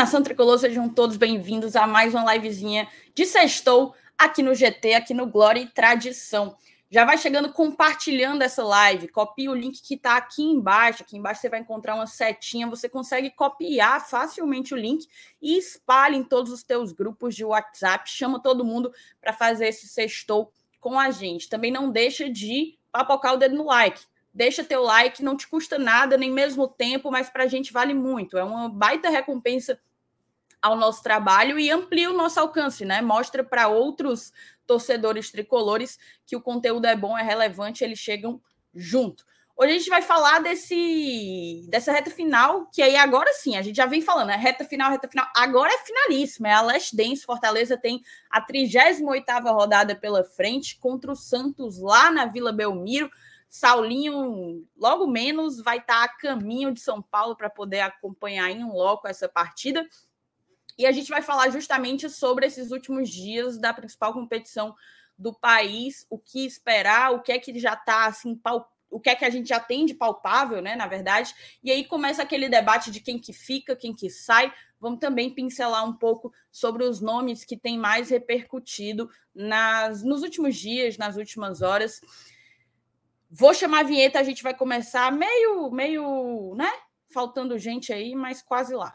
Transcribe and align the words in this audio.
Nação 0.00 0.22
tricolor, 0.22 0.58
sejam 0.58 0.88
todos 0.88 1.18
bem-vindos 1.18 1.76
a 1.76 1.86
mais 1.86 2.14
uma 2.14 2.34
livezinha 2.34 2.88
de 3.14 3.26
sextou 3.26 3.94
aqui 4.16 4.42
no 4.42 4.54
GT, 4.54 4.94
aqui 4.94 5.12
no 5.12 5.26
Glória 5.26 5.60
e 5.60 5.66
Tradição. 5.66 6.56
Já 6.90 7.04
vai 7.04 7.18
chegando 7.18 7.52
compartilhando 7.52 8.40
essa 8.40 8.64
live, 8.64 9.08
copia 9.08 9.50
o 9.50 9.54
link 9.54 9.82
que 9.82 9.96
está 9.96 10.16
aqui 10.16 10.42
embaixo. 10.42 11.02
Aqui 11.02 11.18
embaixo 11.18 11.42
você 11.42 11.50
vai 11.50 11.60
encontrar 11.60 11.96
uma 11.96 12.06
setinha, 12.06 12.66
você 12.66 12.88
consegue 12.88 13.28
copiar 13.28 14.00
facilmente 14.08 14.72
o 14.72 14.76
link 14.78 15.06
e 15.42 15.58
espalhe 15.58 16.16
em 16.16 16.24
todos 16.24 16.50
os 16.50 16.62
teus 16.62 16.92
grupos 16.92 17.34
de 17.34 17.44
WhatsApp, 17.44 18.08
chama 18.08 18.42
todo 18.42 18.64
mundo 18.64 18.90
para 19.20 19.34
fazer 19.34 19.68
esse 19.68 19.86
sextou 19.86 20.50
com 20.80 20.98
a 20.98 21.10
gente. 21.10 21.46
Também 21.46 21.70
não 21.70 21.90
deixa 21.90 22.26
de 22.30 22.78
papocar 22.90 23.34
o 23.34 23.36
dedo 23.36 23.54
no 23.54 23.66
like 23.66 24.00
deixa 24.32 24.64
teu 24.64 24.82
like, 24.82 25.22
não 25.22 25.36
te 25.36 25.48
custa 25.48 25.78
nada, 25.78 26.16
nem 26.16 26.30
mesmo 26.30 26.68
tempo, 26.68 27.10
mas 27.10 27.28
para 27.28 27.44
a 27.44 27.48
gente 27.48 27.72
vale 27.72 27.92
muito. 27.92 28.38
É 28.38 28.44
uma 28.44 28.68
baita 28.68 29.10
recompensa 29.10 29.78
ao 30.62 30.76
nosso 30.76 31.02
trabalho 31.02 31.58
e 31.58 31.70
amplia 31.70 32.10
o 32.10 32.16
nosso 32.16 32.38
alcance, 32.38 32.84
né? 32.84 33.00
Mostra 33.00 33.42
para 33.42 33.68
outros 33.68 34.32
torcedores 34.66 35.30
tricolores 35.30 35.98
que 36.26 36.36
o 36.36 36.40
conteúdo 36.40 36.86
é 36.86 36.94
bom, 36.94 37.16
é 37.16 37.22
relevante, 37.22 37.82
eles 37.82 37.98
chegam 37.98 38.40
junto. 38.74 39.24
Hoje 39.56 39.72
a 39.74 39.78
gente 39.78 39.90
vai 39.90 40.00
falar 40.00 40.38
desse 40.38 41.66
dessa 41.68 41.92
reta 41.92 42.10
final, 42.10 42.66
que 42.72 42.80
aí 42.80 42.96
agora 42.96 43.30
sim, 43.34 43.58
a 43.58 43.62
gente 43.62 43.76
já 43.76 43.84
vem 43.84 44.00
falando, 44.00 44.30
é 44.30 44.36
reta 44.36 44.64
final, 44.64 44.90
reta 44.90 45.06
final, 45.06 45.26
agora 45.36 45.70
é 45.70 45.78
finalíssima, 45.78 46.48
é 46.48 46.52
a 46.52 46.62
Last 46.62 46.96
Dance, 46.96 47.26
Fortaleza 47.26 47.76
tem 47.76 48.00
a 48.30 48.40
38ª 48.40 49.52
rodada 49.52 49.94
pela 49.94 50.24
frente 50.24 50.78
contra 50.78 51.12
o 51.12 51.14
Santos 51.14 51.78
lá 51.78 52.10
na 52.10 52.24
Vila 52.24 52.52
Belmiro. 52.52 53.10
Saulinho, 53.50 54.64
logo 54.78 55.06
menos, 55.08 55.60
vai 55.60 55.78
estar 55.78 56.04
a 56.04 56.08
caminho 56.08 56.72
de 56.72 56.80
São 56.80 57.02
Paulo 57.02 57.36
para 57.36 57.50
poder 57.50 57.80
acompanhar 57.80 58.48
em 58.48 58.64
um 58.64 58.72
loco 58.72 59.08
essa 59.08 59.28
partida. 59.28 59.86
E 60.80 60.86
a 60.86 60.92
gente 60.92 61.10
vai 61.10 61.20
falar 61.20 61.50
justamente 61.50 62.08
sobre 62.08 62.46
esses 62.46 62.70
últimos 62.70 63.10
dias 63.10 63.58
da 63.58 63.70
principal 63.74 64.14
competição 64.14 64.74
do 65.16 65.30
país, 65.30 66.06
o 66.08 66.18
que 66.18 66.46
esperar, 66.46 67.12
o 67.12 67.20
que 67.20 67.32
é 67.32 67.38
que 67.38 67.58
já 67.58 67.74
está 67.74 68.06
assim, 68.06 68.40
o 68.90 68.98
que 68.98 69.10
é 69.10 69.14
que 69.14 69.26
a 69.26 69.28
gente 69.28 69.46
já 69.46 69.60
tem 69.60 69.84
de 69.84 69.92
palpável, 69.92 70.62
né? 70.62 70.74
Na 70.76 70.86
verdade. 70.86 71.34
E 71.62 71.70
aí 71.70 71.84
começa 71.84 72.22
aquele 72.22 72.48
debate 72.48 72.90
de 72.90 72.98
quem 72.98 73.18
que 73.18 73.30
fica, 73.30 73.76
quem 73.76 73.94
que 73.94 74.08
sai. 74.08 74.50
Vamos 74.80 75.00
também 75.00 75.28
pincelar 75.28 75.84
um 75.84 75.92
pouco 75.92 76.32
sobre 76.50 76.82
os 76.82 76.98
nomes 76.98 77.44
que 77.44 77.58
têm 77.58 77.78
mais 77.78 78.08
repercutido 78.08 79.10
nas, 79.34 80.02
nos 80.02 80.22
últimos 80.22 80.56
dias, 80.56 80.96
nas 80.96 81.18
últimas 81.18 81.60
horas. 81.60 82.00
Vou 83.30 83.52
chamar 83.52 83.80
a 83.80 83.82
vinheta, 83.82 84.18
a 84.18 84.24
gente 84.24 84.42
vai 84.42 84.54
começar 84.54 85.12
meio, 85.12 85.70
meio, 85.70 86.54
né? 86.56 86.72
Faltando 87.12 87.58
gente 87.58 87.92
aí, 87.92 88.14
mas 88.14 88.40
quase 88.40 88.74
lá. 88.74 88.94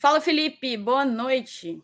Fala, 0.00 0.18
Felipe, 0.18 0.78
boa 0.78 1.04
noite. 1.04 1.78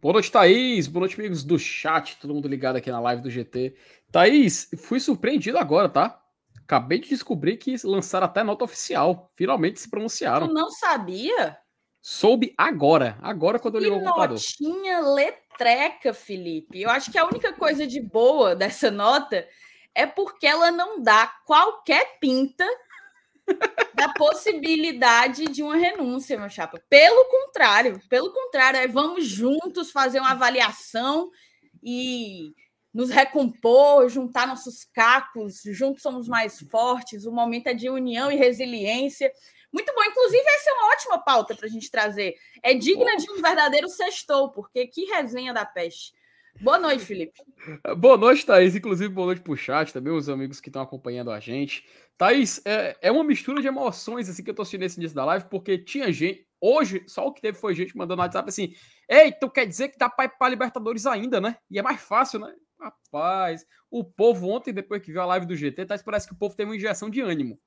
Boa 0.00 0.14
noite, 0.14 0.32
Thaís. 0.32 0.86
Boa 0.86 1.00
noite, 1.00 1.20
amigos 1.20 1.44
do 1.44 1.58
chat. 1.58 2.16
Todo 2.16 2.32
mundo 2.32 2.48
ligado 2.48 2.76
aqui 2.76 2.90
na 2.90 2.98
live 2.98 3.20
do 3.20 3.30
GT. 3.30 3.76
Thaís, 4.10 4.70
fui 4.78 4.98
surpreendido 4.98 5.58
agora, 5.58 5.86
tá? 5.86 6.18
Acabei 6.62 6.98
de 6.98 7.10
descobrir 7.10 7.58
que 7.58 7.76
lançaram 7.84 8.24
até 8.24 8.42
nota 8.42 8.64
oficial. 8.64 9.30
Finalmente 9.34 9.80
se 9.80 9.90
pronunciaram. 9.90 10.48
Tu 10.48 10.54
não 10.54 10.70
sabia? 10.70 11.58
Soube 12.00 12.54
agora. 12.56 13.18
Agora 13.20 13.58
quando 13.58 13.74
eu 13.74 13.82
li 13.82 13.90
o 13.90 14.00
computador. 14.00 14.38
Notinha 14.38 15.00
letreca, 15.00 16.14
Felipe. 16.14 16.80
Eu 16.80 16.88
acho 16.88 17.12
que 17.12 17.18
a 17.18 17.26
única 17.26 17.52
coisa 17.52 17.86
de 17.86 18.00
boa 18.00 18.56
dessa 18.56 18.90
nota 18.90 19.46
é 19.94 20.06
porque 20.06 20.46
ela 20.46 20.70
não 20.70 21.02
dá 21.02 21.30
qualquer 21.44 22.18
pinta 22.18 22.66
da 23.94 24.12
possibilidade 24.14 25.46
de 25.46 25.62
uma 25.62 25.76
renúncia, 25.76 26.38
meu 26.38 26.48
chapa. 26.48 26.82
Pelo 26.88 27.24
contrário, 27.26 28.00
pelo 28.08 28.32
contrário, 28.32 28.78
é 28.78 28.88
vamos 28.88 29.26
juntos 29.26 29.90
fazer 29.90 30.20
uma 30.20 30.32
avaliação 30.32 31.30
e 31.82 32.52
nos 32.92 33.10
recompor, 33.10 34.08
juntar 34.08 34.46
nossos 34.46 34.84
cacos, 34.84 35.62
juntos 35.64 36.02
somos 36.02 36.28
mais 36.28 36.60
fortes, 36.70 37.26
o 37.26 37.32
momento 37.32 37.66
é 37.66 37.74
de 37.74 37.90
união 37.90 38.30
e 38.30 38.36
resiliência. 38.36 39.32
Muito 39.72 39.92
bom, 39.92 40.04
inclusive 40.04 40.44
essa 40.46 40.70
é 40.70 40.72
uma 40.72 40.92
ótima 40.92 41.18
pauta 41.18 41.56
para 41.56 41.66
a 41.66 41.70
gente 41.70 41.90
trazer. 41.90 42.36
É 42.62 42.72
digna 42.74 43.16
de 43.16 43.28
um 43.32 43.42
verdadeiro 43.42 43.88
sextou, 43.88 44.50
porque 44.52 44.86
que 44.86 45.06
resenha 45.06 45.52
da 45.52 45.64
peste. 45.64 46.14
Boa 46.60 46.78
noite, 46.78 47.04
Felipe. 47.04 47.32
Boa 47.98 48.16
noite, 48.16 48.46
Thaís. 48.46 48.74
Inclusive, 48.74 49.12
boa 49.12 49.26
noite 49.26 49.42
para 49.42 49.52
o 49.52 49.56
chat, 49.56 49.92
também 49.92 50.12
os 50.12 50.28
amigos 50.28 50.60
que 50.60 50.68
estão 50.68 50.82
acompanhando 50.82 51.30
a 51.30 51.40
gente. 51.40 51.84
Thaís, 52.16 52.60
é, 52.64 52.96
é 53.02 53.10
uma 53.10 53.24
mistura 53.24 53.60
de 53.60 53.66
emoções 53.66 54.28
assim 54.28 54.42
que 54.42 54.50
eu 54.50 54.54
tô 54.54 54.62
assistindo 54.62 54.82
nesse 54.82 54.98
início 54.98 55.16
da 55.16 55.24
live, 55.24 55.46
porque 55.50 55.78
tinha 55.78 56.12
gente. 56.12 56.46
Hoje, 56.60 57.02
só 57.06 57.26
o 57.26 57.32
que 57.32 57.42
teve 57.42 57.58
foi 57.58 57.74
gente 57.74 57.96
mandando 57.96 58.16
no 58.16 58.22
WhatsApp 58.22 58.48
assim: 58.48 58.74
Ei, 59.08 59.32
tu 59.32 59.50
quer 59.50 59.66
dizer 59.66 59.88
que 59.88 59.98
dá 59.98 60.08
pra 60.08 60.26
ir 60.26 60.38
pra 60.38 60.48
Libertadores 60.48 61.06
ainda, 61.06 61.40
né? 61.40 61.56
E 61.70 61.78
é 61.78 61.82
mais 61.82 62.00
fácil, 62.00 62.38
né? 62.40 62.54
Rapaz, 62.80 63.66
o 63.90 64.04
povo 64.04 64.48
ontem, 64.48 64.72
depois 64.72 65.02
que 65.02 65.12
viu 65.12 65.22
a 65.22 65.26
live 65.26 65.46
do 65.46 65.56
GT, 65.56 65.86
Thaís, 65.86 66.02
parece 66.02 66.26
que 66.26 66.34
o 66.34 66.38
povo 66.38 66.54
teve 66.54 66.70
uma 66.70 66.76
injeção 66.76 67.10
de 67.10 67.20
ânimo. 67.20 67.58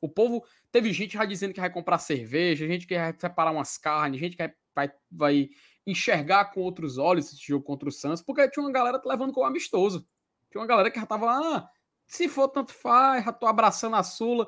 O 0.00 0.08
povo 0.08 0.44
teve 0.72 0.92
gente 0.92 1.14
já 1.14 1.24
dizendo 1.24 1.54
que 1.54 1.60
vai 1.60 1.70
comprar 1.70 1.98
cerveja, 1.98 2.66
gente 2.66 2.86
que 2.86 2.98
vai 2.98 3.14
separar 3.16 3.52
umas 3.52 3.78
carnes, 3.78 4.20
gente 4.20 4.36
que 4.36 4.52
vai, 4.74 4.92
vai 5.10 5.48
enxergar 5.86 6.46
com 6.46 6.60
outros 6.60 6.98
olhos 6.98 7.32
esse 7.32 7.44
jogo 7.44 7.64
contra 7.64 7.88
o 7.88 7.92
Santos, 7.92 8.22
porque 8.22 8.48
tinha 8.48 8.64
uma 8.64 8.72
galera 8.72 9.00
levando 9.04 9.32
como 9.32 9.46
amistoso. 9.46 10.06
Tinha 10.50 10.60
uma 10.60 10.66
galera 10.66 10.90
que 10.90 11.00
já 11.00 11.06
tava 11.06 11.26
lá, 11.26 11.56
ah, 11.56 11.70
se 12.06 12.28
for, 12.28 12.48
tanto 12.48 12.72
faz, 12.72 13.24
já 13.24 13.32
tô 13.32 13.46
abraçando 13.46 13.96
a 13.96 14.02
Sula. 14.02 14.46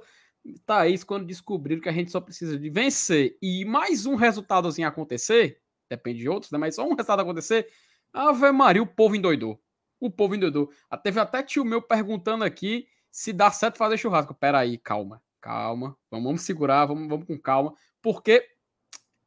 Thaís, 0.66 1.02
quando 1.02 1.24
descobriram 1.24 1.80
que 1.80 1.88
a 1.88 1.92
gente 1.92 2.10
só 2.10 2.20
precisa 2.20 2.58
de 2.58 2.68
vencer 2.68 3.38
e 3.40 3.64
mais 3.64 4.04
um 4.04 4.14
resultadozinho 4.14 4.86
acontecer, 4.86 5.58
depende 5.88 6.18
de 6.18 6.28
outros, 6.28 6.52
né? 6.52 6.58
Mas 6.58 6.74
só 6.74 6.84
um 6.84 6.90
resultado 6.90 7.22
acontecer, 7.22 7.66
Ave 8.12 8.52
Maria, 8.52 8.82
o 8.82 8.86
povo 8.86 9.16
endoidou. 9.16 9.58
O 9.98 10.10
povo 10.10 10.34
endoidou. 10.34 10.70
Ah, 10.90 10.98
teve 10.98 11.18
até 11.18 11.42
tio 11.42 11.64
meu 11.64 11.80
perguntando 11.80 12.44
aqui 12.44 12.86
se 13.10 13.32
dá 13.32 13.50
certo 13.50 13.78
fazer 13.78 13.96
churrasco. 13.96 14.34
Pera 14.34 14.58
aí, 14.58 14.76
calma, 14.76 15.22
calma. 15.40 15.96
Vamos, 16.10 16.26
vamos 16.26 16.42
segurar, 16.42 16.84
vamos, 16.84 17.08
vamos 17.08 17.26
com 17.26 17.38
calma. 17.38 17.74
Porque 18.02 18.46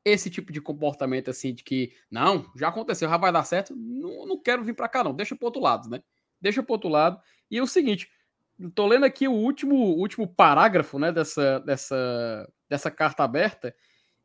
esse 0.10 0.30
tipo 0.30 0.52
de 0.52 0.62
comportamento 0.62 1.30
assim, 1.30 1.54
de 1.54 1.64
que, 1.64 1.94
não, 2.10 2.52
já 2.56 2.70
aconteceu, 2.70 3.10
já 3.10 3.18
vai 3.18 3.32
dar 3.32 3.44
certo, 3.44 3.76
não, 3.76 4.26
não 4.26 4.42
quero 4.42 4.64
vir 4.64 4.74
para 4.74 4.90
cá 4.90 5.04
não, 5.04 5.14
deixa 5.14 5.36
pro 5.36 5.46
outro 5.46 5.62
lado, 5.62 5.90
né? 5.90 6.02
Deixa 6.40 6.62
pro 6.62 6.74
outro 6.74 6.90
lado. 6.90 7.20
E 7.50 7.58
é 7.58 7.62
o 7.62 7.68
seguinte, 7.68 8.10
Tô 8.74 8.88
lendo 8.88 9.06
aqui 9.06 9.28
o 9.28 9.34
último, 9.34 9.76
último 9.76 10.28
parágrafo, 10.28 10.98
né, 10.98 11.12
dessa, 11.12 11.60
dessa, 11.60 12.52
dessa 12.68 12.90
carta 12.90 13.24
aberta 13.24 13.76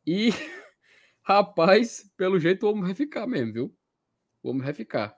e, 0.05 0.29
rapaz, 1.21 2.11
pelo 2.17 2.39
jeito 2.39 2.73
vai 2.81 2.95
ficar 2.95 3.27
mesmo, 3.27 3.53
viu? 3.53 3.77
Vai 4.43 4.73
ficar. 4.73 5.15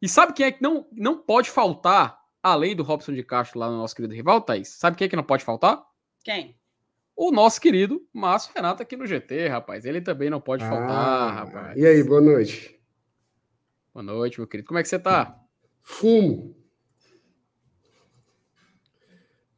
E 0.00 0.08
sabe 0.08 0.32
quem 0.32 0.46
é 0.46 0.52
que 0.52 0.62
não, 0.62 0.88
não 0.92 1.18
pode 1.18 1.50
faltar, 1.50 2.18
além 2.40 2.76
do 2.76 2.84
Robson 2.84 3.12
de 3.12 3.24
Castro 3.24 3.58
lá 3.58 3.68
no 3.68 3.78
nosso 3.78 3.96
querido 3.96 4.14
rival, 4.14 4.40
Thaís? 4.40 4.68
Sabe 4.68 4.96
quem 4.96 5.06
é 5.06 5.08
que 5.08 5.16
não 5.16 5.24
pode 5.24 5.44
faltar? 5.44 5.84
Quem? 6.22 6.56
O 7.14 7.30
nosso 7.30 7.60
querido 7.60 8.06
Márcio 8.12 8.52
Renato 8.54 8.82
aqui 8.82 8.96
no 8.96 9.06
GT, 9.06 9.48
rapaz. 9.48 9.84
Ele 9.84 10.00
também 10.00 10.30
não 10.30 10.40
pode 10.40 10.64
ah, 10.64 10.68
faltar, 10.68 11.34
rapaz. 11.34 11.76
E 11.76 11.86
aí, 11.86 12.02
boa 12.02 12.20
noite. 12.20 12.80
Boa 13.92 14.02
noite, 14.02 14.40
meu 14.40 14.48
querido. 14.48 14.66
Como 14.66 14.78
é 14.78 14.82
que 14.82 14.88
você 14.88 14.98
tá? 14.98 15.38
Fumo. 15.80 16.56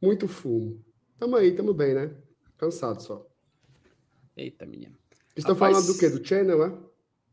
Muito 0.01 0.27
fumo. 0.27 0.83
Tamo 1.17 1.35
aí, 1.37 1.53
tamo 1.53 1.73
bem, 1.73 1.93
né? 1.93 2.11
Cansado 2.57 3.01
só. 3.01 3.25
Eita, 4.35 4.65
menino. 4.65 4.97
Estão 5.35 5.53
Rapaz... 5.53 5.77
falando 5.77 5.93
do 5.93 5.99
quê? 5.99 6.09
Do 6.09 6.25
channel, 6.25 6.65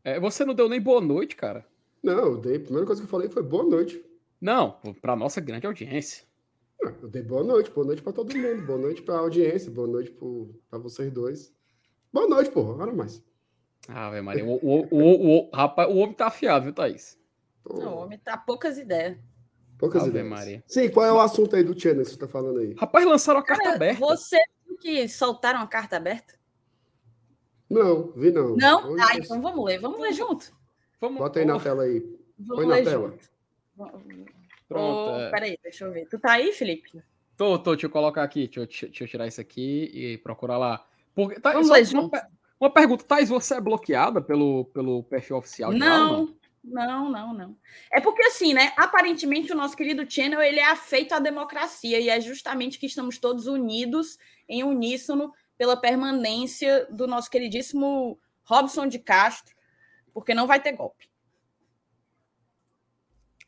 é? 0.03 0.13
é? 0.15 0.19
Você 0.19 0.45
não 0.45 0.53
deu 0.53 0.69
nem 0.69 0.81
boa 0.81 1.01
noite, 1.01 1.35
cara. 1.35 1.65
Não, 2.01 2.13
eu 2.13 2.37
dei. 2.37 2.57
A 2.57 2.59
primeira 2.59 2.85
coisa 2.85 3.01
que 3.01 3.05
eu 3.05 3.11
falei 3.11 3.29
foi 3.29 3.43
boa 3.43 3.63
noite. 3.63 4.03
Não, 4.39 4.79
pra 5.01 5.15
nossa 5.15 5.39
grande 5.39 5.67
audiência. 5.67 6.25
Eu 6.81 7.09
dei 7.09 7.21
boa 7.21 7.43
noite, 7.43 7.71
boa 7.71 7.85
noite 7.85 8.01
pra 8.01 8.13
todo 8.13 8.35
mundo. 8.35 8.65
Boa 8.65 8.79
noite 8.79 9.01
pra 9.01 9.19
audiência, 9.19 9.71
boa 9.71 9.87
noite 9.87 10.11
pro, 10.11 10.53
pra 10.69 10.79
vocês 10.79 11.11
dois. 11.11 11.53
Boa 12.11 12.27
noite, 12.27 12.51
porra, 12.51 12.73
agora 12.73 12.93
mais. 12.93 13.23
Ah, 13.87 14.09
velho, 14.09 14.23
Maria. 14.23 14.45
O, 14.45 14.55
o, 14.55 14.87
o, 14.91 15.39
o, 15.39 15.49
rapaz, 15.53 15.89
o 15.89 15.97
homem 15.97 16.13
tá 16.13 16.27
afiado, 16.27 16.65
viu, 16.65 16.73
Thaís? 16.73 17.17
Não, 17.69 17.95
o 17.95 17.97
homem 17.99 18.19
tá 18.19 18.37
poucas 18.37 18.77
ideias. 18.77 19.17
Poucas 19.77 20.03
Ave 20.03 20.11
ideias. 20.11 20.27
Maria. 20.27 20.63
Sim, 20.67 20.89
qual 20.89 21.05
é 21.05 21.11
o 21.11 21.19
assunto 21.19 21.55
aí 21.55 21.63
do 21.63 21.77
channel 21.77 22.03
que 22.03 22.11
você 22.11 22.17
tá 22.17 22.27
falando 22.27 22.59
aí? 22.59 22.73
Rapaz, 22.73 23.05
lançaram 23.05 23.39
a 23.39 23.43
carta 23.43 23.63
Cara, 23.63 23.75
aberta. 23.75 23.99
Você 23.99 24.37
viu 24.65 24.77
que 24.77 25.07
soltaram 25.09 25.59
a 25.59 25.67
carta 25.67 25.97
aberta? 25.97 26.35
Não, 27.69 28.11
vi 28.11 28.31
não. 28.31 28.55
Não? 28.55 28.95
Ah, 29.01 29.17
então 29.17 29.41
vamos 29.41 29.65
ler, 29.65 29.79
vamos 29.79 29.99
ler 29.99 30.13
junto. 30.13 30.53
Vamos, 31.01 31.17
Bota 31.17 31.39
aí 31.39 31.45
na 31.45 31.59
tela 31.59 31.83
aí. 31.83 31.99
Vamos 32.37 32.63
Põe 32.63 32.65
ler 32.65 32.83
na 32.83 32.91
tela. 32.91 33.09
Junto. 33.09 34.33
Pronto. 34.67 35.11
Oh. 35.11 35.31
Peraí, 35.31 35.57
deixa 35.61 35.85
eu 35.85 35.91
ver. 35.91 36.07
Tu 36.07 36.19
tá 36.19 36.33
aí, 36.33 36.51
Felipe? 36.53 37.03
Tô, 37.35 37.57
tô, 37.57 37.71
deixa 37.71 37.87
eu 37.87 37.91
colocar 37.91 38.23
aqui, 38.23 38.47
deixa 38.47 38.59
eu, 38.61 38.67
deixa 38.89 39.03
eu 39.03 39.07
tirar 39.07 39.27
isso 39.27 39.41
aqui 39.41 39.89
e 39.93 40.17
procurar 40.19 40.57
lá. 40.57 40.85
Porque, 41.15 41.39
tá, 41.39 41.51
Vamos 41.53 41.69
ler 41.69 41.87
uma, 41.93 42.09
uma 42.59 42.69
pergunta, 42.69 43.03
Thais, 43.03 43.29
você 43.29 43.55
é 43.55 43.61
bloqueada 43.61 44.21
pelo, 44.21 44.65
pelo 44.65 45.03
perfil 45.03 45.37
oficial 45.37 45.71
de 45.71 45.79
Não, 45.79 46.33
não, 46.63 47.09
não, 47.09 47.33
não. 47.33 47.57
É 47.91 47.99
porque 47.99 48.23
assim, 48.23 48.53
né? 48.53 48.71
Aparentemente 48.77 49.51
o 49.51 49.55
nosso 49.55 49.75
querido 49.75 50.09
channel 50.09 50.41
ele 50.41 50.59
é 50.59 50.69
afeito 50.69 51.13
à 51.13 51.19
democracia 51.19 51.99
e 51.99 52.09
é 52.09 52.21
justamente 52.21 52.79
que 52.79 52.85
estamos 52.85 53.17
todos 53.17 53.47
unidos 53.47 54.17
em 54.47 54.63
uníssono 54.63 55.33
pela 55.57 55.75
permanência 55.75 56.87
do 56.89 57.05
nosso 57.05 57.29
queridíssimo 57.29 58.19
Robson 58.43 58.87
de 58.87 58.99
Castro, 58.99 59.55
porque 60.13 60.33
não 60.33 60.47
vai 60.47 60.61
ter 60.61 60.73
golpe. 60.73 61.09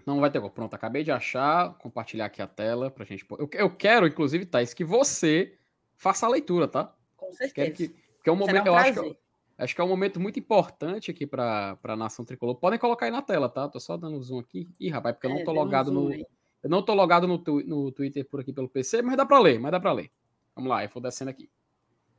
Não 0.06 0.20
vai 0.20 0.30
ter 0.30 0.40
gol. 0.40 0.50
Pronto, 0.50 0.74
acabei 0.74 1.04
de 1.04 1.12
achar, 1.12 1.74
compartilhar 1.80 2.26
aqui 2.26 2.42
a 2.42 2.48
tela 2.48 2.92
pra 2.92 3.04
gente. 3.06 3.26
Eu, 3.32 3.50
eu 3.54 3.70
quero, 3.76 4.06
inclusive, 4.08 4.46
Thais, 4.46 4.74
que 4.74 4.84
você 4.84 5.58
faça 5.96 6.26
a 6.26 6.30
leitura, 6.30 6.68
tá? 6.68 6.94
Com 7.18 7.26
Quero 7.28 7.38
certeza. 7.38 7.72
que, 7.72 7.88
que 8.24 8.30
é 8.30 8.32
um 8.32 8.36
momento, 8.36 8.64
um 8.66 8.68
eu 8.68 8.76
acho 8.76 8.88
que, 8.94 8.94
prazer. 9.00 9.20
acho 9.58 9.76
que 9.76 9.82
é 9.82 9.84
um 9.84 9.88
momento 9.88 10.20
muito 10.20 10.38
importante 10.40 11.10
aqui 11.10 11.26
pra, 11.26 11.76
pra 11.78 11.96
nação 11.96 12.24
tricolor. 12.24 12.56
Podem 12.56 12.78
colocar 12.78 13.06
aí 13.08 13.12
na 13.12 13.22
tela, 13.24 13.50
tá? 13.50 13.68
Tô 13.68 13.80
só 13.80 13.98
dando 13.98 14.22
zoom 14.22 14.40
aqui. 14.40 14.70
Ih, 14.80 14.90
rapaz, 14.90 15.16
porque 15.16 15.26
eu 15.28 15.32
não 15.32 15.40
É, 15.40 15.44
tô 15.44 15.52
um 15.52 15.56
logado 15.56 15.86
zoom 15.92 16.04
no. 16.04 16.12
aí. 16.12 16.26
Eu 16.62 16.70
não 16.70 16.84
tô 16.84 16.94
logado 16.94 17.28
no, 17.28 17.38
tu- 17.40 17.64
no 17.66 17.92
Twitter 17.92 18.26
por 18.28 18.40
aqui 18.42 18.52
pelo 18.54 18.68
PC, 18.70 19.02
mas 19.02 19.16
dá 19.18 19.26
pra 19.26 19.40
ler, 19.40 19.60
mas 19.60 19.72
dá 19.72 19.80
pra 19.80 19.92
ler. 19.92 20.12
Vamos 20.56 20.70
lá, 20.70 20.84
eu 20.84 20.90
vou 20.90 21.02
descendo 21.02 21.30
aqui. 21.32 21.50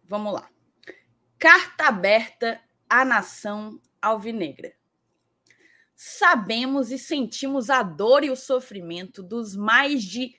Vamos 0.05 0.33
lá. 0.33 0.49
Carta 1.39 1.87
aberta 1.89 2.61
à 2.89 3.05
nação 3.05 3.81
alvinegra. 4.01 4.73
Sabemos 5.97 6.91
e 6.91 6.99
sentimos 6.99 7.71
a 7.71 7.83
dor 7.83 8.23
e 8.23 8.31
o 8.31 8.37
sofrimento 8.37 9.23
dos 9.23 9.57
mais 9.57 10.03
de 10.03 10.35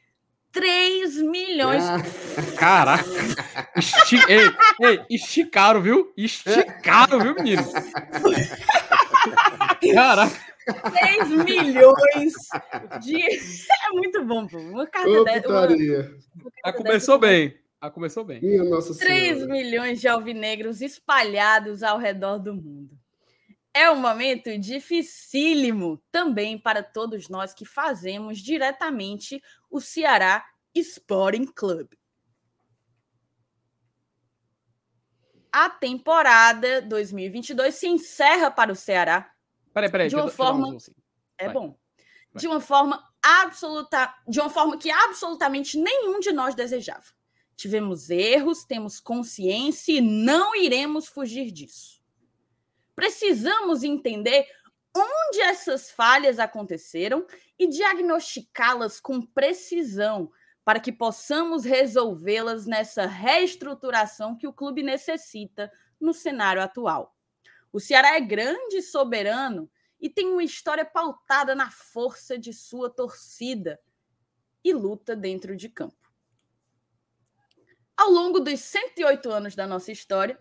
3 0.51 1.21
milhões. 1.23 1.83
Ah, 1.83 1.97
Caraca! 2.57 3.03
Esti... 3.75 4.17
ei, 4.29 4.41
ei, 4.87 5.05
esticaram, 5.09 5.81
viu? 5.81 6.13
Esticaram, 6.15 7.19
viu, 7.19 7.35
menino? 7.35 7.63
Caraca! 9.93 10.47
3 10.65 11.29
milhões 11.43 12.33
de. 13.01 13.17
É 13.87 13.89
muito 13.93 14.25
bom, 14.25 14.45
pô. 14.45 14.57
Uma 14.57 14.85
carta 14.85 15.09
Ô, 15.09 15.23
dessa. 15.23 15.47
uma-. 15.47 15.67
Ah, 16.63 16.73
começou 16.73 17.17
bem. 17.17 17.57
Ah, 17.79 17.89
começou 17.89 18.25
bem. 18.25 18.41
Minha 18.41 18.63
Nossa 18.65 18.93
3 18.97 19.37
Senhora. 19.37 19.51
milhões 19.51 20.01
de 20.01 20.07
alvinegros 20.09 20.81
espalhados 20.81 21.83
ao 21.83 21.97
redor 21.97 22.37
do 22.37 22.53
mundo. 22.53 22.97
É 23.77 23.91
um 23.91 23.95
momento 24.01 24.57
dificílimo 24.57 26.01
também 26.11 26.57
para 26.57 26.81
todos 26.81 27.29
nós 27.29 27.53
que 27.53 27.63
fazemos 27.63 28.39
diretamente 28.39 29.39
o 29.69 29.79
Ceará 29.79 30.43
Sporting 30.73 31.45
Club. 31.45 31.87
A 35.51 35.69
temporada 35.69 36.81
2022 36.81 37.75
se 37.75 37.87
encerra 37.87 38.49
para 38.49 38.71
o 38.71 38.75
Ceará 38.75 39.31
Peraí, 39.71 39.91
peraí. 39.91 40.09
De 40.09 40.15
uma 40.15 40.25
um 40.25 40.29
forma- 40.29 40.75
assim. 40.75 40.91
é 41.37 41.45
Vai. 41.45 41.53
bom. 41.53 41.67
Vai. 42.33 42.41
De 42.41 42.47
uma 42.47 42.59
forma 42.59 43.07
absoluta, 43.21 44.11
de 44.27 44.39
uma 44.39 44.49
forma 44.49 44.79
que 44.79 44.89
absolutamente 44.89 45.77
nenhum 45.77 46.19
de 46.19 46.31
nós 46.31 46.55
desejava. 46.55 47.05
Tivemos 47.55 48.09
erros, 48.09 48.65
temos 48.65 48.99
consciência 48.99 49.91
e 49.93 50.01
não 50.01 50.55
iremos 50.55 51.07
fugir 51.07 51.51
disso. 51.51 51.96
Precisamos 52.97 53.83
entender 53.83 54.47
onde 54.95 55.39
essas 55.39 55.91
falhas 55.91 56.39
aconteceram 56.39 57.27
e 57.59 57.67
diagnosticá-las 57.67 58.99
com 58.99 59.21
precisão 59.21 60.31
para 60.65 60.79
que 60.79 60.91
possamos 60.91 61.63
resolvê-las 61.63 62.65
nessa 62.65 63.05
reestruturação 63.05 64.35
que 64.35 64.47
o 64.47 64.51
clube 64.51 64.81
necessita 64.81 65.71
no 66.01 66.11
cenário 66.11 66.59
atual. 66.59 67.15
O 67.71 67.79
Ceará 67.79 68.15
é 68.15 68.19
grande 68.19 68.77
e 68.77 68.81
soberano 68.81 69.69
e 70.01 70.09
tem 70.09 70.29
uma 70.29 70.43
história 70.43 70.83
pautada 70.83 71.53
na 71.53 71.69
força 71.69 72.35
de 72.35 72.51
sua 72.51 72.89
torcida 72.89 73.79
e 74.63 74.73
luta 74.73 75.15
dentro 75.15 75.55
de 75.55 75.69
campo. 75.69 76.11
Ao 77.95 78.09
longo 78.09 78.39
dos 78.39 78.59
108 78.59 79.29
anos 79.29 79.55
da 79.55 79.67
nossa 79.67 79.91
história, 79.91 80.39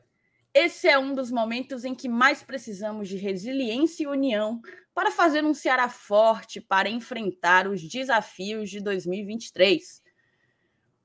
esse 0.59 0.89
é 0.89 0.99
um 0.99 1.15
dos 1.15 1.31
momentos 1.31 1.85
em 1.85 1.95
que 1.95 2.09
mais 2.09 2.43
precisamos 2.43 3.11
de 3.11 3.19
resiliência 3.19 4.05
e 4.05 4.07
união 4.07 4.63
para 4.95 5.11
fazer 5.11 5.45
um 5.45 5.53
Ceará 5.53 5.87
forte 5.87 6.63
para 6.63 6.89
enfrentar 6.89 7.69
os 7.69 7.87
desafios 7.87 8.71
de 8.71 8.81
2023. 8.81 10.03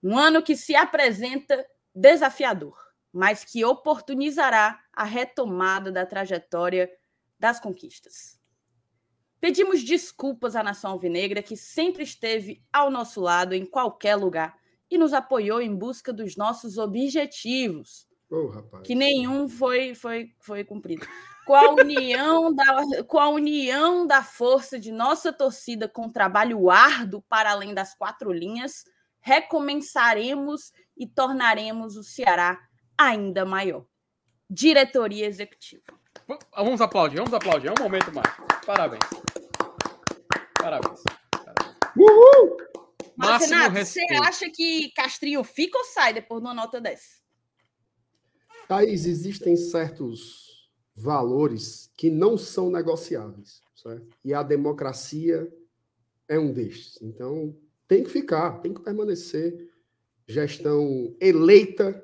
Um 0.01 0.17
ano 0.17 0.41
que 0.41 0.55
se 0.55 0.73
apresenta 0.73 1.65
desafiador, 1.93 2.77
mas 3.11 3.43
que 3.43 3.65
oportunizará 3.65 4.79
a 4.93 5.03
retomada 5.03 5.91
da 5.91 6.05
trajetória 6.05 6.89
das 7.37 7.59
conquistas. 7.59 8.39
Pedimos 9.41 9.83
desculpas 9.83 10.55
à 10.55 10.63
nação 10.63 10.91
alvinegra 10.91 11.43
que 11.43 11.57
sempre 11.57 12.03
esteve 12.03 12.63
ao 12.71 12.89
nosso 12.89 13.19
lado 13.19 13.53
em 13.53 13.65
qualquer 13.65 14.15
lugar 14.15 14.57
e 14.89 14.97
nos 14.97 15.11
apoiou 15.11 15.59
em 15.59 15.75
busca 15.75 16.13
dos 16.13 16.37
nossos 16.37 16.77
objetivos, 16.77 18.09
Rapaz. 18.31 18.83
que 18.83 18.95
nenhum 18.95 19.49
foi 19.49 19.93
foi 19.93 20.33
foi 20.39 20.63
cumprido. 20.63 21.05
Com 21.45 21.55
a 21.55 21.69
união 21.71 22.53
da 22.53 23.03
com 23.05 23.19
a 23.19 23.27
união 23.29 24.07
da 24.07 24.23
força 24.23 24.79
de 24.79 24.91
nossa 24.91 25.33
torcida 25.33 25.89
com 25.89 26.09
trabalho 26.09 26.69
árduo 26.69 27.21
para 27.27 27.51
além 27.51 27.73
das 27.73 27.93
quatro 27.95 28.31
linhas, 28.31 28.85
recomeçaremos 29.19 30.71
e 30.97 31.07
tornaremos 31.07 31.95
o 31.97 32.03
Ceará 32.03 32.59
ainda 32.97 33.45
maior. 33.45 33.85
Diretoria 34.49 35.25
executiva. 35.25 35.83
V- 36.27 36.37
Vamos 36.55 36.81
aplaudir, 36.81 37.17
vamos 37.17 37.33
aplaudir. 37.33 37.67
É 37.67 37.71
um 37.71 37.83
momento 37.83 38.13
mais. 38.13 38.27
Parabéns. 38.65 39.01
Parabéns. 40.55 41.03
Parabéns. 41.31 41.75
Uhul! 41.97 42.57
Mas, 43.17 43.49
Renato, 43.49 43.75
você 43.75 44.01
acha 44.23 44.49
que 44.49 44.91
Castrinho 44.93 45.43
fica 45.43 45.77
ou 45.77 45.83
sai 45.85 46.13
depois 46.13 46.41
de 46.41 46.47
uma 46.47 46.53
nota 46.53 46.79
dessa? 46.79 47.20
Thaís, 48.71 49.05
existem 49.05 49.57
certos 49.57 50.71
valores 50.95 51.91
que 51.97 52.09
não 52.09 52.37
são 52.37 52.71
negociáveis, 52.71 53.61
certo? 53.75 54.07
E 54.23 54.33
a 54.33 54.41
democracia 54.41 55.53
é 56.25 56.39
um 56.39 56.53
destes. 56.53 56.97
Então, 57.01 57.53
tem 57.85 58.01
que 58.01 58.09
ficar, 58.09 58.61
tem 58.61 58.73
que 58.73 58.79
permanecer. 58.79 59.69
Gestão 60.25 61.13
eleita 61.19 62.01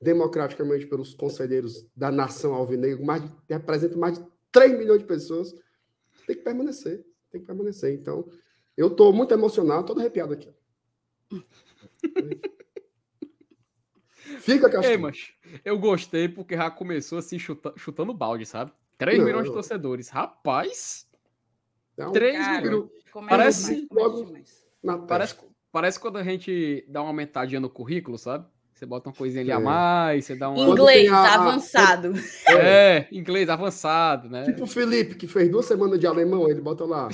democraticamente 0.00 0.86
pelos 0.86 1.12
conselheiros 1.12 1.84
da 1.96 2.12
nação 2.12 2.54
alvinegra, 2.54 3.04
mais 3.04 3.24
de, 3.24 3.30
representa 3.48 3.96
mais 3.96 4.16
de 4.16 4.24
3 4.52 4.78
milhões 4.78 5.00
de 5.00 5.06
pessoas. 5.06 5.52
Tem 6.24 6.36
que 6.36 6.42
permanecer, 6.42 7.04
tem 7.32 7.40
que 7.40 7.46
permanecer. 7.48 7.92
Então, 7.92 8.30
eu 8.76 8.86
estou 8.86 9.12
muito 9.12 9.34
emocionado, 9.34 9.88
todo 9.88 9.98
arrepiado 9.98 10.34
aqui. 10.34 10.54
Fica, 14.40 14.66
Ei, 14.66 14.72
Castro. 14.72 15.00
mas 15.00 15.28
eu 15.64 15.78
gostei 15.78 16.28
porque 16.28 16.56
já 16.56 16.70
começou 16.70 17.18
assim 17.18 17.38
chuta- 17.38 17.72
chutando 17.76 18.12
balde, 18.14 18.44
sabe? 18.46 18.72
3 18.96 19.18
Não. 19.18 19.24
milhões 19.26 19.44
de 19.46 19.52
torcedores. 19.52 20.08
Rapaz, 20.08 21.06
Então, 21.94 22.12
3 22.12 22.36
Cara, 22.38 22.60
milhões. 22.62 22.88
Começa 23.12 23.36
Parece- 23.36 23.88
logo- 23.90 24.32
na 24.82 24.98
Parece, 24.98 25.36
parece 25.72 25.98
quando 25.98 26.18
a 26.18 26.22
gente 26.22 26.84
dá 26.88 27.00
uma 27.00 27.08
aumentadinha 27.10 27.60
no 27.60 27.68
currículo, 27.70 28.16
sabe? 28.18 28.44
Você 28.72 28.86
bota 28.86 29.08
uma 29.08 29.14
coisinha 29.16 29.42
ali 29.42 29.50
a 29.50 29.56
É. 29.56 29.58
mais, 29.58 30.24
você 30.24 30.36
dá 30.36 30.48
uma. 30.48 30.56
Quando 30.64 30.78
Inglês 30.78 31.10
a- 31.12 31.34
avançado. 31.34 32.12
É, 32.48 33.08
inglês 33.10 33.48
avançado, 33.48 34.28
né? 34.30 34.44
Tipo 34.44 34.62
o 34.62 34.66
Felipe, 34.68 35.16
que 35.16 35.26
fez 35.26 35.50
duas 35.50 35.66
semanas 35.66 35.98
de 35.98 36.06
alemão, 36.06 36.48
ele 36.48 36.60
bota 36.60 36.84
lá, 36.84 37.08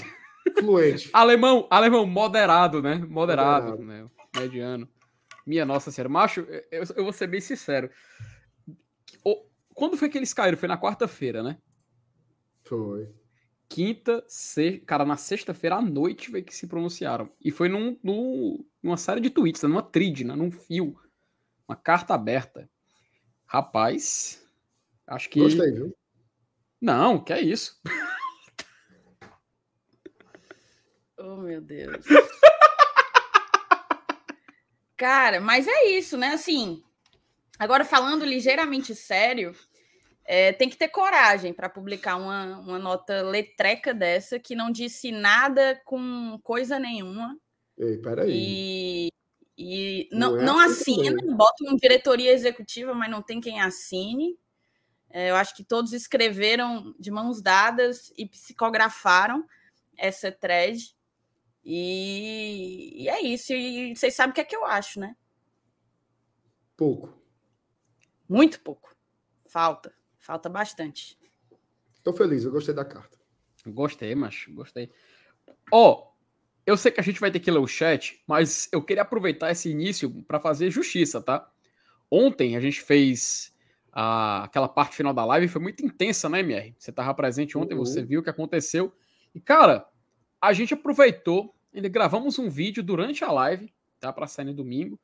fluente. 0.59 1.09
Alemão, 1.14 1.66
alemão 1.71 2.04
moderado, 2.06 2.83
né? 2.83 2.97
Moderado, 3.09 3.71
Moderado. 3.78 3.83
né? 3.83 4.06
Mediano. 4.38 4.87
Minha 5.46 5.64
nossa 5.64 5.90
senhora. 5.90 6.08
Macho, 6.08 6.40
eu, 6.70 6.84
eu 6.96 7.04
vou 7.04 7.12
ser 7.12 7.26
bem 7.26 7.40
sincero. 7.40 7.90
O- 9.24 9.46
Quando 9.74 9.96
foi 9.96 10.08
que 10.08 10.16
eles 10.18 10.32
caíram? 10.32 10.56
Foi 10.56 10.68
na 10.68 10.80
quarta-feira, 10.80 11.42
né? 11.42 11.58
Foi. 12.64 13.14
Quinta, 13.68 14.24
se... 14.28 14.78
cara, 14.80 15.04
na 15.04 15.16
sexta-feira 15.16 15.76
à 15.76 15.82
noite 15.82 16.30
foi 16.30 16.42
que 16.42 16.54
se 16.54 16.66
pronunciaram. 16.66 17.30
E 17.40 17.50
foi 17.50 17.68
num, 17.68 17.98
num- 18.02 18.64
numa 18.82 18.96
série 18.96 19.20
de 19.20 19.30
tweets, 19.30 19.62
né? 19.62 19.68
numa 19.68 19.82
trid, 19.82 20.22
né? 20.22 20.34
num 20.34 20.50
fio. 20.50 20.98
Uma 21.68 21.76
carta 21.76 22.14
aberta. 22.14 22.70
Rapaz, 23.46 24.46
acho 25.06 25.28
que. 25.30 25.40
Gostei, 25.40 25.72
viu? 25.72 25.94
Não, 26.80 27.22
que 27.22 27.32
é 27.32 27.40
isso. 27.40 27.80
Oh, 31.18 31.36
meu 31.38 31.60
Deus. 31.60 32.04
Cara, 34.96 35.40
mas 35.40 35.66
é 35.66 35.90
isso, 35.90 36.16
né? 36.16 36.28
Assim, 36.28 36.82
agora 37.58 37.84
falando 37.84 38.24
ligeiramente 38.24 38.94
sério, 38.94 39.52
é, 40.24 40.52
tem 40.52 40.68
que 40.68 40.76
ter 40.76 40.88
coragem 40.88 41.52
para 41.52 41.68
publicar 41.68 42.16
uma, 42.16 42.58
uma 42.60 42.78
nota 42.78 43.22
letreca 43.22 43.92
dessa 43.92 44.38
que 44.38 44.54
não 44.54 44.70
disse 44.70 45.12
nada 45.12 45.80
com 45.84 46.38
coisa 46.42 46.78
nenhuma 46.78 47.36
Ei, 47.76 47.98
peraí. 47.98 48.30
e, 48.30 49.08
E 49.56 50.08
não, 50.12 50.32
não, 50.32 50.38
é 50.38 50.44
não 50.44 50.58
assim 50.58 51.00
assina, 51.00 51.36
bota 51.36 51.64
uma 51.64 51.76
diretoria 51.76 52.32
executiva, 52.32 52.94
mas 52.94 53.10
não 53.10 53.22
tem 53.22 53.40
quem 53.40 53.60
assine. 53.60 54.38
É, 55.10 55.30
eu 55.30 55.36
acho 55.36 55.54
que 55.54 55.62
todos 55.62 55.92
escreveram 55.92 56.94
de 56.98 57.10
mãos 57.10 57.40
dadas 57.40 58.12
e 58.16 58.26
psicografaram 58.26 59.44
essa 59.96 60.32
thread. 60.32 60.94
E, 61.64 63.02
e 63.02 63.09
é 63.09 63.23
isso. 63.23 63.52
E 63.52 63.97
vocês 63.97 64.14
sabem 64.14 64.33
o 64.33 64.35
que 64.35 64.40
é 64.40 64.44
que 64.44 64.56
eu 64.56 64.64
acho, 64.64 65.00
né? 65.00 65.16
Pouco. 66.76 67.16
Muito 68.28 68.61
pouco. 68.61 68.94
Falta. 69.47 69.94
Falta 70.18 70.49
bastante. 70.49 71.18
Estou 71.97 72.12
feliz, 72.12 72.44
eu 72.44 72.52
gostei 72.52 72.75
da 72.75 72.85
carta. 72.85 73.18
Gostei, 73.66 74.14
mas 74.14 74.44
gostei. 74.49 74.90
Ó, 75.73 75.90
oh, 75.90 76.14
eu 76.66 76.76
sei 76.76 76.90
que 76.92 77.00
a 77.00 77.02
gente 77.04 77.21
vai 77.21 77.30
ter 77.30 77.40
que 77.40 77.50
ler 77.50 77.59
o 77.59 77.66
chat, 77.66 78.23
mas 78.26 78.68
eu 78.73 78.83
queria 78.83 79.02
aproveitar 79.02 79.50
esse 79.50 79.71
início 79.71 80.11
para 80.25 80.40
fazer 80.40 80.71
justiça, 80.71 81.21
tá? 81.21 81.50
Ontem 82.11 82.56
a 82.56 82.61
gente 82.61 82.80
fez 82.80 83.54
a, 83.92 84.44
aquela 84.44 84.68
parte 84.68 84.97
final 84.97 85.14
da 85.14 85.25
live, 85.25 85.49
foi 85.49 85.62
muito 85.62 85.85
intensa, 85.85 86.28
né, 86.28 86.40
MR? 86.40 86.75
Você 86.78 86.90
estava 86.90 87.14
presente 87.14 87.56
ontem, 87.56 87.75
uhum. 87.75 87.85
você 87.85 88.02
viu 88.02 88.21
o 88.21 88.23
que 88.23 88.30
aconteceu. 88.30 88.92
E, 89.35 89.40
cara, 89.40 89.87
a 90.40 90.52
gente 90.52 90.75
aproveitou, 90.75 91.53
gravamos 91.83 92.38
um 92.38 92.49
vídeo 92.49 92.83
durante 92.83 93.25
a 93.25 93.31
live, 93.31 93.73
tá? 94.00 94.12
Para 94.12 94.26
sair 94.26 94.47
no 94.47 94.54
domingo. 94.54 94.99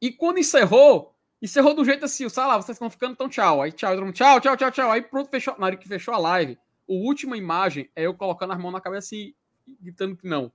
E 0.00 0.10
quando 0.10 0.38
encerrou, 0.38 1.14
encerrou 1.40 1.74
do 1.74 1.84
jeito 1.84 2.04
assim, 2.04 2.28
sei 2.28 2.42
lá, 2.44 2.56
vocês 2.56 2.76
estão 2.76 2.90
ficando 2.90 3.16
tão 3.16 3.28
tchau. 3.28 3.62
Aí 3.62 3.72
tchau, 3.72 4.12
tchau, 4.12 4.40
tchau, 4.40 4.56
tchau, 4.56 4.70
tchau. 4.70 4.90
Aí 4.90 5.02
pronto, 5.02 5.30
fechou. 5.30 5.54
Na 5.58 5.66
hora 5.66 5.76
que 5.76 5.88
fechou 5.88 6.14
a 6.14 6.18
live, 6.18 6.58
a 6.88 6.92
última 6.92 7.36
imagem 7.36 7.90
é 7.94 8.02
eu 8.06 8.14
colocando 8.14 8.52
as 8.52 8.58
mãos 8.58 8.72
na 8.72 8.80
cabeça 8.80 9.14
e 9.14 9.34
gritando 9.80 10.16
que 10.16 10.26
não. 10.26 10.52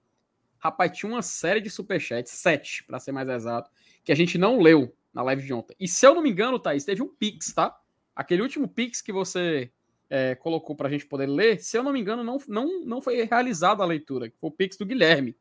Rapaz, 0.60 0.98
tinha 0.98 1.12
uma 1.12 1.22
série 1.22 1.62
de 1.62 1.70
superchats, 1.70 2.32
sete, 2.34 2.84
para 2.84 3.00
ser 3.00 3.12
mais 3.12 3.30
exato, 3.30 3.72
que 4.04 4.12
a 4.12 4.16
gente 4.16 4.38
não 4.38 4.60
leu 4.60 4.94
na 5.14 5.24
live 5.24 5.42
de 5.44 5.54
ontem. 5.54 5.76
E 5.80 5.88
se 5.88 6.06
eu 6.06 6.14
não 6.14 6.22
me 6.22 6.30
engano, 6.30 6.60
Thaís, 6.60 6.84
teve 6.84 7.02
um 7.02 7.08
Pix, 7.08 7.54
tá? 7.54 7.80
Aquele 8.16 8.42
último 8.42 8.68
Pix 8.68 9.02
que 9.02 9.14
você 9.14 9.72
é, 10.10 10.36
colocou 10.36 10.76
para 10.76 10.88
a 10.88 10.92
gente 10.92 11.06
poder 11.06 11.28
ler, 11.28 11.60
se 11.62 11.78
eu 11.78 11.84
não 11.84 11.94
me 11.94 12.00
engano, 12.00 12.24
não, 12.24 12.38
não, 12.48 12.86
não 12.86 13.02
foi 13.02 13.24
realizada 13.24 13.82
a 13.82 13.86
leitura, 13.86 14.30
que 14.30 14.38
foi 14.38 14.50
o 14.50 14.54
Pix 14.54 14.76
do 14.78 14.86
Guilherme, 14.86 15.36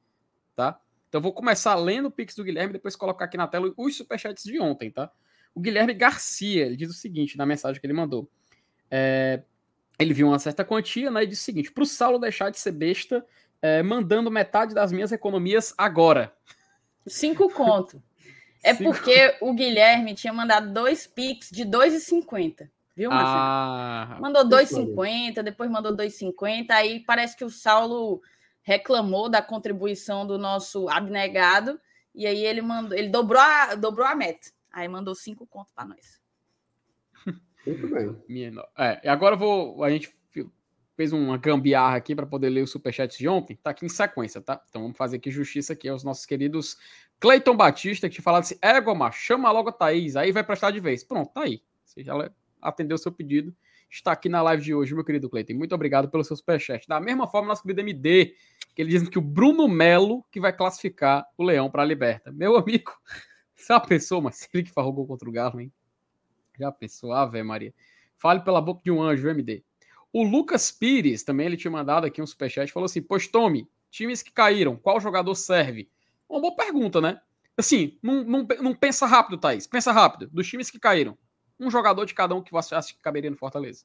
tá? 0.59 0.81
Então 1.09 1.21
vou 1.21 1.33
começar 1.33 1.77
lendo 1.77 2.07
o 2.07 2.11
Pix 2.11 2.35
do 2.35 2.43
Guilherme, 2.43 2.73
depois 2.73 2.97
colocar 2.97 3.27
aqui 3.27 3.37
na 3.37 3.47
tela 3.47 3.73
os 3.77 3.97
superchats 3.97 4.43
de 4.43 4.59
ontem, 4.59 4.91
tá? 4.91 5.09
O 5.55 5.61
Guilherme 5.61 5.95
Garcia, 5.95 6.67
ele 6.67 6.77
diz 6.77 6.91
o 6.91 6.95
seguinte 6.95 7.38
na 7.38 7.47
mensagem 7.47 7.81
que 7.81 7.87
ele 7.87 7.95
mandou. 7.95 8.29
É, 8.91 9.43
ele 10.00 10.12
viu 10.12 10.27
uma 10.27 10.38
certa 10.41 10.65
quantia, 10.65 11.12
né? 11.12 11.23
E 11.23 11.29
disse 11.29 11.43
o 11.43 11.45
seguinte: 11.45 11.71
para 11.71 11.85
o 11.85 11.87
Saulo 11.87 12.19
deixar 12.19 12.50
de 12.50 12.59
ser 12.59 12.73
besta, 12.73 13.25
é, 13.62 13.85
mandando 13.85 14.33
metade 14.33 14.75
das 14.75 14.91
minhas 14.91 15.12
economias 15.12 15.73
agora. 15.79 16.33
Cinco 17.07 17.49
conto. 17.55 18.03
É 18.61 18.75
Cinco. 18.75 18.91
porque 18.91 19.37
o 19.41 19.55
Guilherme 19.55 20.12
tinha 20.15 20.33
mandado 20.33 20.73
dois 20.73 21.07
Pix 21.07 21.50
de 21.50 21.65
2,50. 21.65 22.69
Viu, 22.97 23.11
Marcelo? 23.11 23.38
Ah, 23.38 24.19
mandou 24.21 24.45
2,50, 24.45 25.41
depois 25.41 25.71
mandou 25.71 25.97
2,50. 25.97 26.71
Aí 26.71 26.99
parece 26.99 27.37
que 27.37 27.45
o 27.45 27.50
Saulo 27.50 28.21
reclamou 28.69 29.31
da 29.31 29.41
contribuição 29.41 30.27
do 30.27 30.37
nosso 30.37 30.91
abnegado. 30.91 31.81
E 32.15 32.27
aí 32.27 32.45
ele 32.45 32.61
mandou, 32.61 32.99
ele 32.99 33.09
dobrou 33.09 33.41
a, 33.41 33.75
dobrou 33.75 34.07
a 34.07 34.15
meta. 34.15 34.51
Aí 34.71 34.87
mandou 34.87 35.15
cinco 35.15 35.47
contos 35.47 35.73
para 35.73 35.87
nós. 35.87 36.21
Muito 37.67 37.89
bem. 37.89 38.15
Minha, 38.29 38.63
é, 38.77 39.09
agora 39.09 39.37
eu 39.37 39.39
vou. 39.39 39.83
A 39.83 39.89
gente 39.89 40.13
fez 40.95 41.15
uma 41.15 41.39
gambiarra 41.39 41.97
aqui 41.97 42.15
para 42.15 42.27
poder 42.27 42.51
ler 42.51 42.63
os 42.63 42.71
superchats 42.71 43.17
de 43.17 43.27
ontem. 43.27 43.57
Tá 43.57 43.71
aqui 43.71 43.87
em 43.87 43.89
sequência, 43.89 44.43
tá? 44.43 44.63
Então 44.69 44.83
vamos 44.83 44.99
fazer 44.99 45.17
aqui 45.17 45.31
justiça 45.31 45.73
aqui 45.73 45.89
aos 45.89 46.05
nossos 46.05 46.27
queridos 46.27 46.77
Cleiton 47.19 47.57
Batista, 47.57 48.07
que 48.07 48.17
te 48.17 48.23
falaram 48.23 48.43
assim: 48.43 48.59
égua, 48.61 48.95
macho, 48.95 49.19
chama 49.19 49.51
logo 49.51 49.71
a 49.71 49.73
Thaís, 49.73 50.15
aí 50.15 50.31
vai 50.31 50.45
prestar 50.45 50.73
de 50.73 50.81
vez. 50.81 51.03
Pronto, 51.03 51.33
tá 51.33 51.45
aí. 51.45 51.63
Você 51.87 52.05
já 52.05 52.31
atendeu 52.61 52.97
o 52.97 52.99
seu 52.99 53.13
pedido. 53.13 53.55
Está 53.91 54.13
aqui 54.13 54.29
na 54.29 54.43
live 54.43 54.63
de 54.63 54.75
hoje, 54.75 54.95
meu 54.95 55.05
querido 55.05 55.31
Cleiton. 55.31 55.55
Muito 55.55 55.75
obrigado 55.75 56.11
pelo 56.11 56.23
seu 56.23 56.37
superchat. 56.37 56.87
Da 56.87 57.01
mesma 57.01 57.27
forma, 57.27 57.49
nosso 57.49 57.63
querido 57.63 57.81
MD, 57.81 58.35
ele 58.79 58.91
diz 58.91 59.09
que 59.09 59.19
o 59.19 59.23
Bruno 59.23 59.67
Melo 59.67 60.25
que 60.31 60.39
vai 60.39 60.57
classificar 60.57 61.27
o 61.37 61.43
Leão 61.43 61.69
para 61.69 61.83
a 61.83 61.85
Liberta. 61.85 62.31
Meu 62.31 62.57
amigo, 62.57 62.93
uma 63.69 63.81
pessoa, 63.81 64.23
mas 64.23 64.49
ele 64.55 64.63
que 64.63 64.71
farrou 64.71 65.05
contra 65.05 65.29
o 65.29 65.33
Galo, 65.33 65.61
hein? 65.61 65.73
Já 66.57 66.71
pensou, 66.71 67.13
Ave 67.13 67.43
Maria. 67.43 67.75
Fale 68.17 68.41
pela 68.41 68.61
boca 68.61 68.81
de 68.85 68.91
um 68.91 69.03
anjo, 69.03 69.29
MD. 69.29 69.65
O 70.13 70.23
Lucas 70.23 70.71
Pires, 70.71 71.25
também 71.25 71.47
ele 71.47 71.57
tinha 71.57 71.71
mandado 71.71 72.07
aqui 72.07 72.23
um 72.23 72.27
superchat, 72.27 72.73
falou 72.73 72.87
assim: 72.87 73.03
Pois 73.03 73.27
tome, 73.27 73.69
times 73.91 74.23
que 74.23 74.33
caíram, 74.33 74.77
qual 74.77 75.01
jogador 75.01 75.35
serve? 75.35 75.91
Uma 76.29 76.41
boa 76.41 76.55
pergunta, 76.55 77.01
né? 77.01 77.21
Assim, 77.57 77.99
não, 78.01 78.23
não, 78.23 78.47
não 78.63 78.75
pensa 78.75 79.07
rápido, 79.07 79.39
Thaís. 79.39 79.67
Pensa 79.67 79.91
rápido. 79.91 80.29
Dos 80.33 80.47
times 80.47 80.71
que 80.71 80.79
caíram, 80.79 81.19
um 81.59 81.69
jogador 81.69 82.05
de 82.05 82.15
cada 82.15 82.35
um 82.35 82.43
que 82.43 82.53
você 82.53 82.77
acha 82.77 82.95
que 82.95 83.01
caberia 83.01 83.31
no 83.31 83.37
Fortaleza. 83.37 83.85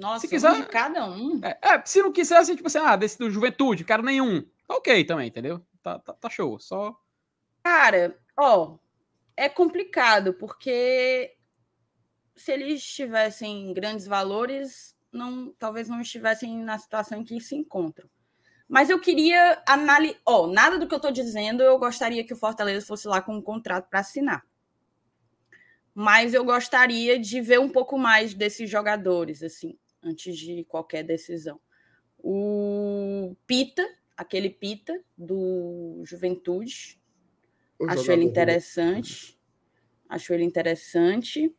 Nossa, 0.00 0.20
se 0.20 0.28
quiser, 0.28 0.52
um 0.52 0.60
de 0.62 0.66
cada 0.66 1.04
um. 1.10 1.40
É, 1.44 1.58
é, 1.62 1.82
se 1.84 2.02
não 2.02 2.10
quiser, 2.10 2.38
assim, 2.38 2.56
tipo 2.56 2.66
assim, 2.66 2.78
ah, 2.78 2.96
desse 2.96 3.18
do 3.18 3.30
Juventude, 3.30 3.84
cara 3.84 4.02
nenhum. 4.02 4.42
Ok 4.66 5.04
também, 5.04 5.28
entendeu? 5.28 5.62
Tá, 5.82 5.98
tá, 5.98 6.14
tá 6.14 6.30
show. 6.30 6.58
Só. 6.58 6.98
Cara, 7.62 8.18
ó, 8.34 8.78
é 9.36 9.46
complicado, 9.46 10.32
porque 10.32 11.36
se 12.34 12.50
eles 12.50 12.82
tivessem 12.82 13.74
grandes 13.74 14.06
valores, 14.06 14.96
não, 15.12 15.52
talvez 15.58 15.86
não 15.86 16.00
estivessem 16.00 16.56
na 16.64 16.78
situação 16.78 17.20
em 17.20 17.24
que 17.24 17.38
se 17.38 17.54
encontram. 17.54 18.08
Mas 18.66 18.88
eu 18.88 18.98
queria 18.98 19.62
analisar. 19.66 20.18
Oh, 20.24 20.46
nada 20.46 20.78
do 20.78 20.86
que 20.86 20.94
eu 20.94 20.96
estou 20.96 21.10
dizendo, 21.10 21.62
eu 21.62 21.78
gostaria 21.78 22.24
que 22.24 22.32
o 22.32 22.36
Fortaleza 22.36 22.86
fosse 22.86 23.06
lá 23.06 23.20
com 23.20 23.34
um 23.34 23.42
contrato 23.42 23.90
para 23.90 24.00
assinar. 24.00 24.46
Mas 25.94 26.32
eu 26.32 26.42
gostaria 26.42 27.18
de 27.18 27.42
ver 27.42 27.60
um 27.60 27.68
pouco 27.68 27.98
mais 27.98 28.32
desses 28.32 28.70
jogadores, 28.70 29.42
assim, 29.42 29.76
antes 30.02 30.36
de 30.36 30.64
qualquer 30.64 31.02
decisão. 31.02 31.60
O 32.18 33.34
Pita, 33.46 33.86
aquele 34.16 34.50
Pita 34.50 35.02
do 35.16 36.02
Juventude, 36.04 37.00
o 37.78 37.90
acho 37.90 38.10
ele 38.12 38.24
interessante. 38.24 39.38
Acho 40.08 40.34
ele 40.34 40.44
interessante. 40.44 41.54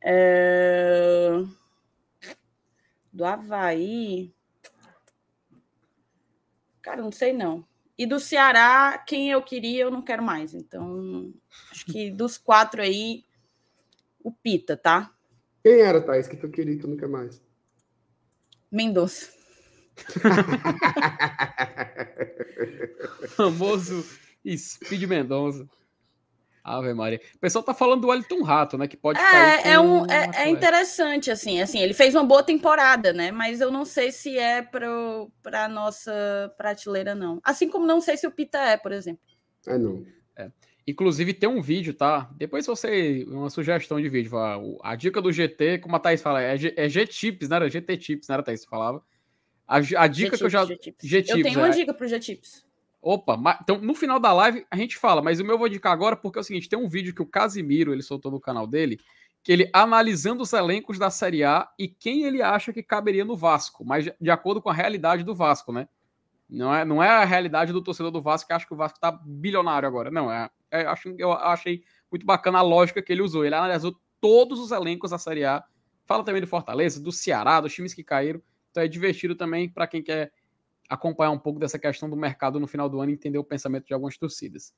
É 0.00 1.30
do 3.12 3.24
Havaí. 3.24 4.34
Cara, 6.80 7.02
não 7.02 7.12
sei 7.12 7.32
não. 7.32 7.64
E 7.96 8.06
do 8.06 8.18
Ceará, 8.18 8.98
quem 9.06 9.30
eu 9.30 9.42
queria, 9.42 9.82
eu 9.82 9.90
não 9.90 10.02
quero 10.02 10.22
mais. 10.22 10.54
Então, 10.54 11.32
acho 11.70 11.84
que 11.84 12.10
dos 12.10 12.38
quatro 12.38 12.80
aí, 12.80 13.24
o 14.24 14.32
Pita, 14.32 14.76
tá? 14.76 15.14
Quem 15.62 15.80
era, 15.80 16.00
Thaís, 16.00 16.26
que 16.26 16.36
tu 16.36 16.48
queria 16.48 16.74
e 16.74 16.78
tu 16.78 16.96
quer 16.96 17.08
mais? 17.08 17.40
Mendonça. 18.70 19.30
Famoso 23.36 24.04
Speed 24.56 25.02
Mendonça. 25.04 25.68
Ave 26.64 26.94
Maria. 26.94 27.20
O 27.34 27.38
pessoal 27.38 27.64
tá 27.64 27.74
falando 27.74 28.02
do 28.02 28.08
Wellington 28.08 28.42
Rato, 28.42 28.78
né? 28.78 28.86
Que 28.86 28.96
pode 28.96 29.18
é, 29.18 29.72
é, 29.72 29.80
um, 29.80 30.06
é, 30.06 30.44
é, 30.44 30.48
interessante, 30.48 31.30
assim, 31.30 31.60
assim, 31.60 31.80
ele 31.80 31.92
fez 31.92 32.14
uma 32.14 32.24
boa 32.24 32.42
temporada, 32.42 33.12
né? 33.12 33.32
Mas 33.32 33.60
eu 33.60 33.70
não 33.70 33.84
sei 33.84 34.12
se 34.12 34.38
é 34.38 34.62
para 34.62 35.68
nossa 35.68 36.54
prateleira, 36.56 37.14
não. 37.14 37.40
Assim 37.42 37.68
como 37.68 37.84
não 37.84 38.00
sei 38.00 38.16
se 38.16 38.26
o 38.26 38.30
Pita 38.30 38.58
é, 38.58 38.76
por 38.76 38.92
exemplo. 38.92 39.22
É, 39.66 39.76
não. 39.76 40.06
É. 40.36 40.50
Inclusive 40.86 41.32
tem 41.32 41.48
um 41.48 41.62
vídeo, 41.62 41.94
tá? 41.94 42.28
Depois 42.34 42.66
você. 42.66 43.24
Uma 43.28 43.50
sugestão 43.50 44.00
de 44.00 44.08
vídeo. 44.08 44.36
A, 44.36 44.58
a 44.82 44.96
dica 44.96 45.22
do 45.22 45.32
GT, 45.32 45.78
como 45.78 45.94
a 45.94 46.00
Thaís 46.00 46.20
fala, 46.20 46.42
é, 46.42 46.56
G, 46.56 46.74
é 46.76 46.88
G-Tips, 46.88 47.48
né? 47.48 47.56
Era 47.56 47.70
GT 47.70 47.96
Tips, 47.96 48.28
né? 48.28 48.34
Era 48.34 48.42
a 48.42 48.44
Thaís 48.44 48.64
falava. 48.64 49.02
A, 49.66 49.76
a 49.76 50.06
dica 50.08 50.36
que 50.36 50.44
eu 50.44 50.50
já. 50.50 50.64
G-Tips. 50.64 51.12
Eu 51.12 51.42
tenho 51.42 51.58
uma 51.58 51.68
é. 51.68 51.70
dica 51.70 51.94
pro 51.94 52.08
G-Tips. 52.08 52.66
Opa, 53.00 53.58
então 53.60 53.78
no 53.78 53.96
final 53.96 54.20
da 54.20 54.32
live 54.32 54.64
a 54.70 54.76
gente 54.76 54.96
fala, 54.96 55.20
mas 55.20 55.40
o 55.40 55.44
meu 55.44 55.54
eu 55.54 55.58
vou 55.58 55.66
indicar 55.66 55.92
agora 55.92 56.14
porque 56.14 56.38
é 56.38 56.40
o 56.40 56.44
seguinte: 56.44 56.68
tem 56.68 56.78
um 56.78 56.88
vídeo 56.88 57.12
que 57.12 57.20
o 57.20 57.26
Casimiro 57.26 57.92
ele 57.92 58.02
soltou 58.02 58.30
no 58.30 58.40
canal 58.40 58.64
dele, 58.64 59.00
que 59.42 59.50
ele 59.50 59.68
analisando 59.72 60.44
os 60.44 60.52
elencos 60.52 61.00
da 61.00 61.10
Série 61.10 61.42
A 61.42 61.68
e 61.76 61.88
quem 61.88 62.22
ele 62.22 62.40
acha 62.40 62.72
que 62.72 62.80
caberia 62.80 63.24
no 63.24 63.36
Vasco, 63.36 63.84
mas 63.84 64.08
de 64.20 64.30
acordo 64.30 64.62
com 64.62 64.70
a 64.70 64.72
realidade 64.72 65.24
do 65.24 65.34
Vasco, 65.34 65.72
né? 65.72 65.88
Não 66.52 66.74
é, 66.74 66.84
não 66.84 67.02
é 67.02 67.08
a 67.08 67.24
realidade 67.24 67.72
do 67.72 67.82
torcedor 67.82 68.12
do 68.12 68.20
Vasco 68.20 68.46
que 68.46 68.52
acha 68.52 68.66
que 68.66 68.74
o 68.74 68.76
Vasco 68.76 69.00
tá 69.00 69.10
bilionário 69.10 69.88
agora. 69.88 70.10
Não, 70.10 70.30
é, 70.30 70.50
é 70.70 70.82
acho, 70.84 71.14
eu 71.16 71.32
achei 71.32 71.82
muito 72.10 72.26
bacana 72.26 72.58
a 72.58 72.62
lógica 72.62 73.00
que 73.00 73.10
ele 73.10 73.22
usou. 73.22 73.44
Ele 73.44 73.54
analisou 73.54 73.96
todos 74.20 74.60
os 74.60 74.70
elencos 74.70 75.10
da 75.10 75.18
Série 75.18 75.44
A. 75.44 75.64
Fala 76.04 76.22
também 76.22 76.42
do 76.42 76.46
Fortaleza, 76.46 77.00
do 77.00 77.10
Ceará, 77.10 77.58
dos 77.58 77.72
times 77.72 77.94
que 77.94 78.04
caíram. 78.04 78.42
Então 78.70 78.82
é 78.82 78.88
divertido 78.88 79.34
também 79.34 79.66
para 79.66 79.86
quem 79.86 80.02
quer 80.02 80.30
acompanhar 80.90 81.30
um 81.30 81.38
pouco 81.38 81.58
dessa 81.58 81.78
questão 81.78 82.10
do 82.10 82.16
mercado 82.16 82.60
no 82.60 82.66
final 82.66 82.86
do 82.86 83.00
ano 83.00 83.12
e 83.12 83.14
entender 83.14 83.38
o 83.38 83.44
pensamento 83.44 83.86
de 83.86 83.94
algumas 83.94 84.18
torcidas. 84.18 84.74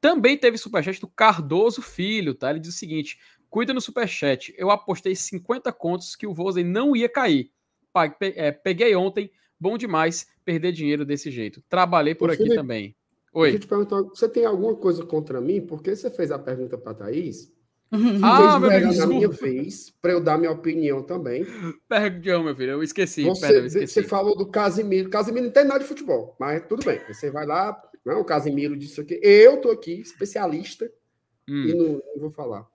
Também 0.00 0.36
teve 0.36 0.58
superchat 0.58 1.00
do 1.00 1.06
Cardoso 1.06 1.80
Filho, 1.80 2.34
tá? 2.34 2.50
Ele 2.50 2.58
diz 2.58 2.74
o 2.74 2.76
seguinte: 2.76 3.20
cuida 3.48 3.72
no 3.72 3.80
superchat. 3.80 4.52
Eu 4.58 4.68
apostei 4.70 5.14
50 5.14 5.72
contos 5.72 6.16
que 6.16 6.26
o 6.26 6.34
Vozen 6.34 6.64
não 6.64 6.96
ia 6.96 7.08
cair. 7.08 7.52
É, 8.20 8.50
peguei 8.50 8.96
ontem, 8.96 9.30
bom 9.58 9.76
demais 9.76 10.26
perder 10.44 10.72
dinheiro 10.72 11.04
desse 11.04 11.30
jeito. 11.30 11.62
Trabalhei 11.68 12.14
por 12.14 12.28
Ô, 12.28 12.32
aqui 12.32 12.42
Felipe, 12.42 12.56
também. 12.56 12.96
Oi. 13.32 13.50
Deixa 13.50 13.56
eu 13.56 13.60
te 13.60 13.66
perguntar, 13.68 14.02
você 14.02 14.28
tem 14.28 14.44
alguma 14.44 14.74
coisa 14.74 15.04
contra 15.04 15.40
mim? 15.40 15.60
Porque 15.60 15.94
você 15.94 16.10
fez 16.10 16.30
a 16.30 16.38
pergunta 16.38 16.78
para 16.78 16.92
a 16.92 16.94
Thaís. 16.94 17.52
ah, 18.22 18.58
meu 18.58 18.70
filho, 18.70 18.96
na 18.96 19.06
minha 19.06 19.28
vez, 19.28 19.90
para 20.02 20.12
eu 20.12 20.20
dar 20.20 20.36
minha 20.36 20.50
opinião 20.50 21.02
também. 21.02 21.46
Perdão, 21.88 22.44
meu 22.44 22.54
filho, 22.54 22.72
eu 22.72 22.82
esqueci. 22.82 23.24
Você, 23.24 23.46
pera, 23.46 23.58
eu 23.58 23.66
esqueci. 23.66 23.94
você 23.94 24.02
falou 24.02 24.36
do 24.36 24.46
Casimiro. 24.46 25.08
Casimiro 25.08 25.46
não 25.46 25.52
tem 25.52 25.64
nada 25.64 25.80
de 25.80 25.86
futebol, 25.86 26.36
mas 26.38 26.66
tudo 26.68 26.84
bem. 26.84 27.00
Você 27.08 27.30
vai 27.30 27.46
lá, 27.46 27.80
não, 28.04 28.20
o 28.20 28.24
Casimiro 28.24 28.76
disse 28.76 29.00
aqui. 29.00 29.18
Eu 29.22 29.60
tô 29.60 29.70
aqui, 29.70 30.00
especialista, 30.00 30.90
hum. 31.48 31.64
e 31.66 31.74
não, 31.74 32.02
não 32.14 32.20
vou 32.20 32.30
falar. 32.30 32.66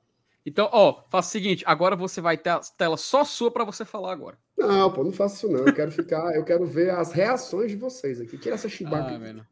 Então, 0.46 0.70
ó, 0.72 1.04
faça 1.10 1.30
o 1.30 1.32
seguinte, 1.32 1.64
agora 1.66 1.96
você 1.96 2.20
vai 2.20 2.38
ter 2.38 2.50
a 2.50 2.60
tela 2.78 2.98
só 2.98 3.24
sua 3.24 3.50
para 3.50 3.64
você 3.64 3.86
falar 3.86 4.12
agora. 4.12 4.38
Não, 4.58 4.92
pô, 4.92 5.04
não 5.04 5.12
faço 5.12 5.36
isso 5.36 5.50
não. 5.50 5.66
Eu 5.66 5.74
quero 5.74 5.92
ficar, 5.92 6.36
eu 6.36 6.44
quero 6.44 6.66
ver 6.66 6.92
as 6.92 7.12
reações 7.14 7.72
de 7.72 7.78
vocês 7.78 8.20
aqui. 8.20 8.38
Que 8.38 8.50
é 8.50 8.54
essa 8.54 8.68
chibaca. 8.68 9.16
Ah, 9.16 9.46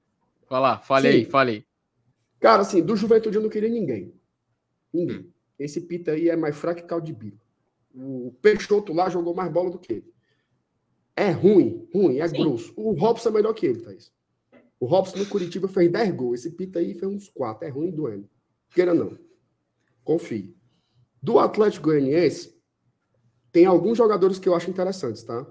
Vai 0.50 0.60
lá, 0.60 0.80
fale 0.80 1.10
Sim. 1.10 1.18
aí, 1.18 1.26
fale 1.26 1.52
aí. 1.52 1.66
Cara, 2.40 2.62
assim, 2.64 2.82
do 2.82 2.96
Juventude 2.96 3.38
eu 3.38 3.42
não 3.42 3.50
queria 3.50 3.70
ninguém. 3.70 4.14
Ninguém. 4.94 5.32
Esse 5.58 5.80
Pita 5.80 6.12
aí 6.12 6.28
é 6.28 6.36
mais 6.36 6.58
fraco 6.58 6.82
que 6.82 6.88
Caldibiro. 6.88 7.40
O 7.96 8.36
Peixoto 8.42 8.94
lá 8.94 9.10
jogou 9.10 9.34
mais 9.34 9.52
bola 9.52 9.70
do 9.70 9.80
que 9.80 9.94
ele. 9.94 10.14
É 11.16 11.30
ruim, 11.30 11.88
ruim, 11.94 12.20
é 12.20 12.28
Sim. 12.28 12.38
grosso. 12.38 12.74
O 12.76 12.94
Robson 12.94 13.30
é 13.30 13.32
melhor 13.34 13.54
que 13.54 13.66
ele, 13.66 13.80
Thaís. 13.80 14.12
O 14.80 14.86
Robson 14.86 15.20
no 15.20 15.26
Curitiba 15.28 15.68
fez 15.68 15.92
10 15.92 16.12
gols. 16.16 16.40
Esse 16.40 16.52
Pita 16.52 16.80
aí 16.80 16.94
fez 16.94 17.12
uns 17.12 17.30
4. 17.30 17.68
É 17.68 17.70
ruim 17.70 17.92
doendo. 17.92 18.28
Queira 18.72 18.94
não. 18.94 19.18
Confie. 20.04 20.56
Do 21.22 21.38
Atlético 21.38 21.90
Goianiense, 21.90 22.60
tem 23.52 23.66
alguns 23.66 23.98
jogadores 23.98 24.40
que 24.40 24.50
eu 24.50 24.56
acho 24.56 24.70
interessantes, 24.70 25.24
tá? 25.24 25.46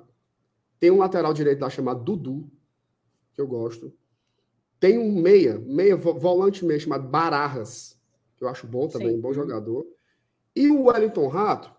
Tem 0.78 0.90
um 0.90 0.98
lateral 0.98 1.32
direito 1.34 1.60
lá 1.60 1.68
chamado 1.68 2.02
Dudu, 2.02 2.50
que 3.34 3.40
eu 3.40 3.46
gosto. 3.46 3.92
Tem 4.80 4.98
um 4.98 5.20
meia, 5.20 5.58
meia 5.58 5.94
volante 5.94 6.64
meia 6.64 6.80
chamado 6.80 7.06
Bararras, 7.06 7.98
que 8.36 8.44
eu 8.44 8.48
acho 8.48 8.66
bom 8.66 8.88
também, 8.88 9.14
Sim. 9.14 9.20
bom 9.20 9.32
jogador. 9.32 9.86
E 10.56 10.70
o 10.70 10.84
Wellington 10.86 11.28
Rato, 11.28 11.70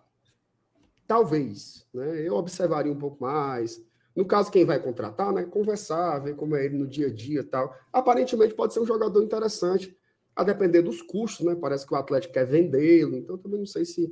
talvez, 1.07 1.85
né? 1.91 2.21
Eu 2.21 2.35
observaria 2.35 2.91
um 2.91 2.99
pouco 2.99 3.23
mais. 3.23 3.83
No 4.15 4.25
caso, 4.25 4.51
quem 4.51 4.65
vai 4.65 4.79
contratar, 4.79 5.33
né? 5.33 5.43
Conversar, 5.43 6.19
ver 6.19 6.35
como 6.35 6.55
é 6.55 6.65
ele 6.65 6.77
no 6.77 6.87
dia 6.87 7.07
a 7.07 7.13
dia 7.13 7.43
tal. 7.43 7.75
Aparentemente 7.91 8.53
pode 8.53 8.73
ser 8.73 8.79
um 8.79 8.85
jogador 8.85 9.23
interessante, 9.23 9.97
a 10.35 10.43
depender 10.43 10.81
dos 10.81 11.01
custos, 11.01 11.45
né? 11.45 11.55
Parece 11.55 11.85
que 11.85 11.93
o 11.93 11.97
Atlético 11.97 12.33
quer 12.33 12.45
vendê-lo, 12.45 13.15
então 13.15 13.37
também 13.37 13.59
não 13.59 13.65
sei 13.65 13.85
se, 13.85 14.11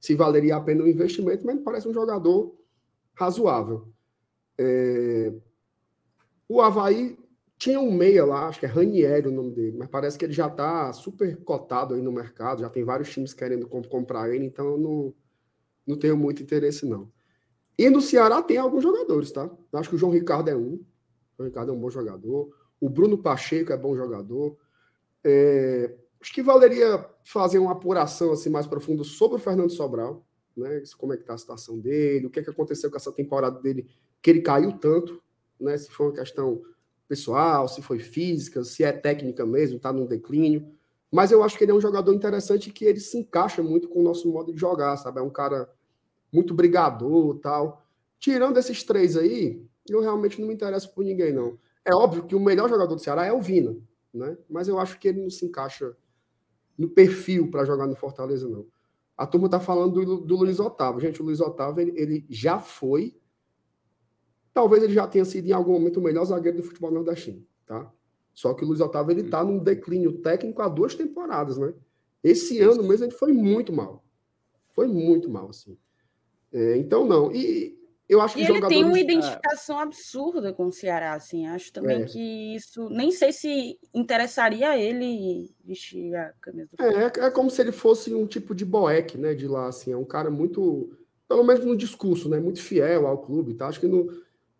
se 0.00 0.14
valeria 0.14 0.56
a 0.56 0.60
pena 0.60 0.84
o 0.84 0.88
investimento, 0.88 1.44
mas 1.44 1.60
parece 1.60 1.88
um 1.88 1.94
jogador 1.94 2.56
razoável. 3.14 3.88
É... 4.56 5.32
O 6.48 6.60
Havaí 6.60 7.18
tinha 7.58 7.80
um 7.80 7.92
meia 7.92 8.24
lá, 8.24 8.46
acho 8.46 8.60
que 8.60 8.66
é 8.66 8.68
Ranieri 8.68 9.28
o 9.28 9.32
nome 9.32 9.50
dele, 9.50 9.76
mas 9.76 9.88
parece 9.88 10.16
que 10.16 10.24
ele 10.24 10.32
já 10.32 10.46
está 10.46 10.92
super 10.92 11.36
cotado 11.38 11.94
aí 11.94 12.00
no 12.00 12.12
mercado, 12.12 12.60
já 12.60 12.70
tem 12.70 12.84
vários 12.84 13.10
times 13.10 13.34
querendo 13.34 13.66
comp 13.66 13.86
comprar 13.86 14.32
ele, 14.32 14.46
então 14.46 14.66
eu 14.66 14.78
não, 14.78 15.14
não 15.86 15.98
tenho 15.98 16.16
muito 16.16 16.42
interesse 16.42 16.86
não. 16.86 17.10
E 17.76 17.90
no 17.90 18.00
Ceará 18.00 18.42
tem 18.42 18.56
alguns 18.56 18.82
jogadores, 18.82 19.30
tá? 19.30 19.50
Acho 19.72 19.90
que 19.90 19.94
o 19.96 19.98
João 19.98 20.12
Ricardo 20.12 20.48
é 20.48 20.56
um. 20.56 20.74
O 20.74 20.86
João 21.36 21.48
Ricardo 21.48 21.70
é 21.70 21.74
um 21.74 21.78
bom 21.78 21.90
jogador. 21.90 22.52
O 22.80 22.88
Bruno 22.88 23.18
Pacheco 23.18 23.72
é 23.72 23.76
bom 23.76 23.96
jogador. 23.96 24.56
É, 25.24 25.94
acho 26.20 26.32
que 26.32 26.42
valeria 26.42 27.04
fazer 27.24 27.58
uma 27.58 27.72
apuração 27.72 28.32
assim 28.32 28.50
mais 28.50 28.66
profunda 28.66 29.04
sobre 29.04 29.36
o 29.36 29.40
Fernando 29.40 29.70
Sobral, 29.70 30.24
né? 30.56 30.82
Como 30.96 31.12
é 31.12 31.16
que 31.16 31.24
tá 31.24 31.34
a 31.34 31.38
situação 31.38 31.78
dele, 31.78 32.26
o 32.26 32.30
que, 32.30 32.40
é 32.40 32.42
que 32.42 32.50
aconteceu 32.50 32.90
com 32.90 32.96
essa 32.96 33.12
temporada 33.12 33.60
dele, 33.60 33.88
que 34.22 34.30
ele 34.30 34.40
caiu 34.40 34.72
tanto, 34.72 35.22
né? 35.60 35.76
Se 35.76 35.90
foi 35.90 36.06
uma 36.06 36.14
questão 36.14 36.62
pessoal, 37.08 37.68
se 37.68 37.80
foi 37.80 37.98
física, 37.98 38.62
se 38.64 38.84
é 38.84 38.92
técnica 38.92 39.46
mesmo, 39.46 39.76
está 39.76 39.92
num 39.92 40.06
declínio. 40.06 40.70
Mas 41.10 41.32
eu 41.32 41.42
acho 41.42 41.56
que 41.56 41.64
ele 41.64 41.72
é 41.72 41.74
um 41.74 41.80
jogador 41.80 42.12
interessante 42.12 42.70
que 42.70 42.84
ele 42.84 43.00
se 43.00 43.16
encaixa 43.16 43.62
muito 43.62 43.88
com 43.88 44.00
o 44.00 44.02
nosso 44.02 44.30
modo 44.30 44.52
de 44.52 44.60
jogar, 44.60 44.96
sabe? 44.98 45.18
É 45.18 45.22
um 45.22 45.30
cara 45.30 45.70
muito 46.30 46.52
brigador 46.52 47.38
tal. 47.38 47.82
Tirando 48.18 48.58
esses 48.58 48.82
três 48.82 49.16
aí, 49.16 49.64
eu 49.88 50.00
realmente 50.00 50.40
não 50.40 50.48
me 50.48 50.54
interesso 50.54 50.92
por 50.94 51.04
ninguém, 51.04 51.32
não. 51.32 51.58
É 51.84 51.94
óbvio 51.94 52.24
que 52.24 52.34
o 52.34 52.40
melhor 52.40 52.68
jogador 52.68 52.94
do 52.94 53.00
Ceará 53.00 53.24
é 53.24 53.32
o 53.32 53.40
Vina, 53.40 53.74
né? 54.12 54.36
Mas 54.48 54.68
eu 54.68 54.78
acho 54.78 54.98
que 54.98 55.08
ele 55.08 55.22
não 55.22 55.30
se 55.30 55.44
encaixa 55.44 55.96
no 56.76 56.88
perfil 56.88 57.50
para 57.50 57.64
jogar 57.64 57.86
no 57.86 57.96
Fortaleza, 57.96 58.48
não. 58.48 58.66
A 59.16 59.26
turma 59.26 59.48
tá 59.48 59.58
falando 59.58 60.04
do, 60.04 60.20
do 60.20 60.36
Luiz 60.36 60.60
Otávio. 60.60 61.00
Gente, 61.00 61.20
o 61.20 61.24
Luiz 61.24 61.40
Otávio, 61.40 61.82
ele, 61.82 62.00
ele 62.00 62.26
já 62.28 62.58
foi 62.58 63.18
Talvez 64.58 64.82
ele 64.82 64.92
já 64.92 65.06
tenha 65.06 65.24
sido 65.24 65.46
em 65.46 65.52
algum 65.52 65.74
momento 65.74 66.00
o 66.00 66.02
melhor 66.02 66.24
zagueiro 66.24 66.56
do 66.56 66.64
futebol 66.64 66.90
nordestino, 66.90 67.46
tá? 67.64 67.92
Só 68.34 68.52
que 68.54 68.64
o 68.64 68.66
Luiz 68.66 68.80
Otávio 68.80 69.12
ele 69.12 69.30
tá 69.30 69.44
num 69.44 69.60
declínio 69.60 70.18
técnico 70.18 70.60
há 70.60 70.68
duas 70.68 70.96
temporadas, 70.96 71.58
né? 71.58 71.72
Esse 72.24 72.60
ano 72.60 72.82
mesmo 72.82 73.04
ele 73.04 73.12
foi 73.12 73.32
muito 73.32 73.72
mal. 73.72 74.04
Foi 74.70 74.88
muito 74.88 75.30
mal, 75.30 75.50
assim. 75.50 75.78
É, 76.52 76.76
então, 76.76 77.06
não. 77.06 77.30
E 77.30 77.77
eu 78.08 78.20
acho 78.20 78.34
que 78.34 78.40
e 78.40 78.44
ele 78.44 78.54
jogadores... 78.54 78.76
tem 78.76 78.84
uma 78.84 78.98
identificação 78.98 79.78
absurda 79.78 80.52
com 80.52 80.66
o 80.66 80.72
Ceará, 80.72 81.12
assim. 81.12 81.46
Acho 81.46 81.72
também 81.72 82.02
é. 82.02 82.04
que 82.06 82.54
isso. 82.54 82.88
Nem 82.88 83.10
sei 83.10 83.32
se 83.32 83.78
interessaria 83.94 84.70
a 84.70 84.78
ele 84.78 85.54
vestir 85.64 86.14
a 86.14 86.32
camisa 86.40 86.70
do 86.76 86.82
é, 86.82 87.04
é, 87.04 87.26
é 87.26 87.30
como 87.30 87.50
se 87.50 87.60
ele 87.60 87.72
fosse 87.72 88.14
um 88.14 88.26
tipo 88.26 88.54
de 88.54 88.64
Boeck, 88.64 89.18
né? 89.18 89.34
De 89.34 89.46
lá, 89.46 89.68
assim. 89.68 89.92
É 89.92 89.96
um 89.96 90.04
cara 90.04 90.30
muito. 90.30 90.90
Pelo 91.28 91.44
menos 91.44 91.62
no 91.64 91.76
discurso, 91.76 92.28
né? 92.30 92.40
Muito 92.40 92.62
fiel 92.62 93.06
ao 93.06 93.18
clube, 93.18 93.52
tá? 93.52 93.66
Acho 93.66 93.80
que 93.80 93.86
no 93.86 94.10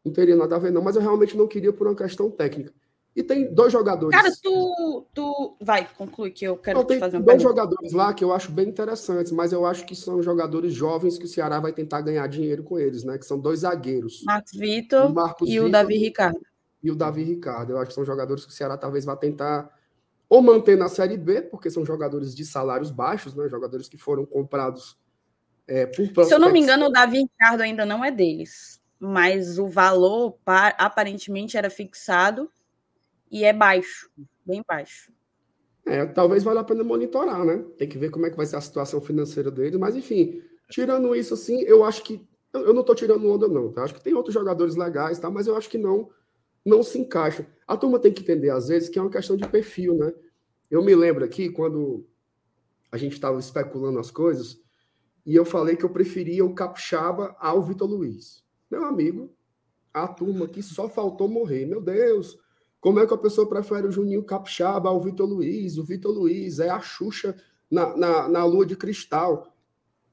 não 0.09 0.13
teria 0.13 0.37
nada 0.37 0.57
a 0.57 0.59
ver, 0.59 0.73
não, 0.73 0.83
mas 0.83 0.97
eu 0.97 1.03
realmente 1.03 1.37
não 1.37 1.47
queria 1.47 1.73
por 1.73 1.87
uma 1.87 1.95
questão 1.95 2.31
técnica. 2.31 2.73
E 3.19 3.23
tem 3.25 3.53
dois 3.53 3.73
jogadores. 3.73 4.17
Cara, 4.17 4.33
tu. 4.41 5.05
tu... 5.13 5.57
Vai, 5.61 5.89
conclui 5.97 6.31
que 6.31 6.45
eu 6.45 6.57
quero 6.57 6.79
não, 6.79 6.87
te 6.87 7.01
fazer 7.01 7.17
um 7.17 7.21
dois 7.21 7.43
pergunta. 7.43 7.61
jogadores 7.61 7.93
lá 7.93 8.15
que 8.15 8.23
eu 8.23 8.33
acho 8.33 8.53
bem 8.53 8.69
interessantes, 8.69 9.33
mas 9.33 9.53
eu 9.53 9.67
acho 9.67 9.85
que 9.85 9.97
são 9.97 10.23
jogadores 10.23 10.73
jovens 10.73 11.19
que 11.19 11.25
o 11.25 11.29
Ceará 11.29 11.59
vai 11.59 11.73
tentar 11.73 12.01
ganhar 12.01 12.25
dinheiro 12.29 12.63
com 12.63 12.79
eles, 12.79 13.03
né? 13.03 13.19
Que 13.19 13.27
são 13.27 13.37
dois 13.37 13.61
zagueiros. 13.61 14.23
Marcos 14.25 14.53
Vitor 14.53 15.11
e 15.43 15.47
Vitor, 15.49 15.67
o 15.67 15.69
Davi 15.69 15.99
Ricardo. 15.99 16.41
E 16.81 16.93
o 16.93 16.95
Davi 16.95 17.25
Ricardo. 17.25 17.73
Eu 17.73 17.79
acho 17.79 17.89
que 17.89 17.95
são 17.95 18.05
jogadores 18.05 18.47
que 18.47 18.53
o 18.53 18.55
Ceará 18.55 18.77
talvez 18.77 19.05
vá 19.05 19.17
tentar 19.17 19.69
ou 20.29 20.41
manter 20.41 20.79
na 20.79 20.89
Série 20.89 21.17
B, 21.17 21.43
porque 21.43 21.71
são 21.71 21.85
jogadores 21.85 22.33
de 22.37 22.45
salários 22.45 22.93
baixos, 22.93 23.35
né? 23.35 23.49
Jogadores 23.49 23.89
que 23.89 23.97
foram 23.97 24.25
comprados 24.25 24.97
é, 25.67 25.87
por 25.87 26.25
Se 26.25 26.33
eu 26.33 26.39
não 26.39 26.53
me 26.53 26.61
engano, 26.61 26.87
o 26.87 26.93
Davi 26.93 27.19
Ricardo 27.19 27.63
ainda 27.63 27.85
não 27.85 28.05
é 28.05 28.13
deles 28.13 28.79
mas 29.01 29.61
o 29.61 29.69
valor 29.69 30.37
aparentemente 30.77 31.57
era 31.57 31.71
fixado 31.71 32.51
e 33.31 33.45
é 33.45 33.53
baixo, 33.53 34.11
bem 34.45 34.63
baixo. 34.67 35.13
É, 35.87 36.05
talvez 36.05 36.43
valha 36.43 36.61
a 36.61 36.65
pena 36.65 36.85
monitorar, 36.85 37.45
né? 37.45 37.65
Tem 37.79 37.89
que 37.89 37.97
ver 37.97 38.11
como 38.11 38.27
é 38.27 38.31
que 38.31 38.37
vai 38.37 38.45
ser 38.45 38.57
a 38.57 38.61
situação 38.61 39.01
financeira 39.01 39.51
dele, 39.51 39.79
mas 39.79 39.97
enfim, 39.97 40.43
tirando 40.69 41.15
isso 41.15 41.35
assim, 41.35 41.63
eu 41.63 41.85
acho 41.85 42.03
que 42.05 42.27
eu 42.53 42.73
não 42.73 42.81
estou 42.81 42.95
tirando 42.95 43.27
onda 43.31 43.49
não, 43.49 43.73
tá? 43.73 43.85
Acho 43.85 43.95
que 43.95 44.03
tem 44.03 44.15
outros 44.15 44.35
jogadores 44.35 44.77
legais, 44.77 45.19
tá? 45.19 45.31
Mas 45.31 45.47
eu 45.47 45.57
acho 45.57 45.69
que 45.69 45.79
não 45.79 46.11
não 46.65 46.83
se 46.83 46.99
encaixa. 46.99 47.47
A 47.67 47.77
turma 47.77 47.99
tem 47.99 48.13
que 48.13 48.23
entender 48.23 48.51
às 48.51 48.69
vezes 48.69 48.89
que 48.89 48.99
é 48.99 49.03
uma 49.03 49.11
questão 49.11 49.37
de 49.37 49.49
perfil, 49.49 49.95
né? 49.97 50.13
Eu 50.71 50.83
me 50.85 50.95
lembro 50.95 51.25
aqui 51.25 51.49
quando 51.49 52.07
a 52.93 52.97
gente 52.97 53.15
estava 53.15 53.39
especulando 53.39 53.99
as 53.99 54.11
coisas 54.11 54.61
e 55.25 55.35
eu 55.35 55.45
falei 55.45 55.77
que 55.77 55.85
eu 55.85 55.91
preferia 55.91 56.45
o 56.45 56.55
Capixaba 56.55 57.35
ao 57.39 57.63
Vitor 57.63 57.89
Luiz. 57.89 58.45
Meu 58.71 58.85
amigo, 58.85 59.35
a 59.93 60.07
turma 60.07 60.47
que 60.47 60.63
só 60.63 60.89
faltou 60.89 61.29
morrer. 61.29 61.65
Meu 61.65 61.81
Deus, 61.81 62.39
como 62.81 63.01
é 63.01 63.07
que 63.07 63.15
a 63.15 63.19
pessoa 63.19 63.49
prefere 63.49 63.87
o 63.87 63.93
Juninho 63.93 64.23
Capixaba 64.23 64.89
ao 64.89 65.01
Vitor 65.01 65.29
Luiz? 65.29 65.79
O 65.79 65.85
Vitor 65.85 66.13
Luiz 66.13 66.61
é 66.61 66.71
a 66.71 66.81
Xuxa 66.81 67.37
na, 67.71 67.97
na, 67.97 68.29
na 68.29 68.45
lua 68.45 68.65
de 68.65 68.77
cristal. 68.77 69.53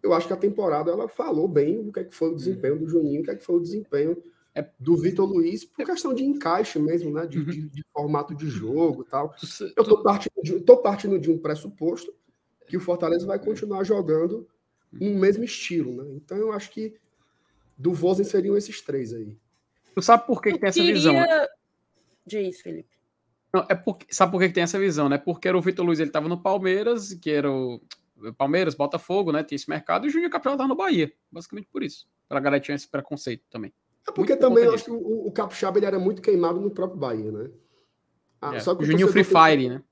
Eu 0.02 0.14
acho 0.14 0.28
que 0.28 0.34
a 0.34 0.38
temporada 0.38 0.92
ela 0.92 1.08
falou 1.08 1.48
bem 1.48 1.80
o 1.80 1.92
que, 1.92 2.00
é 2.00 2.04
que 2.04 2.16
foi 2.16 2.30
o 2.30 2.36
desempenho 2.36 2.80
do 2.80 2.88
Juninho, 2.88 3.22
o 3.22 3.24
que, 3.24 3.32
é 3.32 3.36
que 3.36 3.44
foi 3.44 3.56
o 3.56 3.62
desempenho 3.62 4.22
é 4.56 4.66
do 4.80 4.96
Vitor 4.96 5.28
Luiz, 5.28 5.66
por 5.66 5.86
questão 5.86 6.14
de 6.14 6.24
encaixe 6.24 6.80
mesmo, 6.80 7.12
né? 7.12 7.28
De, 7.28 7.44
de, 7.44 7.70
de 7.70 7.84
formato 7.92 8.34
de 8.34 8.48
jogo 8.48 9.04
e 9.06 9.10
tal. 9.10 9.36
Eu 9.76 9.84
estou 9.84 10.02
partindo, 10.02 10.42
de, 10.42 10.60
tô 10.62 10.78
partindo 10.78 11.20
de 11.20 11.30
um 11.30 11.38
pressuposto 11.38 12.14
que 12.66 12.78
o 12.78 12.80
Fortaleza 12.80 13.28
vai 13.28 13.38
continuar 13.38 13.84
jogando 13.84 14.48
no 14.92 15.14
mesmo 15.16 15.44
estilo, 15.44 15.94
né? 15.94 16.10
Então 16.16 16.38
eu 16.38 16.54
acho 16.54 16.72
que 16.72 16.96
do 17.78 17.94
Vozen 17.94 18.24
seriam 18.24 18.56
esses 18.56 18.82
três 18.82 19.14
aí. 19.14 19.38
Tu 19.94 20.02
sabe 20.02 20.26
por 20.26 20.42
que, 20.42 20.54
que 20.54 20.60
tem 20.60 20.70
essa 20.70 20.82
visão? 20.82 21.16
Diz, 22.26 22.62
Felipe. 22.62 22.96
Não, 23.54 23.66
é 23.70 23.76
porque, 23.76 24.06
sabe 24.10 24.32
por 24.32 24.40
que, 24.40 24.48
que 24.48 24.54
tem 24.54 24.64
essa 24.64 24.80
visão, 24.80 25.08
né? 25.08 25.18
Porque 25.18 25.48
era 25.48 25.58
o 25.58 25.62
Vitor 25.62 25.86
Luiz, 25.86 26.00
ele 26.00 26.10
estava 26.10 26.28
no 26.28 26.42
Palmeiras, 26.42 27.14
que 27.14 27.32
era 27.32 27.50
o 27.50 27.82
Palmeiras, 28.38 28.76
Botafogo, 28.76 29.32
né? 29.32 29.44
Tinha 29.44 29.56
esse 29.56 29.70
mercado, 29.70 30.06
e 30.06 30.10
o 30.10 30.12
Júnior 30.12 30.30
Capixaba 30.30 30.56
estava 30.56 30.68
no 30.68 30.76
Bahia. 30.76 31.12
Basicamente 31.32 31.70
por 31.72 31.84
isso. 31.84 32.08
Para 32.28 32.40
a 32.40 32.42
galera 32.42 32.62
tinha 32.62 32.76
esse 32.76 32.88
preconceito 32.88 33.44
também. 33.50 33.74
É 34.08 34.12
porque 34.12 34.34
muito 34.34 34.42
também 34.42 34.66
eu 34.66 34.74
acho 34.74 34.86
que 34.86 34.92
o, 34.92 35.28
o 35.28 35.32
Capixaba 35.32 35.78
ele 35.80 35.86
era 35.86 36.00
muito 36.00 36.22
queimado 36.22 36.60
no 36.60 36.70
próprio 36.70 37.00
Bahia, 37.00 37.32
né? 37.32 37.50
Ah, 38.42 38.56
é, 38.56 38.60
só 38.60 38.76
que 38.76 38.84
o 38.84 38.86
Juninho 38.86 39.08
Free 39.08 39.24
Fire, 39.24 39.58
tem... 39.58 39.70
né? 39.70 39.84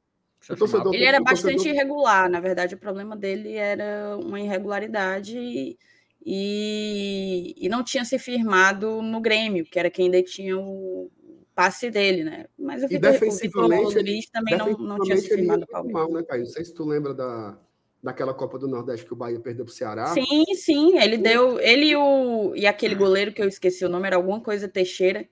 Ele 0.92 1.06
era 1.06 1.22
bastante 1.22 1.56
torcedor... 1.56 1.74
irregular, 1.74 2.30
na 2.30 2.42
verdade, 2.42 2.76
o 2.76 2.78
problema 2.78 3.16
dele 3.16 3.56
era 3.56 4.18
uma 4.18 4.42
irregularidade 4.42 5.38
e 5.38 5.78
e, 6.26 7.54
e 7.58 7.70
não 7.70 7.84
tinha 7.84 8.06
se 8.06 8.18
firmado 8.18 9.02
no 9.02 9.20
Grêmio, 9.20 9.66
que 9.66 9.78
era 9.78 9.90
quem 9.90 10.10
detinha 10.10 10.58
o, 10.58 11.12
passe 11.56 11.90
dele, 11.90 12.24
né? 12.24 12.46
Mas 12.58 12.84
o 12.84 12.88
Vitor, 12.88 13.12
defensivamente, 13.12 13.86
o 13.86 13.88
Vitor 13.90 14.04
Luiz 14.04 14.30
também 14.30 14.58
não, 14.58 14.72
não 14.72 15.00
tinha 15.00 15.18
se 15.18 15.28
firmado 15.28 15.66
mal, 15.92 16.12
né, 16.12 16.24
Caio? 16.24 16.44
Não 16.44 16.50
sei 16.50 16.66
se 16.66 16.74
tu 16.74 16.84
lembra 16.86 17.14
da, 17.14 17.58
daquela 18.02 18.34
Copa 18.34 18.60
do 18.60 18.68
Nordeste 18.68 19.06
que 19.06 19.14
o 19.14 19.16
Bahia 19.16 19.40
perdeu 19.40 19.66
para 19.66 19.72
o 19.72 19.76
Ceará. 19.76 20.08
Sim, 20.08 20.44
sim, 20.56 20.98
ele 20.98 21.18
deu. 21.18 21.60
Ele 21.60 21.88
e, 21.88 21.96
o, 21.96 22.54
e 22.56 22.68
aquele 22.68 22.96
goleiro 22.96 23.32
que 23.32 23.42
eu 23.42 23.48
esqueci 23.48 23.86
o 23.86 23.90
nome, 23.90 24.08
era 24.08 24.16
alguma 24.16 24.42
coisa 24.42 24.68
Teixeira. 24.68 25.28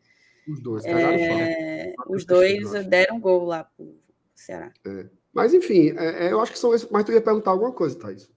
Os 0.47 0.61
dois, 0.61 0.85
é, 0.85 1.93
Os 2.07 2.25
dois 2.25 2.85
deram 2.87 3.19
gol 3.19 3.45
lá 3.45 3.63
para 3.63 3.85
o 3.85 3.95
Ceará. 4.33 4.71
É. 4.85 5.05
Mas, 5.33 5.53
enfim, 5.53 5.93
é, 5.97 6.27
é, 6.27 6.31
eu 6.31 6.39
acho 6.41 6.51
que 6.51 6.59
são 6.59 6.73
esses. 6.73 6.89
Mas 6.89 7.03
tu 7.03 7.11
ia 7.11 7.21
perguntar 7.21 7.51
alguma 7.51 7.71
coisa, 7.71 7.97
Thaís. 7.97 8.29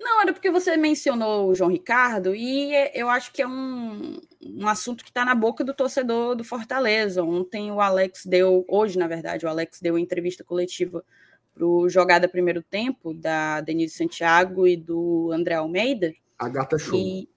Não, 0.00 0.22
era 0.22 0.32
porque 0.32 0.50
você 0.50 0.76
mencionou 0.76 1.50
o 1.50 1.54
João 1.54 1.70
Ricardo 1.70 2.34
e 2.34 2.72
eu 2.94 3.10
acho 3.10 3.32
que 3.32 3.42
é 3.42 3.46
um, 3.46 4.18
um 4.42 4.66
assunto 4.66 5.04
que 5.04 5.10
está 5.10 5.24
na 5.24 5.34
boca 5.34 5.62
do 5.62 5.74
torcedor 5.74 6.34
do 6.34 6.42
Fortaleza. 6.42 7.22
Ontem 7.22 7.70
o 7.70 7.80
Alex 7.80 8.24
deu, 8.24 8.64
hoje, 8.68 8.98
na 8.98 9.06
verdade, 9.06 9.44
o 9.44 9.48
Alex 9.48 9.80
deu 9.80 9.98
entrevista 9.98 10.42
coletiva 10.42 11.04
para 11.52 11.66
o 11.66 11.88
Jogada 11.88 12.28
Primeiro 12.28 12.62
Tempo, 12.62 13.12
da 13.12 13.60
Denise 13.60 13.94
Santiago 13.94 14.66
e 14.66 14.76
do 14.76 15.30
André 15.32 15.54
Almeida. 15.54 16.12
A 16.38 16.48
gata 16.48 16.78
show. 16.78 16.98
E... 16.98 17.28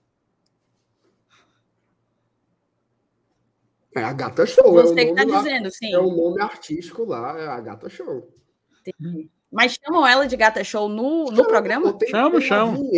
É 3.95 4.03
a 4.03 4.13
gata 4.13 4.45
show. 4.45 4.71
Você 4.73 5.01
é 5.01 5.05
que 5.05 5.11
está 5.11 5.23
dizendo, 5.23 5.69
sim. 5.71 5.93
É 5.93 5.99
o 5.99 6.09
nome 6.09 6.41
artístico 6.41 7.03
lá, 7.03 7.39
é 7.39 7.47
a 7.47 7.59
gata 7.59 7.89
show. 7.89 8.33
Entendi. 8.79 9.29
Mas 9.51 9.73
chamam 9.73 10.07
ela 10.07 10.25
de 10.25 10.35
gata 10.35 10.63
show 10.63 10.89
no, 10.89 11.25
no 11.25 11.45
programa? 11.45 11.95
Chamo, 12.09 12.41
chamo. 12.41 12.89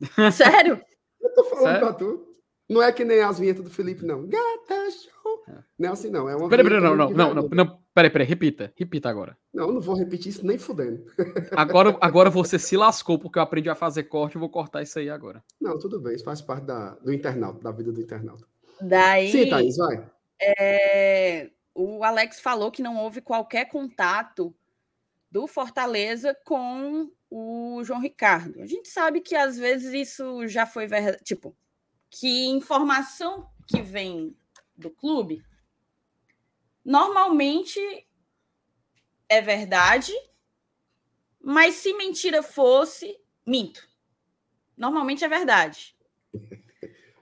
Sério? 0.32 0.80
Eu 1.20 1.34
tô 1.34 1.44
falando 1.44 1.64
Sério? 1.64 1.80
pra 1.80 1.92
tu. 1.92 2.33
Não 2.68 2.82
é 2.82 2.90
que 2.92 3.04
nem 3.04 3.20
as 3.20 3.38
vinhetas 3.38 3.62
do 3.62 3.70
Felipe, 3.70 4.04
não. 4.04 4.26
Gata 4.26 4.90
show. 4.90 5.44
É. 5.48 5.62
Não 5.78 5.88
é 5.90 5.92
assim, 5.92 6.10
não. 6.10 6.28
É 6.28 6.34
uma 6.34 6.48
peraí, 6.48 6.64
peraí, 6.64 6.80
não, 6.80 6.96
não, 6.96 7.10
não, 7.10 7.34
não, 7.34 7.48
não. 7.48 7.78
Peraí, 7.92 8.10
peraí, 8.10 8.26
repita. 8.26 8.72
Repita 8.74 9.08
agora. 9.08 9.36
Não, 9.52 9.70
não 9.70 9.80
vou 9.80 9.94
repetir 9.94 10.30
isso 10.30 10.46
nem 10.46 10.58
fudendo. 10.58 11.04
Agora, 11.52 11.96
agora 12.00 12.30
você 12.30 12.58
se 12.58 12.76
lascou 12.76 13.18
porque 13.18 13.38
eu 13.38 13.42
aprendi 13.42 13.68
a 13.68 13.74
fazer 13.74 14.04
corte. 14.04 14.36
Eu 14.36 14.40
vou 14.40 14.48
cortar 14.48 14.82
isso 14.82 14.98
aí 14.98 15.08
agora. 15.10 15.44
Não, 15.60 15.78
tudo 15.78 16.00
bem. 16.00 16.14
Isso 16.14 16.24
faz 16.24 16.40
parte 16.40 16.64
da, 16.64 16.90
do 16.94 17.12
internauta, 17.12 17.60
da 17.60 17.70
vida 17.70 17.92
do 17.92 18.00
internauta. 18.00 18.46
Daí. 18.80 19.30
Sim, 19.30 19.48
Thaís, 19.48 19.76
vai. 19.76 20.04
É, 20.40 21.50
o 21.74 22.02
Alex 22.02 22.40
falou 22.40 22.70
que 22.70 22.82
não 22.82 22.96
houve 22.96 23.20
qualquer 23.20 23.66
contato 23.66 24.54
do 25.30 25.46
Fortaleza 25.46 26.36
com 26.44 27.10
o 27.30 27.82
João 27.84 28.00
Ricardo. 28.00 28.60
A 28.60 28.66
gente 28.66 28.88
sabe 28.88 29.20
que 29.20 29.34
às 29.34 29.58
vezes 29.58 29.92
isso 29.92 30.46
já 30.46 30.66
foi 30.66 30.86
verdade, 30.86 31.22
tipo, 31.24 31.56
que 32.18 32.46
informação 32.46 33.50
que 33.66 33.82
vem 33.82 34.36
do 34.76 34.88
clube 34.88 35.44
normalmente 36.84 37.80
é 39.28 39.40
verdade, 39.40 40.12
mas 41.40 41.74
se 41.74 41.92
mentira 41.94 42.40
fosse, 42.42 43.18
minto. 43.44 43.88
Normalmente 44.76 45.24
é 45.24 45.28
verdade. 45.28 45.96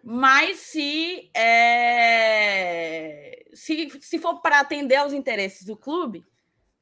Mas 0.04 0.58
se, 0.58 1.30
é... 1.34 2.66
se, 3.54 3.88
se 4.00 4.18
for 4.18 4.40
para 4.42 4.60
atender 4.60 4.96
aos 4.96 5.12
interesses 5.12 5.64
do 5.64 5.76
clube, 5.76 6.26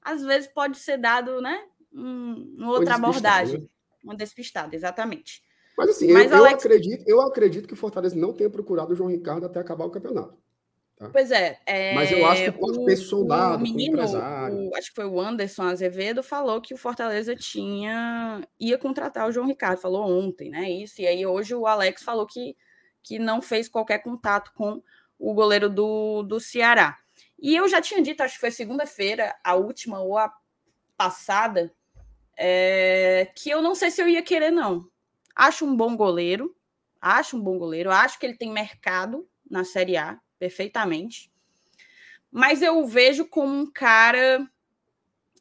às 0.03 0.23
vezes 0.23 0.49
pode 0.49 0.79
ser 0.79 0.97
dado, 0.97 1.41
né? 1.41 1.69
Um, 1.93 2.57
uma 2.59 2.71
outra 2.71 2.95
abordagem. 2.97 3.61
Né? 3.61 3.69
Uma 4.03 4.17
despistada, 4.17 4.75
exatamente. 4.75 5.45
Mas 5.81 5.97
assim, 5.97 6.13
Mas, 6.13 6.31
eu, 6.31 6.37
Alex... 6.37 6.53
eu, 6.53 6.59
acredito, 6.59 7.05
eu 7.07 7.21
acredito 7.23 7.67
que 7.67 7.73
o 7.73 7.77
Fortaleza 7.77 8.15
não 8.15 8.35
tenha 8.35 8.51
procurado 8.51 8.93
o 8.93 8.97
João 8.97 9.09
Ricardo 9.09 9.47
até 9.47 9.59
acabar 9.59 9.87
o 9.87 9.91
campeonato. 9.91 10.37
Tá? 10.95 11.09
Pois 11.11 11.31
é, 11.31 11.59
é, 11.65 11.95
Mas 11.95 12.13
eu 12.13 12.27
acho 12.27 12.45
que 12.45 12.53
pode 12.53 12.79
o, 12.79 12.85
ter 12.85 12.97
soldado, 12.99 13.57
o 13.57 13.61
menino, 13.61 13.99
o, 13.99 14.77
acho 14.77 14.91
que 14.91 14.95
foi 14.95 15.07
o 15.07 15.19
Anderson 15.19 15.63
Azevedo, 15.63 16.23
falou 16.23 16.61
que 16.61 16.75
o 16.75 16.77
Fortaleza 16.77 17.35
tinha 17.35 18.47
ia 18.61 18.77
contratar 18.77 19.27
o 19.27 19.33
João 19.33 19.47
Ricardo, 19.47 19.81
falou 19.81 20.07
ontem, 20.07 20.51
né? 20.51 20.71
Isso, 20.71 21.01
e 21.01 21.07
aí 21.07 21.25
hoje 21.25 21.55
o 21.55 21.67
Alex 21.67 22.03
falou 22.03 22.27
que, 22.27 22.55
que 23.03 23.19
não 23.19 23.41
fez 23.41 23.67
qualquer 23.67 24.01
contato 24.01 24.53
com 24.55 24.83
o 25.19 25.33
goleiro 25.33 25.71
do, 25.71 26.23
do 26.23 26.39
Ceará. 26.39 26.99
E 27.41 27.57
eu 27.57 27.67
já 27.67 27.81
tinha 27.81 28.03
dito, 28.03 28.23
acho 28.23 28.35
que 28.35 28.41
foi 28.41 28.51
segunda-feira, 28.51 29.35
a 29.43 29.55
última 29.55 30.01
ou 30.03 30.19
a 30.19 30.31
passada, 30.99 31.73
é, 32.37 33.27
que 33.35 33.49
eu 33.49 33.63
não 33.63 33.75
sei 33.75 33.91
se 33.91 34.03
eu 34.03 34.09
ia 34.09 34.23
querer, 34.23 34.51
não. 34.51 34.87
Acho 35.41 35.65
um 35.65 35.75
bom 35.75 35.97
goleiro, 35.97 36.55
acho 37.01 37.35
um 37.35 37.41
bom 37.41 37.57
goleiro, 37.57 37.91
acho 37.91 38.19
que 38.19 38.27
ele 38.27 38.37
tem 38.37 38.53
mercado 38.53 39.27
na 39.51 39.65
Série 39.65 39.97
A, 39.97 40.21
perfeitamente. 40.39 41.33
Mas 42.31 42.61
eu 42.61 42.79
o 42.79 42.87
vejo 42.87 43.27
como 43.27 43.51
um 43.51 43.65
cara 43.65 44.47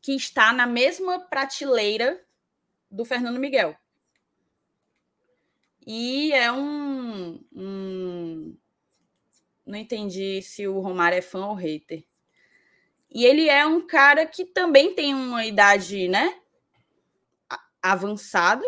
que 0.02 0.14
está 0.16 0.54
na 0.54 0.66
mesma 0.66 1.20
prateleira 1.20 2.26
do 2.90 3.04
Fernando 3.04 3.42
Miguel. 3.42 3.76
E 5.86 6.32
é 6.32 6.50
um, 6.50 7.44
um 7.52 8.58
não 9.66 9.78
entendi 9.78 10.42
se 10.42 10.66
o 10.66 10.80
Romário 10.80 11.18
é 11.18 11.22
fã 11.22 11.46
ou 11.48 11.56
hater. 11.56 12.06
E 13.12 13.26
ele 13.26 13.50
é 13.50 13.68
um 13.68 13.86
cara 13.86 14.26
que 14.26 14.46
também 14.46 14.96
tem 14.96 15.14
uma 15.14 15.46
idade, 15.46 16.08
né? 16.08 16.40
Avançada. 17.82 18.64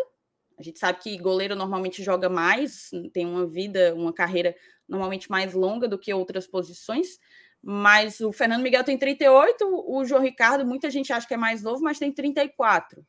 A 0.58 0.62
gente 0.62 0.78
sabe 0.78 1.00
que 1.00 1.16
goleiro 1.18 1.56
normalmente 1.56 2.02
joga 2.02 2.28
mais, 2.28 2.90
tem 3.12 3.26
uma 3.26 3.46
vida, 3.46 3.94
uma 3.94 4.12
carreira 4.12 4.54
normalmente 4.88 5.30
mais 5.30 5.54
longa 5.54 5.88
do 5.88 5.98
que 5.98 6.12
outras 6.12 6.46
posições. 6.46 7.18
Mas 7.62 8.20
o 8.20 8.32
Fernando 8.32 8.62
Miguel 8.62 8.82
tem 8.82 8.98
38, 8.98 9.64
o 9.86 10.04
João 10.04 10.20
Ricardo, 10.20 10.66
muita 10.66 10.90
gente 10.90 11.12
acha 11.12 11.26
que 11.26 11.34
é 11.34 11.36
mais 11.36 11.62
novo, 11.62 11.82
mas 11.82 11.98
tem 11.98 12.10
34, 12.12 13.06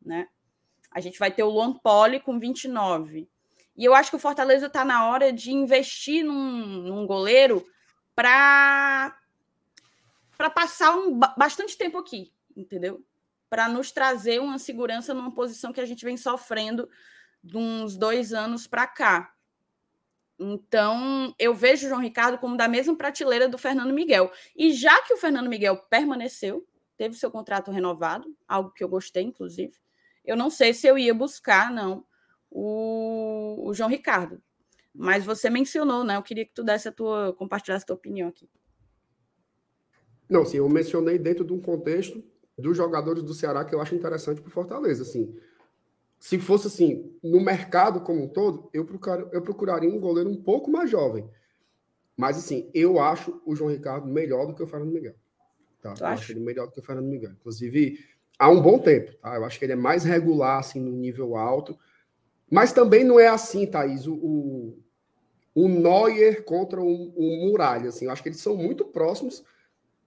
né? 0.00 0.28
A 0.90 1.00
gente 1.00 1.18
vai 1.18 1.32
ter 1.32 1.42
o 1.42 1.50
Luan 1.50 1.72
Poli 1.72 2.20
com 2.20 2.38
29. 2.38 3.28
E 3.76 3.84
eu 3.84 3.94
acho 3.94 4.10
que 4.10 4.16
o 4.16 4.20
Fortaleza 4.20 4.66
está 4.66 4.84
na 4.84 5.08
hora 5.08 5.32
de 5.32 5.50
investir 5.50 6.24
num, 6.24 6.82
num 6.82 7.06
goleiro 7.06 7.64
para 8.14 9.18
para 10.36 10.50
passar 10.50 10.96
um, 10.96 11.18
bastante 11.36 11.78
tempo 11.78 11.96
aqui, 11.98 12.32
entendeu? 12.56 13.00
Para 13.52 13.68
nos 13.68 13.92
trazer 13.92 14.40
uma 14.40 14.58
segurança 14.58 15.12
numa 15.12 15.30
posição 15.30 15.74
que 15.74 15.80
a 15.80 15.84
gente 15.84 16.06
vem 16.06 16.16
sofrendo 16.16 16.88
de 17.44 17.58
uns 17.58 17.98
dois 17.98 18.32
anos 18.32 18.66
para 18.66 18.86
cá. 18.86 19.34
Então, 20.40 21.34
eu 21.38 21.54
vejo 21.54 21.84
o 21.84 21.90
João 21.90 22.00
Ricardo 22.00 22.38
como 22.38 22.56
da 22.56 22.66
mesma 22.66 22.96
prateleira 22.96 23.46
do 23.46 23.58
Fernando 23.58 23.92
Miguel. 23.92 24.32
E 24.56 24.72
já 24.72 25.02
que 25.02 25.12
o 25.12 25.18
Fernando 25.18 25.50
Miguel 25.50 25.76
permaneceu, 25.90 26.66
teve 26.96 27.14
seu 27.14 27.30
contrato 27.30 27.70
renovado, 27.70 28.34
algo 28.48 28.70
que 28.70 28.82
eu 28.82 28.88
gostei, 28.88 29.22
inclusive, 29.22 29.74
eu 30.24 30.34
não 30.34 30.48
sei 30.48 30.72
se 30.72 30.86
eu 30.86 30.96
ia 30.96 31.12
buscar, 31.12 31.70
não, 31.70 32.06
o, 32.50 33.68
o 33.68 33.74
João 33.74 33.90
Ricardo. 33.90 34.42
Mas 34.94 35.26
você 35.26 35.50
mencionou, 35.50 36.04
né? 36.04 36.16
Eu 36.16 36.22
queria 36.22 36.46
que 36.46 36.54
tu 36.54 36.64
desse 36.64 36.88
a 36.88 36.92
tua, 36.92 37.34
compartilhasse 37.34 37.82
a 37.82 37.86
tua 37.88 37.96
opinião 37.96 38.30
aqui. 38.30 38.48
Não, 40.26 40.42
sim, 40.42 40.56
eu 40.56 40.68
mencionei 40.70 41.18
dentro 41.18 41.44
de 41.44 41.52
um 41.52 41.60
contexto 41.60 42.24
dos 42.62 42.76
jogadores 42.76 43.22
do 43.22 43.34
Ceará 43.34 43.64
que 43.64 43.74
eu 43.74 43.80
acho 43.80 43.94
interessante 43.94 44.40
para 44.40 44.48
o 44.48 44.52
Fortaleza. 44.52 45.02
Assim, 45.02 45.36
se 46.18 46.38
fosse 46.38 46.68
assim, 46.68 47.12
no 47.22 47.40
mercado 47.40 48.00
como 48.00 48.22
um 48.22 48.28
todo, 48.28 48.70
eu, 48.72 48.84
procuraria, 48.84 49.28
eu 49.32 49.42
procuraria 49.42 49.90
um 49.90 50.00
goleiro 50.00 50.30
um 50.30 50.40
pouco 50.40 50.70
mais 50.70 50.88
jovem. 50.88 51.28
Mas 52.16 52.38
assim, 52.38 52.70
eu 52.72 53.00
acho 53.00 53.42
o 53.44 53.56
João 53.56 53.70
Ricardo 53.70 54.06
melhor 54.06 54.46
do 54.46 54.54
que 54.54 54.62
o 54.62 54.66
Fernando 54.66 54.92
Miguel. 54.92 55.14
Tá? 55.82 55.94
Eu 55.98 56.06
acho 56.06 56.32
ele 56.32 56.40
melhor 56.40 56.66
do 56.66 56.72
que 56.72 56.78
o 56.78 56.82
Fernando 56.82 57.08
Miguel. 57.08 57.32
Inclusive, 57.32 57.98
há 58.38 58.48
um 58.48 58.62
bom 58.62 58.78
tempo. 58.78 59.12
Tá? 59.16 59.34
Eu 59.34 59.44
acho 59.44 59.58
que 59.58 59.64
ele 59.64 59.72
é 59.72 59.76
mais 59.76 60.04
regular 60.04 60.60
assim, 60.60 60.80
no 60.80 60.92
nível 60.92 61.36
alto. 61.36 61.76
Mas 62.48 62.72
também 62.72 63.02
não 63.02 63.18
é 63.18 63.26
assim, 63.26 63.66
Thaís, 63.66 64.06
o, 64.06 64.14
o, 64.14 64.78
o 65.54 65.68
Neuer 65.68 66.44
contra 66.44 66.80
o, 66.80 67.12
o 67.16 67.48
Muralha. 67.48 67.88
Assim, 67.88 68.04
eu 68.04 68.12
acho 68.12 68.22
que 68.22 68.28
eles 68.28 68.40
são 68.40 68.56
muito 68.56 68.84
próximos 68.84 69.42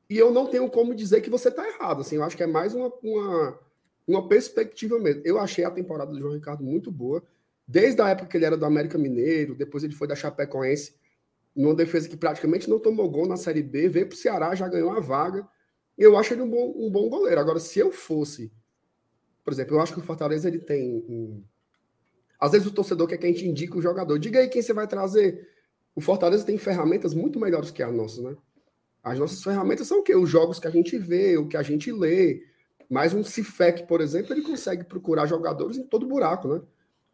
e 0.09 0.17
eu 0.17 0.31
não 0.31 0.47
tenho 0.47 0.69
como 0.69 0.93
dizer 0.93 1.21
que 1.21 1.29
você 1.29 1.49
está 1.49 1.67
errado. 1.67 2.01
Assim, 2.01 2.15
eu 2.15 2.23
acho 2.23 2.37
que 2.37 2.43
é 2.43 2.47
mais 2.47 2.73
uma, 2.73 2.91
uma, 3.01 3.59
uma 4.07 4.27
perspectiva 4.27 4.99
mesmo. 4.99 5.21
Eu 5.25 5.39
achei 5.39 5.63
a 5.63 5.71
temporada 5.71 6.11
do 6.11 6.19
João 6.19 6.33
Ricardo 6.33 6.63
muito 6.63 6.91
boa, 6.91 7.23
desde 7.67 8.01
a 8.01 8.09
época 8.09 8.27
que 8.27 8.37
ele 8.37 8.45
era 8.45 8.57
do 8.57 8.65
América 8.65 8.97
Mineiro, 8.97 9.55
depois 9.55 9.83
ele 9.83 9.93
foi 9.93 10.07
da 10.07 10.15
Chapecoense, 10.15 10.95
numa 11.55 11.73
defesa 11.73 12.09
que 12.09 12.17
praticamente 12.17 12.69
não 12.69 12.79
tomou 12.79 13.09
gol 13.09 13.27
na 13.27 13.37
Série 13.37 13.63
B, 13.63 13.87
veio 13.87 14.07
para 14.07 14.15
o 14.15 14.17
Ceará, 14.17 14.53
já 14.55 14.67
ganhou 14.67 14.91
a 14.91 14.99
vaga. 14.99 15.47
Eu 15.97 16.17
acho 16.17 16.33
ele 16.33 16.41
um 16.41 16.49
bom, 16.49 16.73
um 16.75 16.91
bom 16.91 17.09
goleiro. 17.09 17.39
Agora, 17.39 17.59
se 17.59 17.79
eu 17.79 17.91
fosse, 17.91 18.51
por 19.43 19.53
exemplo, 19.53 19.75
eu 19.75 19.81
acho 19.81 19.93
que 19.93 19.99
o 19.99 20.03
Fortaleza 20.03 20.47
ele 20.47 20.59
tem 20.59 21.03
um 21.07 21.41
às 22.39 22.51
vezes 22.51 22.67
o 22.67 22.71
torcedor 22.71 23.07
quer 23.07 23.17
que 23.17 23.25
a 23.25 23.29
gente 23.29 23.47
indique 23.47 23.77
o 23.77 23.81
jogador. 23.81 24.19
Diga 24.19 24.39
aí 24.39 24.47
quem 24.47 24.61
você 24.61 24.73
vai 24.73 24.87
trazer. 24.87 25.49
O 25.95 26.01
Fortaleza 26.01 26.45
tem 26.45 26.57
ferramentas 26.57 27.13
muito 27.13 27.39
melhores 27.39 27.71
que 27.71 27.81
as 27.81 27.93
nossas, 27.93 28.23
né? 28.23 28.35
As 29.05 29.19
nossas 29.19 29.43
ferramentas 29.43 29.85
são 29.87 29.99
o 29.99 30.03
quê? 30.03 30.15
Os 30.15 30.27
jogos 30.27 30.59
que 30.59 30.67
a 30.67 30.71
gente 30.71 30.97
vê, 30.97 31.37
o 31.37 31.47
que 31.47 31.55
a 31.55 31.61
gente 31.61 31.91
lê. 31.91 32.43
Mas 32.89 33.13
um 33.13 33.23
Cifec, 33.23 33.83
por 33.83 34.01
exemplo, 34.01 34.33
ele 34.33 34.41
consegue 34.41 34.83
procurar 34.83 35.27
jogadores 35.27 35.77
em 35.77 35.83
todo 35.83 36.07
buraco, 36.07 36.47
né? 36.47 36.61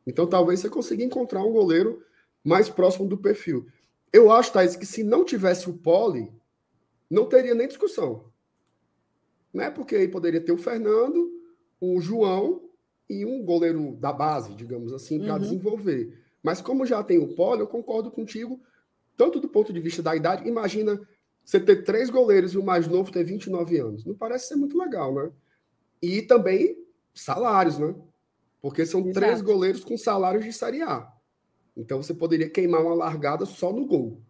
Então 0.07 0.25
talvez 0.25 0.61
você 0.61 0.69
consiga 0.69 1.03
encontrar 1.03 1.43
um 1.43 1.51
goleiro 1.51 2.01
mais 2.41 2.69
próximo 2.69 3.09
do 3.09 3.17
perfil. 3.17 3.67
Eu 4.13 4.31
acho, 4.31 4.53
Thaís, 4.53 4.77
que 4.77 4.85
se 4.85 5.03
não 5.03 5.25
tivesse 5.25 5.69
o 5.69 5.73
Pole, 5.73 6.31
não 7.09 7.25
teria 7.25 7.53
nem 7.53 7.67
discussão. 7.67 8.23
Né? 9.53 9.69
Porque 9.69 9.97
aí 9.97 10.07
poderia 10.07 10.39
ter 10.39 10.53
o 10.53 10.57
Fernando, 10.57 11.29
o 11.81 11.99
João 11.99 12.69
e 13.09 13.25
um 13.25 13.43
goleiro 13.43 13.97
da 13.97 14.13
base, 14.13 14.55
digamos 14.55 14.93
assim, 14.93 15.19
para 15.19 15.33
uhum. 15.33 15.39
desenvolver. 15.39 16.17
Mas 16.41 16.61
como 16.61 16.85
já 16.85 17.03
tem 17.03 17.17
o 17.17 17.35
Polo, 17.35 17.61
eu 17.61 17.67
concordo 17.67 18.09
contigo, 18.09 18.61
tanto 19.17 19.41
do 19.41 19.49
ponto 19.49 19.73
de 19.73 19.81
vista 19.81 20.01
da 20.01 20.15
idade, 20.15 20.47
imagina 20.47 20.97
você 21.43 21.59
ter 21.59 21.83
três 21.83 22.09
goleiros 22.09 22.53
e 22.53 22.57
o 22.57 22.63
mais 22.63 22.87
novo 22.87 23.11
ter 23.11 23.23
29 23.23 23.77
anos. 23.77 24.05
Não 24.05 24.13
parece 24.13 24.47
ser 24.47 24.55
muito 24.55 24.77
legal, 24.77 25.13
né? 25.13 25.31
E 26.01 26.21
também 26.21 26.77
salários, 27.13 27.77
né? 27.77 27.93
Porque 28.61 28.85
são 28.85 29.01
Exato. 29.01 29.13
três 29.13 29.41
goleiros 29.41 29.83
com 29.83 29.97
salários 29.97 30.45
de 30.45 30.53
Série 30.53 30.81
A. 30.81 31.11
Então 31.75 32.01
você 32.01 32.13
poderia 32.13 32.49
queimar 32.49 32.81
uma 32.81 32.93
largada 32.93 33.45
só 33.45 33.71
no 33.73 33.85
gol. 33.85 34.21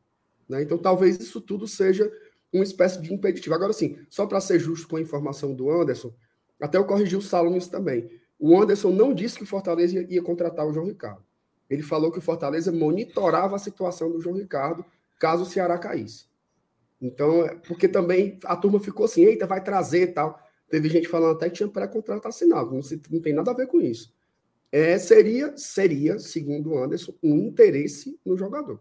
Né? 0.48 0.64
Então 0.64 0.78
talvez 0.78 1.20
isso 1.20 1.42
tudo 1.42 1.68
seja 1.68 2.12
uma 2.52 2.64
espécie 2.64 3.02
de 3.02 3.14
impeditivo. 3.14 3.56
Agora 3.56 3.74
sim, 3.74 3.98
só 4.10 4.26
para 4.26 4.42
ser 4.42 4.60
justo 4.60 4.88
com 4.88 4.96
a 4.96 5.02
informação 5.02 5.54
do 5.54 5.70
Anderson, 5.70 6.14
até 6.60 6.78
eu 6.78 6.86
corrigi 6.86 7.16
o 7.16 7.22
Saulo 7.22 7.50
nisso 7.50 7.70
também. 7.70 8.10
O 8.38 8.60
Anderson 8.60 8.92
não 8.92 9.14
disse 9.14 9.38
que 9.38 9.44
o 9.44 9.48
Fortaleza 9.48 10.00
ia, 10.00 10.14
ia 10.14 10.22
contratar 10.22 10.66
o 10.66 10.74
João 10.74 10.86
Ricardo. 10.86 11.24
Ele 11.70 11.82
falou 11.82 12.12
que 12.12 12.20
o 12.20 12.22
Fortaleza 12.22 12.72
monitorava 12.72 13.56
a 13.56 13.60
situação 13.60 14.12
do 14.12 14.20
João 14.20 14.36
Ricardo 14.36 14.84
caso 15.20 15.44
o 15.44 15.46
Ceará 15.46 15.78
caísse. 15.78 16.26
Então, 17.02 17.46
é, 17.46 17.56
porque 17.56 17.88
também 17.88 18.38
a 18.46 18.56
turma 18.56 18.80
ficou 18.80 19.06
assim, 19.06 19.26
eita, 19.26 19.48
vai 19.48 19.64
trazer 19.64 20.04
e 20.04 20.08
tal. 20.08 20.40
Teve 20.70 20.88
gente 20.88 21.08
falando 21.08 21.36
até 21.36 21.50
que 21.50 21.58
tinha 21.58 21.68
pré-contrato 21.68 22.28
assinado. 22.28 22.74
Não, 22.74 22.82
se, 22.82 23.02
não 23.10 23.20
tem 23.20 23.34
nada 23.34 23.52
a 23.52 23.56
ver 23.56 23.68
com 23.68 23.82
isso. 23.82 24.14
É, 24.72 24.98
seria, 24.98 25.58
seria, 25.58 26.18
segundo 26.20 26.72
o 26.72 26.82
Anderson, 26.82 27.14
um 27.22 27.38
interesse 27.40 28.18
no 28.26 28.38
jogador. 28.38 28.80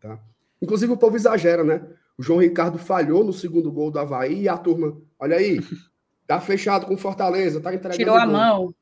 Tá? 0.00 0.20
Inclusive, 0.62 0.92
o 0.92 0.96
povo 0.96 1.16
exagera, 1.16 1.64
né? 1.64 1.84
O 2.16 2.22
João 2.22 2.38
Ricardo 2.38 2.78
falhou 2.78 3.24
no 3.24 3.32
segundo 3.32 3.72
gol 3.72 3.90
do 3.90 3.98
Havaí 3.98 4.42
e 4.42 4.48
a 4.48 4.56
turma, 4.56 4.96
olha 5.18 5.36
aí, 5.36 5.58
tá 6.26 6.40
fechado 6.40 6.86
com 6.86 6.96
Fortaleza, 6.96 7.60
tá 7.60 7.74
entregando. 7.74 7.98
Tirou 7.98 8.16
a 8.16 8.26
mão. 8.26 8.72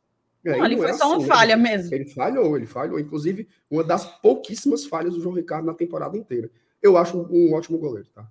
É, 0.45 0.57
não, 0.57 0.65
ali 0.65 0.77
foi 0.77 0.91
é 0.91 0.93
só 0.93 1.15
assim, 1.15 1.25
uma 1.25 1.35
falha 1.35 1.53
ele, 1.53 1.63
mesmo. 1.63 1.95
Ele 1.95 2.05
falhou, 2.05 2.57
ele 2.57 2.67
falhou. 2.67 2.99
Inclusive, 2.99 3.49
uma 3.71 3.83
das 3.83 4.05
pouquíssimas 4.21 4.85
falhas 4.85 5.15
do 5.15 5.21
João 5.21 5.35
Ricardo 5.35 5.65
na 5.65 5.75
temporada 5.75 6.19
inteira. 6.19 6.51
Eu 6.83 6.99
acho 6.99 7.17
um, 7.17 7.29
um 7.31 7.55
ótimo 7.55 7.79
goleiro, 7.79 8.09
tá? 8.13 8.29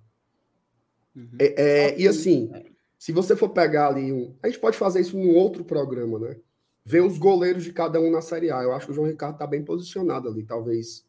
Uhum. 1.14 1.36
É, 1.38 1.62
é, 1.62 2.00
e 2.00 2.08
assim, 2.08 2.50
se 2.98 3.12
você 3.12 3.34
for 3.36 3.48
pegar 3.48 3.88
ali 3.88 4.12
um. 4.12 4.34
A 4.42 4.48
gente 4.48 4.60
pode 4.60 4.76
fazer 4.76 5.00
isso 5.00 5.16
num 5.16 5.34
outro 5.34 5.64
programa, 5.64 6.18
né? 6.18 6.36
Ver 6.84 7.02
os 7.02 7.18
goleiros 7.18 7.64
de 7.64 7.72
cada 7.72 8.00
um 8.00 8.10
na 8.10 8.20
Série 8.20 8.50
A. 8.50 8.62
Eu 8.62 8.72
acho 8.72 8.86
que 8.86 8.92
o 8.92 8.94
João 8.94 9.06
Ricardo 9.06 9.38
tá 9.38 9.46
bem 9.46 9.64
posicionado 9.64 10.28
ali, 10.28 10.44
talvez 10.44 11.04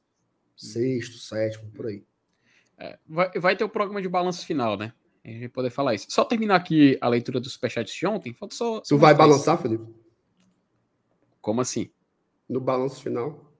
sexto, 0.56 1.18
sétimo, 1.18 1.70
por 1.72 1.88
aí. 1.88 2.04
É, 2.78 2.98
vai, 3.08 3.32
vai, 3.32 3.56
ter 3.56 3.64
o 3.64 3.70
programa 3.70 4.02
de 4.02 4.10
balanço 4.10 4.46
final, 4.46 4.78
né? 4.78 4.94
A 5.24 5.30
gente 5.30 5.50
poder 5.50 5.70
falar 5.70 5.94
isso. 5.94 6.08
Só 6.10 6.26
terminar 6.26 6.56
aqui 6.56 6.98
a 7.00 7.08
leitura 7.08 7.40
dos 7.40 7.54
superchats 7.54 7.94
de 7.94 8.06
ontem. 8.06 8.34
Falta 8.34 8.56
só. 8.56 8.82
Tu 8.82 8.98
vai 8.98 9.14
balançar, 9.14 9.62
Felipe? 9.62 9.86
Como 11.40 11.62
assim? 11.62 11.90
No 12.50 12.60
balanço 12.60 13.02
final. 13.02 13.53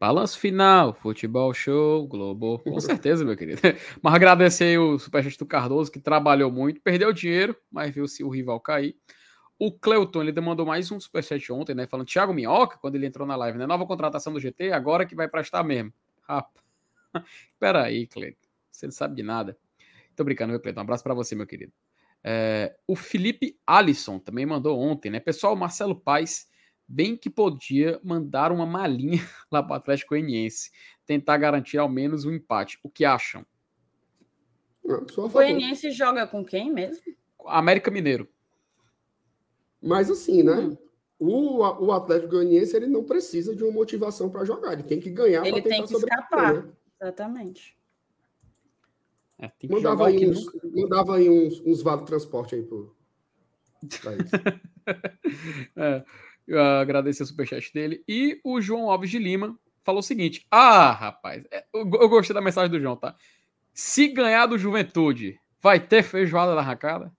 Balanço 0.00 0.38
final, 0.38 0.94
futebol 0.94 1.52
show, 1.52 2.08
Globo. 2.08 2.58
Com 2.60 2.80
certeza, 2.80 3.22
meu 3.22 3.36
querido. 3.36 3.60
Mas 4.00 4.14
agradecer 4.14 4.78
o 4.78 4.98
superchat 4.98 5.36
do 5.36 5.44
Cardoso, 5.44 5.92
que 5.92 6.00
trabalhou 6.00 6.50
muito, 6.50 6.80
perdeu 6.80 7.12
dinheiro, 7.12 7.54
mas 7.70 7.94
viu 7.94 8.08
se 8.08 8.24
o 8.24 8.30
rival 8.30 8.58
cair. 8.60 8.96
O 9.58 9.70
Cleuton, 9.70 10.22
ele 10.22 10.32
demandou 10.32 10.64
mais 10.64 10.90
um 10.90 10.98
superchat 10.98 11.52
ontem, 11.52 11.74
né? 11.74 11.86
Falando 11.86 12.06
Thiago 12.06 12.32
Minhoca, 12.32 12.78
quando 12.78 12.94
ele 12.94 13.04
entrou 13.04 13.28
na 13.28 13.36
live, 13.36 13.58
né? 13.58 13.66
Nova 13.66 13.84
contratação 13.84 14.32
do 14.32 14.40
GT, 14.40 14.72
agora 14.72 15.04
que 15.04 15.14
vai 15.14 15.28
prestar 15.28 15.62
mesmo. 15.62 15.92
Rapaz. 16.22 16.64
Espera 17.52 17.82
aí, 17.82 18.06
Cleiton. 18.06 18.48
Você 18.72 18.86
não 18.86 18.92
sabe 18.92 19.14
de 19.14 19.22
nada. 19.22 19.54
Tô 20.16 20.24
brincando, 20.24 20.52
meu 20.52 20.60
Cleiton. 20.60 20.80
Um 20.80 20.84
abraço 20.84 21.04
para 21.04 21.12
você, 21.12 21.34
meu 21.34 21.46
querido. 21.46 21.74
É, 22.24 22.74
o 22.86 22.96
Felipe 22.96 23.58
Alisson 23.66 24.18
também 24.18 24.46
mandou 24.46 24.80
ontem, 24.80 25.10
né? 25.10 25.20
Pessoal, 25.20 25.54
Marcelo 25.54 25.94
Paes 25.94 26.49
bem 26.90 27.16
que 27.16 27.30
podia 27.30 28.00
mandar 28.02 28.50
uma 28.50 28.66
malinha 28.66 29.20
lá 29.50 29.62
para 29.62 29.74
o 29.74 29.76
Atlético 29.76 30.10
Goianiense, 30.10 30.70
tentar 31.06 31.36
garantir 31.36 31.78
ao 31.78 31.88
menos 31.88 32.24
um 32.24 32.32
empate. 32.32 32.78
O 32.82 32.90
que 32.90 33.04
acham? 33.04 33.46
O 34.82 35.28
Goianiense 35.28 35.92
joga 35.92 36.26
com 36.26 36.44
quem 36.44 36.72
mesmo? 36.72 37.02
América 37.46 37.90
Mineiro. 37.90 38.28
Mas 39.80 40.10
assim, 40.10 40.42
né? 40.42 40.56
Hum. 40.56 40.76
O, 41.18 41.58
o 41.86 41.92
Atlético 41.92 42.32
Goianiense 42.32 42.74
ele 42.76 42.86
não 42.86 43.04
precisa 43.04 43.54
de 43.54 43.62
uma 43.62 43.72
motivação 43.72 44.30
para 44.30 44.44
jogar, 44.44 44.72
ele 44.72 44.82
tem 44.82 44.98
que 44.98 45.10
ganhar 45.10 45.42
para 45.42 45.52
tentar 45.52 45.68
tem 45.68 45.86
que 45.86 45.94
escapar. 45.94 46.54
Né? 46.54 46.72
Exatamente. 47.00 47.78
É, 49.38 49.50
mandava, 49.68 50.08
aí 50.08 50.28
uns, 50.28 50.46
mandava 50.64 51.16
aí 51.16 51.30
uns, 51.30 51.60
uns 51.60 51.82
vale 51.82 52.04
transporte 52.04 52.54
aí 52.54 52.62
pro. 52.62 52.94
é. 55.76 56.04
Eu 56.46 56.60
agradecer 56.60 57.22
o 57.22 57.26
superchat 57.26 57.72
dele. 57.72 58.02
E 58.08 58.40
o 58.44 58.60
João 58.60 58.90
Alves 58.90 59.10
de 59.10 59.18
Lima 59.18 59.58
falou 59.82 60.00
o 60.00 60.02
seguinte: 60.02 60.46
Ah, 60.50 60.90
rapaz, 60.90 61.44
é, 61.50 61.64
eu, 61.72 61.80
eu 61.80 62.08
gostei 62.08 62.34
da 62.34 62.40
mensagem 62.40 62.70
do 62.70 62.80
João, 62.80 62.96
tá? 62.96 63.16
Se 63.72 64.08
ganhar 64.08 64.46
do 64.46 64.58
Juventude, 64.58 65.38
vai 65.60 65.78
ter 65.80 66.02
feijoada 66.02 66.54
da 66.54 66.62
racada? 66.62 67.12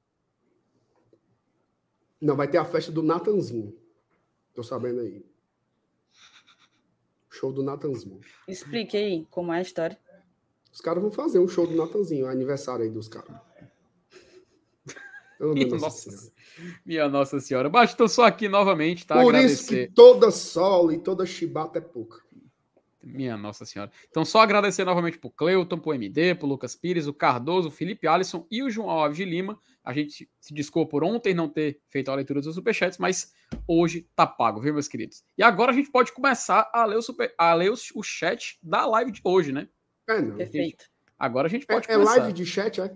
Não, 2.20 2.36
vai 2.36 2.48
ter 2.48 2.58
a 2.58 2.66
festa 2.66 2.92
do 2.92 3.02
Natanzinho. 3.02 3.76
Tô 4.54 4.62
sabendo 4.62 5.02
aí. 5.02 5.26
Show 7.30 7.52
do 7.52 7.64
Natanzinho. 7.64 8.20
Explique 8.48 8.96
aí 8.96 9.26
como 9.32 9.52
é 9.52 9.58
a 9.58 9.62
história. 9.62 9.98
Os 10.72 10.80
caras 10.80 11.02
vão 11.02 11.12
fazer 11.12 11.40
um 11.40 11.48
show 11.48 11.66
do 11.66 11.76
Natanzinho, 11.76 12.28
aniversário 12.28 12.84
aí 12.84 12.92
dos 12.92 13.08
caras. 13.08 13.36
Minha 15.42 15.68
nossa, 15.78 16.32
minha 16.86 17.10
nossa 17.10 17.40
senhora. 17.40 17.70
Mas 17.70 17.92
estou 17.92 18.08
só 18.08 18.26
aqui 18.26 18.48
novamente, 18.48 19.06
tá? 19.06 19.16
Por 19.16 19.36
agradecer. 19.36 19.54
isso 19.54 19.68
que 19.68 19.88
toda 19.94 20.30
sol 20.32 20.92
e 20.92 20.98
toda 20.98 21.26
chibata 21.26 21.80
é 21.80 21.82
pouca. 21.82 22.22
Minha 23.04 23.36
nossa 23.36 23.66
senhora. 23.66 23.92
Então, 24.10 24.24
só 24.24 24.42
agradecer 24.42 24.84
novamente 24.84 25.18
pro 25.18 25.32
Cleuton, 25.32 25.80
pro 25.80 25.94
MD, 25.94 26.36
pro 26.36 26.48
Lucas 26.48 26.76
Pires, 26.76 27.08
o 27.08 27.14
Cardoso, 27.14 27.70
o 27.70 27.72
Felipe 27.72 28.08
Alisson 28.08 28.46
e 28.52 28.62
o 28.62 28.70
João 28.70 28.92
Alves 28.92 29.18
de 29.18 29.26
Lima. 29.26 29.60
A 29.84 29.92
gente 29.92 30.30
se 30.40 30.54
desculpa 30.54 30.92
por 30.92 31.04
ontem 31.04 31.34
não 31.34 31.50
ter 31.50 31.82
feito 31.90 32.12
a 32.12 32.16
leitura 32.16 32.42
dos 32.42 32.54
superchats, 32.54 33.00
mas 33.00 33.34
hoje 33.68 34.08
tá 34.16 34.28
pago, 34.28 34.62
viu, 34.62 34.74
meus 34.74 34.88
queridos? 34.88 35.24
E 35.36 35.42
agora 35.42 35.72
a 35.72 35.74
gente 35.74 35.90
pode 35.90 36.12
começar 36.12 36.70
a 36.72 36.86
ler 36.86 36.98
o, 36.98 37.02
super, 37.02 37.34
a 37.36 37.54
ler 37.56 37.72
o, 37.72 37.76
o 37.96 38.04
chat 38.04 38.60
da 38.62 38.86
live 38.86 39.12
de 39.12 39.22
hoje, 39.24 39.52
né? 39.52 39.68
É, 40.08 40.22
não. 40.22 40.38
Perfeito. 40.38 40.86
Agora 41.18 41.48
a 41.48 41.50
gente 41.50 41.66
pode 41.66 41.90
é, 41.90 41.94
começar. 41.94 42.18
É 42.18 42.20
live 42.20 42.34
de 42.34 42.46
chat, 42.46 42.82
é? 42.82 42.96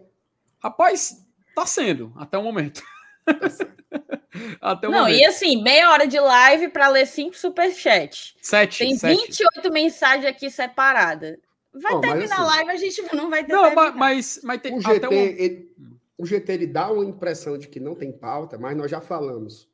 Rapaz, 0.59 1.25
Tá 1.55 1.65
sendo, 1.65 2.11
até 2.17 2.37
o 2.37 2.43
momento. 2.43 2.83
até 4.61 4.87
o 4.87 4.91
Não, 4.91 4.99
momento. 5.03 5.17
e 5.17 5.25
assim, 5.25 5.63
meia 5.63 5.89
hora 5.89 6.05
de 6.05 6.19
live 6.19 6.67
para 6.67 6.89
ler 6.89 7.07
cinco 7.07 7.37
superchats. 7.37 8.35
Sete. 8.41 8.79
Tem 8.79 8.97
sete. 8.97 9.17
28 9.17 9.71
mensagens 9.71 10.25
aqui 10.25 10.49
separadas. 10.51 11.37
Vai 11.73 11.93
oh, 11.93 11.99
terminar 12.01 12.39
a 12.39 12.43
assim, 12.43 12.55
live, 12.55 12.71
a 12.71 12.75
gente 12.75 13.15
não 13.15 13.29
vai 13.29 13.43
ter. 13.45 13.53
Não, 13.53 13.73
mas, 13.73 13.95
mas, 13.95 14.39
mas 14.43 14.61
tem. 14.61 14.77
O 14.77 14.81
GT, 14.81 15.07
o... 15.07 15.13
Ele, 15.13 15.75
o 16.17 16.25
GT 16.25 16.53
ele 16.53 16.67
dá 16.67 16.91
uma 16.91 17.03
impressão 17.05 17.57
de 17.57 17.67
que 17.67 17.79
não 17.79 17.95
tem 17.95 18.11
pauta, 18.11 18.57
mas 18.57 18.75
nós 18.77 18.89
já 18.89 19.01
falamos 19.01 19.67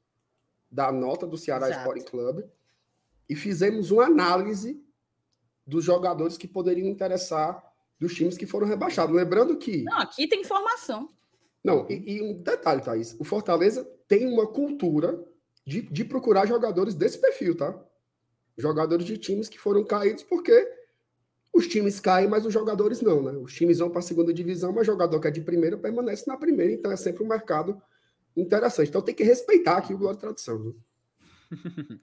da 0.70 0.92
nota 0.92 1.28
do 1.28 1.38
Ceará 1.38 1.68
Exato. 1.68 1.82
Sporting 1.82 2.06
Club 2.10 2.44
e 3.30 3.36
fizemos 3.36 3.92
uma 3.92 4.06
análise 4.06 4.84
dos 5.66 5.84
jogadores 5.84 6.38
que 6.38 6.48
poderiam 6.48 6.88
interessar 6.88 7.64
dos 8.00 8.16
times 8.16 8.38
que 8.38 8.48
foram 8.48 8.68
rebaixados. 8.68 9.16
Lembrando 9.16 9.56
que. 9.58 9.84
Não, 9.84 10.00
aqui 10.00 10.28
tem 10.28 10.42
informação. 10.42 11.10
Não, 11.64 11.88
e, 11.90 12.18
e, 12.18 12.22
um 12.22 12.42
detalhe, 12.42 12.82
Thaís. 12.82 13.16
O 13.20 13.24
Fortaleza 13.24 13.84
tem 14.08 14.28
uma 14.28 14.48
cultura 14.48 15.24
de, 15.66 15.82
de 15.82 16.04
procurar 16.04 16.48
jogadores 16.48 16.96
desse 16.96 17.20
perfil, 17.20 17.56
tá? 17.56 17.80
Jogadores 18.58 19.06
de 19.06 19.18
times 19.18 19.48
que 19.48 19.60
foram 19.60 19.84
caídos 19.84 20.24
porque 20.24 20.68
os 21.54 21.68
times 21.68 22.00
caem, 22.00 22.28
mas 22.28 22.46
os 22.46 22.54
jogadores 22.54 23.02
não, 23.02 23.22
né? 23.22 23.32
Os 23.34 23.54
times 23.54 23.80
vão 23.80 23.90
para 23.90 24.00
a 24.00 24.04
segunda 24.04 24.34
divisão, 24.34 24.72
mas 24.72 24.88
o 24.88 24.92
jogador 24.92 25.20
que 25.20 25.28
é 25.28 25.32
de 25.32 25.42
primeira 25.42 25.78
permanece 25.78 26.26
na 26.28 26.38
primeira, 26.38 26.74
então 26.74 26.92
é 26.92 26.96
sempre 26.96 27.24
um 27.24 27.28
mercado 27.28 27.80
interessante. 28.36 28.90
Então 28.90 29.02
tem 29.02 29.14
que 29.14 29.24
respeitar 29.24 29.78
aqui 29.78 29.94
o 29.94 29.98
Glória 29.98 30.20
Tradição. 30.20 30.60
Né? 30.60 30.74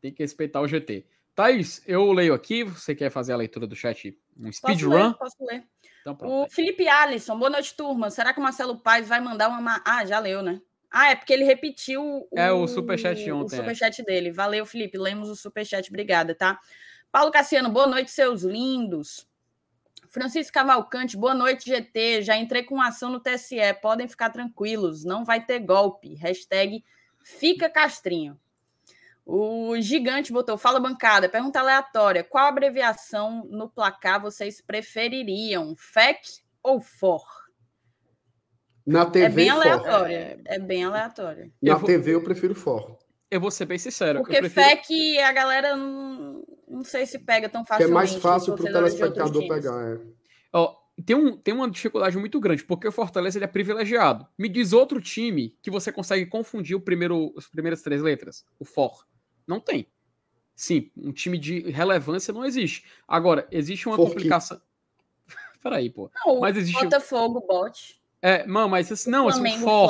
tem 0.00 0.12
que 0.12 0.22
respeitar 0.22 0.60
o 0.60 0.68
GT. 0.68 1.04
Thaís, 1.34 1.82
eu 1.86 2.12
leio 2.12 2.32
aqui. 2.32 2.62
Você 2.62 2.94
quer 2.94 3.10
fazer 3.10 3.32
a 3.32 3.36
leitura 3.36 3.66
do 3.66 3.74
chat? 3.74 4.16
Um 4.38 4.50
speedrun? 4.52 5.12
Posso, 5.14 5.18
posso 5.18 5.44
ler. 5.44 5.66
Então, 6.04 6.18
o 6.20 6.50
Felipe 6.50 6.86
Alisson, 6.86 7.38
boa 7.38 7.48
noite, 7.48 7.74
turma. 7.74 8.10
Será 8.10 8.34
que 8.34 8.38
o 8.38 8.42
Marcelo 8.42 8.78
Paz 8.78 9.08
vai 9.08 9.20
mandar 9.20 9.48
uma. 9.48 9.82
Ah, 9.86 10.04
já 10.04 10.18
leu, 10.18 10.42
né? 10.42 10.60
Ah, 10.90 11.10
é 11.10 11.16
porque 11.16 11.32
ele 11.32 11.44
repetiu 11.44 12.02
o, 12.30 12.38
é, 12.38 12.52
o 12.52 12.68
superchat 12.68 13.18
ontem. 13.32 13.56
O 13.56 13.58
é. 13.58 13.60
superchat 13.62 14.02
é. 14.02 14.04
dele. 14.04 14.30
Valeu, 14.30 14.66
Felipe. 14.66 14.98
Lemos 14.98 15.30
o 15.30 15.34
superchat. 15.34 15.88
Obrigada, 15.88 16.34
tá? 16.34 16.60
Paulo 17.10 17.32
Cassiano, 17.32 17.70
boa 17.70 17.86
noite, 17.86 18.10
seus 18.10 18.42
lindos. 18.42 19.26
Francisco 20.10 20.52
Cavalcante, 20.52 21.16
boa 21.16 21.34
noite, 21.34 21.70
GT. 21.70 22.22
Já 22.22 22.36
entrei 22.36 22.62
com 22.64 22.80
ação 22.82 23.10
no 23.10 23.18
TSE. 23.18 23.56
Podem 23.80 24.06
ficar 24.06 24.28
tranquilos. 24.28 25.04
Não 25.04 25.24
vai 25.24 25.44
ter 25.44 25.58
golpe. 25.58 26.14
Hashtag 26.16 26.84
fica 27.24 27.70
castrinho. 27.70 28.38
O 29.26 29.80
gigante 29.80 30.32
botou, 30.32 30.58
fala 30.58 30.78
bancada, 30.78 31.28
pergunta 31.28 31.58
aleatória. 31.58 32.22
Qual 32.22 32.46
abreviação 32.46 33.46
no 33.50 33.68
placar 33.70 34.20
vocês 34.20 34.60
prefeririam? 34.60 35.74
FEC 35.76 36.20
ou 36.62 36.80
FOR? 36.80 37.24
Na 38.86 39.06
TV, 39.06 39.24
é 39.24 39.28
bem 39.30 39.50
for. 39.50 39.56
aleatória. 39.56 40.40
É 40.44 40.58
bem 40.58 40.84
aleatória. 40.84 41.50
Na 41.62 41.72
Eu 41.72 41.78
vou- 41.78 41.86
TV 41.86 42.14
eu 42.14 42.22
prefiro 42.22 42.54
for. 42.54 42.98
Eu 43.30 43.40
vou 43.40 43.50
ser 43.50 43.64
bem 43.64 43.78
sincero. 43.78 44.20
Porque 44.20 44.36
eu 44.36 44.40
prefiro... 44.40 44.82
que 44.86 45.18
a 45.18 45.32
galera 45.32 45.74
não, 45.74 46.44
não 46.68 46.84
sei 46.84 47.06
se 47.06 47.18
pega 47.18 47.48
tão 47.48 47.64
Que 47.64 47.82
é 47.82 47.86
mais 47.86 48.14
fácil 48.14 48.54
para 48.54 48.64
o 48.66 48.72
telespectador 48.72 49.48
pegar. 49.48 49.94
é. 49.94 50.00
Ó, 50.52 50.76
tem, 51.04 51.16
um, 51.16 51.36
tem 51.36 51.52
uma 51.54 51.68
dificuldade 51.68 52.16
muito 52.16 52.38
grande, 52.38 52.62
porque 52.62 52.86
o 52.86 52.92
Fortaleza 52.92 53.38
ele 53.38 53.44
é 53.46 53.48
privilegiado. 53.48 54.28
Me 54.38 54.48
diz 54.48 54.72
outro 54.72 55.00
time 55.00 55.56
que 55.62 55.70
você 55.70 55.90
consegue 55.90 56.26
confundir 56.26 56.76
o 56.76 56.80
primeiro, 56.80 57.32
as 57.36 57.48
primeiras 57.48 57.82
três 57.82 58.02
letras, 58.02 58.44
o 58.58 58.64
For. 58.64 59.04
Não 59.46 59.60
tem. 59.60 59.86
Sim, 60.56 60.90
um 60.96 61.12
time 61.12 61.36
de 61.36 61.60
relevância 61.70 62.32
não 62.32 62.44
existe. 62.44 62.84
Agora, 63.08 63.46
existe 63.50 63.88
uma 63.88 63.96
Forquinho. 63.96 64.14
complicação. 64.16 64.60
Peraí, 65.62 65.90
pô. 65.90 66.10
Não, 66.24 66.40
Mas 66.40 66.56
existe. 66.56 66.82
Botafogo, 66.82 67.40
bote. 67.46 68.00
É, 68.22 68.46
não, 68.46 68.68
mas 68.70 68.90
assim, 68.90 69.10
não, 69.10 69.28
assim, 69.28 69.42
o. 69.62 69.88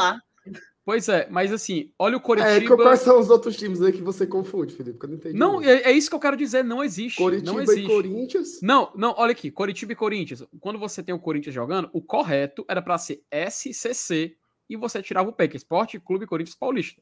Pois 0.84 1.08
é, 1.08 1.26
mas 1.30 1.50
assim, 1.50 1.90
olha 1.98 2.16
o 2.16 2.18
É, 2.18 2.22
Coritiba. 2.22 2.76
quais 2.76 3.00
são 3.00 3.18
os 3.18 3.30
outros 3.30 3.56
times 3.56 3.80
aí 3.80 3.90
que 3.90 4.02
você 4.02 4.26
confunde, 4.26 4.74
Felipe? 4.74 4.98
Que 4.98 5.04
eu 5.06 5.08
não 5.08 5.16
entendi. 5.16 5.38
Não, 5.38 5.62
é, 5.62 5.82
é 5.84 5.92
isso 5.92 6.10
que 6.10 6.14
eu 6.16 6.20
quero 6.20 6.36
dizer, 6.36 6.62
não 6.62 6.84
existe. 6.84 7.16
Coritiba 7.16 7.52
não 7.52 7.60
e 7.60 7.62
existe. 7.62 7.86
Corinthians. 7.86 8.60
Não, 8.60 8.92
não, 8.94 9.14
olha 9.16 9.32
aqui, 9.32 9.50
Coritiba 9.50 9.92
e 9.92 9.96
Corinthians. 9.96 10.44
Quando 10.60 10.78
você 10.78 11.02
tem 11.02 11.14
o 11.14 11.18
Corinthians 11.18 11.54
jogando, 11.54 11.88
o 11.92 12.02
correto 12.02 12.66
era 12.68 12.82
para 12.82 12.98
ser 12.98 13.22
SCC 13.32 14.36
e 14.68 14.76
você 14.76 15.02
tirava 15.02 15.30
o 15.30 15.32
P, 15.32 15.48
que 15.48 15.56
é 15.56 15.58
Esporte 15.58 15.98
Clube 15.98 16.26
Corinthians 16.26 16.56
Paulista. 16.56 17.00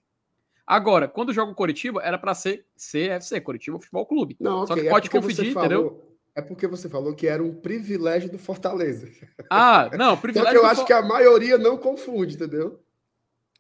Agora, 0.66 1.08
quando 1.08 1.32
joga 1.32 1.52
o 1.52 1.54
Coritiba, 1.54 2.00
era 2.02 2.16
para 2.18 2.34
ser 2.34 2.64
CFC, 2.76 3.40
Coritiba 3.40 3.78
Futebol 3.78 4.06
Clube. 4.06 4.36
Não, 4.40 4.66
Só 4.66 4.74
que 4.74 4.86
é 4.86 4.90
pode 4.90 5.10
porque 5.10 5.20
você 5.26 5.32
confundir, 5.34 5.52
falou- 5.52 5.66
entendeu? 5.86 6.08
É 6.34 6.40
porque 6.40 6.66
você 6.66 6.88
falou 6.88 7.14
que 7.14 7.26
era 7.26 7.42
um 7.42 7.54
privilégio 7.54 8.30
do 8.30 8.38
Fortaleza. 8.38 9.06
Ah, 9.50 9.90
não, 9.98 10.10
Só 10.14 10.16
que 10.16 10.22
privilégio. 10.22 10.58
eu 10.60 10.64
acho 10.66 10.76
For- 10.80 10.86
que 10.86 10.92
a 10.92 11.02
maioria 11.02 11.58
não 11.58 11.76
confunde, 11.76 12.36
entendeu? 12.36 12.80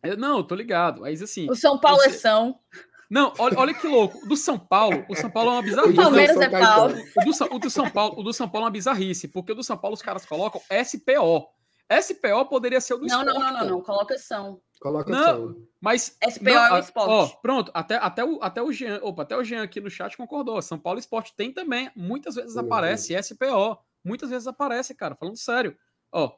É, 0.02 0.16
Não, 0.16 0.42
tô 0.42 0.54
ligado. 0.54 1.02
Mas 1.02 1.20
assim. 1.22 1.48
O 1.50 1.54
São 1.54 1.78
Paulo 1.78 2.00
é 2.02 2.08
Você- 2.08 2.18
São. 2.18 2.58
Não, 3.10 3.30
olha, 3.38 3.58
olha 3.58 3.74
que 3.74 3.86
louco. 3.86 4.26
Do 4.26 4.34
São 4.36 4.58
Paulo, 4.58 5.04
o 5.06 5.14
São 5.14 5.28
Paulo 5.30 5.50
é 5.50 5.52
uma 5.52 5.60
O 5.60 5.62
bizarrice. 5.62 5.92
do 5.94 6.02
Palmeiras 6.02 6.34
São 6.34 6.42
é 6.42 6.48
pau. 6.48 6.88
Caetano. 6.88 7.04
O 7.18 7.24
do, 7.26 7.32
São- 7.34 7.48
o 7.52 7.58
do 7.58 7.70
São 7.70 7.90
Paulo, 7.90 8.20
o 8.20 8.22
do 8.22 8.32
São 8.32 8.48
Paulo 8.48 8.64
é 8.64 8.66
uma 8.68 8.72
bizarrice, 8.72 9.28
porque 9.28 9.52
o 9.52 9.54
do 9.54 9.62
São 9.62 9.76
Paulo 9.76 9.94
os 9.94 10.00
caras 10.02 10.24
colocam 10.24 10.62
SPO. 10.82 11.46
SPO 11.90 12.46
poderia 12.48 12.80
ser 12.80 12.94
o 12.94 12.98
do 12.98 13.06
Não, 13.06 13.24
não, 13.24 13.32
esporte, 13.32 13.52
não, 13.52 13.60
não, 13.60 13.68
não. 13.68 13.82
Coloca 13.82 14.18
São. 14.18 14.60
Coloca 14.80 15.10
Não. 15.10 15.24
São. 15.24 15.66
Mas. 15.80 16.18
SPO 16.28 16.48
é 16.48 16.72
o 16.72 16.78
esporte. 16.78 17.10
Ó, 17.10 17.26
pronto, 17.40 17.70
até, 17.72 17.96
até, 17.96 18.24
o, 18.24 18.42
até 18.42 18.62
o 18.62 18.72
Jean. 18.72 18.98
Opa, 19.02 19.22
até 19.22 19.36
o 19.36 19.44
Jean 19.44 19.62
aqui 19.62 19.80
no 19.80 19.90
chat 19.90 20.16
concordou. 20.16 20.60
São 20.60 20.78
Paulo 20.78 20.98
Esporte 20.98 21.34
tem 21.36 21.52
também. 21.52 21.90
Muitas 21.94 22.34
vezes 22.34 22.54
Meu 22.54 22.64
aparece 22.64 23.20
SPO. 23.22 23.78
Muitas 24.04 24.30
vezes 24.30 24.48
aparece, 24.48 24.94
cara, 24.94 25.14
falando 25.14 25.36
sério. 25.36 25.76
Ó. 26.10 26.32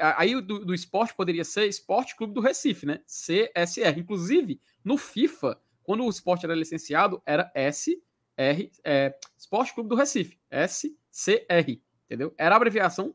Aí 0.00 0.34
o 0.34 0.42
do, 0.42 0.64
do 0.64 0.74
esporte 0.74 1.14
poderia 1.14 1.44
ser 1.44 1.66
Esporte 1.66 2.16
Clube 2.16 2.34
do 2.34 2.40
Recife, 2.40 2.84
né? 2.84 3.00
CSR. 3.06 4.00
Inclusive, 4.00 4.60
no 4.84 4.98
FIFA, 4.98 5.60
quando 5.84 6.04
o 6.04 6.10
esporte 6.10 6.44
era 6.44 6.56
licenciado, 6.56 7.22
era 7.24 7.52
SR, 7.54 8.70
é, 8.82 9.16
Esporte 9.38 9.72
Clube 9.72 9.88
do 9.88 9.94
Recife. 9.94 10.40
SCR. 10.50 11.80
Entendeu? 12.06 12.34
Era 12.36 12.54
a 12.54 12.56
abreviação 12.56 13.14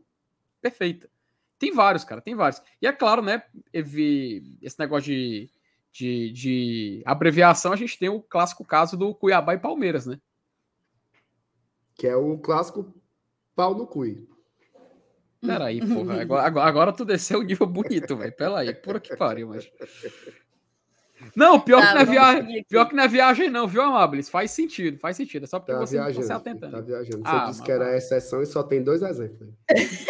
perfeita. 0.61 1.09
Tem 1.61 1.71
vários, 1.71 2.03
cara, 2.03 2.19
tem 2.19 2.33
vários. 2.33 2.59
E 2.81 2.87
é 2.87 2.91
claro, 2.91 3.21
né? 3.21 3.43
Esse 3.71 4.79
negócio 4.79 5.13
de, 5.13 5.47
de, 5.91 6.31
de 6.31 7.03
abreviação, 7.05 7.71
a 7.71 7.75
gente 7.75 7.99
tem 7.99 8.09
o 8.09 8.19
clássico 8.19 8.65
caso 8.65 8.97
do 8.97 9.13
Cuiabá 9.13 9.53
e 9.53 9.59
Palmeiras, 9.59 10.07
né? 10.07 10.19
Que 11.93 12.07
é 12.07 12.15
o 12.15 12.39
clássico 12.39 12.91
pau 13.55 13.75
no 13.75 13.85
cui. 13.85 14.27
Peraí, 15.39 15.81
porra. 15.81 16.21
Agora, 16.21 16.47
agora, 16.47 16.67
agora 16.67 16.93
tu 16.93 17.05
desceu 17.05 17.41
o 17.41 17.43
nível 17.43 17.67
bonito, 17.67 18.17
velho. 18.17 18.35
Peraí, 18.35 18.73
por 18.73 18.99
que 18.99 19.15
pariu, 19.15 19.49
mas. 19.49 19.71
Não, 21.35 21.59
pior, 21.59 21.81
Tá, 21.81 21.87
que 21.87 21.93
não 21.93 22.01
é 22.01 22.05
viagem, 22.05 22.65
pior 22.67 22.85
que 22.85 22.95
não 22.95 23.03
é 23.03 23.07
viagem, 23.07 23.49
não, 23.49 23.67
viu, 23.67 23.81
Amabilis? 23.81 24.29
Faz 24.29 24.51
sentido, 24.51 24.97
faz 24.97 25.15
sentido. 25.17 25.43
É 25.43 25.47
só 25.47 25.59
porque 25.59 25.71
Tá 25.71 25.79
você 25.79 25.97
não 25.97 26.03
tá 26.05 26.11
viajando. 26.11 26.33
atentando. 26.33 26.71
Tá 26.75 26.81
viajando. 26.81 27.17
Você 27.19 27.23
Ah, 27.25 27.45
disse 27.49 27.63
que 27.63 27.71
era 27.71 27.97
exceção 27.97 28.41
e 28.41 28.45
só 28.45 28.63
tem 28.63 28.83
dois 28.83 29.01
exemplos. 29.01 29.49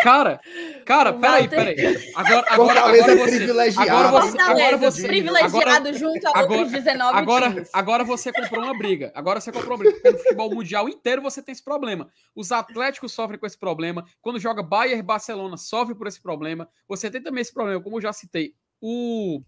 Cara, 0.04 0.40
cara, 0.86 1.14
peraí, 1.14 1.48
peraí. 1.48 1.76
Agora, 2.16 2.46
agora, 2.50 2.56
Fortaleza 2.56 3.04
agora 3.04 3.12
é 3.14 3.26
você, 3.26 3.38
privilegiado. 3.38 3.90
agora 3.92 4.12
você, 4.12 4.32
Fortaleza, 4.32 4.66
agora 4.66 4.78
você, 4.78 5.08
privilegiado 5.08 5.94
junto 5.94 6.28
a 6.28 6.30
agora- 6.32 6.52
outros 6.62 6.72
19 6.72 7.18
Agora, 7.20 7.50
times. 7.50 7.70
agora 7.74 8.04
você 8.04 8.32
comprou 8.34 8.64
uma 8.64 8.78
briga. 8.78 9.12
Agora 9.16 9.40
você 9.40 9.52
comprou 9.52 9.72
uma 9.72 9.78
briga. 9.80 9.94
Porque 9.96 10.12
no 10.12 10.18
futebol 10.18 10.54
mundial 10.56 10.90
inteiro 10.90 11.22
você 11.22 11.42
tem 11.42 11.54
esse 11.54 11.64
problema. 11.64 12.10
Os 12.36 12.52
Atléticos 12.52 13.12
sofrem 13.14 13.40
com 13.40 13.46
esse 13.46 13.58
problema. 13.58 14.04
Quando 14.22 14.40
joga 14.40 14.64
Bayern 14.64 15.00
e 15.00 15.04
Barcelona, 15.04 15.58
sofre 15.58 15.94
por 15.94 16.08
esse 16.08 16.22
problema. 16.22 16.68
Você 16.88 17.10
tem 17.12 17.22
também 17.22 17.42
esse 17.42 17.54
problema, 17.54 17.82
como 17.82 17.98
eu 17.98 18.02
já 18.02 18.12
citei, 18.14 18.54
o. 18.82 19.42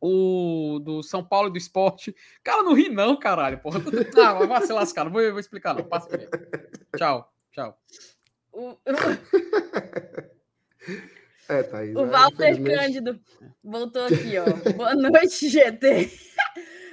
O 0.00 0.78
do 0.84 1.02
São 1.02 1.24
Paulo 1.24 1.48
e 1.48 1.52
do 1.52 1.58
esporte. 1.58 2.14
Cara, 2.44 2.62
não 2.62 2.74
ri, 2.74 2.88
não, 2.88 3.16
caralho. 3.18 3.58
Porra. 3.58 3.80
Ah, 4.22 4.34
vai 4.46 4.62
se 4.66 4.72
lascar. 4.72 5.04
Não 5.04 5.12
vou, 5.12 5.22
vou 5.30 5.40
explicar, 5.40 5.74
não. 5.74 5.84
Passa 5.84 6.08
por. 6.08 6.18
Tchau, 6.96 7.32
tchau. 7.52 7.80
O, 8.52 8.76
É, 11.48 11.62
Thaís. 11.62 11.94
o 11.94 12.00
é, 12.00 12.06
Walter 12.06 12.50
infelizmente- 12.50 12.76
Cândido 12.76 13.20
voltou 13.62 14.04
aqui, 14.06 14.34
ó. 14.38 14.72
Boa 14.72 14.94
noite, 14.94 15.48
GT. 15.48 16.10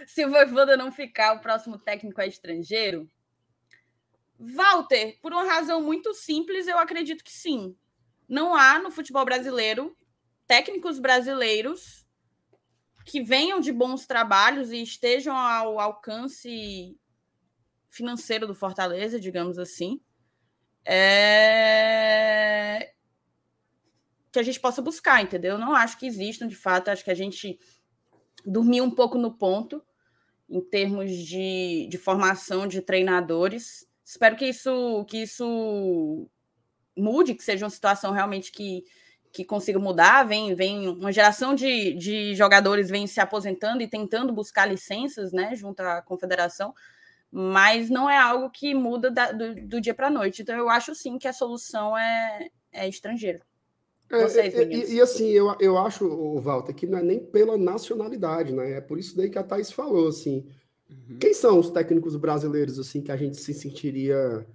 Se 0.07 0.23
o 0.25 0.29
Voivoda 0.29 0.77
não 0.77 0.91
ficar, 0.91 1.33
o 1.33 1.39
próximo 1.41 1.77
técnico 1.79 2.21
é 2.21 2.27
estrangeiro? 2.27 3.09
Walter, 4.39 5.17
por 5.21 5.31
uma 5.31 5.43
razão 5.43 5.81
muito 5.81 6.13
simples, 6.13 6.67
eu 6.67 6.77
acredito 6.77 7.23
que 7.23 7.31
sim. 7.31 7.75
Não 8.29 8.53
há 8.55 8.77
no 8.79 8.91
futebol 8.91 9.25
brasileiro 9.25 9.95
técnicos 10.45 10.99
brasileiros 10.99 12.02
que 13.05 13.21
venham 13.21 13.59
de 13.59 13.71
bons 13.71 14.05
trabalhos 14.05 14.71
e 14.71 14.81
estejam 14.81 15.35
ao 15.35 15.79
alcance 15.79 16.97
financeiro 17.89 18.47
do 18.47 18.55
Fortaleza, 18.55 19.19
digamos 19.19 19.59
assim. 19.59 20.01
É... 20.85 21.33
Que 24.31 24.39
a 24.39 24.43
gente 24.43 24.59
possa 24.59 24.81
buscar, 24.81 25.21
entendeu? 25.21 25.57
Não 25.57 25.75
acho 25.75 25.99
que 25.99 26.07
existam, 26.07 26.47
de 26.47 26.55
fato, 26.55 26.89
acho 26.89 27.03
que 27.03 27.11
a 27.11 27.15
gente 27.15 27.59
dormiu 28.45 28.83
um 28.83 28.91
pouco 28.91 29.17
no 29.17 29.37
ponto 29.37 29.83
em 30.49 30.61
termos 30.61 31.11
de, 31.11 31.87
de 31.89 31.97
formação 31.97 32.67
de 32.67 32.81
treinadores. 32.81 33.87
Espero 34.03 34.35
que 34.35 34.45
isso, 34.45 35.05
que 35.05 35.19
isso 35.19 36.29
mude, 36.97 37.35
que 37.35 37.43
seja 37.43 37.65
uma 37.65 37.69
situação 37.69 38.11
realmente 38.11 38.51
que, 38.51 38.83
que 39.33 39.43
consiga 39.43 39.79
mudar. 39.79 40.23
Vem, 40.23 40.53
vem 40.53 40.87
uma 40.87 41.11
geração 41.11 41.55
de, 41.55 41.93
de 41.95 42.35
jogadores 42.35 42.89
vem 42.89 43.07
se 43.07 43.19
aposentando 43.19 43.81
e 43.81 43.87
tentando 43.87 44.31
buscar 44.31 44.67
licenças 44.67 45.33
né, 45.33 45.55
junto 45.55 45.81
à 45.81 46.01
confederação, 46.03 46.73
mas 47.31 47.89
não 47.89 48.07
é 48.07 48.17
algo 48.17 48.49
que 48.51 48.75
muda 48.75 49.09
da- 49.09 49.31
do, 49.31 49.55
do 49.55 49.81
dia 49.81 49.93
para 49.95 50.07
a 50.07 50.11
noite. 50.11 50.43
Então, 50.43 50.55
eu 50.55 50.69
acho 50.69 50.93
sim 50.93 51.17
que 51.17 51.27
a 51.27 51.33
solução 51.33 51.97
é, 51.97 52.49
é 52.71 52.87
estrangeira. 52.87 53.41
É, 54.11 54.21
Vocês, 54.21 54.53
e- 54.53 54.57
meninos. 54.57 54.89
e, 54.89 54.95
e 54.97 55.01
assim, 55.01 55.29
eu, 55.29 55.55
eu 55.59 55.77
acho, 55.79 56.05
o 56.05 56.39
Walter, 56.39 56.75
que 56.75 56.85
não 56.85 56.99
é 56.99 57.01
nem 57.03 57.19
pela 57.19 57.57
nacionalidade, 57.57 58.53
né? 58.53 58.73
É 58.73 58.81
por 58.81 58.99
isso 58.99 59.17
daí 59.17 59.31
que 59.31 59.39
a 59.39 59.43
Thaís 59.43 59.71
falou, 59.71 60.07
assim. 60.07 60.45
Quem 61.19 61.33
são 61.33 61.57
os 61.57 61.71
técnicos 61.71 62.15
brasileiros, 62.15 62.77
assim, 62.77 63.01
que 63.01 63.11
a 63.11 63.17
gente 63.17 63.37
se 63.37 63.51
sentiria 63.51 64.45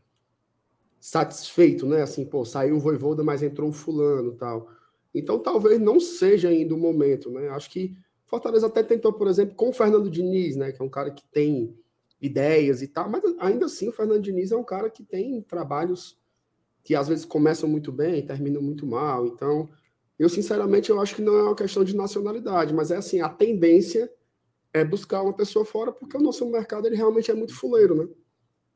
satisfeito, 1.00 1.86
né? 1.86 2.02
Assim, 2.02 2.24
pô, 2.24 2.44
saiu 2.44 2.76
o 2.76 2.80
Voivoda, 2.80 3.22
mas 3.22 3.42
entrou 3.42 3.70
o 3.70 3.72
fulano 3.72 4.32
tal. 4.32 4.68
Então, 5.14 5.38
talvez 5.38 5.80
não 5.80 5.98
seja 5.98 6.48
ainda 6.48 6.74
o 6.74 6.78
momento, 6.78 7.30
né? 7.30 7.48
Acho 7.50 7.70
que 7.70 7.96
Fortaleza 8.26 8.66
até 8.66 8.82
tentou, 8.82 9.12
por 9.12 9.26
exemplo, 9.26 9.54
com 9.54 9.70
o 9.70 9.72
Fernando 9.72 10.10
Diniz, 10.10 10.54
né? 10.56 10.70
Que 10.70 10.82
é 10.82 10.84
um 10.84 10.88
cara 10.88 11.10
que 11.10 11.24
tem 11.32 11.74
ideias 12.20 12.82
e 12.82 12.88
tal, 12.88 13.08
mas 13.08 13.22
ainda 13.38 13.66
assim 13.66 13.88
o 13.88 13.92
Fernando 13.92 14.20
Diniz 14.20 14.50
é 14.50 14.56
um 14.56 14.64
cara 14.64 14.90
que 14.90 15.04
tem 15.04 15.40
trabalhos 15.42 16.18
que 16.82 16.94
às 16.94 17.08
vezes 17.08 17.24
começam 17.24 17.68
muito 17.68 17.92
bem 17.92 18.18
e 18.18 18.22
terminam 18.22 18.60
muito 18.60 18.86
mal. 18.86 19.26
Então, 19.26 19.68
eu 20.18 20.28
sinceramente 20.28 20.90
eu 20.90 21.00
acho 21.00 21.14
que 21.14 21.22
não 21.22 21.36
é 21.38 21.42
uma 21.44 21.54
questão 21.54 21.84
de 21.84 21.94
nacionalidade, 21.96 22.74
mas 22.74 22.90
é 22.90 22.96
assim, 22.96 23.20
a 23.20 23.28
tendência 23.28 24.10
é 24.72 24.84
buscar 24.84 25.22
uma 25.22 25.32
pessoa 25.32 25.64
fora, 25.64 25.92
porque 25.92 26.16
o 26.16 26.20
nosso 26.20 26.44
mercado 26.50 26.86
ele 26.86 26.96
realmente 26.96 27.30
é 27.30 27.34
muito 27.34 27.54
fuleiro, 27.54 27.94
né? 27.94 28.08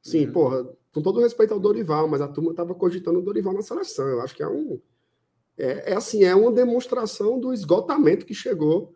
Sim, 0.03 0.27
Uhum. 0.27 0.33
porra, 0.33 0.73
com 0.93 1.01
todo 1.03 1.21
respeito 1.21 1.55
ao 1.55 1.61
Dorival, 1.61 2.09
mas 2.09 2.21
a 2.21 2.29
turma 2.29 2.51
estava 2.51 2.75
cogitando 2.75 3.19
o 3.19 3.23
Dorival 3.23 3.55
na 3.55 3.63
seleção. 3.63 4.07
Eu 4.09 4.21
acho 4.21 4.35
que 4.35 4.43
é 4.43 4.49
um. 4.49 4.81
É, 5.57 5.93
é 5.93 5.95
assim, 5.95 6.25
é 6.25 6.35
uma 6.35 6.53
demonstração 6.53 7.39
do 7.39 7.53
esgotamento 7.53 8.25
que 8.27 8.35
chegou 8.35 8.95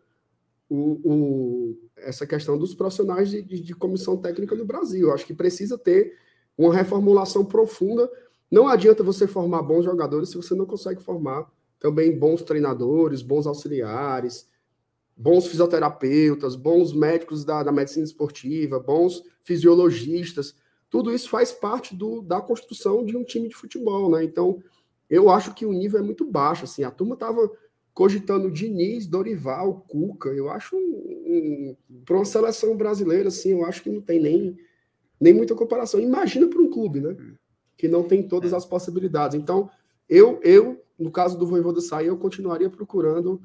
o, 0.69 0.99
o- 1.03 1.77
essa 1.97 2.25
questão 2.27 2.57
dos 2.57 2.73
profissionais 2.75 3.29
de, 3.29 3.41
de- 3.41 3.61
de 3.61 3.73
comissão 3.75 4.17
técnica 4.17 4.55
no 4.55 4.65
Brasil. 4.65 5.07
Eu 5.07 5.13
acho 5.13 5.25
que 5.25 5.33
precisa 5.33 5.77
ter 5.77 6.15
uma 6.57 6.73
reformulação 6.73 7.45
profunda. 7.45 8.09
Não 8.49 8.67
adianta 8.67 9.03
você 9.03 9.27
formar 9.27 9.61
bons 9.63 9.83
jogadores 9.85 10.29
se 10.29 10.37
você 10.37 10.55
não 10.55 10.65
consegue 10.65 11.01
formar 11.01 11.51
também 11.79 12.17
bons 12.17 12.41
treinadores, 12.41 13.21
bons 13.21 13.45
auxiliares, 13.45 14.47
bons 15.15 15.47
fisioterapeutas, 15.47 16.55
bons 16.55 16.93
médicos 16.93 17.43
da, 17.45 17.63
da 17.63 17.71
medicina 17.71 18.05
esportiva, 18.05 18.79
bons 18.79 19.23
fisiologistas. 19.43 20.55
Tudo 20.89 21.13
isso 21.13 21.29
faz 21.29 21.51
parte 21.51 21.95
do, 21.95 22.21
da 22.21 22.41
construção 22.41 23.03
de 23.05 23.15
um 23.17 23.23
time 23.23 23.49
de 23.49 23.55
futebol, 23.55 24.09
né? 24.09 24.23
Então, 24.23 24.61
eu 25.09 25.29
acho 25.29 25.53
que 25.53 25.65
o 25.65 25.73
nível 25.73 25.99
é 25.99 26.03
muito 26.03 26.25
baixo. 26.25 26.63
Assim, 26.63 26.83
a 26.83 26.91
turma 26.91 27.13
estava 27.13 27.49
cogitando 27.93 28.51
Diniz, 28.51 29.07
Dorival, 29.07 29.85
Cuca. 29.87 30.29
Eu 30.29 30.49
acho 30.49 30.75
um, 30.75 30.79
um, 30.79 32.01
para 32.05 32.15
uma 32.15 32.25
seleção 32.25 32.77
brasileira, 32.77 33.29
assim, 33.29 33.51
eu 33.51 33.65
acho 33.65 33.81
que 33.81 33.89
não 33.89 34.01
tem 34.01 34.19
nem, 34.19 34.57
nem 35.19 35.33
muita 35.33 35.55
comparação. 35.55 35.99
Imagina 35.99 36.47
para 36.47 36.61
um 36.61 36.69
clube, 36.69 37.01
né? 37.01 37.17
Que 37.75 37.87
não 37.87 38.03
tem 38.03 38.27
todas 38.27 38.53
as 38.53 38.65
possibilidades. 38.65 39.37
Então, 39.37 39.69
eu, 40.07 40.39
eu 40.43 40.81
no 40.97 41.11
caso 41.11 41.37
do 41.37 41.45
Voivoda 41.45 41.79
sair, 41.79 42.07
eu 42.07 42.17
continuaria 42.17 42.69
procurando 42.69 43.41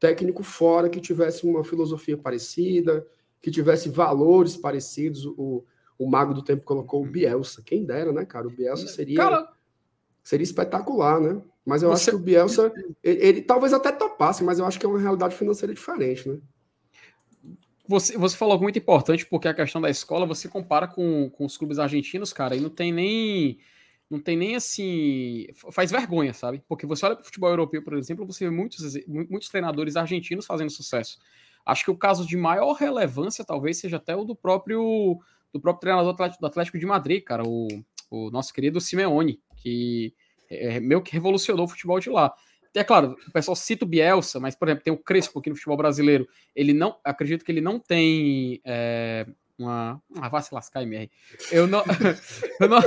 técnico 0.00 0.42
fora 0.42 0.88
que 0.88 1.00
tivesse 1.00 1.46
uma 1.46 1.62
filosofia 1.62 2.16
parecida, 2.16 3.06
que 3.40 3.50
tivesse 3.50 3.88
valores 3.88 4.56
parecidos. 4.56 5.26
O, 5.26 5.64
o 5.98 6.08
Mago 6.08 6.32
do 6.32 6.42
Tempo 6.42 6.64
colocou 6.64 7.02
o 7.02 7.06
Bielsa. 7.06 7.62
Quem 7.62 7.84
dera, 7.84 8.12
né, 8.12 8.24
cara? 8.24 8.46
O 8.46 8.50
Bielsa 8.50 8.86
seria, 8.86 9.16
cara... 9.16 9.48
seria 10.22 10.44
espetacular, 10.44 11.20
né? 11.20 11.42
Mas 11.66 11.82
eu 11.82 11.90
Você... 11.90 12.10
acho 12.10 12.10
que 12.10 12.16
o 12.16 12.24
Bielsa, 12.24 12.72
ele, 13.02 13.26
ele, 13.26 13.42
talvez 13.42 13.72
até 13.72 13.92
topasse, 13.92 14.44
mas 14.44 14.58
eu 14.58 14.64
acho 14.64 14.78
que 14.78 14.86
é 14.86 14.88
uma 14.88 15.00
realidade 15.00 15.34
financeira 15.34 15.74
diferente, 15.74 16.28
né? 16.28 16.38
Você, 17.86 18.16
você 18.16 18.36
falou 18.36 18.52
algo 18.52 18.64
muito 18.64 18.78
importante, 18.78 19.26
porque 19.26 19.48
a 19.48 19.54
questão 19.54 19.80
da 19.80 19.88
escola, 19.88 20.26
você 20.26 20.46
compara 20.46 20.86
com, 20.86 21.30
com 21.30 21.44
os 21.44 21.56
clubes 21.56 21.78
argentinos, 21.78 22.32
cara, 22.32 22.54
e 22.54 22.60
não 22.60 22.70
tem 22.70 22.92
nem 22.92 23.58
não 24.10 24.18
tem 24.18 24.36
nem 24.36 24.56
assim. 24.56 25.46
Faz 25.70 25.90
vergonha, 25.90 26.32
sabe? 26.32 26.62
Porque 26.66 26.86
você 26.86 27.04
olha 27.04 27.16
para 27.16 27.22
o 27.22 27.26
futebol 27.26 27.50
europeu, 27.50 27.82
por 27.82 27.94
exemplo, 27.94 28.26
você 28.26 28.44
vê 28.44 28.50
muitos, 28.50 28.94
muitos 29.06 29.48
treinadores 29.48 29.96
argentinos 29.96 30.46
fazendo 30.46 30.70
sucesso. 30.70 31.18
Acho 31.64 31.84
que 31.84 31.90
o 31.90 31.96
caso 31.96 32.26
de 32.26 32.36
maior 32.36 32.72
relevância 32.72 33.44
talvez 33.44 33.76
seja 33.76 33.98
até 33.98 34.16
o 34.16 34.24
do 34.24 34.34
próprio 34.34 35.18
do 35.52 35.60
próprio 35.60 35.80
treinador 35.80 36.14
do 36.14 36.46
Atlético 36.46 36.78
de 36.78 36.86
Madrid, 36.86 37.22
cara, 37.22 37.42
o, 37.46 37.68
o 38.10 38.30
nosso 38.30 38.52
querido 38.52 38.80
Simeone, 38.80 39.40
que 39.56 40.14
é, 40.50 40.76
é 40.76 40.80
meio 40.80 41.02
que 41.02 41.12
revolucionou 41.12 41.66
o 41.66 41.68
futebol 41.68 42.00
de 42.00 42.10
lá. 42.10 42.32
É 42.74 42.84
claro, 42.84 43.16
o 43.26 43.32
pessoal 43.32 43.56
cita 43.56 43.84
o 43.84 43.88
Bielsa, 43.88 44.38
mas, 44.38 44.54
por 44.54 44.68
exemplo, 44.68 44.84
tem 44.84 44.92
o 44.92 44.98
Crespo 44.98 45.38
aqui 45.38 45.50
no 45.50 45.56
futebol 45.56 45.76
brasileiro. 45.76 46.28
Ele 46.54 46.72
não, 46.72 46.96
acredito 47.02 47.44
que 47.44 47.50
ele 47.50 47.60
não 47.60 47.80
tem 47.80 48.60
é, 48.64 49.26
uma. 49.58 50.00
Ah, 50.16 50.28
vai 50.28 50.40
se 50.40 50.54
lascar, 50.54 50.82
MR. 50.82 51.10
Eu 51.50 51.66
não. 51.66 51.82
eu, 52.60 52.68
não, 52.68 52.78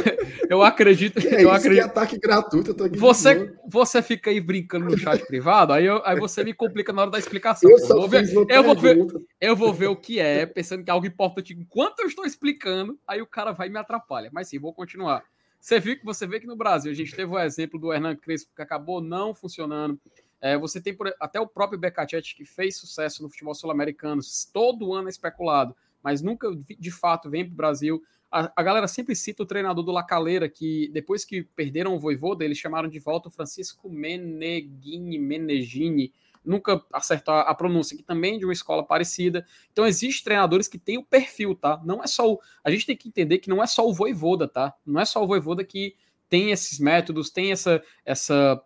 eu 0.49 0.63
acredito. 0.63 1.19
Que 1.19 1.27
é 1.27 1.43
eu 1.43 1.51
acredito. 1.51 1.83
Que 1.83 1.89
ataque 1.89 2.17
gratuito, 2.17 2.71
eu 2.71 2.73
tô 2.73 2.83
aqui 2.85 2.97
você, 2.97 3.53
você 3.67 4.01
fica 4.01 4.29
aí 4.29 4.39
brincando 4.39 4.85
no 4.85 4.97
chat 4.97 5.25
privado, 5.25 5.73
aí, 5.73 5.85
eu, 5.85 6.01
aí 6.05 6.17
você 6.17 6.43
me 6.43 6.53
complica 6.53 6.93
na 6.93 7.01
hora 7.01 7.11
da 7.11 7.19
explicação. 7.19 7.69
Eu, 7.69 7.87
vou 7.87 8.07
ver, 8.07 8.33
eu, 8.49 8.63
vou 8.63 8.75
ver, 8.75 9.07
eu 9.39 9.55
vou 9.55 9.73
ver 9.73 9.87
o 9.87 9.95
que 9.95 10.19
é, 10.19 10.45
pensando 10.45 10.83
que 10.83 10.89
é 10.89 10.93
algo 10.93 11.05
importante 11.05 11.53
enquanto 11.53 11.99
eu 11.99 12.07
estou 12.07 12.25
explicando, 12.25 12.97
aí 13.05 13.21
o 13.21 13.27
cara 13.27 13.51
vai 13.51 13.67
e 13.67 13.71
me 13.71 13.77
atrapalha. 13.77 14.29
Mas 14.31 14.47
sim, 14.47 14.57
vou 14.57 14.73
continuar. 14.73 15.23
Você 15.59 15.79
viu 15.79 15.97
que 15.97 16.05
você 16.05 16.25
vê 16.25 16.39
que 16.39 16.47
no 16.47 16.55
Brasil 16.55 16.91
a 16.91 16.95
gente 16.95 17.15
teve 17.15 17.31
o 17.31 17.39
exemplo 17.39 17.79
do 17.79 17.93
Hernan 17.93 18.15
Crespo 18.15 18.51
que 18.55 18.61
acabou 18.61 19.01
não 19.01 19.33
funcionando. 19.33 19.99
É, 20.39 20.57
você 20.57 20.81
tem 20.81 20.91
por, 20.91 21.13
até 21.19 21.39
o 21.39 21.45
próprio 21.45 21.77
Becachete 21.77 22.35
que 22.35 22.43
fez 22.43 22.77
sucesso 22.77 23.21
no 23.21 23.29
futebol 23.29 23.53
sul-americano, 23.53 24.21
todo 24.51 24.91
ano 24.91 25.07
é 25.07 25.11
especulado 25.11 25.75
mas 26.03 26.21
nunca 26.21 26.47
de 26.79 26.91
fato 26.91 27.29
vem 27.29 27.45
para 27.45 27.53
o 27.53 27.57
Brasil. 27.57 28.03
A, 28.31 28.51
a, 28.55 28.63
galera 28.63 28.87
sempre 28.87 29.15
cita 29.15 29.43
o 29.43 29.45
treinador 29.45 29.83
do 29.83 29.91
Lacaleira, 29.91 30.47
que 30.47 30.89
depois 30.93 31.25
que 31.25 31.43
perderam 31.43 31.95
o 31.95 31.99
Voivoda, 31.99 32.45
eles 32.45 32.57
chamaram 32.57 32.87
de 32.87 32.99
volta 32.99 33.27
o 33.27 33.31
Francisco 33.31 33.89
Meneghini, 33.89 35.19
Menegini, 35.19 36.13
nunca 36.43 36.83
acertou 36.91 37.33
a 37.33 37.53
pronúncia, 37.53 37.95
que 37.95 38.03
também 38.03 38.35
é 38.35 38.39
de 38.39 38.45
uma 38.45 38.53
escola 38.53 38.83
parecida. 38.83 39.45
Então, 39.71 39.85
existem 39.85 40.23
treinadores 40.23 40.67
que 40.67 40.79
têm 40.79 40.97
o 40.97 41.05
perfil, 41.05 41.55
tá? 41.55 41.79
Não 41.83 42.03
é 42.03 42.07
só 42.07 42.31
o. 42.31 42.39
A 42.63 42.71
gente 42.71 42.85
tem 42.85 42.97
que 42.97 43.07
entender 43.07 43.39
que 43.39 43.49
não 43.49 43.61
é 43.61 43.67
só 43.67 43.87
o 43.87 43.93
Voivoda, 43.93 44.47
tá? 44.47 44.73
Não 44.85 44.99
é 44.99 45.05
só 45.05 45.23
o 45.23 45.27
Voivoda 45.27 45.63
que 45.63 45.95
tem 46.29 46.51
esses 46.51 46.79
métodos, 46.79 47.29
tem 47.29 47.51
essa, 47.51 47.83
essa 48.05 48.61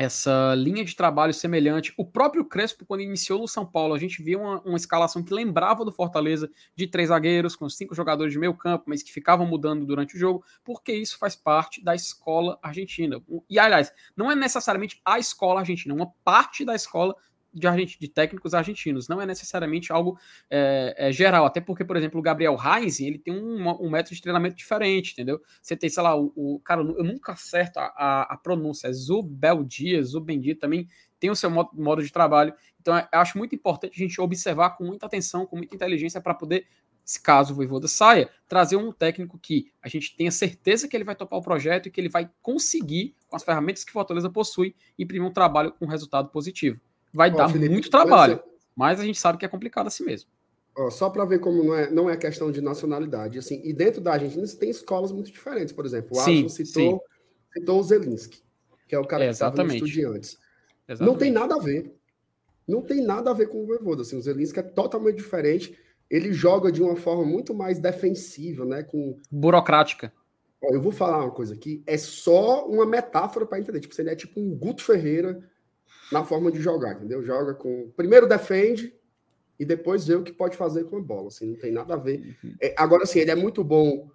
essa 0.00 0.54
linha 0.54 0.82
de 0.82 0.96
trabalho 0.96 1.34
semelhante. 1.34 1.92
O 1.94 2.06
próprio 2.06 2.42
Crespo, 2.42 2.86
quando 2.86 3.02
iniciou 3.02 3.38
no 3.38 3.46
São 3.46 3.66
Paulo, 3.66 3.92
a 3.92 3.98
gente 3.98 4.22
via 4.22 4.38
uma, 4.38 4.58
uma, 4.62 4.78
escalação 4.78 5.22
que 5.22 5.34
lembrava 5.34 5.84
do 5.84 5.92
Fortaleza, 5.92 6.50
de 6.74 6.86
três 6.86 7.10
zagueiros, 7.10 7.54
com 7.54 7.68
cinco 7.68 7.94
jogadores 7.94 8.32
de 8.32 8.38
meio 8.38 8.54
campo, 8.54 8.84
mas 8.86 9.02
que 9.02 9.12
ficavam 9.12 9.46
mudando 9.46 9.84
durante 9.84 10.16
o 10.16 10.18
jogo, 10.18 10.42
porque 10.64 10.90
isso 10.90 11.18
faz 11.18 11.36
parte 11.36 11.84
da 11.84 11.94
escola 11.94 12.58
argentina. 12.62 13.20
E, 13.50 13.58
aliás, 13.58 13.92
não 14.16 14.30
é 14.30 14.34
necessariamente 14.34 14.98
a 15.04 15.18
escola 15.18 15.60
argentina, 15.60 15.92
é 15.92 15.96
uma 15.96 16.10
parte 16.24 16.64
da 16.64 16.74
escola 16.74 17.14
de, 17.52 17.98
de 17.98 18.08
técnicos 18.08 18.54
argentinos, 18.54 19.08
não 19.08 19.20
é 19.20 19.26
necessariamente 19.26 19.92
algo 19.92 20.18
é, 20.48 20.94
é, 20.96 21.12
geral, 21.12 21.44
até 21.44 21.60
porque, 21.60 21.84
por 21.84 21.96
exemplo, 21.96 22.20
o 22.20 22.22
Gabriel 22.22 22.54
Reis, 22.54 23.00
ele 23.00 23.18
tem 23.18 23.34
um, 23.34 23.68
um, 23.68 23.90
método 23.90 24.14
de 24.14 24.22
treinamento 24.22 24.56
diferente, 24.56 25.12
entendeu? 25.12 25.40
Você 25.60 25.76
tem, 25.76 25.90
sei 25.90 26.02
lá, 26.02 26.16
o, 26.16 26.32
o 26.36 26.60
cara, 26.60 26.80
eu 26.80 27.04
nunca 27.04 27.32
acerto 27.32 27.78
a, 27.78 27.92
a, 27.96 28.22
a 28.34 28.36
pronúncia, 28.36 28.88
é 28.88 28.92
Zubeldia, 28.92 30.02
Zubendi 30.02 30.54
também 30.54 30.88
tem 31.18 31.30
o 31.30 31.36
seu 31.36 31.50
modo, 31.50 31.70
modo 31.74 32.02
de 32.02 32.10
trabalho, 32.10 32.54
então 32.80 32.96
eu 32.96 33.20
acho 33.20 33.36
muito 33.36 33.54
importante 33.54 33.92
a 33.94 33.98
gente 33.98 34.18
observar 34.20 34.70
com 34.70 34.84
muita 34.84 35.04
atenção, 35.04 35.44
com 35.44 35.56
muita 35.56 35.74
inteligência, 35.74 36.20
para 36.20 36.32
poder, 36.32 36.66
se 37.04 37.20
caso 37.20 37.52
o 37.52 37.56
Voivoda 37.56 37.86
saia, 37.86 38.30
trazer 38.48 38.76
um 38.76 38.90
técnico 38.90 39.38
que 39.38 39.70
a 39.82 39.88
gente 39.88 40.16
tenha 40.16 40.30
certeza 40.30 40.88
que 40.88 40.96
ele 40.96 41.04
vai 41.04 41.14
topar 41.14 41.38
o 41.38 41.42
projeto 41.42 41.86
e 41.86 41.90
que 41.90 42.00
ele 42.00 42.08
vai 42.08 42.30
conseguir, 42.40 43.14
com 43.28 43.36
as 43.36 43.44
ferramentas 43.44 43.84
que 43.84 43.92
Fortaleza 43.92 44.30
possui, 44.30 44.74
imprimir 44.98 45.28
um 45.28 45.32
trabalho 45.32 45.72
com 45.72 45.84
resultado 45.84 46.30
positivo. 46.30 46.80
Vai 47.12 47.30
Ó, 47.32 47.36
dar 47.36 47.48
Felipe, 47.48 47.72
muito 47.72 47.90
trabalho, 47.90 48.42
mas 48.74 49.00
a 49.00 49.04
gente 49.04 49.18
sabe 49.18 49.38
que 49.38 49.44
é 49.44 49.48
complicado 49.48 49.86
assim 49.86 50.04
mesmo. 50.04 50.30
Ó, 50.76 50.90
só 50.90 51.10
para 51.10 51.24
ver 51.24 51.40
como 51.40 51.62
não 51.62 51.74
é, 51.74 51.90
não 51.90 52.10
é 52.10 52.16
questão 52.16 52.50
de 52.50 52.60
nacionalidade. 52.60 53.38
Assim, 53.38 53.60
e 53.64 53.72
dentro 53.72 54.00
da 54.00 54.12
Argentina 54.12 54.46
tem 54.58 54.70
escolas 54.70 55.12
muito 55.12 55.30
diferentes. 55.30 55.72
Por 55.72 55.84
exemplo, 55.84 56.16
o 56.16 56.20
Alisson 56.20 56.48
citou, 56.48 57.02
citou 57.52 57.80
o 57.80 57.82
Zelinski, 57.82 58.42
que 58.88 58.94
é 58.94 58.98
o 58.98 59.04
cara 59.04 59.24
é, 59.24 59.26
que 59.26 59.32
estava 59.32 59.62
no 59.62 59.72
Estudiantes. 59.72 60.38
Exatamente. 60.88 61.12
Não 61.12 61.18
tem 61.18 61.30
nada 61.30 61.54
a 61.56 61.58
ver. 61.58 61.94
Não 62.66 62.82
tem 62.82 63.02
nada 63.02 63.30
a 63.30 63.34
ver 63.34 63.48
com 63.48 63.62
o 63.62 63.66
Voivoda. 63.66 64.02
Assim, 64.02 64.16
o 64.16 64.22
Zelinski 64.22 64.60
é 64.60 64.62
totalmente 64.62 65.16
diferente. 65.16 65.76
Ele 66.08 66.32
joga 66.32 66.70
de 66.70 66.82
uma 66.82 66.96
forma 66.96 67.24
muito 67.24 67.52
mais 67.52 67.78
defensiva, 67.78 68.64
né? 68.64 68.82
Com... 68.82 69.18
Burocrática. 69.30 70.12
Ó, 70.62 70.72
eu 70.72 70.80
vou 70.80 70.92
falar 70.92 71.24
uma 71.24 71.30
coisa 71.30 71.54
aqui. 71.54 71.82
É 71.86 71.96
só 71.96 72.66
uma 72.66 72.86
metáfora 72.86 73.44
para 73.44 73.58
entender. 73.58 73.80
Tipo, 73.80 74.00
ele 74.00 74.10
é 74.10 74.16
tipo 74.16 74.40
um 74.40 74.56
Guto 74.56 74.84
Ferreira 74.84 75.40
na 76.10 76.24
forma 76.24 76.50
de 76.50 76.60
jogar, 76.60 76.94
entendeu? 76.94 77.22
Joga 77.22 77.54
com. 77.54 77.90
Primeiro 77.96 78.28
defende 78.28 78.94
e 79.58 79.64
depois 79.64 80.06
vê 80.06 80.14
o 80.14 80.22
que 80.22 80.32
pode 80.32 80.56
fazer 80.56 80.84
com 80.84 80.96
a 80.96 81.02
bola. 81.02 81.28
Assim, 81.28 81.50
não 81.50 81.56
tem 81.56 81.70
nada 81.70 81.94
a 81.94 81.96
ver. 81.96 82.36
Uhum. 82.42 82.54
É, 82.60 82.74
agora, 82.76 83.04
sim, 83.06 83.20
ele 83.20 83.30
é 83.30 83.36
muito 83.36 83.62
bom 83.62 84.10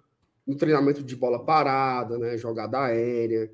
no 0.46 0.56
treinamento 0.56 1.02
de 1.02 1.16
bola 1.16 1.44
parada, 1.44 2.18
né? 2.18 2.36
Jogada 2.36 2.80
aérea. 2.80 3.50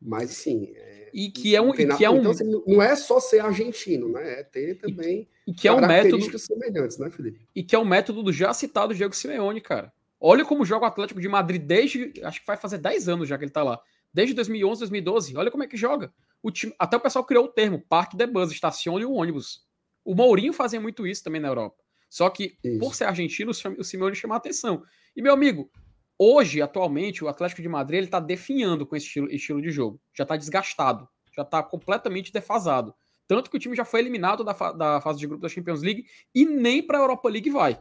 Mas 0.00 0.30
sim. 0.30 0.72
É, 0.74 1.10
e 1.12 1.30
que 1.30 1.54
é 1.54 1.62
um. 1.62 1.70
E 1.70 1.96
que 1.96 2.04
é 2.04 2.10
um... 2.10 2.18
Então, 2.18 2.30
assim, 2.32 2.62
não 2.66 2.82
é 2.82 2.96
só 2.96 3.20
ser 3.20 3.40
argentino, 3.40 4.08
né? 4.08 4.40
É 4.40 4.42
ter 4.42 4.76
também. 4.76 5.28
E, 5.46 5.52
e 5.52 5.54
que 5.54 5.68
é 5.68 5.72
um 5.72 5.86
método. 5.86 6.38
semelhantes, 6.38 6.98
né, 6.98 7.10
Felipe? 7.10 7.46
E 7.54 7.62
que 7.62 7.76
é 7.76 7.78
um 7.78 7.84
método 7.84 8.22
do 8.22 8.32
já 8.32 8.52
citado 8.52 8.94
Diego 8.94 9.14
Simeone, 9.14 9.60
cara. 9.60 9.92
Olha 10.20 10.44
como 10.44 10.64
joga 10.64 10.86
o 10.86 10.88
Atlético 10.88 11.20
de 11.20 11.28
Madrid 11.28 11.62
desde. 11.62 12.12
Acho 12.22 12.40
que 12.40 12.46
vai 12.46 12.56
fazer 12.56 12.78
10 12.78 13.08
anos 13.08 13.28
já 13.28 13.36
que 13.36 13.44
ele 13.44 13.50
tá 13.50 13.62
lá. 13.62 13.78
Desde 14.14 14.32
2011, 14.34 14.78
2012. 14.78 15.36
Olha 15.36 15.50
como 15.50 15.64
é 15.64 15.66
que 15.66 15.76
joga 15.76 16.14
o 16.44 16.50
time, 16.50 16.74
até 16.78 16.94
o 16.94 17.00
pessoal 17.00 17.24
criou 17.24 17.46
o 17.46 17.48
termo 17.48 17.82
parque 17.88 18.18
de 18.18 18.26
bus, 18.26 18.52
estacione 18.52 19.02
o 19.06 19.12
ônibus. 19.12 19.64
O 20.04 20.14
Mourinho 20.14 20.52
fazia 20.52 20.78
muito 20.78 21.06
isso 21.06 21.24
também 21.24 21.40
na 21.40 21.48
Europa. 21.48 21.82
Só 22.10 22.28
que, 22.28 22.58
isso. 22.62 22.78
por 22.78 22.94
ser 22.94 23.04
argentino, 23.04 23.50
o 23.50 23.82
Simeone 23.82 24.14
chama 24.14 24.34
a 24.34 24.36
atenção. 24.36 24.84
E, 25.16 25.22
meu 25.22 25.32
amigo, 25.32 25.70
hoje, 26.18 26.60
atualmente, 26.60 27.24
o 27.24 27.28
Atlético 27.28 27.62
de 27.62 27.68
Madrid 27.68 27.98
ele 27.98 28.08
tá 28.08 28.20
definhando 28.20 28.86
com 28.86 28.94
esse 28.94 29.06
estilo, 29.06 29.30
estilo 29.32 29.62
de 29.62 29.70
jogo. 29.70 29.98
Já 30.12 30.24
está 30.24 30.36
desgastado. 30.36 31.08
Já 31.34 31.42
está 31.42 31.62
completamente 31.62 32.30
defasado. 32.30 32.94
Tanto 33.26 33.50
que 33.50 33.56
o 33.56 33.58
time 33.58 33.74
já 33.74 33.86
foi 33.86 34.00
eliminado 34.00 34.44
da, 34.44 34.52
fa 34.52 34.70
da 34.70 35.00
fase 35.00 35.18
de 35.18 35.26
grupo 35.26 35.42
da 35.42 35.48
Champions 35.48 35.80
League 35.80 36.04
e 36.34 36.44
nem 36.44 36.86
para 36.86 36.98
a 36.98 37.00
Europa 37.00 37.28
League 37.30 37.48
vai. 37.48 37.80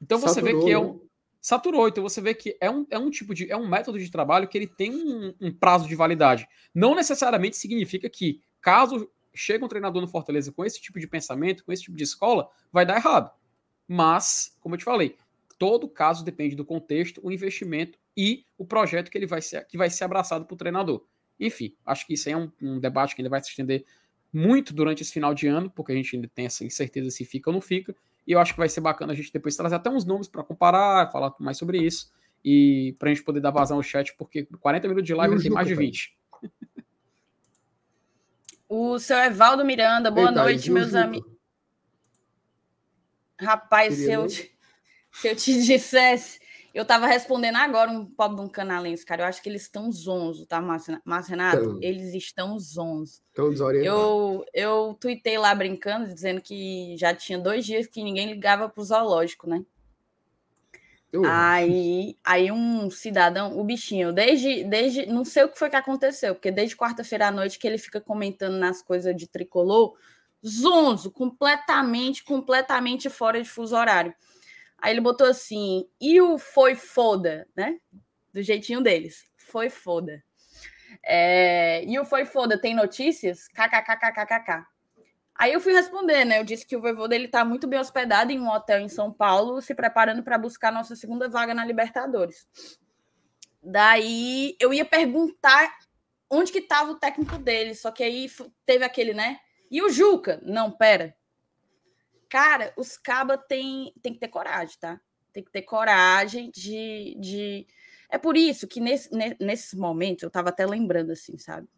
Então 0.00 0.18
você 0.18 0.40
Saturou, 0.40 0.60
vê 0.60 0.64
que 0.64 0.72
é 0.72 0.78
um, 0.78 0.94
né? 0.94 1.00
Saturou. 1.40 1.88
Então 1.88 2.02
você 2.02 2.20
vê 2.20 2.34
que 2.34 2.56
é 2.60 2.70
um, 2.70 2.86
é 2.90 2.98
um 2.98 3.10
tipo 3.10 3.34
de. 3.34 3.50
é 3.50 3.56
um 3.56 3.68
método 3.68 3.98
de 3.98 4.10
trabalho 4.10 4.48
que 4.48 4.56
ele 4.56 4.66
tem 4.66 4.94
um, 4.94 5.34
um 5.40 5.52
prazo 5.52 5.88
de 5.88 5.94
validade. 5.94 6.48
Não 6.74 6.94
necessariamente 6.94 7.56
significa 7.56 8.08
que, 8.08 8.40
caso 8.60 9.10
chegue 9.34 9.64
um 9.64 9.68
treinador 9.68 10.00
no 10.00 10.08
Fortaleza 10.08 10.50
com 10.50 10.64
esse 10.64 10.80
tipo 10.80 10.98
de 10.98 11.06
pensamento, 11.06 11.64
com 11.64 11.72
esse 11.72 11.82
tipo 11.82 11.96
de 11.96 12.04
escola, 12.04 12.48
vai 12.72 12.86
dar 12.86 12.96
errado. 12.96 13.30
Mas, 13.86 14.56
como 14.60 14.74
eu 14.74 14.78
te 14.78 14.84
falei, 14.84 15.14
todo 15.58 15.88
caso 15.88 16.24
depende 16.24 16.56
do 16.56 16.64
contexto, 16.64 17.20
o 17.22 17.30
investimento 17.30 17.98
e 18.16 18.44
o 18.56 18.64
projeto 18.64 19.10
que 19.10 19.18
ele 19.18 19.26
vai 19.26 19.42
ser, 19.42 19.64
que 19.66 19.76
vai 19.76 19.90
ser 19.90 20.04
abraçado 20.04 20.46
o 20.50 20.56
treinador. 20.56 21.04
Enfim, 21.38 21.76
acho 21.84 22.06
que 22.06 22.14
isso 22.14 22.28
aí 22.28 22.32
é 22.32 22.36
um, 22.36 22.50
um, 22.62 22.80
debate 22.80 23.14
que 23.14 23.20
ainda 23.20 23.28
vai 23.28 23.42
se 23.42 23.50
estender 23.50 23.84
muito 24.32 24.72
durante 24.72 25.02
esse 25.02 25.12
final 25.12 25.34
de 25.34 25.46
ano, 25.46 25.70
porque 25.70 25.92
a 25.92 25.94
gente 25.94 26.16
ainda 26.16 26.28
tem 26.34 26.46
essa 26.46 26.64
incerteza 26.64 27.10
se 27.10 27.24
fica 27.24 27.50
ou 27.50 27.54
não 27.54 27.60
fica. 27.60 27.94
E 28.26 28.32
eu 28.32 28.40
acho 28.40 28.52
que 28.52 28.58
vai 28.58 28.68
ser 28.68 28.80
bacana 28.80 29.12
a 29.12 29.16
gente 29.16 29.32
depois 29.32 29.54
trazer 29.56 29.76
até 29.76 29.88
uns 29.88 30.04
nomes 30.04 30.28
para 30.28 30.42
comparar, 30.42 31.10
falar 31.12 31.32
mais 31.38 31.56
sobre 31.56 31.78
isso. 31.78 32.12
E 32.44 32.94
para 32.98 33.10
a 33.10 33.14
gente 33.14 33.24
poder 33.24 33.40
dar 33.40 33.50
vazão 33.50 33.76
ao 33.76 33.82
chat, 33.82 34.14
porque 34.16 34.46
40 34.60 34.88
minutos 34.88 35.06
de 35.06 35.14
live 35.14 35.40
tem 35.40 35.50
mais 35.50 35.68
de 35.68 35.74
20. 35.74 36.16
O 38.68 38.98
seu 38.98 39.16
Evaldo 39.18 39.64
Miranda, 39.64 40.10
boa 40.10 40.28
Eita, 40.28 40.42
noite, 40.42 40.70
meus 40.72 40.92
amigos. 40.92 41.30
Rapaz, 43.40 43.94
se 43.94 44.10
eu, 44.10 44.26
te, 44.26 44.52
se 45.12 45.28
eu 45.28 45.36
te 45.36 45.62
dissesse, 45.62 46.40
Eu 46.76 46.84
tava 46.84 47.06
respondendo 47.06 47.56
agora 47.56 47.90
um 47.90 48.04
pobre 48.04 48.36
de 48.36 48.42
um 48.42 48.48
canalense, 48.50 49.02
cara. 49.02 49.22
Eu 49.22 49.26
acho 49.26 49.40
que 49.40 49.48
eles 49.48 49.62
estão 49.62 49.90
zonzo, 49.90 50.44
tá, 50.44 50.60
Márcio 50.60 51.00
Renato? 51.30 51.78
Eles 51.80 52.12
estão 52.12 52.58
zonzo. 52.58 53.22
Estão 53.28 53.48
desorientados. 53.48 53.98
Eu, 53.98 54.44
eu 54.52 54.96
tuitei 55.00 55.38
lá 55.38 55.54
brincando, 55.54 56.12
dizendo 56.12 56.38
que 56.42 56.94
já 56.98 57.14
tinha 57.14 57.38
dois 57.38 57.64
dias 57.64 57.86
que 57.86 58.04
ninguém 58.04 58.30
ligava 58.30 58.68
pro 58.68 58.84
zoológico, 58.84 59.48
né? 59.48 59.64
Aí, 61.24 62.18
aí 62.22 62.52
um 62.52 62.90
cidadão, 62.90 63.58
o 63.58 63.64
bichinho, 63.64 64.12
desde, 64.12 64.62
desde. 64.64 65.06
Não 65.06 65.24
sei 65.24 65.44
o 65.44 65.48
que 65.48 65.58
foi 65.58 65.70
que 65.70 65.76
aconteceu, 65.76 66.34
porque 66.34 66.50
desde 66.50 66.76
quarta-feira 66.76 67.28
à 67.28 67.30
noite 67.30 67.58
que 67.58 67.66
ele 67.66 67.78
fica 67.78 68.02
comentando 68.02 68.58
nas 68.58 68.82
coisas 68.82 69.16
de 69.16 69.26
tricolor, 69.26 69.96
zonzo, 70.46 71.10
completamente, 71.10 72.22
completamente 72.22 73.08
fora 73.08 73.42
de 73.42 73.48
fuso 73.48 73.74
horário. 73.74 74.14
Aí 74.78 74.92
ele 74.92 75.00
botou 75.00 75.26
assim, 75.26 75.88
e 76.00 76.20
o 76.20 76.38
foi 76.38 76.74
foda, 76.74 77.48
né? 77.56 77.78
Do 78.32 78.42
jeitinho 78.42 78.82
deles. 78.82 79.24
Foi 79.36 79.70
foda. 79.70 80.22
É, 81.02 81.84
e 81.84 81.98
o 81.98 82.04
foi 82.04 82.24
foda 82.24 82.60
tem 82.60 82.74
notícias? 82.74 83.48
KKKKKK. 83.48 84.66
Aí 85.38 85.52
eu 85.52 85.60
fui 85.60 85.72
responder, 85.72 86.24
né? 86.24 86.38
Eu 86.38 86.44
disse 86.44 86.66
que 86.66 86.76
o 86.76 86.80
vovô 86.80 87.06
dele 87.06 87.26
está 87.26 87.44
muito 87.44 87.66
bem 87.66 87.78
hospedado 87.78 88.32
em 88.32 88.40
um 88.40 88.48
hotel 88.48 88.80
em 88.80 88.88
São 88.88 89.12
Paulo, 89.12 89.60
se 89.60 89.74
preparando 89.74 90.22
para 90.22 90.38
buscar 90.38 90.72
nossa 90.72 90.96
segunda 90.96 91.28
vaga 91.28 91.52
na 91.52 91.64
Libertadores. 91.64 92.48
Daí 93.62 94.56
eu 94.58 94.72
ia 94.72 94.84
perguntar 94.84 95.76
onde 96.30 96.50
que 96.50 96.58
estava 96.58 96.90
o 96.90 96.98
técnico 96.98 97.36
dele, 97.38 97.74
só 97.74 97.90
que 97.90 98.02
aí 98.02 98.30
teve 98.64 98.84
aquele, 98.84 99.12
né? 99.12 99.38
E 99.70 99.82
o 99.82 99.90
Juca? 99.90 100.40
Não, 100.42 100.70
pera. 100.70 101.14
Cara, 102.28 102.72
os 102.76 102.96
cabas 102.96 103.40
tem, 103.48 103.92
tem 104.02 104.12
que 104.12 104.20
ter 104.20 104.28
coragem, 104.28 104.76
tá? 104.80 105.00
Tem 105.32 105.42
que 105.42 105.50
ter 105.50 105.62
coragem 105.62 106.50
de. 106.50 107.16
de... 107.18 107.66
É 108.08 108.18
por 108.18 108.36
isso 108.36 108.66
que 108.66 108.80
nesse, 108.80 109.10
nesses 109.40 109.74
momentos 109.74 110.22
eu 110.22 110.30
tava 110.30 110.50
até 110.50 110.64
lembrando, 110.64 111.12
assim, 111.12 111.36
sabe? 111.38 111.68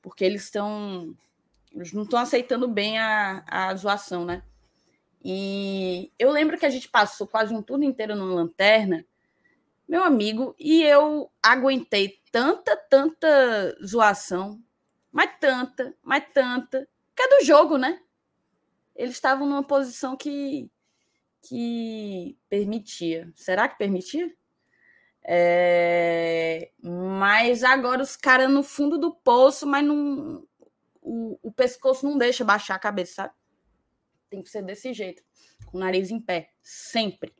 Porque 0.00 0.24
eles 0.24 0.44
estão 0.44 1.16
eles 1.74 1.92
não 1.92 2.02
estão 2.02 2.18
aceitando 2.18 2.68
bem 2.68 2.98
a, 2.98 3.44
a 3.46 3.74
zoação, 3.74 4.24
né? 4.24 4.42
E 5.24 6.12
eu 6.18 6.30
lembro 6.30 6.58
que 6.58 6.66
a 6.66 6.70
gente 6.70 6.88
passou 6.88 7.26
quase 7.26 7.54
um 7.54 7.62
turno 7.62 7.84
inteiro 7.84 8.14
numa 8.14 8.34
lanterna, 8.34 9.04
meu 9.88 10.02
amigo, 10.02 10.54
e 10.58 10.82
eu 10.82 11.30
aguentei 11.42 12.20
tanta, 12.30 12.76
tanta 12.76 13.76
zoação, 13.84 14.60
mas 15.10 15.30
tanta, 15.40 15.94
mas 16.02 16.24
tanta, 16.32 16.88
que 17.14 17.22
é 17.22 17.38
do 17.38 17.44
jogo, 17.44 17.76
né? 17.78 18.00
Eles 18.94 19.14
estavam 19.14 19.46
numa 19.46 19.62
posição 19.62 20.16
que, 20.16 20.70
que 21.42 22.36
permitia. 22.48 23.32
Será 23.34 23.68
que 23.68 23.78
permitia? 23.78 24.32
É... 25.24 26.70
Mas 26.82 27.62
agora 27.62 28.02
os 28.02 28.16
caras 28.16 28.50
no 28.50 28.62
fundo 28.62 28.98
do 28.98 29.14
poço, 29.14 29.66
mas 29.66 29.84
não, 29.84 30.46
o, 31.00 31.38
o 31.42 31.52
pescoço 31.52 32.04
não 32.04 32.18
deixa 32.18 32.44
baixar 32.44 32.74
a 32.74 32.78
cabeça, 32.78 33.14
sabe? 33.14 33.34
Tem 34.30 34.42
que 34.42 34.50
ser 34.50 34.62
desse 34.62 34.92
jeito, 34.94 35.22
com 35.66 35.76
o 35.76 35.80
nariz 35.80 36.10
em 36.10 36.20
pé, 36.20 36.50
sempre. 36.62 37.34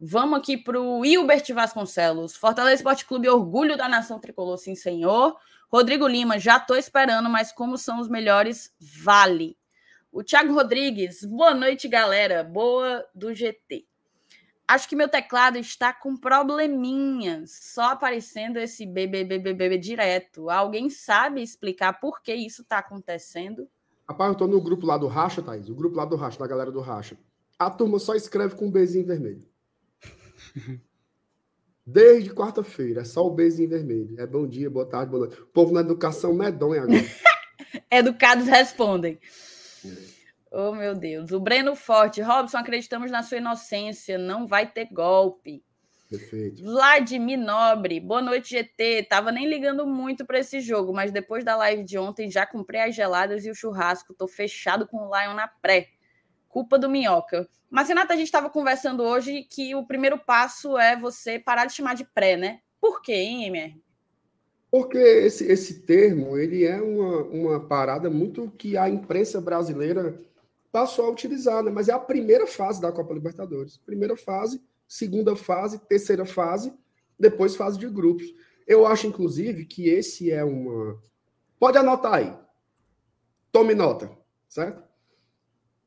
Vamos 0.00 0.38
aqui 0.38 0.56
para 0.56 0.80
o 0.80 1.04
Hilbert 1.04 1.44
Vasconcelos. 1.54 2.36
Fortaleza 2.36 2.76
Esporte 2.76 3.06
Clube, 3.06 3.28
orgulho 3.28 3.76
da 3.76 3.88
nação 3.88 4.18
tricolor, 4.18 4.58
sim, 4.58 4.74
senhor. 4.74 5.38
Rodrigo 5.70 6.06
Lima, 6.06 6.38
já 6.38 6.56
estou 6.56 6.76
esperando, 6.76 7.30
mas 7.30 7.52
como 7.52 7.78
são 7.78 8.00
os 8.00 8.08
melhores, 8.08 8.74
vale. 8.78 9.56
O 10.14 10.22
Thiago 10.22 10.54
Rodrigues, 10.54 11.24
boa 11.24 11.52
noite, 11.52 11.88
galera. 11.88 12.44
Boa 12.44 13.04
do 13.12 13.34
GT. 13.34 13.84
Acho 14.68 14.88
que 14.88 14.94
meu 14.94 15.08
teclado 15.08 15.58
está 15.58 15.92
com 15.92 16.16
probleminhas, 16.16 17.50
só 17.60 17.90
aparecendo 17.90 18.60
esse 18.60 18.86
BBBBB 18.86 19.76
direto. 19.76 20.48
Alguém 20.48 20.88
sabe 20.88 21.42
explicar 21.42 21.94
por 21.94 22.22
que 22.22 22.32
isso 22.32 22.62
está 22.62 22.78
acontecendo? 22.78 23.68
Rapaz, 24.08 24.30
eu 24.30 24.38
tô 24.38 24.46
no 24.46 24.62
grupo 24.62 24.86
lá 24.86 24.96
do 24.96 25.08
Racha, 25.08 25.42
Thaís. 25.42 25.68
O 25.68 25.74
grupo 25.74 25.96
lá 25.96 26.04
do 26.04 26.14
Racha, 26.14 26.38
da 26.38 26.46
galera 26.46 26.70
do 26.70 26.80
Racha. 26.80 27.18
A 27.58 27.68
turma 27.68 27.98
só 27.98 28.14
escreve 28.14 28.54
com 28.54 28.66
um 28.66 28.70
bezinho 28.70 29.04
vermelho. 29.04 29.44
Desde 31.84 32.32
quarta-feira, 32.32 33.00
é 33.00 33.04
só 33.04 33.26
o 33.26 33.34
bezinho 33.34 33.68
vermelho. 33.68 34.14
É 34.20 34.28
bom 34.28 34.46
dia, 34.46 34.70
boa 34.70 34.86
tarde, 34.86 35.10
boa 35.10 35.26
noite. 35.26 35.42
O 35.42 35.46
povo 35.46 35.74
na 35.74 35.80
educação 35.80 36.32
medonha 36.32 36.82
agora. 36.82 37.02
Educados 37.90 38.46
respondem. 38.46 39.18
Oh, 40.50 40.72
meu 40.72 40.94
Deus. 40.94 41.32
O 41.32 41.40
Breno 41.40 41.74
Forte. 41.74 42.22
Robson, 42.22 42.58
acreditamos 42.58 43.10
na 43.10 43.22
sua 43.22 43.38
inocência. 43.38 44.16
Não 44.16 44.46
vai 44.46 44.70
ter 44.70 44.86
golpe. 44.92 45.64
Perfeito. 46.08 46.62
Vladimir 46.62 47.38
Nobre. 47.38 47.98
Boa 47.98 48.22
noite, 48.22 48.50
GT. 48.50 49.04
Tava 49.08 49.32
nem 49.32 49.48
ligando 49.48 49.86
muito 49.86 50.24
para 50.24 50.38
esse 50.38 50.60
jogo, 50.60 50.92
mas 50.92 51.10
depois 51.10 51.44
da 51.44 51.56
live 51.56 51.82
de 51.82 51.98
ontem 51.98 52.30
já 52.30 52.46
comprei 52.46 52.82
as 52.82 52.94
geladas 52.94 53.44
e 53.44 53.50
o 53.50 53.54
churrasco. 53.54 54.14
Tô 54.14 54.28
fechado 54.28 54.86
com 54.86 54.98
o 54.98 55.10
Lion 55.12 55.34
na 55.34 55.48
pré. 55.48 55.88
Culpa 56.48 56.78
do 56.78 56.88
Minhoca. 56.88 57.48
Mas, 57.68 57.88
Renata, 57.88 58.14
a 58.14 58.16
gente 58.16 58.26
estava 58.26 58.48
conversando 58.48 59.02
hoje 59.02 59.42
que 59.42 59.74
o 59.74 59.84
primeiro 59.84 60.16
passo 60.16 60.78
é 60.78 60.94
você 60.94 61.36
parar 61.36 61.66
de 61.66 61.72
chamar 61.72 61.94
de 61.94 62.04
pré, 62.04 62.36
né? 62.36 62.60
Por 62.80 63.02
quê, 63.02 63.14
hein, 63.14 63.46
MR? 63.46 63.83
Porque 64.74 64.98
esse, 64.98 65.44
esse 65.44 65.82
termo 65.82 66.36
ele 66.36 66.64
é 66.64 66.82
uma, 66.82 67.22
uma 67.26 67.60
parada 67.60 68.10
muito 68.10 68.50
que 68.58 68.76
a 68.76 68.88
imprensa 68.88 69.40
brasileira 69.40 70.20
passou 70.72 71.04
a 71.04 71.10
utilizar, 71.10 71.62
né? 71.62 71.70
mas 71.70 71.88
é 71.88 71.92
a 71.92 71.98
primeira 72.00 72.44
fase 72.44 72.80
da 72.80 72.90
Copa 72.90 73.14
Libertadores. 73.14 73.76
Primeira 73.76 74.16
fase, 74.16 74.60
segunda 74.88 75.36
fase, 75.36 75.78
terceira 75.78 76.26
fase, 76.26 76.74
depois 77.16 77.54
fase 77.54 77.78
de 77.78 77.88
grupos. 77.88 78.26
Eu 78.66 78.84
acho, 78.84 79.06
inclusive, 79.06 79.64
que 79.64 79.88
esse 79.88 80.32
é 80.32 80.42
uma. 80.42 81.00
Pode 81.56 81.78
anotar 81.78 82.14
aí. 82.14 82.36
Tome 83.52 83.76
nota, 83.76 84.10
certo? 84.48 84.82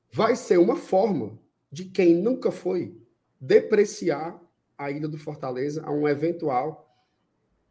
Vai 0.09 0.37
ser 0.37 0.59
uma 0.59 0.77
forma 0.77 1.37
de 1.69 1.83
quem 1.83 2.15
nunca 2.15 2.51
foi 2.51 2.97
depreciar 3.37 4.41
a 4.77 4.89
ida 4.89 5.09
do 5.09 5.17
Fortaleza 5.17 5.83
a 5.85 5.91
um 5.91 6.07
eventual 6.07 6.86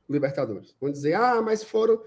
Libertadores. 0.09 0.75
Vão 0.81 0.91
dizer, 0.91 1.15
ah, 1.15 1.43
mas 1.43 1.63
foram 1.63 2.01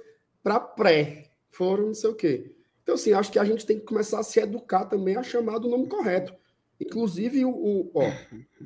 para 0.44 0.60
pré, 0.60 1.32
foram 1.50 1.88
não 1.88 1.94
sei 1.94 2.10
o 2.10 2.16
quê. 2.16 2.56
Então, 2.84 2.96
assim, 2.96 3.14
acho 3.14 3.32
que 3.32 3.40
a 3.40 3.46
gente 3.46 3.66
tem 3.66 3.80
que 3.80 3.86
começar 3.86 4.20
a 4.20 4.24
se 4.24 4.40
educar 4.40 4.86
também 4.86 5.16
a 5.16 5.24
chamar 5.24 5.60
do 5.60 5.68
nome 5.68 5.88
correto. 5.88 6.34
Inclusive, 6.80 7.46
o, 7.46 7.52
o 7.52 7.92
ó, 7.94 8.12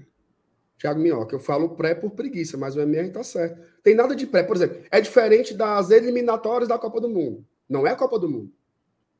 Thiago 0.80 1.00
Minhoca, 1.00 1.36
eu 1.36 1.40
falo 1.40 1.76
pré 1.76 1.96
por 1.96 2.12
preguiça, 2.12 2.58
mas 2.58 2.76
o 2.76 2.82
MR 2.82 3.10
tá 3.10 3.24
certo. 3.24 3.62
Tem 3.82 3.96
nada 3.96 4.16
de 4.16 4.28
pré, 4.28 4.44
por 4.44 4.56
exemplo, 4.56 4.82
é 4.92 5.02
diferente 5.02 5.54
das 5.54 5.92
eliminatórias 5.92 6.70
da 6.70 6.78
Copa 6.78 7.02
do 7.02 7.10
Mundo. 7.10 7.46
Não 7.68 7.88
é 7.88 7.92
a 7.92 7.96
Copa 7.96 8.20
do 8.20 8.30
Mundo. 8.30 8.52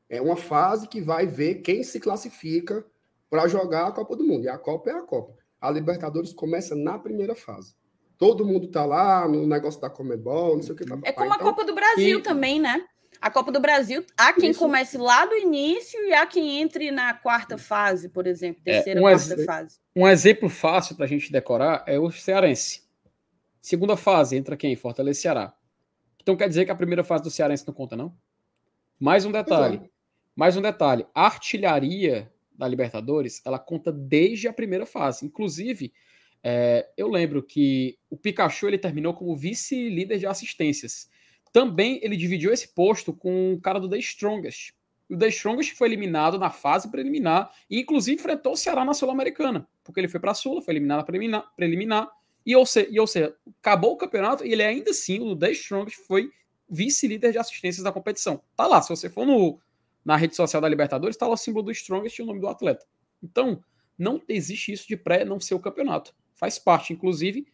É 0.08 0.20
uma 0.20 0.36
fase 0.36 0.86
que 0.86 1.00
vai 1.00 1.26
ver 1.26 1.56
quem 1.56 1.82
se 1.82 1.98
classifica 1.98 2.84
para 3.28 3.48
jogar 3.48 3.86
a 3.86 3.92
Copa 3.92 4.14
do 4.14 4.24
Mundo. 4.24 4.44
E 4.44 4.48
a 4.48 4.58
Copa 4.58 4.90
é 4.90 4.92
a 4.92 5.02
Copa. 5.02 5.34
A 5.60 5.70
Libertadores 5.70 6.32
começa 6.32 6.76
na 6.76 6.98
primeira 6.98 7.34
fase. 7.34 7.74
Todo 8.16 8.44
mundo 8.44 8.68
tá 8.68 8.84
lá 8.84 9.26
no 9.28 9.46
negócio 9.46 9.80
da 9.80 9.90
Comebol, 9.90 10.56
não 10.56 10.62
sei 10.62 10.74
o 10.74 10.76
que. 10.76 10.84
Tá, 10.84 10.98
é 11.02 11.12
como 11.12 11.26
então, 11.26 11.32
a 11.32 11.38
Copa 11.38 11.64
do 11.64 11.74
Brasil 11.74 12.18
e... 12.18 12.22
também, 12.22 12.60
né? 12.60 12.84
A 13.20 13.30
Copa 13.30 13.50
do 13.50 13.60
Brasil, 13.60 14.04
há 14.16 14.32
quem 14.32 14.50
Isso. 14.50 14.58
comece 14.58 14.98
lá 14.98 15.24
do 15.24 15.34
início 15.34 15.98
e 16.04 16.12
há 16.12 16.26
quem 16.26 16.60
entre 16.60 16.90
na 16.90 17.14
quarta 17.14 17.56
fase, 17.56 18.08
por 18.08 18.26
exemplo, 18.26 18.60
é, 18.66 18.74
terceira, 18.74 19.00
é, 19.00 19.02
um 19.02 19.06
quarta 19.06 19.44
fase. 19.44 19.78
Um 19.96 20.06
exemplo 20.06 20.48
fácil 20.48 20.94
para 20.94 21.06
a 21.06 21.08
gente 21.08 21.32
decorar 21.32 21.84
é 21.86 21.98
o 21.98 22.10
Cearense. 22.10 22.82
Segunda 23.62 23.96
fase, 23.96 24.36
entra 24.36 24.56
quem? 24.56 24.76
Fortaleza 24.76 25.20
Ceará. 25.20 25.54
Então 26.20 26.36
quer 26.36 26.48
dizer 26.48 26.64
que 26.64 26.70
a 26.70 26.74
primeira 26.76 27.02
fase 27.02 27.22
do 27.22 27.30
Cearense 27.30 27.66
não 27.66 27.72
conta, 27.72 27.96
não? 27.96 28.14
Mais 28.98 29.24
um 29.24 29.32
detalhe. 29.32 29.80
É. 29.82 29.88
Mais 30.36 30.56
um 30.56 30.62
detalhe. 30.62 31.06
A 31.14 31.24
artilharia 31.26 32.30
da 32.56 32.68
Libertadores, 32.68 33.40
ela 33.44 33.58
conta 33.58 33.92
desde 33.92 34.48
a 34.48 34.52
primeira 34.52 34.86
fase. 34.86 35.24
Inclusive, 35.24 35.92
é, 36.46 36.86
eu 36.94 37.08
lembro 37.08 37.42
que 37.42 37.96
o 38.10 38.18
Pikachu 38.18 38.68
ele 38.68 38.76
terminou 38.76 39.14
como 39.14 39.34
vice-líder 39.34 40.18
de 40.18 40.26
assistências. 40.26 41.08
Também 41.50 41.98
ele 42.02 42.18
dividiu 42.18 42.52
esse 42.52 42.68
posto 42.68 43.14
com 43.14 43.54
o 43.54 43.60
cara 43.60 43.80
do 43.80 43.88
The 43.88 43.96
Strongest. 43.96 44.74
O 45.08 45.16
The 45.16 45.28
Strongest 45.28 45.74
foi 45.74 45.88
eliminado 45.88 46.38
na 46.38 46.50
fase 46.50 46.90
preliminar 46.90 47.50
e, 47.70 47.80
inclusive, 47.80 48.20
enfrentou 48.20 48.52
o 48.52 48.56
Ceará 48.56 48.84
na 48.84 48.92
Sul-Americana, 48.92 49.66
porque 49.82 50.00
ele 50.00 50.08
foi 50.08 50.20
para 50.20 50.32
a 50.32 50.34
Sula, 50.34 50.60
foi 50.60 50.74
eliminado 50.74 50.98
na 50.98 51.04
preliminar, 51.04 51.54
preliminar 51.56 52.10
e, 52.44 52.54
ou, 52.54 52.66
se, 52.66 52.88
e, 52.90 53.00
ou 53.00 53.06
seja, 53.06 53.34
acabou 53.62 53.92
o 53.92 53.96
campeonato 53.96 54.44
e 54.44 54.52
ele 54.52 54.62
ainda 54.62 54.90
assim, 54.90 55.20
o 55.20 55.34
The 55.34 55.50
Strongest, 55.52 55.98
foi 56.06 56.30
vice-líder 56.68 57.32
de 57.32 57.38
assistências 57.38 57.84
da 57.84 57.92
competição. 57.92 58.42
Tá 58.54 58.66
lá, 58.66 58.82
se 58.82 58.90
você 58.90 59.08
for 59.08 59.26
no, 59.26 59.58
na 60.04 60.14
rede 60.14 60.36
social 60.36 60.60
da 60.60 60.68
Libertadores, 60.68 61.16
tá 61.16 61.26
lá 61.26 61.32
o 61.32 61.38
símbolo 61.38 61.64
do 61.64 61.72
Strongest 61.72 62.18
e 62.18 62.22
o 62.22 62.26
nome 62.26 62.40
do 62.40 62.48
atleta. 62.48 62.84
Então, 63.22 63.64
não 63.98 64.20
existe 64.28 64.72
isso 64.72 64.86
de 64.86 64.96
pré 64.96 65.24
não 65.24 65.40
ser 65.40 65.54
o 65.54 65.60
campeonato. 65.60 66.14
Faz 66.44 66.58
parte, 66.58 66.92
inclusive, 66.92 67.46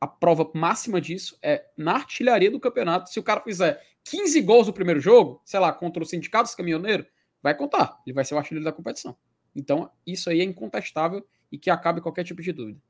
a 0.00 0.06
prova 0.06 0.48
máxima 0.54 1.00
disso 1.00 1.36
é 1.42 1.66
na 1.76 1.94
artilharia 1.94 2.48
do 2.48 2.60
campeonato. 2.60 3.10
Se 3.10 3.18
o 3.18 3.22
cara 3.24 3.40
fizer 3.40 3.82
15 4.04 4.40
gols 4.42 4.68
no 4.68 4.72
primeiro 4.72 5.00
jogo, 5.00 5.42
sei 5.44 5.58
lá, 5.58 5.72
contra 5.72 6.00
o 6.00 6.06
Sindicato 6.06 6.44
dos 6.44 6.54
Caminhoneiros, 6.54 7.08
vai 7.42 7.56
contar. 7.56 8.00
Ele 8.06 8.14
vai 8.14 8.24
ser 8.24 8.36
o 8.36 8.38
artilheiro 8.38 8.64
da 8.64 8.70
competição. 8.70 9.16
Então, 9.52 9.90
isso 10.06 10.30
aí 10.30 10.40
é 10.40 10.44
incontestável 10.44 11.26
e 11.50 11.58
que 11.58 11.70
acabe 11.70 12.00
qualquer 12.00 12.22
tipo 12.22 12.40
de 12.40 12.52
dúvida. 12.52 12.80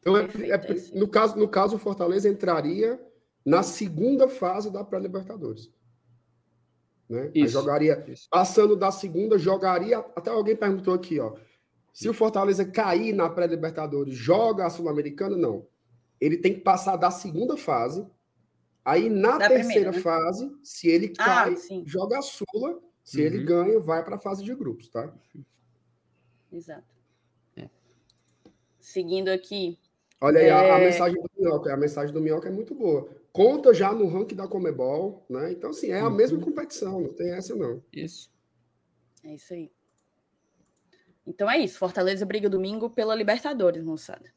Então, 0.00 0.16
é, 0.16 0.24
é, 0.24 0.98
no, 0.98 1.06
caso, 1.06 1.38
no 1.38 1.46
caso, 1.46 1.76
o 1.76 1.78
Fortaleza 1.78 2.28
entraria 2.28 3.00
na 3.46 3.62
segunda 3.62 4.26
fase 4.26 4.68
da 4.68 4.82
pré-Libertadores. 4.82 5.72
Né? 7.08 7.30
jogaria, 7.46 8.04
isso. 8.08 8.26
passando 8.28 8.74
da 8.74 8.90
segunda, 8.90 9.38
jogaria. 9.38 9.98
Até 10.16 10.30
alguém 10.30 10.56
perguntou 10.56 10.92
aqui, 10.92 11.20
ó. 11.20 11.36
Se 11.94 12.08
o 12.08 12.12
Fortaleza 12.12 12.64
cair 12.66 13.14
na 13.14 13.30
pré-Libertadores, 13.30 14.14
joga 14.14 14.66
a 14.66 14.70
Sul-Americana? 14.70 15.36
Não. 15.36 15.66
Ele 16.20 16.36
tem 16.36 16.52
que 16.52 16.60
passar 16.60 16.96
da 16.96 17.10
segunda 17.10 17.56
fase. 17.56 18.06
Aí, 18.84 19.08
na 19.08 19.38
da 19.38 19.48
terceira 19.48 19.90
primeira, 19.90 19.92
né? 19.92 20.00
fase, 20.00 20.52
se 20.62 20.88
ele 20.88 21.14
ah, 21.18 21.24
cai, 21.24 21.54
ah, 21.54 21.82
joga 21.86 22.18
a 22.18 22.22
Sula. 22.22 22.78
Se 23.02 23.20
uhum. 23.20 23.26
ele 23.26 23.44
ganha, 23.44 23.80
vai 23.80 24.04
para 24.04 24.16
a 24.16 24.18
fase 24.18 24.42
de 24.42 24.54
grupos, 24.54 24.88
tá? 24.88 25.14
Exato. 26.50 26.94
É. 27.56 27.68
Seguindo 28.78 29.28
aqui. 29.28 29.78
Olha 30.20 30.40
aí, 30.40 30.46
é... 30.46 30.50
a, 30.50 30.76
a, 30.76 30.80
é 30.80 30.84
mensagem 30.86 31.22
do 31.22 31.30
Minhoca. 31.38 31.72
A 31.72 31.76
mensagem 31.76 32.14
do 32.14 32.20
Minhoca 32.20 32.48
é 32.48 32.52
muito 32.52 32.74
boa 32.74 33.08
conta 33.34 33.74
já 33.74 33.92
no 33.92 34.06
ranking 34.06 34.36
da 34.36 34.46
Comebol, 34.46 35.26
né? 35.28 35.50
Então, 35.50 35.70
assim, 35.70 35.90
é 35.90 35.98
a 35.98 36.06
uhum. 36.06 36.14
mesma 36.14 36.40
competição, 36.40 37.00
não 37.00 37.12
tem 37.12 37.32
essa, 37.32 37.52
não. 37.56 37.82
Isso. 37.92 38.32
É 39.24 39.34
isso 39.34 39.52
aí. 39.52 39.72
Então 41.26 41.50
é 41.50 41.58
isso. 41.58 41.78
Fortaleza 41.78 42.24
briga 42.26 42.48
domingo 42.48 42.90
pela 42.90 43.14
Libertadores, 43.14 43.82
moçada. 43.82 44.32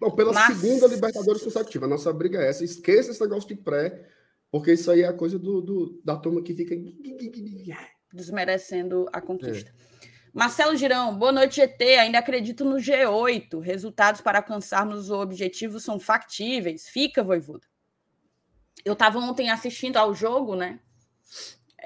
Bom, 0.00 0.10
pela 0.10 0.32
Mas... 0.32 0.56
segunda 0.56 0.86
Libertadores 0.86 1.42
consecutiva. 1.42 1.86
A 1.86 1.88
nossa 1.88 2.12
briga 2.12 2.40
é 2.40 2.48
essa. 2.48 2.64
Esqueça 2.64 3.10
esse 3.10 3.20
negócio 3.20 3.48
de 3.48 3.56
pré, 3.56 4.08
porque 4.50 4.72
isso 4.72 4.90
aí 4.90 5.02
é 5.02 5.08
a 5.08 5.12
coisa 5.12 5.38
do, 5.38 5.60
do 5.60 6.00
da 6.04 6.16
turma 6.16 6.42
que 6.42 6.54
fica 6.54 6.74
desmerecendo 8.12 9.06
a 9.12 9.20
conquista. 9.20 9.70
É. 9.70 9.86
Marcelo 10.32 10.76
Girão, 10.76 11.16
boa 11.16 11.32
noite, 11.32 11.56
GT. 11.56 11.96
Ainda 11.96 12.18
acredito 12.18 12.64
no 12.64 12.76
G8. 12.76 13.58
Resultados 13.60 14.20
para 14.20 14.38
alcançarmos 14.38 15.10
o 15.10 15.20
objetivo 15.20 15.80
são 15.80 15.98
factíveis. 15.98 16.88
Fica, 16.88 17.22
Voivoda 17.22 17.66
eu 18.86 18.92
estava 18.92 19.18
ontem 19.18 19.50
assistindo 19.50 19.96
ao 19.96 20.14
jogo, 20.14 20.54
né? 20.54 20.78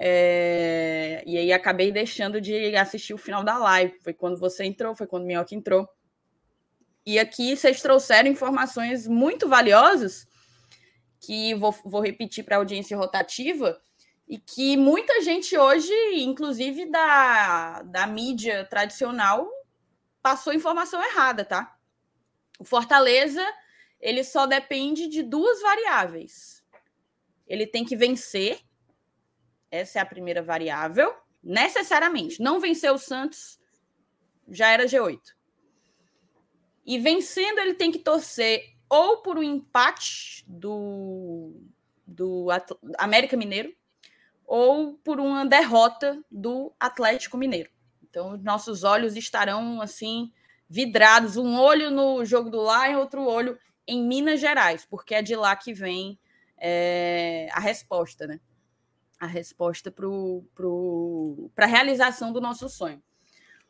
É, 0.02 1.22
e 1.26 1.36
aí 1.36 1.52
acabei 1.52 1.92
deixando 1.92 2.40
de 2.40 2.74
assistir 2.74 3.12
o 3.12 3.18
final 3.18 3.44
da 3.44 3.58
live. 3.58 3.98
Foi 4.02 4.14
quando 4.14 4.38
você 4.38 4.64
entrou, 4.64 4.94
foi 4.94 5.06
quando 5.06 5.24
o 5.24 5.26
Minhoca 5.26 5.54
entrou. 5.54 5.86
E 7.04 7.18
aqui 7.18 7.54
vocês 7.54 7.82
trouxeram 7.82 8.30
informações 8.30 9.06
muito 9.06 9.48
valiosas 9.48 10.26
que 11.20 11.54
vou, 11.54 11.72
vou 11.84 12.00
repetir 12.00 12.44
para 12.44 12.56
a 12.56 12.58
audiência 12.58 12.96
rotativa 12.96 13.78
e 14.26 14.38
que 14.38 14.76
muita 14.76 15.20
gente 15.20 15.58
hoje, 15.58 15.92
inclusive 16.14 16.86
da, 16.90 17.82
da 17.82 18.06
mídia 18.06 18.64
tradicional, 18.64 19.46
passou 20.22 20.54
informação 20.54 21.02
errada, 21.02 21.44
tá? 21.44 21.76
O 22.58 22.64
Fortaleza 22.64 23.44
ele 24.00 24.24
só 24.24 24.46
depende 24.46 25.08
de 25.08 25.22
duas 25.22 25.60
variáveis 25.60 26.60
ele 27.50 27.66
tem 27.66 27.84
que 27.84 27.96
vencer. 27.96 28.60
Essa 29.70 29.98
é 29.98 30.02
a 30.02 30.06
primeira 30.06 30.42
variável. 30.42 31.14
Necessariamente. 31.42 32.40
Não 32.42 32.60
vencer 32.60 32.92
o 32.92 32.98
Santos, 32.98 33.58
já 34.48 34.68
era 34.68 34.84
G8. 34.84 35.20
E 36.84 36.98
vencendo, 36.98 37.58
ele 37.58 37.74
tem 37.74 37.90
que 37.90 37.98
torcer 37.98 38.74
ou 38.88 39.18
por 39.18 39.38
um 39.38 39.42
empate 39.42 40.44
do, 40.48 41.54
do 42.06 42.48
América 42.98 43.36
Mineiro 43.36 43.72
ou 44.44 44.94
por 45.04 45.20
uma 45.20 45.46
derrota 45.46 46.20
do 46.28 46.74
Atlético 46.80 47.38
Mineiro. 47.38 47.70
Então, 48.02 48.36
nossos 48.38 48.82
olhos 48.82 49.16
estarão 49.16 49.80
assim 49.80 50.32
vidrados, 50.68 51.36
um 51.36 51.56
olho 51.56 51.90
no 51.90 52.24
jogo 52.24 52.50
do 52.50 52.62
Lion, 52.62 52.98
outro 52.98 53.22
olho 53.22 53.56
em 53.86 54.02
Minas 54.02 54.40
Gerais, 54.40 54.84
porque 54.84 55.14
é 55.14 55.22
de 55.22 55.36
lá 55.36 55.54
que 55.54 55.72
vem 55.72 56.18
é, 56.58 57.48
a 57.52 57.60
resposta, 57.60 58.26
né? 58.26 58.40
A 59.20 59.26
resposta 59.26 59.90
para 59.90 60.06
pro, 60.54 61.50
a 61.54 61.66
realização 61.66 62.32
do 62.32 62.40
nosso 62.40 62.68
sonho. 62.68 63.00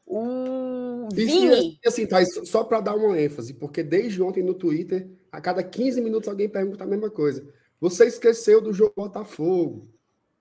O 0.07 1.09
Vini. 1.13 1.79
E 1.85 1.89
assim, 1.89 2.07
tá, 2.07 2.25
só 2.45 2.65
para 2.65 2.81
dar 2.81 2.95
uma 2.95 3.21
ênfase, 3.21 3.55
porque 3.55 3.83
desde 3.83 4.23
ontem 4.23 4.43
no 4.43 4.55
Twitter, 4.55 5.11
a 5.31 5.41
cada 5.41 5.63
15 5.63 6.01
minutos 6.01 6.29
alguém 6.29 6.49
pergunta 6.49 6.85
a 6.85 6.87
mesma 6.87 7.11
coisa. 7.11 7.47
Você 7.81 8.07
esqueceu 8.07 8.61
do 8.61 8.73
jogo 8.73 8.93
Botafogo? 8.97 9.89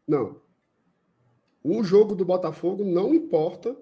Não. 0.08 0.42
O 1.64 1.84
jogo 1.84 2.16
do 2.16 2.26
Botafogo 2.26 2.84
não 2.84 3.14
importa. 3.14 3.78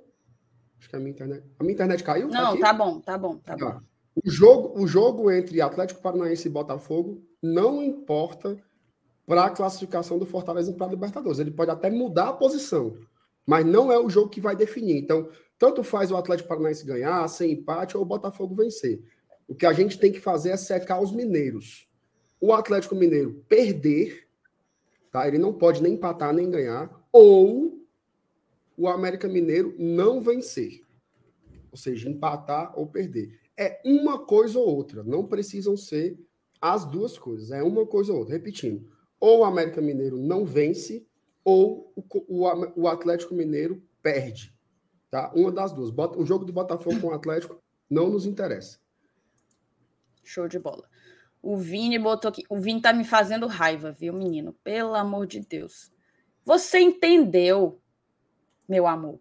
Acho 0.79 0.89
que 0.89 0.95
a 0.95 0.99
minha 0.99 1.11
internet. 1.11 1.43
A 1.59 1.63
minha 1.63 1.73
internet 1.73 2.03
caiu? 2.03 2.27
Não, 2.27 2.57
tá, 2.57 2.67
tá 2.67 2.73
bom, 2.73 2.99
tá 2.99 3.17
bom, 3.17 3.37
tá, 3.37 3.55
tá. 3.55 3.65
bom. 3.65 3.81
O 4.25 4.29
jogo, 4.29 4.81
o 4.81 4.87
jogo 4.87 5.31
entre 5.31 5.61
Atlético 5.61 6.01
Paranaense 6.01 6.47
e 6.47 6.51
Botafogo 6.51 7.23
não 7.41 7.83
importa 7.83 8.57
para 9.27 9.43
a 9.43 9.49
classificação 9.49 10.17
do 10.17 10.25
Fortaleza 10.25 10.71
para 10.71 10.87
a 10.87 10.89
Libertadores. 10.89 11.37
Ele 11.37 11.51
pode 11.51 11.69
até 11.69 11.89
mudar 11.89 12.29
a 12.29 12.33
posição, 12.33 12.97
mas 13.45 13.65
não 13.65 13.91
é 13.91 13.99
o 13.99 14.09
jogo 14.09 14.29
que 14.29 14.39
vai 14.39 14.55
definir. 14.55 14.97
Então, 14.97 15.29
tanto 15.59 15.83
faz 15.83 16.09
o 16.09 16.15
Atlético 16.15 16.47
Paranaense 16.47 16.85
ganhar, 16.85 17.27
sem 17.27 17.51
empate, 17.51 17.97
ou 17.97 18.03
o 18.03 18.05
Botafogo 18.05 18.55
vencer. 18.55 19.03
O 19.45 19.53
que 19.53 19.65
a 19.65 19.73
gente 19.73 19.99
tem 19.99 20.13
que 20.13 20.21
fazer 20.21 20.51
é 20.51 20.57
secar 20.57 21.01
os 21.01 21.11
mineiros. 21.11 21.89
O 22.39 22.53
Atlético 22.53 22.95
Mineiro 22.95 23.43
perder, 23.49 24.27
tá? 25.11 25.27
ele 25.27 25.37
não 25.37 25.51
pode 25.51 25.83
nem 25.83 25.93
empatar 25.93 26.33
nem 26.33 26.49
ganhar, 26.49 26.89
ou 27.11 27.85
o 28.77 28.87
América 28.87 29.27
Mineiro 29.27 29.75
não 29.77 30.21
vencer. 30.21 30.81
Ou 31.71 31.77
seja, 31.77 32.09
empatar 32.09 32.77
ou 32.79 32.87
perder. 32.87 33.39
É 33.57 33.81
uma 33.83 34.19
coisa 34.19 34.57
ou 34.57 34.67
outra, 34.67 35.03
não 35.03 35.25
precisam 35.25 35.75
ser 35.75 36.17
as 36.61 36.85
duas 36.85 37.17
coisas, 37.17 37.51
é 37.51 37.61
uma 37.63 37.85
coisa 37.85 38.13
ou 38.13 38.19
outra. 38.19 38.35
Repetindo, 38.35 38.87
ou 39.19 39.39
o 39.39 39.43
América 39.43 39.81
Mineiro 39.81 40.17
não 40.17 40.45
vence, 40.45 41.07
ou 41.43 41.93
o, 41.95 42.03
o, 42.27 42.81
o 42.81 42.87
Atlético 42.87 43.33
Mineiro 43.33 43.81
perde. 44.01 44.55
Tá? 45.09 45.31
Uma 45.33 45.51
das 45.51 45.71
duas. 45.71 45.91
O 46.15 46.25
jogo 46.25 46.45
do 46.45 46.53
Botafogo 46.53 46.99
com 46.99 47.07
o 47.07 47.13
Atlético 47.13 47.61
não 47.89 48.09
nos 48.09 48.25
interessa. 48.25 48.79
Show 50.23 50.47
de 50.47 50.59
bola. 50.59 50.87
O 51.41 51.55
Vini 51.55 51.97
botou 51.97 52.29
aqui. 52.29 52.43
O 52.49 52.59
Vini 52.59 52.81
tá 52.81 52.91
me 52.91 53.05
fazendo 53.05 53.47
raiva, 53.47 53.91
viu, 53.91 54.13
menino? 54.13 54.53
Pelo 54.63 54.93
amor 54.95 55.25
de 55.25 55.39
Deus. 55.39 55.91
Você 56.43 56.79
entendeu, 56.79 57.81
meu 58.67 58.85
amor? 58.85 59.19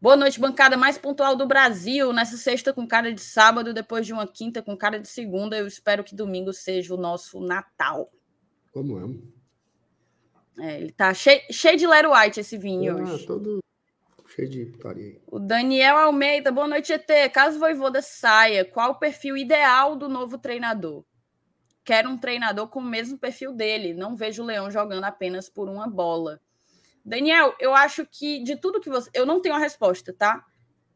Boa 0.00 0.16
noite, 0.16 0.38
bancada 0.38 0.76
mais 0.76 0.98
pontual 0.98 1.36
do 1.36 1.46
Brasil. 1.46 2.12
Nessa 2.12 2.36
sexta 2.36 2.72
com 2.72 2.86
cara 2.86 3.12
de 3.12 3.20
sábado, 3.20 3.72
depois 3.72 4.06
de 4.06 4.12
uma 4.12 4.26
quinta 4.26 4.62
com 4.62 4.76
cara 4.76 4.98
de 4.98 5.08
segunda. 5.08 5.56
Eu 5.56 5.66
espero 5.66 6.04
que 6.04 6.14
domingo 6.14 6.52
seja 6.52 6.94
o 6.94 6.98
nosso 6.98 7.40
Natal. 7.40 8.10
Como 8.74 9.22
é? 10.58 10.66
é 10.66 10.80
ele 10.80 10.90
tá 10.90 11.14
cheio, 11.14 11.40
cheio 11.48 11.78
de 11.78 11.86
Lero 11.86 12.12
White 12.12 12.40
esse 12.40 12.58
vinho 12.58 12.98
ah, 12.98 13.02
hoje. 13.12 13.24
todo 13.24 13.60
cheio 14.34 14.48
de 14.50 14.66
putaria. 14.66 15.20
O 15.28 15.38
Daniel 15.38 15.96
Almeida, 15.96 16.50
boa 16.50 16.66
noite, 16.66 16.92
ET. 16.92 17.08
Caso 17.32 17.56
o 17.56 17.60
Voivoda 17.60 18.02
saia, 18.02 18.64
qual 18.64 18.90
o 18.90 18.98
perfil 18.98 19.36
ideal 19.36 19.94
do 19.94 20.08
novo 20.08 20.36
treinador? 20.38 21.04
Quero 21.84 22.10
um 22.10 22.18
treinador 22.18 22.66
com 22.66 22.80
o 22.80 22.84
mesmo 22.84 23.16
perfil 23.16 23.52
dele. 23.52 23.94
Não 23.94 24.16
vejo 24.16 24.42
o 24.42 24.46
Leão 24.46 24.68
jogando 24.72 25.04
apenas 25.04 25.48
por 25.48 25.68
uma 25.68 25.86
bola. 25.86 26.40
Daniel, 27.04 27.54
eu 27.60 27.76
acho 27.76 28.04
que 28.04 28.42
de 28.42 28.56
tudo 28.56 28.80
que 28.80 28.90
você. 28.90 29.08
Eu 29.14 29.24
não 29.24 29.40
tenho 29.40 29.54
a 29.54 29.58
resposta, 29.58 30.12
tá? 30.12 30.44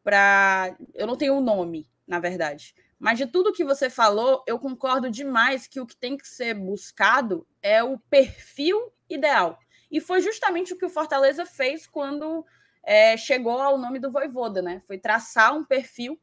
Pra... 0.03 0.75
Eu 0.93 1.07
não 1.07 1.15
tenho 1.15 1.37
o 1.37 1.41
nome, 1.41 1.89
na 2.05 2.19
verdade. 2.19 2.75
Mas 2.99 3.17
de 3.17 3.25
tudo 3.25 3.53
que 3.53 3.63
você 3.63 3.89
falou, 3.89 4.43
eu 4.45 4.59
concordo 4.59 5.09
demais 5.09 5.67
que 5.67 5.79
o 5.79 5.87
que 5.87 5.95
tem 5.95 6.17
que 6.17 6.27
ser 6.27 6.53
buscado 6.53 7.47
é 7.61 7.81
o 7.83 7.97
perfil 7.97 8.91
ideal. 9.09 9.57
E 9.89 10.01
foi 10.01 10.21
justamente 10.21 10.73
o 10.73 10.77
que 10.77 10.85
o 10.85 10.89
Fortaleza 10.89 11.45
fez 11.45 11.87
quando 11.87 12.45
é, 12.83 13.15
chegou 13.15 13.59
ao 13.59 13.77
nome 13.77 13.99
do 13.99 14.11
Voivoda, 14.11 14.61
né? 14.61 14.81
Foi 14.85 14.97
traçar 14.97 15.55
um 15.55 15.63
perfil 15.63 16.19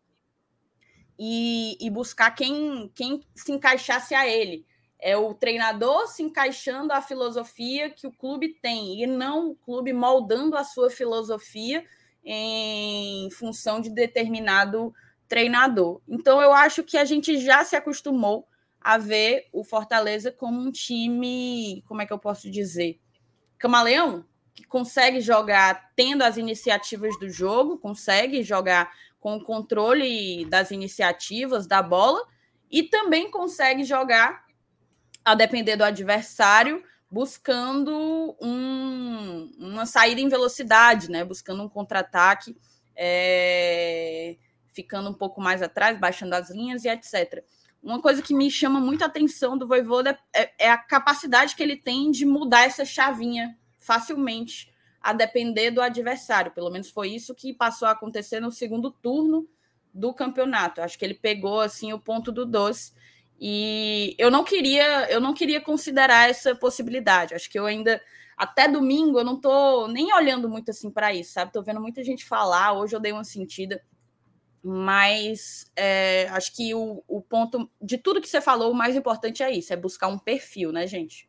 e, 1.18 1.76
e 1.80 1.90
buscar 1.90 2.30
quem, 2.32 2.92
quem 2.94 3.22
se 3.34 3.50
encaixasse 3.50 4.14
a 4.14 4.28
ele 4.28 4.66
é 4.98 5.16
o 5.16 5.34
treinador 5.34 6.06
se 6.08 6.22
encaixando 6.22 6.92
à 6.92 7.00
filosofia 7.02 7.90
que 7.90 8.06
o 8.06 8.12
clube 8.12 8.58
tem 8.60 9.02
e 9.02 9.06
não 9.06 9.50
o 9.50 9.54
clube 9.54 9.92
moldando 9.92 10.56
a 10.56 10.64
sua 10.64 10.90
filosofia 10.90 11.84
em 12.24 13.30
função 13.30 13.80
de 13.80 13.90
determinado 13.90 14.92
treinador. 15.28 16.00
Então 16.08 16.40
eu 16.40 16.52
acho 16.52 16.82
que 16.82 16.96
a 16.96 17.04
gente 17.04 17.38
já 17.38 17.64
se 17.64 17.76
acostumou 17.76 18.46
a 18.80 18.98
ver 18.98 19.48
o 19.52 19.64
Fortaleza 19.64 20.30
como 20.30 20.60
um 20.60 20.70
time, 20.70 21.82
como 21.88 22.02
é 22.02 22.06
que 22.06 22.12
eu 22.12 22.18
posso 22.18 22.50
dizer, 22.50 23.00
camaleão, 23.58 24.24
que 24.54 24.64
consegue 24.64 25.20
jogar 25.20 25.90
tendo 25.96 26.22
as 26.22 26.36
iniciativas 26.36 27.18
do 27.18 27.28
jogo, 27.28 27.78
consegue 27.78 28.42
jogar 28.42 28.90
com 29.20 29.36
o 29.36 29.42
controle 29.42 30.44
das 30.46 30.70
iniciativas 30.70 31.66
da 31.66 31.82
bola 31.82 32.20
e 32.70 32.84
também 32.84 33.30
consegue 33.30 33.84
jogar 33.84 34.44
a 35.24 35.34
depender 35.34 35.76
do 35.76 35.82
adversário, 35.82 36.82
buscando 37.10 38.36
um, 38.40 39.50
uma 39.58 39.84
saída 39.84 40.20
em 40.20 40.28
velocidade, 40.28 41.10
né? 41.10 41.24
Buscando 41.24 41.64
um 41.64 41.68
contra-ataque, 41.68 42.56
é, 42.94 44.36
ficando 44.76 45.08
um 45.08 45.14
pouco 45.14 45.40
mais 45.40 45.62
atrás, 45.62 45.98
baixando 45.98 46.34
as 46.34 46.50
linhas 46.50 46.84
e 46.84 46.88
etc. 46.88 47.42
Uma 47.82 48.00
coisa 48.00 48.20
que 48.20 48.34
me 48.34 48.50
chama 48.50 48.78
muita 48.78 49.06
atenção 49.06 49.56
do 49.56 49.66
Voivoda 49.66 50.18
é, 50.34 50.66
é 50.66 50.70
a 50.70 50.76
capacidade 50.76 51.56
que 51.56 51.62
ele 51.62 51.76
tem 51.76 52.10
de 52.10 52.26
mudar 52.26 52.64
essa 52.64 52.84
chavinha 52.84 53.56
facilmente, 53.78 54.70
a 55.00 55.12
depender 55.12 55.70
do 55.70 55.80
adversário. 55.80 56.52
Pelo 56.52 56.68
menos 56.68 56.90
foi 56.90 57.08
isso 57.08 57.34
que 57.34 57.54
passou 57.54 57.88
a 57.88 57.92
acontecer 57.92 58.40
no 58.40 58.52
segundo 58.52 58.90
turno 58.90 59.48
do 59.94 60.12
campeonato. 60.12 60.82
Acho 60.82 60.98
que 60.98 61.04
ele 61.04 61.14
pegou 61.14 61.60
assim 61.60 61.92
o 61.92 61.98
ponto 61.98 62.30
do 62.30 62.44
doce 62.44 62.92
e 63.40 64.14
eu 64.18 64.30
não 64.30 64.44
queria, 64.44 65.10
eu 65.10 65.20
não 65.20 65.32
queria 65.32 65.60
considerar 65.60 66.28
essa 66.28 66.54
possibilidade. 66.54 67.34
Acho 67.34 67.48
que 67.48 67.58
eu 67.58 67.64
ainda 67.64 68.02
até 68.36 68.68
domingo 68.68 69.18
eu 69.18 69.24
não 69.24 69.40
tô 69.40 69.88
nem 69.88 70.12
olhando 70.12 70.48
muito 70.48 70.70
assim 70.70 70.90
para 70.90 71.14
isso, 71.14 71.32
sabe? 71.32 71.52
Tô 71.52 71.62
vendo 71.62 71.80
muita 71.80 72.04
gente 72.04 72.24
falar. 72.24 72.72
Hoje 72.72 72.94
eu 72.94 73.00
dei 73.00 73.12
uma 73.12 73.24
sentida, 73.24 73.80
mas 74.62 75.70
é, 75.76 76.28
acho 76.28 76.54
que 76.54 76.74
o, 76.74 77.02
o 77.06 77.20
ponto 77.20 77.70
de 77.80 77.98
tudo 77.98 78.20
que 78.20 78.28
você 78.28 78.40
falou, 78.40 78.72
o 78.72 78.74
mais 78.74 78.96
importante 78.96 79.42
é 79.42 79.50
isso, 79.50 79.72
é 79.72 79.76
buscar 79.76 80.08
um 80.08 80.18
perfil, 80.18 80.72
né, 80.72 80.86
gente? 80.86 81.28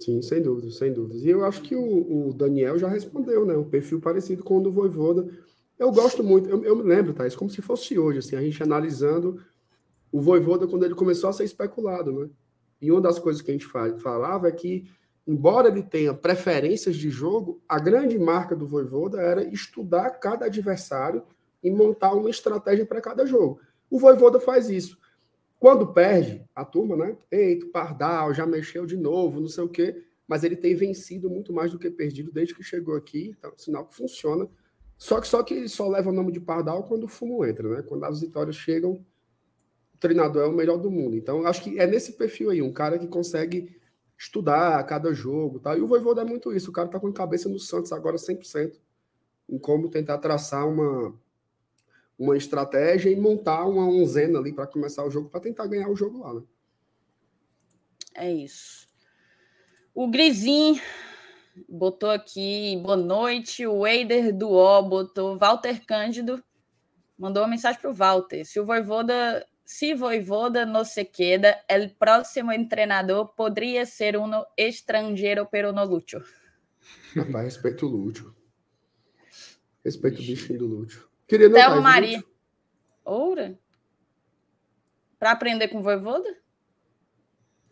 Sim, 0.00 0.22
sem 0.22 0.40
dúvida, 0.40 0.70
sem 0.70 0.92
dúvidas. 0.92 1.22
E 1.22 1.28
eu 1.28 1.44
acho 1.44 1.60
que 1.60 1.76
o, 1.76 2.28
o, 2.28 2.32
Daniel 2.32 2.78
já 2.78 2.88
respondeu, 2.88 3.44
né? 3.44 3.54
Um 3.54 3.68
perfil 3.68 4.00
parecido 4.00 4.42
com 4.42 4.58
o 4.58 4.62
do 4.62 4.72
Voivoda. 4.72 5.28
Eu 5.78 5.92
gosto 5.92 6.24
muito, 6.24 6.48
eu, 6.48 6.64
eu 6.64 6.76
me 6.76 6.82
lembro, 6.82 7.12
Thais, 7.12 7.36
como 7.36 7.50
se 7.50 7.60
fosse 7.60 7.98
hoje, 7.98 8.18
assim, 8.18 8.34
a 8.34 8.40
gente 8.40 8.62
analisando 8.62 9.42
o 10.10 10.20
Voivoda 10.20 10.66
quando 10.66 10.84
ele 10.84 10.94
começou 10.94 11.28
a 11.28 11.32
ser 11.32 11.44
especulado, 11.44 12.12
né? 12.12 12.30
E 12.80 12.90
uma 12.90 13.00
das 13.00 13.18
coisas 13.18 13.42
que 13.42 13.50
a 13.50 13.54
gente 13.54 13.66
falava 13.66 14.48
é 14.48 14.52
que, 14.52 14.90
embora 15.26 15.68
ele 15.68 15.82
tenha 15.82 16.14
preferências 16.14 16.96
de 16.96 17.10
jogo, 17.10 17.62
a 17.68 17.78
grande 17.78 18.18
marca 18.18 18.56
do 18.56 18.66
Voivoda 18.66 19.20
era 19.20 19.44
estudar 19.44 20.10
cada 20.12 20.46
adversário 20.46 21.22
e 21.62 21.70
montar 21.70 22.12
uma 22.14 22.30
estratégia 22.30 22.86
para 22.86 23.00
cada 23.00 23.26
jogo. 23.26 23.60
O 23.90 23.98
Voivoda 23.98 24.38
faz 24.40 24.70
isso. 24.70 24.98
Quando 25.58 25.92
perde, 25.92 26.42
a 26.54 26.64
turma, 26.64 26.96
né? 26.96 27.16
Eita, 27.30 27.66
Pardal, 27.66 28.32
já 28.32 28.46
mexeu 28.46 28.86
de 28.86 28.96
novo, 28.96 29.40
não 29.40 29.48
sei 29.48 29.64
o 29.64 29.68
quê. 29.68 30.04
Mas 30.26 30.42
ele 30.42 30.56
tem 30.56 30.74
vencido 30.74 31.28
muito 31.28 31.52
mais 31.52 31.72
do 31.72 31.78
que 31.78 31.90
perdido 31.90 32.32
desde 32.32 32.54
que 32.54 32.62
chegou 32.62 32.96
aqui. 32.96 33.34
Então, 33.36 33.52
sinal 33.56 33.84
que 33.84 33.94
funciona. 33.94 34.48
Só 34.96 35.20
que 35.20 35.28
só 35.28 35.42
que 35.42 35.68
só 35.68 35.88
leva 35.88 36.10
o 36.10 36.12
nome 36.12 36.32
de 36.32 36.40
Pardal 36.40 36.84
quando 36.84 37.04
o 37.04 37.08
fumo 37.08 37.44
entra, 37.44 37.68
né? 37.68 37.82
Quando 37.82 38.04
as 38.04 38.20
vitórias 38.20 38.56
chegam, 38.56 39.04
treinador 39.98 40.44
é 40.44 40.46
o 40.46 40.52
melhor 40.52 40.78
do 40.78 40.90
mundo. 40.90 41.16
Então, 41.16 41.46
acho 41.46 41.62
que 41.62 41.78
é 41.78 41.86
nesse 41.86 42.12
perfil 42.12 42.50
aí, 42.50 42.62
um 42.62 42.72
cara 42.72 42.98
que 42.98 43.06
consegue 43.06 43.76
estudar 44.18 44.82
cada 44.84 45.12
jogo 45.12 45.58
tal. 45.58 45.76
E 45.76 45.80
o 45.80 45.86
Voivoda 45.86 46.22
é 46.22 46.24
muito 46.24 46.52
isso. 46.54 46.70
O 46.70 46.72
cara 46.72 46.88
tá 46.88 47.00
com 47.00 47.08
a 47.08 47.12
cabeça 47.12 47.48
no 47.48 47.58
Santos 47.58 47.92
agora 47.92 48.16
100%, 48.16 48.78
em 49.48 49.58
como 49.58 49.90
tentar 49.90 50.18
traçar 50.18 50.66
uma, 50.68 51.14
uma 52.20 52.36
estratégia 52.36 53.08
e 53.08 53.16
montar 53.16 53.64
uma 53.64 53.88
onzena 53.88 54.38
ali 54.38 54.52
para 54.52 54.66
começar 54.66 55.02
o 55.06 55.10
jogo, 55.10 55.30
para 55.30 55.40
tentar 55.40 55.66
ganhar 55.66 55.88
o 55.88 55.96
jogo 55.96 56.18
lá, 56.18 56.34
né? 56.34 56.42
É 58.14 58.30
isso. 58.30 58.86
O 59.94 60.06
Grisim 60.06 60.78
botou 61.66 62.10
aqui, 62.10 62.78
boa 62.82 62.96
noite. 62.96 63.66
O 63.66 63.86
Eider 63.86 64.36
do 64.36 64.50
O 64.50 64.82
botou 64.82 65.38
Walter 65.38 65.82
Cândido. 65.86 66.44
Mandou 67.16 67.42
uma 67.42 67.48
mensagem 67.48 67.80
para 67.80 67.90
o 67.90 67.94
Walter. 67.94 68.44
Se 68.44 68.60
o 68.60 68.66
Voivoda 68.66 69.46
se 69.64 69.94
Voivoda 69.94 70.66
no 70.66 70.84
se 70.84 71.06
queda, 71.06 71.64
el 71.68 71.96
próximo 71.96 72.52
entrenador 72.52 73.28
poderia 73.34 73.86
ser 73.86 74.18
um 74.18 74.28
estrangeiro, 74.58 75.46
pero 75.50 75.72
no 75.72 75.84
Lúcio. 75.84 76.22
Rapaz, 77.16 77.44
respeito 77.54 77.86
o 77.86 77.88
Lúcio. 77.88 78.34
Respeito 79.82 80.20
o 80.20 80.24
bichinho 80.24 80.58
do 80.58 80.66
Lúcio. 80.66 81.09
Queria 81.30 81.50
Thelma 81.50 81.80
Maria. 81.80 82.22
Oura? 83.04 83.58
Para 85.18 85.30
aprender 85.30 85.68
com 85.68 85.80
Voivoda? 85.80 86.28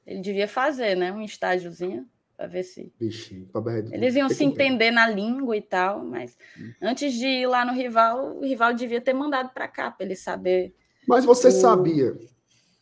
Ele 0.06 0.20
devia 0.20 0.48
fazer, 0.48 0.94
né? 0.94 1.12
Um 1.12 1.22
estágiozinho 1.22 2.09
para 2.36 2.46
ver 2.46 2.62
se. 2.62 2.92
Bichinho, 2.98 3.50
Eles 3.92 4.14
iam 4.14 4.28
se 4.28 4.44
entender 4.44 4.90
na 4.90 5.06
língua 5.06 5.56
e 5.56 5.61
tal, 5.61 6.04
mas 6.04 6.38
hum. 6.59 6.72
antes 6.80 7.12
de 7.12 7.26
ir 7.26 7.46
lá 7.46 7.64
no 7.64 7.72
rival, 7.72 8.38
o 8.38 8.44
rival 8.44 8.72
devia 8.72 9.00
ter 9.00 9.12
mandado 9.12 9.50
para 9.50 9.68
cá 9.68 9.90
para 9.90 10.06
ele 10.06 10.16
saber 10.16 10.74
mas 11.09 11.24
você 11.24 11.48
o... 11.48 11.52
sabia 11.52 12.18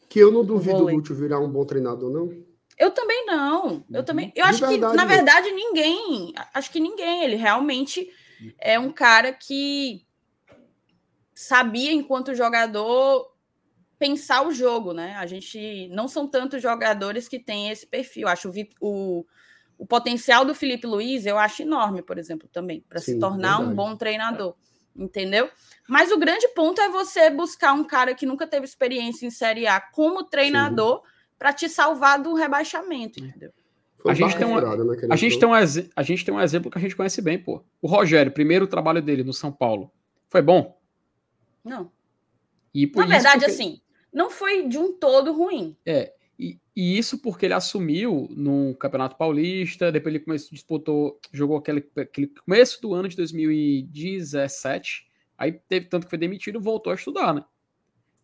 que 0.09 0.19
eu 0.19 0.33
não 0.33 0.45
duvido 0.45 0.85
o 0.85 0.91
Lúcio 0.91 1.15
virar 1.15 1.39
um 1.39 1.49
bom 1.49 1.65
treinador, 1.65 2.11
não? 2.11 2.29
Eu 2.77 2.91
também 2.91 3.25
não. 3.25 3.85
Eu 3.91 4.05
também. 4.05 4.33
Eu 4.35 4.45
acho 4.45 4.67
verdade, 4.67 4.91
que, 4.91 4.97
na 4.97 5.05
verdade, 5.05 5.51
ninguém. 5.53 6.33
Acho 6.53 6.71
que 6.71 6.81
ninguém. 6.81 7.23
Ele 7.23 7.37
realmente 7.37 8.11
é 8.59 8.79
um 8.79 8.93
cara 8.93 9.33
que 9.33 10.06
sabia, 11.37 11.93
enquanto 11.93 12.35
jogador, 12.35 13.31
pensar 13.99 14.47
o 14.47 14.53
jogo, 14.53 14.95
né? 14.95 15.15
A 15.17 15.27
gente 15.27 15.87
não 15.89 16.09
são 16.09 16.27
tantos 16.27 16.63
jogadores 16.63 17.29
que 17.29 17.39
têm 17.39 17.69
esse 17.69 17.87
perfil. 17.87 18.27
Acho 18.27 18.49
o, 18.49 18.55
o, 18.81 19.27
o 19.77 19.87
potencial 19.87 20.47
do 20.47 20.55
Felipe 20.55 20.87
Luiz, 20.87 21.27
eu 21.27 21.37
acho 21.37 21.61
enorme, 21.61 22.01
por 22.01 22.17
exemplo, 22.17 22.49
também, 22.51 22.83
para 22.89 23.01
se 23.01 23.19
tornar 23.19 23.59
verdade. 23.59 23.71
um 23.71 23.75
bom 23.75 23.95
treinador. 23.95 24.55
Entendeu? 24.97 25.51
Mas 25.87 26.11
o 26.11 26.19
grande 26.19 26.49
ponto 26.49 26.81
é 26.81 26.89
você 26.89 27.29
buscar 27.29 27.75
um 27.75 27.85
cara 27.85 28.15
que 28.15 28.25
nunca 28.25 28.47
teve 28.47 28.65
experiência 28.65 29.27
em 29.27 29.31
Série 29.31 29.67
A 29.67 29.79
como 29.79 30.25
treinador 30.25 31.03
para 31.39 31.53
te 31.53 31.69
salvar 31.69 32.19
do 32.19 32.33
rebaixamento, 32.33 33.23
entendeu? 33.23 33.53
A 34.07 34.15
gente, 34.15 34.39
tem 34.39 34.47
uma, 34.47 34.61
né, 34.61 34.97
a, 35.11 35.17
gente 35.17 35.39
tem 35.39 35.49
um, 35.49 35.53
a 35.53 36.03
gente 36.03 36.25
tem 36.25 36.33
um 36.33 36.41
exemplo 36.41 36.71
que 36.71 36.79
a 36.79 36.81
gente 36.81 36.97
conhece 36.97 37.21
bem, 37.21 37.39
pô. 37.39 37.63
O 37.83 37.89
Rogério, 37.89 38.33
primeiro 38.33 38.67
trabalho 38.67 39.03
dele 39.03 39.23
no 39.23 39.35
São 39.35 39.53
Paulo. 39.53 39.91
Foi 40.31 40.41
bom? 40.41 40.79
Não. 41.69 41.91
E 42.75 42.91
Na 42.95 43.07
verdade, 43.07 43.41
porque... 43.41 43.51
assim, 43.51 43.81
não 44.13 44.31
foi 44.31 44.69
de 44.69 44.79
um 44.79 44.93
todo 44.93 45.33
ruim. 45.33 45.77
É, 45.85 46.13
e, 46.39 46.59
e, 46.75 46.99
isso 46.99 47.19
porque 47.19 47.47
ele 47.47 47.55
assumiu 47.55 48.29
no 48.31 48.75
Campeonato 48.77 49.17
Paulista, 49.17 49.91
depois 49.91 50.15
ele 50.15 50.25
começou, 50.25 50.51
disputou, 50.53 51.21
jogou 51.33 51.57
aquele, 51.57 51.89
aquele 51.97 52.29
começo 52.29 52.81
do 52.81 52.95
ano 52.95 53.09
de 53.09 53.17
2017 53.17 55.07
Aí 55.39 55.53
teve 55.69 55.87
tanto 55.87 56.05
que 56.05 56.11
foi 56.11 56.19
demitido, 56.19 56.61
voltou 56.61 56.91
a 56.91 56.97
estudar, 56.97 57.35
né? 57.35 57.45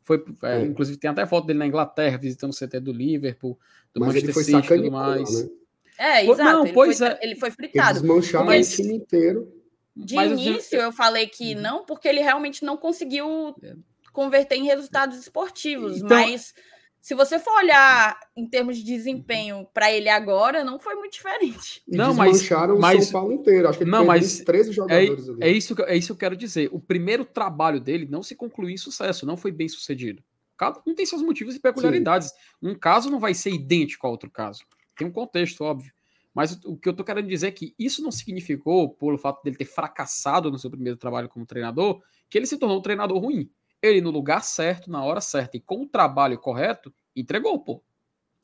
Foi, 0.03 0.24
é, 0.43 0.62
é. 0.62 0.62
Inclusive 0.62 0.99
tem 0.99 1.11
até 1.11 1.26
foto 1.26 1.47
dele 1.47 1.59
na 1.59 1.66
Inglaterra, 1.66 2.16
visitando 2.16 2.53
o 2.53 2.57
CT 2.57 2.80
do 2.80 2.93
Liverpool, 2.93 3.59
do 3.95 4.01
Mas 4.01 4.14
Manchester 4.14 4.45
City 4.45 4.59
e 4.59 4.76
tudo 4.76 4.90
mais. 4.90 5.43
Né? 5.43 5.51
É, 5.99 6.24
exato. 6.24 6.43
Não, 6.43 6.64
ele, 6.64 6.72
pois 6.72 6.99
foi, 6.99 7.07
é. 7.07 7.18
ele 7.22 7.36
foi 7.36 7.51
fritado. 7.51 7.99
Eles 7.99 8.03
mancharam 8.03 8.49
o 8.49 8.62
time 8.62 8.95
inteiro. 8.95 9.61
De 9.95 10.14
Mas 10.14 10.32
início 10.32 10.76
eu... 10.76 10.82
eu 10.82 10.93
falei 10.93 11.26
que 11.26 11.55
uhum. 11.55 11.61
não, 11.61 11.84
porque 11.84 12.09
ele 12.09 12.20
realmente 12.20 12.64
não 12.64 12.76
conseguiu 12.76 13.55
é. 13.62 13.74
converter 14.12 14.57
em 14.57 14.64
resultados 14.64 15.18
esportivos. 15.18 15.99
Então, 15.99 16.09
mas 16.09 16.55
se 17.03 17.16
você 17.16 17.36
for 17.38 17.53
olhar 17.57 18.16
em 18.36 18.49
termos 18.49 18.78
de 18.78 18.84
desempenho 18.84 19.66
para 19.74 19.93
ele 19.93 20.09
agora, 20.09 20.62
não 20.62 20.78
foi 20.78 20.95
muito 20.95 21.14
diferente. 21.14 21.82
E 21.86 21.97
não, 21.97 22.14
mas, 22.14 22.49
mas 22.78 23.01
o 23.01 23.03
São 23.03 23.12
Paulo 23.12 23.32
inteiro. 23.32 23.68
Acho 23.68 23.78
que 23.78 23.84
ele 23.84 23.90
não, 23.90 24.05
mas 24.05 24.38
13 24.38 24.70
é 24.70 24.72
jogadores 24.72 25.28
é, 25.28 25.30
ali. 25.32 25.38
É 25.40 25.51
isso, 25.51 25.74
que, 25.74 25.82
é 25.82 25.97
isso 25.97 26.07
que 26.07 26.12
eu 26.12 26.16
quero 26.16 26.36
dizer. 26.36 26.68
O 26.70 26.78
primeiro 26.78 27.24
trabalho 27.24 27.80
dele 27.80 28.07
não 28.09 28.22
se 28.22 28.36
concluiu 28.36 28.70
em 28.70 28.76
sucesso, 28.76 29.26
não 29.26 29.36
foi 29.36 29.51
bem 29.51 29.68
sucedido. 29.68 30.22
Cada 30.57 30.80
um 30.86 30.95
tem 30.95 31.05
seus 31.05 31.22
motivos 31.22 31.57
e 31.57 31.61
peculiaridades. 31.61 32.28
Sim. 32.28 32.36
Um 32.62 32.78
caso 32.78 33.11
não 33.11 33.18
vai 33.18 33.34
ser 33.34 33.51
idêntico 33.51 34.07
ao 34.07 34.12
outro 34.12 34.30
caso. 34.30 34.64
Tem 34.97 35.05
um 35.05 35.11
contexto, 35.11 35.64
óbvio. 35.64 35.93
Mas 36.35 36.59
o 36.64 36.76
que 36.76 36.89
eu 36.89 36.95
tô 36.95 37.05
querendo 37.05 37.28
dizer 37.28 37.49
é 37.49 37.53
que 37.53 37.74
isso 37.78 38.03
não 38.03 38.11
significou, 38.11 38.91
pelo 38.95 39.18
fato 39.18 39.43
dele 39.43 39.57
ter 39.57 39.66
fracassado 39.66 40.51
no 40.51 40.59
seu 40.59 40.70
primeiro 40.70 40.97
trabalho 40.97 41.28
como 41.28 41.45
treinador, 41.45 42.03
que 42.30 42.39
ele 42.39 42.47
se 42.47 42.59
tornou 42.59 42.78
um 42.78 42.83
treinador 42.83 43.18
ruim 43.18 43.51
ele 43.83 44.01
no 44.01 44.11
lugar 44.11 44.45
certo, 44.45 44.89
na 44.89 45.05
hora 45.05 45.20
certa 45.20 45.57
e 45.57 45.61
com 45.61 45.83
o 45.83 45.89
trabalho 45.89 46.39
correto, 46.39 46.95
entregou, 47.16 47.59
pô. 47.59 47.83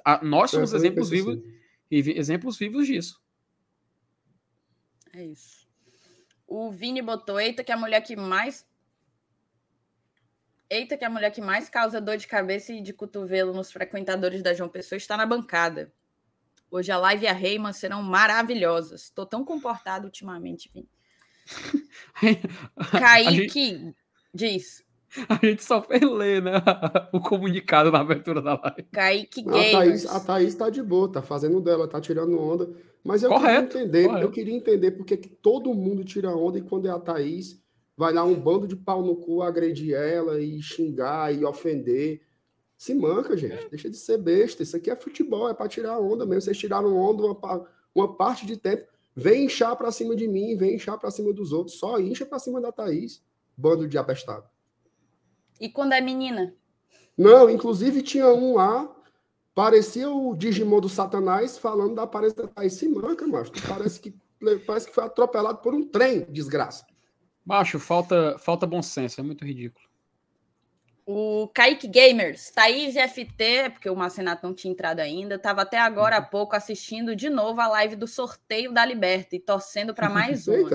A, 0.04 0.22
nós 0.24 0.50
somos 0.50 0.72
exemplos 0.74 1.08
vivos, 1.08 1.38
exemplos 1.90 2.58
vivos 2.58 2.86
disso. 2.86 3.22
É 5.14 5.24
isso. 5.24 5.68
O 6.46 6.70
Vini 6.70 7.00
botou, 7.00 7.40
eita, 7.40 7.62
que 7.62 7.70
a 7.70 7.76
mulher 7.76 8.00
que 8.00 8.16
mais. 8.16 8.66
Eita, 10.68 10.96
que 10.98 11.04
a 11.04 11.10
mulher 11.10 11.30
que 11.30 11.40
mais 11.40 11.68
causa 11.68 12.00
dor 12.00 12.16
de 12.16 12.26
cabeça 12.26 12.72
e 12.72 12.82
de 12.82 12.92
cotovelo 12.92 13.54
nos 13.54 13.70
frequentadores 13.70 14.42
da 14.42 14.52
João 14.52 14.68
Pessoa 14.68 14.96
está 14.96 15.16
na 15.16 15.24
bancada. 15.24 15.92
Hoje 16.70 16.92
a 16.92 16.98
live 16.98 17.24
e 17.24 17.28
a 17.28 17.32
Reiman 17.32 17.72
serão 17.72 18.02
maravilhosas. 18.02 19.04
Estou 19.04 19.24
tão 19.24 19.44
comportado 19.44 20.04
ultimamente, 20.04 20.70
Vini. 20.72 20.88
Kaique 22.92 23.68
gente... 23.68 23.96
diz: 24.34 24.84
A 25.28 25.34
gente 25.44 25.64
só 25.64 25.82
fez 25.82 26.02
ler, 26.02 26.42
né? 26.42 26.52
O 27.12 27.20
comunicado 27.20 27.90
na 27.90 28.00
abertura 28.00 28.42
da 28.42 28.60
live. 28.60 28.82
Kaique 28.92 29.42
Games. 29.42 29.74
A 29.74 29.78
Thaís, 29.78 30.06
a 30.06 30.20
Thaís 30.20 30.54
tá 30.54 30.70
de 30.70 30.82
boa, 30.82 31.10
tá 31.10 31.22
fazendo 31.22 31.60
dela, 31.60 31.88
tá 31.88 32.00
tirando 32.00 32.38
onda. 32.38 32.68
Mas 33.02 33.22
eu 33.22 33.30
correto, 33.30 33.68
queria 33.68 33.82
entender, 33.84 34.06
correto. 34.06 34.26
eu 34.26 34.30
queria 34.30 34.54
entender 34.54 34.90
porque 34.90 35.16
que 35.16 35.28
todo 35.28 35.72
mundo 35.72 36.04
tira 36.04 36.36
onda 36.36 36.58
e 36.58 36.62
quando 36.62 36.86
é 36.86 36.90
a 36.90 36.98
Thaís, 36.98 37.62
vai 37.96 38.12
lá 38.12 38.24
um 38.24 38.34
bando 38.34 38.66
de 38.66 38.76
pau 38.76 39.02
no 39.02 39.16
cu 39.16 39.42
agredir 39.42 39.94
ela 39.94 40.40
e 40.40 40.60
xingar 40.60 41.34
e 41.34 41.44
ofender. 41.44 42.20
Se 42.78 42.94
manca, 42.94 43.36
gente. 43.36 43.68
Deixa 43.68 43.90
de 43.90 43.96
ser 43.96 44.18
besta. 44.18 44.62
Isso 44.62 44.76
aqui 44.76 44.88
é 44.88 44.94
futebol, 44.94 45.48
é 45.48 45.52
para 45.52 45.66
tirar 45.66 45.98
onda 45.98 46.24
mesmo. 46.24 46.42
Vocês 46.42 46.56
tiraram 46.56 46.96
onda 46.96 47.24
uma, 47.24 47.68
uma 47.92 48.16
parte 48.16 48.46
de 48.46 48.56
tempo. 48.56 48.86
Vem 49.16 49.46
inchar 49.46 49.74
para 49.74 49.90
cima 49.90 50.14
de 50.14 50.28
mim, 50.28 50.56
vem 50.56 50.76
inchar 50.76 50.96
para 50.96 51.10
cima 51.10 51.32
dos 51.32 51.52
outros. 51.52 51.76
Só 51.76 51.98
incha 51.98 52.24
para 52.24 52.38
cima 52.38 52.60
da 52.60 52.70
Thaís. 52.70 53.20
Bando 53.56 53.88
de 53.88 53.98
abestado. 53.98 54.48
E 55.60 55.68
quando 55.68 55.92
é 55.92 56.00
menina? 56.00 56.54
Não, 57.16 57.50
inclusive 57.50 58.00
tinha 58.00 58.28
um 58.28 58.54
lá, 58.54 58.88
parecia 59.52 60.08
o 60.08 60.36
Digimon 60.36 60.80
do 60.80 60.88
Satanás 60.88 61.58
falando 61.58 61.96
da 61.96 62.04
aparência 62.04 62.44
da 62.44 62.48
Thaís. 62.48 62.74
Se 62.74 62.88
manca, 62.88 63.26
macho. 63.26 63.50
Parece 63.66 64.00
que, 64.00 64.14
parece 64.64 64.86
que 64.86 64.94
foi 64.94 65.02
atropelado 65.02 65.58
por 65.58 65.74
um 65.74 65.84
trem, 65.84 66.24
desgraça. 66.30 66.86
Macho, 67.44 67.80
falta, 67.80 68.38
falta 68.38 68.68
bom 68.68 68.82
senso, 68.82 69.20
é 69.20 69.24
muito 69.24 69.44
ridículo. 69.44 69.87
O 71.10 71.48
Kaique 71.54 71.88
Gamers, 71.88 72.50
Thaís 72.50 72.94
e 72.94 73.08
FT, 73.08 73.70
porque 73.70 73.88
o 73.88 73.96
Marcenato 73.96 74.46
não 74.46 74.52
tinha 74.52 74.70
entrado 74.70 75.00
ainda, 75.00 75.36
estava 75.36 75.62
até 75.62 75.78
agora 75.78 76.18
há 76.18 76.20
pouco 76.22 76.54
assistindo 76.54 77.16
de 77.16 77.30
novo 77.30 77.62
a 77.62 77.66
live 77.66 77.96
do 77.96 78.06
sorteio 78.06 78.74
da 78.74 78.84
Liberta 78.84 79.34
e 79.34 79.40
torcendo 79.40 79.94
para 79.94 80.10
mais 80.10 80.46
uma. 80.48 80.68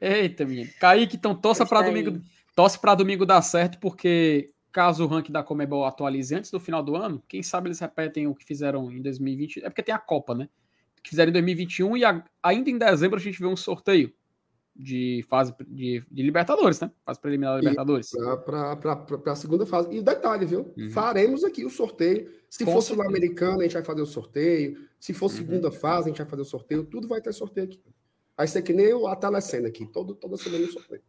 Eita, 0.00 0.46
menino. 0.46 0.70
Kaique, 0.80 1.18
então 1.18 1.34
torça 1.34 1.66
para 1.66 1.82
domingo, 1.82 2.18
torce 2.56 2.78
para 2.78 2.94
domingo 2.94 3.26
dar 3.26 3.42
certo, 3.42 3.78
porque 3.78 4.54
caso 4.72 5.04
o 5.04 5.06
ranking 5.06 5.32
da 5.32 5.42
Comebol 5.42 5.84
atualize 5.84 6.34
antes 6.34 6.50
do 6.50 6.58
final 6.58 6.82
do 6.82 6.96
ano, 6.96 7.22
quem 7.28 7.42
sabe 7.42 7.68
eles 7.68 7.78
repetem 7.78 8.26
o 8.26 8.34
que 8.34 8.46
fizeram 8.46 8.90
em 8.90 9.02
2020. 9.02 9.62
É 9.62 9.68
porque 9.68 9.82
tem 9.82 9.94
a 9.94 9.98
Copa, 9.98 10.34
né? 10.34 10.48
O 10.98 11.02
que 11.02 11.10
fizeram 11.10 11.28
em 11.28 11.34
2021 11.34 11.94
e 11.98 12.06
a, 12.06 12.24
ainda 12.42 12.70
em 12.70 12.78
dezembro 12.78 13.18
a 13.18 13.22
gente 13.22 13.38
vê 13.38 13.46
um 13.46 13.54
sorteio 13.54 14.14
de 14.82 15.24
fase 15.28 15.54
de, 15.68 16.02
de 16.10 16.22
Libertadores, 16.22 16.80
né? 16.80 16.90
Fase 17.04 17.20
preliminar 17.20 17.54
da 17.54 17.60
Libertadores. 17.60 18.10
Para 18.44 19.32
a 19.32 19.36
segunda 19.36 19.66
fase. 19.66 19.88
E 19.90 20.02
detalhe, 20.02 20.46
viu? 20.46 20.72
Uhum. 20.76 20.90
Faremos 20.90 21.44
aqui 21.44 21.64
o 21.64 21.70
sorteio. 21.70 22.30
Se 22.48 22.64
Com 22.64 22.72
for 22.72 22.82
Sul-Americana, 22.82 23.58
a 23.58 23.62
gente 23.62 23.74
vai 23.74 23.82
fazer 23.82 24.02
o 24.02 24.06
sorteio. 24.06 24.78
Se 24.98 25.12
for 25.12 25.26
uhum. 25.26 25.36
segunda 25.36 25.70
fase, 25.70 26.06
a 26.06 26.08
gente 26.08 26.18
vai 26.18 26.26
fazer 26.26 26.42
o 26.42 26.46
sorteio. 26.46 26.84
Tudo 26.84 27.06
vai 27.06 27.20
ter 27.20 27.32
sorteio 27.32 27.66
aqui. 27.66 27.80
Vai 28.36 28.46
ser 28.46 28.62
que 28.62 28.72
nem 28.72 28.90
a 29.06 29.16
telecena 29.16 29.68
aqui. 29.68 29.86
Todo, 29.86 30.14
toda 30.14 30.36
semana 30.36 30.64
o 30.64 30.72
sorteio. 30.72 31.02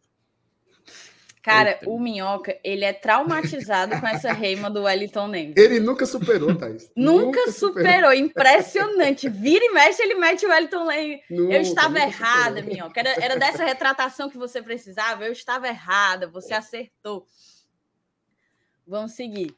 Cara, 1.42 1.72
Eita. 1.72 1.90
o 1.90 2.00
Minhoca, 2.00 2.56
ele 2.64 2.86
é 2.86 2.94
traumatizado 2.94 4.00
com 4.00 4.08
essa 4.08 4.32
reima 4.32 4.70
do 4.70 4.84
Wellington 4.84 5.28
Neves. 5.28 5.56
Ele 5.58 5.80
nunca 5.80 6.06
superou, 6.06 6.56
Thaís. 6.56 6.92
nunca, 6.96 7.26
nunca 7.26 7.52
superou. 7.52 7.88
superou. 7.88 8.14
Impressionante. 8.14 9.28
Vira 9.28 9.66
e 9.66 9.74
mexe, 9.74 10.04
ele 10.04 10.16
mete 10.16 10.46
o 10.46 10.50
Wellington 10.50 10.86
Neves. 10.86 11.22
Eu 11.30 11.62
estava 11.62 11.98
errada, 11.98 12.60
superou. 12.60 12.70
Minhoca. 12.70 13.00
Era, 13.00 13.26
era 13.26 13.36
dessa 13.38 13.66
retratação 13.66 14.30
que 14.30 14.38
você 14.38 14.62
precisava. 14.62 15.26
Eu 15.26 15.32
estava 15.32 15.68
errada. 15.68 16.28
Você 16.28 16.54
acertou. 16.54 17.26
Vamos 18.86 19.14
seguir. 19.14 19.56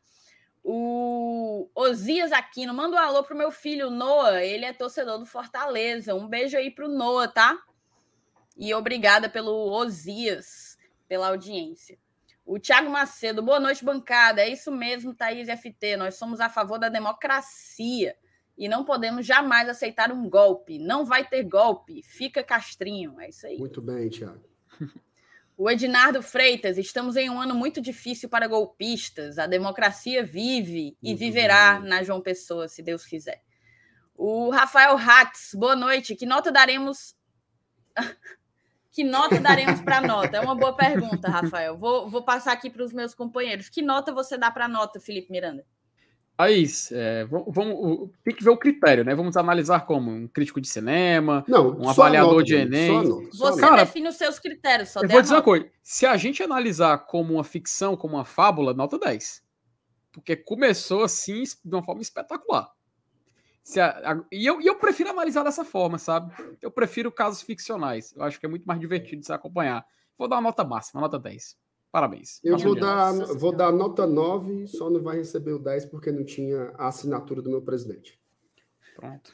O 0.64 1.70
Osias 1.76 2.32
Aquino, 2.32 2.74
manda 2.74 2.96
um 2.96 3.00
alô 3.00 3.24
pro 3.24 3.36
meu 3.36 3.52
filho 3.52 3.90
Noah. 3.90 4.42
Ele 4.42 4.64
é 4.64 4.72
torcedor 4.72 5.20
do 5.20 5.26
Fortaleza. 5.26 6.16
Um 6.16 6.30
beijo 6.30 6.56
aí 6.56 6.72
pro 6.72 6.88
Noah, 6.88 7.28
tá? 7.28 7.58
E 8.56 8.74
obrigada 8.74 9.28
pelo 9.28 9.52
Osias 9.70 10.63
pela 11.14 11.28
audiência. 11.28 11.96
O 12.44 12.58
Tiago 12.58 12.90
Macedo, 12.90 13.44
boa 13.44 13.60
noite, 13.60 13.86
bancada. 13.86 14.42
É 14.42 14.50
isso 14.50 14.72
mesmo, 14.72 15.14
Thaís 15.14 15.48
FT. 15.48 15.96
Nós 15.96 16.16
somos 16.16 16.40
a 16.40 16.50
favor 16.50 16.80
da 16.80 16.90
democracia 16.90 18.16
e 18.58 18.68
não 18.68 18.84
podemos 18.84 19.24
jamais 19.24 19.70
aceitar 19.70 20.12
um 20.12 20.28
golpe. 20.28 20.80
Não 20.80 21.06
vai 21.06 21.24
ter 21.24 21.44
golpe. 21.44 22.02
Fica 22.02 22.42
castrinho. 22.42 23.22
É 23.22 23.30
isso 23.30 23.46
aí. 23.46 23.60
Muito 23.60 23.80
bem, 23.80 24.10
Tiago. 24.10 24.44
O 25.56 25.70
Ednardo 25.70 26.24
Freitas, 26.24 26.80
estamos 26.80 27.16
em 27.16 27.30
um 27.30 27.40
ano 27.40 27.54
muito 27.54 27.80
difícil 27.80 28.28
para 28.28 28.48
golpistas. 28.48 29.38
A 29.38 29.46
democracia 29.46 30.24
vive 30.24 30.98
e 31.00 31.14
viverá 31.14 31.80
na 31.80 32.02
João 32.02 32.22
Pessoa, 32.22 32.68
se 32.68 32.82
Deus 32.82 33.06
quiser. 33.06 33.40
O 34.16 34.50
Rafael 34.50 34.98
Hatz, 34.98 35.52
boa 35.54 35.76
noite. 35.76 36.16
Que 36.16 36.26
nota 36.26 36.52
daremos 36.52 37.16
que 38.94 39.04
nota 39.04 39.40
daremos 39.40 39.82
para 39.82 40.00
nota? 40.00 40.38
É 40.38 40.40
uma 40.40 40.54
boa 40.54 40.74
pergunta, 40.74 41.28
Rafael. 41.28 41.76
Vou, 41.76 42.08
vou 42.08 42.22
passar 42.22 42.54
aqui 42.54 42.70
para 42.70 42.84
os 42.84 42.94
meus 42.94 43.16
companheiros. 43.16 43.68
Que 43.68 43.82
nota 43.82 44.14
você 44.14 44.38
dá 44.38 44.52
para 44.52 44.68
nota, 44.68 45.00
Felipe 45.00 45.32
Miranda? 45.32 45.66
Aí, 46.38 46.66
é, 46.92 47.26
vamos, 47.26 47.48
vamos, 47.50 48.10
tem 48.24 48.36
que 48.36 48.44
ver 48.44 48.52
o 48.52 48.58
critério, 48.58 49.04
né? 49.04 49.14
Vamos 49.16 49.36
analisar 49.36 49.86
como 49.86 50.12
um 50.12 50.28
crítico 50.28 50.62
de 50.62 50.68
cinema, 50.68 51.44
Não, 51.48 51.80
um 51.80 51.90
avaliador 51.90 52.34
nota, 52.34 52.44
de 52.44 52.56
Enem. 52.56 53.04
Nota, 53.04 53.30
você 53.34 53.62
Cara, 53.62 53.84
define 53.84 54.08
os 54.08 54.16
seus 54.16 54.40
critérios. 54.40 54.90
Só 54.90 55.02
eu 55.02 55.10
vou 55.10 55.22
dizer 55.22 55.34
uma 55.34 55.44
coisa: 55.44 55.68
se 55.82 56.06
a 56.06 56.16
gente 56.16 56.42
analisar 56.42 57.00
como 57.00 57.34
uma 57.34 57.44
ficção, 57.44 57.98
como 57.98 58.16
uma 58.16 58.26
fábula, 58.26 58.74
nota 58.74 59.00
10. 59.00 59.44
Porque 60.12 60.36
começou 60.36 61.04
assim 61.04 61.44
de 61.44 61.76
uma 61.76 61.84
forma 61.84 62.02
espetacular. 62.02 62.72
A, 63.78 64.12
a, 64.12 64.24
e, 64.32 64.46
eu, 64.46 64.60
e 64.62 64.68
eu 64.68 64.76
prefiro 64.76 65.10
analisar 65.10 65.44
dessa 65.44 65.64
forma, 65.64 65.98
sabe? 65.98 66.34
Eu 66.62 66.70
prefiro 66.70 67.12
casos 67.12 67.42
ficcionais. 67.42 68.14
Eu 68.16 68.24
acho 68.24 68.40
que 68.40 68.46
é 68.46 68.50
muito 68.50 68.66
mais 68.66 68.80
divertido 68.80 69.22
de 69.22 69.26
se 69.26 69.34
acompanhar. 69.34 69.86
Vou 70.18 70.28
dar 70.28 70.36
uma 70.36 70.42
nota 70.44 70.64
máxima, 70.64 71.02
nota 71.02 71.18
10. 71.18 71.58
Parabéns. 71.92 72.40
Eu 72.44 72.58
vou 72.58 72.76
dar, 72.76 73.14
vou 73.36 73.56
dar 73.56 73.72
nota 73.72 74.08
9, 74.08 74.68
só 74.68 74.90
não 74.90 75.02
vai 75.02 75.18
receber 75.18 75.54
o 75.54 75.60
10 75.60 75.86
porque 75.86 76.12
não 76.12 76.26
tinha 76.26 76.74
a 76.78 76.88
assinatura 76.88 77.42
do 77.42 77.50
meu 77.50 77.62
presidente. 77.62 78.20
Pronto. 78.96 79.32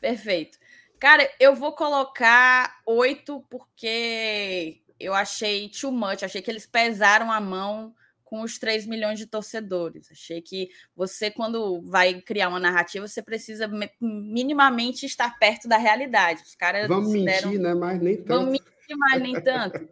Perfeito. 0.00 0.58
Cara, 0.98 1.28
eu 1.40 1.54
vou 1.54 1.72
colocar 1.72 2.80
8 2.86 3.44
porque 3.50 4.80
eu 4.98 5.12
achei 5.12 5.68
too 5.68 5.90
much, 5.90 6.22
achei 6.22 6.40
que 6.40 6.50
eles 6.50 6.66
pesaram 6.66 7.30
a 7.30 7.40
mão 7.40 7.92
com 8.32 8.40
os 8.40 8.58
3 8.58 8.86
milhões 8.86 9.18
de 9.18 9.26
torcedores. 9.26 10.10
Achei 10.10 10.40
que 10.40 10.70
você, 10.96 11.30
quando 11.30 11.82
vai 11.82 12.18
criar 12.22 12.48
uma 12.48 12.58
narrativa, 12.58 13.06
você 13.06 13.22
precisa 13.22 13.70
minimamente 14.00 15.04
estar 15.04 15.38
perto 15.38 15.68
da 15.68 15.76
realidade. 15.76 16.40
Os 16.40 16.54
caras 16.54 16.88
Vamos 16.88 17.12
deram... 17.12 17.50
mentir, 17.50 17.60
né? 17.60 17.74
Mas 17.74 18.00
nem 18.00 18.16
tanto. 18.16 18.28
Vamos 18.28 18.52
mentir, 18.52 18.96
mas 18.96 19.20
nem 19.22 19.38
tanto. 19.38 19.86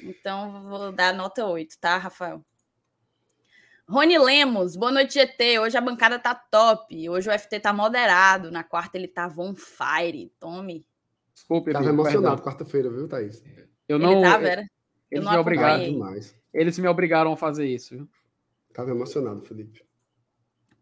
Então, 0.00 0.62
vou 0.68 0.92
dar 0.92 1.12
nota 1.12 1.44
8, 1.44 1.76
tá, 1.80 1.98
Rafael? 1.98 2.40
Rony 3.88 4.16
Lemos, 4.16 4.76
boa 4.76 4.92
noite, 4.92 5.14
GT. 5.14 5.58
Hoje 5.58 5.76
a 5.76 5.80
bancada 5.80 6.20
tá 6.20 6.36
top. 6.36 7.10
Hoje 7.10 7.28
o 7.28 7.36
FT 7.36 7.58
tá 7.58 7.72
moderado. 7.72 8.52
Na 8.52 8.62
quarta 8.62 8.96
ele 8.96 9.08
tava 9.08 9.42
on 9.42 9.56
fire. 9.56 10.32
Tome. 10.38 10.86
Desculpe, 11.34 11.72
Tava 11.72 11.88
emocionado 11.88 12.42
quarta-feira, 12.42 12.88
viu, 12.88 13.08
Thaís? 13.08 13.42
Eu 13.88 13.98
não. 13.98 14.12
Ele 14.12 14.22
tava, 14.22 14.46
era? 14.46 14.70
Eu 15.10 15.20
não 15.20 15.32
me 15.32 15.38
obrigado 15.38 15.80
demais. 15.84 16.40
Eles 16.52 16.78
me 16.78 16.88
obrigaram 16.88 17.32
a 17.32 17.36
fazer 17.36 17.66
isso. 17.66 17.96
Viu? 17.96 18.08
Tava 18.72 18.90
emocionado, 18.90 19.42
Felipe. 19.42 19.84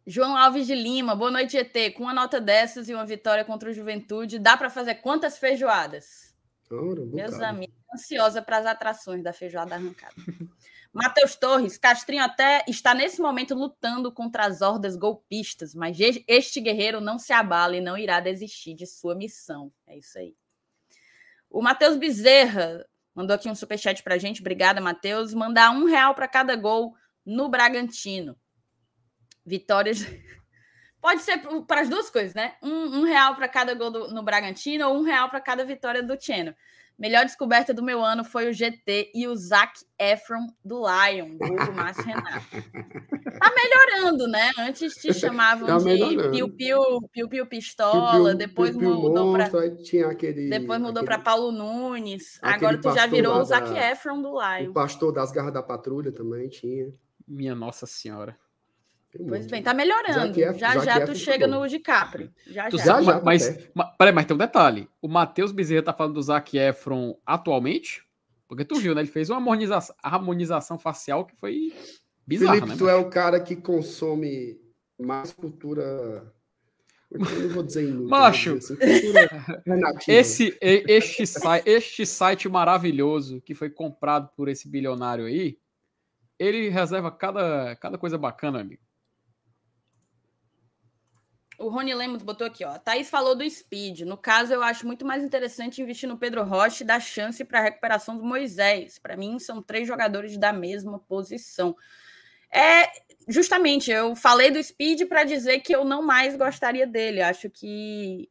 João 0.07 0.37
Alves 0.37 0.67
de 0.67 0.75
Lima, 0.75 1.15
boa 1.15 1.31
noite, 1.31 1.57
ET. 1.57 1.95
Com 1.95 2.05
uma 2.05 2.15
nota 2.15 2.41
dessas 2.41 2.89
e 2.89 2.95
uma 2.95 3.07
vitória 3.07 3.45
contra 3.45 3.71
o 3.71 3.73
Juventude, 3.73 4.39
dá 4.39 4.57
para 4.57 4.71
fazer 4.71 4.97
quantas 4.97 5.39
feijoadas? 5.39 6.35
Ora, 6.71 7.05
Meus 7.07 7.41
amigos, 7.41 7.77
ansiosa 7.93 8.41
para 8.41 8.59
as 8.59 8.67
atrações 8.67 9.23
da 9.23 9.33
feijoada 9.33 9.75
arrancada. 9.75 10.15
Matheus 10.93 11.37
Torres, 11.37 11.79
Castrinho 11.79 12.25
até 12.25 12.65
está 12.67 12.93
nesse 12.95 13.21
momento 13.21 13.55
lutando 13.55 14.11
contra 14.11 14.45
as 14.47 14.61
hordas 14.61 14.97
golpistas, 14.97 15.75
mas 15.75 15.97
este 16.27 16.61
guerreiro 16.61 17.01
não 17.01 17.17
se 17.17 17.33
abala 17.33 17.77
e 17.77 17.81
não 17.81 17.97
irá 17.97 18.19
desistir 18.19 18.75
de 18.75 18.87
sua 18.87 19.15
missão. 19.15 19.73
É 19.87 19.97
isso 19.97 20.19
aí. 20.19 20.35
O 21.49 21.63
Matheus 21.63 21.97
Bezerra, 21.97 22.85
Mandou 23.15 23.35
aqui 23.35 23.49
um 23.49 23.55
superchat 23.55 24.03
para 24.03 24.19
gente. 24.19 24.41
Obrigada, 24.41 24.81
Matheus. 24.81 25.35
Mandar 25.35 25.71
um 25.71 25.85
real 25.85 26.15
para 26.15 26.29
cada 26.29 26.55
gol 26.57 26.95
no 27.25 27.49
Bragantino. 27.49 28.37
Vitórias. 29.45 30.01
Pode 31.01 31.23
ser 31.23 31.39
para 31.67 31.81
as 31.81 31.89
duas 31.89 32.11
coisas, 32.11 32.35
né? 32.35 32.57
Um, 32.63 33.01
um 33.01 33.05
real 33.05 33.35
para 33.35 33.49
cada 33.49 33.75
gol 33.75 33.91
do, 33.91 34.13
no 34.13 34.23
Bragantino 34.23 34.87
ou 34.89 34.99
um 34.99 35.03
real 35.03 35.31
para 35.31 35.41
cada 35.41 35.65
vitória 35.65 36.03
do 36.03 36.21
Cheno. 36.21 36.55
Melhor 37.01 37.25
descoberta 37.25 37.73
do 37.73 37.83
meu 37.83 38.05
ano 38.05 38.23
foi 38.23 38.51
o 38.51 38.53
GT 38.53 39.11
e 39.15 39.27
o 39.27 39.35
Zac 39.35 39.73
Efron 39.99 40.47
do 40.63 40.81
Lion, 40.81 41.31
do 41.39 41.73
Márcio 41.73 42.05
Renato. 42.05 42.47
Tá 43.41 43.55
melhorando, 43.57 44.29
né? 44.29 44.51
Antes 44.59 44.97
te 44.97 45.11
chamavam 45.19 45.67
tá 45.67 45.79
de 45.79 46.31
Piu 46.31 46.55
Piu, 46.55 46.79
Piu 47.11 47.27
Piu 47.27 47.47
Pistola, 47.47 48.35
depois 48.35 48.77
piu, 48.77 48.95
mudou 48.95 49.33
para 49.33 49.49
Depois 50.51 50.79
mudou 50.79 51.03
para 51.03 51.19
Paulo 51.19 51.51
Nunes. 51.51 52.39
Agora 52.43 52.79
tu 52.79 52.93
já 52.93 53.07
virou 53.07 53.39
o 53.39 53.45
Zac 53.45 53.67
Efron 53.75 54.21
do 54.21 54.33
Lion. 54.33 54.69
O 54.69 54.75
pastor 54.75 55.11
das 55.11 55.33
garras 55.33 55.55
da 55.55 55.63
patrulha 55.63 56.13
também 56.13 56.51
tinha. 56.51 56.93
Minha 57.27 57.55
Nossa 57.55 57.87
Senhora. 57.87 58.37
Pois 59.29 59.47
bem, 59.47 59.63
tá 59.63 59.75
melhorando. 59.75 60.33
já 60.35 60.53
já, 60.53 60.79
já 60.79 61.05
tu 61.05 61.15
chega 61.17 61.47
no 61.47 61.67
DiCaprio. 61.67 62.33
Já 62.47 62.69
tu 62.69 62.79
já. 62.79 62.85
Sabe, 62.85 63.05
já 63.07 63.21
mas, 63.21 63.69
mas, 63.75 63.97
peraí, 63.99 64.15
mas 64.15 64.25
tem 64.25 64.35
um 64.35 64.39
detalhe. 64.39 64.89
O 65.03 65.09
Matheus 65.09 65.51
Bezerra 65.51 65.83
tá 65.83 65.93
falando 65.93 66.15
do 66.15 66.23
Zac 66.23 66.57
Efron 66.57 67.19
atualmente? 67.27 68.05
Porque 68.47 68.65
tu 68.65 68.77
viu, 68.77 68.95
né? 68.95 69.01
Ele 69.01 69.11
fez 69.11 69.29
uma 69.29 69.39
harmonização, 69.39 69.97
harmonização 70.03 70.79
facial 70.79 71.25
que 71.25 71.35
foi 71.37 71.73
bizarra, 72.27 72.55
Felipe, 72.55 72.69
né? 72.71 72.77
tu 72.77 72.89
é 72.89 72.95
o 72.95 73.11
cara 73.11 73.41
que 73.41 73.57
consome 73.57 74.61
mais 74.99 75.33
cultura... 75.33 76.33
Eu 77.11 77.19
não 77.19 77.49
vou 77.49 77.63
dizer 77.65 77.83
inútil, 77.89 78.09
Macho, 78.09 78.55
assim, 78.55 78.79
esse, 80.07 80.57
este, 80.61 81.25
este 81.67 82.07
site 82.07 82.49
maravilhoso 82.49 83.41
que 83.41 83.53
foi 83.53 83.69
comprado 83.69 84.31
por 84.37 84.49
esse 84.49 84.69
bilionário 84.69 85.25
aí, 85.25 85.59
ele 86.39 86.69
reserva 86.69 87.11
cada, 87.11 87.75
cada 87.77 87.99
coisa 87.99 88.17
bacana, 88.17 88.61
amigo. 88.61 88.81
O 91.61 91.69
Rony 91.69 91.93
Lemos 91.93 92.23
botou 92.23 92.47
aqui, 92.47 92.65
ó. 92.65 92.79
Thaís 92.79 93.11
falou 93.11 93.37
do 93.37 93.49
speed. 93.49 94.01
No 94.01 94.17
caso, 94.17 94.51
eu 94.51 94.63
acho 94.63 94.87
muito 94.87 95.05
mais 95.05 95.23
interessante 95.23 95.83
investir 95.83 96.09
no 96.09 96.17
Pedro 96.17 96.43
Rocha 96.43 96.83
e 96.83 96.87
dar 96.87 97.01
chance 97.01 97.45
para 97.45 97.59
a 97.59 97.63
recuperação 97.63 98.17
do 98.17 98.25
Moisés. 98.25 98.99
Para 98.99 99.15
mim, 99.15 99.39
são 99.39 99.63
três 99.63 99.87
jogadores 99.87 100.39
da 100.39 100.55
mesma 100.55 100.99
posição. 100.99 101.77
É, 102.51 102.91
justamente, 103.29 103.91
eu 103.91 104.17
falei 104.17 104.51
do 104.51 104.63
speed 104.63 105.07
para 105.07 105.23
dizer 105.23 105.61
que 105.61 105.77
eu 105.77 105.85
não 105.85 106.03
mais 106.03 106.35
gostaria 106.35 106.87
dele. 106.87 107.21
Acho 107.21 107.51
que 107.51 108.31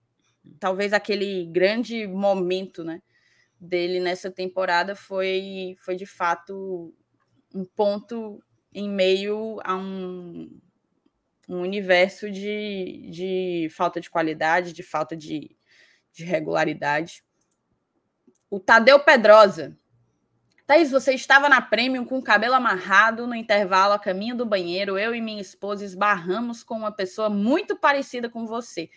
talvez 0.60 0.92
aquele 0.92 1.46
grande 1.46 2.08
momento, 2.08 2.84
né, 2.84 3.00
dele 3.62 4.00
nessa 4.00 4.32
temporada 4.32 4.96
foi, 4.96 5.76
foi 5.78 5.96
de 5.96 6.08
fato 6.08 6.92
um 7.54 7.64
ponto 7.64 8.42
em 8.74 8.90
meio 8.90 9.60
a 9.64 9.76
um 9.76 10.50
um 11.50 11.62
universo 11.62 12.30
de, 12.30 13.10
de 13.10 13.68
falta 13.72 14.00
de 14.00 14.08
qualidade, 14.08 14.72
de 14.72 14.84
falta 14.84 15.18
de, 15.18 15.58
de 16.14 16.24
regularidade. 16.24 17.24
O 18.52 18.60
Tadeu 18.60 19.00
Pedrosa. 19.00 19.76
Thaís, 20.68 20.92
você 20.92 21.16
estava 21.16 21.50
na 21.50 21.60
Premium 21.60 22.06
com 22.06 22.20
o 22.20 22.24
cabelo 22.24 22.54
amarrado 22.54 23.26
no 23.26 23.34
intervalo 23.34 23.94
a 23.94 24.00
caminho 24.00 24.38
do 24.38 24.46
banheiro. 24.46 25.00
Eu 25.00 25.16
e 25.16 25.20
minha 25.20 25.42
esposa 25.42 25.84
esbarramos 25.84 26.64
com 26.64 26.76
uma 26.76 26.92
pessoa 26.92 27.28
muito 27.28 27.76
parecida 27.76 28.30
com 28.30 28.46
você. 28.46 28.88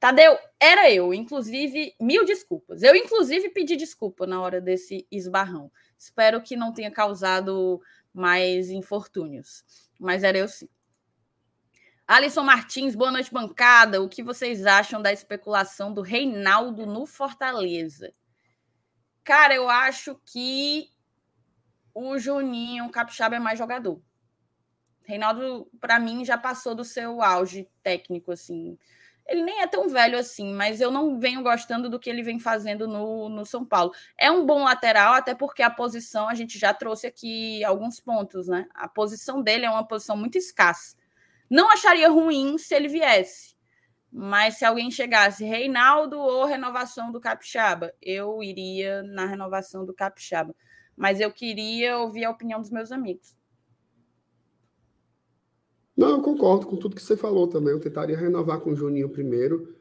Tadeu, 0.00 0.36
era 0.58 0.90
eu. 0.90 1.14
Inclusive, 1.14 1.94
mil 2.00 2.24
desculpas. 2.24 2.82
Eu, 2.82 2.96
inclusive, 2.96 3.50
pedi 3.50 3.76
desculpa 3.76 4.26
na 4.26 4.40
hora 4.40 4.60
desse 4.60 5.06
esbarrão. 5.12 5.70
Espero 5.96 6.42
que 6.42 6.56
não 6.56 6.72
tenha 6.72 6.90
causado 6.90 7.80
mais 8.12 8.68
infortúnios. 8.68 9.62
Mas 10.00 10.24
era 10.24 10.38
eu 10.38 10.48
sim. 10.48 10.68
Alisson 12.10 12.42
Martins, 12.42 12.96
boa 12.96 13.12
noite, 13.12 13.32
bancada. 13.32 14.02
O 14.02 14.08
que 14.08 14.20
vocês 14.20 14.66
acham 14.66 15.00
da 15.00 15.12
especulação 15.12 15.94
do 15.94 16.02
Reinaldo 16.02 16.84
no 16.84 17.06
Fortaleza? 17.06 18.12
Cara, 19.22 19.54
eu 19.54 19.68
acho 19.68 20.20
que 20.26 20.88
o 21.94 22.18
Juninho 22.18 22.90
Capixaba 22.90 23.36
é 23.36 23.38
mais 23.38 23.60
jogador. 23.60 24.02
Reinaldo, 25.04 25.70
para 25.80 26.00
mim, 26.00 26.24
já 26.24 26.36
passou 26.36 26.74
do 26.74 26.82
seu 26.82 27.22
auge 27.22 27.68
técnico, 27.80 28.32
assim. 28.32 28.76
Ele 29.24 29.44
nem 29.44 29.60
é 29.60 29.68
tão 29.68 29.88
velho 29.88 30.18
assim, 30.18 30.52
mas 30.52 30.80
eu 30.80 30.90
não 30.90 31.20
venho 31.20 31.44
gostando 31.44 31.88
do 31.88 32.00
que 32.00 32.10
ele 32.10 32.24
vem 32.24 32.40
fazendo 32.40 32.88
no, 32.88 33.28
no 33.28 33.46
São 33.46 33.64
Paulo. 33.64 33.92
É 34.18 34.28
um 34.32 34.44
bom 34.44 34.64
lateral, 34.64 35.14
até 35.14 35.32
porque 35.32 35.62
a 35.62 35.70
posição, 35.70 36.28
a 36.28 36.34
gente 36.34 36.58
já 36.58 36.74
trouxe 36.74 37.06
aqui 37.06 37.62
alguns 37.62 38.00
pontos, 38.00 38.48
né? 38.48 38.66
A 38.74 38.88
posição 38.88 39.40
dele 39.40 39.64
é 39.64 39.70
uma 39.70 39.86
posição 39.86 40.16
muito 40.16 40.36
escassa. 40.36 40.98
Não 41.50 41.70
acharia 41.70 42.08
ruim 42.08 42.56
se 42.56 42.74
ele 42.74 42.86
viesse. 42.86 43.50
Mas 44.12 44.58
se 44.58 44.64
alguém 44.64 44.90
chegasse, 44.90 45.44
Reinaldo 45.44 46.18
ou 46.18 46.44
renovação 46.44 47.12
do 47.12 47.20
Capixaba, 47.20 47.92
eu 48.00 48.42
iria 48.42 49.02
na 49.02 49.26
renovação 49.26 49.84
do 49.84 49.94
Capixaba. 49.94 50.54
Mas 50.96 51.20
eu 51.20 51.32
queria 51.32 51.98
ouvir 51.98 52.24
a 52.24 52.30
opinião 52.30 52.60
dos 52.60 52.70
meus 52.70 52.92
amigos. 52.92 53.36
Não, 55.96 56.10
eu 56.10 56.22
concordo 56.22 56.66
com 56.66 56.76
tudo 56.76 56.96
que 56.96 57.02
você 57.02 57.16
falou 57.16 57.46
também. 57.46 57.72
Eu 57.72 57.80
tentaria 57.80 58.16
renovar 58.16 58.60
com 58.60 58.70
o 58.70 58.76
Juninho 58.76 59.08
primeiro. 59.08 59.76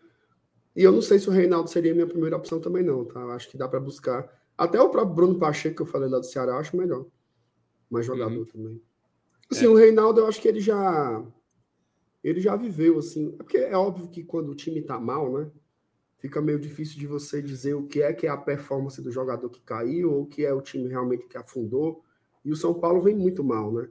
E 0.75 0.83
eu 0.83 0.91
não 0.91 1.01
sei 1.01 1.17
se 1.17 1.27
o 1.27 1.31
Reinaldo 1.31 1.69
seria 1.69 1.91
a 1.91 1.95
minha 1.95 2.07
primeira 2.07 2.37
opção 2.37 2.59
também, 2.59 2.83
não, 2.83 3.05
tá? 3.05 3.19
Eu 3.19 3.31
acho 3.31 3.49
que 3.49 3.57
dá 3.57 3.67
para 3.67 3.79
buscar. 3.79 4.29
Até 4.57 4.79
o 4.79 4.89
próprio 4.89 5.15
Bruno 5.15 5.39
Pacheco, 5.39 5.77
que 5.77 5.81
eu 5.81 5.85
falei 5.85 6.09
lá 6.09 6.19
do 6.19 6.25
Ceará, 6.25 6.53
eu 6.53 6.57
acho 6.57 6.77
melhor. 6.77 7.05
Mais 7.89 8.05
jogador 8.05 8.37
uhum. 8.37 8.45
também. 8.45 8.81
Assim, 9.51 9.65
é. 9.65 9.69
o 9.69 9.75
Reinaldo, 9.75 10.21
eu 10.21 10.27
acho 10.27 10.41
que 10.41 10.47
ele 10.47 10.59
já 10.59 11.23
ele 12.23 12.39
já 12.39 12.55
viveu 12.55 12.99
assim. 12.99 13.31
Porque 13.31 13.57
é 13.57 13.75
óbvio 13.75 14.09
que 14.09 14.23
quando 14.23 14.49
o 14.49 14.55
time 14.55 14.81
tá 14.81 14.99
mal, 14.99 15.31
né? 15.31 15.49
Fica 16.19 16.41
meio 16.41 16.59
difícil 16.59 16.99
de 16.99 17.07
você 17.07 17.41
dizer 17.41 17.75
o 17.75 17.87
que 17.87 18.01
é 18.01 18.11
que 18.11 18.27
é 18.27 18.29
a 18.29 18.37
performance 18.37 19.01
do 19.01 19.11
jogador 19.11 19.49
que 19.49 19.61
caiu 19.61 20.11
ou 20.11 20.23
o 20.23 20.27
que 20.27 20.45
é 20.45 20.53
o 20.53 20.61
time 20.61 20.89
realmente 20.89 21.27
que 21.27 21.37
afundou. 21.37 22.03
E 22.43 22.51
o 22.51 22.55
São 22.55 22.73
Paulo 22.73 23.01
vem 23.01 23.15
muito 23.15 23.43
mal, 23.43 23.71
né? 23.71 23.89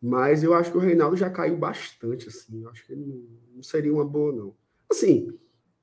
Mas 0.00 0.42
eu 0.42 0.54
acho 0.54 0.70
que 0.70 0.78
o 0.78 0.80
Reinaldo 0.80 1.16
já 1.16 1.28
caiu 1.28 1.56
bastante, 1.56 2.28
assim. 2.28 2.62
Eu 2.62 2.70
acho 2.70 2.86
que 2.86 2.92
ele 2.92 3.28
não 3.52 3.62
seria 3.62 3.92
uma 3.92 4.04
boa, 4.04 4.32
não. 4.32 4.54
Assim, 4.88 5.36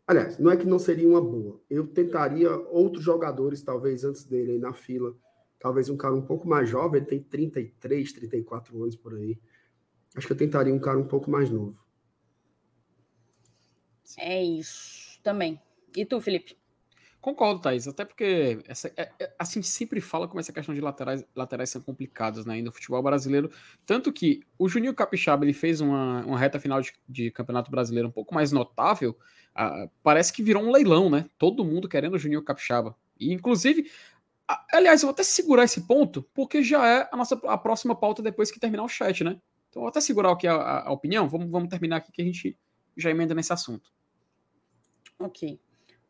aliás, 0.07 0.39
não 0.39 0.49
é 0.49 0.57
que 0.57 0.65
não 0.65 0.80
seria 0.80 1.07
uma 1.07 1.22
boa. 1.22 1.61
Eu 1.70 1.86
tentaria 1.86 2.49
outros 2.70 3.03
jogadores, 3.03 3.61
talvez, 3.61 4.03
antes 4.03 4.24
dele 4.24 4.53
aí 4.53 4.59
na 4.59 4.74
fila. 4.74 5.15
Talvez 5.59 5.89
um 5.89 5.97
cara 5.97 6.15
um 6.15 6.22
pouco 6.22 6.47
mais 6.47 6.70
jovem, 6.70 6.99
ele 6.99 7.09
tem 7.09 7.22
33, 7.22 8.13
34 8.13 8.82
anos 8.82 8.95
por 8.95 9.13
aí. 9.15 9.39
Acho 10.16 10.28
que 10.28 10.34
eu 10.34 10.38
tentaria 10.38 10.74
um 10.74 10.80
cara 10.80 10.97
um 10.97 11.08
pouco 11.08 11.30
mais 11.30 11.49
novo. 11.49 11.78
É 14.18 14.43
isso, 14.43 15.20
também. 15.22 15.60
E 15.95 16.05
tu, 16.05 16.20
Felipe? 16.20 16.58
Concordo, 17.20 17.62
Thaís, 17.62 17.88
até 17.88 18.05
porque 18.05 18.60
essa, 18.68 18.88
é, 18.95 19.12
é, 19.20 19.34
assim 19.38 19.62
sempre 19.62 19.99
fala 19.99 20.28
como 20.28 20.39
essa 20.39 20.53
questão 20.53 20.74
de 20.74 20.80
laterais, 20.80 21.26
laterais 21.36 21.70
são 21.70 21.82
complicadas 21.82 22.45
né, 22.45 22.62
no 22.62 22.72
futebol 22.72 23.03
brasileiro. 23.03 23.51
Tanto 23.86 24.14
que 24.14 24.43
o 24.58 24.70
Juninho 24.70 24.93
Capixaba 24.93 25.43
ele 25.43 25.53
fez 25.53 25.82
uma, 25.82 26.24
uma 26.26 26.39
reta 26.39 26.60
final 26.60 26.80
de, 26.80 26.93
de 27.10 27.30
Campeonato 27.32 27.70
Brasileiro 27.70 28.08
um 28.08 28.12
pouco 28.12 28.34
mais 28.34 28.51
notável. 28.51 29.18
Uh, 29.51 29.89
parece 30.01 30.32
que 30.32 30.41
virou 30.41 30.64
um 30.64 30.72
leilão, 30.72 31.10
né? 31.10 31.26
Todo 31.38 31.66
mundo 31.66 31.89
querendo 31.89 32.14
o 32.14 32.20
Juninho 32.20 32.43
Capixaba. 32.43 32.95
E, 33.20 33.34
inclusive, 33.34 33.91
aliás, 34.72 35.01
eu 35.01 35.08
vou 35.08 35.14
até 35.14 35.24
segurar 35.24 35.66
esse 35.66 35.82
ponto, 35.82 36.24
porque 36.34 36.64
já 36.64 36.88
é 36.88 37.10
a 37.12 37.18
nossa 37.18 37.36
a 37.45 37.58
próxima 37.58 37.95
pauta 37.95 38.22
depois 38.22 38.51
que 38.51 38.60
terminar 38.60 38.84
o 38.84 38.89
chat, 38.89 39.24
né? 39.24 39.38
Então, 39.70 39.82
vou 39.82 39.89
até 39.89 40.01
segurar 40.01 40.32
aqui 40.32 40.47
a, 40.47 40.84
a, 40.88 40.91
opinião. 40.91 41.28
Vamos, 41.28 41.49
vamos 41.49 41.70
terminar 41.70 41.97
aqui 41.97 42.11
que 42.11 42.22
a 42.22 42.26
gente 42.26 42.57
já 42.95 43.09
emenda 43.09 43.36
nesse 43.36 43.53
assunto. 43.53 43.91
Ok. 45.20 45.59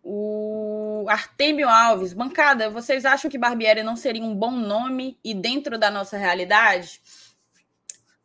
O 0.04 1.06
Artemio 1.10 1.68
Alves, 1.68 2.14
bancada, 2.14 2.70
vocês 2.70 3.04
acham 3.04 3.30
que 3.30 3.38
Barbieri 3.38 3.84
não 3.84 3.96
seria 3.96 4.24
um 4.24 4.36
bom 4.36 4.52
nome 4.52 5.20
e 5.24 5.34
dentro 5.34 5.78
da 5.78 5.92
nossa 5.92 6.18
realidade? 6.18 7.02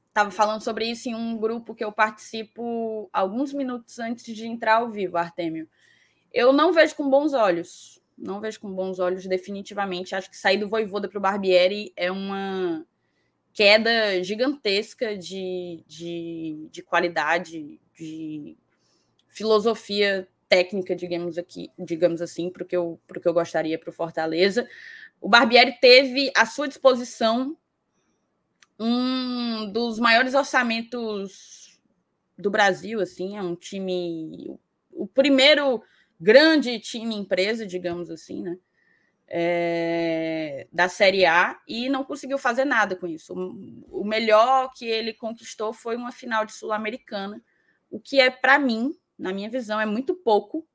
Estava 0.07 0.31
falando 0.31 0.63
sobre 0.63 0.85
isso 0.91 1.09
em 1.09 1.15
um 1.15 1.37
grupo 1.37 1.75
que 1.75 1.83
eu 1.83 1.91
participo 1.91 3.09
alguns 3.13 3.53
minutos 3.53 3.99
antes 3.99 4.25
de 4.25 4.47
entrar 4.47 4.77
ao 4.77 4.91
vivo, 4.91 5.17
Artemio. 5.17 5.69
Eu 6.33 6.53
não 6.53 6.73
vejo 6.73 6.95
com 6.95 7.09
bons 7.09 7.33
olhos. 7.33 8.01
Não 8.17 8.41
vejo 8.41 8.61
com 8.61 8.73
bons 8.73 8.99
olhos, 8.99 9.27
definitivamente. 9.27 10.15
Acho 10.15 10.31
que 10.31 10.37
sair 10.37 10.59
do 10.59 10.69
Voivoda 10.69 11.09
para 11.09 11.19
o 11.19 11.21
Barbieri 11.21 11.93
é 11.97 12.13
uma 12.13 12.87
queda 13.53 14.23
gigantesca 14.23 15.17
de, 15.17 15.85
de, 15.87 16.69
de 16.71 16.83
qualidade, 16.83 17.81
de 17.95 18.57
filosofia 19.29 20.29
técnica, 20.49 20.95
digamos 20.95 21.39
aqui, 21.39 21.71
digamos 21.79 22.21
assim, 22.21 22.51
para 22.51 22.63
o 22.63 22.67
que 22.67 22.77
eu, 22.77 23.01
que 23.21 23.29
eu 23.29 23.33
gostaria 23.33 23.79
para 23.79 23.91
o 23.91 23.93
Fortaleza. 23.93 24.69
O 25.21 25.29
Barbieri 25.29 25.79
teve 25.81 26.31
à 26.37 26.45
sua 26.45 26.69
disposição 26.69 27.57
um 28.79 29.71
dos 29.71 29.99
maiores 29.99 30.35
orçamentos 30.35 31.81
do 32.37 32.51
Brasil, 32.51 33.01
assim, 33.01 33.37
é 33.37 33.43
um 33.43 33.55
time, 33.55 34.59
o 34.91 35.07
primeiro 35.07 35.83
grande 36.21 36.79
time 36.81 37.15
empresa, 37.15 37.67
digamos 37.67 38.11
assim, 38.11 38.43
né? 38.43 38.59
É, 39.35 40.69
da 40.71 40.91
Série 40.91 41.25
A 41.25 41.59
e 41.67 41.89
não 41.89 42.05
conseguiu 42.05 42.37
fazer 42.37 42.67
nada 42.67 42.95
com 42.95 43.07
isso. 43.07 43.33
O 43.91 44.05
melhor 44.05 44.71
que 44.75 44.85
ele 44.85 45.15
conquistou 45.15 45.73
foi 45.73 45.97
uma 45.97 46.13
final 46.13 46.45
de 46.45 46.53
Sul-Americana, 46.53 47.43
o 47.91 47.99
que 47.99 48.21
é, 48.21 48.29
para 48.31 48.59
mim, 48.59 48.95
na 49.19 49.33
minha 49.33 49.49
visão, 49.49 49.81
é 49.81 49.87
muito 49.87 50.15
pouco 50.15 50.69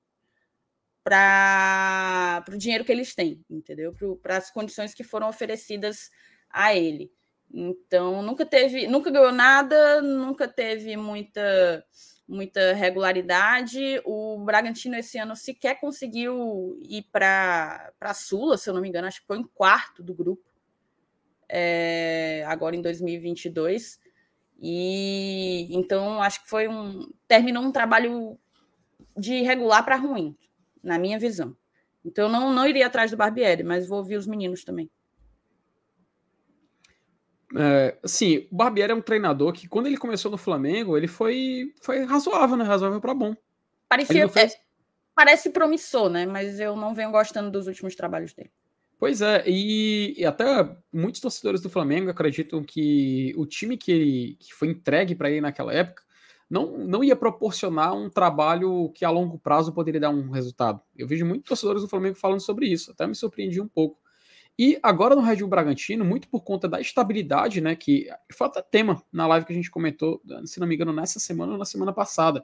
para 1.04 2.44
o 2.50 2.58
dinheiro 2.58 2.84
que 2.84 2.92
eles 2.92 3.14
têm, 3.14 3.46
entendeu? 3.48 3.96
Para 4.24 4.38
as 4.38 4.50
condições 4.50 4.92
que 4.92 5.04
foram 5.04 5.30
oferecidas 5.30 6.10
a 6.50 6.76
ele. 6.76 7.12
Então, 7.54 8.24
nunca 8.24 8.44
teve, 8.44 8.88
nunca 8.88 9.12
ganhou 9.12 9.32
nada, 9.32 10.02
nunca 10.02 10.48
teve 10.48 10.98
muita 10.98 11.86
muita 12.28 12.74
regularidade. 12.74 14.02
O 14.06 14.40
Bragantino 14.44 14.96
esse 14.96 15.18
ano 15.18 15.36
sequer 15.36 15.80
conseguiu 15.80 16.78
ir 16.82 17.04
para 17.12 17.92
a 18.02 18.14
Sula, 18.14 18.58
se 18.58 18.70
eu 18.70 18.74
não 18.74 18.82
me 18.82 18.90
engano, 18.90 19.08
acho 19.08 19.22
que 19.22 19.28
foi 19.28 19.38
em 19.38 19.44
quarto 19.44 20.04
do 20.04 20.14
grupo, 20.14 20.44
é, 21.48 22.44
agora 22.48 22.76
em 22.76 22.82
2022. 22.82 24.00
E 24.60 25.68
então 25.70 26.22
acho 26.22 26.44
que 26.44 26.50
foi 26.50 26.68
um. 26.68 27.08
Terminou 27.28 27.64
um 27.64 27.72
trabalho 27.72 28.38
de 29.16 29.42
regular 29.44 29.84
para 29.86 29.96
ruim, 29.96 30.36
na 30.84 30.98
minha 30.98 31.20
visão. 31.20 31.56
Então 32.04 32.30
não, 32.30 32.54
não 32.54 32.68
iria 32.68 32.88
atrás 32.88 33.12
do 33.12 33.18
Barbieri, 33.18 33.64
mas 33.64 33.88
vou 33.88 34.00
ouvir 34.00 34.18
os 34.18 34.28
meninos 34.28 34.64
também. 34.64 34.90
É, 37.56 37.98
assim, 38.04 38.48
o 38.52 38.56
Barbieri 38.56 38.92
é 38.92 38.96
um 38.96 39.02
treinador 39.02 39.54
que, 39.54 39.68
quando 39.68 39.88
ele 39.88 39.98
começou 39.98 40.30
no 40.30 40.38
Flamengo, 40.38 40.98
ele 40.98 41.08
foi, 41.08 41.74
foi 41.82 42.04
razoável, 42.04 42.58
né? 42.58 42.66
Razoável 42.66 43.00
para 43.00 43.14
bom. 43.14 43.36
Parecia, 43.88 44.28
fez... 44.28 44.54
é, 44.54 44.58
parece 45.16 45.50
promissor, 45.50 46.10
né? 46.10 46.26
Mas 46.26 46.60
eu 46.60 46.76
não 46.76 46.94
venho 46.94 47.12
gostando 47.12 47.50
dos 47.50 47.68
últimos 47.68 47.96
trabalhos 47.96 48.34
dele. 48.34 48.52
Pois 49.00 49.22
é, 49.22 49.44
e, 49.46 50.16
e 50.18 50.26
até 50.26 50.76
muitos 50.92 51.22
torcedores 51.22 51.62
do 51.62 51.70
Flamengo 51.70 52.10
acreditam 52.10 52.64
que 52.64 53.32
o 53.38 53.46
time 53.46 53.78
que, 53.78 53.92
ele, 53.92 54.38
que 54.40 54.54
foi 54.54 54.70
entregue 54.70 55.14
para 55.14 55.30
ele 55.30 55.40
naquela 55.40 55.72
época 55.72 56.02
não, 56.50 56.78
não 56.80 57.04
ia 57.04 57.16
proporcionar 57.16 57.94
um 57.94 58.10
trabalho 58.10 58.90
que 58.96 59.06
a 59.06 59.10
longo 59.10 59.38
prazo 59.38 59.72
poderia 59.72 60.00
dar 60.02 60.10
um 60.10 60.32
resultado. 60.32 60.82
Eu 60.96 61.08
vejo 61.08 61.26
muitos 61.26 61.48
torcedores 61.48 61.84
do 61.84 61.88
Flamengo 61.88 62.16
falando 62.16 62.40
sobre 62.40 62.68
isso, 62.68 62.92
até 62.92 63.06
me 63.06 63.14
surpreendi 63.14 63.62
um 63.62 63.68
pouco. 63.68 64.00
E 64.60 64.80
agora 64.82 65.16
no 65.16 65.22
Red 65.22 65.38
Bull 65.38 65.50
Bragantino, 65.50 66.04
muito 66.04 66.28
por 66.28 66.44
conta 66.44 66.68
da 66.68 66.82
estabilidade, 66.82 67.62
né, 67.62 67.76
que 67.76 68.08
até 68.40 68.62
tema 68.62 69.04
na 69.12 69.28
live 69.28 69.46
que 69.46 69.54
a 69.54 69.56
gente 69.56 69.70
comentou, 69.70 70.20
se 70.46 70.60
não 70.60 70.66
me 70.66 70.74
engano, 70.74 70.92
nessa 70.92 71.20
semana 71.20 71.52
ou 71.52 71.58
na 71.60 71.66
semana 71.66 71.94
passada, 71.94 72.44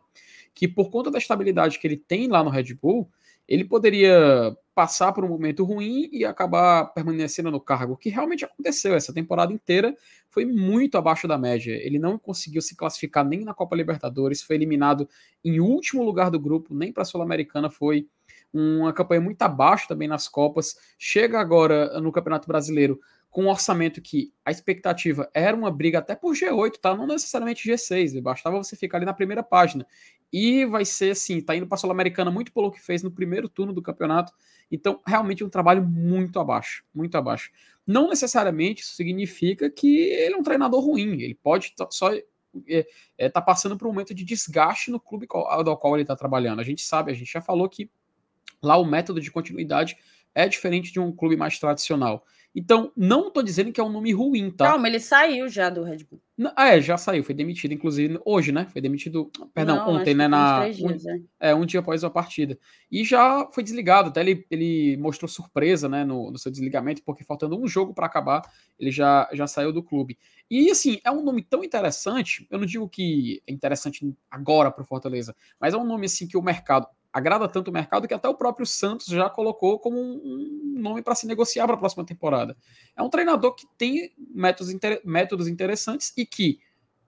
que 0.54 0.68
por 0.68 0.92
conta 0.92 1.10
da 1.10 1.18
estabilidade 1.18 1.80
que 1.80 1.88
ele 1.88 1.98
tem 1.98 2.28
lá 2.28 2.44
no 2.44 2.52
Red 2.52 2.76
Bull, 2.76 3.10
ele 3.48 3.66
poderia 3.66 4.56
passar 4.74 5.12
por 5.12 5.26
um 5.26 5.28
momento 5.28 5.64
ruim 5.64 6.10
e 6.12 6.24
acabar 6.24 6.86
permanecendo 6.94 7.52
no 7.52 7.60
cargo, 7.60 7.94
o 7.94 7.98
que 7.98 8.10
realmente 8.10 8.46
aconteceu. 8.46 8.96
Essa 8.96 9.14
temporada 9.14 9.52
inteira 9.52 9.96
foi 10.30 10.46
muito 10.46 10.98
abaixo 10.98 11.28
da 11.28 11.38
média. 11.38 11.74
Ele 11.74 12.00
não 12.00 12.18
conseguiu 12.18 12.62
se 12.62 12.76
classificar 12.76 13.26
nem 13.26 13.44
na 13.44 13.54
Copa 13.54 13.76
Libertadores, 13.76 14.42
foi 14.42 14.56
eliminado 14.56 15.10
em 15.44 15.60
último 15.60 16.04
lugar 16.04 16.32
do 16.32 16.40
grupo, 16.40 16.74
nem 16.74 16.92
para 16.94 17.04
a 17.04 17.06
Sul-Americana 17.06 17.70
foi 17.70 18.08
uma 18.54 18.94
campanha 18.94 19.20
muito 19.22 19.42
abaixo 19.42 19.88
também 19.88 20.08
nas 20.08 20.28
Copas. 20.28 20.76
Chega 20.98 21.40
agora 21.40 22.00
no 22.00 22.12
Campeonato 22.12 22.48
Brasileiro 22.48 23.00
com 23.34 23.46
um 23.46 23.50
orçamento 23.50 24.00
que 24.00 24.32
a 24.46 24.52
expectativa 24.52 25.28
era 25.34 25.58
uma 25.58 25.72
briga 25.72 25.98
até 25.98 26.16
por 26.16 26.36
G8, 26.36 26.74
tá? 26.80 26.96
Não 26.96 27.08
necessariamente 27.08 27.68
G6, 27.68 28.22
bastava 28.22 28.58
você 28.58 28.76
ficar 28.76 29.00
ali 29.00 29.08
na 29.08 29.14
primeira 29.14 29.42
página. 29.42 29.88
E 30.32 30.66
vai 30.66 30.86
ser 30.86 31.12
assim, 31.12 31.42
tá 31.42 31.56
indo 31.56 31.66
para 31.66 31.76
a 31.76 31.80
Sul-Americana 31.80 32.30
muito 32.30 32.54
pelo 32.54 32.72
que 32.72 32.80
fez 32.80 33.02
no 33.02 33.10
primeiro 33.10 33.50
turno 33.50 33.74
do 33.74 33.82
campeonato. 33.82 34.32
Então, 34.72 35.02
realmente 35.06 35.44
um 35.44 35.50
trabalho 35.50 35.84
muito 35.84 36.40
abaixo, 36.40 36.84
muito 36.94 37.18
abaixo. 37.18 37.52
Não 37.88 38.08
necessariamente 38.08 38.84
isso 38.84 38.96
significa 38.96 39.68
que 39.68 40.10
ele 40.10 40.36
é 40.36 40.38
um 40.38 40.44
treinador 40.44 40.80
ruim, 40.82 41.22
ele 41.22 41.36
pode 41.36 41.74
só 41.90 42.14
é, 42.68 42.86
é, 43.18 43.30
tá 43.30 43.42
passando 43.42 43.76
por 43.76 43.88
um 43.88 43.92
momento 43.92 44.14
de 44.14 44.24
desgaste 44.24 44.92
no 44.92 45.00
clube 45.00 45.26
do 45.26 45.78
qual 45.78 45.96
ele 45.96 46.04
está 46.04 46.16
trabalhando. 46.16 46.60
A 46.60 46.64
gente 46.64 46.84
sabe, 46.84 47.12
a 47.12 47.16
gente 47.16 47.32
já 47.32 47.42
falou 47.42 47.68
que 47.68 47.90
Lá 48.64 48.78
o 48.78 48.86
método 48.86 49.20
de 49.20 49.30
continuidade 49.30 49.98
é 50.34 50.48
diferente 50.48 50.92
de 50.92 51.00
um 51.00 51.12
clube 51.12 51.36
mais 51.36 51.60
tradicional. 51.60 52.26
Então, 52.56 52.92
não 52.96 53.30
estou 53.30 53.42
dizendo 53.42 53.72
que 53.72 53.82
é 53.82 53.84
um 53.84 53.92
nome 53.92 54.12
ruim, 54.14 54.52
tá? 54.52 54.66
Calma, 54.66 54.88
ele 54.88 55.00
saiu 55.00 55.50
já 55.50 55.72
do 55.72 55.84
Red 55.84 56.04
Bull. 56.10 56.22
é, 56.56 56.80
já 56.80 56.98
saiu, 56.98 57.24
foi 57.24 57.34
demitido, 57.34 57.74
inclusive, 57.74 58.20
hoje, 58.24 58.52
né? 58.52 58.68
Foi 58.72 58.80
demitido, 58.80 59.32
perdão, 59.56 59.78
não, 59.78 59.90
ontem, 59.90 60.14
né? 60.14 60.28
Na, 60.28 60.70
dias, 60.70 61.04
um, 61.04 61.10
é. 61.40 61.50
é. 61.50 61.56
um 61.56 61.66
dia 61.66 61.80
após 61.80 62.04
a 62.04 62.12
partida. 62.12 62.58
E 62.92 63.04
já 63.04 63.50
foi 63.52 63.64
desligado, 63.64 64.10
até 64.10 64.22
ele, 64.22 64.46
ele 64.52 64.98
mostrou 64.98 65.28
surpresa, 65.28 65.90
né, 65.90 66.04
no, 66.04 66.30
no 66.30 66.38
seu 66.38 66.52
desligamento, 66.52 67.02
porque 67.04 67.24
faltando 67.24 67.60
um 67.60 67.68
jogo 67.68 67.92
para 67.92 68.06
acabar, 68.06 68.44
ele 68.80 68.92
já, 68.92 69.28
já 69.34 69.48
saiu 69.48 69.74
do 69.74 69.82
clube. 69.82 70.18
E, 70.50 70.70
assim, 70.70 71.00
é 71.04 71.10
um 71.10 71.24
nome 71.24 71.42
tão 71.42 71.64
interessante, 71.64 72.46
eu 72.52 72.60
não 72.60 72.68
digo 72.68 72.88
que 72.88 73.42
é 73.48 73.52
interessante 73.52 74.16
agora 74.30 74.70
para 74.70 74.84
o 74.84 74.86
Fortaleza, 74.86 75.36
mas 75.60 75.74
é 75.74 75.78
um 75.78 75.86
nome, 75.86 76.06
assim, 76.06 76.28
que 76.28 76.38
o 76.38 76.42
mercado 76.42 76.88
agrada 77.14 77.48
tanto 77.48 77.70
o 77.70 77.74
mercado 77.74 78.08
que 78.08 78.14
até 78.14 78.28
o 78.28 78.34
próprio 78.34 78.66
Santos 78.66 79.06
já 79.06 79.30
colocou 79.30 79.78
como 79.78 80.00
um 80.00 80.76
nome 80.76 81.04
para 81.04 81.14
se 81.14 81.28
negociar 81.28 81.68
para 81.68 81.76
a 81.76 81.80
próxima 81.80 82.04
temporada. 82.04 82.58
É 82.96 83.04
um 83.04 83.10
treinador 83.10 83.54
que 83.54 83.68
tem 83.78 84.12
métodos, 84.18 84.74
inter... 84.74 85.00
métodos 85.06 85.48
interessantes 85.48 86.12
e 86.18 86.26
que 86.26 86.60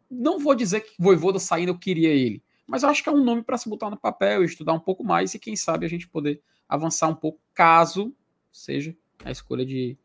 não 0.09 0.37
vou 0.37 0.53
dizer 0.53 0.81
que 0.81 0.93
Voivoda 0.99 1.39
saindo 1.39 1.69
eu 1.71 1.79
queria 1.79 2.09
ele, 2.09 2.43
mas 2.67 2.83
eu 2.83 2.89
acho 2.89 3.01
que 3.01 3.09
é 3.09 3.11
um 3.11 3.23
nome 3.23 3.41
para 3.41 3.57
se 3.57 3.67
botar 3.67 3.89
no 3.89 3.97
papel 3.97 4.43
estudar 4.43 4.73
um 4.73 4.79
pouco 4.79 5.03
mais 5.03 5.33
e 5.33 5.39
quem 5.39 5.55
sabe 5.55 5.85
a 5.85 5.89
gente 5.89 6.07
poder 6.07 6.39
avançar 6.69 7.07
um 7.07 7.15
pouco 7.15 7.41
caso 7.53 8.15
seja 8.51 8.95
a 9.23 9.31
escolha 9.31 9.65
de 9.65 9.97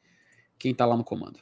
quem 0.59 0.72
está 0.72 0.86
lá 0.86 0.96
no 0.96 1.05
comando. 1.05 1.40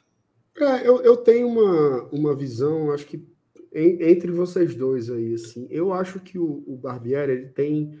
É, 0.57 0.85
eu, 0.85 1.01
eu 1.01 1.15
tenho 1.15 1.47
uma, 1.47 2.03
uma 2.11 2.35
visão, 2.35 2.91
acho 2.91 3.05
que 3.05 3.25
entre 3.73 4.31
vocês 4.31 4.75
dois 4.75 5.09
aí, 5.09 5.35
assim, 5.35 5.67
eu 5.69 5.93
acho 5.93 6.19
que 6.19 6.37
o, 6.39 6.63
o 6.65 6.75
Barbieri 6.75 7.31
ele 7.31 7.47
tem 7.49 7.99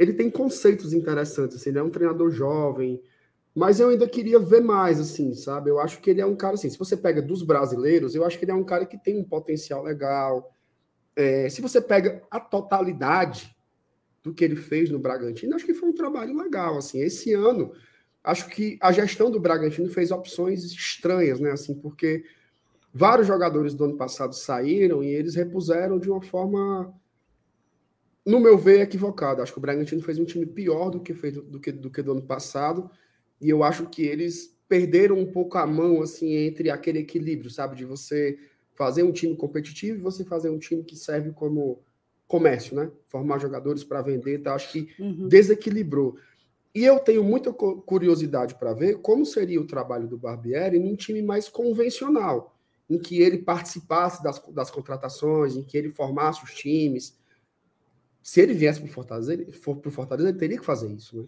ele 0.00 0.14
tem 0.14 0.30
conceitos 0.30 0.94
interessantes, 0.94 1.58
assim, 1.58 1.68
ele 1.68 1.78
é 1.78 1.82
um 1.82 1.90
treinador 1.90 2.30
jovem, 2.30 3.02
mas 3.54 3.80
eu 3.80 3.90
ainda 3.90 4.08
queria 4.08 4.38
ver 4.38 4.62
mais, 4.62 4.98
assim, 4.98 5.34
sabe? 5.34 5.68
Eu 5.68 5.78
acho 5.78 6.00
que 6.00 6.08
ele 6.08 6.22
é 6.22 6.26
um 6.26 6.34
cara, 6.34 6.54
assim, 6.54 6.70
se 6.70 6.78
você 6.78 6.96
pega 6.96 7.20
dos 7.20 7.42
brasileiros, 7.42 8.14
eu 8.14 8.24
acho 8.24 8.38
que 8.38 8.46
ele 8.46 8.52
é 8.52 8.54
um 8.54 8.64
cara 8.64 8.86
que 8.86 8.96
tem 8.96 9.18
um 9.18 9.24
potencial 9.24 9.82
legal. 9.82 10.56
É, 11.14 11.50
se 11.50 11.60
você 11.60 11.82
pega 11.82 12.22
a 12.30 12.40
totalidade 12.40 13.54
do 14.22 14.32
que 14.32 14.42
ele 14.42 14.56
fez 14.56 14.88
no 14.88 14.98
Bragantino, 14.98 15.54
acho 15.54 15.66
que 15.66 15.74
foi 15.74 15.90
um 15.90 15.94
trabalho 15.94 16.34
legal, 16.34 16.78
assim. 16.78 17.02
Esse 17.02 17.34
ano, 17.34 17.70
acho 18.24 18.48
que 18.48 18.78
a 18.80 18.92
gestão 18.92 19.30
do 19.30 19.38
Bragantino 19.38 19.90
fez 19.90 20.10
opções 20.10 20.64
estranhas, 20.64 21.38
né? 21.38 21.50
Assim, 21.50 21.74
porque 21.74 22.24
vários 22.90 23.26
jogadores 23.26 23.74
do 23.74 23.84
ano 23.84 23.98
passado 23.98 24.34
saíram 24.34 25.04
e 25.04 25.08
eles 25.08 25.34
repuseram 25.34 25.98
de 25.98 26.10
uma 26.10 26.22
forma 26.22 26.90
no 28.30 28.38
meu 28.38 28.56
ver, 28.56 28.78
é 28.78 28.82
equivocado. 28.82 29.42
Acho 29.42 29.52
que 29.52 29.58
o 29.58 29.60
Bragantino 29.60 30.02
fez 30.02 30.18
um 30.18 30.24
time 30.24 30.46
pior 30.46 30.90
do 30.90 31.00
que, 31.00 31.12
fez, 31.12 31.34
do, 31.34 31.58
que, 31.58 31.72
do 31.72 31.90
que 31.90 32.00
do 32.00 32.12
ano 32.12 32.22
passado. 32.22 32.90
E 33.40 33.50
eu 33.50 33.64
acho 33.64 33.86
que 33.86 34.02
eles 34.02 34.56
perderam 34.68 35.18
um 35.18 35.26
pouco 35.26 35.58
a 35.58 35.66
mão 35.66 36.00
assim 36.00 36.32
entre 36.34 36.70
aquele 36.70 37.00
equilíbrio, 37.00 37.50
sabe? 37.50 37.74
De 37.74 37.84
você 37.84 38.38
fazer 38.74 39.02
um 39.02 39.12
time 39.12 39.34
competitivo 39.36 39.98
e 39.98 40.02
você 40.02 40.24
fazer 40.24 40.48
um 40.48 40.58
time 40.58 40.84
que 40.84 40.96
serve 40.96 41.32
como 41.32 41.82
comércio, 42.28 42.76
né? 42.76 42.90
Formar 43.08 43.38
jogadores 43.38 43.82
para 43.82 44.00
vender. 44.00 44.38
Tá? 44.38 44.54
Acho 44.54 44.70
que 44.70 44.88
uhum. 44.98 45.26
desequilibrou. 45.26 46.16
E 46.72 46.84
eu 46.84 47.00
tenho 47.00 47.24
muita 47.24 47.52
curiosidade 47.52 48.54
para 48.54 48.72
ver 48.72 48.98
como 48.98 49.26
seria 49.26 49.60
o 49.60 49.66
trabalho 49.66 50.06
do 50.06 50.16
Barbieri 50.16 50.78
num 50.78 50.94
time 50.94 51.20
mais 51.20 51.48
convencional, 51.48 52.56
em 52.88 52.96
que 52.96 53.20
ele 53.20 53.38
participasse 53.38 54.22
das, 54.22 54.40
das 54.52 54.70
contratações, 54.70 55.56
em 55.56 55.64
que 55.64 55.76
ele 55.76 55.90
formasse 55.90 56.44
os 56.44 56.54
times, 56.54 57.18
se 58.22 58.40
ele 58.40 58.54
viesse 58.54 58.80
para 58.80 58.88
o 58.88 58.92
Fortaleza, 58.92 59.32
ele, 59.32 59.52
for 59.52 59.80
Fortaleza, 59.90 60.28
ele 60.28 60.38
teria 60.38 60.58
que 60.58 60.64
fazer 60.64 60.92
isso. 60.92 61.22
Né? 61.22 61.26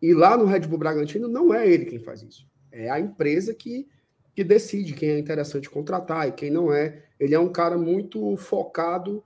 E 0.00 0.14
lá 0.14 0.36
no 0.36 0.44
Red 0.44 0.60
Bull 0.60 0.78
Bragantino, 0.78 1.28
não 1.28 1.54
é 1.54 1.68
ele 1.68 1.84
quem 1.84 1.98
faz 1.98 2.22
isso. 2.22 2.46
É 2.70 2.90
a 2.90 2.98
empresa 2.98 3.54
que, 3.54 3.88
que 4.34 4.42
decide 4.42 4.94
quem 4.94 5.10
é 5.10 5.18
interessante 5.18 5.70
contratar 5.70 6.28
e 6.28 6.32
quem 6.32 6.50
não 6.50 6.72
é. 6.72 7.04
Ele 7.20 7.34
é 7.34 7.38
um 7.38 7.52
cara 7.52 7.78
muito 7.78 8.36
focado 8.36 9.22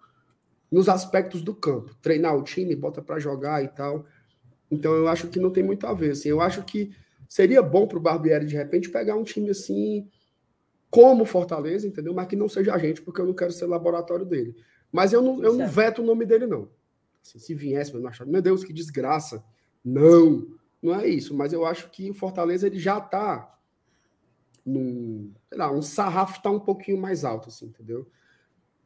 nos 0.71 0.89
aspectos 0.89 1.43
do 1.43 1.55
campo. 1.55 1.95
Treinar 2.03 2.37
o 2.37 2.43
time, 2.43 2.77
bota 2.77 3.01
para 3.01 3.19
jogar 3.19 3.65
e 3.65 3.69
tal. 3.69 4.05
Então 4.71 4.93
eu 4.93 5.09
acho 5.09 5.29
que 5.29 5.39
não 5.39 5.51
tem 5.51 5.63
muito 5.63 5.87
a 5.87 5.95
ver. 5.95 6.11
Assim. 6.11 6.29
Eu 6.29 6.41
acho 6.41 6.63
que 6.65 6.91
seria 7.29 7.63
bom 7.63 7.87
para 7.87 7.99
o 7.99 8.01
Barbieri, 8.01 8.45
de 8.45 8.57
repente, 8.57 8.91
pegar 8.91 9.17
um 9.17 9.25
time 9.25 9.51
assim, 9.51 10.09
como 10.91 11.25
Fortaleza, 11.25 11.87
entendeu? 11.87 12.13
Mas 12.13 12.27
que 12.27 12.37
não 12.37 12.49
seja 12.49 12.75
a 12.75 12.79
gente, 12.79 13.01
porque 13.01 13.21
eu 13.21 13.27
não 13.27 13.35
quero 13.35 13.53
ser 13.53 13.67
laboratório 13.67 14.27
dele. 14.27 14.55
Mas 14.93 15.13
eu 15.13 15.23
não, 15.23 15.43
eu 15.43 15.55
não 15.55 15.69
veto 15.69 16.03
o 16.03 16.05
nome 16.05 16.25
dele, 16.25 16.47
não. 16.47 16.69
Assim, 17.27 17.39
se 17.39 17.55
viesse, 17.55 17.93
mas 17.97 18.19
não 18.21 18.27
meu 18.27 18.43
Deus, 18.43 18.65
que 18.65 18.73
desgraça. 18.73 19.45
Não, 19.85 20.47
não 20.81 20.95
é 20.95 21.09
isso. 21.09 21.35
Mas 21.37 21.53
eu 21.53 21.65
acho 21.65 21.91
que 21.91 22.11
o 22.11 22.15
Fortaleza 22.15 22.67
ele 22.67 22.79
já 22.79 22.99
está 22.99 23.53
num, 24.65 25.33
sei 25.49 25.59
lá, 25.59 25.71
um 25.71 25.81
sarrafo 25.83 26.39
está 26.39 26.51
um 26.51 26.59
pouquinho 26.59 26.99
mais 26.99 27.25
alto, 27.25 27.49
assim, 27.49 27.67
entendeu? 27.67 28.07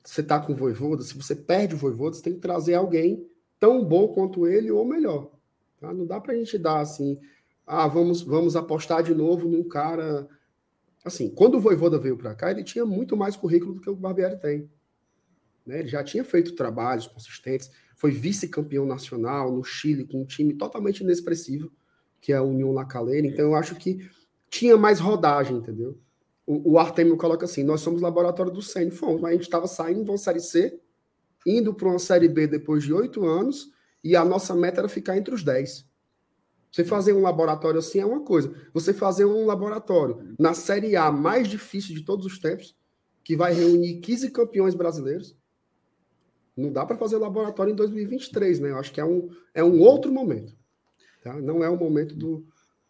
Você 0.05 0.21
está 0.21 0.39
com 0.39 0.53
o 0.53 0.57
Voivoda, 0.57 1.03
se 1.03 1.17
você 1.17 1.35
perde 1.35 1.75
o 1.75 1.79
Voivoda, 1.79 2.17
você 2.17 2.23
tem 2.23 2.35
que 2.35 2.41
trazer 2.41 2.75
alguém 2.75 3.27
tão 3.59 3.85
bom 3.85 4.09
quanto 4.09 4.47
ele 4.47 4.71
ou 4.71 4.85
melhor. 4.85 5.31
Tá? 5.79 5.93
Não 5.93 6.07
dá 6.07 6.21
para 6.21 6.33
a 6.33 6.37
gente 6.37 6.59
dar 6.59 6.81
assim, 6.81 7.19
ah, 7.67 7.87
vamos, 7.87 8.23
vamos 8.23 8.57
apostar 8.57 9.03
de 9.03 9.15
novo 9.15 9.49
num 9.49 9.67
cara. 9.67 10.29
Assim, 11.05 11.31
quando 11.31 11.57
o 11.57 11.61
Voivoda 11.61 11.99
veio 11.99 12.17
para 12.17 12.35
cá, 12.35 12.51
ele 12.51 12.65
tinha 12.65 12.85
muito 12.85 13.17
mais 13.17 13.37
currículo 13.37 13.75
do 13.75 13.81
que 13.81 13.89
o 13.89 13.97
Barbieri 13.97 14.39
tem. 14.39 14.71
Né? 15.71 15.81
Ele 15.81 15.89
já 15.89 16.05
tinha 16.05 16.25
feito 16.25 16.55
trabalhos 16.55 17.07
consistentes 17.07 17.71
foi 18.01 18.11
vice-campeão 18.11 18.87
nacional 18.87 19.53
no 19.53 19.63
Chile 19.63 20.07
com 20.07 20.23
um 20.23 20.25
time 20.25 20.55
totalmente 20.55 21.01
inexpressivo, 21.01 21.71
que 22.19 22.33
é 22.33 22.37
a 22.37 22.43
União 22.43 22.73
La 22.73 22.87
Calera. 22.87 23.27
Então 23.27 23.45
eu 23.45 23.55
acho 23.55 23.75
que 23.75 24.11
tinha 24.49 24.75
mais 24.75 24.99
rodagem, 24.99 25.59
entendeu? 25.59 26.01
O, 26.47 26.73
o 26.73 26.79
Artemio 26.79 27.15
coloca 27.19 27.45
assim: 27.45 27.63
nós 27.63 27.83
somos 27.83 28.01
laboratório 28.01 28.51
do 28.51 28.63
Sene, 28.63 28.91
fomos, 28.91 29.21
mas 29.21 29.33
a 29.33 29.33
gente 29.35 29.43
estava 29.43 29.67
saindo 29.67 30.03
de 30.03 30.11
uma 30.11 30.17
série 30.17 30.41
C, 30.41 30.81
indo 31.47 31.75
para 31.75 31.89
uma 31.89 31.99
série 31.99 32.27
B 32.27 32.47
depois 32.47 32.85
de 32.85 32.91
oito 32.95 33.27
anos, 33.27 33.71
e 34.03 34.17
a 34.17 34.25
nossa 34.25 34.55
meta 34.55 34.81
era 34.81 34.89
ficar 34.89 35.19
entre 35.19 35.35
os 35.35 35.45
dez. 35.45 35.87
Você 36.73 36.87
fazer 36.87 37.13
um 37.13 37.21
laboratório 37.21 37.81
assim 37.81 37.99
é 37.99 38.07
uma 38.07 38.25
coisa. 38.25 38.51
Você 38.73 38.95
fazer 38.95 39.27
um 39.27 39.45
laboratório 39.45 40.35
na 40.39 40.55
Série 40.55 40.97
A 40.97 41.13
mais 41.13 41.49
difícil 41.49 41.95
de 41.95 42.03
todos 42.03 42.25
os 42.25 42.39
tempos, 42.39 42.75
que 43.23 43.37
vai 43.37 43.53
reunir 43.53 44.01
15 44.01 44.31
campeões 44.31 44.75
brasileiros, 44.75 45.37
não 46.61 46.73
dá 46.73 46.85
para 46.85 46.97
fazer 46.97 47.17
laboratório 47.17 47.73
em 47.73 47.77
2023, 47.77 48.61
né? 48.61 48.71
Eu 48.71 48.79
acho 48.79 48.93
que 48.93 49.01
é 49.01 49.05
um, 49.05 49.31
é 49.55 49.65
um 49.65 49.81
outro 49.81 50.13
momento. 50.13 50.57
Tá? 51.23 51.35
Não 51.35 51.63
é 51.63 51.69
o 51.69 51.77
momento 51.77 52.15
do, 52.15 52.47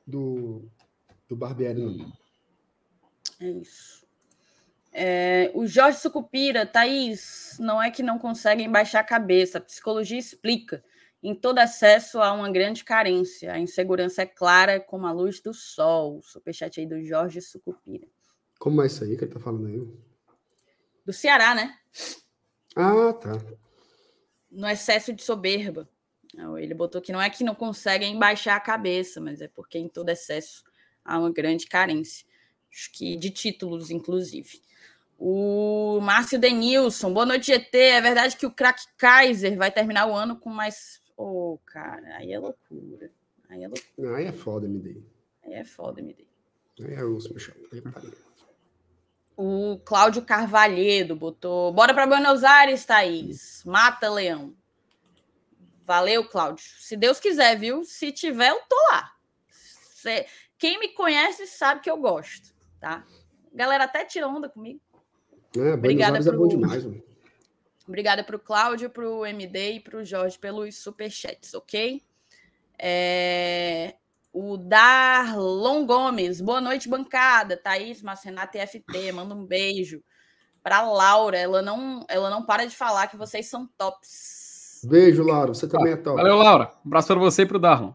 do, 0.06 0.68
do 1.28 1.36
Barbieri, 1.36 1.80
não. 1.80 2.12
É 3.40 3.50
isso. 3.50 4.00
É, 4.92 5.50
o 5.54 5.66
Jorge 5.66 5.98
Sucupira, 5.98 6.66
Thaís, 6.66 7.56
não 7.60 7.80
é 7.80 7.90
que 7.90 8.02
não 8.02 8.18
conseguem 8.18 8.70
baixar 8.70 9.00
a 9.00 9.04
cabeça, 9.04 9.58
a 9.58 9.60
psicologia 9.60 10.18
explica. 10.18 10.84
Em 11.22 11.34
todo 11.34 11.58
acesso 11.58 12.20
há 12.20 12.32
uma 12.32 12.50
grande 12.50 12.82
carência. 12.82 13.52
A 13.52 13.58
insegurança 13.58 14.22
é 14.22 14.26
clara 14.26 14.80
como 14.80 15.06
a 15.06 15.12
luz 15.12 15.40
do 15.40 15.52
sol. 15.52 16.20
Superchat 16.22 16.80
aí 16.80 16.86
do 16.86 17.04
Jorge 17.04 17.42
Sucupira. 17.42 18.06
Como 18.58 18.82
é 18.82 18.86
isso 18.86 19.04
aí 19.04 19.16
que 19.16 19.24
ele 19.24 19.32
tá 19.32 19.38
falando 19.38 19.66
aí? 19.66 19.86
Do 21.04 21.12
Ceará, 21.12 21.54
né? 21.54 21.74
Ah, 22.80 23.12
tá. 23.12 23.32
no 24.50 24.68
excesso 24.68 25.12
de 25.12 25.22
soberba. 25.22 25.88
Ele 26.58 26.74
botou 26.74 27.00
que 27.00 27.12
não 27.12 27.20
é 27.20 27.28
que 27.28 27.42
não 27.42 27.54
conseguem 27.54 28.18
baixar 28.18 28.56
a 28.56 28.60
cabeça, 28.60 29.20
mas 29.20 29.40
é 29.40 29.48
porque 29.48 29.78
em 29.78 29.88
todo 29.88 30.10
excesso 30.10 30.62
há 31.04 31.18
uma 31.18 31.32
grande 31.32 31.66
carência. 31.66 32.26
Acho 32.72 32.92
que 32.92 33.16
de 33.16 33.30
títulos, 33.30 33.90
inclusive. 33.90 34.60
O 35.18 36.00
Márcio 36.00 36.38
Denilson, 36.38 37.12
boa 37.12 37.26
noite, 37.26 37.46
GT. 37.46 37.76
É 37.76 38.00
verdade 38.00 38.36
que 38.36 38.46
o 38.46 38.50
craque 38.50 38.84
Kaiser 38.96 39.56
vai 39.56 39.70
terminar 39.70 40.06
o 40.06 40.14
ano 40.14 40.38
com 40.38 40.50
mais. 40.50 41.02
Ô, 41.16 41.54
oh, 41.54 41.58
cara, 41.66 42.16
aí 42.16 42.32
é 42.32 42.38
loucura. 42.38 43.10
Aí 43.48 43.64
é 43.64 43.68
loucura. 43.68 44.16
Aí 44.16 44.26
é 44.26 44.32
foda, 44.32 44.66
MD. 44.66 45.02
Aí 45.44 45.54
é 45.54 45.64
foda, 45.64 46.00
MD. 46.00 46.26
Aí 46.80 46.94
é 46.94 47.04
osso, 47.04 47.34
meu 47.34 48.29
O 49.42 49.78
Cláudio 49.78 50.20
Carvalhedo 50.20 51.16
botou. 51.16 51.72
Bora 51.72 51.94
para 51.94 52.06
Buenos 52.06 52.44
Aires, 52.44 52.84
Thaís. 52.84 53.64
Mata 53.64 54.10
Leão. 54.10 54.54
Valeu, 55.82 56.28
Cláudio. 56.28 56.62
Se 56.78 56.94
Deus 56.94 57.18
quiser, 57.18 57.58
viu? 57.58 57.82
Se 57.82 58.12
tiver, 58.12 58.50
eu 58.50 58.60
tô 58.68 58.76
lá. 58.90 59.14
Cê... 59.48 60.26
Quem 60.58 60.78
me 60.78 60.88
conhece 60.88 61.46
sabe 61.46 61.80
que 61.80 61.90
eu 61.90 61.96
gosto, 61.96 62.54
tá? 62.78 63.02
Galera 63.50 63.84
até 63.84 64.04
tira 64.04 64.28
onda 64.28 64.46
comigo. 64.46 64.78
É, 65.56 65.72
Obrigada 65.72 66.22
pro... 66.22 66.34
é 66.34 66.36
bom 66.36 66.46
demais, 66.46 66.84
mano. 66.84 67.02
Obrigada 67.88 68.22
para 68.22 68.36
o 68.36 68.40
Cláudio, 68.40 68.90
para 68.90 69.08
o 69.08 69.24
MD 69.24 69.72
e 69.72 69.80
para 69.80 69.96
o 69.96 70.04
Jorge 70.04 70.38
pelos 70.38 70.76
superchats, 70.76 71.54
ok? 71.54 72.02
É... 72.78 73.94
O 74.32 74.56
Darlon 74.56 75.84
Gomes, 75.84 76.40
boa 76.40 76.60
noite, 76.60 76.88
bancada. 76.88 77.56
Thaís, 77.56 78.00
Marcenata 78.00 78.58
e 78.58 78.66
FT, 78.66 79.10
manda 79.12 79.34
um 79.34 79.44
beijo. 79.44 80.02
Para 80.62 80.82
Laura, 80.82 81.36
ela 81.36 81.62
não, 81.62 82.04
ela 82.08 82.30
não 82.30 82.44
para 82.44 82.64
de 82.64 82.76
falar 82.76 83.08
que 83.08 83.16
vocês 83.16 83.46
são 83.46 83.66
tops. 83.76 84.82
Beijo, 84.84 85.24
Laura, 85.24 85.52
você 85.52 85.66
também 85.66 85.94
é 85.94 85.96
top. 85.96 86.16
Valeu, 86.16 86.36
Laura. 86.36 86.72
Um 86.84 86.88
abraço 86.88 87.08
para 87.08 87.18
você 87.18 87.42
e 87.42 87.46
para 87.46 87.56
o 87.56 87.60
Darlon. 87.60 87.92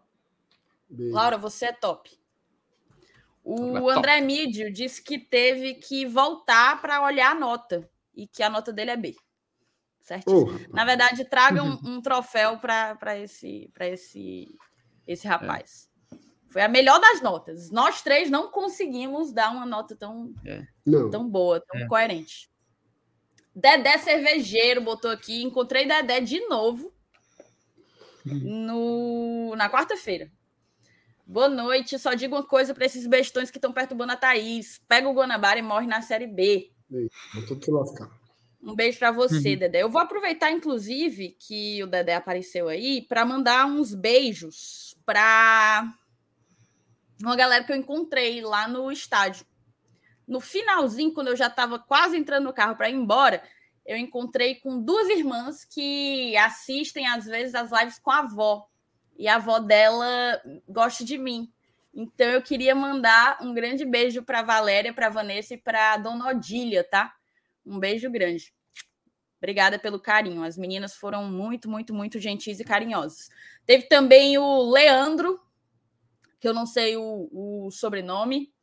Beijo. 0.89 1.13
Laura, 1.15 1.37
você 1.37 1.67
é 1.67 1.71
top. 1.71 2.11
O 3.43 3.89
é 3.89 3.95
André 3.95 4.19
Mídio 4.21 4.73
disse 4.73 5.01
que 5.01 5.17
teve 5.17 5.75
que 5.75 6.05
voltar 6.05 6.81
para 6.81 7.01
olhar 7.03 7.31
a 7.31 7.39
nota 7.39 7.87
e 8.13 8.27
que 8.27 8.43
a 8.43 8.49
nota 8.49 8.73
dele 8.73 8.91
é 8.91 8.97
B. 8.97 9.15
Certo? 10.01 10.31
Oh, 10.31 10.73
Na 10.75 10.83
verdade, 10.83 11.23
traga 11.25 11.63
um, 11.63 11.79
um 11.83 12.01
troféu 12.01 12.57
para 12.57 13.17
esse, 13.17 13.71
esse, 13.79 14.55
esse 15.07 15.27
rapaz. 15.27 15.89
É. 15.91 15.94
Foi 16.55 16.61
a 16.61 16.69
melhor 16.69 17.01
das 17.01 17.21
notas. 17.21 17.69
Nós 17.69 18.01
três 18.01 18.29
não 18.29 18.49
conseguimos 18.49 19.33
dar 19.33 19.51
uma 19.51 19.65
nota 19.65 19.93
tão, 19.93 20.33
é. 20.45 20.65
tão 21.11 21.27
boa, 21.27 21.59
tão 21.59 21.81
é. 21.81 21.85
coerente. 21.85 22.49
Dedé 23.53 23.97
Cervejeiro 23.97 24.79
botou 24.79 25.11
aqui. 25.11 25.43
Encontrei 25.43 25.85
Dedé 25.85 26.21
de 26.21 26.39
novo 26.47 26.93
no, 28.23 29.53
na 29.57 29.69
quarta-feira. 29.69 30.31
Boa 31.27 31.49
noite. 31.49 31.99
Só 31.99 32.13
digo 32.13 32.37
uma 32.37 32.47
coisa 32.47 32.73
para 32.73 32.85
esses 32.85 33.05
bestões 33.05 33.51
que 33.51 33.57
estão 33.57 33.73
perturbando 33.73 34.13
a 34.13 34.15
Thaís. 34.15 34.81
Pega 34.87 35.09
o 35.09 35.13
Guanabara 35.13 35.59
e 35.59 35.61
morre 35.61 35.87
na 35.87 36.01
Série 36.01 36.25
B. 36.25 36.71
Um 38.63 38.73
beijo 38.73 38.97
para 38.97 39.11
você, 39.11 39.55
uhum. 39.55 39.59
Dedé. 39.59 39.83
Eu 39.83 39.89
vou 39.89 39.99
aproveitar, 39.99 40.51
inclusive, 40.51 41.35
que 41.37 41.83
o 41.83 41.87
Dedé 41.87 42.15
apareceu 42.15 42.69
aí 42.69 43.01
para 43.01 43.25
mandar 43.25 43.65
uns 43.65 43.93
beijos 43.93 44.95
para 45.05 45.93
uma 47.21 47.35
galera 47.35 47.63
que 47.63 47.71
eu 47.71 47.75
encontrei 47.75 48.41
lá 48.41 48.67
no 48.67 48.91
estádio. 48.91 49.45
No 50.27 50.39
finalzinho, 50.39 51.13
quando 51.13 51.27
eu 51.27 51.35
já 51.35 51.47
estava 51.47 51.77
quase 51.77 52.17
entrando 52.17 52.45
no 52.45 52.53
carro 52.53 52.75
para 52.75 52.89
ir 52.89 52.95
embora, 52.95 53.43
eu 53.85 53.95
encontrei 53.95 54.55
com 54.55 54.81
duas 54.81 55.07
irmãs 55.09 55.63
que 55.63 56.35
assistem, 56.37 57.07
às 57.07 57.25
vezes, 57.25 57.53
as 57.53 57.71
lives 57.71 57.99
com 57.99 58.11
a 58.11 58.19
avó 58.19 58.67
e 59.17 59.27
a 59.27 59.35
avó 59.35 59.59
dela 59.59 60.41
gosta 60.67 61.05
de 61.05 61.17
mim. 61.17 61.51
Então 61.93 62.27
eu 62.27 62.41
queria 62.41 62.75
mandar 62.75 63.37
um 63.41 63.53
grande 63.53 63.85
beijo 63.85 64.21
para 64.23 64.41
Valéria, 64.41 64.93
para 64.93 65.07
Vanessa 65.07 65.53
e 65.53 65.57
para 65.57 65.95
Dona 65.97 66.29
Odília, 66.29 66.83
tá? 66.83 67.13
Um 67.65 67.79
beijo 67.79 68.09
grande. 68.09 68.53
Obrigada 69.37 69.79
pelo 69.79 69.99
carinho. 69.99 70.43
As 70.43 70.57
meninas 70.57 70.95
foram 70.95 71.23
muito, 71.25 71.69
muito, 71.69 71.93
muito 71.93 72.19
gentis 72.19 72.59
e 72.59 72.65
carinhosas. 72.65 73.29
Teve 73.65 73.83
também 73.87 74.37
o 74.37 74.69
Leandro, 74.69 75.39
que 76.45 76.49
eu 76.49 76.53
não 76.53 76.67
sei 76.67 76.95
o, 76.95 77.27
o 77.31 77.71
sobrenome. 77.71 78.53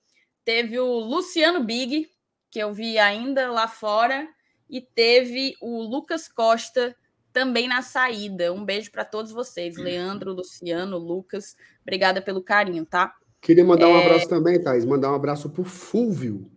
Teve 0.45 0.79
o 0.79 1.01
Luciano 1.01 1.65
Big, 1.65 2.09
que 2.49 2.61
eu 2.61 2.73
vi 2.73 2.97
ainda 2.97 3.51
lá 3.51 3.67
fora. 3.67 4.29
E 4.71 4.81
teve 4.81 5.57
o 5.61 5.83
Lucas 5.83 6.29
Costa, 6.29 6.95
também 7.33 7.67
na 7.67 7.83
saída. 7.83 8.53
Um 8.53 8.65
beijo 8.65 8.93
para 8.93 9.05
todos 9.05 9.33
vocês, 9.33 9.77
Leandro, 9.77 10.33
Luciano, 10.33 10.97
Lucas. 10.97 11.57
Obrigada 11.83 12.23
pelo 12.23 12.41
carinho, 12.41 12.87
tá? 12.87 13.17
Queria 13.41 13.65
mandar 13.65 13.89
um 13.89 13.99
é... 13.99 14.07
abraço 14.07 14.29
também, 14.29 14.63
Thais, 14.63 14.85
mandar 14.85 15.11
um 15.11 15.17
abraço 15.17 15.51
para 15.51 15.63
o 15.63 15.65
Fúvio. 15.65 16.49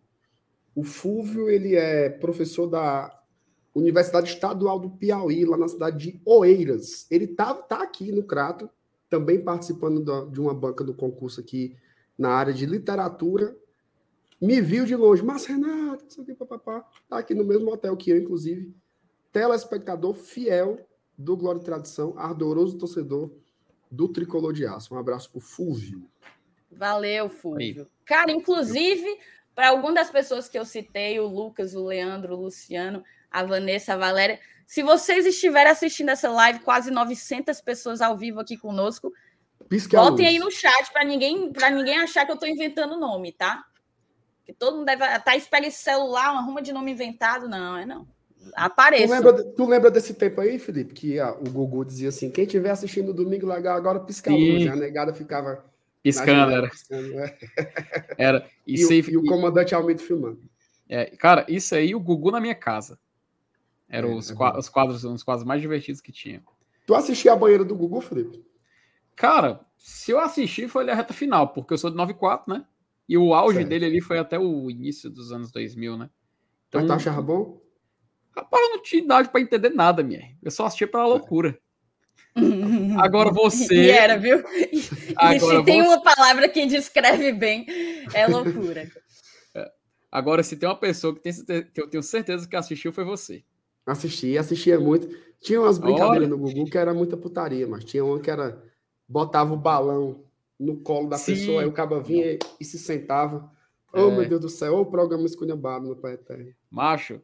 O 0.75 0.83
Fúvio, 0.83 1.49
ele 1.49 1.75
é 1.75 2.07
professor 2.07 2.67
da 2.67 3.19
Universidade 3.73 4.29
Estadual 4.29 4.77
do 4.77 4.91
Piauí, 4.91 5.43
lá 5.43 5.57
na 5.57 5.67
cidade 5.67 5.97
de 5.97 6.21
Oeiras. 6.23 7.07
Ele 7.09 7.25
tá, 7.25 7.51
tá 7.55 7.81
aqui 7.81 8.11
no 8.11 8.21
Crato, 8.21 8.69
também 9.15 9.41
participando 9.41 10.29
de 10.29 10.41
uma 10.41 10.53
banca 10.53 10.83
do 10.83 10.93
concurso 10.93 11.39
aqui 11.39 11.73
na 12.17 12.31
área 12.31 12.53
de 12.53 12.65
literatura. 12.65 13.55
Me 14.41 14.59
viu 14.59 14.85
de 14.85 14.93
longe, 14.93 15.23
mas 15.23 15.45
Renato, 15.45 16.05
isso 16.05 16.21
aqui, 16.21 16.33
papapá. 16.33 16.85
Tá 17.07 17.17
aqui 17.17 17.33
no 17.33 17.45
mesmo 17.45 17.71
hotel 17.71 17.95
que 17.95 18.09
eu, 18.11 18.17
inclusive 18.17 18.75
telespectador 19.31 20.13
fiel 20.13 20.85
do 21.17 21.35
Glória 21.37 21.59
e 21.59 21.63
Tradição, 21.63 22.13
ardoroso 22.17 22.77
torcedor 22.77 23.31
do 23.89 24.09
Tricolor 24.09 24.51
de 24.51 24.65
Aço. 24.65 24.93
Um 24.93 24.97
abraço 24.97 25.31
pro 25.31 25.39
Fúvio. 25.39 26.09
Valeu, 26.69 27.29
Fúvio. 27.29 27.83
Aí. 27.83 27.87
Cara, 28.05 28.31
inclusive, 28.31 29.07
para 29.53 29.69
algumas 29.69 29.95
das 29.95 30.09
pessoas 30.09 30.49
que 30.49 30.59
eu 30.59 30.65
citei, 30.65 31.19
o 31.21 31.27
Lucas, 31.27 31.73
o 31.73 31.85
Leandro, 31.85 32.35
o 32.35 32.41
Luciano, 32.43 33.01
a 33.31 33.43
Vanessa, 33.43 33.93
a 33.93 33.97
Valéria, 33.97 34.39
se 34.65 34.83
vocês 34.83 35.25
estiverem 35.25 35.71
assistindo 35.71 36.09
essa 36.09 36.29
live, 36.29 36.59
quase 36.59 36.91
900 36.91 37.61
pessoas 37.61 38.01
ao 38.01 38.17
vivo 38.17 38.39
aqui 38.39 38.57
conosco, 38.57 39.11
Pisca 39.69 39.97
botem 39.97 40.27
aí 40.27 40.39
no 40.39 40.51
chat 40.51 40.91
para 40.91 41.03
ninguém, 41.03 41.51
ninguém 41.71 41.99
achar 41.99 42.25
que 42.25 42.31
eu 42.31 42.35
estou 42.35 42.49
inventando 42.49 42.99
nome, 42.99 43.31
tá? 43.31 43.63
Que 44.45 44.53
todo 44.53 44.77
mundo 44.77 44.85
deve. 44.85 45.03
Pega 45.49 45.67
esse 45.67 45.81
celular, 45.81 46.31
uma 46.31 46.41
ruma 46.41 46.61
de 46.61 46.71
nome 46.71 46.91
inventado. 46.91 47.47
Não, 47.47 47.77
é 47.77 47.85
não 47.85 48.07
apareça. 48.53 49.07
Tu 49.07 49.11
lembra, 49.11 49.43
tu 49.43 49.65
lembra, 49.65 49.91
desse 49.91 50.13
tempo 50.13 50.41
aí, 50.41 50.59
Felipe? 50.59 50.93
Que 50.93 51.19
ah, 51.19 51.31
o 51.31 51.49
Gugu 51.49 51.85
dizia 51.85 52.09
assim: 52.09 52.29
quem 52.29 52.45
estiver 52.45 52.69
assistindo 52.69 53.13
domingo 53.13 53.47
legal, 53.47 53.75
agora 53.75 53.99
pisca 53.99 54.29
a 54.29 54.33
luz. 54.33 54.67
A 54.67 54.75
negada 54.75 55.13
ficava. 55.13 55.63
Piscando, 56.03 56.51
era. 56.51 56.69
Piscando, 56.69 57.19
é. 57.19 57.37
Era. 58.17 58.47
Isso 58.67 58.93
e, 58.93 59.01
aí, 59.01 59.05
e 59.09 59.17
o 59.17 59.23
comandante 59.23 59.73
Almeida 59.73 60.01
filmando. 60.01 60.39
É, 60.87 61.05
cara, 61.05 61.45
isso 61.49 61.73
aí, 61.73 61.95
o 61.95 61.99
Gugu 61.99 62.29
na 62.29 62.39
minha 62.39 62.53
casa. 62.53 62.99
Eram 63.87 64.11
é, 64.11 64.15
os, 64.15 64.31
é 64.31 64.35
quadros, 64.35 64.65
os 64.65 64.69
quadros, 64.69 65.03
os 65.03 65.23
quadros 65.23 65.45
mais 65.45 65.61
divertidos 65.61 66.01
que 66.01 66.11
tinha. 66.11 66.43
Tu 66.85 66.93
assistia 66.93 67.33
a 67.33 67.35
banheira 67.35 67.63
do 67.63 67.75
Gugu, 67.75 68.01
Felipe? 68.01 68.45
Cara, 69.15 69.61
se 69.77 70.11
eu 70.11 70.19
assisti, 70.19 70.67
foi 70.67 70.89
a 70.89 70.95
reta 70.95 71.13
final, 71.13 71.49
porque 71.49 71.73
eu 71.73 71.77
sou 71.77 71.89
de 71.89 71.95
94, 71.95 72.53
né? 72.53 72.65
E 73.07 73.17
o 73.17 73.33
auge 73.33 73.57
certo. 73.57 73.69
dele 73.69 73.85
ali 73.85 74.01
foi 74.01 74.17
até 74.17 74.37
o 74.37 74.69
início 74.69 75.09
dos 75.09 75.31
anos 75.31 75.51
2000, 75.51 75.97
né? 75.97 76.09
Então, 76.67 76.81
Mas 76.81 76.87
tu 76.87 76.93
achava 76.93 77.21
bom? 77.21 77.61
Rapaz, 78.35 78.63
eu 78.63 78.69
não 78.71 78.81
tinha 78.81 79.03
idade 79.03 79.29
para 79.29 79.39
entender 79.39 79.69
nada, 79.69 80.03
minha. 80.03 80.35
Eu 80.41 80.51
só 80.51 80.65
assistia 80.65 80.87
pela 80.87 81.05
loucura. 81.05 81.57
Agora 82.99 83.31
você. 83.31 83.73
E 83.73 83.89
era, 83.89 84.17
viu? 84.17 84.43
E, 84.51 85.15
Agora 85.15 85.59
se 85.59 85.63
tem 85.63 85.81
você... 85.81 85.87
uma 85.87 86.01
palavra 86.01 86.49
que 86.49 86.65
descreve 86.65 87.31
bem, 87.31 87.65
é 88.13 88.27
loucura. 88.27 88.89
É. 89.53 89.71
Agora, 90.11 90.43
se 90.43 90.57
tem 90.57 90.67
uma 90.67 90.75
pessoa 90.75 91.15
que, 91.15 91.21
tem, 91.21 91.63
que 91.63 91.81
eu 91.81 91.89
tenho 91.89 92.03
certeza 92.03 92.47
que 92.47 92.55
assistiu, 92.55 92.91
foi 92.91 93.05
você. 93.05 93.43
Assisti, 93.85 94.37
assistia 94.37 94.79
muito. 94.79 95.07
Tinha 95.39 95.61
umas 95.61 95.77
brincadeiras 95.77 96.27
Olha. 96.27 96.27
no 96.27 96.37
Google 96.37 96.65
que 96.65 96.77
era 96.77 96.93
muita 96.93 97.15
putaria, 97.15 97.67
mas 97.67 97.83
tinha 97.83 98.03
uma 98.03 98.19
que 98.19 98.29
era. 98.29 98.61
Botava 99.07 99.53
o 99.53 99.57
balão 99.57 100.23
no 100.59 100.77
colo 100.77 101.07
da 101.07 101.17
Sim. 101.17 101.33
pessoa, 101.33 101.61
aí 101.61 101.67
o 101.67 101.71
cabo 101.71 102.01
vinha 102.01 102.33
e, 102.33 102.39
e 102.59 102.65
se 102.65 102.79
sentava. 102.79 103.51
Oh, 103.93 104.09
é. 104.09 104.17
meu 104.17 104.27
Deus 104.27 104.41
do 104.41 104.49
céu, 104.49 104.79
o 104.79 104.85
programa 104.85 105.25
esculhambado 105.25 105.87
no 105.87 105.95
Pai 105.95 106.13
Eterno. 106.13 106.51
Macho, 106.71 107.21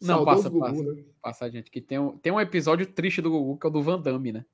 não, 0.00 0.24
passa, 0.24 0.48
Gugu, 0.48 0.60
passa. 0.60 0.82
Né? 0.82 1.04
Passa, 1.22 1.50
gente. 1.50 1.70
Que 1.70 1.80
tem 1.80 1.98
um, 1.98 2.16
tem 2.18 2.32
um 2.32 2.40
episódio 2.40 2.86
triste 2.86 3.20
do 3.20 3.30
Gugu, 3.30 3.58
que 3.58 3.66
é 3.66 3.70
o 3.70 3.72
do 3.72 3.82
Van 3.82 4.00
Damme, 4.00 4.32
né? 4.32 4.46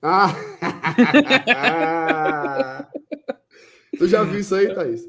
Ah! 0.00 0.28
tu 3.98 4.06
já 4.06 4.22
viu 4.22 4.38
isso 4.38 4.54
aí, 4.54 4.72
Thaís? 4.72 5.04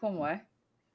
Como 0.00 0.26
é? 0.26 0.46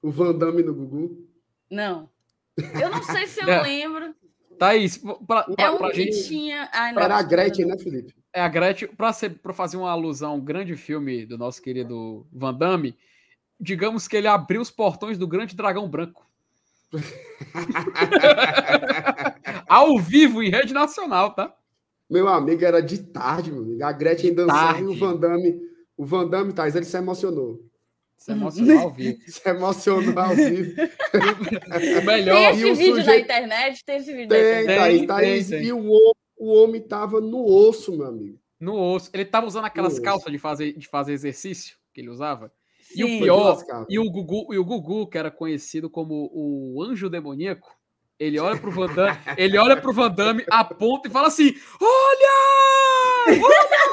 O 0.01 0.09
Van 0.09 0.33
Damme 0.33 0.63
no 0.63 0.73
Gugu? 0.73 1.27
Não. 1.69 2.09
Eu 2.57 2.89
não 2.89 3.03
sei 3.03 3.27
se 3.27 3.41
eu 3.41 3.47
é. 3.49 3.61
lembro. 3.61 4.15
Thaís, 4.57 4.97
pra, 4.97 5.43
pra, 5.43 5.45
é 5.57 5.69
um 5.69 5.77
pra 5.77 5.93
gente... 5.93 6.27
tinha... 6.27 6.69
Ai, 6.71 6.93
Era 6.95 7.17
a 7.17 7.23
Gretchen, 7.23 7.65
né, 7.65 7.77
Felipe? 7.77 8.15
É 8.31 8.41
a 8.41 8.47
Gretchen, 8.47 8.89
para 8.95 9.53
fazer 9.53 9.77
uma 9.77 9.91
alusão 9.91 10.31
a 10.31 10.35
um 10.35 10.41
grande 10.41 10.75
filme 10.75 11.25
do 11.25 11.37
nosso 11.37 11.61
querido 11.61 12.25
Van 12.31 12.53
Damme, 12.53 12.95
digamos 13.59 14.07
que 14.07 14.15
ele 14.15 14.27
abriu 14.27 14.61
os 14.61 14.69
portões 14.69 15.17
do 15.17 15.27
Grande 15.27 15.55
Dragão 15.55 15.89
Branco. 15.89 16.25
ao 19.67 19.99
vivo 19.99 20.43
em 20.43 20.49
rede 20.49 20.73
nacional, 20.73 21.33
tá? 21.33 21.53
Meu 22.09 22.27
amigo, 22.27 22.63
era 22.63 22.81
de 22.81 22.99
tarde, 22.99 23.51
meu 23.51 23.63
amigo. 23.63 23.83
A 23.83 23.91
Gretchen 23.91 24.35
dançando 24.35 24.91
e 24.91 24.95
o 24.95 24.99
Van 24.99 25.15
Damme, 25.15 25.59
o 25.97 26.05
Van 26.05 26.27
Damme, 26.27 26.53
Thais, 26.53 26.75
ele 26.75 26.85
se 26.85 26.95
emocionou. 26.95 27.59
Se 28.23 28.31
emocionou 28.31 28.79
ao 28.79 28.89
vivo. 28.89 29.19
Se 29.27 29.49
emocionou 29.49 30.23
ao 30.23 30.33
vivo. 30.33 30.81
o 32.01 32.05
melhor. 32.05 32.35
Tem 32.35 32.45
esse 32.51 32.73
vídeo 32.73 32.95
sujeito... 32.95 33.05
na 33.05 33.17
internet? 33.17 33.83
Tem 33.85 33.97
esse 33.97 34.13
vídeo 34.13 34.29
tem, 34.29 34.41
na 34.41 34.61
internet. 34.61 34.97
Tem, 34.97 35.07
Thaís, 35.07 35.49
tem, 35.49 35.59
tem. 35.59 35.67
E 35.67 35.73
o 35.73 35.79
homem, 35.79 36.13
o 36.37 36.53
homem 36.53 36.81
tava 36.81 37.19
no 37.19 37.45
osso, 37.45 37.97
meu 37.97 38.07
amigo. 38.07 38.39
No 38.57 38.79
osso. 38.79 39.09
Ele 39.13 39.25
tava 39.25 39.45
usando 39.45 39.65
aquelas 39.65 39.99
calças 39.99 40.31
de 40.31 40.39
fazer, 40.39 40.71
de 40.71 40.87
fazer 40.87 41.11
exercício 41.11 41.75
que 41.93 41.99
ele 41.99 42.09
usava. 42.09 42.49
Sim, 42.79 43.01
e 43.01 43.03
o 43.03 43.19
pior, 43.19 43.57
e 43.89 43.99
o, 43.99 44.09
Gugu, 44.09 44.53
e 44.53 44.57
o 44.57 44.63
Gugu, 44.63 45.07
que 45.07 45.17
era 45.17 45.29
conhecido 45.29 45.89
como 45.89 46.31
o 46.33 46.81
anjo 46.81 47.09
demoníaco, 47.09 47.75
ele 48.17 48.39
olha 48.39 48.57
pro 48.57 48.71
Van 48.71 48.87
Damme, 48.87 49.17
ele 49.35 49.57
olha 49.57 49.75
pro 49.75 49.91
Van 49.91 50.09
Damme, 50.09 50.45
aponta 50.49 51.09
e 51.09 51.11
fala 51.11 51.27
assim: 51.27 51.53
Olha! 51.81 53.37
Olha! 53.43 53.92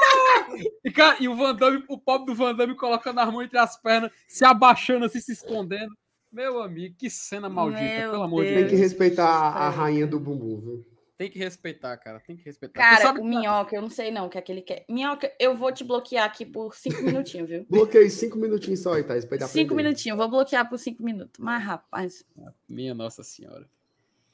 E, 0.83 0.91
cara, 0.91 1.17
e 1.19 1.27
o 1.27 1.35
Van 1.35 1.55
Damme, 1.55 1.83
o 1.87 1.97
pobre 1.97 2.27
do 2.27 2.35
Van 2.35 2.55
Damme 2.55 2.75
colocando 2.75 3.19
a 3.19 3.25
mão 3.25 3.41
entre 3.41 3.57
as 3.57 3.79
pernas, 3.81 4.11
se 4.27 4.43
abaixando 4.45 5.05
assim, 5.05 5.19
se 5.19 5.31
escondendo. 5.31 5.95
Meu 6.31 6.61
amigo, 6.61 6.95
que 6.97 7.09
cena 7.09 7.49
maldita, 7.49 7.83
Meu 7.83 8.11
pelo 8.11 8.23
amor 8.23 8.43
Deus. 8.43 8.49
de 8.49 8.55
Deus. 8.55 8.69
Tem 8.69 8.77
que 8.77 8.81
respeitar 8.81 9.27
a 9.27 9.69
rainha 9.69 10.07
do 10.07 10.19
bumbum, 10.19 10.59
viu? 10.59 10.85
Tem 11.17 11.29
que 11.29 11.37
respeitar, 11.37 11.95
cara. 11.97 12.19
Tem 12.19 12.35
que 12.35 12.43
respeitar. 12.43 12.79
Cara, 12.79 13.21
o 13.21 13.23
Minhoca, 13.23 13.75
eu 13.75 13.81
não 13.81 13.91
sei 13.91 14.09
não 14.09 14.25
o 14.25 14.29
que 14.29 14.39
é 14.39 14.41
que 14.41 14.51
ele 14.51 14.63
quer. 14.63 14.85
Minhoca, 14.89 15.31
eu 15.39 15.55
vou 15.55 15.71
te 15.71 15.83
bloquear 15.83 16.25
aqui 16.25 16.45
por 16.45 16.73
cinco 16.73 17.03
minutinhos, 17.03 17.47
viu? 17.47 17.65
Bloqueei 17.69 18.09
cinco 18.09 18.39
minutinhos 18.39 18.79
só 18.79 18.93
aí, 18.93 19.03
Thaís, 19.03 19.23
pra 19.23 19.47
Cinco 19.47 19.75
minutinhos, 19.75 20.17
vou 20.17 20.27
bloquear 20.27 20.67
por 20.67 20.79
cinco 20.79 21.03
minutos. 21.03 21.33
Mas, 21.37 21.63
rapaz... 21.63 22.25
Minha 22.67 22.95
Nossa 22.95 23.21
Senhora. 23.21 23.69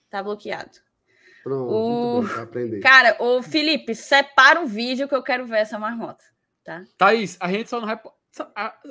Tá 0.10 0.24
bloqueado. 0.24 0.80
Pronto, 1.48 1.74
o... 1.74 2.22
bom, 2.22 2.42
aprender. 2.42 2.82
Cara, 2.82 3.16
o 3.20 3.42
Felipe, 3.42 3.96
separa 3.96 4.62
o 4.62 4.68
vídeo 4.68 5.08
que 5.08 5.16
eu 5.16 5.24
quero 5.24 5.46
ver 5.46 5.60
essa 5.60 5.80
marmota, 5.80 6.22
tá? 6.64 6.84
Thaís, 6.98 7.38
a 7.40 7.50
gente 7.50 7.70
só 7.70 7.80
não 7.80 7.88
vai... 7.88 8.00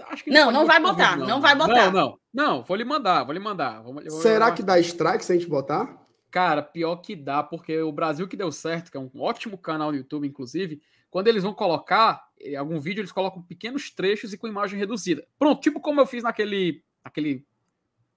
Acho 0.08 0.24
que 0.24 0.30
não, 0.30 0.50
não 0.50 0.66
vai 0.66 0.80
botar, 0.80 1.10
vídeo, 1.10 1.20
não. 1.20 1.26
não 1.28 1.40
vai 1.40 1.54
botar. 1.54 1.90
Não, 1.90 1.92
não, 1.92 2.18
não, 2.32 2.62
vou 2.62 2.76
lhe 2.76 2.84
mandar, 2.84 3.22
vou 3.24 3.32
lhe 3.32 3.38
mandar. 3.38 3.82
Vou, 3.82 3.94
vou 3.94 4.10
Será 4.10 4.50
que 4.50 4.62
dá 4.62 4.78
strike 4.80 5.24
se 5.24 5.32
a 5.32 5.36
gente 5.36 5.48
botar? 5.48 6.02
Cara, 6.30 6.62
pior 6.62 6.96
que 6.96 7.14
dá, 7.14 7.42
porque 7.42 7.80
o 7.80 7.92
Brasil 7.92 8.26
que 8.26 8.36
deu 8.36 8.50
certo, 8.50 8.90
que 8.90 8.96
é 8.96 9.00
um 9.00 9.10
ótimo 9.18 9.56
canal 9.56 9.92
no 9.92 9.98
YouTube, 9.98 10.26
inclusive, 10.26 10.82
quando 11.10 11.28
eles 11.28 11.44
vão 11.44 11.54
colocar 11.54 12.24
eh, 12.40 12.56
algum 12.56 12.80
vídeo, 12.80 13.02
eles 13.02 13.12
colocam 13.12 13.42
pequenos 13.42 13.90
trechos 13.90 14.32
e 14.32 14.38
com 14.38 14.48
imagem 14.48 14.78
reduzida. 14.78 15.26
Pronto, 15.38 15.60
tipo 15.60 15.78
como 15.78 16.00
eu 16.00 16.06
fiz 16.06 16.24
naquele, 16.24 16.82
naquele 17.04 17.46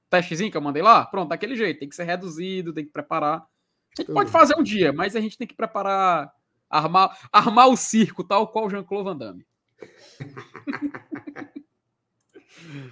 testezinho 0.10 0.49
que 0.49 0.57
eu 0.57 0.61
mandei 0.61 0.82
lá. 0.82 1.06
Pronto, 1.06 1.30
daquele 1.30 1.56
jeito. 1.56 1.80
Tem 1.80 1.90
que 1.90 1.95
ser 1.95 2.06
reduzido, 2.06 2.74
tem 2.74 2.86
que 2.86 2.91
preparar. 2.91 3.45
A 3.98 4.02
gente 4.02 4.14
pode 4.14 4.32
fazer 4.32 4.56
um 4.57 4.64
dia, 4.64 4.94
mas 4.94 5.16
a 5.16 5.20
gente 5.20 5.38
tem 5.38 5.48
que 5.48 5.56
preparar, 5.56 6.32
armar, 6.70 7.18
armar 7.32 7.68
o 7.70 7.78
circo, 7.78 8.24
tal 8.24 8.48
qual 8.48 8.66
o 8.66 8.70
Jean-Claude 8.70 9.03
Van 9.06 9.18
Damme. 9.18 9.45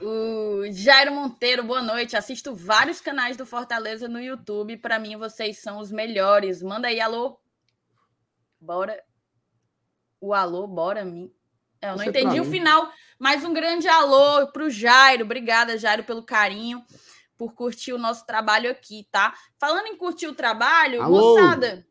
O 0.02 0.72
Jairo 0.72 1.12
Monteiro, 1.12 1.64
boa 1.64 1.82
noite. 1.82 2.16
Assisto 2.16 2.56
vários 2.56 3.00
canais 3.00 3.38
do 3.38 3.46
Fortaleza 3.46 4.08
no 4.08 4.20
YouTube. 4.20 4.78
Para 4.78 4.98
mim, 4.98 5.18
vocês 5.18 5.62
são 5.62 5.80
os 5.80 5.92
melhores. 5.92 6.64
Manda 6.64 6.88
aí, 6.88 7.00
alô. 7.00 7.40
Bora. 8.60 9.02
O 10.20 10.34
alô, 10.34 10.68
bora 10.68 11.06
mim. 11.06 11.32
Eu 11.82 11.90
não 11.90 11.98
Você 11.98 12.10
entendi 12.10 12.40
o 12.40 12.46
final, 12.46 12.92
mas 13.20 13.46
um 13.46 13.54
grande 13.54 13.88
alô 13.88 14.48
pro 14.52 14.70
Jairo. 14.70 15.26
Obrigada, 15.26 15.78
Jairo, 15.78 16.04
pelo 16.04 16.24
carinho, 16.24 16.84
por 17.38 17.54
curtir 17.54 17.94
o 17.94 17.98
nosso 17.98 18.26
trabalho 18.26 18.70
aqui, 18.70 19.08
tá? 19.12 19.34
Falando 19.60 19.88
em 19.88 19.98
curtir 19.98 20.28
o 20.28 20.34
trabalho, 20.34 21.02
alô. 21.02 21.36
moçada. 21.36 21.88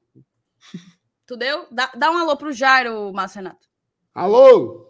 Tu 1.27 1.37
deu? 1.37 1.67
Dá, 1.71 1.91
dá 1.95 2.11
um 2.11 2.19
alô 2.19 2.37
pro 2.37 2.53
Jairo, 2.53 3.13
Márcio 3.13 3.39
Renato. 3.39 3.69
Alô! 4.15 4.87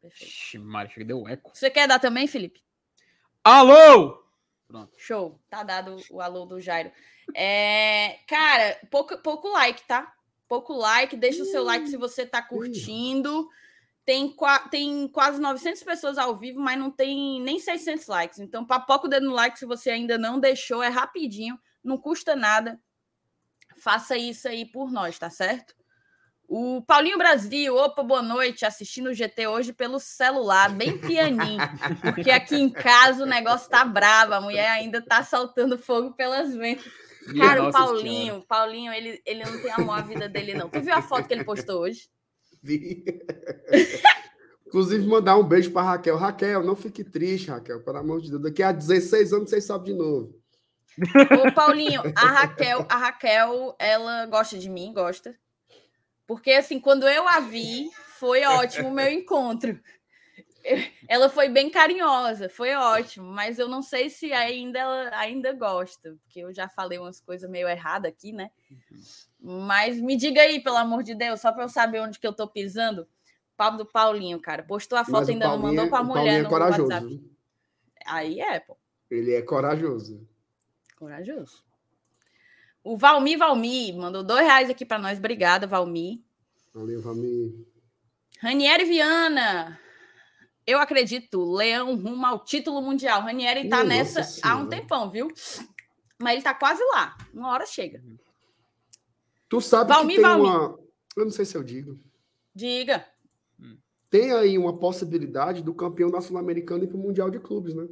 Perfeito. 0.00 0.64
Mário, 0.64 1.06
deu 1.06 1.28
eco. 1.28 1.52
Você 1.54 1.70
quer 1.70 1.86
dar 1.86 1.98
também, 1.98 2.26
Felipe? 2.26 2.62
Alô! 3.44 4.22
Pronto. 4.66 4.92
Show. 4.98 5.40
Tá 5.48 5.62
dado 5.62 5.96
o 6.10 6.20
alô 6.20 6.46
do 6.46 6.60
Jairo. 6.60 6.90
É, 7.34 8.18
cara, 8.26 8.78
pouco, 8.90 9.16
pouco 9.18 9.48
like, 9.48 9.86
tá? 9.86 10.12
Pouco 10.48 10.72
like. 10.72 11.16
Deixa 11.16 11.42
o 11.42 11.46
seu 11.46 11.62
like 11.62 11.88
se 11.88 11.96
você 11.96 12.26
tá 12.26 12.42
curtindo. 12.42 13.48
Tem, 14.04 14.34
tem 14.70 15.08
quase 15.08 15.40
900 15.40 15.82
pessoas 15.84 16.18
ao 16.18 16.36
vivo, 16.36 16.60
mas 16.60 16.78
não 16.78 16.90
tem 16.90 17.40
nem 17.40 17.58
600 17.58 18.06
likes. 18.06 18.38
Então, 18.40 18.66
papoca 18.66 19.06
o 19.06 19.08
dedo 19.08 19.26
no 19.26 19.34
like 19.34 19.58
se 19.58 19.66
você 19.66 19.90
ainda 19.90 20.18
não 20.18 20.40
deixou. 20.40 20.82
É 20.82 20.88
rapidinho, 20.88 21.58
não 21.82 21.96
custa 21.96 22.34
nada. 22.34 22.80
Faça 23.76 24.16
isso 24.16 24.48
aí 24.48 24.66
por 24.66 24.90
nós, 24.90 25.18
tá 25.18 25.30
certo? 25.30 25.74
O 26.48 26.82
Paulinho 26.82 27.16
Brasil, 27.16 27.74
opa, 27.74 28.02
boa 28.02 28.20
noite, 28.20 28.66
assistindo 28.66 29.08
o 29.08 29.14
GT 29.14 29.46
hoje 29.46 29.72
pelo 29.72 29.98
celular, 29.98 30.70
bem 30.70 30.98
pianinho, 30.98 31.58
porque 32.02 32.30
aqui 32.30 32.56
em 32.56 32.68
casa 32.68 33.22
o 33.22 33.26
negócio 33.26 33.70
tá 33.70 33.84
bravo, 33.86 34.34
a 34.34 34.40
mulher 34.40 34.68
ainda 34.68 35.00
tá 35.00 35.24
soltando 35.24 35.78
fogo 35.78 36.12
pelas 36.12 36.54
ventas. 36.54 36.84
Cara, 37.38 37.62
o 37.62 37.72
Paulinho, 37.72 38.24
senhora. 38.24 38.44
Paulinho, 38.46 38.92
ele, 38.92 39.22
ele 39.24 39.44
não 39.44 39.62
tem 39.62 39.72
amor 39.72 39.98
à 39.98 40.00
vida 40.02 40.28
dele, 40.28 40.52
não. 40.52 40.68
Tu 40.68 40.80
viu 40.82 40.92
a 40.92 41.00
foto 41.00 41.26
que 41.26 41.32
ele 41.32 41.44
postou 41.44 41.80
hoje? 41.80 42.08
Vi. 42.62 43.04
Inclusive, 44.66 45.06
mandar 45.06 45.36
um 45.36 45.44
beijo 45.44 45.70
para 45.70 45.82
Raquel. 45.82 46.16
Raquel, 46.16 46.64
não 46.64 46.74
fique 46.74 47.04
triste, 47.04 47.50
Raquel, 47.50 47.82
pelo 47.82 47.98
amor 47.98 48.22
de 48.22 48.30
Deus. 48.30 48.42
Daqui 48.42 48.62
a 48.62 48.72
16 48.72 49.32
anos 49.34 49.50
vocês 49.50 49.64
sabem 49.64 49.92
de 49.92 49.98
novo. 49.98 50.34
Ô, 51.46 51.52
Paulinho, 51.52 52.02
a 52.16 52.26
Raquel, 52.26 52.86
a 52.88 52.96
Raquel, 52.96 53.76
ela 53.78 54.26
gosta 54.26 54.58
de 54.58 54.70
mim, 54.70 54.92
gosta. 54.94 55.36
Porque, 56.26 56.52
assim, 56.52 56.80
quando 56.80 57.06
eu 57.06 57.28
a 57.28 57.40
vi, 57.40 57.90
foi 58.18 58.44
ótimo 58.44 58.88
o 58.88 58.94
meu 58.94 59.10
encontro. 59.10 59.78
Ela 61.08 61.28
foi 61.28 61.48
bem 61.48 61.68
carinhosa, 61.68 62.48
foi 62.48 62.74
ótimo, 62.74 63.26
mas 63.26 63.58
eu 63.58 63.68
não 63.68 63.82
sei 63.82 64.08
se 64.08 64.32
ainda 64.32 64.78
ela 64.78 65.10
ainda 65.18 65.52
gosta, 65.52 66.16
porque 66.22 66.40
eu 66.40 66.54
já 66.54 66.68
falei 66.68 66.98
umas 66.98 67.20
coisas 67.20 67.50
meio 67.50 67.68
erradas 67.68 68.10
aqui, 68.10 68.32
né? 68.32 68.50
Mas 69.42 70.00
me 70.00 70.16
diga 70.16 70.40
aí, 70.40 70.62
pelo 70.62 70.76
amor 70.76 71.02
de 71.02 71.14
Deus, 71.14 71.40
só 71.40 71.50
para 71.50 71.64
eu 71.64 71.68
saber 71.68 72.00
onde 72.00 72.18
que 72.18 72.26
eu 72.26 72.32
tô 72.32 72.46
pisando. 72.46 73.08
Pablo 73.56 73.78
do 73.78 73.86
Paulinho, 73.86 74.40
cara, 74.40 74.62
postou 74.62 74.96
a 74.96 75.04
foto, 75.04 75.30
ainda 75.30 75.48
não 75.48 75.58
mandou 75.58 75.88
para 75.88 75.98
a 75.98 76.04
mulher 76.04 76.38
é 76.38 76.42
no 76.42 76.48
corajoso. 76.48 76.82
WhatsApp. 76.82 77.32
Aí 78.06 78.40
é, 78.40 78.60
pô. 78.60 78.76
Ele 79.10 79.34
é 79.34 79.42
corajoso. 79.42 80.26
Corajoso. 80.96 81.64
O 82.84 82.96
Valmi 82.96 83.36
Valmi 83.36 83.92
mandou 83.92 84.22
dois 84.22 84.44
reais 84.44 84.70
aqui 84.70 84.84
para 84.84 84.98
nós. 84.98 85.18
Obrigada, 85.18 85.66
Valmi. 85.66 86.24
Valeu, 86.72 87.00
Valmi. 87.02 87.66
Ranieri 88.40 88.84
Viana. 88.84 89.78
Eu 90.66 90.78
acredito, 90.78 91.52
Leão 91.52 91.96
rumo 91.96 92.24
ao 92.24 92.44
título 92.44 92.80
mundial. 92.80 93.22
Ranieri 93.22 93.68
tá 93.68 93.82
nessa 93.82 94.24
há 94.42 94.56
um 94.56 94.68
tempão, 94.68 95.10
viu? 95.10 95.28
Mas 96.18 96.34
ele 96.34 96.42
tá 96.42 96.54
quase 96.54 96.82
lá. 96.92 97.16
Uma 97.34 97.50
hora 97.50 97.66
chega. 97.66 98.02
Tu 99.52 99.60
sabe 99.60 99.92
Valmi, 99.92 100.14
que 100.14 100.22
tem 100.22 100.30
Valmi. 100.30 100.48
uma... 100.48 100.78
Eu 101.14 101.24
não 101.26 101.30
sei 101.30 101.44
se 101.44 101.54
eu 101.54 101.62
digo. 101.62 102.00
Diga. 102.54 103.06
Tem 104.08 104.32
aí 104.32 104.56
uma 104.56 104.78
possibilidade 104.78 105.62
do 105.62 105.74
campeão 105.74 106.10
da 106.10 106.22
Sul-Americana 106.22 106.84
ir 106.84 106.86
pro 106.86 106.96
Mundial 106.96 107.30
de 107.30 107.38
Clubes, 107.38 107.74
né? 107.74 107.86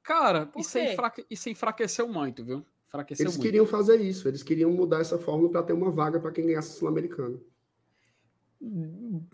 Cara, 0.00 0.48
isso, 0.56 0.78
enfraque... 0.78 1.26
isso 1.28 1.48
enfraqueceu 1.48 2.06
muito, 2.06 2.44
viu? 2.44 2.64
Enfraqueceu 2.86 3.24
eles 3.24 3.34
muito. 3.34 3.44
queriam 3.44 3.66
fazer 3.66 4.00
isso, 4.00 4.28
eles 4.28 4.44
queriam 4.44 4.70
mudar 4.70 5.00
essa 5.00 5.18
fórmula 5.18 5.50
para 5.50 5.64
ter 5.64 5.72
uma 5.72 5.90
vaga 5.90 6.20
para 6.20 6.30
quem 6.30 6.46
ganhasse 6.46 6.78
Sul-Americano. 6.78 7.44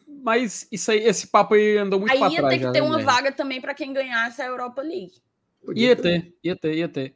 Mas 0.06 0.66
isso 0.72 0.90
aí, 0.90 1.00
esse 1.00 1.26
papo 1.26 1.52
aí 1.52 1.76
andou 1.76 2.00
muito 2.00 2.12
para 2.12 2.30
trás. 2.30 2.32
Aí 2.32 2.40
ia 2.40 2.48
ter 2.48 2.66
que 2.66 2.72
ter 2.72 2.80
uma 2.80 3.02
vaga 3.02 3.30
também 3.30 3.60
para 3.60 3.74
quem 3.74 3.92
ganhasse 3.92 4.40
a 4.40 4.46
Europa 4.46 4.80
League. 4.80 5.20
Podia 5.62 5.88
ia 5.88 5.96
ter, 5.96 6.34
ia 6.42 6.56
ter, 6.56 6.74
ia 6.76 6.88
ter. 6.88 7.14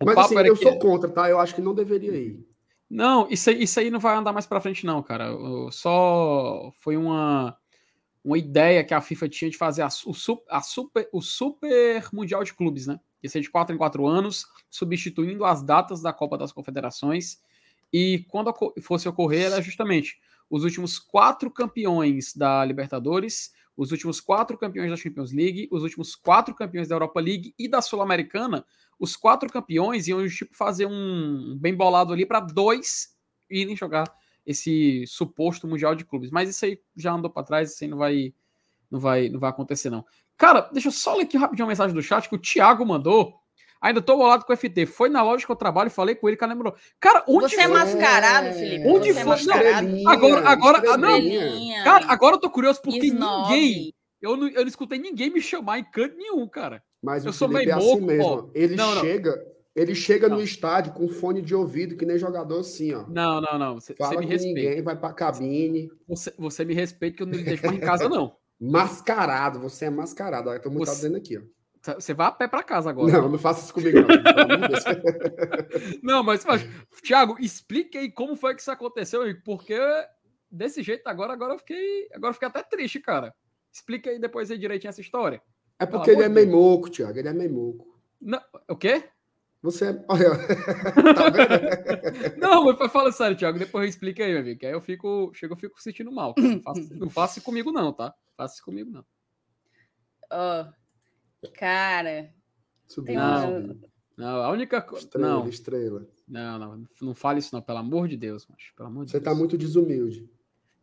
O 0.00 0.06
Mas 0.06 0.16
assim, 0.16 0.38
eu 0.38 0.56
que... 0.56 0.62
sou 0.62 0.78
contra, 0.78 1.10
tá? 1.10 1.28
Eu 1.28 1.38
acho 1.38 1.54
que 1.54 1.60
não 1.60 1.74
deveria 1.74 2.16
ir. 2.16 2.51
Não, 2.94 3.26
isso 3.30 3.48
aí, 3.48 3.62
isso 3.62 3.80
aí 3.80 3.90
não 3.90 3.98
vai 3.98 4.14
andar 4.14 4.34
mais 4.34 4.46
para 4.46 4.60
frente, 4.60 4.84
não, 4.84 5.02
cara. 5.02 5.30
Só 5.70 6.70
foi 6.74 6.94
uma, 6.94 7.56
uma 8.22 8.36
ideia 8.36 8.84
que 8.84 8.92
a 8.92 9.00
FIFA 9.00 9.30
tinha 9.30 9.50
de 9.50 9.56
fazer 9.56 9.80
a, 9.80 9.88
o, 10.04 10.12
a 10.50 10.60
super, 10.60 11.08
o 11.10 11.22
Super 11.22 12.06
Mundial 12.12 12.44
de 12.44 12.52
Clubes, 12.52 12.86
né? 12.86 13.00
Ia 13.22 13.30
ser 13.30 13.40
de 13.40 13.48
4 13.48 13.74
em 13.74 13.78
4 13.78 14.06
anos, 14.06 14.44
substituindo 14.68 15.42
as 15.46 15.62
datas 15.62 16.02
da 16.02 16.12
Copa 16.12 16.36
das 16.36 16.52
Confederações. 16.52 17.40
E 17.90 18.26
quando 18.28 18.52
fosse 18.82 19.08
ocorrer, 19.08 19.46
era 19.46 19.62
justamente 19.62 20.20
os 20.50 20.62
últimos 20.62 20.98
quatro 20.98 21.50
campeões 21.50 22.36
da 22.36 22.62
Libertadores, 22.62 23.54
os 23.82 23.90
últimos 23.90 24.20
quatro 24.20 24.56
campeões 24.56 24.90
da 24.90 24.96
Champions 24.96 25.32
League, 25.32 25.68
os 25.72 25.82
últimos 25.82 26.14
quatro 26.14 26.54
campeões 26.54 26.86
da 26.86 26.94
Europa 26.94 27.20
League 27.20 27.52
e 27.58 27.68
da 27.68 27.82
Sul-Americana. 27.82 28.64
Os 28.96 29.16
quatro 29.16 29.52
campeões 29.52 30.06
iam 30.06 30.26
tipo, 30.28 30.54
fazer 30.54 30.86
um 30.86 31.58
bem 31.58 31.74
bolado 31.74 32.12
ali 32.12 32.24
para 32.24 32.38
dois 32.38 33.16
irem 33.50 33.76
jogar 33.76 34.04
esse 34.46 35.04
suposto 35.08 35.66
Mundial 35.66 35.96
de 35.96 36.04
Clubes. 36.04 36.30
Mas 36.30 36.48
isso 36.48 36.64
aí 36.64 36.80
já 36.96 37.12
andou 37.12 37.28
para 37.28 37.42
trás, 37.42 37.72
isso 37.72 37.82
aí 37.82 37.90
não 37.90 37.98
vai, 37.98 38.32
não 38.88 39.00
vai, 39.00 39.28
não 39.28 39.40
vai 39.40 39.50
acontecer, 39.50 39.90
não. 39.90 40.04
Cara, 40.36 40.60
deixa 40.72 40.86
eu 40.86 40.92
só 40.92 41.16
ler 41.16 41.24
aqui 41.24 41.36
rapidinho 41.36 41.66
a 41.66 41.68
mensagem 41.68 41.94
do 41.94 42.02
chat 42.02 42.28
que 42.28 42.36
o 42.36 42.38
Thiago 42.38 42.86
mandou. 42.86 43.41
Ainda 43.82 44.00
tô 44.00 44.16
bolado 44.16 44.44
com 44.44 44.52
o 44.52 44.56
FT. 44.56 44.86
Foi 44.86 45.08
na 45.08 45.22
loja 45.22 45.44
que 45.44 45.50
eu 45.50 45.56
trabalho, 45.56 45.90
falei 45.90 46.14
com 46.14 46.28
ele, 46.28 46.36
que 46.36 46.46
lembrou. 46.46 46.74
Cara, 47.00 47.24
onde 47.26 47.50
Você 47.54 47.60
é 47.60 47.64
foi? 47.64 47.72
mascarado, 47.72 48.52
Felipe. 48.54 48.86
Onde 48.86 49.12
Você 49.12 49.18
é 49.18 49.22
foi? 49.24 49.30
mascarado. 49.32 49.86
Estrelinha, 49.88 50.08
Agora- 50.10 50.48
agora- 50.48 50.82
ah, 50.92 50.96
não. 50.96 51.84
Cara, 51.84 52.06
agora 52.06 52.36
eu 52.36 52.40
tô 52.40 52.48
curioso 52.48 52.80
porque 52.80 53.06
Snob. 53.06 53.50
ninguém. 53.52 53.92
Eu 54.20 54.36
não, 54.36 54.46
eu 54.48 54.60
não 54.60 54.68
escutei 54.68 55.00
ninguém 55.00 55.30
me 55.30 55.40
chamar 55.40 55.80
em 55.80 55.84
canto 55.84 56.16
nenhum, 56.16 56.46
cara. 56.46 56.80
Mas 57.02 57.24
Eu 57.24 57.30
o 57.30 57.34
sou 57.34 57.48
Felipe 57.48 57.66
meio 57.66 57.74
é 57.74 57.78
assim 57.78 57.86
louco, 57.88 58.06
mesmo. 58.06 58.24
ó. 58.24 58.48
Ele 58.54 58.76
Não, 58.76 58.94
não. 58.94 59.00
chega, 59.00 59.46
ele 59.74 59.94
chega 59.96 60.28
Não. 60.28 60.36
no 60.36 60.42
estádio 60.44 60.92
com 60.92 61.08
fone 61.08 61.42
de 61.42 61.52
ouvido, 61.52 61.96
que 61.96 62.06
nem 62.06 62.16
jogador 62.16 62.60
assim, 62.60 62.94
ó. 62.94 63.04
Não, 63.08 63.40
não, 63.40 63.58
não. 63.58 63.74
Você, 63.80 63.94
Fala 63.96 64.10
me 64.20 64.26
com 64.26 64.30
respeita. 64.32 64.60
ninguém, 64.60 64.80
vai 64.82 64.94
pra 64.96 65.12
cabine. 65.12 65.90
Você, 66.06 66.32
você 66.38 66.64
me 66.64 66.72
respeita 66.72 67.16
que 67.16 67.22
eu 67.24 67.26
não 67.26 67.34
me 67.36 67.42
deixo 67.42 67.66
mais 67.66 67.76
em 67.76 67.80
casa, 67.80 68.06
não. 68.08 68.36
Mascarado, 68.60 69.58
você 69.58 69.86
é 69.86 69.90
mascarado. 69.90 70.48
Olha, 70.50 70.60
Todo 70.60 70.72
mundo 70.72 70.84
tá 70.86 70.92
Você- 70.92 70.96
dizendo 71.00 71.16
aqui, 71.16 71.36
ó. 71.36 71.40
Você 71.82 72.14
vai 72.14 72.28
a 72.28 72.30
pé 72.30 72.46
pra 72.46 72.62
casa 72.62 72.90
agora. 72.90 73.12
Não, 73.12 73.28
não 73.28 73.38
faça 73.38 73.64
isso 73.64 73.74
comigo, 73.74 73.98
não. 73.98 74.06
Não, 76.00 76.22
mas, 76.22 76.44
mas 76.44 76.62
Thiago, 77.02 77.36
explique 77.40 77.98
aí 77.98 78.10
como 78.10 78.36
foi 78.36 78.54
que 78.54 78.60
isso 78.60 78.70
aconteceu, 78.70 79.22
aí, 79.22 79.34
porque 79.34 79.76
desse 80.48 80.80
jeito 80.82 81.08
agora, 81.08 81.32
agora 81.32 81.54
eu 81.54 81.58
fiquei, 81.58 82.08
agora 82.14 82.30
eu 82.30 82.34
fiquei 82.34 82.48
até 82.48 82.62
triste, 82.62 83.00
cara. 83.00 83.34
Explica 83.72 84.10
aí 84.10 84.20
depois 84.20 84.50
aí 84.50 84.58
direitinho 84.58 84.90
essa 84.90 85.00
história. 85.00 85.42
É 85.78 85.86
porque 85.86 86.12
ele 86.12 86.22
é 86.22 86.28
meio 86.28 86.52
moco, 86.52 86.88
Thiago. 86.88 87.18
Ele 87.18 87.28
é 87.28 87.32
meio 87.32 87.52
moco. 87.52 87.98
Não, 88.20 88.40
o 88.68 88.76
quê? 88.76 89.08
Você 89.62 89.86
é. 89.86 89.92
Tá 91.14 91.30
vendo? 91.30 92.36
Não, 92.38 92.64
mas 92.64 92.92
fala 92.92 93.10
sério, 93.10 93.36
Thiago, 93.36 93.58
depois 93.58 93.90
explica 93.90 94.24
aí, 94.24 94.32
meu 94.32 94.40
amigo, 94.40 94.60
que 94.60 94.66
aí 94.66 94.72
eu 94.72 94.80
fico, 94.80 95.32
chego, 95.34 95.54
eu 95.54 95.58
fico 95.58 95.80
sentindo 95.82 96.12
mal. 96.12 96.34
Não 96.36 96.60
faça, 96.60 96.94
não 96.94 97.10
faça 97.10 97.38
isso 97.38 97.46
comigo 97.46 97.72
não, 97.72 97.92
tá? 97.92 98.14
Faça 98.36 98.54
isso 98.54 98.64
comigo 98.64 98.90
não. 98.90 99.04
Ó, 100.30 100.66
cara, 101.50 102.30
Subiu, 102.88 103.14
Não. 103.14 103.42
subiu. 103.62 103.80
Não, 104.16 104.42
a 104.42 104.50
única 104.50 104.80
coisa, 104.82 105.04
Estrela, 105.06 105.28
não, 105.28 105.48
estrela. 105.48 106.06
não, 106.28 106.58
não, 106.58 106.84
não 107.00 107.14
fale 107.14 107.38
isso 107.38 107.54
não, 107.54 107.62
pelo 107.62 107.78
amor 107.78 108.06
de 108.06 108.16
Deus, 108.16 108.46
macho, 108.46 108.74
pelo 108.76 108.88
amor 108.88 109.04
de 109.06 109.10
Você 109.10 109.18
Deus. 109.20 109.32
tá 109.32 109.38
muito 109.38 109.56
desumilde. 109.56 110.28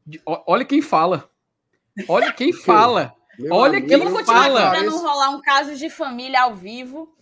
De- 0.06 0.20
Olha 0.26 0.66
quem 0.66 0.82
fala. 0.82 1.30
Olha 2.08 2.34
quem 2.34 2.52
fala. 2.54 3.14
Meu 3.38 3.54
Olha 3.54 3.74
amigo, 3.78 3.88
que 3.88 3.94
eu 3.94 4.00
vou 4.00 4.12
continuar 4.12 4.44
fala. 4.44 4.70
aqui 4.72 4.80
pra 4.80 4.90
não 4.90 5.00
rolar 5.02 5.30
um 5.30 5.42
caso 5.42 5.76
de 5.76 5.90
família 5.90 6.42
ao 6.42 6.56
vivo. 6.56 7.16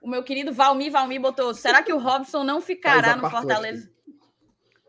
O 0.00 0.08
meu 0.08 0.22
querido 0.22 0.52
Valmir 0.52 0.92
Valmir 0.92 1.20
botou: 1.20 1.54
será 1.54 1.82
que 1.82 1.92
o 1.92 1.98
Robson 1.98 2.44
não 2.44 2.60
ficará 2.60 3.16
no 3.16 3.28
Fortaleza? 3.30 3.90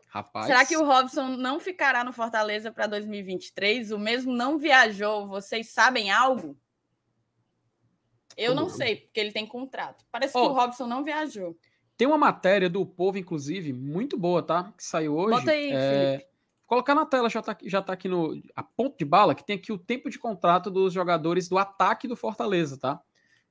Rapaz. 0.10 0.46
Será 0.48 0.66
que 0.66 0.78
o 0.78 0.86
Robson 0.86 1.30
não 1.30 1.60
ficará 1.60 2.04
no 2.04 2.14
Fortaleza 2.14 2.72
para 2.72 2.88
2023? 2.88 3.92
O 3.92 3.98
mesmo 4.00 4.32
não 4.34 4.58
viajou. 4.58 5.26
Vocês 5.28 5.72
sabem 5.74 6.12
algo? 6.12 6.56
Eu 8.38 8.54
não 8.54 8.70
sei, 8.70 8.98
porque 8.98 9.20
ele 9.20 9.32
tem 9.32 9.46
contrato. 9.46 10.06
Parece 10.12 10.38
Ó, 10.38 10.42
que 10.42 10.48
o 10.50 10.54
Robson 10.54 10.88
não 10.88 11.04
viajou. 11.04 11.58
Tem 11.98 12.08
uma 12.08 12.18
matéria 12.18 12.70
do 12.70 12.86
Povo, 12.86 13.18
inclusive, 13.18 13.72
muito 13.72 14.18
boa, 14.18 14.44
tá? 14.44 14.74
Que 14.78 14.84
saiu 14.84 15.16
hoje. 15.16 15.38
Bota 15.38 15.52
aí, 15.52 15.72
é... 15.72 16.18
Felipe. 16.18 16.36
Colocar 16.68 16.96
na 16.96 17.06
tela, 17.06 17.30
já 17.30 17.42
tá, 17.42 17.52
aqui- 17.52 17.70
já 17.70 17.82
tá 17.82 17.94
aqui 17.94 18.10
no. 18.10 18.42
A 18.56 18.64
ponto 18.64 18.98
de 18.98 19.06
bala, 19.06 19.36
que 19.36 19.46
tem 19.46 19.56
aqui 19.56 19.72
o 19.72 19.78
tempo 19.78 20.10
de 20.10 20.18
contrato 20.18 20.72
dos 20.72 20.92
jogadores 20.92 21.48
do 21.48 21.58
ataque 21.60 22.08
do 22.08 22.16
Fortaleza, 22.16 22.78
tá? 22.78 23.00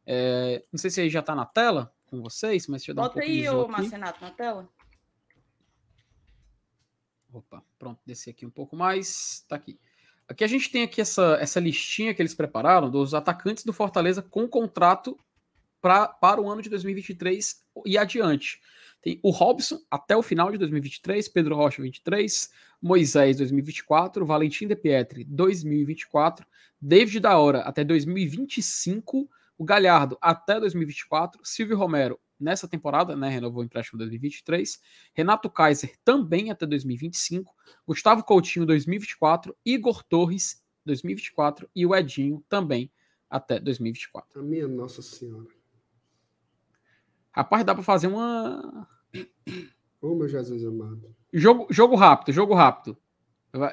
É, 0.05 0.63
Não 0.73 0.79
sei 0.79 0.91
se 0.91 1.01
aí 1.01 1.09
já 1.09 1.23
tá 1.23 1.35
na 1.35 1.47
tela 1.47 1.95
com 2.11 2.21
vocês, 2.21 2.67
mas 2.67 2.83
deixa 2.83 2.91
eu 2.91 2.97
dar 2.97 3.03
um 3.03 3.05
Bota 3.07 3.21
de 3.21 3.27
aí, 3.27 3.49
ô. 3.49 3.69
Marcenato, 3.69 4.21
na 4.21 4.31
tela. 4.33 4.69
Opa, 7.33 7.65
pronto, 7.79 8.01
descer 8.05 8.31
aqui 8.31 8.45
um 8.45 8.51
pouco 8.51 8.77
mais. 8.77 9.45
Tá 9.49 9.57
aqui. 9.57 9.79
Aqui 10.27 10.43
a 10.43 10.47
gente 10.47 10.71
tem 10.71 10.83
aqui 10.83 11.01
essa, 11.01 11.37
essa 11.41 11.61
listinha 11.61 12.15
que 12.15 12.23
eles 12.23 12.35
prepararam 12.35 12.91
dos 12.91 13.13
atacantes 13.13 13.65
do 13.65 13.73
Fortaleza 13.73 14.23
com 14.23 14.49
contrato 14.49 15.19
pra, 15.81 16.09
para 16.09 16.41
o 16.41 16.51
ano 16.51 16.63
de 16.63 16.71
2023 16.71 17.63
e 17.85 17.99
adiante. 17.99 18.61
Tem 19.03 19.21
o 19.23 19.31
Robson 19.31 19.79
até 19.91 20.17
o 20.17 20.23
final 20.23 20.51
de 20.51 20.57
2023, 20.57 21.29
Pedro 21.29 21.57
Rocha 21.57 21.83
23, 21.83 22.51
Moisés 22.81 23.37
2024, 23.37 24.25
Valentim 24.25 24.67
De 24.67 24.75
Pietri 24.75 25.25
2024, 25.25 26.47
David 26.81 27.21
da 27.21 27.37
Hora 27.37 27.61
até 27.61 27.85
2025, 27.85 29.29
o 29.59 29.65
Galhardo 29.65 30.17
até 30.23 30.59
2024, 30.59 31.39
Silvio 31.45 31.77
Romero 31.77 32.19
nessa 32.39 32.69
temporada, 32.69 33.17
né, 33.17 33.29
renovou 33.29 33.63
o 33.63 33.65
empréstimo 33.65 33.99
2023, 33.99 34.81
Renato 35.15 35.49
Kaiser 35.51 35.93
também 36.05 36.51
até 36.51 36.67
2025, 36.67 37.55
Gustavo 37.87 38.25
Coutinho 38.25 38.67
2024, 38.67 39.57
Igor 39.65 40.03
Torres 40.03 40.63
2024 40.85 41.69
e 41.75 41.87
o 41.87 41.95
Edinho 41.95 42.45
também 42.49 42.91
até 43.31 43.59
2024. 43.59 44.41
A 44.41 44.43
minha 44.43 44.69
Nossa 44.69 45.03
Senhora. 45.03 45.49
Rapaz, 47.33 47.65
dá 47.65 47.75
para 47.75 47.83
fazer 47.83 48.07
uma 48.07 48.87
Ô, 50.01 50.15
meu 50.15 50.29
Jesus 50.29 50.65
amado. 50.65 51.15
jogo, 51.33 51.67
jogo 51.71 51.97
rápido, 51.97 52.33
jogo 52.33 52.55
rápido. 52.55 52.97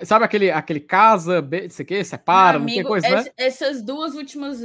Sabe 0.04 0.24
aquele 0.24 0.52
aquele 0.52 0.80
casa, 0.80 1.46
isso 1.64 1.82
aqui, 1.82 2.04
separa, 2.04 2.54
Meu 2.54 2.60
não 2.60 2.66
tem 2.68 2.76
amigo, 2.76 2.88
coisa, 2.90 3.10
né? 3.10 3.26
essas 3.36 3.82
duas 3.82 4.14
últimas, 4.16 4.62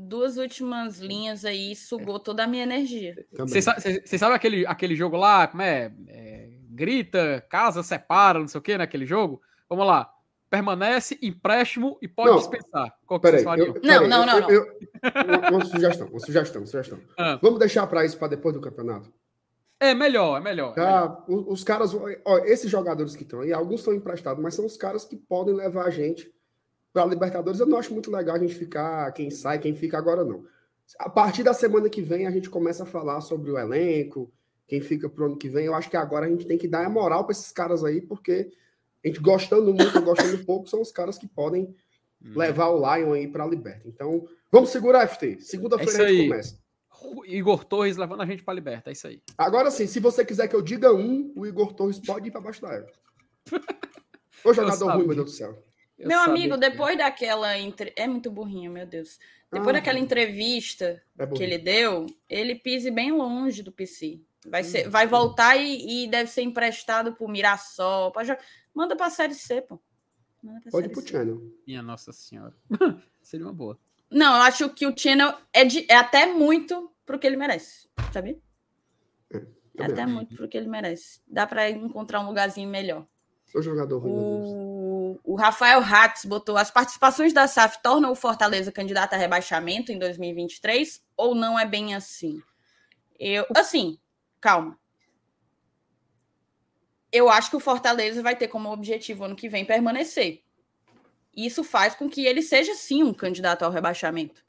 duas 0.00 0.36
últimas 0.36 0.98
linhas 0.98 1.44
aí 1.44 1.76
sugou 1.76 2.18
toda 2.18 2.44
a 2.44 2.46
minha 2.46 2.62
energia. 2.64 3.14
Também. 3.32 3.48
Vocês 3.48 3.64
sa- 3.64 3.74
vocês- 3.78 4.00
vocês 4.04 4.18
sabem 4.20 4.34
aquele, 4.36 4.66
aquele 4.66 4.96
jogo 4.96 5.16
lá, 5.16 5.46
como 5.46 5.62
é? 5.62 5.92
É, 6.08 6.48
Grita, 6.72 7.44
casa, 7.50 7.82
separa, 7.82 8.38
não 8.38 8.48
sei 8.48 8.58
o 8.58 8.62
que, 8.62 8.78
naquele 8.78 9.04
jogo? 9.04 9.42
Vamos 9.68 9.86
lá. 9.86 10.10
Permanece, 10.48 11.18
empréstimo 11.22 11.98
e 12.02 12.08
pode 12.08 12.30
Não, 12.30 12.38
dispensar. 12.38 12.92
Qual 13.06 13.20
que 13.20 13.26
Peraí, 13.26 13.40
vocês 13.42 13.44
fariam? 13.44 13.66
eu, 13.68 13.74
Não, 13.74 13.80
peraí, 13.80 14.08
não, 14.08 14.20
eu- 14.20 14.26
não, 14.26 14.40
não. 14.40 14.50
eu- 14.50 14.64
eu- 14.64 15.38
uma, 15.38 15.50
uma 15.50 15.64
sugestão, 15.64 16.06
uma 16.08 16.18
sugestão, 16.20 16.60
uma 16.62 16.66
sugestão. 16.66 16.98
Ah. 17.18 17.38
Vamos 17.40 17.58
deixar 17.60 17.86
para 17.86 18.04
isso 18.04 18.18
para 18.18 18.28
depois 18.28 18.54
do 18.54 18.60
campeonato. 18.60 19.12
É 19.78 19.94
melhor, 19.94 20.36
é 20.38 20.40
melhor. 20.40 20.74
é 20.76 20.80
melhor. 20.80 21.06
Tá, 21.08 21.24
o- 21.28 21.52
os 21.52 21.62
caras, 21.62 21.92
ó, 22.24 22.38
esses 22.38 22.70
jogadores 22.70 23.14
que 23.14 23.22
estão 23.22 23.40
aí, 23.42 23.52
alguns 23.52 23.82
são 23.82 23.94
emprestados, 23.94 24.42
mas 24.42 24.54
são 24.54 24.66
os 24.66 24.76
caras 24.76 25.04
que 25.04 25.16
podem 25.16 25.54
levar 25.54 25.84
a 25.86 25.90
gente 25.90 26.30
para 26.92 27.02
a 27.02 27.06
Libertadores. 27.06 27.60
Eu 27.60 27.66
não 27.66 27.78
acho 27.78 27.92
muito 27.92 28.10
legal 28.10 28.36
a 28.36 28.38
gente 28.38 28.54
ficar 28.54 29.10
quem 29.12 29.30
sai, 29.30 29.58
quem 29.58 29.74
fica 29.74 29.96
agora 29.98 30.24
não. 30.24 30.44
A 30.98 31.08
partir 31.08 31.42
da 31.42 31.54
semana 31.54 31.88
que 31.88 32.02
vem 32.02 32.26
a 32.26 32.30
gente 32.30 32.50
começa 32.50 32.82
a 32.82 32.86
falar 32.86 33.20
sobre 33.20 33.50
o 33.50 33.58
elenco, 33.58 34.32
quem 34.66 34.80
fica 34.80 35.08
pro 35.08 35.26
ano 35.26 35.36
que 35.38 35.48
vem. 35.48 35.66
Eu 35.66 35.74
acho 35.74 35.88
que 35.90 35.96
agora 35.96 36.26
a 36.26 36.28
gente 36.28 36.46
tem 36.46 36.58
que 36.58 36.68
dar 36.68 36.84
a 36.84 36.90
moral 36.90 37.24
para 37.24 37.32
esses 37.32 37.52
caras 37.52 37.84
aí, 37.84 38.00
porque 38.00 38.50
a 39.04 39.08
gente 39.08 39.20
gostando 39.20 39.72
muito 39.72 39.96
ou 39.96 40.02
gostando 40.04 40.44
pouco 40.44 40.68
são 40.68 40.80
os 40.80 40.90
caras 40.92 41.16
que 41.18 41.28
podem 41.28 41.74
Hum. 42.22 42.34
levar 42.36 42.68
o 42.68 42.76
Lion 42.78 43.14
aí 43.14 43.26
para 43.26 43.44
a 43.44 43.46
Liberta. 43.46 43.88
Então, 43.88 44.28
vamos 44.52 44.68
segurar, 44.68 45.08
FT. 45.08 45.38
É 45.38 45.40
Segunda-feira 45.40 45.90
isso 45.92 46.02
a 46.02 46.06
gente 46.08 46.20
aí. 46.20 46.28
começa. 46.28 46.60
Igor 47.24 47.64
Torres 47.64 47.96
levando 47.96 48.20
a 48.20 48.26
gente 48.26 48.44
pra 48.44 48.52
liberta, 48.52 48.90
é 48.90 48.92
isso 48.92 49.06
aí. 49.06 49.22
Agora 49.38 49.70
sim, 49.70 49.86
se 49.86 49.98
você 49.98 50.22
quiser 50.22 50.48
que 50.48 50.54
eu 50.54 50.60
diga 50.60 50.92
um, 50.92 51.32
o 51.34 51.46
Igor 51.46 51.72
Torres 51.72 51.98
pode 51.98 52.28
ir 52.28 52.30
para 52.30 52.42
baixo 52.42 52.60
da 52.60 52.74
égua. 52.74 52.90
Ô 54.44 54.52
jogador 54.52 54.96
ruim, 54.96 55.06
meu 55.06 55.14
Deus 55.14 55.30
do 55.30 55.34
céu. 55.34 55.64
Eu 56.00 56.08
meu 56.08 56.18
sabia 56.18 56.32
amigo, 56.34 56.54
que- 56.54 56.60
depois 56.60 56.96
daquela. 56.98 57.58
Entre... 57.58 57.92
É 57.96 58.06
muito 58.08 58.30
burrinho, 58.30 58.70
meu 58.72 58.86
Deus. 58.86 59.18
Depois 59.52 59.68
Ah, 59.70 59.72
daquela 59.72 59.98
entrevista 59.98 61.02
É 61.18 61.26
que 61.26 61.42
ele 61.42 61.58
deu, 61.58 62.06
ele 62.28 62.54
pise 62.54 62.90
bem 62.90 63.10
longe 63.12 63.62
do 63.62 63.70
PC. 63.72 64.20
Vai, 64.46 64.64
ser, 64.64 64.86
Hum. 64.86 64.90
vai 64.90 65.06
voltar 65.06 65.56
e, 65.56 66.04
e 66.04 66.08
deve 66.08 66.30
ser 66.30 66.42
emprestado 66.42 67.12
pro 67.12 67.28
Mirassol. 67.28 68.10
Pra 68.12 68.38
Manda 68.74 68.96
pra 68.96 69.10
Série 69.10 69.34
C, 69.34 69.60
pô. 69.60 69.78
Manda 70.42 70.60
pra 70.60 70.70
Pode 70.70 70.86
ir 70.86 70.88
Série 70.88 70.92
pro 70.94 71.02
C. 71.02 71.08
channel. 71.08 71.42
Minha 71.66 71.82
Nossa 71.82 72.12
Senhora. 72.12 72.54
Seria 73.20 73.44
uma 73.46 73.52
boa. 73.52 73.78
Não, 74.10 74.36
eu 74.36 74.42
acho 74.42 74.70
que 74.70 74.86
o 74.86 74.96
Channel 74.96 75.34
é, 75.52 75.64
de- 75.64 75.84
é 75.88 75.94
até 75.96 76.26
muito 76.26 76.90
pro 77.04 77.18
que 77.18 77.26
ele 77.26 77.36
merece, 77.36 77.86
sabe? 78.12 78.40
É 79.30 79.38
também 79.38 79.92
até 79.92 80.02
acho. 80.02 80.12
muito 80.12 80.34
pro 80.36 80.48
que 80.48 80.56
ele 80.56 80.68
merece. 80.68 81.20
Dá 81.28 81.46
pra 81.46 81.68
encontrar 81.70 82.20
um 82.20 82.26
lugarzinho 82.26 82.68
melhor. 82.68 83.06
Sou 83.46 83.60
jogador 83.62 83.98
ruim, 83.98 84.12
Deus. 84.14 84.48
O, 85.24 85.32
o 85.32 85.34
Rafael 85.36 85.80
Hatz 85.80 86.24
botou 86.24 86.56
as 86.56 86.70
participações 86.70 87.32
da 87.32 87.46
SAF 87.48 87.82
tornam 87.82 88.12
o 88.12 88.14
Fortaleza 88.14 88.70
candidato 88.70 89.14
a 89.14 89.16
rebaixamento 89.16 89.90
em 89.90 89.98
2023 89.98 91.02
ou 91.16 91.34
não 91.34 91.58
é 91.58 91.66
bem 91.66 91.94
assim? 91.94 92.42
Eu, 93.18 93.46
assim, 93.56 93.98
calma. 94.40 94.78
Eu 97.12 97.28
acho 97.28 97.50
que 97.50 97.56
o 97.56 97.60
Fortaleza 97.60 98.22
vai 98.22 98.36
ter 98.36 98.48
como 98.48 98.70
objetivo 98.70 99.24
ano 99.24 99.34
que 99.36 99.48
vem 99.48 99.64
permanecer. 99.64 100.42
Isso 101.36 101.64
faz 101.64 101.94
com 101.94 102.08
que 102.08 102.24
ele 102.24 102.42
seja 102.42 102.74
sim 102.74 103.02
um 103.02 103.12
candidato 103.12 103.64
ao 103.64 103.70
rebaixamento. 103.70 104.44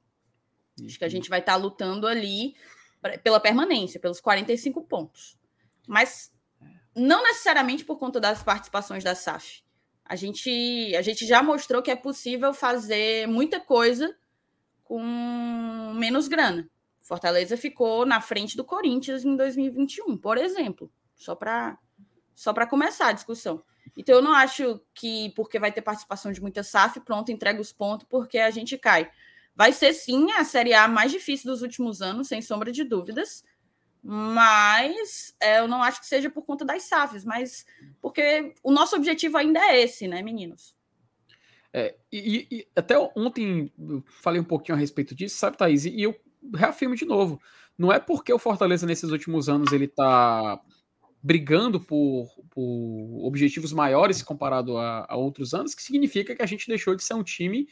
Acho 0.85 0.97
que 0.97 1.05
a 1.05 1.09
gente 1.09 1.29
vai 1.29 1.39
estar 1.39 1.55
lutando 1.55 2.07
ali 2.07 2.55
pra- 3.01 3.17
pela 3.17 3.39
permanência, 3.39 3.99
pelos 3.99 4.19
45 4.21 4.83
pontos. 4.83 5.37
Mas 5.87 6.31
não 6.95 7.23
necessariamente 7.23 7.83
por 7.83 7.97
conta 7.97 8.19
das 8.19 8.43
participações 8.43 9.03
da 9.03 9.15
SAF. 9.15 9.63
A 10.11 10.15
gente, 10.17 10.93
a 10.93 11.01
gente 11.01 11.25
já 11.25 11.41
mostrou 11.41 11.81
que 11.81 11.89
é 11.89 11.95
possível 11.95 12.53
fazer 12.53 13.29
muita 13.29 13.61
coisa 13.61 14.13
com 14.83 15.01
menos 15.95 16.27
grana. 16.27 16.69
Fortaleza 17.01 17.55
ficou 17.55 18.05
na 18.05 18.19
frente 18.19 18.57
do 18.57 18.65
Corinthians 18.65 19.23
em 19.23 19.37
2021, 19.37 20.17
por 20.17 20.37
exemplo, 20.37 20.91
só 21.15 21.33
para 21.33 21.77
só 22.35 22.51
para 22.51 22.67
começar 22.67 23.07
a 23.07 23.11
discussão. 23.13 23.63
Então 23.95 24.15
eu 24.15 24.21
não 24.21 24.33
acho 24.33 24.81
que 24.93 25.29
porque 25.33 25.57
vai 25.57 25.71
ter 25.71 25.81
participação 25.81 26.33
de 26.33 26.41
muita 26.41 26.61
SAF, 26.61 26.99
pronto, 26.99 27.31
entrega 27.31 27.61
os 27.61 27.71
pontos 27.71 28.05
porque 28.09 28.37
a 28.37 28.51
gente 28.51 28.77
cai. 28.77 29.09
Vai 29.55 29.71
ser 29.71 29.93
sim 29.93 30.29
a 30.33 30.43
Série 30.43 30.73
A 30.73 30.89
mais 30.89 31.13
difícil 31.13 31.49
dos 31.49 31.61
últimos 31.61 32.01
anos, 32.01 32.27
sem 32.27 32.41
sombra 32.41 32.69
de 32.69 32.83
dúvidas. 32.83 33.45
Mas 34.03 35.35
é, 35.39 35.59
eu 35.59 35.67
não 35.67 35.83
acho 35.83 35.99
que 35.99 36.07
seja 36.07 36.29
por 36.29 36.43
conta 36.43 36.65
das 36.65 36.83
SAFs, 36.83 37.23
mas 37.23 37.65
porque 38.01 38.53
o 38.63 38.71
nosso 38.71 38.95
objetivo 38.95 39.37
ainda 39.37 39.59
é 39.59 39.81
esse, 39.81 40.07
né, 40.07 40.21
meninos? 40.23 40.75
É, 41.73 41.95
e, 42.11 42.47
e, 42.51 42.67
até 42.75 42.97
ontem 43.15 43.71
falei 44.21 44.41
um 44.41 44.45
pouquinho 44.45 44.75
a 44.75 44.79
respeito 44.79 45.15
disso, 45.15 45.37
sabe, 45.37 45.57
Thaís? 45.57 45.85
E 45.85 46.01
eu 46.01 46.19
reafirmo 46.53 46.95
de 46.95 47.05
novo: 47.05 47.39
não 47.77 47.91
é 47.91 47.99
porque 47.99 48.33
o 48.33 48.39
Fortaleza 48.39 48.85
nesses 48.85 49.11
últimos 49.11 49.47
anos 49.47 49.71
ele 49.71 49.87
tá 49.87 50.59
brigando 51.23 51.79
por, 51.79 52.27
por 52.49 53.25
objetivos 53.25 53.71
maiores 53.71 54.23
comparado 54.23 54.77
a, 54.77 55.05
a, 55.07 55.15
outros 55.15 55.53
anos 55.53 55.75
que 55.75 55.83
significa 55.83 56.35
que 56.35 56.41
a 56.41 56.47
gente 56.47 56.67
deixou 56.67 56.95
de 56.95 57.03
ser 57.03 57.13
um 57.13 57.23
time 57.23 57.67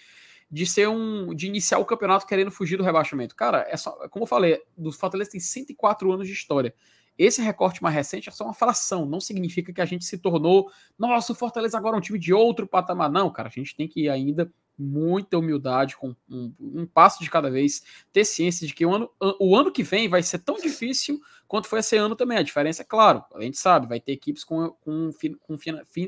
de 0.52 0.66
ser 0.66 0.88
um 0.88 1.34
de 1.34 1.48
iniciar 1.48 1.80
o 1.80 1.86
campeonato 1.86 2.26
querendo 2.26 2.52
fugir 2.52 2.78
do 2.78 2.84
rebaixamento. 2.84 3.36
Cara, 3.36 3.66
é 3.70 3.78
só, 3.78 3.92
como 4.10 4.24
eu 4.24 4.28
falei, 4.28 4.62
do 4.78 4.92
Fortaleza 4.92 5.32
tem 5.32 5.40
104 5.40 6.12
anos 6.12 6.28
de 6.28 6.34
história. 6.34 6.74
Esse 7.18 7.42
recorte 7.42 7.84
mais 7.84 7.94
recente 7.94 8.30
é 8.30 8.32
só 8.32 8.46
uma 8.46 8.54
fração, 8.54 9.06
não 9.06 9.20
significa 9.20 9.74
que 9.74 9.82
a 9.82 9.86
gente 9.86 10.06
se 10.06 10.18
tornou, 10.18 10.72
nossa, 10.98 11.34
o 11.34 11.36
Fortaleza 11.36 11.78
agora 11.78 11.98
é 11.98 12.00
um 12.00 12.02
time 12.02 12.18
de 12.18 12.34
outro 12.34 12.66
patamar. 12.66 13.12
Não, 13.12 13.30
cara, 13.30 13.50
a 13.50 13.52
gente 13.52 13.76
tem 13.76 13.90
que 13.90 14.08
ainda 14.08 14.50
muita 14.80 15.38
humildade, 15.38 15.98
com 15.98 16.16
um, 16.30 16.54
um, 16.58 16.86
passo 16.86 17.22
de 17.22 17.30
cada 17.30 17.52
vez, 17.52 17.84
ter 18.14 18.24
ciência 18.24 18.66
de 18.66 18.74
que 18.74 18.86
o 18.86 18.96
ano, 18.96 19.12
o 19.38 19.54
ano 19.54 19.70
que 19.70 19.84
vem 19.84 20.08
vai 20.08 20.24
ser 20.24 20.40
tão 20.40 20.56
difícil 20.56 21.20
quanto 21.46 21.68
foi 21.68 21.80
esse 21.80 21.98
ano 21.98 22.16
também. 22.16 22.38
A 22.38 22.42
diferença 22.42 22.82
é 22.84 22.86
claro, 22.86 23.22
a 23.36 23.42
gente 23.42 23.58
sabe, 23.58 23.88
vai 23.88 24.00
ter 24.00 24.14
equipes 24.14 24.46
com, 24.46 24.70
com, 24.80 25.12
com 25.42 25.58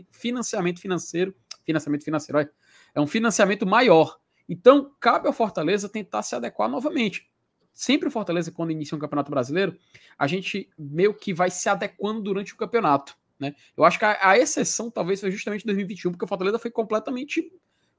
financiamento 0.10 0.80
financeiro, 0.80 1.36
financiamento 1.66 2.06
financeiro, 2.06 2.38
olha, 2.40 2.52
é 2.96 3.02
um 3.02 3.08
financiamento 3.08 3.66
maior. 3.66 4.21
Então, 4.52 4.94
cabe 5.00 5.28
ao 5.28 5.34
Fortaleza 5.34 5.88
tentar 5.88 6.22
se 6.24 6.36
adequar 6.36 6.68
novamente. 6.68 7.32
Sempre 7.72 8.10
o 8.10 8.12
Fortaleza, 8.12 8.52
quando 8.52 8.72
inicia 8.72 8.98
um 8.98 9.00
campeonato 9.00 9.32
brasileiro, 9.32 9.78
a 10.20 10.28
gente 10.28 10.70
meio 10.78 11.14
que 11.14 11.34
vai 11.34 11.50
se 11.50 11.70
adequando 11.70 12.22
durante 12.22 12.54
o 12.54 12.58
campeonato. 12.58 13.16
Né? 13.40 13.56
Eu 13.78 13.86
acho 13.86 13.98
que 13.98 14.04
a, 14.04 14.18
a 14.22 14.38
exceção 14.38 14.92
talvez 14.92 15.22
foi 15.22 15.32
justamente 15.32 15.66
2021, 15.66 16.12
porque 16.12 16.26
o 16.26 16.28
Fortaleza 16.28 16.60
foi 16.60 16.70
completamente 16.70 17.50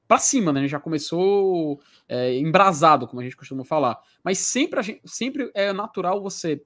para 0.07 0.19
cima, 0.19 0.53
né? 0.53 0.67
Já 0.67 0.79
começou 0.79 1.81
é, 2.07 2.37
embrasado, 2.37 3.07
como 3.07 3.19
a 3.19 3.23
gente 3.23 3.35
costuma 3.35 3.65
falar. 3.65 3.99
Mas 4.23 4.37
sempre, 4.37 4.83
gente, 4.83 5.01
sempre 5.05 5.49
é 5.55 5.73
natural 5.73 6.21
você, 6.21 6.61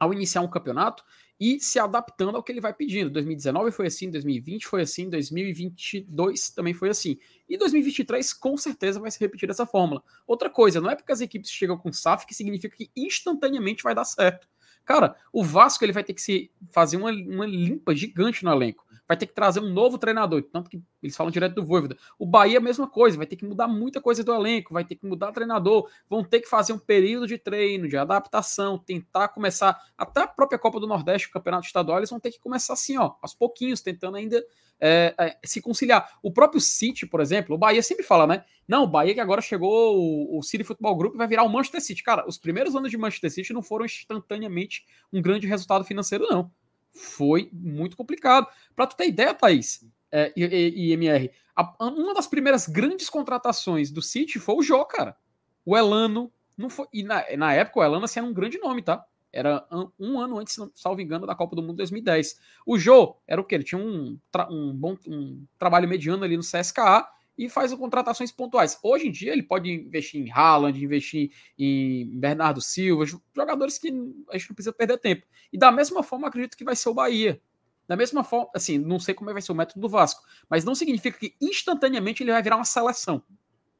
ao 0.00 0.12
iniciar 0.12 0.40
um 0.40 0.50
campeonato, 0.50 1.04
e 1.44 1.58
se 1.58 1.76
adaptando 1.80 2.36
ao 2.36 2.42
que 2.42 2.52
ele 2.52 2.60
vai 2.60 2.72
pedindo. 2.72 3.10
2019 3.10 3.72
foi 3.72 3.88
assim, 3.88 4.08
2020 4.08 4.64
foi 4.64 4.82
assim, 4.82 5.10
2022 5.10 6.50
também 6.50 6.72
foi 6.72 6.88
assim. 6.88 7.18
E 7.48 7.58
2023 7.58 8.32
com 8.34 8.56
certeza 8.56 9.00
vai 9.00 9.10
se 9.10 9.18
repetir 9.18 9.50
essa 9.50 9.66
fórmula. 9.66 10.04
Outra 10.24 10.48
coisa, 10.48 10.80
não 10.80 10.88
é 10.88 10.94
porque 10.94 11.10
as 11.10 11.20
equipes 11.20 11.50
chegam 11.50 11.76
com 11.76 11.92
SAF 11.92 12.26
que 12.26 12.34
significa 12.34 12.76
que 12.76 12.92
instantaneamente 12.94 13.82
vai 13.82 13.92
dar 13.92 14.04
certo. 14.04 14.46
Cara, 14.84 15.16
o 15.32 15.42
Vasco 15.42 15.84
ele 15.84 15.92
vai 15.92 16.04
ter 16.04 16.14
que 16.14 16.22
se 16.22 16.48
fazer 16.70 16.96
uma, 16.96 17.10
uma 17.10 17.44
limpa 17.44 17.92
gigante 17.92 18.44
no 18.44 18.52
elenco 18.52 18.86
vai 19.06 19.16
ter 19.16 19.26
que 19.26 19.34
trazer 19.34 19.60
um 19.60 19.68
novo 19.70 19.98
treinador, 19.98 20.42
tanto 20.42 20.70
que 20.70 20.82
eles 21.02 21.16
falam 21.16 21.30
direto 21.30 21.54
do 21.54 21.64
Voivoda. 21.64 21.96
O 22.18 22.24
Bahia 22.24 22.60
mesma 22.60 22.88
coisa, 22.88 23.16
vai 23.16 23.26
ter 23.26 23.36
que 23.36 23.44
mudar 23.44 23.68
muita 23.68 24.00
coisa 24.00 24.22
do 24.22 24.32
elenco, 24.32 24.72
vai 24.72 24.84
ter 24.84 24.96
que 24.96 25.06
mudar 25.06 25.32
treinador, 25.32 25.88
vão 26.08 26.24
ter 26.24 26.40
que 26.40 26.48
fazer 26.48 26.72
um 26.72 26.78
período 26.78 27.26
de 27.26 27.38
treino, 27.38 27.88
de 27.88 27.96
adaptação, 27.96 28.78
tentar 28.78 29.28
começar, 29.28 29.78
até 29.96 30.22
a 30.22 30.26
própria 30.26 30.58
Copa 30.58 30.80
do 30.80 30.86
Nordeste, 30.86 31.28
o 31.28 31.32
Campeonato 31.32 31.66
Estadual, 31.66 31.98
eles 31.98 32.10
vão 32.10 32.20
ter 32.20 32.30
que 32.30 32.40
começar 32.40 32.72
assim, 32.72 32.96
ó, 32.96 33.14
aos 33.20 33.34
pouquinhos, 33.34 33.80
tentando 33.80 34.16
ainda 34.16 34.42
é, 34.80 35.14
é, 35.18 35.38
se 35.44 35.60
conciliar. 35.60 36.18
O 36.22 36.32
próprio 36.32 36.60
City, 36.60 37.06
por 37.06 37.20
exemplo, 37.20 37.54
o 37.54 37.58
Bahia 37.58 37.82
sempre 37.82 38.04
fala, 38.04 38.26
né? 38.26 38.44
Não, 38.66 38.84
o 38.84 38.86
Bahia 38.88 39.14
que 39.14 39.20
agora 39.20 39.40
chegou, 39.40 39.96
o, 39.96 40.38
o 40.38 40.42
City 40.42 40.64
Futebol 40.64 40.96
Group 40.96 41.16
vai 41.16 41.28
virar 41.28 41.44
o 41.44 41.48
Manchester 41.48 41.80
City. 41.80 42.02
Cara, 42.02 42.26
os 42.26 42.38
primeiros 42.38 42.74
anos 42.74 42.90
de 42.90 42.98
Manchester 42.98 43.30
City 43.30 43.52
não 43.52 43.62
foram 43.62 43.84
instantaneamente 43.84 44.84
um 45.12 45.22
grande 45.22 45.46
resultado 45.46 45.84
financeiro, 45.84 46.26
não 46.28 46.50
foi 46.92 47.48
muito 47.52 47.96
complicado. 47.96 48.46
Para 48.74 48.86
tu 48.86 48.96
ter 48.96 49.08
ideia, 49.08 49.34
Thaís, 49.34 49.84
é, 50.10 50.32
e, 50.36 50.42
e, 50.44 50.92
MR, 50.92 51.30
a, 51.56 51.74
uma 51.84 52.14
das 52.14 52.26
primeiras 52.26 52.66
grandes 52.66 53.08
contratações 53.08 53.90
do 53.90 54.02
City 54.02 54.38
foi 54.38 54.56
o 54.56 54.62
Jô, 54.62 54.84
cara. 54.84 55.16
O 55.64 55.76
Elano, 55.76 56.32
não 56.56 56.68
foi, 56.68 56.86
e 56.92 57.02
na, 57.02 57.24
na 57.36 57.54
época 57.54 57.80
o 57.80 57.84
Elano 57.84 58.04
assim, 58.04 58.20
era 58.20 58.28
um 58.28 58.32
grande 58.34 58.58
nome, 58.58 58.82
tá? 58.82 59.04
Era 59.32 59.66
um, 59.72 59.90
um 59.98 60.20
ano 60.20 60.38
antes, 60.38 60.56
salvo 60.74 61.00
engano, 61.00 61.26
da 61.26 61.34
Copa 61.34 61.56
do 61.56 61.62
Mundo 61.62 61.78
2010. 61.78 62.38
O 62.66 62.78
Jô 62.78 63.16
era 63.26 63.40
o 63.40 63.44
que? 63.44 63.54
Ele 63.54 63.64
tinha 63.64 63.80
um, 63.80 64.18
um 64.50 64.76
bom 64.76 64.96
um 65.08 65.46
trabalho 65.58 65.88
mediano 65.88 66.22
ali 66.22 66.36
no 66.36 66.42
CSKA 66.42 67.08
e 67.36 67.48
faz 67.48 67.72
contratações 67.74 68.30
pontuais. 68.30 68.78
Hoje 68.82 69.08
em 69.08 69.10
dia 69.10 69.32
ele 69.32 69.42
pode 69.42 69.70
investir 69.70 70.20
em 70.20 70.30
Haaland, 70.30 70.82
investir 70.82 71.30
em 71.58 72.18
Bernardo 72.18 72.60
Silva, 72.60 73.04
jogadores 73.34 73.78
que 73.78 73.88
a 73.88 74.38
gente 74.38 74.50
não 74.50 74.54
precisa 74.54 74.72
perder 74.72 74.98
tempo. 74.98 75.26
E 75.52 75.58
da 75.58 75.72
mesma 75.72 76.02
forma, 76.02 76.28
acredito 76.28 76.56
que 76.56 76.64
vai 76.64 76.76
ser 76.76 76.88
o 76.88 76.94
Bahia. 76.94 77.40
Da 77.88 77.96
mesma 77.96 78.22
forma, 78.22 78.48
assim, 78.54 78.78
não 78.78 79.00
sei 79.00 79.14
como 79.14 79.32
vai 79.32 79.42
ser 79.42 79.52
o 79.52 79.54
método 79.54 79.80
do 79.80 79.88
Vasco, 79.88 80.22
mas 80.48 80.64
não 80.64 80.74
significa 80.74 81.18
que 81.18 81.34
instantaneamente 81.40 82.22
ele 82.22 82.32
vai 82.32 82.42
virar 82.42 82.56
uma 82.56 82.64
seleção, 82.64 83.22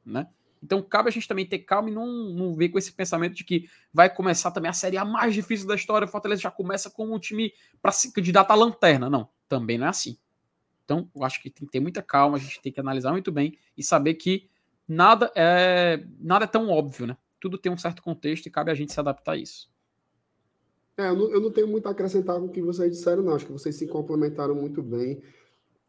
né? 0.05 0.27
Então 0.63 0.81
cabe 0.81 1.09
a 1.09 1.13
gente 1.13 1.27
também 1.27 1.45
ter 1.45 1.59
calma 1.61 1.91
e 1.91 1.93
não, 1.93 2.07
não 2.07 2.55
ver 2.55 2.69
com 2.69 2.79
esse 2.79 2.93
pensamento 2.93 3.35
de 3.35 3.43
que 3.43 3.69
vai 3.93 4.15
começar 4.15 4.51
também 4.53 4.71
a 4.71 4.73
série 4.73 4.97
a 4.97 5.05
mais 5.05 5.35
difícil 5.35 5.67
da 5.67 5.75
história. 5.75 6.07
O 6.07 6.09
Fortaleza 6.09 6.43
já 6.43 6.51
começa 6.51 6.89
com 6.89 7.13
um 7.13 7.19
time 7.19 7.53
para 7.81 7.91
se 7.91 8.13
candidatar 8.13 8.55
à 8.55 8.57
lanterna. 8.57 9.11
Não, 9.11 9.29
também 9.49 9.77
não 9.77 9.87
é 9.87 9.91
assim. 9.91 10.17
Então, 10.93 11.09
eu 11.17 11.25
acho 11.25 11.41
que 11.41 11.49
tem 11.49 11.65
que 11.65 11.73
ter 11.73 11.81
muita 11.81 12.03
calma, 12.03 12.37
a 12.37 12.41
gente 12.41 12.61
tem 12.61 12.71
que 12.71 12.79
analisar 12.79 13.13
muito 13.13 13.33
bem 13.33 13.57
e 13.77 13.83
saber 13.83 14.15
que 14.15 14.51
nada 14.87 15.33
é 15.35 16.05
nada 16.21 16.45
é 16.45 16.49
tão 16.49 16.69
óbvio, 16.69 17.07
né? 17.07 17.17
Tudo 17.41 17.57
tem 17.57 17.73
um 17.73 17.79
certo 17.79 18.03
contexto 18.03 18.45
e 18.45 18.51
cabe 18.51 18.71
a 18.71 18.75
gente 18.75 18.93
se 18.93 19.01
adaptar 19.01 19.33
a 19.33 19.37
isso. 19.37 19.71
É, 20.99 21.09
eu 21.09 21.17
não, 21.17 21.31
eu 21.31 21.41
não 21.41 21.51
tenho 21.51 21.67
muito 21.67 21.87
a 21.89 21.93
acrescentar 21.93 22.39
com 22.39 22.45
o 22.45 22.51
que 22.51 22.61
vocês 22.61 22.91
disseram, 22.91 23.23
não. 23.23 23.35
Acho 23.35 23.47
que 23.47 23.53
vocês 23.53 23.75
se 23.75 23.87
complementaram 23.87 24.55
muito 24.55 24.83
bem. 24.83 25.23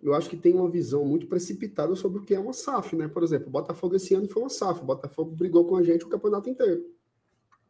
Eu 0.01 0.13
acho 0.13 0.29
que 0.29 0.37
tem 0.37 0.53
uma 0.53 0.69
visão 0.69 1.03
muito 1.03 1.27
precipitada 1.27 1.93
sobre 1.95 2.19
o 2.19 2.23
que 2.23 2.33
é 2.33 2.39
uma 2.39 2.53
SAF, 2.53 2.95
né? 2.95 3.09
Por 3.09 3.23
exemplo, 3.23 3.49
o 3.49 3.51
Botafogo 3.51 3.97
esse 3.97 4.15
ano 4.15 4.29
foi 4.29 4.41
uma 4.41 4.49
SAF. 4.49 4.81
O 4.81 4.85
Botafogo 4.85 5.35
brigou 5.35 5.65
com 5.65 5.75
a 5.75 5.83
gente 5.83 6.05
o 6.05 6.09
campeonato 6.09 6.49
inteiro. 6.49 6.81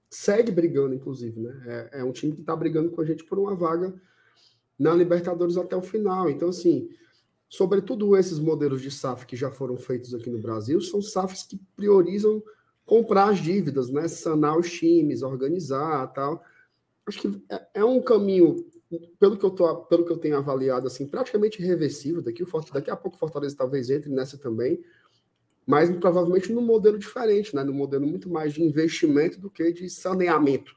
Segue 0.08 0.52
brigando, 0.52 0.94
inclusive, 0.94 1.40
né? 1.40 1.90
É, 1.92 2.02
é 2.02 2.04
um 2.04 2.12
time 2.12 2.34
que 2.34 2.42
está 2.42 2.56
brigando 2.56 2.92
com 2.92 3.02
a 3.02 3.06
gente 3.06 3.24
por 3.24 3.40
uma 3.40 3.56
vaga 3.56 3.94
na 4.78 4.94
Libertadores 4.94 5.58
até 5.58 5.76
o 5.76 5.82
final. 5.82 6.30
Então, 6.30 6.50
assim, 6.50 6.90
sobretudo 7.54 8.18
esses 8.18 8.40
modelos 8.40 8.82
de 8.82 8.90
SAF 8.90 9.28
que 9.28 9.36
já 9.36 9.52
foram 9.52 9.78
feitos 9.78 10.12
aqui 10.12 10.28
no 10.28 10.40
Brasil, 10.40 10.82
são 10.82 11.04
SAFs 11.04 11.44
que 11.44 11.56
priorizam 11.76 12.42
comprar 12.84 13.30
as 13.30 13.38
dívidas, 13.38 13.92
né? 13.92 14.08
Sanar 14.08 14.58
os 14.58 14.72
times, 14.72 15.22
organizar 15.22 16.12
tal. 16.14 16.44
Acho 17.06 17.22
que 17.22 17.44
é, 17.52 17.68
é 17.76 17.86
um 17.86 18.02
caminho, 18.02 18.66
pelo 19.20 19.38
que 19.38 19.46
eu 19.46 19.52
tô, 19.52 19.76
pelo 19.84 20.04
que 20.04 20.12
eu 20.12 20.18
tenho 20.18 20.36
avaliado, 20.36 20.88
assim, 20.88 21.06
praticamente 21.06 21.62
reversível. 21.62 22.24
Daqui, 22.24 22.44
daqui 22.74 22.90
a 22.90 22.96
pouco 22.96 23.18
o 23.18 23.20
Fortaleza 23.20 23.56
talvez 23.56 23.92
entre 23.92 24.10
nessa 24.10 24.36
também, 24.36 24.84
mas 25.64 25.96
provavelmente 25.98 26.52
num 26.52 26.66
modelo 26.66 26.98
diferente, 26.98 27.56
né? 27.56 27.64
Num 27.64 27.72
modelo 27.72 28.08
muito 28.08 28.32
mais 28.32 28.52
de 28.52 28.64
investimento 28.64 29.40
do 29.40 29.52
que 29.52 29.72
de 29.72 29.88
saneamento, 29.92 30.76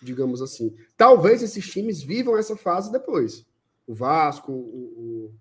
digamos 0.00 0.40
assim. 0.40 0.76
Talvez 0.96 1.42
esses 1.42 1.68
times 1.68 2.04
vivam 2.04 2.38
essa 2.38 2.56
fase 2.56 2.92
depois. 2.92 3.44
O 3.84 3.92
Vasco, 3.92 4.52
o, 4.52 5.34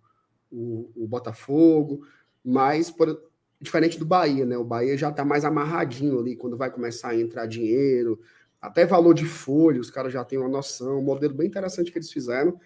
o, 0.54 0.92
o 0.96 1.08
Botafogo, 1.08 2.06
mas 2.44 2.92
por, 2.92 3.20
diferente 3.60 3.98
do 3.98 4.06
Bahia, 4.06 4.46
né? 4.46 4.58
O 4.58 4.64
Bahia 4.64 4.96
já 4.98 5.10
está 5.10 5.26
mais 5.26 5.44
amarradinho 5.44 6.20
ali 6.20 6.36
quando 6.36 6.56
vai 6.56 6.70
começar 6.70 7.10
a 7.10 7.20
entrar 7.20 7.48
dinheiro, 7.48 8.20
até 8.62 8.86
valor 8.86 9.14
de 9.14 9.26
folha, 9.26 9.82
os 9.82 9.90
caras 9.90 10.14
já 10.14 10.24
têm 10.24 10.38
uma 10.38 10.48
noção, 10.48 11.00
um 11.00 11.04
modelo 11.04 11.34
bem 11.34 11.48
interessante 11.48 11.92
que 11.92 11.98
eles 11.98 12.12
fizeram, 12.12 12.60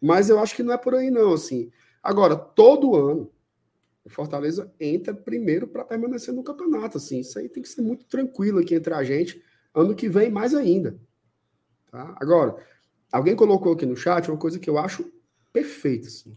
mas 0.00 0.28
eu 0.28 0.38
acho 0.38 0.56
que 0.56 0.62
não 0.62 0.74
é 0.74 0.78
por 0.78 0.94
aí 0.94 1.10
não, 1.10 1.32
assim. 1.32 1.70
Agora, 2.02 2.34
todo 2.34 2.96
ano, 2.96 3.30
o 4.04 4.10
Fortaleza 4.10 4.72
entra 4.80 5.14
primeiro 5.14 5.68
para 5.68 5.84
permanecer 5.84 6.34
no 6.34 6.42
campeonato, 6.42 6.96
assim. 6.96 7.20
Isso 7.20 7.38
aí 7.38 7.48
tem 7.48 7.62
que 7.62 7.68
ser 7.68 7.82
muito 7.82 8.06
tranquilo 8.06 8.58
aqui 8.58 8.74
entre 8.74 8.92
a 8.94 9.04
gente. 9.04 9.42
Ano 9.74 9.94
que 9.94 10.08
vem, 10.08 10.30
mais 10.30 10.54
ainda. 10.54 10.98
Tá? 11.90 12.16
Agora, 12.18 12.56
alguém 13.12 13.36
colocou 13.36 13.74
aqui 13.74 13.84
no 13.84 13.96
chat 13.96 14.30
uma 14.30 14.38
coisa 14.38 14.58
que 14.58 14.70
eu 14.70 14.78
acho 14.78 15.12
perfeita, 15.52 16.08
assim 16.08 16.36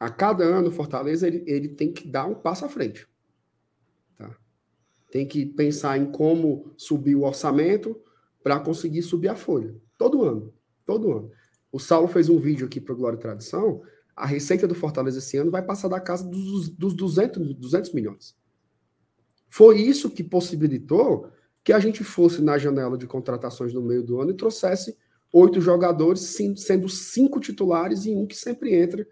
a 0.00 0.08
cada 0.08 0.42
ano 0.42 0.68
o 0.68 0.72
Fortaleza 0.72 1.26
ele, 1.26 1.44
ele 1.46 1.68
tem 1.68 1.92
que 1.92 2.08
dar 2.08 2.24
um 2.24 2.34
passo 2.34 2.64
à 2.64 2.70
frente. 2.70 3.06
Tá? 4.16 4.34
Tem 5.12 5.28
que 5.28 5.44
pensar 5.44 5.98
em 5.98 6.10
como 6.10 6.72
subir 6.74 7.14
o 7.14 7.24
orçamento 7.24 8.00
para 8.42 8.58
conseguir 8.58 9.02
subir 9.02 9.28
a 9.28 9.36
folha. 9.36 9.76
Todo 9.98 10.24
ano. 10.24 10.54
Todo 10.86 11.12
ano. 11.12 11.30
O 11.70 11.78
Saulo 11.78 12.08
fez 12.08 12.30
um 12.30 12.38
vídeo 12.38 12.66
aqui 12.66 12.80
para 12.80 12.94
o 12.94 12.96
Glória 12.96 13.18
e 13.18 13.20
Tradição. 13.20 13.82
A 14.16 14.24
receita 14.24 14.66
do 14.66 14.74
Fortaleza 14.74 15.18
esse 15.18 15.36
ano 15.36 15.50
vai 15.50 15.62
passar 15.62 15.88
da 15.88 16.00
casa 16.00 16.26
dos, 16.26 16.70
dos 16.70 16.94
200, 16.94 17.54
200 17.54 17.92
milhões. 17.92 18.34
Foi 19.48 19.78
isso 19.78 20.10
que 20.10 20.24
possibilitou 20.24 21.30
que 21.62 21.74
a 21.74 21.78
gente 21.78 22.02
fosse 22.02 22.40
na 22.40 22.56
janela 22.56 22.96
de 22.96 23.06
contratações 23.06 23.74
no 23.74 23.82
meio 23.82 24.02
do 24.02 24.18
ano 24.18 24.30
e 24.30 24.36
trouxesse 24.36 24.96
oito 25.30 25.60
jogadores, 25.60 26.20
sendo 26.56 26.88
cinco 26.88 27.38
titulares 27.38 28.06
e 28.06 28.14
um 28.14 28.26
que 28.26 28.34
sempre 28.34 28.74
entra 28.74 29.06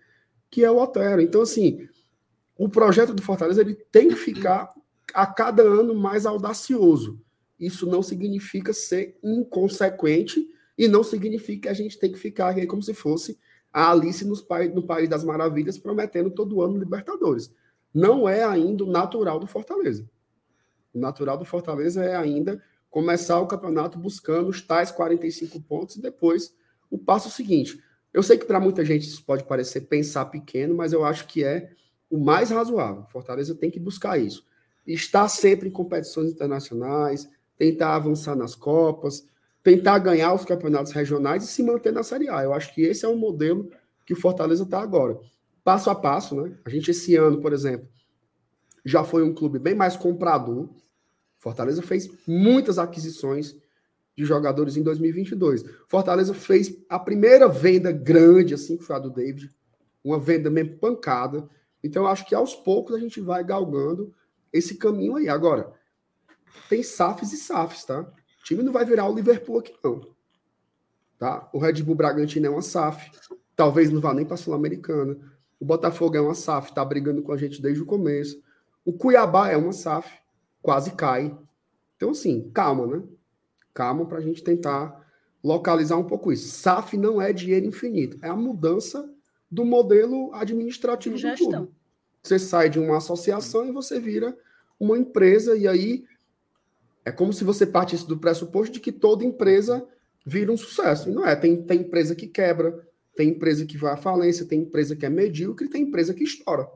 que 0.50 0.64
é 0.64 0.70
o 0.70 0.78
Otero. 0.78 1.20
Então, 1.20 1.42
assim, 1.42 1.88
o 2.56 2.68
projeto 2.68 3.14
do 3.14 3.22
Fortaleza 3.22 3.60
ele 3.60 3.74
tem 3.74 4.08
que 4.08 4.16
ficar 4.16 4.72
a 5.14 5.26
cada 5.26 5.62
ano 5.62 5.94
mais 5.94 6.26
audacioso. 6.26 7.20
Isso 7.58 7.86
não 7.86 8.02
significa 8.02 8.72
ser 8.72 9.18
inconsequente 9.22 10.46
e 10.76 10.86
não 10.86 11.02
significa 11.02 11.62
que 11.62 11.68
a 11.68 11.74
gente 11.74 11.98
tem 11.98 12.12
que 12.12 12.18
ficar 12.18 12.50
aqui 12.50 12.66
como 12.66 12.82
se 12.82 12.94
fosse 12.94 13.38
a 13.72 13.90
Alice 13.90 14.24
nos, 14.24 14.46
no 14.74 14.82
País 14.82 15.08
das 15.08 15.24
Maravilhas 15.24 15.78
prometendo 15.78 16.30
todo 16.30 16.62
ano 16.62 16.78
Libertadores. 16.78 17.52
Não 17.92 18.28
é 18.28 18.44
ainda 18.44 18.84
o 18.84 18.90
natural 18.90 19.40
do 19.40 19.46
Fortaleza. 19.46 20.08
O 20.92 20.98
natural 20.98 21.36
do 21.36 21.44
Fortaleza 21.44 22.04
é 22.04 22.14
ainda 22.14 22.62
começar 22.90 23.40
o 23.40 23.46
campeonato 23.46 23.98
buscando 23.98 24.48
os 24.48 24.62
tais 24.62 24.90
45 24.90 25.60
pontos 25.62 25.96
e 25.96 26.02
depois 26.02 26.54
o 26.90 26.98
passo 26.98 27.30
seguinte. 27.30 27.82
Eu 28.12 28.22
sei 28.22 28.38
que 28.38 28.46
para 28.46 28.60
muita 28.60 28.84
gente 28.84 29.06
isso 29.06 29.24
pode 29.24 29.44
parecer 29.44 29.82
pensar 29.82 30.26
pequeno, 30.26 30.74
mas 30.74 30.92
eu 30.92 31.04
acho 31.04 31.26
que 31.26 31.44
é 31.44 31.70
o 32.10 32.18
mais 32.18 32.50
razoável. 32.50 33.04
Fortaleza 33.06 33.54
tem 33.54 33.70
que 33.70 33.78
buscar 33.78 34.18
isso. 34.18 34.44
Estar 34.86 35.28
sempre 35.28 35.68
em 35.68 35.72
competições 35.72 36.30
internacionais, 36.30 37.28
tentar 37.56 37.94
avançar 37.94 38.34
nas 38.34 38.54
Copas, 38.54 39.26
tentar 39.62 39.98
ganhar 39.98 40.32
os 40.32 40.44
campeonatos 40.44 40.92
regionais 40.92 41.44
e 41.44 41.46
se 41.48 41.62
manter 41.62 41.92
na 41.92 42.02
Série 42.02 42.28
A. 42.28 42.42
Eu 42.42 42.54
acho 42.54 42.74
que 42.74 42.82
esse 42.82 43.04
é 43.04 43.08
o 43.08 43.16
modelo 43.16 43.70
que 44.06 44.14
o 44.14 44.16
Fortaleza 44.16 44.62
está 44.62 44.80
agora. 44.80 45.18
Passo 45.62 45.90
a 45.90 45.94
passo, 45.94 46.34
né? 46.34 46.56
A 46.64 46.70
gente, 46.70 46.90
esse 46.90 47.14
ano, 47.16 47.42
por 47.42 47.52
exemplo, 47.52 47.86
já 48.84 49.04
foi 49.04 49.22
um 49.22 49.34
clube 49.34 49.58
bem 49.58 49.74
mais 49.74 49.96
comprador. 49.96 50.70
Fortaleza 51.38 51.82
fez 51.82 52.08
muitas 52.26 52.78
aquisições 52.78 53.54
de 54.18 54.24
jogadores 54.24 54.76
em 54.76 54.82
2022. 54.82 55.64
Fortaleza 55.86 56.34
fez 56.34 56.76
a 56.88 56.98
primeira 56.98 57.48
venda 57.48 57.92
grande, 57.92 58.52
assim, 58.52 58.76
que 58.76 58.82
foi 58.82 58.96
a 58.96 58.98
do 58.98 59.10
David, 59.10 59.48
uma 60.02 60.18
venda 60.18 60.50
mesmo 60.50 60.76
pancada. 60.78 61.48
Então, 61.84 62.02
eu 62.02 62.08
acho 62.08 62.26
que 62.26 62.34
aos 62.34 62.52
poucos 62.52 62.96
a 62.96 62.98
gente 62.98 63.20
vai 63.20 63.44
galgando 63.44 64.12
esse 64.52 64.74
caminho 64.74 65.14
aí. 65.14 65.28
Agora, 65.28 65.72
tem 66.68 66.82
SAFs 66.82 67.32
e 67.32 67.36
SAFs, 67.36 67.84
tá? 67.84 68.00
O 68.00 68.42
time 68.42 68.60
não 68.64 68.72
vai 68.72 68.84
virar 68.84 69.08
o 69.08 69.14
Liverpool 69.14 69.60
aqui, 69.60 69.72
não. 69.84 70.00
Tá? 71.16 71.48
O 71.52 71.58
Red 71.60 71.80
Bull 71.84 71.94
Bragantino 71.94 72.46
é 72.46 72.50
uma 72.50 72.60
SAF. 72.60 73.12
Talvez 73.54 73.88
não 73.88 74.00
vá 74.00 74.12
nem 74.12 74.24
para 74.24 74.34
a 74.34 74.38
Sul-Americana. 74.38 75.16
O 75.60 75.64
Botafogo 75.64 76.16
é 76.16 76.20
uma 76.20 76.34
SAF, 76.34 76.74
tá 76.74 76.84
brigando 76.84 77.22
com 77.22 77.30
a 77.30 77.36
gente 77.36 77.62
desde 77.62 77.80
o 77.80 77.86
começo. 77.86 78.42
O 78.84 78.92
Cuiabá 78.92 79.48
é 79.48 79.56
uma 79.56 79.72
SAF, 79.72 80.12
quase 80.60 80.90
cai. 80.96 81.38
Então, 81.96 82.10
assim, 82.10 82.50
calma, 82.52 82.84
né? 82.84 83.02
Calma 83.78 84.04
para 84.06 84.18
a 84.18 84.20
gente 84.20 84.42
tentar 84.42 85.06
localizar 85.40 85.96
um 85.96 86.02
pouco 86.02 86.32
isso. 86.32 86.48
SAF 86.48 86.96
não 86.96 87.22
é 87.22 87.32
dinheiro 87.32 87.64
infinito, 87.64 88.18
é 88.20 88.28
a 88.28 88.34
mudança 88.34 89.08
do 89.48 89.64
modelo 89.64 90.34
administrativo 90.34 91.16
do 91.16 91.36
clube. 91.36 91.70
Você 92.20 92.40
sai 92.40 92.68
de 92.68 92.80
uma 92.80 92.96
associação 92.96 93.64
e 93.68 93.70
você 93.70 94.00
vira 94.00 94.36
uma 94.80 94.98
empresa, 94.98 95.56
e 95.56 95.68
aí 95.68 96.04
é 97.04 97.12
como 97.12 97.32
se 97.32 97.44
você 97.44 97.64
partisse 97.64 98.04
do 98.04 98.18
pressuposto 98.18 98.72
de 98.72 98.80
que 98.80 98.90
toda 98.90 99.24
empresa 99.24 99.86
vira 100.26 100.50
um 100.50 100.56
sucesso. 100.56 101.08
E 101.08 101.12
não 101.12 101.24
é. 101.24 101.36
Tem, 101.36 101.62
tem 101.62 101.82
empresa 101.82 102.16
que 102.16 102.26
quebra, 102.26 102.84
tem 103.14 103.28
empresa 103.28 103.64
que 103.64 103.78
vai 103.78 103.92
à 103.92 103.96
falência, 103.96 104.44
tem 104.44 104.62
empresa 104.62 104.96
que 104.96 105.06
é 105.06 105.08
medíocre, 105.08 105.68
tem 105.68 105.82
empresa 105.84 106.12
que 106.12 106.24
estoura. 106.24 106.68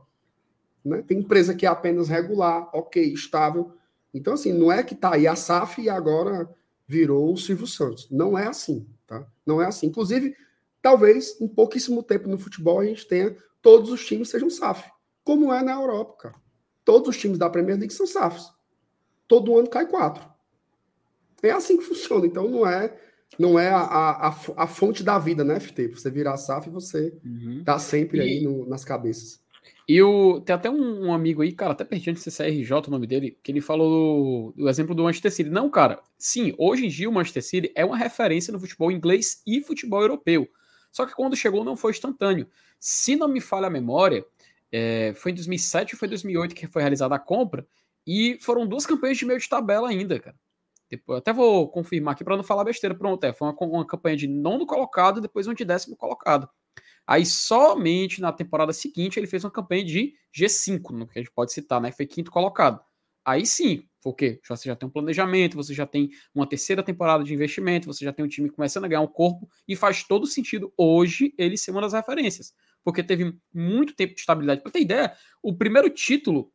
Né? 0.85 1.03
Tem 1.03 1.19
empresa 1.19 1.53
que 1.53 1.67
é 1.67 1.69
apenas 1.69 2.09
regular, 2.09 2.71
ok, 2.73 3.03
estável. 3.13 3.73
Então, 4.15 4.35
assim, 4.35 4.53
não 4.53 4.71
é 4.71 4.85
que 4.85 4.95
tá 4.95 5.15
aí 5.15 5.27
a 5.27 5.35
SAF 5.35 5.83
e 5.83 5.91
agora 5.91 6.49
virou 6.87 7.33
o 7.33 7.37
Silvio 7.37 7.67
Santos. 7.67 8.09
Não 8.11 8.37
é 8.39 8.47
assim, 8.47 8.87
tá? 9.07 9.27
Não 9.47 9.61
é 9.61 9.67
assim. 9.67 9.87
Inclusive, 9.87 10.35
talvez 10.81 11.41
em 11.41 11.49
pouquíssimo 11.49 12.03
tempo 12.03 12.29
no 12.29 12.39
futebol 12.39 12.81
a 12.81 12.85
gente 12.85 13.07
tenha 13.07 13.37
todos 13.61 13.91
os 13.91 14.05
times 14.05 14.29
sejam 14.29 14.51
SAF, 14.51 14.91
como 15.25 15.53
é 15.53 15.63
na 15.63 15.73
Europa, 15.73 16.15
cara. 16.19 16.43
Todos 16.85 17.09
os 17.09 17.19
times 17.19 17.39
da 17.39 17.49
Premier 17.49 17.79
League 17.79 17.95
são 17.95 18.07
SAFs. 18.07 18.51
Todo 19.29 19.57
ano 19.57 19.71
cai 19.71 19.87
quatro. 19.87 20.29
É 21.43 21.51
assim 21.51 21.77
que 21.77 21.85
funciona. 21.85 22.27
Então 22.27 22.49
não 22.49 22.67
é 22.67 22.99
não 23.39 23.59
é 23.59 23.71
a, 23.71 23.81
a, 23.81 24.29
a, 24.57 24.67
fonte 24.67 25.03
da 25.03 25.19
vida, 25.19 25.43
né, 25.43 25.59
FT? 25.59 25.89
Você 25.89 26.11
virar 26.11 26.37
SAF 26.37 26.69
e 26.69 26.73
você 26.73 27.19
uhum. 27.25 27.63
tá 27.65 27.79
sempre 27.79 28.19
e... 28.19 28.21
aí 28.21 28.45
no, 28.45 28.69
nas 28.69 28.85
cabeças. 28.85 29.42
E 29.93 30.03
o, 30.03 30.41
tem 30.41 30.57
até 30.57 30.71
um, 30.71 31.09
um, 31.09 31.13
amigo 31.13 31.43
aí, 31.43 31.53
cara, 31.53 31.73
até 31.73 31.85
pertinho 31.85 32.17
de 32.17 32.23
CRJ, 32.23 32.73
o 32.73 32.91
nome 32.91 33.07
dele, 33.07 33.39
que 33.43 33.53
ele 33.53 33.61
falou 33.61 34.53
do, 34.55 34.63
do, 34.63 34.69
exemplo 34.71 34.95
do 34.95 35.03
Manchester 35.03 35.31
City. 35.31 35.51
Não, 35.51 35.69
cara, 35.69 36.01
sim, 36.17 36.55
hoje 36.57 36.87
em 36.87 36.89
dia 36.89 37.11
o 37.11 37.13
Manchester 37.13 37.43
City 37.43 37.73
é 37.75 37.85
uma 37.85 37.95
referência 37.95 38.51
no 38.55 38.59
futebol 38.59 38.91
inglês 38.91 39.43
e 39.47 39.61
futebol 39.61 40.01
europeu. 40.01 40.49
Só 40.91 41.05
que 41.05 41.15
quando 41.15 41.37
chegou 41.37 41.63
não 41.63 41.77
foi 41.77 41.91
instantâneo. 41.91 42.49
Se 42.81 43.17
não 43.17 43.29
me 43.29 43.39
falha 43.39 43.67
a 43.67 43.71
memória, 43.71 44.25
é, 44.73 45.13
foi 45.15 45.33
em 45.33 45.35
2007 45.35 45.95
ou 45.95 45.99
foi 45.99 46.09
2008 46.09 46.55
que 46.55 46.67
foi 46.67 46.81
realizada 46.81 47.15
a 47.15 47.19
compra, 47.19 47.67
e 48.07 48.39
foram 48.41 48.67
duas 48.67 48.87
campanhas 48.87 49.19
de 49.19 49.27
meio 49.27 49.39
de 49.39 49.47
tabela 49.47 49.91
ainda, 49.91 50.19
cara. 50.19 50.37
Depois, 50.89 51.19
até 51.19 51.35
vou 51.35 51.69
confirmar 51.69 52.15
aqui 52.15 52.25
para 52.25 52.39
não 52.39 52.43
falar 52.43 52.65
besteira. 52.65 52.95
Pronto, 52.95 53.23
é, 53.25 53.33
foi 53.35 53.47
uma, 53.47 53.57
uma 53.61 53.87
campanha 53.87 54.17
de 54.17 54.27
nono 54.27 54.65
colocado 54.65 55.19
e 55.19 55.21
depois 55.21 55.47
um 55.47 55.53
de 55.53 55.67
décimo 55.67 55.97
colocado. 55.97 56.49
Aí 57.07 57.27
somente 57.27 58.21
na 58.21 58.33
temporada 58.33 58.73
seguinte 58.73 59.19
ele 59.19 59.27
fez 59.27 59.45
uma 59.45 59.51
campanha 59.51 59.85
de 59.85 60.15
G5, 60.35 60.91
no 60.93 61.07
que 61.07 61.19
a 61.19 61.23
gente 61.23 61.33
pode 61.33 61.53
citar, 61.53 61.81
né? 61.81 61.93
Foi 61.93 62.07
quinto 62.07 62.31
colocado. 62.31 62.81
Aí 63.25 63.47
sim, 63.47 63.85
porque 64.01 64.41
você 64.49 64.69
já 64.69 64.75
tem 64.75 64.89
um 64.89 64.93
planejamento, 64.93 65.57
você 65.57 65.73
já 65.73 65.87
tem 65.87 66.11
uma 66.35 66.47
terceira 66.47 66.83
temporada 66.83 67.23
de 67.23 67.33
investimento, 67.33 67.87
você 67.87 68.05
já 68.05 68.13
tem 68.13 68.25
um 68.25 68.29
time 68.29 68.51
começando 68.51 68.85
a 68.85 68.89
ganhar 68.89 69.01
um 69.01 69.07
corpo 69.07 69.49
e 69.67 69.77
faz 69.77 70.03
todo 70.03 70.27
sentido 70.27 70.73
hoje 70.77 71.33
ele 71.39 71.57
ser 71.57 71.71
uma 71.71 71.81
das 71.81 71.93
referências, 71.93 72.53
porque 72.83 73.03
teve 73.03 73.37
muito 73.55 73.95
tempo 73.95 74.15
de 74.15 74.21
estabilidade. 74.21 74.61
Para 74.61 74.73
ter 74.73 74.81
ideia, 74.81 75.13
o 75.41 75.57
primeiro 75.57 75.89
título 75.89 76.53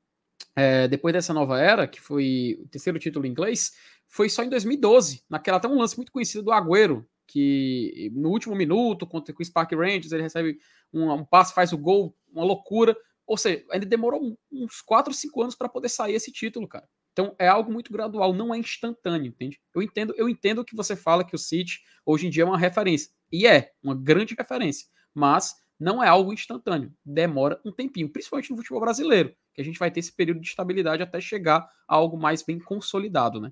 é, 0.56 0.88
depois 0.88 1.14
dessa 1.14 1.34
nova 1.34 1.60
era, 1.60 1.88
que 1.88 2.02
foi 2.02 2.58
o 2.60 2.68
terceiro 2.68 3.00
título 3.00 3.26
em 3.26 3.30
inglês, 3.30 3.74
foi 4.08 4.30
só 4.30 4.44
em 4.44 4.50
2012, 4.50 5.24
naquela 5.30 5.58
até 5.58 5.68
um 5.68 5.78
lance 5.78 5.96
muito 5.96 6.12
conhecido 6.12 6.44
do 6.44 6.52
Agüero, 6.52 7.06
que 7.28 8.12
no 8.16 8.30
último 8.30 8.56
minuto, 8.56 9.06
contra 9.06 9.36
o 9.38 9.46
Spark 9.46 9.74
Rangers, 9.74 10.12
ele 10.12 10.24
recebe 10.24 10.58
um, 10.94 11.12
um 11.12 11.26
passe, 11.26 11.54
faz 11.54 11.74
o 11.74 11.78
gol, 11.78 12.16
uma 12.32 12.44
loucura. 12.44 12.96
Ou 13.26 13.38
seja, 13.38 13.66
ainda 13.72 13.86
demorou 13.86 14.38
uns 14.52 14.82
4 14.82 15.12
ou 15.12 15.14
5 15.14 15.42
anos 15.42 15.56
para 15.56 15.68
poder 15.68 15.90
sair 15.90 16.16
esse 16.16 16.32
título, 16.32 16.68
cara. 16.68 16.88
Então 17.12 17.36
é 17.38 17.48
algo 17.48 17.72
muito 17.72 17.92
gradual, 17.92 18.32
não 18.32 18.54
é 18.54 18.58
instantâneo, 18.58 19.28
entende? 19.28 19.60
Eu 19.74 19.82
entendo, 19.82 20.14
eu 20.18 20.30
entendo 20.30 20.64
que 20.64 20.76
você 20.76 20.96
fala 20.96 21.24
que 21.24 21.36
o 21.36 21.40
City 21.40 21.82
hoje 22.06 22.28
em 22.28 22.30
dia 22.30 22.44
é 22.44 22.46
uma 22.46 22.58
referência. 22.58 23.12
E 23.32 23.46
é 23.46 23.72
uma 23.84 23.96
grande 23.96 24.36
referência, 24.38 24.88
mas 25.14 25.56
não 25.80 26.02
é 26.02 26.08
algo 26.08 26.32
instantâneo. 26.32 26.94
Demora 27.04 27.60
um 27.66 27.72
tempinho, 27.72 28.10
principalmente 28.10 28.52
no 28.52 28.58
futebol 28.58 28.80
brasileiro, 28.80 29.36
que 29.54 29.62
a 29.62 29.64
gente 29.64 29.80
vai 29.80 29.92
ter 29.92 30.00
esse 30.00 30.16
período 30.16 30.40
de 30.40 30.48
estabilidade 30.48 31.04
até 31.04 31.20
chegar 31.20 31.68
a 31.88 31.96
algo 31.96 32.18
mais 32.18 32.42
bem 32.44 32.60
consolidado, 32.60 33.42
né? 33.42 33.52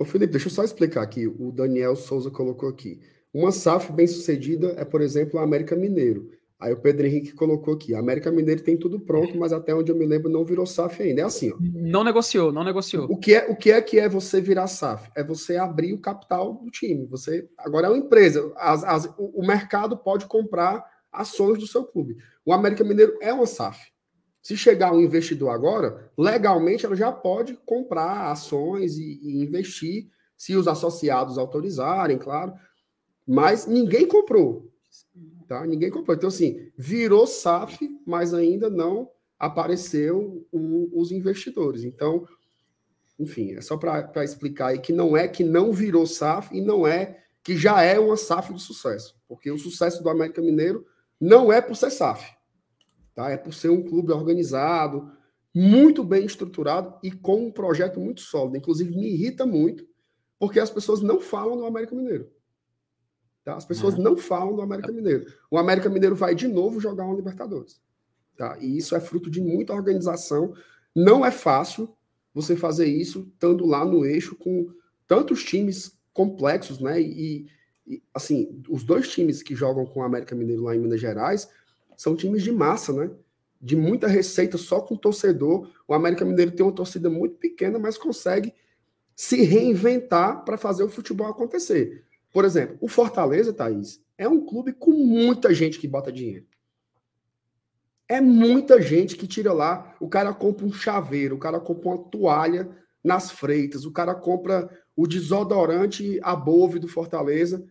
Ô 0.00 0.04
Felipe, 0.06 0.32
deixa 0.32 0.46
eu 0.46 0.52
só 0.52 0.64
explicar 0.64 1.02
aqui. 1.02 1.26
O 1.26 1.52
Daniel 1.52 1.94
Souza 1.94 2.30
colocou 2.30 2.70
aqui. 2.70 2.98
Uma 3.34 3.52
SAF 3.52 3.92
bem 3.92 4.06
sucedida 4.06 4.74
é, 4.78 4.82
por 4.82 5.02
exemplo, 5.02 5.38
a 5.38 5.42
América 5.42 5.76
Mineiro. 5.76 6.30
Aí 6.58 6.72
o 6.72 6.80
Pedro 6.80 7.06
Henrique 7.06 7.34
colocou 7.34 7.74
aqui: 7.74 7.94
a 7.94 7.98
América 7.98 8.30
Mineiro 8.30 8.62
tem 8.62 8.78
tudo 8.78 8.98
pronto, 8.98 9.36
mas 9.36 9.52
até 9.52 9.74
onde 9.74 9.92
eu 9.92 9.96
me 9.96 10.06
lembro 10.06 10.30
não 10.30 10.42
virou 10.42 10.64
SAF 10.64 11.02
ainda. 11.02 11.20
É 11.20 11.24
assim, 11.24 11.52
ó. 11.52 11.56
Não 11.60 12.02
negociou, 12.02 12.50
não 12.50 12.64
negociou. 12.64 13.08
O 13.10 13.16
que 13.18 13.34
é, 13.34 13.46
o 13.50 13.54
que 13.54 13.70
é 13.70 13.82
que 13.82 14.00
é 14.00 14.08
você 14.08 14.40
virar 14.40 14.68
SAF? 14.68 15.10
É 15.14 15.22
você 15.22 15.58
abrir 15.58 15.92
o 15.92 16.00
capital 16.00 16.54
do 16.54 16.70
time. 16.70 17.04
Você 17.08 17.46
agora 17.58 17.88
é 17.88 17.90
uma 17.90 17.98
empresa. 17.98 18.50
As, 18.56 18.82
as, 18.82 19.04
o, 19.18 19.40
o 19.42 19.46
mercado 19.46 19.98
pode 19.98 20.24
comprar 20.24 20.82
ações 21.12 21.58
do 21.58 21.66
seu 21.66 21.84
clube. 21.84 22.16
O 22.42 22.54
América 22.54 22.82
Mineiro 22.82 23.18
é 23.20 23.34
uma 23.34 23.44
SAF. 23.44 23.89
Se 24.42 24.56
chegar 24.56 24.92
um 24.92 25.00
investidor 25.00 25.50
agora, 25.50 26.10
legalmente 26.16 26.86
ela 26.86 26.96
já 26.96 27.12
pode 27.12 27.54
comprar 27.66 28.30
ações 28.30 28.96
e, 28.96 29.20
e 29.22 29.42
investir, 29.42 30.08
se 30.36 30.56
os 30.56 30.66
associados 30.66 31.36
autorizarem, 31.36 32.16
claro. 32.16 32.54
Mas 33.26 33.66
ninguém 33.66 34.06
comprou. 34.06 34.70
Tá? 35.46 35.66
Ninguém 35.66 35.90
comprou. 35.90 36.16
Então, 36.16 36.28
assim, 36.28 36.70
virou 36.76 37.26
SAF, 37.26 37.78
mas 38.06 38.32
ainda 38.32 38.70
não 38.70 39.10
apareceu 39.38 40.46
o, 40.50 40.90
os 40.98 41.12
investidores. 41.12 41.84
Então, 41.84 42.26
enfim, 43.18 43.52
é 43.52 43.60
só 43.60 43.76
para 43.76 44.24
explicar 44.24 44.68
aí 44.68 44.78
que 44.78 44.92
não 44.92 45.14
é 45.16 45.28
que 45.28 45.44
não 45.44 45.72
virou 45.72 46.06
SAF 46.06 46.56
e 46.56 46.60
não 46.60 46.86
é 46.86 47.22
que 47.42 47.56
já 47.56 47.82
é 47.82 47.98
uma 47.98 48.16
SAF 48.16 48.54
de 48.54 48.62
sucesso. 48.62 49.14
Porque 49.28 49.50
o 49.50 49.58
sucesso 49.58 50.02
do 50.02 50.08
América 50.08 50.40
Mineiro 50.40 50.86
não 51.20 51.52
é 51.52 51.60
por 51.60 51.76
ser 51.76 51.90
SAF. 51.90 52.39
Tá? 53.14 53.30
É 53.30 53.36
por 53.36 53.52
ser 53.52 53.70
um 53.70 53.82
clube 53.82 54.12
organizado, 54.12 55.10
muito 55.54 56.04
bem 56.04 56.24
estruturado 56.24 56.98
e 57.02 57.10
com 57.10 57.46
um 57.46 57.50
projeto 57.50 58.00
muito 58.00 58.20
sólido. 58.20 58.56
Inclusive, 58.56 58.96
me 58.96 59.12
irrita 59.12 59.44
muito, 59.44 59.86
porque 60.38 60.60
as 60.60 60.70
pessoas 60.70 61.00
não 61.00 61.20
falam 61.20 61.56
do 61.56 61.66
América 61.66 61.94
Mineiro. 61.94 62.30
Tá? 63.44 63.56
As 63.56 63.64
pessoas 63.64 63.94
uhum. 63.94 64.02
não 64.02 64.16
falam 64.16 64.54
do 64.54 64.62
América 64.62 64.92
Mineiro. 64.92 65.26
O 65.50 65.58
América 65.58 65.88
Mineiro 65.88 66.14
vai 66.14 66.34
de 66.34 66.46
novo 66.46 66.80
jogar 66.80 67.04
uma 67.04 67.16
Libertadores. 67.16 67.80
Tá? 68.36 68.56
E 68.60 68.76
isso 68.76 68.94
é 68.94 69.00
fruto 69.00 69.30
de 69.30 69.40
muita 69.40 69.72
organização. 69.72 70.54
Não 70.94 71.24
é 71.24 71.30
fácil 71.30 71.94
você 72.32 72.56
fazer 72.56 72.86
isso 72.86 73.28
estando 73.32 73.66
lá 73.66 73.84
no 73.84 74.04
eixo 74.04 74.36
com 74.36 74.72
tantos 75.06 75.42
times 75.42 75.98
complexos, 76.12 76.80
né? 76.80 77.00
E, 77.00 77.48
e 77.86 78.02
assim, 78.14 78.62
os 78.68 78.84
dois 78.84 79.10
times 79.10 79.42
que 79.42 79.54
jogam 79.54 79.84
com 79.84 80.00
o 80.00 80.02
América 80.02 80.34
Mineiro 80.34 80.62
lá 80.62 80.74
em 80.74 80.78
Minas 80.78 81.00
Gerais 81.00 81.48
são 82.00 82.16
times 82.16 82.42
de 82.42 82.50
massa, 82.50 82.94
né? 82.94 83.10
de 83.60 83.76
muita 83.76 84.06
receita 84.06 84.56
só 84.56 84.80
com 84.80 84.96
torcedor. 84.96 85.68
O 85.86 85.92
América 85.92 86.24
Mineiro 86.24 86.50
tem 86.50 86.64
uma 86.64 86.72
torcida 86.72 87.10
muito 87.10 87.34
pequena, 87.34 87.78
mas 87.78 87.98
consegue 87.98 88.54
se 89.14 89.42
reinventar 89.42 90.42
para 90.46 90.56
fazer 90.56 90.82
o 90.82 90.88
futebol 90.88 91.26
acontecer. 91.26 92.06
Por 92.32 92.46
exemplo, 92.46 92.78
o 92.80 92.88
Fortaleza, 92.88 93.52
Thaís, 93.52 94.02
é 94.16 94.26
um 94.26 94.46
clube 94.46 94.72
com 94.72 94.92
muita 94.92 95.52
gente 95.52 95.78
que 95.78 95.86
bota 95.86 96.10
dinheiro. 96.10 96.46
É 98.08 98.18
muita 98.18 98.80
gente 98.80 99.14
que 99.14 99.26
tira 99.26 99.52
lá. 99.52 99.94
O 100.00 100.08
cara 100.08 100.32
compra 100.32 100.64
um 100.64 100.72
chaveiro, 100.72 101.36
o 101.36 101.38
cara 101.38 101.60
compra 101.60 101.90
uma 101.90 101.98
toalha 101.98 102.66
nas 103.04 103.30
freitas, 103.30 103.84
o 103.84 103.92
cara 103.92 104.14
compra 104.14 104.70
o 104.96 105.06
desodorante 105.06 106.18
a 106.22 106.34
bove 106.34 106.78
do 106.78 106.88
Fortaleza 106.88 107.62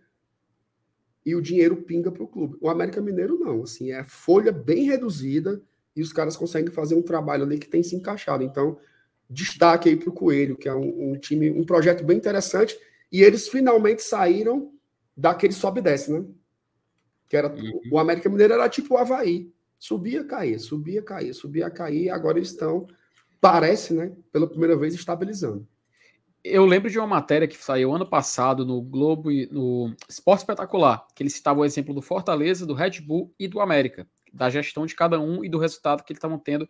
e 1.25 1.35
o 1.35 1.41
dinheiro 1.41 1.77
pinga 1.77 2.11
para 2.11 2.23
o 2.23 2.27
clube. 2.27 2.57
O 2.61 2.69
América 2.69 3.01
Mineiro 3.01 3.37
não, 3.37 3.63
assim, 3.63 3.91
é 3.91 4.03
folha 4.03 4.51
bem 4.51 4.85
reduzida 4.85 5.61
e 5.95 6.01
os 6.01 6.13
caras 6.13 6.37
conseguem 6.37 6.71
fazer 6.71 6.95
um 6.95 7.01
trabalho 7.01 7.43
ali 7.43 7.57
que 7.57 7.67
tem 7.67 7.83
se 7.83 7.95
encaixado. 7.95 8.43
Então, 8.43 8.77
destaque 9.29 9.89
aí 9.89 9.95
para 9.95 10.09
o 10.09 10.13
Coelho, 10.13 10.57
que 10.57 10.67
é 10.67 10.73
um, 10.73 11.11
um, 11.11 11.17
time, 11.17 11.51
um 11.51 11.63
projeto 11.63 12.03
bem 12.03 12.17
interessante, 12.17 12.77
e 13.11 13.21
eles 13.21 13.47
finalmente 13.47 14.01
saíram 14.01 14.73
daquele 15.15 15.53
sobe 15.53 15.79
e 15.79 15.83
desce, 15.83 16.11
né? 16.11 16.25
Que 17.27 17.37
era 17.37 17.53
uhum. 17.53 17.81
o 17.91 17.99
América 17.99 18.29
Mineiro 18.29 18.53
era 18.53 18.69
tipo 18.69 18.95
o 18.95 18.97
Havaí. 18.97 19.51
Subia, 19.77 20.23
caía, 20.23 20.59
subia, 20.59 21.01
caía, 21.01 21.33
subia, 21.33 21.69
caía, 21.69 22.13
agora 22.13 22.37
eles 22.37 22.49
estão, 22.49 22.87
parece, 23.39 23.93
né, 23.93 24.11
pela 24.31 24.47
primeira 24.47 24.75
vez 24.75 24.93
estabilizando. 24.93 25.65
Eu 26.43 26.65
lembro 26.65 26.89
de 26.89 26.97
uma 26.97 27.07
matéria 27.07 27.47
que 27.47 27.57
saiu 27.57 27.93
ano 27.93 28.07
passado 28.07 28.65
no 28.65 28.81
Globo 28.81 29.29
e 29.29 29.47
no 29.51 29.93
Esporte 30.07 30.39
Espetacular, 30.39 31.05
que 31.13 31.21
ele 31.21 31.29
citava 31.29 31.59
o 31.59 31.65
exemplo 31.65 31.93
do 31.93 32.01
Fortaleza, 32.01 32.65
do 32.65 32.73
Red 32.73 33.01
Bull 33.01 33.33
e 33.37 33.47
do 33.47 33.59
América, 33.59 34.07
da 34.31 34.49
gestão 34.49 34.85
de 34.85 34.95
cada 34.95 35.19
um 35.19 35.43
e 35.43 35.49
do 35.49 35.59
resultado 35.59 36.03
que 36.03 36.13
eles 36.13 36.17
estavam 36.17 36.39
tendo 36.39 36.67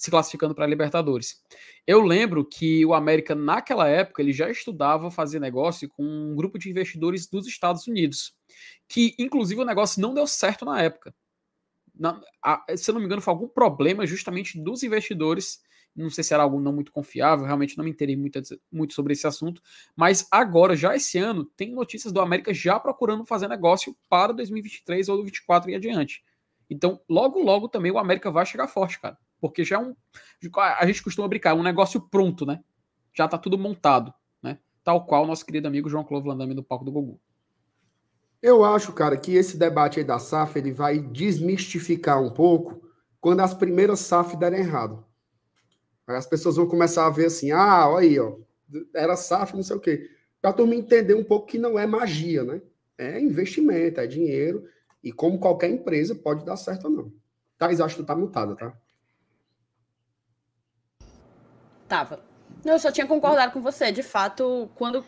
se 0.00 0.10
classificando 0.10 0.54
para 0.54 0.64
a 0.64 0.68
Libertadores. 0.68 1.42
Eu 1.86 2.00
lembro 2.00 2.42
que 2.42 2.86
o 2.86 2.94
América, 2.94 3.34
naquela 3.34 3.86
época, 3.86 4.22
ele 4.22 4.32
já 4.32 4.50
estudava 4.50 5.10
fazer 5.10 5.38
negócio 5.38 5.86
com 5.90 6.02
um 6.02 6.34
grupo 6.34 6.58
de 6.58 6.70
investidores 6.70 7.26
dos 7.26 7.46
Estados 7.46 7.86
Unidos, 7.86 8.32
que 8.88 9.14
inclusive 9.18 9.60
o 9.60 9.66
negócio 9.66 10.00
não 10.00 10.14
deu 10.14 10.26
certo 10.26 10.64
na 10.64 10.80
época. 10.80 11.14
Na, 11.94 12.18
a, 12.42 12.64
se 12.74 12.90
eu 12.90 12.94
não 12.94 13.00
me 13.00 13.06
engano, 13.06 13.20
foi 13.20 13.34
algum 13.34 13.48
problema 13.48 14.06
justamente 14.06 14.58
dos 14.58 14.82
investidores. 14.82 15.60
Não 15.94 16.10
sei 16.10 16.22
se 16.24 16.32
era 16.32 16.42
algo 16.42 16.60
não 16.60 16.72
muito 16.72 16.92
confiável, 16.92 17.44
realmente 17.44 17.76
não 17.76 17.84
me 17.84 17.90
enterei 17.90 18.16
muito, 18.16 18.40
muito 18.70 18.94
sobre 18.94 19.12
esse 19.12 19.26
assunto. 19.26 19.60
Mas 19.96 20.26
agora, 20.30 20.76
já 20.76 20.94
esse 20.94 21.18
ano, 21.18 21.44
tem 21.44 21.74
notícias 21.74 22.12
do 22.12 22.20
América 22.20 22.54
já 22.54 22.78
procurando 22.78 23.24
fazer 23.24 23.48
negócio 23.48 23.96
para 24.08 24.32
2023 24.32 25.08
ou 25.08 25.16
2024 25.16 25.70
e 25.70 25.74
adiante. 25.74 26.24
Então, 26.68 27.00
logo, 27.08 27.42
logo 27.42 27.68
também 27.68 27.90
o 27.90 27.98
América 27.98 28.30
vai 28.30 28.46
chegar 28.46 28.68
forte, 28.68 29.00
cara 29.00 29.18
porque 29.40 29.64
já 29.64 29.76
é 29.76 29.78
um. 29.78 29.96
A 30.78 30.86
gente 30.86 31.02
costuma 31.02 31.26
brincar, 31.26 31.50
é 31.50 31.54
um 31.54 31.62
negócio 31.62 32.00
pronto, 32.00 32.44
né? 32.44 32.60
Já 33.12 33.26
tá 33.26 33.38
tudo 33.38 33.58
montado, 33.58 34.12
né? 34.42 34.58
Tal 34.84 35.04
qual 35.06 35.26
nosso 35.26 35.44
querido 35.44 35.66
amigo 35.66 35.88
João 35.88 36.04
Clovo 36.04 36.28
Landame 36.28 36.54
do 36.54 36.62
palco 36.62 36.84
do 36.84 36.92
Gugu. 36.92 37.20
Eu 38.42 38.64
acho, 38.64 38.92
cara, 38.92 39.16
que 39.16 39.34
esse 39.34 39.58
debate 39.58 39.98
aí 39.98 40.04
da 40.04 40.18
SAF 40.18 40.58
ele 40.58 40.72
vai 40.72 40.98
desmistificar 40.98 42.22
um 42.22 42.30
pouco 42.30 42.80
quando 43.20 43.40
as 43.40 43.52
primeiras 43.52 44.00
SAF 44.00 44.36
derem 44.36 44.60
errado. 44.60 45.04
As 46.16 46.26
pessoas 46.26 46.56
vão 46.56 46.66
começar 46.66 47.06
a 47.06 47.10
ver 47.10 47.26
assim, 47.26 47.50
ah, 47.50 47.88
olha 47.88 48.08
aí, 48.08 48.18
ó, 48.18 48.36
era 48.94 49.16
SAF, 49.16 49.54
não 49.54 49.62
sei 49.62 49.76
o 49.76 49.80
quê. 49.80 50.10
Para 50.40 50.50
a 50.50 50.54
turma 50.54 50.74
entender 50.74 51.14
um 51.14 51.24
pouco 51.24 51.46
que 51.46 51.58
não 51.58 51.78
é 51.78 51.86
magia, 51.86 52.44
né? 52.44 52.62
É 52.96 53.20
investimento, 53.20 54.00
é 54.00 54.06
dinheiro, 54.06 54.66
e 55.02 55.12
como 55.12 55.38
qualquer 55.38 55.70
empresa 55.70 56.14
pode 56.14 56.44
dar 56.44 56.56
certo 56.56 56.86
ou 56.86 56.90
não. 56.90 57.12
Thais, 57.58 57.80
acho 57.80 57.96
que 57.96 58.02
tu 58.02 58.06
tá 58.06 58.16
mutada, 58.16 58.54
tá? 58.54 58.74
Tava. 61.88 62.22
Eu 62.64 62.78
só 62.78 62.90
tinha 62.90 63.06
concordado 63.06 63.52
com 63.52 63.60
você. 63.60 63.90
De 63.90 64.02
fato, 64.02 64.70
quando 64.74 65.04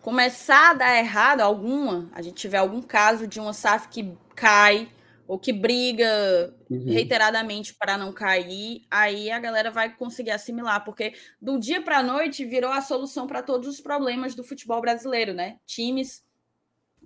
começar 0.00 0.70
a 0.70 0.74
dar 0.74 0.98
errado 0.98 1.40
alguma, 1.40 2.08
a 2.12 2.22
gente 2.22 2.34
tiver 2.34 2.58
algum 2.58 2.80
caso 2.80 3.26
de 3.26 3.38
uma 3.38 3.52
SAF 3.52 3.88
que 3.88 4.16
cai 4.34 4.88
ou 5.32 5.38
que 5.38 5.50
briga 5.50 6.54
uhum. 6.68 6.92
reiteradamente 6.92 7.74
para 7.74 7.96
não 7.96 8.12
cair, 8.12 8.84
aí 8.90 9.30
a 9.30 9.38
galera 9.38 9.70
vai 9.70 9.96
conseguir 9.96 10.30
assimilar, 10.30 10.84
porque 10.84 11.14
do 11.40 11.58
dia 11.58 11.80
para 11.80 12.00
a 12.00 12.02
noite 12.02 12.44
virou 12.44 12.70
a 12.70 12.82
solução 12.82 13.26
para 13.26 13.42
todos 13.42 13.66
os 13.66 13.80
problemas 13.80 14.34
do 14.34 14.44
futebol 14.44 14.78
brasileiro, 14.82 15.32
né? 15.32 15.56
Times 15.64 16.22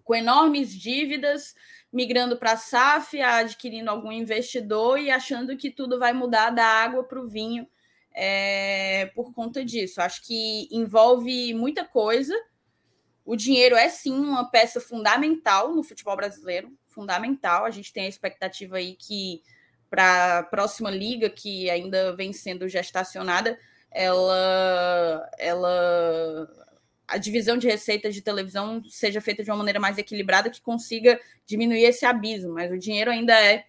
com 0.03 0.13
enormes 0.13 0.75
dívidas 0.75 1.55
migrando 1.93 2.37
para 2.37 2.55
a 2.55 2.57
SAF, 2.57 3.23
adquirindo 3.23 3.93
algum 3.93 4.11
investidor 4.11 4.99
e 4.99 5.09
achando 5.09 5.57
que 5.57 5.71
tudo 5.71 5.97
vai 5.97 6.13
mudar 6.13 6.51
da 6.51 6.67
água 6.67 7.05
para 7.05 7.21
o 7.21 7.29
vinho 7.29 7.65
é, 8.13 9.07
por 9.15 9.33
conta 9.33 9.65
disso. 9.65 10.03
Acho 10.03 10.27
que 10.27 10.67
envolve 10.73 11.55
muita 11.55 11.85
coisa. 11.85 12.35
O 13.25 13.37
dinheiro 13.37 13.77
é 13.77 13.89
sim 13.89 14.19
uma 14.19 14.51
peça 14.51 14.81
fundamental 14.81 15.73
no 15.73 15.85
futebol 15.85 16.17
brasileiro, 16.17 16.77
fundamental. 16.97 17.67
A 17.67 17.71
gente 17.71 17.93
tem 17.93 18.07
a 18.07 18.09
expectativa 18.09 18.79
aí 18.79 18.97
que 18.97 19.43
para 19.91 20.39
a 20.39 20.43
próxima 20.43 20.91
liga, 20.91 21.29
que 21.29 21.71
ainda 21.71 22.17
vem 22.17 22.33
sendo 22.33 22.67
gestacionada, 22.69 23.57
ela, 23.91 25.31
ela 25.39 26.49
a 27.07 27.19
divisão 27.19 27.57
de 27.57 27.69
receitas 27.69 28.15
de 28.15 28.23
televisão 28.23 28.83
seja 28.89 29.21
feita 29.21 29.45
de 29.45 29.51
uma 29.51 29.59
maneira 29.59 29.79
mais 29.79 29.99
equilibrada 29.99 30.51
que 30.51 30.61
consiga 30.61 31.21
diminuir 31.45 31.85
esse 31.85 32.05
abismo, 32.05 32.55
mas 32.55 32.73
o 32.73 32.79
dinheiro 32.79 33.11
ainda 33.11 33.33
é 33.41 33.67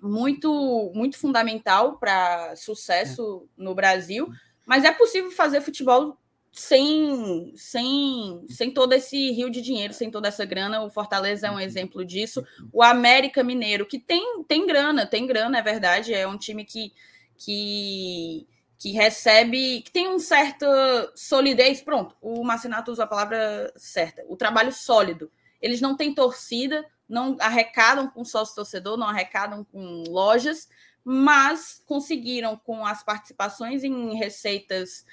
muito, 0.00 0.92
muito 0.94 1.18
fundamental 1.18 1.98
para 1.98 2.54
sucesso 2.54 3.48
é. 3.58 3.62
no 3.62 3.74
Brasil, 3.74 4.28
mas 4.66 4.84
é 4.84 4.92
possível 4.92 5.30
fazer 5.30 5.60
futebol 5.60 6.18
sem, 6.52 7.54
sem, 7.56 8.44
sem 8.46 8.70
todo 8.70 8.92
esse 8.92 9.30
rio 9.32 9.48
de 9.50 9.62
dinheiro, 9.62 9.94
sem 9.94 10.10
toda 10.10 10.28
essa 10.28 10.44
grana. 10.44 10.82
O 10.84 10.90
Fortaleza 10.90 11.46
é 11.46 11.50
um 11.50 11.58
exemplo 11.58 12.04
disso. 12.04 12.44
O 12.70 12.82
América 12.82 13.42
Mineiro, 13.42 13.86
que 13.86 13.98
tem, 13.98 14.44
tem 14.44 14.66
grana, 14.66 15.06
tem 15.06 15.26
grana, 15.26 15.58
é 15.58 15.62
verdade, 15.62 16.12
é 16.12 16.28
um 16.28 16.36
time 16.36 16.64
que, 16.64 16.92
que, 17.38 18.46
que 18.78 18.92
recebe, 18.92 19.80
que 19.80 19.90
tem 19.90 20.08
um 20.08 20.18
certa 20.18 21.10
solidez. 21.14 21.80
Pronto, 21.80 22.14
o 22.20 22.44
Marcinato 22.44 22.92
usa 22.92 23.04
a 23.04 23.08
palavra 23.08 23.72
certa, 23.74 24.22
o 24.28 24.36
trabalho 24.36 24.72
sólido. 24.72 25.32
Eles 25.60 25.80
não 25.80 25.96
têm 25.96 26.14
torcida, 26.14 26.84
não 27.08 27.34
arrecadam 27.40 28.08
com 28.08 28.24
sócio 28.26 28.54
torcedor, 28.54 28.98
não 28.98 29.08
arrecadam 29.08 29.64
com 29.64 30.04
lojas, 30.06 30.68
mas 31.02 31.82
conseguiram 31.86 32.58
com 32.58 32.84
as 32.84 33.02
participações 33.02 33.82
em 33.82 34.16
receitas 34.16 35.06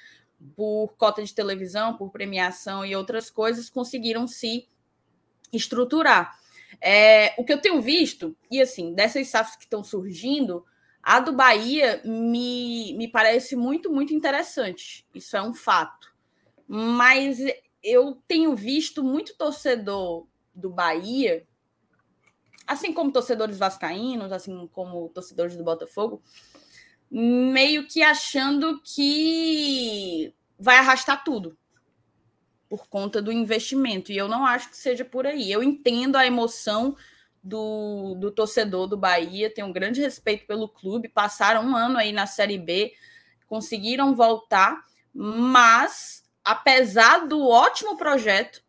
por 0.55 0.93
cota 0.97 1.23
de 1.23 1.33
televisão, 1.33 1.97
por 1.97 2.11
premiação 2.11 2.85
e 2.85 2.95
outras 2.95 3.29
coisas, 3.29 3.69
conseguiram 3.69 4.27
se 4.27 4.67
estruturar. 5.51 6.37
É, 6.81 7.33
o 7.37 7.43
que 7.43 7.51
eu 7.51 7.61
tenho 7.61 7.81
visto, 7.81 8.35
e 8.49 8.61
assim, 8.61 8.93
dessas 8.93 9.27
SAFs 9.27 9.55
que 9.55 9.63
estão 9.63 9.83
surgindo, 9.83 10.65
a 11.01 11.19
do 11.19 11.33
Bahia 11.33 12.01
me, 12.05 12.93
me 12.93 13.07
parece 13.07 13.55
muito, 13.55 13.91
muito 13.91 14.13
interessante. 14.13 15.05
Isso 15.13 15.35
é 15.35 15.41
um 15.41 15.53
fato. 15.53 16.13
Mas 16.67 17.39
eu 17.83 18.21
tenho 18.27 18.55
visto 18.55 19.03
muito 19.03 19.35
torcedor 19.35 20.27
do 20.53 20.69
Bahia 20.69 21.47
assim 22.69 22.93
como 22.93 23.11
torcedores 23.11 23.57
vascaínos, 23.57 24.31
assim 24.31 24.67
como 24.71 25.09
torcedores 25.09 25.57
do 25.57 25.63
Botafogo, 25.63 26.21
meio 27.09 27.87
que 27.87 28.03
achando 28.03 28.81
que 28.83 30.33
vai 30.59 30.77
arrastar 30.77 31.23
tudo 31.23 31.57
por 32.69 32.87
conta 32.87 33.21
do 33.21 33.31
investimento. 33.31 34.11
E 34.11 34.17
eu 34.17 34.27
não 34.27 34.45
acho 34.45 34.69
que 34.69 34.77
seja 34.77 35.03
por 35.03 35.25
aí. 35.25 35.51
Eu 35.51 35.63
entendo 35.63 36.15
a 36.15 36.25
emoção 36.25 36.95
do, 37.43 38.15
do 38.15 38.31
torcedor 38.31 38.87
do 38.87 38.97
Bahia, 38.97 39.53
tenho 39.53 39.67
um 39.67 39.73
grande 39.73 40.01
respeito 40.01 40.45
pelo 40.45 40.69
clube, 40.69 41.09
passaram 41.09 41.63
um 41.63 41.75
ano 41.75 41.97
aí 41.97 42.11
na 42.11 42.27
Série 42.27 42.57
B, 42.57 42.93
conseguiram 43.47 44.15
voltar, 44.15 44.85
mas 45.13 46.23
apesar 46.43 47.27
do 47.27 47.47
ótimo 47.47 47.97
projeto 47.97 48.61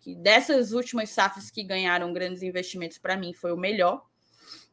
que 0.00 0.14
dessas 0.14 0.72
últimas 0.72 1.10
SAFs 1.10 1.50
que 1.50 1.62
ganharam 1.62 2.12
grandes 2.12 2.42
investimentos, 2.42 2.98
para 2.98 3.16
mim, 3.16 3.32
foi 3.32 3.52
o 3.52 3.56
melhor 3.56 4.07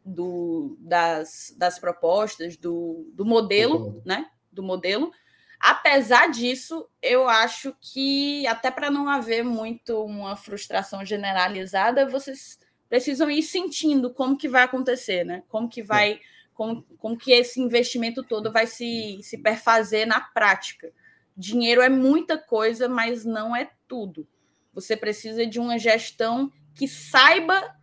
do, 0.06 0.78
das, 0.80 1.54
das 1.58 1.80
propostas, 1.80 2.56
do, 2.56 3.10
do 3.14 3.26
modelo, 3.26 4.02
né? 4.06 4.30
Do 4.52 4.62
modelo. 4.62 5.12
Apesar 5.60 6.28
disso, 6.28 6.88
eu 7.02 7.28
acho 7.28 7.76
que, 7.82 8.46
até 8.46 8.70
para 8.70 8.92
não 8.92 9.10
haver 9.10 9.44
muito 9.44 10.00
uma 10.04 10.36
frustração 10.36 11.04
generalizada, 11.04 12.08
vocês 12.08 12.60
precisam 12.88 13.32
ir 13.32 13.42
sentindo 13.42 14.14
como 14.14 14.38
que 14.38 14.48
vai 14.48 14.64
acontecer, 14.64 15.26
né? 15.26 15.44
Como 15.50 15.68
que 15.68 15.82
vai, 15.82 16.20
como, 16.54 16.84
como 17.00 17.18
que 17.18 17.32
esse 17.32 17.60
investimento 17.60 18.24
todo 18.24 18.52
vai 18.52 18.68
se, 18.68 19.20
se 19.24 19.40
perfazer 19.40 20.06
na 20.06 20.20
prática. 20.20 20.94
Dinheiro 21.36 21.82
é 21.82 21.90
muita 21.90 22.38
coisa, 22.38 22.88
mas 22.88 23.26
não 23.26 23.56
é 23.56 23.72
tudo. 23.88 24.28
Você 24.72 24.96
precisa 24.96 25.48
de 25.48 25.60
uma 25.60 25.80
gestão 25.80 26.52
que 26.76 26.88
saiba 26.88 27.76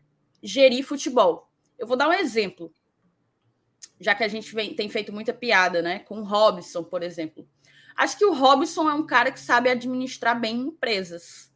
gerir 0.43 0.85
futebol. 0.85 1.52
Eu 1.83 1.89
vou 1.89 1.97
dar 1.97 2.09
um 2.09 2.13
exemplo. 2.13 2.73
já 3.99 4.15
que 4.15 4.23
a 4.23 4.29
gente 4.29 4.55
vem, 4.55 4.73
tem 4.73 4.89
feito 4.89 5.13
muita 5.13 5.35
piada, 5.35 5.83
né? 5.83 5.99
Com 5.99 6.21
o 6.21 6.25
Robson, 6.25 6.85
por 6.85 7.03
exemplo. 7.03 7.45
Acho 7.97 8.17
que 8.17 8.25
o 8.25 8.33
Robson 8.33 8.89
é 8.89 8.95
um 8.95 9.05
cara 9.05 9.33
que 9.33 9.41
sabe 9.41 9.69
administrar 9.69 10.41
bem 10.41 10.61
empresas. 10.61 11.53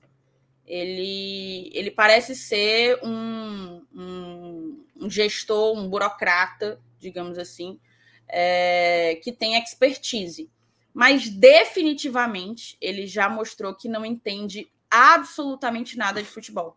Ele, 0.66 1.70
ele 1.72 1.92
parece 1.92 2.34
ser 2.34 2.98
um, 3.04 3.86
um, 3.94 4.84
um 4.96 5.08
gestor, 5.08 5.78
um 5.78 5.88
burocrata, 5.88 6.80
digamos 6.98 7.38
assim, 7.38 7.78
é, 8.26 9.20
que 9.22 9.30
tem 9.30 9.56
expertise. 9.56 10.50
Mas 10.92 11.28
definitivamente 11.28 12.76
ele 12.80 13.06
já 13.06 13.28
mostrou 13.28 13.76
que 13.76 13.88
não 13.88 14.04
entende 14.04 14.68
absolutamente 14.90 15.96
nada 15.96 16.20
de 16.20 16.28
futebol. 16.28 16.76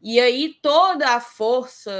E 0.00 0.18
aí 0.18 0.54
toda 0.62 1.14
a 1.14 1.20
força 1.20 1.92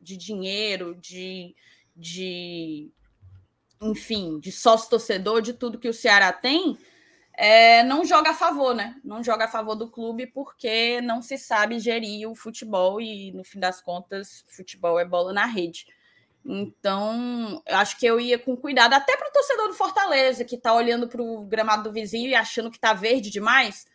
de 0.00 0.16
dinheiro, 0.16 0.94
de, 0.94 1.54
de 1.94 2.90
enfim, 3.80 4.38
de 4.40 4.50
sócio 4.50 4.88
torcedor, 4.88 5.42
de 5.42 5.52
tudo 5.52 5.78
que 5.78 5.88
o 5.88 5.94
Ceará 5.94 6.32
tem, 6.32 6.78
é, 7.36 7.82
não 7.82 8.04
joga 8.04 8.30
a 8.30 8.34
favor, 8.34 8.74
né? 8.74 8.96
Não 9.04 9.22
joga 9.22 9.44
a 9.44 9.48
favor 9.48 9.74
do 9.74 9.90
clube 9.90 10.26
porque 10.26 11.00
não 11.02 11.20
se 11.20 11.36
sabe 11.36 11.78
gerir 11.78 12.30
o 12.30 12.34
futebol 12.34 12.98
e, 13.00 13.30
no 13.32 13.44
fim 13.44 13.60
das 13.60 13.80
contas, 13.82 14.44
futebol 14.48 14.98
é 14.98 15.04
bola 15.04 15.32
na 15.34 15.44
rede. 15.44 15.86
Então, 16.48 17.62
acho 17.66 17.98
que 17.98 18.06
eu 18.06 18.18
ia 18.18 18.38
com 18.38 18.56
cuidado, 18.56 18.94
até 18.94 19.16
para 19.16 19.28
o 19.28 19.32
torcedor 19.32 19.68
do 19.68 19.74
Fortaleza, 19.74 20.44
que 20.44 20.54
está 20.54 20.72
olhando 20.72 21.08
para 21.08 21.20
o 21.20 21.44
gramado 21.44 21.82
do 21.82 21.92
vizinho 21.92 22.30
e 22.30 22.34
achando 22.34 22.70
que 22.70 22.76
está 22.78 22.94
verde 22.94 23.30
demais. 23.30 23.86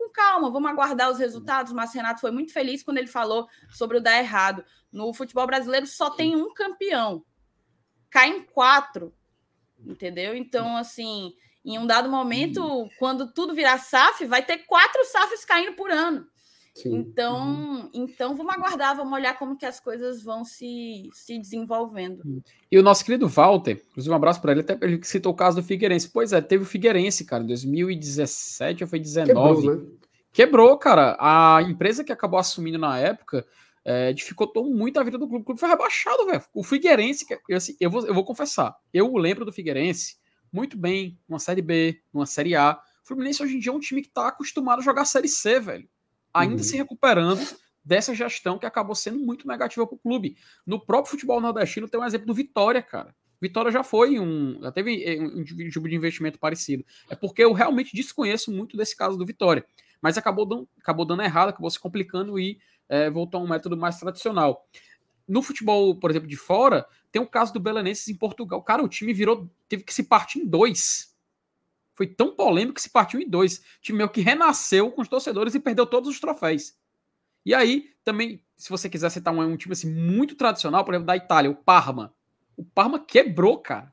Com 0.00 0.08
calma, 0.08 0.50
vamos 0.50 0.70
aguardar 0.70 1.10
os 1.10 1.18
resultados. 1.18 1.74
Mas 1.74 1.92
Renato 1.92 2.22
foi 2.22 2.30
muito 2.30 2.54
feliz 2.54 2.82
quando 2.82 2.96
ele 2.96 3.06
falou 3.06 3.46
sobre 3.68 3.98
o 3.98 4.00
dar 4.00 4.16
errado. 4.16 4.64
No 4.90 5.12
futebol 5.12 5.46
brasileiro 5.46 5.86
só 5.86 6.08
tem 6.08 6.34
um 6.34 6.54
campeão. 6.54 7.22
Caem 8.08 8.42
quatro, 8.44 9.14
entendeu? 9.78 10.34
Então, 10.34 10.74
assim, 10.74 11.34
em 11.62 11.78
um 11.78 11.86
dado 11.86 12.08
momento, 12.08 12.88
quando 12.98 13.30
tudo 13.30 13.54
virar 13.54 13.76
SAF, 13.76 14.24
vai 14.24 14.42
ter 14.42 14.64
quatro 14.64 15.04
SAFs 15.04 15.44
caindo 15.44 15.74
por 15.76 15.90
ano. 15.90 16.26
Sim. 16.74 16.96
Então, 16.96 17.40
uhum. 17.40 17.90
então 17.92 18.36
vamos 18.36 18.54
aguardar, 18.54 18.96
vamos 18.96 19.12
olhar 19.12 19.36
como 19.38 19.56
que 19.56 19.66
as 19.66 19.80
coisas 19.80 20.22
vão 20.22 20.44
se, 20.44 21.08
se 21.12 21.38
desenvolvendo. 21.38 22.22
E 22.70 22.78
o 22.78 22.82
nosso 22.82 23.04
querido 23.04 23.28
Walter, 23.28 23.82
inclusive 23.90 24.12
um 24.12 24.16
abraço 24.16 24.40
para 24.40 24.52
ele, 24.52 24.60
até 24.60 24.78
ele 24.80 25.02
citou 25.02 25.32
o 25.32 25.36
caso 25.36 25.60
do 25.60 25.66
Figueirense. 25.66 26.08
Pois 26.08 26.32
é, 26.32 26.40
teve 26.40 26.62
o 26.62 26.66
Figueirense, 26.66 27.24
cara, 27.24 27.42
em 27.42 27.46
2017 27.46 28.84
ou 28.84 28.88
foi 28.88 29.00
19. 29.00 29.26
Quebrou, 29.26 29.62
né? 29.62 29.86
Quebrou, 30.32 30.78
cara. 30.78 31.16
A 31.18 31.60
empresa 31.62 32.04
que 32.04 32.12
acabou 32.12 32.38
assumindo 32.38 32.78
na 32.78 32.98
época 32.98 33.44
é, 33.84 34.12
dificultou 34.12 34.64
muito 34.64 35.00
a 35.00 35.02
vida 35.02 35.18
do 35.18 35.26
clube. 35.26 35.42
O 35.42 35.44
clube 35.44 35.60
foi 35.60 35.68
rebaixado, 35.68 36.24
velho. 36.24 36.42
O 36.54 36.62
Figueirense, 36.62 37.26
eu, 37.48 37.56
assim, 37.56 37.76
eu, 37.80 37.90
vou, 37.90 38.06
eu 38.06 38.14
vou 38.14 38.24
confessar, 38.24 38.76
eu 38.94 39.12
lembro 39.16 39.44
do 39.44 39.52
Figueirense 39.52 40.18
muito 40.52 40.76
bem 40.76 41.18
numa 41.28 41.38
Série 41.38 41.62
B, 41.62 42.00
numa 42.12 42.26
Série 42.26 42.54
A. 42.54 42.80
O 43.04 43.08
Fluminense 43.08 43.42
hoje 43.42 43.56
em 43.56 43.58
dia 43.58 43.72
é 43.72 43.74
um 43.74 43.80
time 43.80 44.02
que 44.02 44.08
está 44.08 44.28
acostumado 44.28 44.80
a 44.80 44.82
jogar 44.82 45.04
Série 45.04 45.28
C, 45.28 45.58
velho 45.58 45.88
ainda 46.32 46.56
uhum. 46.56 46.62
se 46.62 46.76
recuperando 46.76 47.40
dessa 47.84 48.14
gestão 48.14 48.58
que 48.58 48.66
acabou 48.66 48.94
sendo 48.94 49.18
muito 49.18 49.46
negativa 49.46 49.86
para 49.86 49.96
o 49.96 49.98
clube. 49.98 50.36
No 50.66 50.84
próprio 50.84 51.10
futebol 51.10 51.40
nordestino 51.40 51.88
tem 51.88 52.00
um 52.00 52.04
exemplo 52.04 52.26
do 52.26 52.34
Vitória, 52.34 52.82
cara. 52.82 53.14
Vitória 53.40 53.72
já 53.72 53.82
foi 53.82 54.20
um. 54.20 54.60
Já 54.60 54.70
teve 54.70 55.02
eh, 55.02 55.20
um 55.20 55.42
tipo 55.42 55.88
de 55.88 55.94
investimento 55.94 56.38
parecido. 56.38 56.84
É 57.08 57.16
porque 57.16 57.42
eu 57.42 57.52
realmente 57.52 57.96
desconheço 57.96 58.52
muito 58.52 58.76
desse 58.76 58.94
caso 58.94 59.16
do 59.16 59.24
Vitória. 59.24 59.64
Mas 60.02 60.18
acabou 60.18 60.46
dando, 60.46 60.68
acabou 60.78 61.06
dando 61.06 61.22
errado, 61.22 61.48
acabou 61.48 61.70
se 61.70 61.80
complicando 61.80 62.38
e 62.38 62.58
é, 62.88 63.10
voltou 63.10 63.40
a 63.40 63.44
um 63.44 63.48
método 63.48 63.76
mais 63.76 63.98
tradicional. 63.98 64.66
No 65.26 65.42
futebol, 65.42 65.94
por 65.94 66.10
exemplo, 66.10 66.28
de 66.28 66.36
fora, 66.36 66.86
tem 67.10 67.20
o 67.20 67.26
caso 67.26 67.52
do 67.52 67.60
Belenenses 67.60 68.08
em 68.08 68.16
Portugal. 68.16 68.62
Cara, 68.62 68.82
o 68.82 68.88
time 68.88 69.12
virou. 69.12 69.50
Teve 69.68 69.84
que 69.84 69.94
se 69.94 70.02
partir 70.02 70.40
em 70.40 70.46
dois 70.46 71.09
foi 72.00 72.06
tão 72.06 72.34
polêmico 72.34 72.76
que 72.76 72.80
se 72.80 72.88
partiu 72.88 73.20
em 73.20 73.28
dois. 73.28 73.58
O 73.58 73.62
time 73.82 73.98
meio 73.98 74.08
que 74.08 74.22
renasceu 74.22 74.90
com 74.90 75.02
os 75.02 75.08
torcedores 75.08 75.54
e 75.54 75.60
perdeu 75.60 75.84
todos 75.84 76.08
os 76.08 76.18
troféus. 76.18 76.72
E 77.44 77.54
aí, 77.54 77.90
também, 78.02 78.42
se 78.56 78.70
você 78.70 78.88
quiser 78.88 79.10
citar 79.10 79.34
um, 79.34 79.42
um 79.42 79.54
time 79.54 79.74
assim, 79.74 79.92
muito 79.92 80.34
tradicional, 80.34 80.82
por 80.82 80.94
exemplo, 80.94 81.08
da 81.08 81.16
Itália, 81.18 81.50
o 81.50 81.54
Parma. 81.54 82.14
O 82.56 82.64
Parma 82.64 82.98
quebrou, 82.98 83.58
cara. 83.58 83.92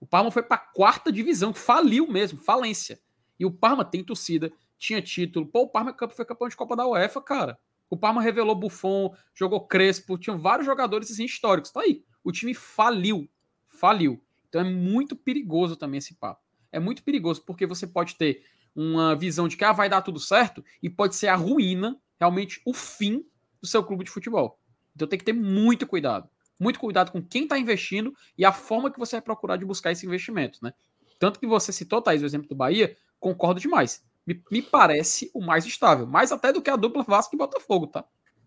O 0.00 0.06
Parma 0.06 0.32
foi 0.32 0.42
para 0.42 0.56
a 0.56 0.58
quarta 0.58 1.12
divisão, 1.12 1.54
faliu 1.54 2.08
mesmo, 2.08 2.40
falência. 2.40 3.00
E 3.38 3.46
o 3.46 3.52
Parma 3.52 3.84
tem 3.84 4.02
torcida, 4.02 4.52
tinha 4.76 5.00
título. 5.00 5.46
Pô, 5.46 5.60
o 5.60 5.68
Parma 5.68 5.94
foi 6.10 6.24
campeão 6.24 6.48
de 6.48 6.56
Copa 6.56 6.74
da 6.74 6.88
UEFA, 6.88 7.22
cara. 7.22 7.56
O 7.88 7.96
Parma 7.96 8.20
revelou 8.20 8.56
Buffon, 8.56 9.14
jogou 9.32 9.64
Crespo, 9.64 10.18
tinham 10.18 10.40
vários 10.40 10.66
jogadores 10.66 11.08
assim, 11.08 11.24
históricos. 11.24 11.70
Tá 11.70 11.82
aí. 11.82 12.02
O 12.24 12.32
time 12.32 12.52
faliu. 12.52 13.30
Faliu. 13.68 14.20
Então 14.48 14.60
é 14.60 14.64
muito 14.64 15.14
perigoso 15.14 15.76
também 15.76 15.98
esse 15.98 16.16
papo 16.16 16.47
é 16.72 16.78
muito 16.78 17.02
perigoso, 17.02 17.42
porque 17.44 17.66
você 17.66 17.86
pode 17.86 18.14
ter 18.16 18.44
uma 18.74 19.16
visão 19.16 19.48
de 19.48 19.56
que 19.56 19.64
ah, 19.64 19.72
vai 19.72 19.88
dar 19.88 20.02
tudo 20.02 20.20
certo 20.20 20.64
e 20.82 20.88
pode 20.88 21.16
ser 21.16 21.28
a 21.28 21.34
ruína, 21.34 22.00
realmente 22.18 22.60
o 22.64 22.72
fim 22.72 23.24
do 23.60 23.66
seu 23.66 23.82
clube 23.82 24.04
de 24.04 24.10
futebol. 24.10 24.58
Então 24.94 25.08
tem 25.08 25.18
que 25.18 25.24
ter 25.24 25.32
muito 25.32 25.86
cuidado. 25.86 26.28
Muito 26.60 26.80
cuidado 26.80 27.12
com 27.12 27.22
quem 27.22 27.44
está 27.44 27.58
investindo 27.58 28.12
e 28.36 28.44
a 28.44 28.52
forma 28.52 28.90
que 28.90 28.98
você 28.98 29.16
vai 29.16 29.22
procurar 29.22 29.56
de 29.56 29.64
buscar 29.64 29.92
esse 29.92 30.06
investimento, 30.06 30.58
né? 30.62 30.72
Tanto 31.18 31.40
que 31.40 31.46
você 31.46 31.72
citou, 31.72 32.00
Thaís, 32.00 32.22
o 32.22 32.26
exemplo 32.26 32.48
do 32.48 32.54
Bahia, 32.54 32.96
concordo 33.18 33.60
demais. 33.60 34.04
Me, 34.26 34.42
me 34.50 34.62
parece 34.62 35.30
o 35.34 35.40
mais 35.40 35.64
estável. 35.66 36.06
Mais 36.06 36.30
até 36.30 36.52
do 36.52 36.62
que 36.62 36.70
a 36.70 36.76
dupla 36.76 37.02
Vasco 37.02 37.34
e 37.34 37.38
Botafogo, 37.38 37.86
tá? 37.86 38.04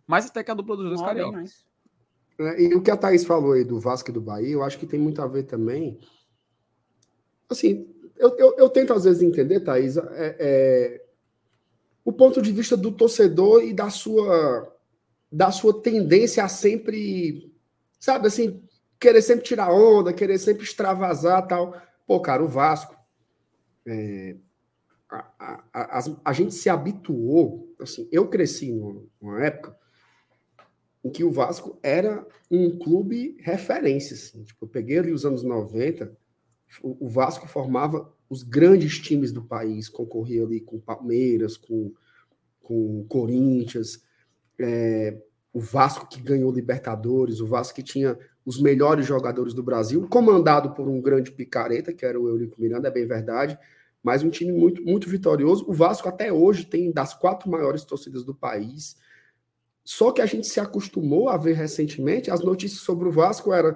Mais 0.07 0.25
até 0.25 0.43
que 0.43 0.51
a 0.51 0.53
dupla 0.53 0.77
dos 0.77 0.87
dois 0.87 1.01
cariocas. 1.01 1.65
É, 2.39 2.61
e 2.61 2.75
o 2.75 2.81
que 2.81 2.91
a 2.91 2.97
Thaís 2.97 3.23
falou 3.23 3.53
aí 3.53 3.63
do 3.63 3.79
Vasco 3.79 4.09
e 4.09 4.13
do 4.13 4.21
Bahia, 4.21 4.51
eu 4.51 4.63
acho 4.63 4.77
que 4.77 4.85
tem 4.85 4.99
muito 4.99 5.21
a 5.21 5.27
ver 5.27 5.43
também. 5.43 5.99
Assim, 7.49 7.87
eu, 8.21 8.37
eu, 8.37 8.55
eu, 8.55 8.69
tento 8.69 8.93
às 8.93 9.03
vezes 9.03 9.23
entender, 9.23 9.61
Thaís, 9.61 9.97
é, 9.97 10.35
é, 10.39 11.05
o 12.05 12.13
ponto 12.13 12.39
de 12.39 12.51
vista 12.51 12.77
do 12.77 12.91
torcedor 12.91 13.63
e 13.63 13.73
da 13.73 13.89
sua, 13.89 14.77
da 15.31 15.51
sua 15.51 15.81
tendência 15.81 16.43
a 16.43 16.47
sempre, 16.47 17.51
sabe, 17.99 18.27
assim, 18.27 18.63
querer 18.99 19.23
sempre 19.23 19.43
tirar 19.43 19.73
onda, 19.73 20.13
querer 20.13 20.37
sempre 20.37 20.63
extravasar 20.63 21.47
tal. 21.47 21.75
Pô, 22.05 22.19
cara, 22.19 22.43
o 22.43 22.47
Vasco, 22.47 22.95
é, 23.87 24.35
a, 25.09 25.63
a, 25.73 25.99
a, 25.99 26.01
a, 26.23 26.33
gente 26.33 26.53
se 26.53 26.69
habituou, 26.69 27.73
assim, 27.79 28.07
eu 28.11 28.27
cresci 28.27 28.71
numa 28.71 29.43
época 29.43 29.75
em 31.03 31.09
que 31.09 31.23
o 31.23 31.31
Vasco 31.31 31.79
era 31.81 32.23
um 32.51 32.77
clube 32.77 33.35
referência, 33.39 34.13
assim, 34.13 34.43
tipo, 34.43 34.65
eu 34.65 34.69
peguei 34.69 34.99
ali 34.99 35.11
os 35.11 35.25
anos 35.25 35.41
90, 35.41 36.15
o 36.81 37.09
Vasco 37.09 37.47
formava 37.47 38.11
os 38.29 38.43
grandes 38.43 38.99
times 38.99 39.31
do 39.31 39.43
país, 39.43 39.89
concorria 39.89 40.43
ali 40.43 40.61
com 40.61 40.79
Palmeiras, 40.79 41.57
com, 41.57 41.91
com 42.61 43.05
Corinthians, 43.09 44.03
é, 44.59 45.17
o 45.53 45.59
Vasco 45.59 46.07
que 46.07 46.21
ganhou 46.21 46.51
Libertadores, 46.51 47.41
o 47.41 47.45
Vasco 47.47 47.75
que 47.75 47.83
tinha 47.83 48.17
os 48.45 48.59
melhores 48.59 49.05
jogadores 49.05 49.53
do 49.53 49.61
Brasil, 49.61 50.07
comandado 50.07 50.71
por 50.71 50.87
um 50.87 51.01
grande 51.01 51.31
picareta, 51.31 51.93
que 51.93 52.05
era 52.05 52.19
o 52.19 52.27
Eurico 52.27 52.59
Miranda, 52.59 52.87
é 52.87 52.91
bem 52.91 53.05
verdade, 53.05 53.57
mas 54.01 54.23
um 54.23 54.29
time 54.29 54.51
muito, 54.51 54.81
muito 54.81 55.09
vitorioso. 55.09 55.65
O 55.67 55.73
Vasco 55.73 56.07
até 56.09 56.31
hoje 56.31 56.65
tem 56.65 56.91
das 56.91 57.13
quatro 57.13 57.49
maiores 57.49 57.83
torcidas 57.83 58.23
do 58.23 58.33
país. 58.33 58.97
Só 59.83 60.11
que 60.11 60.21
a 60.21 60.25
gente 60.25 60.47
se 60.47 60.59
acostumou 60.59 61.29
a 61.29 61.37
ver 61.37 61.53
recentemente, 61.53 62.31
as 62.31 62.41
notícias 62.41 62.81
sobre 62.81 63.07
o 63.07 63.11
Vasco 63.11 63.53
eram 63.53 63.75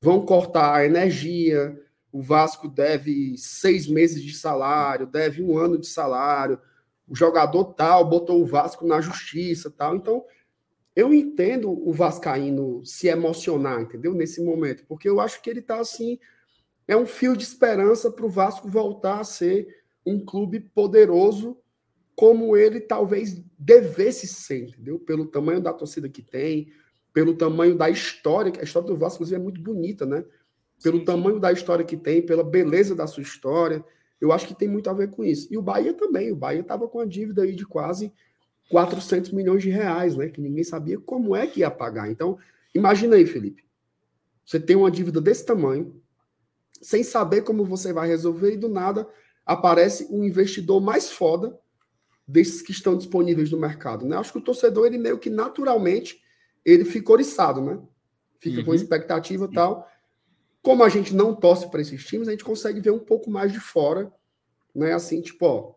vão 0.00 0.24
cortar 0.24 0.74
a 0.74 0.84
energia, 0.84 1.78
o 2.16 2.22
Vasco 2.22 2.66
deve 2.66 3.36
seis 3.36 3.86
meses 3.86 4.22
de 4.22 4.32
salário, 4.32 5.06
deve 5.06 5.42
um 5.42 5.58
ano 5.58 5.76
de 5.76 5.86
salário, 5.86 6.58
o 7.06 7.14
jogador 7.14 7.74
tal 7.74 8.08
botou 8.08 8.40
o 8.40 8.46
Vasco 8.46 8.86
na 8.86 9.02
justiça 9.02 9.70
tal. 9.70 9.96
Então, 9.96 10.24
eu 10.94 11.12
entendo 11.12 11.70
o 11.70 11.92
Vascaíno 11.92 12.80
se 12.86 13.06
emocionar, 13.06 13.82
entendeu? 13.82 14.14
Nesse 14.14 14.42
momento, 14.42 14.86
porque 14.88 15.06
eu 15.06 15.20
acho 15.20 15.42
que 15.42 15.50
ele 15.50 15.60
está 15.60 15.78
assim, 15.78 16.18
é 16.88 16.96
um 16.96 17.04
fio 17.04 17.36
de 17.36 17.44
esperança 17.44 18.10
para 18.10 18.24
o 18.24 18.30
Vasco 18.30 18.66
voltar 18.66 19.20
a 19.20 19.24
ser 19.24 19.68
um 20.06 20.24
clube 20.24 20.60
poderoso 20.60 21.58
como 22.14 22.56
ele 22.56 22.80
talvez 22.80 23.44
devesse 23.58 24.26
ser, 24.26 24.70
entendeu? 24.70 24.98
Pelo 24.98 25.26
tamanho 25.26 25.60
da 25.60 25.74
torcida 25.74 26.08
que 26.08 26.22
tem, 26.22 26.72
pelo 27.12 27.36
tamanho 27.36 27.76
da 27.76 27.90
história, 27.90 28.50
a 28.58 28.64
história 28.64 28.88
do 28.88 28.96
Vasco, 28.96 29.16
inclusive, 29.16 29.38
é 29.38 29.42
muito 29.42 29.60
bonita, 29.60 30.06
né? 30.06 30.24
Pelo 30.82 31.04
tamanho 31.04 31.38
da 31.38 31.52
história 31.52 31.84
que 31.84 31.96
tem, 31.96 32.24
pela 32.24 32.44
beleza 32.44 32.94
da 32.94 33.06
sua 33.06 33.22
história. 33.22 33.84
Eu 34.20 34.32
acho 34.32 34.46
que 34.46 34.54
tem 34.54 34.68
muito 34.68 34.88
a 34.88 34.92
ver 34.92 35.10
com 35.10 35.24
isso. 35.24 35.48
E 35.50 35.56
o 35.56 35.62
Bahia 35.62 35.92
também. 35.92 36.32
O 36.32 36.36
Bahia 36.36 36.60
estava 36.60 36.88
com 36.88 37.00
a 37.00 37.06
dívida 37.06 37.42
aí 37.42 37.54
de 37.54 37.66
quase 37.66 38.12
400 38.70 39.32
milhões 39.32 39.62
de 39.62 39.70
reais, 39.70 40.16
né? 40.16 40.28
Que 40.28 40.40
ninguém 40.40 40.64
sabia 40.64 40.98
como 40.98 41.34
é 41.34 41.46
que 41.46 41.60
ia 41.60 41.70
pagar. 41.70 42.10
Então, 42.10 42.38
imagina 42.74 43.16
aí, 43.16 43.26
Felipe. 43.26 43.64
Você 44.44 44.60
tem 44.60 44.76
uma 44.76 44.90
dívida 44.90 45.20
desse 45.20 45.44
tamanho, 45.44 46.00
sem 46.80 47.02
saber 47.02 47.42
como 47.42 47.64
você 47.64 47.92
vai 47.92 48.08
resolver, 48.08 48.52
e 48.52 48.56
do 48.56 48.68
nada 48.68 49.08
aparece 49.44 50.06
um 50.10 50.24
investidor 50.24 50.80
mais 50.80 51.10
foda 51.10 51.58
desses 52.26 52.60
que 52.60 52.72
estão 52.72 52.96
disponíveis 52.96 53.50
no 53.50 53.58
mercado. 53.58 54.04
Né? 54.06 54.16
Acho 54.16 54.32
que 54.32 54.38
o 54.38 54.42
torcedor, 54.42 54.86
ele 54.86 54.98
meio 54.98 55.18
que 55.18 55.30
naturalmente, 55.30 56.20
ele 56.64 56.84
fica 56.84 57.12
oriçado, 57.12 57.60
né? 57.60 57.78
Fica 58.38 58.58
uhum. 58.58 58.66
com 58.66 58.74
expectativa 58.74 59.48
e 59.50 59.54
tal. 59.54 59.88
Como 60.66 60.82
a 60.82 60.88
gente 60.88 61.14
não 61.14 61.32
torce 61.32 61.70
para 61.70 61.80
esses 61.80 62.04
times, 62.04 62.26
a 62.26 62.32
gente 62.32 62.42
consegue 62.42 62.80
ver 62.80 62.90
um 62.90 62.98
pouco 62.98 63.30
mais 63.30 63.52
de 63.52 63.60
fora, 63.60 64.12
né? 64.74 64.94
Assim, 64.94 65.20
tipo, 65.20 65.46
ó, 65.46 65.74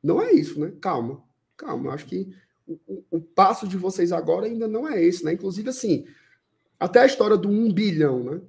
não 0.00 0.22
é 0.22 0.32
isso, 0.32 0.60
né? 0.60 0.72
Calma, 0.80 1.20
calma. 1.56 1.92
Acho 1.92 2.06
que 2.06 2.32
o, 2.64 2.78
o, 2.86 3.04
o 3.10 3.20
passo 3.20 3.66
de 3.66 3.76
vocês 3.76 4.12
agora 4.12 4.46
ainda 4.46 4.68
não 4.68 4.86
é 4.86 5.02
esse, 5.02 5.24
né? 5.24 5.32
Inclusive, 5.32 5.68
assim, 5.68 6.06
até 6.78 7.00
a 7.00 7.06
história 7.06 7.36
do 7.36 7.48
um 7.48 7.72
bilhão, 7.72 8.22
né? 8.22 8.40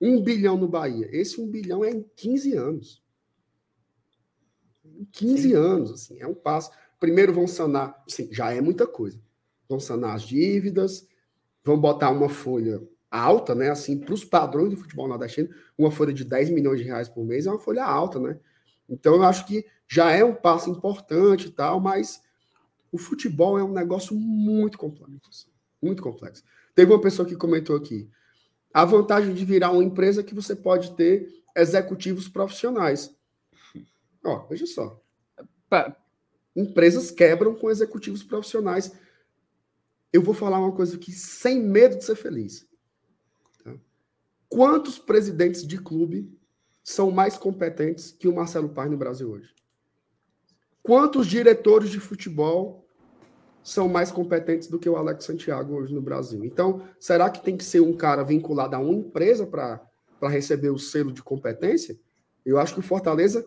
Um 0.00 0.22
bilhão 0.22 0.56
no 0.56 0.66
Bahia. 0.66 1.10
Esse 1.12 1.38
um 1.42 1.46
bilhão 1.46 1.84
é 1.84 1.90
em 1.90 2.02
15 2.16 2.54
anos. 2.54 3.04
Em 4.82 5.04
15 5.12 5.42
Sim. 5.42 5.52
anos, 5.52 5.90
assim, 5.90 6.18
é 6.20 6.26
um 6.26 6.34
passo. 6.34 6.70
Primeiro 6.98 7.34
vão 7.34 7.46
sanar, 7.46 8.02
sim, 8.08 8.32
já 8.32 8.50
é 8.50 8.62
muita 8.62 8.86
coisa. 8.86 9.20
Vão 9.68 9.78
sanar 9.78 10.14
as 10.14 10.22
dívidas, 10.22 11.06
vão 11.62 11.78
botar 11.78 12.08
uma 12.08 12.30
folha 12.30 12.80
alta, 13.16 13.54
né? 13.54 13.70
Assim, 13.70 13.98
para 13.98 14.14
os 14.14 14.24
padrões 14.24 14.70
do 14.70 14.76
futebol 14.76 15.08
nordestino, 15.08 15.48
uma 15.76 15.90
folha 15.90 16.12
de 16.12 16.24
10 16.24 16.50
milhões 16.50 16.78
de 16.78 16.84
reais 16.84 17.08
por 17.08 17.24
mês 17.24 17.46
é 17.46 17.50
uma 17.50 17.58
folha 17.58 17.84
alta, 17.84 18.18
né? 18.18 18.38
Então 18.88 19.14
eu 19.16 19.22
acho 19.22 19.46
que 19.46 19.66
já 19.88 20.10
é 20.10 20.24
um 20.24 20.34
passo 20.34 20.70
importante 20.70 21.48
e 21.48 21.50
tal, 21.50 21.80
mas 21.80 22.20
o 22.90 22.98
futebol 22.98 23.58
é 23.58 23.64
um 23.64 23.72
negócio 23.72 24.16
muito 24.16 24.78
complexo. 24.78 25.28
Assim, 25.28 25.48
muito 25.82 26.02
complexo. 26.02 26.42
Teve 26.74 26.92
uma 26.92 27.00
pessoa 27.00 27.26
que 27.26 27.36
comentou 27.36 27.76
aqui. 27.76 28.08
A 28.72 28.84
vantagem 28.84 29.34
de 29.34 29.44
virar 29.44 29.70
uma 29.70 29.84
empresa 29.84 30.20
é 30.20 30.24
que 30.24 30.34
você 30.34 30.54
pode 30.54 30.94
ter 30.94 31.28
executivos 31.56 32.28
profissionais. 32.28 33.14
Ó, 34.22 34.46
veja 34.46 34.66
só. 34.66 35.00
Empresas 36.54 37.10
quebram 37.10 37.54
com 37.54 37.70
executivos 37.70 38.22
profissionais. 38.22 38.92
Eu 40.12 40.22
vou 40.22 40.34
falar 40.34 40.58
uma 40.58 40.72
coisa 40.72 40.96
aqui 40.96 41.12
sem 41.12 41.62
medo 41.62 41.96
de 41.96 42.04
ser 42.04 42.16
feliz. 42.16 42.66
Quantos 44.56 44.98
presidentes 44.98 45.66
de 45.66 45.76
clube 45.76 46.34
são 46.82 47.10
mais 47.10 47.36
competentes 47.36 48.10
que 48.10 48.26
o 48.26 48.34
Marcelo 48.34 48.70
Paz 48.70 48.90
no 48.90 48.96
Brasil 48.96 49.30
hoje? 49.30 49.54
Quantos 50.82 51.26
diretores 51.26 51.90
de 51.90 52.00
futebol 52.00 52.88
são 53.62 53.86
mais 53.86 54.10
competentes 54.10 54.66
do 54.66 54.78
que 54.78 54.88
o 54.88 54.96
Alex 54.96 55.26
Santiago 55.26 55.74
hoje 55.74 55.94
no 55.94 56.00
Brasil? 56.00 56.42
Então, 56.42 56.88
será 56.98 57.28
que 57.28 57.44
tem 57.44 57.54
que 57.54 57.64
ser 57.64 57.80
um 57.80 57.94
cara 57.94 58.22
vinculado 58.22 58.74
a 58.74 58.78
uma 58.78 58.94
empresa 58.94 59.46
para 59.46 59.78
receber 60.22 60.70
o 60.70 60.78
selo 60.78 61.12
de 61.12 61.22
competência? 61.22 62.00
Eu 62.42 62.58
acho 62.58 62.72
que 62.72 62.80
o 62.80 62.82
Fortaleza, 62.82 63.46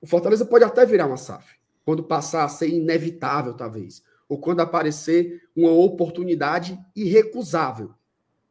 o 0.00 0.06
Fortaleza 0.06 0.46
pode 0.46 0.62
até 0.62 0.86
virar 0.86 1.08
uma 1.08 1.16
SAF, 1.16 1.56
quando 1.84 2.04
passar 2.04 2.44
a 2.44 2.48
ser 2.48 2.68
inevitável, 2.68 3.54
talvez, 3.54 4.00
ou 4.28 4.38
quando 4.38 4.60
aparecer 4.60 5.42
uma 5.56 5.72
oportunidade 5.72 6.78
irrecusável. 6.94 7.92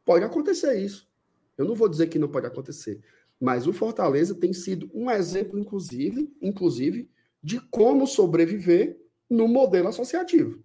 Pode 0.04 0.26
acontecer 0.26 0.74
isso. 0.78 1.09
Eu 1.60 1.66
não 1.66 1.74
vou 1.74 1.88
dizer 1.88 2.06
que 2.06 2.18
não 2.18 2.28
pode 2.28 2.46
acontecer, 2.46 3.00
mas 3.40 3.66
o 3.66 3.72
Fortaleza 3.72 4.34
tem 4.34 4.52
sido 4.52 4.90
um 4.92 5.10
exemplo, 5.10 5.58
inclusive, 5.58 6.34
inclusive 6.40 7.10
de 7.42 7.60
como 7.70 8.06
sobreviver 8.06 8.98
no 9.28 9.46
modelo 9.46 9.88
associativo. 9.88 10.62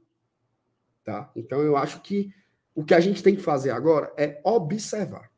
Tá? 1.04 1.32
Então, 1.36 1.62
eu 1.62 1.78
acho 1.78 2.02
que 2.02 2.34
o 2.74 2.84
que 2.84 2.94
a 2.94 3.00
gente 3.00 3.22
tem 3.22 3.36
que 3.36 3.42
fazer 3.42 3.72
agora 3.72 4.12
é 4.18 4.42
observar. 4.44 5.32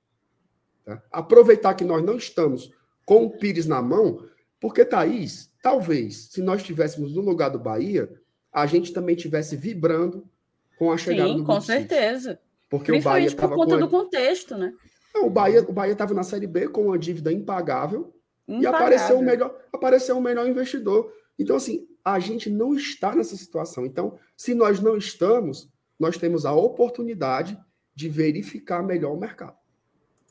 Tá? 0.86 1.04
Aproveitar 1.12 1.74
que 1.74 1.84
nós 1.84 2.04
não 2.04 2.18
estamos 2.18 2.72
com 3.06 3.26
o 3.26 3.38
Pires 3.38 3.66
na 3.66 3.82
mão, 3.82 4.26
porque, 4.60 4.84
Thaís, 4.86 5.52
talvez, 5.62 6.30
se 6.32 6.42
nós 6.42 6.62
estivéssemos 6.62 7.14
no 7.14 7.22
lugar 7.22 7.50
do 7.50 7.60
Bahia, 7.60 8.10
a 8.52 8.66
gente 8.66 8.92
também 8.92 9.16
tivesse 9.16 9.56
vibrando 9.56 10.28
com 10.78 10.92
a 10.92 10.98
chegada 10.98 11.30
Sim, 11.30 11.38
do 11.38 11.44
com 11.44 11.62
certeza. 11.62 12.40
Porque 12.70 12.92
o 12.92 13.02
Bahia 13.02 13.32
por 13.36 13.50
conta 13.50 13.76
com... 13.76 13.80
do 13.80 13.90
contexto, 13.90 14.58
né? 14.58 14.74
Não, 15.18 15.26
o 15.26 15.30
Bahia 15.30 15.66
o 15.68 15.74
Bahia 15.74 15.94
estava 15.94 16.14
na 16.14 16.24
Série 16.24 16.46
B 16.46 16.68
com 16.68 16.88
uma 16.88 17.00
dívida 17.00 17.32
impagável, 17.32 18.14
impagável. 18.48 18.62
e 18.62 18.68
apareceu 18.68 19.18
o 19.18 19.24
melhor 19.24 19.58
apareceu 19.74 20.18
o 20.18 20.22
melhor 20.22 20.48
investidor. 20.48 21.12
Então, 21.40 21.56
assim, 21.56 21.88
a 22.06 22.20
gente 22.20 22.50
não 22.50 22.76
está 22.76 23.16
nessa 23.16 23.36
situação. 23.36 23.86
Então, 23.86 24.18
se 24.36 24.54
nós 24.54 24.80
não 24.80 24.96
estamos, 24.96 25.70
nós 26.00 26.18
temos 26.18 26.46
a 26.46 26.54
oportunidade 26.54 27.60
de 27.94 28.08
verificar 28.08 28.84
melhor 28.84 29.14
o 29.14 29.20
mercado. 29.20 29.58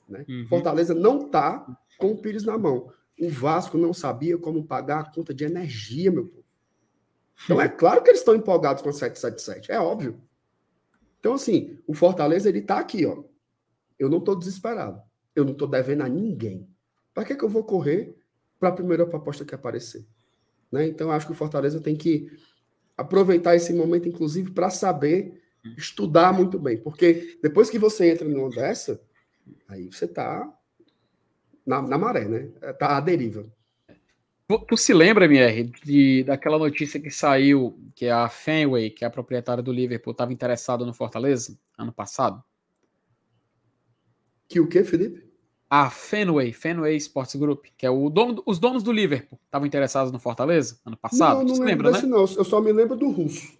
Né? 0.09 0.25
Uhum. 0.29 0.47
Fortaleza 0.49 0.95
não 0.95 1.27
está 1.27 1.67
com 1.99 2.13
o 2.13 2.17
Pires 2.17 2.45
na 2.45 2.57
mão. 2.57 2.93
O 3.21 3.29
Vasco 3.29 3.77
não 3.77 3.93
sabia 3.93 4.39
como 4.39 4.65
pagar 4.65 5.01
a 5.01 5.11
conta 5.11 5.35
de 5.35 5.45
energia, 5.45 6.13
meu 6.13 6.27
povo. 6.27 6.45
Então, 7.45 7.61
é 7.61 7.69
claro 7.69 8.03
que 8.03 8.11
eles 8.11 8.21
estão 8.21 8.35
empolgados 8.35 8.83
com 8.83 8.91
o 8.91 8.93
777, 8.93 9.73
é 9.73 9.81
óbvio. 9.81 10.21
Então, 11.21 11.35
assim, 11.35 11.79
o 11.87 11.93
Fortaleza, 11.93 12.49
ele 12.49 12.61
está 12.61 12.79
aqui, 12.79 13.05
ó. 13.05 13.25
Eu 13.99 14.09
não 14.09 14.19
estou 14.19 14.37
desesperado. 14.37 15.01
Eu 15.35 15.45
não 15.45 15.53
estou 15.53 15.69
devendo 15.69 16.03
a 16.03 16.09
ninguém. 16.09 16.69
Para 17.13 17.25
que, 17.25 17.35
que 17.35 17.45
eu 17.45 17.49
vou 17.49 17.65
correr 17.65 18.15
para 18.59 18.71
a 18.71 18.73
primeira 18.73 19.07
proposta 19.07 19.45
que 19.45 19.55
aparecer? 19.55 20.07
Né? 20.71 20.87
Então, 20.87 21.11
acho 21.11 21.27
que 21.27 21.33
o 21.33 21.37
Fortaleza 21.37 21.81
tem 21.81 21.97
que 21.97 22.31
aproveitar 22.97 23.55
esse 23.55 23.73
momento, 23.73 24.09
inclusive, 24.09 24.51
para 24.51 24.71
saber 24.71 25.43
estudar 25.77 26.33
muito 26.33 26.59
bem. 26.59 26.79
Porque 26.79 27.39
depois 27.43 27.71
que 27.71 27.79
você 27.79 28.11
entra 28.11 28.27
numa 28.27 28.51
dessa, 28.51 29.01
aí 29.69 29.87
você 29.87 30.05
está 30.05 30.51
na, 31.67 31.83
na, 31.83 31.99
maré, 31.99 32.27
né? 32.27 32.51
Está 32.63 32.97
à 32.97 33.01
deriva. 33.01 33.45
Tu, 34.49 34.59
tu, 34.61 34.77
se 34.77 34.95
lembra, 34.95 35.25
MR, 35.25 35.65
de, 35.85 36.23
daquela 36.23 36.59
notícia 36.59 37.01
que 37.01 37.11
saiu 37.11 37.77
que 37.95 38.09
a 38.09 38.29
Fenway, 38.29 38.91
que 38.91 39.05
é 39.05 39.09
a 39.09 39.11
proprietária 39.11 39.63
do 39.63 39.73
Liverpool, 39.73 40.13
estava 40.13 40.33
interessada 40.33 40.85
no 40.85 40.95
Fortaleza 40.95 41.59
ano 41.77 41.93
passado? 41.93 42.43
Que 44.49 44.61
o 44.61 44.69
que, 44.69 44.85
Felipe? 44.85 45.27
a 45.69 45.91
Fenway, 45.91 46.53
Fenway 46.53 46.97
Sports 46.97 47.35
Group, 47.35 47.67
que 47.77 47.85
é 47.85 47.91
o 47.91 48.09
dono, 48.09 48.43
os 48.47 48.59
donos 48.59 48.83
do 48.83 48.93
Liverpool, 48.93 49.39
estavam 49.45 49.67
interessados 49.67 50.13
no 50.13 50.19
Fortaleza 50.19 50.79
ano 50.85 50.97
passado? 50.97 51.39
Não, 51.39 51.45
não 51.45 51.53
lembro 51.55 51.67
lembra, 51.67 51.93
desse, 51.93 52.05
né? 52.05 52.11
não. 52.11 52.21
Eu 52.21 52.45
só 52.45 52.61
me 52.61 52.73
lembro 52.73 52.97
do 52.97 53.11
russo. 53.11 53.53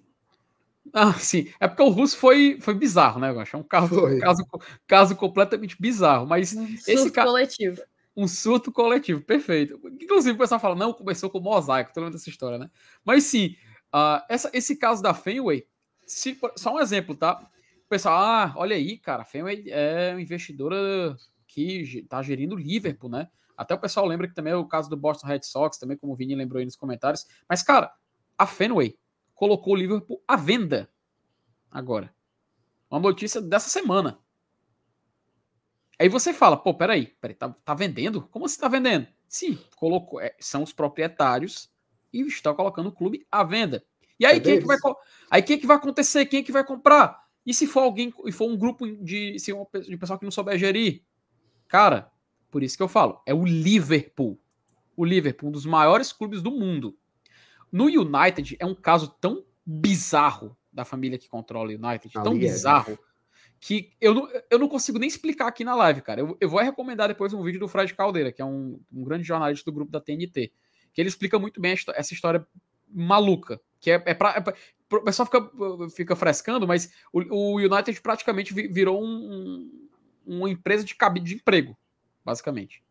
Ah, 0.93 1.13
sim. 1.15 1.49
É 1.59 1.67
porque 1.67 1.83
o 1.83 1.89
russo 1.89 2.17
foi, 2.17 2.59
foi 2.61 2.75
bizarro, 2.75 3.21
né, 3.21 3.31
eu 3.31 3.41
acho. 3.41 3.57
É 3.57 3.59
um 3.59 3.63
caso, 3.63 3.97
caso, 4.21 4.47
caso 4.87 5.17
completamente 5.17 5.77
bizarro. 5.81 6.27
Mas 6.27 6.55
um 6.55 6.65
esse 6.65 7.11
caso. 7.11 7.29
coletivo. 7.29 7.83
Um 8.17 8.29
surto 8.29 8.73
coletivo, 8.73 9.21
perfeito. 9.21 9.79
Inclusive, 10.01 10.35
o 10.35 10.39
pessoal 10.39 10.61
fala, 10.61 10.75
não, 10.75 10.93
começou 10.93 11.29
com 11.29 11.41
mosaico, 11.41 11.93
tô 11.93 12.01
lembrando 12.01 12.15
dessa 12.15 12.31
história, 12.31 12.57
né? 12.57 12.71
Mas 13.05 13.25
sim, 13.25 13.57
uh, 13.95 14.23
essa, 14.29 14.49
esse 14.55 14.77
caso 14.77 15.03
da 15.03 15.13
Fenway, 15.13 15.67
se, 16.07 16.39
só 16.57 16.75
um 16.75 16.81
exemplo, 16.81 17.15
tá? 17.15 17.47
O 17.87 17.89
pessoal, 17.89 18.19
ah, 18.19 18.53
olha 18.57 18.75
aí, 18.75 18.99
cara, 18.99 19.23
a 19.23 19.25
Fenway 19.25 19.65
é 19.69 20.11
uma 20.11 20.21
investidora 20.21 21.17
que 21.47 21.83
está 21.83 22.21
gerindo 22.21 22.57
o 22.57 22.59
Liverpool, 22.59 23.09
né? 23.09 23.29
Até 23.57 23.75
o 23.75 23.81
pessoal 23.81 24.05
lembra 24.05 24.27
que 24.27 24.35
também 24.35 24.53
é 24.53 24.57
o 24.57 24.67
caso 24.67 24.91
do 24.91 24.97
Boston 24.97 25.29
Red 25.29 25.43
Sox, 25.45 25.79
também 25.79 25.97
como 25.97 26.13
o 26.13 26.17
Vini 26.17 26.35
lembrou 26.35 26.59
aí 26.59 26.65
nos 26.65 26.75
comentários. 26.75 27.25
Mas, 27.49 27.63
cara, 27.63 27.93
a 28.37 28.45
Fenway 28.45 28.99
colocou 29.37 29.75
o 29.75 29.77
Liverpool 29.77 30.21
à 30.27 30.35
venda 30.35 30.91
agora. 31.71 32.13
Uma 32.91 32.99
notícia 32.99 33.41
dessa 33.41 33.69
semana. 33.69 34.19
Aí 35.97 36.09
você 36.09 36.35
fala, 36.35 36.57
pô, 36.57 36.75
peraí, 36.75 37.07
peraí, 37.21 37.37
tá, 37.37 37.51
tá 37.51 37.73
vendendo? 37.73 38.23
Como 38.29 38.49
você 38.49 38.61
tá 38.61 38.67
vendendo? 38.67 39.07
Sim, 39.29 39.59
colocou, 39.77 40.21
é, 40.21 40.35
são 40.41 40.65
os 40.65 40.73
proprietários 40.73 41.71
e 42.13 42.21
estão 42.23 42.55
colocando 42.55 42.89
o 42.89 42.93
clube 42.93 43.25
à 43.31 43.45
venda. 43.45 43.85
E 44.19 44.27
aí, 44.27 44.39
é 44.39 44.41
quem 44.41 44.55
é 44.55 44.59
que 44.59 44.67
vai, 44.67 44.77
aí 45.31 45.43
quem 45.43 45.57
é 45.57 45.61
que 45.61 45.67
vai 45.67 45.77
acontecer? 45.77 46.27
Quem 46.27 46.41
é 46.41 46.43
que 46.43 46.53
vai 46.53 46.65
comprar? 46.65 47.26
E 47.47 47.55
se 47.55 47.67
for 47.67 47.81
alguém, 47.81 48.13
e 48.25 48.33
for 48.33 48.51
um 48.51 48.57
grupo 48.57 48.87
de, 48.87 49.39
se 49.39 49.53
um, 49.53 49.65
de 49.87 49.97
pessoal 49.97 50.19
que 50.19 50.25
não 50.25 50.33
souber 50.33 50.59
gerir? 50.59 51.03
Cara, 51.69 52.11
por 52.51 52.63
isso 52.63 52.77
que 52.77 52.83
eu 52.83 52.89
falo, 52.89 53.23
é 53.25 53.33
o 53.33 53.45
Liverpool. 53.45 54.39
O 54.97 55.05
Liverpool, 55.05 55.51
um 55.51 55.53
dos 55.53 55.65
maiores 55.65 56.13
clubes 56.13 56.43
do 56.43 56.51
mundo. 56.51 56.99
No 57.71 57.85
United 57.85 58.57
é 58.59 58.67
um 58.67 58.75
caso 58.75 59.15
tão 59.21 59.45
bizarro 59.65 60.57
da 60.73 60.85
família 60.85 61.19
que 61.19 61.29
controla 61.29 61.71
o 61.71 61.75
United, 61.75 62.13
tão 62.13 62.33
Ali 62.33 62.41
bizarro, 62.41 62.93
é. 62.93 62.99
que 63.61 63.93
eu 64.01 64.15
não, 64.15 64.29
eu 64.51 64.59
não 64.59 64.69
consigo 64.69 64.99
nem 64.99 65.09
explicar 65.09 65.47
aqui 65.47 65.65
na 65.65 65.75
live, 65.75 66.03
cara. 66.03 66.21
Eu, 66.21 66.37
eu 66.41 66.49
vou 66.49 66.61
recomendar 66.61 67.09
depois 67.09 67.33
um 67.33 67.43
vídeo 67.43 67.61
do 67.61 67.69
Fred 67.69 67.95
Caldeira, 67.95 68.33
que 68.33 68.43
é 68.43 68.45
um, 68.45 68.81
um 68.93 69.05
grande 69.05 69.25
jornalista 69.25 69.71
do 69.71 69.75
grupo 69.75 69.93
da 69.93 70.01
TNT, 70.01 70.53
que 70.93 71.01
ele 71.01 71.09
explica 71.09 71.39
muito 71.39 71.61
bem 71.61 71.75
essa 71.95 72.13
história 72.13 72.47
maluca, 72.89 73.61
que 73.81 73.91
é, 73.91 74.03
é 74.07 74.15
pra, 74.15 74.35
é 74.37 74.41
pra, 74.41 74.55
o 74.91 75.01
pessoal 75.03 75.27
fica, 75.27 75.51
fica 75.91 76.17
frescando, 76.17 76.67
mas 76.67 76.93
o, 77.13 77.21
o 77.35 77.57
United 77.57 78.01
praticamente 78.01 78.55
virou 78.55 79.03
um, 79.05 79.89
uma 80.25 80.51
empresa 80.51 80.85
de 80.85 80.97
de 81.23 81.35
emprego, 81.35 81.77
basicamente. 82.25 82.83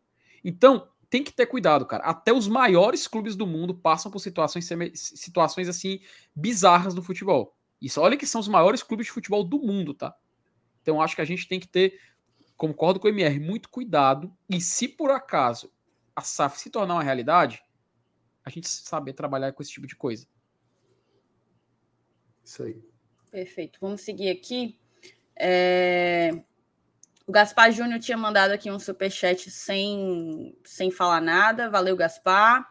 Então, 0.44 0.88
tem 1.08 1.22
que 1.22 1.32
ter 1.32 1.46
cuidado, 1.46 1.86
cara. 1.86 2.04
Até 2.04 2.32
os 2.32 2.48
maiores 2.48 3.06
clubes 3.06 3.36
do 3.36 3.46
mundo 3.46 3.74
passam 3.74 4.10
por 4.10 4.18
situações, 4.18 4.68
situações 4.94 5.68
assim 5.68 6.00
bizarras 6.34 6.94
no 6.94 7.02
futebol. 7.02 7.56
Isso, 7.80 8.00
olha 8.00 8.16
que 8.16 8.26
são 8.26 8.40
os 8.40 8.48
maiores 8.48 8.82
clubes 8.82 9.06
de 9.06 9.12
futebol 9.12 9.44
do 9.44 9.58
mundo, 9.58 9.94
tá? 9.94 10.14
Então, 10.82 11.00
acho 11.00 11.16
que 11.16 11.22
a 11.22 11.26
gente 11.26 11.48
tem 11.48 11.60
que 11.60 11.68
ter, 11.68 12.00
concordo 12.56 12.98
com 12.98 13.06
o 13.06 13.10
MR, 13.10 13.38
muito 13.40 13.68
cuidado. 13.68 14.32
E 14.48 14.60
se 14.60 14.88
por 14.88 15.10
acaso 15.10 15.70
a 16.14 16.22
SAF 16.22 16.58
se 16.58 16.70
tornar 16.70 16.94
uma 16.94 17.02
realidade, 17.02 17.62
a 18.44 18.50
gente 18.50 18.68
saber 18.68 19.12
trabalhar 19.12 19.52
com 19.52 19.62
esse 19.62 19.72
tipo 19.72 19.86
de 19.86 19.96
coisa. 19.96 20.26
Isso 22.46 22.62
aí. 22.62 22.80
Perfeito. 23.28 23.78
Vamos 23.80 24.02
seguir 24.02 24.30
aqui. 24.30 24.78
É... 25.36 26.30
O 27.26 27.32
Gaspar 27.32 27.72
Júnior 27.72 27.98
tinha 27.98 28.16
mandado 28.16 28.52
aqui 28.52 28.70
um 28.70 28.78
superchat 28.78 29.50
sem, 29.50 30.56
sem 30.64 30.92
falar 30.92 31.20
nada. 31.20 31.68
Valeu, 31.68 31.96
Gaspar. 31.96 32.64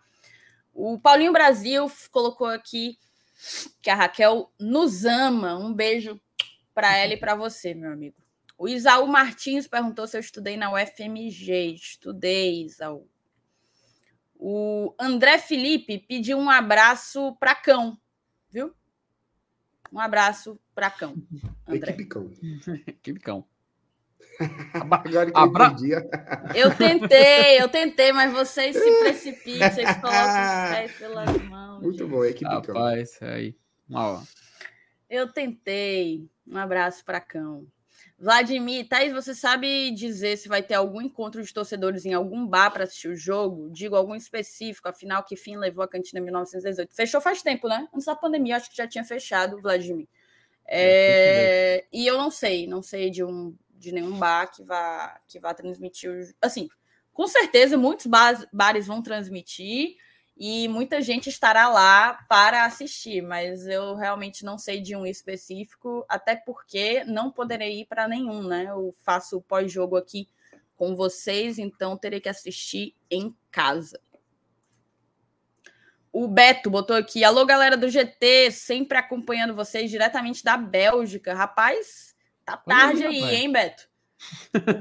O 0.74 0.98
Paulinho 0.98 1.34
Brasil 1.34 1.92
colocou 2.10 2.48
aqui 2.48 2.98
que 3.82 3.90
a 3.90 3.96
Raquel 3.96 4.50
nos 4.58 5.04
ama. 5.04 5.58
Um 5.58 5.74
beijo 5.74 6.20
para 6.74 6.96
ela 6.96 7.14
e 7.14 7.18
para 7.18 7.36
você, 7.36 7.74
meu 7.74 7.92
amigo. 7.92 8.16
O 8.58 8.70
Isaú 8.70 9.06
Martins 9.08 9.68
perguntou 9.68 10.08
se 10.08 10.16
eu 10.16 10.22
estudei 10.22 10.56
na 10.56 10.72
UFMG. 10.72 11.76
Estudei, 11.76 12.64
Isaú. 12.64 13.06
O 14.38 14.96
André 14.98 15.38
Felipe 15.38 16.00
pediu 16.00 16.38
um 16.38 16.50
abraço 16.50 17.36
para 17.42 17.54
cão, 17.54 18.00
viu? 18.50 18.74
Um 19.96 20.00
abraço 20.00 20.60
para 20.76 20.92
cão. 20.92 21.16
André. 21.66 21.92
Equipe 21.92 22.06
cão. 22.06 22.30
Equipe 22.86 23.20
cão. 23.24 23.46
Agora 24.74 25.32
que 25.32 25.38
Abra... 25.38 25.74
eu, 25.82 26.02
eu 26.70 26.76
tentei, 26.76 27.62
eu 27.62 27.70
tentei, 27.70 28.12
mas 28.12 28.34
vocês 28.34 28.76
se 28.76 29.00
precipitam, 29.00 29.72
vocês 29.72 29.96
colocam 29.96 30.64
os 30.66 30.70
pés 30.70 30.92
pelas 30.98 31.42
mãos. 31.44 31.82
Muito 31.82 32.00
gente. 32.00 32.10
bom, 32.10 32.26
equipe 32.26 32.52
Rapaz, 32.52 33.18
cão. 33.18 33.30
aí. 33.30 33.56
Uma 33.88 34.24
Eu 35.10 35.32
tentei. 35.32 36.30
Um 36.46 36.58
abraço 36.58 37.06
para 37.06 37.22
cão. 37.22 37.66
Vladimir, 38.18 38.88
Thaís, 38.88 39.12
você 39.12 39.36
sabe 39.36 39.92
dizer 39.92 40.38
se 40.38 40.48
vai 40.48 40.64
ter 40.64 40.74
algum 40.74 41.02
encontro 41.02 41.44
de 41.44 41.54
torcedores 41.54 42.06
em 42.06 42.14
algum 42.14 42.48
bar 42.48 42.72
para 42.72 42.86
assistir 42.86 43.10
o 43.10 43.16
jogo? 43.16 43.70
Digo 43.70 43.96
algum 43.96 44.16
específico, 44.16 44.88
afinal, 44.88 45.24
que 45.24 45.36
fim 45.36 45.58
levou 45.58 45.84
a 45.84 45.88
cantina 45.88 46.22
em 46.22 46.24
1918? 46.24 46.96
Fechou 46.96 47.20
faz 47.20 47.42
tempo, 47.42 47.68
né? 47.68 47.88
Antes 47.94 48.06
da 48.06 48.16
pandemia, 48.16 48.56
acho 48.56 48.70
que 48.70 48.78
já 48.78 48.88
tinha 48.88 49.04
fechado, 49.04 49.62
Vladimir. 49.62 50.08
É, 50.66 51.84
é 51.84 51.86
e 51.92 52.08
eu 52.08 52.18
não 52.18 52.32
sei, 52.32 52.66
não 52.68 52.82
sei 52.82 53.10
de 53.10 53.24
um 53.24 53.56
de 53.78 53.92
nenhum 53.92 54.18
bar 54.18 54.48
que 54.48 54.64
vá 54.64 55.20
que 55.28 55.40
vá 55.40 55.54
transmitir 55.54 56.10
o, 56.10 56.34
assim, 56.42 56.70
com 57.14 57.28
certeza 57.28 57.78
muitos 57.78 58.08
bares 58.52 58.88
vão 58.88 59.02
transmitir 59.02 59.98
e 60.38 60.68
muita 60.68 61.02
gente 61.02 61.30
estará 61.30 61.70
lá 61.70 62.14
para 62.28 62.66
assistir, 62.66 63.22
mas 63.22 63.66
eu 63.68 63.96
realmente 63.96 64.44
não 64.44 64.58
sei 64.58 64.82
de 64.82 64.94
um 64.96 65.06
específico, 65.06 66.06
até 66.10 66.36
porque 66.36 67.06
não 67.06 67.32
poderei 67.32 67.82
ir 67.82 67.86
para 67.86 68.08
nenhum, 68.08 68.44
né? 68.44 68.66
Eu 68.68 68.94
faço 69.04 69.42
pós-jogo 69.42 69.96
aqui 69.96 70.28
com 70.76 70.94
vocês, 70.94 71.58
então 71.58 71.98
terei 71.98 72.20
que 72.20 72.28
assistir 72.28 72.94
em 73.10 73.34
casa. 73.50 73.98
O 76.12 76.28
Beto 76.28 76.70
botou 76.70 76.98
aqui, 76.98 77.24
alô 77.24 77.46
galera 77.46 77.78
do 77.78 77.90
GT, 77.90 78.52
sempre 78.52 78.98
acompanhando 78.98 79.56
vocês 79.56 79.90
diretamente 79.90 80.44
da 80.44 80.58
Bélgica. 80.58 81.34
Rapaz, 81.34 82.14
tá 82.44 82.58
tarde 82.58 83.06
aí, 83.06 83.24
aí 83.24 83.36
hein, 83.36 83.52
Beto? 83.52 83.88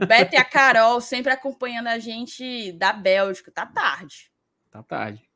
O 0.02 0.06
Beto 0.06 0.34
e 0.34 0.38
a 0.38 0.44
Carol 0.44 1.00
sempre 1.00 1.32
acompanhando 1.32 1.88
a 1.88 1.98
gente 2.00 2.72
da 2.72 2.92
Bélgica. 2.92 3.52
Tá 3.52 3.66
tarde. 3.66 4.32
Tá 4.70 4.82
tarde. 4.82 5.28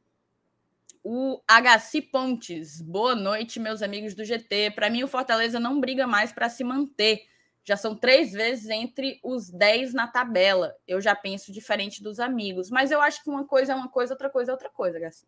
O 1.11 1.41
HC 1.51 2.03
Pontes. 2.03 2.83
Boa 2.83 3.15
noite, 3.15 3.59
meus 3.59 3.81
amigos 3.81 4.15
do 4.15 4.27
GT. 4.27 4.73
Para 4.73 4.91
mim, 4.91 5.03
o 5.03 5.09
Fortaleza 5.09 5.59
não 5.59 5.81
briga 5.81 6.07
mais 6.07 6.33
para 6.33 6.51
se 6.51 6.63
manter. 6.63 7.23
Já 7.65 7.79
são 7.79 7.97
três 7.97 8.33
vezes 8.33 8.69
entre 8.69 9.19
os 9.25 9.49
dez 9.49 9.95
na 9.95 10.07
tabela. 10.07 10.75
Eu 10.87 11.01
já 11.01 11.17
penso 11.17 11.51
diferente 11.51 12.03
dos 12.03 12.21
amigos. 12.21 12.69
Mas 12.69 12.91
eu 12.91 13.01
acho 13.01 13.25
que 13.25 13.31
uma 13.31 13.47
coisa 13.47 13.73
é 13.73 13.75
uma 13.75 13.89
coisa, 13.89 14.13
outra 14.13 14.29
coisa 14.29 14.51
é 14.51 14.53
outra 14.53 14.69
coisa, 14.69 14.99
HC. 14.99 15.27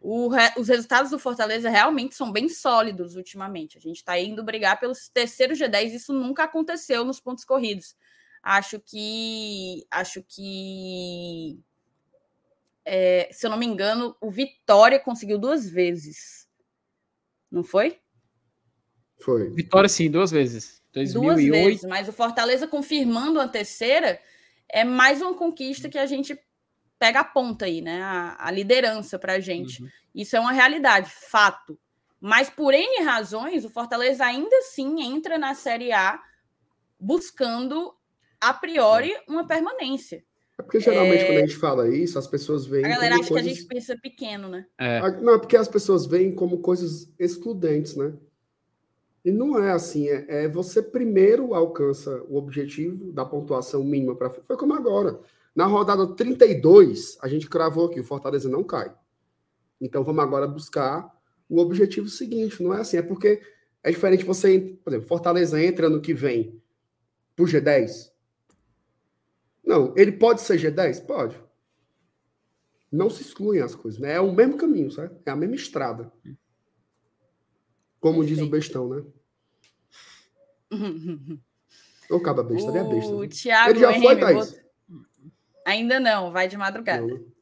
Re... 0.00 0.58
os 0.58 0.68
resultados 0.68 1.10
do 1.10 1.18
Fortaleza 1.18 1.68
realmente 1.68 2.14
são 2.14 2.32
bem 2.32 2.48
sólidos 2.48 3.14
ultimamente. 3.14 3.76
A 3.76 3.82
gente 3.82 3.96
está 3.96 4.18
indo 4.18 4.42
brigar 4.42 4.80
pelos 4.80 5.10
terceiros 5.10 5.58
G10. 5.58 5.92
Isso 5.92 6.14
nunca 6.14 6.44
aconteceu 6.44 7.04
nos 7.04 7.20
pontos 7.20 7.44
corridos. 7.44 7.94
Acho 8.42 8.80
que. 8.80 9.86
Acho 9.90 10.22
que 10.22 11.60
é, 12.84 13.28
se 13.32 13.46
eu 13.46 13.50
não 13.50 13.56
me 13.56 13.66
engano, 13.66 14.16
o 14.20 14.30
Vitória 14.30 14.98
conseguiu 14.98 15.38
duas 15.38 15.68
vezes. 15.68 16.48
Não 17.50 17.62
foi? 17.62 17.98
Foi. 19.20 19.50
Vitória, 19.50 19.88
sim, 19.88 20.10
duas 20.10 20.30
vezes. 20.30 20.82
2008. 20.92 21.22
Duas 21.22 21.64
vezes, 21.64 21.84
mas 21.84 22.08
o 22.08 22.12
Fortaleza 22.12 22.66
confirmando 22.66 23.40
a 23.40 23.48
terceira 23.48 24.20
é 24.68 24.84
mais 24.84 25.22
uma 25.22 25.34
conquista 25.34 25.88
que 25.88 25.98
a 25.98 26.06
gente 26.06 26.38
pega 26.98 27.20
a 27.20 27.24
ponta 27.24 27.64
aí, 27.64 27.80
né? 27.80 28.02
A, 28.02 28.36
a 28.38 28.50
liderança 28.50 29.18
para 29.18 29.34
a 29.34 29.40
gente. 29.40 29.82
Uhum. 29.82 29.88
Isso 30.14 30.36
é 30.36 30.40
uma 30.40 30.52
realidade, 30.52 31.10
fato. 31.10 31.78
Mas 32.20 32.48
por 32.48 32.72
N 32.72 33.02
razões, 33.02 33.64
o 33.64 33.70
Fortaleza 33.70 34.24
ainda 34.24 34.56
assim 34.58 35.02
entra 35.02 35.38
na 35.38 35.54
Série 35.54 35.92
A 35.92 36.22
buscando, 36.98 37.92
a 38.40 38.54
priori, 38.54 39.12
uma 39.26 39.46
permanência. 39.46 40.24
É 40.62 40.64
porque 40.64 40.80
geralmente 40.80 41.22
é... 41.22 41.26
quando 41.26 41.38
a 41.38 41.40
gente 41.40 41.56
fala 41.56 41.88
isso, 41.88 42.18
as 42.18 42.26
pessoas 42.26 42.64
veem. 42.64 42.84
A 42.84 42.88
galera 42.88 43.16
acha 43.16 43.28
coisas... 43.28 43.44
que 43.44 43.50
a 43.50 43.54
gente 43.54 43.66
pensa 43.66 43.98
pequeno, 44.00 44.48
né? 44.48 44.64
É. 44.78 45.00
Não, 45.20 45.34
é 45.34 45.38
porque 45.38 45.56
as 45.56 45.68
pessoas 45.68 46.06
veem 46.06 46.32
como 46.32 46.58
coisas 46.58 47.12
excludentes, 47.18 47.96
né? 47.96 48.12
E 49.24 49.32
não 49.32 49.60
é 49.62 49.72
assim. 49.72 50.08
É, 50.08 50.44
é 50.44 50.48
você 50.48 50.80
primeiro 50.80 51.54
alcança 51.54 52.22
o 52.28 52.36
objetivo 52.36 53.12
da 53.12 53.24
pontuação 53.24 53.82
mínima 53.82 54.14
para. 54.14 54.30
Foi 54.30 54.56
como 54.56 54.74
agora. 54.74 55.18
Na 55.54 55.66
rodada 55.66 56.06
32, 56.06 57.18
a 57.20 57.28
gente 57.28 57.48
cravou 57.48 57.88
que 57.88 58.00
o 58.00 58.04
Fortaleza 58.04 58.48
não 58.48 58.64
cai. 58.64 58.92
Então 59.80 60.04
vamos 60.04 60.22
agora 60.22 60.46
buscar 60.46 61.10
o 61.48 61.58
objetivo 61.58 62.08
seguinte. 62.08 62.62
Não 62.62 62.72
é 62.72 62.80
assim. 62.80 62.96
É 62.96 63.02
porque 63.02 63.42
é 63.82 63.90
diferente 63.90 64.24
você. 64.24 64.76
Por 64.82 64.90
exemplo, 64.90 65.08
Fortaleza 65.08 65.62
entra 65.62 65.88
no 65.90 66.00
que 66.00 66.14
vem 66.14 66.62
pro 67.34 67.46
G10 67.46 68.11
não, 69.64 69.94
ele 69.96 70.12
pode 70.12 70.40
ser 70.40 70.58
G10? 70.58 71.06
Pode. 71.06 71.40
Não 72.90 73.08
se 73.08 73.22
excluem 73.22 73.62
as 73.62 73.74
coisas, 73.74 74.00
né? 74.00 74.14
É 74.14 74.20
o 74.20 74.32
mesmo 74.32 74.56
caminho, 74.56 74.90
certo? 74.90 75.20
É 75.24 75.30
a 75.30 75.36
mesma 75.36 75.54
estrada. 75.54 76.12
Como 78.00 78.18
Perfeito. 78.18 78.40
diz 78.40 78.46
o 78.46 78.50
bestão, 78.50 78.88
né? 78.88 79.04
Ou 82.10 82.20
caba 82.20 82.42
besta, 82.42 82.70
ele 82.70 82.78
é 82.78 82.84
besta. 82.84 83.14
O 83.14 83.26
Thiago 83.26 83.70
ele 83.70 83.80
já 83.80 83.92
foi, 83.94 84.18
Thaís? 84.18 84.60
Ainda 85.64 86.00
não, 86.00 86.32
vai 86.32 86.48
de 86.48 86.56
madrugada. 86.56 87.06
Não. 87.06 87.32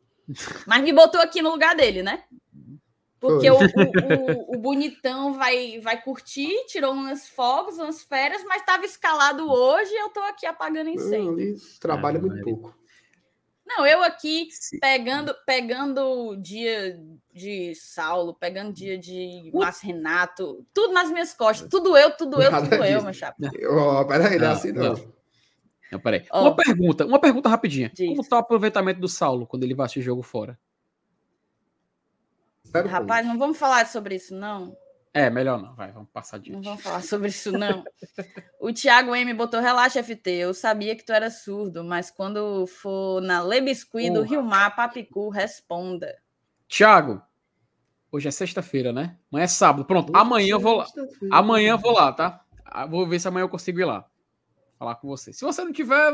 Mas 0.67 0.83
me 0.83 0.93
botou 0.93 1.21
aqui 1.21 1.43
no 1.43 1.51
lugar 1.51 1.75
dele, 1.75 2.03
né? 2.03 2.25
Porque 3.21 3.51
o, 3.51 3.59
o, 3.59 4.57
o, 4.57 4.59
bonitão 4.59 5.35
vai, 5.35 5.79
vai 5.81 6.03
curtir, 6.03 6.51
tirou 6.67 6.95
umas 6.95 7.29
fogos, 7.29 7.77
umas 7.77 8.03
férias, 8.03 8.43
mas 8.45 8.63
estava 8.63 8.87
escalado 8.87 9.47
hoje 9.47 9.93
e 9.93 10.01
eu 10.01 10.07
estou 10.07 10.23
aqui 10.23 10.47
apagando 10.47 10.89
incêndio. 10.89 11.53
Não, 11.53 11.79
trabalha 11.79 12.17
é, 12.17 12.21
muito 12.21 12.43
pouco. 12.43 12.75
Não, 13.67 13.87
eu 13.87 14.03
aqui 14.03 14.49
pegando 14.81 15.35
pegando 15.47 16.35
dia 16.37 16.99
de 17.33 17.75
Saulo, 17.75 18.35
pegando 18.35 18.73
dia 18.73 18.99
de 18.99 19.51
Márcio 19.53 19.89
Renato, 19.89 20.67
tudo 20.73 20.95
nas 20.95 21.11
minhas 21.11 21.35
costas. 21.35 21.69
Tudo 21.69 21.97
eu, 21.99 22.11
tudo 22.17 22.43
eu, 22.43 22.51
tudo 22.51 22.75
eu, 22.85 23.03
meu 23.03 23.13
chapa. 23.13 23.37
Oh, 23.71 24.05
peraí, 24.07 24.39
não 24.39 24.47
é 24.47 24.51
assim 24.51 24.73
não. 24.73 24.95
não. 25.93 26.01
peraí. 26.01 26.25
Oh. 26.33 26.41
Uma 26.41 26.57
pergunta, 26.57 27.05
uma 27.05 27.21
pergunta 27.21 27.51
rapidinha. 27.51 27.93
Diz. 27.95 28.09
Como 28.09 28.23
está 28.23 28.37
o 28.37 28.41
aproveitamento 28.41 28.99
do 28.99 29.09
Saulo 29.09 29.47
quando 29.47 29.63
ele 29.63 29.75
vai 29.75 29.85
assistir 29.85 30.01
o 30.01 30.05
jogo 30.05 30.23
fora? 30.23 30.59
Rapaz, 32.89 33.27
não 33.27 33.39
vamos 33.39 33.59
falar 33.59 33.87
sobre 33.87 34.17
isso, 34.17 34.35
não. 34.35 34.77
É, 35.13 35.29
melhor 35.29 35.61
não, 35.61 35.75
vai, 35.75 35.91
vamos 35.91 36.09
passar 36.11 36.39
de. 36.39 36.53
Não 36.53 36.63
vamos 36.63 36.83
falar 36.83 37.03
sobre 37.03 37.29
isso, 37.29 37.51
não. 37.51 37.83
o 38.61 38.73
Thiago 38.73 39.15
M 39.15 39.35
botou 39.35 39.61
relaxa, 39.61 40.03
FT. 40.03 40.31
Eu 40.31 40.55
sabia 40.55 40.95
que 40.95 41.05
tu 41.05 41.13
era 41.13 41.31
surdo, 41.31 41.83
mas 41.83 42.11
quando 42.11 42.67
for 42.67 43.21
na 43.21 43.43
Lebiscuit 43.43 44.11
do 44.11 44.23
Rio 44.23 44.43
Mar, 44.43 44.75
Papicu, 44.77 45.29
responda. 45.29 46.17
Thiago, 46.69 47.21
hoje 48.13 48.29
é 48.29 48.31
sexta-feira, 48.31 48.93
né? 48.93 49.19
Amanhã 49.33 49.45
é 49.45 49.49
sábado. 49.49 49.85
Pronto, 49.85 50.11
hoje 50.11 50.21
amanhã 50.21 50.53
eu 50.53 50.61
vou 50.61 50.77
lá. 50.77 50.87
Amanhã 51.33 51.73
eu 51.73 51.79
vou 51.79 51.93
lá, 51.93 52.13
tá? 52.13 52.45
Ah, 52.65 52.87
vou 52.87 53.05
ver 53.07 53.19
se 53.19 53.27
amanhã 53.27 53.45
eu 53.45 53.49
consigo 53.49 53.81
ir 53.81 53.85
lá. 53.85 54.07
Falar 54.79 54.95
com 54.95 55.09
você. 55.09 55.33
Se 55.33 55.45
você 55.45 55.65
não 55.65 55.73
tiver, 55.73 56.13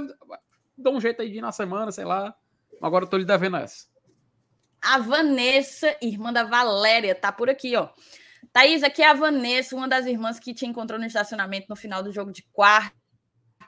dá 0.76 0.90
um 0.90 1.00
jeito 1.00 1.20
aí 1.20 1.30
de 1.30 1.38
ir 1.38 1.42
na 1.42 1.52
semana, 1.52 1.92
sei 1.92 2.06
lá. 2.06 2.34
Agora 2.80 3.04
eu 3.04 3.08
tô 3.08 3.18
lhe 3.18 3.26
devendo 3.26 3.58
essa. 3.58 3.86
A 4.86 4.98
Vanessa, 4.98 5.96
irmã 6.00 6.32
da 6.32 6.44
Valéria, 6.44 7.14
tá 7.14 7.32
por 7.32 7.50
aqui, 7.50 7.74
ó. 7.76 7.88
Thaís, 8.52 8.82
aqui 8.82 9.02
é 9.02 9.10
a 9.10 9.14
Vanessa, 9.14 9.74
uma 9.74 9.88
das 9.88 10.06
irmãs 10.06 10.38
que 10.38 10.54
te 10.54 10.64
encontrou 10.64 10.98
no 10.98 11.04
estacionamento 11.04 11.66
no 11.68 11.76
final 11.76 12.02
do 12.02 12.12
jogo 12.12 12.32
de 12.32 12.42
quarta. 12.52 12.94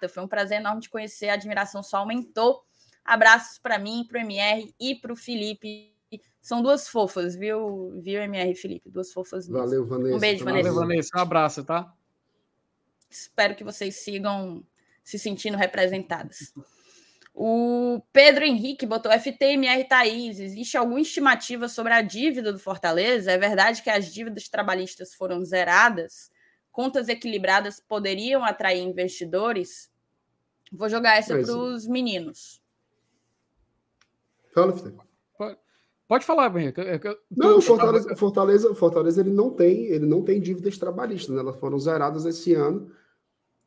Foi 0.08 0.22
um 0.22 0.28
prazer 0.28 0.60
enorme 0.60 0.80
te 0.80 0.88
conhecer, 0.88 1.28
a 1.28 1.34
admiração 1.34 1.82
só 1.82 1.98
aumentou. 1.98 2.62
Abraços 3.04 3.58
para 3.58 3.78
mim, 3.78 4.06
para 4.08 4.18
o 4.18 4.22
MR 4.22 4.72
e 4.78 4.94
para 4.94 5.12
o 5.12 5.16
Felipe. 5.16 5.92
São 6.40 6.62
duas 6.62 6.88
fofas, 6.88 7.34
viu, 7.34 7.98
viu, 8.00 8.22
MR 8.22 8.52
e 8.52 8.54
Felipe? 8.54 8.90
Duas 8.90 9.12
fofas. 9.12 9.48
Mesmo. 9.48 9.64
Valeu, 9.64 9.86
Vanessa. 9.86 10.16
Um 10.16 10.18
beijo, 10.20 10.44
Vanessa. 10.44 10.68
Valeu, 10.68 10.88
Vanessa. 10.88 11.10
Um 11.16 11.20
abraço, 11.20 11.64
tá? 11.64 11.92
Espero 13.10 13.54
que 13.54 13.64
vocês 13.64 13.96
sigam 13.96 14.64
se 15.02 15.18
sentindo 15.18 15.56
representadas. 15.56 16.52
O 17.40 18.02
Pedro 18.12 18.44
Henrique 18.44 18.84
botou 18.84 19.12
FTMR 19.12 19.84
Thaís. 19.88 20.40
Existe 20.40 20.76
alguma 20.76 21.00
estimativa 21.00 21.68
sobre 21.68 21.92
a 21.92 22.02
dívida 22.02 22.52
do 22.52 22.58
Fortaleza? 22.58 23.30
É 23.30 23.38
verdade 23.38 23.80
que 23.80 23.88
as 23.88 24.12
dívidas 24.12 24.48
trabalhistas 24.48 25.14
foram 25.14 25.44
zeradas? 25.44 26.32
Contas 26.72 27.08
equilibradas 27.08 27.78
poderiam 27.78 28.44
atrair 28.44 28.82
investidores? 28.82 29.88
Vou 30.72 30.88
jogar 30.88 31.16
essa 31.16 31.38
para 31.38 31.56
os 31.56 31.86
meninos. 31.86 32.60
Fala, 34.52 34.76
Felipe. 34.76 34.98
Pode 36.08 36.24
falar, 36.24 36.52
Henrique. 36.56 36.80
Não, 37.30 37.58
o 37.58 37.62
Fortaleza, 37.62 38.16
Fortaleza, 38.16 38.74
Fortaleza 38.74 39.20
ele 39.20 39.30
não 39.30 39.50
tem, 39.50 39.84
ele 39.84 40.06
não 40.06 40.24
tem 40.24 40.40
dívidas 40.40 40.76
trabalhistas, 40.76 41.36
né? 41.36 41.40
Elas 41.40 41.60
foram 41.60 41.78
zeradas 41.78 42.24
esse 42.24 42.52
ano. 42.52 42.90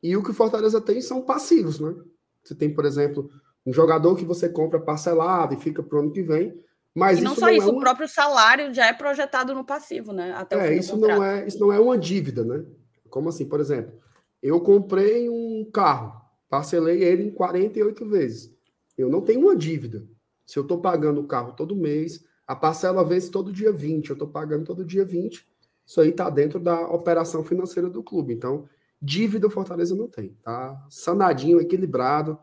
E 0.04 0.18
o 0.18 0.22
que 0.22 0.32
o 0.32 0.34
Fortaleza 0.34 0.82
tem 0.82 1.00
são 1.00 1.22
passivos, 1.22 1.80
né? 1.80 1.96
Você 2.44 2.54
tem, 2.54 2.74
por 2.74 2.84
exemplo, 2.84 3.32
um 3.66 3.74
jogador 3.74 4.16
que 4.16 4.26
você 4.26 4.50
compra 4.50 4.80
parcelado 4.80 5.54
e 5.54 5.58
fica 5.58 5.84
para 5.84 5.98
o 5.98 6.02
ano 6.02 6.12
que 6.12 6.22
vem. 6.22 6.54
Mas 6.94 7.20
e 7.20 7.22
não 7.22 7.36
só 7.36 7.46
não 7.46 7.50
isso, 7.50 7.70
é 7.70 7.72
uma... 7.72 7.78
o 7.78 7.82
próprio 7.82 8.08
salário 8.08 8.74
já 8.74 8.88
é 8.88 8.94
projetado 8.94 9.54
no 9.54 9.64
passivo, 9.64 10.12
né? 10.12 10.34
Até 10.34 10.74
é, 10.74 10.78
isso 10.78 10.98
não 10.98 11.24
é, 11.24 11.48
isso 11.48 11.60
não 11.60 11.72
é 11.72 11.80
uma 11.80 11.98
dívida, 11.98 12.44
né? 12.44 12.66
Como 13.10 13.30
assim, 13.30 13.46
por 13.46 13.60
exemplo, 13.60 13.94
eu 14.42 14.60
comprei 14.60 15.30
um 15.30 15.70
carro, 15.72 16.22
parcelei 16.50 17.04
ele 17.04 17.24
em 17.24 17.32
48 17.32 18.06
vezes. 18.08 18.54
Eu 18.98 19.10
não 19.10 19.22
tenho 19.22 19.42
uma 19.42 19.56
dívida. 19.56 20.06
Se 20.46 20.60
eu 20.60 20.64
estou 20.64 20.80
pagando 20.80 21.22
o 21.22 21.28
carro 21.28 21.54
todo 21.54 21.76
mês, 21.76 22.26
a 22.46 22.56
parcela 22.56 23.06
vence 23.06 23.32
todo 23.32 23.54
dia 23.54 23.72
20, 23.72 24.10
eu 24.10 24.14
estou 24.14 24.28
pagando 24.28 24.66
todo 24.66 24.84
dia 24.84 25.06
20. 25.06 25.48
Isso 25.86 26.02
aí 26.02 26.10
está 26.10 26.30
dentro 26.30 26.60
da 26.60 26.82
operação 26.90 27.44
financeira 27.44 27.90
do 27.90 28.04
clube. 28.04 28.34
Então, 28.34 28.68
dívida 29.02 29.48
o 29.48 29.50
Fortaleza 29.50 29.96
não 29.96 30.08
tem. 30.08 30.38
Tá 30.44 30.86
sanadinho, 30.90 31.62
equilibrado. 31.62 32.38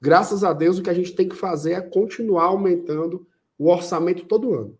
Graças 0.00 0.44
a 0.44 0.52
Deus, 0.52 0.78
o 0.78 0.82
que 0.82 0.90
a 0.90 0.94
gente 0.94 1.14
tem 1.14 1.28
que 1.28 1.34
fazer 1.34 1.72
é 1.72 1.80
continuar 1.80 2.44
aumentando 2.44 3.26
o 3.58 3.68
orçamento 3.68 4.26
todo 4.26 4.54
ano. 4.54 4.78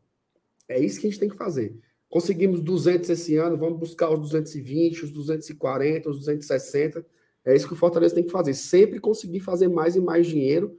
É 0.69 0.79
isso 0.79 1.01
que 1.01 1.07
a 1.07 1.11
gente 1.11 1.19
tem 1.19 1.29
que 1.29 1.37
fazer. 1.37 1.77
Conseguimos 2.09 2.61
200 2.61 3.11
esse 3.11 3.37
ano, 3.37 3.57
vamos 3.57 3.79
buscar 3.79 4.11
os 4.11 4.21
220, 4.21 5.05
os 5.05 5.11
240, 5.11 6.09
os 6.09 6.19
260. 6.19 7.05
É 7.45 7.55
isso 7.55 7.67
que 7.67 7.75
o 7.75 7.77
Fortaleza 7.77 8.15
tem 8.15 8.25
que 8.25 8.31
fazer. 8.31 8.55
Sempre 8.55 9.01
conseguir 9.01 9.41
fazer 9.41 9.69
mais 9.69 9.97
e 9.97 10.01
mais 10.01 10.27
dinheiro. 10.27 10.79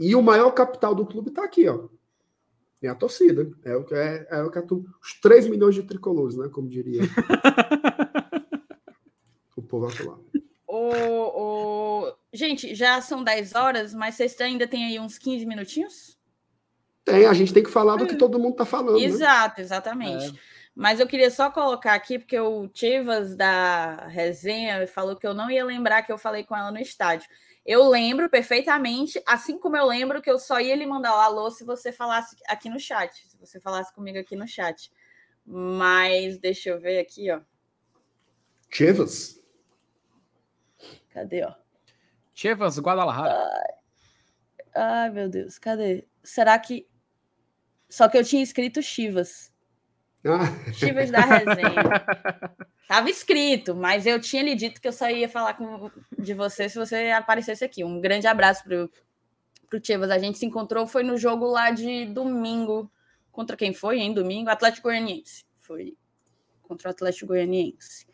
E 0.00 0.14
o 0.14 0.22
maior 0.22 0.50
capital 0.52 0.94
do 0.94 1.06
clube 1.06 1.30
está 1.30 1.44
aqui, 1.44 1.68
ó. 1.68 1.88
É 2.82 2.88
a 2.88 2.94
torcida. 2.94 3.50
É 3.64 3.76
o 3.76 3.84
que 3.84 3.94
é, 3.94 4.26
é 4.30 4.42
o 4.42 4.50
que 4.50 4.58
é 4.58 4.62
tu, 4.62 4.84
os 5.02 5.20
3 5.20 5.48
milhões 5.48 5.74
de 5.74 5.82
tricolores, 5.82 6.36
né? 6.36 6.48
Como 6.48 6.68
diria. 6.68 7.02
o 9.56 9.62
povo 9.62 9.86
vai 9.86 9.96
falar. 9.96 10.18
O, 10.66 12.06
o... 12.06 12.12
Gente, 12.32 12.74
já 12.74 13.00
são 13.00 13.24
10 13.24 13.54
horas, 13.54 13.94
mas 13.94 14.14
vocês 14.14 14.38
ainda 14.40 14.66
têm 14.66 14.84
aí 14.84 15.00
uns 15.00 15.16
15 15.18 15.46
minutinhos? 15.46 16.18
Tem, 17.04 17.24
a 17.24 17.32
gente 17.32 17.54
tem 17.54 17.62
que 17.62 17.70
falar 17.70 17.96
do 17.96 18.06
que 18.06 18.16
todo 18.16 18.38
mundo 18.38 18.52
está 18.52 18.66
falando. 18.66 18.98
Né? 18.98 19.04
Exato, 19.04 19.58
né? 19.58 19.64
exatamente. 19.64 20.26
É. 20.26 20.58
Mas 20.74 21.00
eu 21.00 21.06
queria 21.08 21.30
só 21.30 21.50
colocar 21.50 21.94
aqui, 21.94 22.18
porque 22.18 22.38
o 22.38 22.68
Tivas 22.68 23.34
da 23.34 24.06
resenha 24.06 24.86
falou 24.86 25.16
que 25.16 25.26
eu 25.26 25.34
não 25.34 25.50
ia 25.50 25.64
lembrar 25.64 26.02
que 26.02 26.12
eu 26.12 26.18
falei 26.18 26.44
com 26.44 26.54
ela 26.54 26.70
no 26.70 26.78
estádio. 26.78 27.28
Eu 27.66 27.88
lembro 27.88 28.30
perfeitamente, 28.30 29.20
assim 29.26 29.58
como 29.58 29.76
eu 29.76 29.86
lembro 29.86 30.22
que 30.22 30.30
eu 30.30 30.38
só 30.38 30.60
ia 30.60 30.76
lhe 30.76 30.86
mandar 30.86 31.16
o 31.16 31.20
alô 31.20 31.50
se 31.50 31.64
você 31.64 31.90
falasse 31.90 32.36
aqui 32.46 32.70
no 32.70 32.78
chat, 32.78 33.12
se 33.28 33.36
você 33.38 33.58
falasse 33.58 33.92
comigo 33.92 34.18
aqui 34.18 34.36
no 34.36 34.46
chat. 34.46 34.92
Mas 35.44 36.38
deixa 36.38 36.70
eu 36.70 36.80
ver 36.80 36.98
aqui, 36.98 37.30
ó. 37.30 37.40
Chivas. 38.70 39.42
Cadê, 41.10 41.44
ó? 41.44 41.54
Chivas, 42.38 42.78
Guadalajara. 42.78 43.34
Ai, 43.34 43.74
ai, 44.76 45.10
meu 45.10 45.28
Deus, 45.28 45.58
cadê? 45.58 46.06
Será 46.22 46.56
que 46.56 46.86
só 47.90 48.08
que 48.08 48.16
eu 48.16 48.22
tinha 48.22 48.40
escrito 48.40 48.80
Chivas. 48.80 49.52
Ah. 50.24 50.72
Chivas 50.72 51.10
da 51.10 51.18
resenha. 51.18 51.82
Tava 52.86 53.10
escrito, 53.10 53.74
mas 53.74 54.06
eu 54.06 54.20
tinha 54.20 54.40
lhe 54.40 54.54
dito 54.54 54.80
que 54.80 54.86
eu 54.86 54.92
só 54.92 55.10
ia 55.10 55.28
falar 55.28 55.54
com, 55.54 55.90
de 56.16 56.32
você 56.32 56.68
se 56.68 56.78
você 56.78 57.10
aparecesse 57.10 57.64
aqui. 57.64 57.82
Um 57.82 58.00
grande 58.00 58.28
abraço 58.28 58.62
pro, 58.62 58.88
pro 59.68 59.84
Chivas. 59.84 60.08
A 60.08 60.18
gente 60.20 60.38
se 60.38 60.46
encontrou, 60.46 60.86
foi 60.86 61.02
no 61.02 61.18
jogo 61.18 61.44
lá 61.44 61.72
de 61.72 62.06
domingo. 62.06 62.88
Contra 63.32 63.56
quem 63.56 63.74
foi, 63.74 63.98
hein? 63.98 64.14
Domingo? 64.14 64.48
Atlético 64.48 64.86
Goianiense. 64.86 65.44
Foi 65.56 65.96
contra 66.62 66.88
o 66.88 66.92
Atlético 66.92 67.26
Goianiense. 67.26 68.06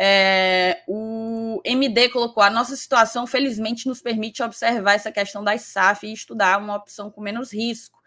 É, 0.00 0.82
o 0.86 1.60
MD 1.64 2.08
colocou: 2.10 2.42
a 2.42 2.50
nossa 2.50 2.76
situação, 2.76 3.26
felizmente, 3.26 3.88
nos 3.88 4.00
permite 4.00 4.42
observar 4.42 4.94
essa 4.94 5.10
questão 5.10 5.42
das 5.42 5.62
SAF 5.62 6.06
e 6.06 6.12
estudar 6.12 6.58
uma 6.58 6.76
opção 6.76 7.10
com 7.10 7.20
menos 7.20 7.52
risco 7.52 7.98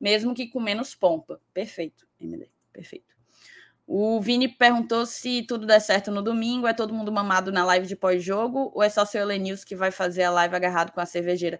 mesmo 0.00 0.34
que 0.34 0.46
com 0.46 0.60
menos 0.60 0.94
pompa. 0.94 1.40
Perfeito, 1.52 2.06
MD, 2.20 2.48
perfeito. 2.72 3.16
O 3.86 4.20
Vini 4.20 4.48
perguntou 4.48 5.06
se 5.06 5.42
tudo 5.42 5.66
der 5.66 5.80
certo 5.80 6.10
no 6.10 6.22
domingo, 6.22 6.66
é 6.66 6.74
todo 6.74 6.92
mundo 6.92 7.10
mamado 7.10 7.50
na 7.50 7.64
live 7.64 7.86
de 7.86 7.96
pós-jogo 7.96 8.70
ou 8.74 8.82
é 8.82 8.90
só 8.90 9.04
seu 9.04 9.24
Lenils 9.24 9.64
que 9.64 9.74
vai 9.74 9.90
fazer 9.90 10.24
a 10.24 10.30
live 10.30 10.54
agarrado 10.54 10.92
com 10.92 11.00
a 11.00 11.06
cervejeira? 11.06 11.58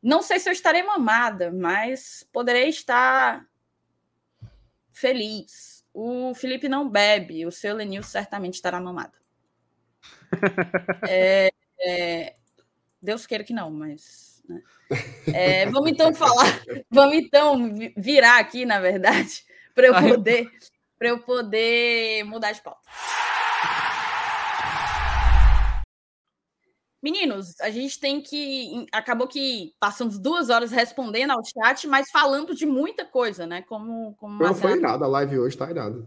Não 0.00 0.22
sei 0.22 0.38
se 0.38 0.48
eu 0.48 0.52
estarei 0.52 0.82
mamada, 0.82 1.50
mas 1.50 2.26
poderei 2.32 2.68
estar 2.68 3.44
feliz. 4.92 5.79
O 5.92 6.34
Felipe 6.34 6.68
não 6.68 6.88
bebe, 6.88 7.44
o 7.46 7.52
seu 7.52 7.74
Lenils 7.74 8.06
certamente 8.06 8.54
estará 8.54 8.80
mamado. 8.80 9.18
é, 11.08 11.50
é, 11.80 12.36
Deus 13.02 13.26
queira 13.26 13.44
que 13.44 13.52
não, 13.52 13.70
mas 13.70 14.30
né? 14.50 14.62
É, 15.32 15.66
vamos 15.66 15.90
então 15.90 16.12
falar, 16.12 16.60
vamos 16.90 17.14
então 17.14 17.70
virar 17.96 18.38
aqui, 18.40 18.66
na 18.66 18.80
verdade, 18.80 19.44
para 19.74 19.86
eu 19.86 19.94
poder 19.94 20.50
para 20.98 21.08
eu 21.08 21.18
poder 21.20 22.24
mudar 22.24 22.52
de 22.52 22.60
pauta. 22.60 22.80
Meninos, 27.02 27.58
a 27.60 27.70
gente 27.70 27.98
tem 27.98 28.20
que. 28.20 28.86
Acabou 28.92 29.26
que 29.26 29.74
passamos 29.80 30.18
duas 30.18 30.50
horas 30.50 30.70
respondendo 30.70 31.30
ao 31.30 31.42
chat, 31.42 31.86
mas 31.86 32.10
falando 32.10 32.54
de 32.54 32.66
muita 32.66 33.06
coisa, 33.06 33.46
né? 33.46 33.62
Como, 33.62 34.14
como 34.16 34.42
Não 34.42 34.54
foi 34.54 34.76
irada, 34.76 35.06
a 35.06 35.08
live 35.08 35.38
hoje 35.38 35.56
tá 35.56 35.70
irada. 35.70 36.06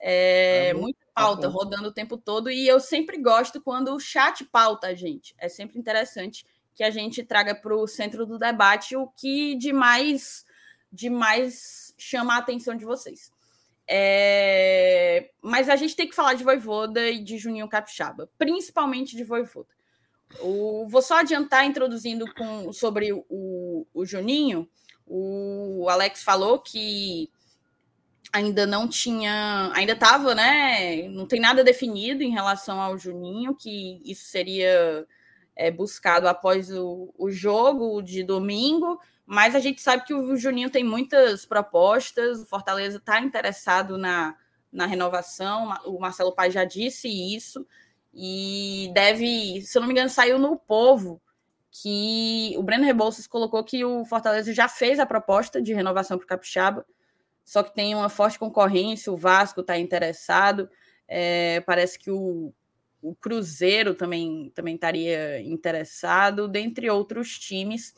É, 0.00 0.68
é 0.68 0.74
muita 0.74 1.04
pauta 1.14 1.42
tá 1.42 1.48
rodando 1.48 1.88
o 1.88 1.92
tempo 1.92 2.16
todo, 2.16 2.50
e 2.50 2.66
eu 2.66 2.80
sempre 2.80 3.18
gosto 3.18 3.60
quando 3.60 3.94
o 3.94 4.00
chat 4.00 4.42
pauta 4.44 4.86
a 4.86 4.94
gente. 4.94 5.34
É 5.38 5.50
sempre 5.50 5.78
interessante 5.78 6.46
que 6.74 6.82
a 6.82 6.90
gente 6.90 7.22
traga 7.22 7.54
para 7.54 7.74
o 7.74 7.86
centro 7.86 8.24
do 8.24 8.38
debate 8.38 8.96
o 8.96 9.08
que 9.08 9.54
de 9.54 9.72
mais, 9.72 10.46
de 10.90 11.10
mais 11.10 11.94
chama 11.98 12.34
a 12.34 12.38
atenção 12.38 12.74
de 12.74 12.86
vocês. 12.86 13.30
É... 13.86 15.30
Mas 15.42 15.68
a 15.68 15.76
gente 15.76 15.94
tem 15.94 16.08
que 16.08 16.14
falar 16.14 16.34
de 16.34 16.44
Voivoda 16.44 17.08
e 17.08 17.22
de 17.22 17.36
Juninho 17.36 17.68
Capixaba, 17.68 18.30
principalmente 18.38 19.14
de 19.14 19.24
Voivoda. 19.24 19.75
O... 20.40 20.86
Vou 20.88 21.02
só 21.02 21.18
adiantar 21.18 21.64
introduzindo 21.64 22.24
com... 22.34 22.72
sobre 22.72 23.12
o, 23.12 23.86
o 23.92 24.04
Juninho. 24.04 24.68
O 25.06 25.86
Alex 25.88 26.22
falou 26.22 26.58
que 26.58 27.30
ainda 28.32 28.66
não 28.66 28.88
tinha, 28.88 29.70
ainda 29.74 29.92
estava, 29.92 30.34
né? 30.34 31.08
Não 31.08 31.26
tem 31.26 31.40
nada 31.40 31.64
definido 31.64 32.22
em 32.22 32.32
relação 32.32 32.80
ao 32.80 32.98
Juninho, 32.98 33.54
que 33.54 34.00
isso 34.04 34.26
seria 34.26 35.06
é, 35.54 35.70
buscado 35.70 36.28
após 36.28 36.70
o, 36.70 37.12
o 37.16 37.30
jogo 37.30 38.02
de 38.02 38.22
domingo, 38.22 39.00
mas 39.24 39.54
a 39.54 39.58
gente 39.58 39.80
sabe 39.80 40.04
que 40.04 40.14
o 40.14 40.36
Juninho 40.36 40.70
tem 40.70 40.84
muitas 40.84 41.46
propostas, 41.46 42.40
o 42.40 42.46
Fortaleza 42.46 42.98
está 42.98 43.20
interessado 43.20 43.96
na, 43.96 44.36
na 44.70 44.86
renovação, 44.86 45.74
o 45.86 45.98
Marcelo 45.98 46.34
Pai 46.34 46.50
já 46.50 46.64
disse 46.64 47.08
isso, 47.08 47.66
e 48.16 48.90
deve, 48.94 49.60
se 49.62 49.76
eu 49.76 49.80
não 49.80 49.86
me 49.86 49.92
engano, 49.92 50.08
saiu 50.08 50.38
no 50.38 50.56
Povo, 50.56 51.20
que 51.70 52.54
o 52.56 52.62
Breno 52.62 52.84
Rebouças 52.84 53.26
colocou 53.26 53.62
que 53.62 53.84
o 53.84 54.04
Fortaleza 54.06 54.52
já 54.54 54.66
fez 54.68 54.98
a 54.98 55.04
proposta 55.04 55.60
de 55.60 55.74
renovação 55.74 56.16
para 56.16 56.24
o 56.24 56.28
Capixaba, 56.28 56.86
só 57.44 57.62
que 57.62 57.74
tem 57.74 57.94
uma 57.94 58.08
forte 58.08 58.38
concorrência, 58.38 59.12
o 59.12 59.16
Vasco 59.16 59.60
está 59.60 59.78
interessado, 59.78 60.68
é, 61.06 61.60
parece 61.60 61.98
que 61.98 62.10
o 62.10 62.52
o 63.06 63.14
Cruzeiro 63.14 63.94
também, 63.94 64.50
também 64.52 64.74
estaria 64.74 65.40
interessado, 65.40 66.48
dentre 66.48 66.90
outros 66.90 67.38
times. 67.38 67.94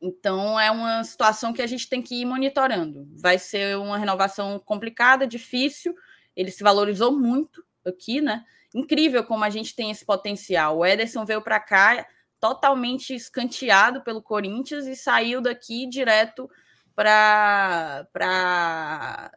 Então 0.00 0.58
é 0.58 0.70
uma 0.70 1.04
situação 1.04 1.52
que 1.52 1.60
a 1.60 1.66
gente 1.66 1.86
tem 1.86 2.00
que 2.00 2.14
ir 2.14 2.24
monitorando. 2.24 3.06
Vai 3.14 3.38
ser 3.38 3.76
uma 3.76 3.98
renovação 3.98 4.58
complicada, 4.58 5.26
difícil. 5.26 5.94
Ele 6.34 6.50
se 6.50 6.62
valorizou 6.62 7.12
muito 7.12 7.62
aqui, 7.84 8.22
né? 8.22 8.44
Incrível 8.74 9.24
como 9.24 9.44
a 9.44 9.50
gente 9.50 9.74
tem 9.74 9.90
esse 9.90 10.04
potencial. 10.04 10.78
O 10.78 10.84
Ederson 10.84 11.24
veio 11.24 11.40
para 11.40 11.60
cá 11.60 12.06
totalmente 12.40 13.14
escanteado 13.14 14.02
pelo 14.02 14.20
Corinthians 14.20 14.86
e 14.86 14.96
saiu 14.96 15.40
daqui 15.40 15.86
direto 15.86 16.50
para 16.94 18.06
para 18.12 19.32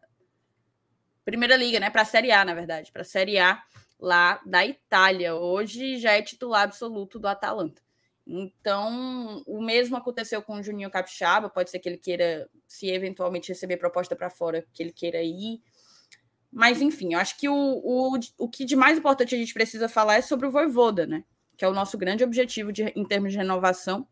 Primeira 1.23 1.55
Liga, 1.55 1.79
né? 1.79 1.89
Para 1.89 2.01
a 2.01 2.05
Série 2.05 2.31
A, 2.31 2.43
na 2.43 2.53
verdade, 2.53 2.91
para 2.91 3.03
a 3.03 3.05
Série 3.05 3.37
A 3.37 3.61
lá 3.99 4.41
da 4.45 4.65
Itália. 4.65 5.35
Hoje 5.35 5.97
já 5.97 6.13
é 6.13 6.21
titular 6.21 6.63
absoluto 6.63 7.19
do 7.19 7.27
Atalanta. 7.27 7.81
Então, 8.25 9.41
o 9.47 9.61
mesmo 9.61 9.95
aconteceu 9.95 10.41
com 10.41 10.55
o 10.55 10.63
Juninho 10.63 10.91
Capixaba. 10.91 11.49
Pode 11.49 11.69
ser 11.69 11.79
que 11.79 11.87
ele 11.87 11.97
queira, 11.97 12.49
se 12.67 12.89
eventualmente 12.89 13.49
receber 13.49 13.77
proposta 13.77 14.15
para 14.15 14.29
fora, 14.29 14.65
que 14.73 14.83
ele 14.83 14.91
queira 14.91 15.21
ir. 15.21 15.61
Mas, 16.57 16.81
enfim, 16.81 17.13
eu 17.13 17.19
acho 17.19 17.37
que 17.37 17.47
o, 17.47 17.53
o, 17.53 18.19
o 18.39 18.49
que 18.49 18.65
de 18.65 18.75
mais 18.75 18.97
importante 18.97 19.35
a 19.35 19.37
gente 19.37 19.53
precisa 19.53 19.87
falar 19.87 20.15
é 20.15 20.21
sobre 20.23 20.47
o 20.47 20.51
Voivoda, 20.51 21.05
né? 21.05 21.23
que 21.55 21.63
é 21.63 21.67
o 21.67 21.73
nosso 21.73 21.99
grande 21.99 22.23
objetivo 22.23 22.73
de, 22.73 22.81
em 22.95 23.05
termos 23.05 23.31
de 23.31 23.37
renovação. 23.37 24.07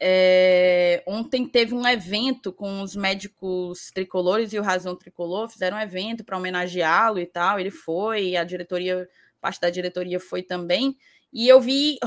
É, 0.00 1.00
ontem 1.06 1.46
teve 1.46 1.74
um 1.74 1.86
evento 1.86 2.52
com 2.52 2.82
os 2.82 2.96
médicos 2.96 3.92
tricolores 3.94 4.52
e 4.52 4.58
o 4.58 4.62
Razão 4.62 4.96
Tricolor, 4.96 5.48
fizeram 5.48 5.76
um 5.76 5.80
evento 5.80 6.24
para 6.24 6.36
homenageá-lo 6.36 7.20
e 7.20 7.26
tal. 7.26 7.60
Ele 7.60 7.70
foi, 7.70 8.34
a 8.34 8.42
diretoria, 8.42 9.08
parte 9.40 9.60
da 9.60 9.70
diretoria 9.70 10.18
foi 10.18 10.42
também. 10.42 10.96
E 11.32 11.46
eu 11.46 11.60
vi 11.60 12.00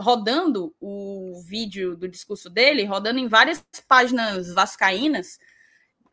rodando 0.00 0.74
o 0.80 1.38
vídeo 1.46 1.94
do 1.94 2.08
discurso 2.08 2.48
dele, 2.48 2.86
rodando 2.86 3.18
em 3.18 3.28
várias 3.28 3.62
páginas 3.86 4.54
vascaínas, 4.54 5.38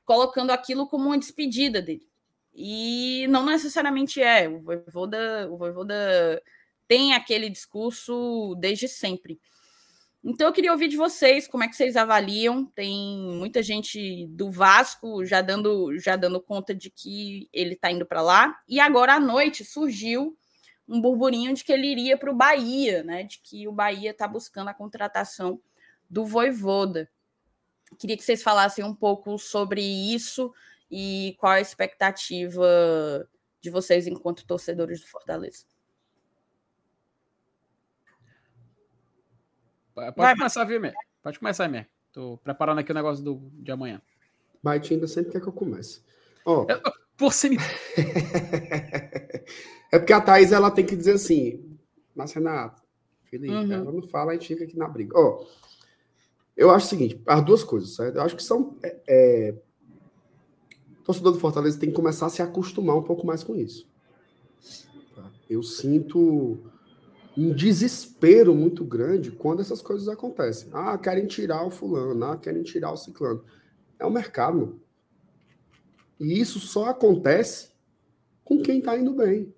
colocando 0.04 0.52
aquilo 0.52 0.86
como 0.86 1.06
uma 1.06 1.18
despedida 1.18 1.82
dele. 1.82 2.11
E 2.54 3.28
não 3.28 3.46
necessariamente 3.46 4.22
é. 4.22 4.48
O 4.50 4.62
Voivoda, 4.62 5.50
o 5.50 5.58
Voivoda 5.58 6.42
tem 6.88 7.14
aquele 7.14 7.50
discurso 7.50 8.56
desde 8.60 8.88
sempre. 8.88 9.40
Então 10.24 10.48
eu 10.48 10.54
queria 10.54 10.72
ouvir 10.72 10.88
de 10.88 10.98
vocês 10.98 11.48
como 11.48 11.64
é 11.64 11.68
que 11.68 11.76
vocês 11.76 11.96
avaliam. 11.96 12.66
Tem 12.66 13.34
muita 13.36 13.64
gente 13.64 14.28
do 14.28 14.52
Vasco 14.52 15.26
já 15.26 15.42
dando 15.42 15.98
já 15.98 16.16
dando 16.16 16.40
conta 16.40 16.76
de 16.76 16.92
que 16.92 17.50
ele 17.52 17.74
está 17.74 17.90
indo 17.90 18.06
para 18.06 18.22
lá. 18.22 18.60
E 18.68 18.80
agora 18.80 19.16
à 19.16 19.20
noite 19.20 19.66
surgiu 19.66 20.38
um 20.88 21.02
burburinho 21.02 21.54
de 21.54 21.64
que 21.64 21.72
ele 21.72 21.88
iria 21.88 22.18
para 22.18 22.30
o 22.30 22.36
Bahia, 22.36 23.04
né? 23.04 23.24
De 23.24 23.40
que 23.40 23.68
o 23.68 23.72
Bahia 23.72 24.12
está 24.12 24.28
buscando 24.28 24.68
a 24.68 24.74
contratação 24.74 25.60
do 26.10 26.26
Voivoda. 26.26 27.10
Queria 27.98 28.18
que 28.18 28.24
vocês 28.24 28.44
falassem 28.44 28.84
um 28.84 28.94
pouco 28.94 29.40
sobre 29.40 29.82
isso 29.82 30.54
e 30.92 31.36
qual 31.40 31.54
a 31.54 31.62
expectativa 31.62 32.68
de 33.62 33.70
vocês 33.70 34.06
enquanto 34.08 34.46
torcedores 34.46 35.00
do 35.00 35.08
Fortaleza. 35.08 35.64
Pode 39.94 40.16
Vai, 40.16 40.36
começar, 40.36 40.64
viu, 40.66 40.82
Mer? 40.82 40.94
Pode 41.24 41.40
começar, 41.40 41.68
Mer. 41.68 41.88
Tô 42.12 42.38
preparando 42.44 42.80
aqui 42.80 42.92
o 42.92 42.96
negócio 42.96 43.24
do, 43.24 43.50
de 43.54 43.72
amanhã. 43.72 44.02
Baitinho 44.62 45.08
sempre 45.08 45.32
quer 45.32 45.42
que 45.42 45.48
eu 45.48 45.54
comece. 45.54 46.02
Ó, 46.46 46.64
oh. 46.64 46.92
Você 47.18 47.50
me... 47.50 47.58
é 49.92 50.00
porque 50.00 50.12
a 50.12 50.20
Thaís 50.20 50.52
ela 50.52 50.72
tem 50.72 50.86
que 50.86 50.96
dizer 50.96 51.14
assim, 51.14 51.78
mas 52.16 52.34
Renato, 52.34 52.82
Felipe, 53.26 53.54
uhum. 53.54 53.72
ela 53.72 53.92
não 53.92 54.02
fala, 54.02 54.32
a 54.32 54.34
gente 54.34 54.48
fica 54.48 54.64
aqui 54.64 54.76
na 54.76 54.88
briga. 54.88 55.16
Ó, 55.16 55.46
eu 56.58 56.72
acho 56.72 56.88
o 56.88 56.90
seguinte, 56.90 57.22
as 57.28 57.46
duas 57.46 57.64
coisas, 57.64 57.96
certo? 57.96 58.16
Eu 58.16 58.24
acho 58.24 58.36
que 58.36 58.44
são. 58.44 58.78
É, 58.84 59.00
é, 59.08 59.56
torcedor 61.04 61.34
do 61.34 61.40
Fortaleza 61.40 61.80
tem 61.80 61.90
que 61.90 61.96
começar 61.96 62.28
a 62.28 62.30
se 62.30 62.42
acostumar 62.42 62.98
um 62.98 63.04
pouco 63.04 63.26
mais 63.26 63.44
com 63.44 63.56
isso. 63.56 63.88
Tá? 65.16 65.32
Eu 65.50 65.64
sinto 65.64 66.60
um 67.38 67.54
desespero 67.54 68.54
muito 68.54 68.84
grande 68.84 69.32
quando 69.32 69.62
essas 69.62 69.82
coisas 69.82 70.08
acontecem. 70.08 70.70
Ah, 70.74 70.98
querem 70.98 71.26
tirar 71.26 71.66
o 71.66 71.72
fulano, 71.72 72.24
ah, 72.26 72.38
querem 72.38 72.64
tirar 72.64 72.92
o 72.92 72.98
ciclano. 72.98 73.44
É 73.98 74.06
o 74.06 74.12
mercado. 74.12 74.80
E 76.20 76.40
isso 76.40 76.60
só 76.60 76.86
acontece 76.86 77.72
com 78.44 78.62
quem 78.62 78.80
está 78.80 78.98
indo 78.98 79.14
bem. 79.14 79.54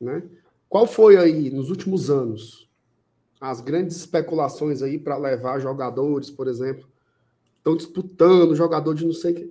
Né? 0.00 0.22
Qual 0.68 0.86
foi 0.86 1.16
aí, 1.16 1.50
nos 1.50 1.70
últimos 1.70 2.10
anos, 2.10 2.68
as 3.40 3.60
grandes 3.60 3.96
especulações 3.96 4.82
aí 4.82 4.98
para 4.98 5.16
levar 5.16 5.58
jogadores, 5.58 6.30
por 6.30 6.46
exemplo, 6.46 6.86
estão 7.68 7.76
disputando 7.76 8.56
jogador 8.56 8.94
de 8.94 9.04
não 9.04 9.12
sei 9.12 9.34
que, 9.34 9.50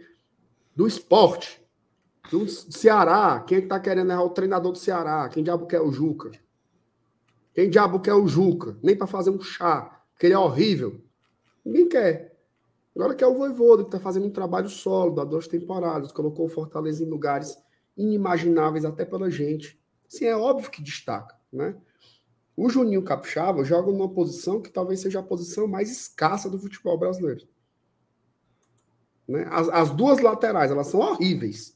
do 0.76 0.88
esporte, 0.88 1.62
do 2.32 2.48
Ceará, 2.48 3.44
quem 3.48 3.60
é 3.60 3.62
que 3.62 3.68
tá 3.68 3.80
querendo 3.80 4.08
levar 4.08 4.24
o 4.24 4.30
treinador 4.30 4.72
do 4.72 4.78
Ceará? 4.78 5.30
Quem 5.30 5.44
diabo 5.44 5.66
quer 5.66 5.82
o 5.82 5.92
Juca? 5.92 6.32
Quem 7.54 7.70
diabo 7.70 8.00
quer 8.00 8.14
o 8.14 8.28
Juca? 8.28 8.78
Nem 8.84 8.96
para 8.96 9.08
fazer 9.08 9.30
um 9.30 9.40
chá, 9.40 10.02
que 10.20 10.28
ele 10.28 10.34
é 10.34 10.40
horrível. 10.40 11.02
Ninguém 11.64 11.88
quer. 11.88 12.38
Agora 12.96 13.16
que 13.16 13.24
é 13.24 13.28
o 13.28 13.36
Voivoda, 13.36 13.84
que 13.84 13.90
está 13.90 14.00
fazendo 14.00 14.26
um 14.26 14.32
trabalho 14.32 14.70
sólido 14.70 15.22
há 15.22 15.24
duas 15.24 15.48
temporadas, 15.48 16.12
colocou 16.12 16.48
o 16.48 16.50
Fortaleza 16.50 17.04
em 17.04 17.10
lugares 17.10 17.58
inimagináveis 17.96 18.84
até 18.86 19.06
pela 19.06 19.30
gente. 19.30 19.80
Sim, 20.08 20.26
é 20.26 20.36
óbvio 20.36 20.72
que 20.72 20.82
destaca, 20.82 21.36
né? 21.52 21.76
O 22.56 22.70
Juninho 22.70 23.04
Capixaba 23.04 23.64
joga 23.64 23.92
numa 23.92 24.10
posição 24.10 24.60
que 24.60 24.72
talvez 24.72 25.00
seja 25.00 25.20
a 25.20 25.24
posição 25.24 25.68
mais 25.68 25.92
escassa 25.92 26.50
do 26.50 26.58
futebol 26.58 26.98
brasileiro. 26.98 27.48
Né? 29.28 29.48
As, 29.50 29.70
as 29.70 29.92
duas 29.92 30.20
laterais, 30.20 30.72
elas 30.72 30.88
são 30.88 31.00
horríveis. 31.00 31.76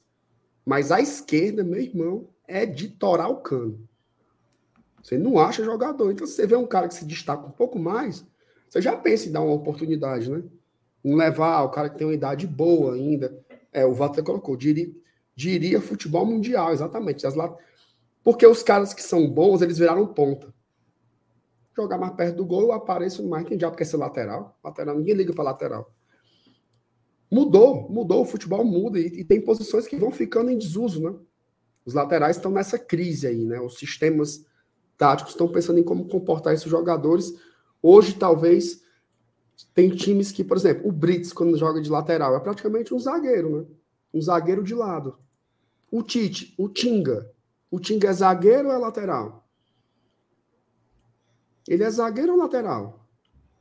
Mas 0.65 0.91
a 0.91 1.01
esquerda, 1.01 1.63
meu 1.63 1.81
irmão, 1.81 2.27
é 2.47 2.65
de 2.65 2.87
torar 2.87 3.29
o 3.29 3.37
cano. 3.37 3.87
Você 5.03 5.17
não 5.17 5.39
acha 5.39 5.63
jogador. 5.63 6.11
Então, 6.11 6.27
se 6.27 6.33
você 6.33 6.45
vê 6.45 6.55
um 6.55 6.67
cara 6.67 6.87
que 6.87 6.93
se 6.93 7.05
destaca 7.05 7.45
um 7.45 7.51
pouco 7.51 7.79
mais, 7.79 8.25
você 8.69 8.81
já 8.81 8.95
pensa 8.95 9.27
em 9.27 9.31
dar 9.31 9.41
uma 9.41 9.53
oportunidade, 9.53 10.29
né? 10.29 10.43
Não 11.03 11.15
levar 11.15 11.63
o 11.63 11.69
cara 11.69 11.89
que 11.89 11.97
tem 11.97 12.05
uma 12.05 12.13
idade 12.13 12.45
boa 12.45 12.93
ainda. 12.93 13.35
É, 13.73 13.85
o 13.85 13.93
Walter 13.93 14.23
colocou, 14.23 14.55
diria, 14.55 14.89
diria 15.35 15.81
futebol 15.81 16.25
mundial, 16.25 16.71
exatamente. 16.71 17.25
As 17.25 17.33
lat... 17.33 17.57
Porque 18.23 18.45
os 18.45 18.61
caras 18.61 18.93
que 18.93 19.01
são 19.01 19.27
bons, 19.27 19.61
eles 19.61 19.79
viraram 19.79 20.05
ponta. 20.05 20.53
Jogar 21.75 21.97
mais 21.97 22.13
perto 22.13 22.35
do 22.35 22.45
gol, 22.45 22.63
eu 22.63 22.71
apareço 22.71 23.27
mais. 23.27 23.47
Quem 23.47 23.57
diabo 23.57 23.75
quer 23.75 23.85
ser 23.85 23.97
lateral? 23.97 24.57
Lateral, 24.63 24.97
ninguém 24.97 25.15
liga 25.15 25.33
para 25.33 25.43
lateral. 25.43 25.91
Mudou, 27.31 27.89
mudou, 27.89 28.23
o 28.23 28.25
futebol 28.25 28.65
muda 28.65 28.99
e, 28.99 29.21
e, 29.21 29.23
tem 29.23 29.39
posições 29.39 29.87
que 29.87 29.95
vão 29.95 30.11
ficando 30.11 30.51
em 30.51 30.57
desuso, 30.57 31.01
né? 31.01 31.15
Os 31.85 31.93
laterais 31.93 32.35
estão 32.35 32.51
nessa 32.51 32.77
crise 32.77 33.25
aí, 33.25 33.45
né? 33.45 33.57
Os 33.61 33.79
sistemas 33.79 34.45
táticos 34.97 35.31
estão 35.31 35.47
pensando 35.47 35.79
em 35.79 35.83
como 35.83 36.09
comportar 36.09 36.53
esses 36.53 36.69
jogadores. 36.69 37.33
Hoje, 37.81 38.15
talvez, 38.15 38.83
tem 39.73 39.89
times 39.89 40.29
que, 40.29 40.43
por 40.43 40.57
exemplo, 40.57 40.89
o 40.89 40.91
Brits, 40.91 41.31
quando 41.31 41.57
joga 41.57 41.81
de 41.81 41.89
lateral, 41.89 42.35
é 42.35 42.39
praticamente 42.41 42.93
um 42.93 42.99
zagueiro, 42.99 43.61
né? 43.61 43.65
Um 44.13 44.21
zagueiro 44.21 44.61
de 44.61 44.75
lado. 44.75 45.17
O 45.89 46.03
Tite, 46.03 46.53
o 46.57 46.67
Tinga. 46.67 47.31
O 47.71 47.79
Tinga 47.79 48.09
é 48.09 48.13
zagueiro 48.13 48.67
ou 48.67 48.73
é 48.73 48.77
lateral? 48.77 49.47
Ele 51.65 51.83
é 51.83 51.89
zagueiro 51.89 52.33
ou 52.33 52.37
lateral? 52.37 53.07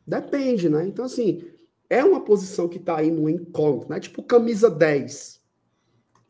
Depende, 0.05 0.69
né? 0.69 0.85
Então, 0.89 1.05
assim, 1.05 1.45
é 1.91 2.03
uma 2.03 2.25
posição 2.25 2.69
que 2.69 2.79
tá 2.79 2.97
aí 2.97 3.11
no 3.11 3.29
encontro, 3.29 3.91
né? 3.91 4.01
Tipo 4.01 4.23
camisa 4.23 4.71
10. 4.71 5.43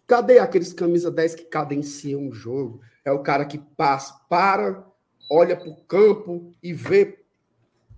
Cadê 0.06 0.40
aqueles 0.40 0.72
camisa 0.72 1.10
10 1.10 1.36
que 1.36 1.44
cadenciam 1.44 2.26
o 2.26 2.32
jogo? 2.32 2.80
É 3.04 3.12
o 3.12 3.22
cara 3.22 3.44
que 3.44 3.58
passa, 3.58 4.14
para, 4.28 4.84
olha 5.30 5.56
pro 5.56 5.76
campo 5.86 6.52
e 6.60 6.72
vê 6.72 7.20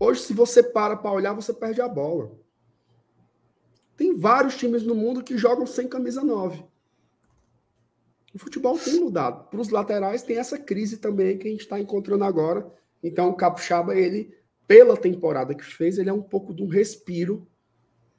Hoje, 0.03 0.23
se 0.23 0.33
você 0.33 0.65
para 0.65 0.97
para 0.97 1.13
olhar, 1.13 1.33
você 1.33 1.55
perde 1.55 1.81
a 1.81 1.87
bola. 1.87 2.33
Tem 3.97 4.19
vários 4.19 4.57
times 4.57 4.83
no 4.83 4.97
mundo 4.97 5.23
que 5.23 5.39
jogam 5.39 5.65
sem 5.65 5.87
camisa 5.87 6.25
9. 6.25 6.65
O 8.35 8.39
futebol 8.41 8.77
tem 8.77 8.99
mudado. 8.99 9.49
Para 9.49 9.61
os 9.61 9.69
laterais, 9.69 10.25
tem 10.25 10.39
essa 10.39 10.59
crise 10.59 10.97
também 10.97 11.39
que 11.39 11.47
a 11.47 11.51
gente 11.53 11.61
está 11.61 11.79
encontrando 11.79 12.25
agora. 12.25 12.69
Então, 13.01 13.29
o 13.29 13.37
Capixaba, 13.37 13.95
ele, 13.95 14.37
pela 14.67 14.97
temporada 14.97 15.55
que 15.55 15.65
fez, 15.65 15.99
ele 15.99 16.11
é 16.11 16.13
um 16.13 16.21
pouco 16.21 16.53
de 16.53 16.65
um 16.65 16.69
respiro 16.69 17.47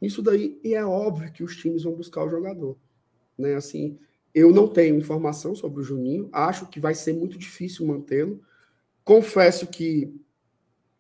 nisso 0.04 0.22
daí. 0.22 0.60
E 0.62 0.76
é 0.76 0.86
óbvio 0.86 1.32
que 1.32 1.44
os 1.44 1.56
times 1.56 1.84
vão 1.84 1.94
buscar 1.94 2.26
o 2.26 2.30
jogador. 2.30 2.78
Né? 3.38 3.56
Assim, 3.56 3.98
eu 4.36 4.52
não 4.52 4.68
tenho 4.68 4.98
informação 4.98 5.56
sobre 5.56 5.80
o 5.80 5.84
Juninho. 5.84 6.28
Acho 6.34 6.68
que 6.68 6.78
vai 6.78 6.94
ser 6.94 7.14
muito 7.14 7.38
difícil 7.38 7.88
mantê-lo. 7.88 8.42
Confesso 9.06 9.66
que 9.66 10.14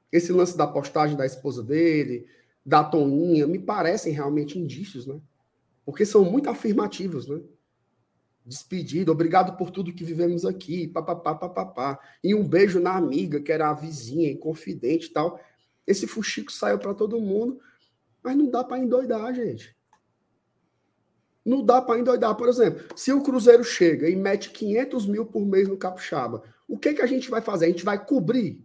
esse 0.09 0.31
lance 0.31 0.55
da 0.57 0.65
postagem 0.65 1.17
da 1.17 1.25
esposa 1.25 1.61
dele, 1.61 2.25
da 2.65 2.81
Toninha, 2.81 3.45
me 3.45 3.59
parecem 3.59 4.13
realmente 4.13 4.57
indícios, 4.57 5.05
né? 5.05 5.19
Porque 5.85 6.05
são 6.05 6.23
muito 6.23 6.49
afirmativos, 6.49 7.27
né? 7.27 7.41
Despedido, 8.45 9.11
obrigado 9.11 9.57
por 9.57 9.69
tudo 9.69 9.93
que 9.93 10.03
vivemos 10.03 10.45
aqui, 10.45 10.88
papapá, 10.88 11.35
papapá. 11.35 11.99
E 12.23 12.34
um 12.34 12.47
beijo 12.47 12.80
na 12.80 12.95
amiga, 12.95 13.41
que 13.41 13.51
era 13.51 13.69
a 13.69 13.73
vizinha, 13.73 14.38
confidente 14.38 15.07
e 15.07 15.09
tal. 15.09 15.39
Esse 15.85 16.07
fuxico 16.07 16.51
saiu 16.51 16.80
para 16.80 16.93
todo 16.93 17.19
mundo, 17.19 17.59
mas 18.23 18.35
não 18.35 18.49
dá 18.49 18.63
para 18.63 18.79
endoidar, 18.79 19.33
gente. 19.33 19.75
Não 21.45 21.63
dá 21.63 21.81
para 21.81 21.99
endoidar. 21.99 22.35
Por 22.35 22.47
exemplo, 22.47 22.85
se 22.95 23.11
o 23.11 23.21
Cruzeiro 23.21 23.63
chega 23.63 24.09
e 24.09 24.15
mete 24.15 24.49
500 24.51 25.05
mil 25.05 25.25
por 25.25 25.45
mês 25.45 25.67
no 25.67 25.77
Capixaba, 25.77 26.41
o 26.67 26.77
que, 26.77 26.93
que 26.93 27.01
a 27.01 27.07
gente 27.07 27.29
vai 27.29 27.41
fazer? 27.41 27.65
A 27.65 27.69
gente 27.69 27.83
vai 27.83 28.03
cobrir 28.03 28.63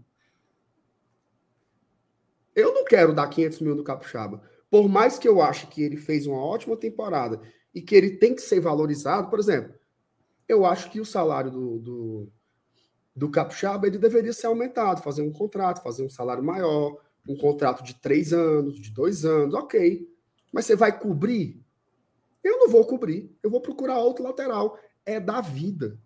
eu 2.59 2.75
não 2.75 2.85
quero 2.85 3.15
dar 3.15 3.29
500 3.29 3.61
mil 3.61 3.77
no 3.77 3.85
Capixaba. 3.85 4.43
Por 4.69 4.89
mais 4.89 5.17
que 5.17 5.29
eu 5.29 5.41
ache 5.41 5.69
que 5.69 5.81
ele 5.81 5.97
fez 5.97 6.27
uma 6.27 6.45
ótima 6.45 6.77
temporada 6.77 7.41
e 7.73 7.81
que 7.81 7.95
ele 7.95 8.17
tem 8.17 8.35
que 8.35 8.43
ser 8.43 8.59
valorizado, 8.59 9.31
por 9.31 9.39
exemplo, 9.39 9.73
eu 10.49 10.67
acho 10.67 10.91
que 10.91 11.01
o 11.01 11.05
salário 11.05 11.53
do, 11.53 11.79
do, 11.79 12.33
do 13.15 13.31
Capixaba 13.31 13.87
ele 13.87 13.97
deveria 13.97 14.33
ser 14.33 14.49
aumentado, 14.49 15.05
fazer 15.05 15.23
um 15.23 15.31
contrato, 15.31 15.85
fazer 15.85 16.05
um 16.05 16.11
salário 16.11 16.43
maior, 16.43 16.97
um 17.29 17.37
contrato 17.37 17.85
de 17.85 17.95
três 17.95 18.33
anos, 18.33 18.81
de 18.81 18.91
dois 18.91 19.25
anos, 19.25 19.55
ok. 19.55 20.09
Mas 20.53 20.65
você 20.65 20.75
vai 20.75 20.99
cobrir? 20.99 21.63
Eu 22.43 22.59
não 22.59 22.69
vou 22.71 22.85
cobrir. 22.87 23.31
Eu 23.43 23.51
vou 23.51 23.61
procurar 23.61 23.99
outro 23.99 24.25
lateral. 24.25 24.79
É 25.05 25.21
da 25.21 25.41
vida. 25.41 25.99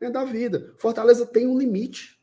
é 0.00 0.10
da 0.10 0.24
vida. 0.24 0.74
Fortaleza 0.76 1.24
tem 1.24 1.46
um 1.46 1.58
limite. 1.58 2.20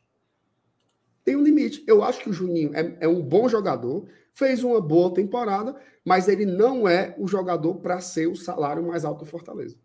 Tem 1.24 1.36
um 1.36 1.42
limite. 1.42 1.82
Eu 1.86 2.02
acho 2.02 2.20
que 2.20 2.30
o 2.30 2.32
Juninho 2.32 2.72
é, 2.74 2.98
é 3.00 3.08
um 3.08 3.20
bom 3.22 3.48
jogador, 3.48 4.08
fez 4.32 4.62
uma 4.62 4.80
boa 4.80 5.12
temporada, 5.12 5.76
mas 6.04 6.28
ele 6.28 6.46
não 6.46 6.88
é 6.88 7.14
o 7.18 7.26
jogador 7.26 7.76
para 7.76 8.00
ser 8.00 8.28
o 8.28 8.36
salário 8.36 8.86
mais 8.86 9.04
alto 9.04 9.24
do 9.24 9.30
Fortaleza. 9.30 9.76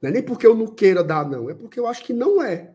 Não 0.00 0.10
é 0.10 0.12
nem 0.12 0.22
porque 0.22 0.46
eu 0.46 0.54
não 0.54 0.66
queira 0.66 1.02
dar, 1.02 1.28
não. 1.28 1.50
É 1.50 1.54
porque 1.54 1.78
eu 1.78 1.86
acho 1.86 2.04
que 2.04 2.12
não 2.12 2.42
é. 2.42 2.74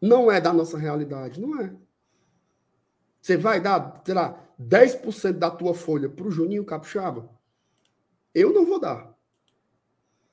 Não 0.00 0.30
é 0.30 0.40
da 0.40 0.52
nossa 0.52 0.78
realidade. 0.78 1.40
Não 1.40 1.60
é. 1.60 1.74
Você 3.22 3.36
vai 3.36 3.60
dar, 3.60 4.02
sei 4.04 4.14
lá, 4.14 4.52
10% 4.60 5.34
da 5.34 5.48
tua 5.48 5.72
folha 5.72 6.08
para 6.08 6.26
o 6.26 6.30
Juninho 6.30 6.64
Capixaba? 6.64 7.30
Eu 8.34 8.52
não 8.52 8.66
vou 8.66 8.80
dar. 8.80 9.16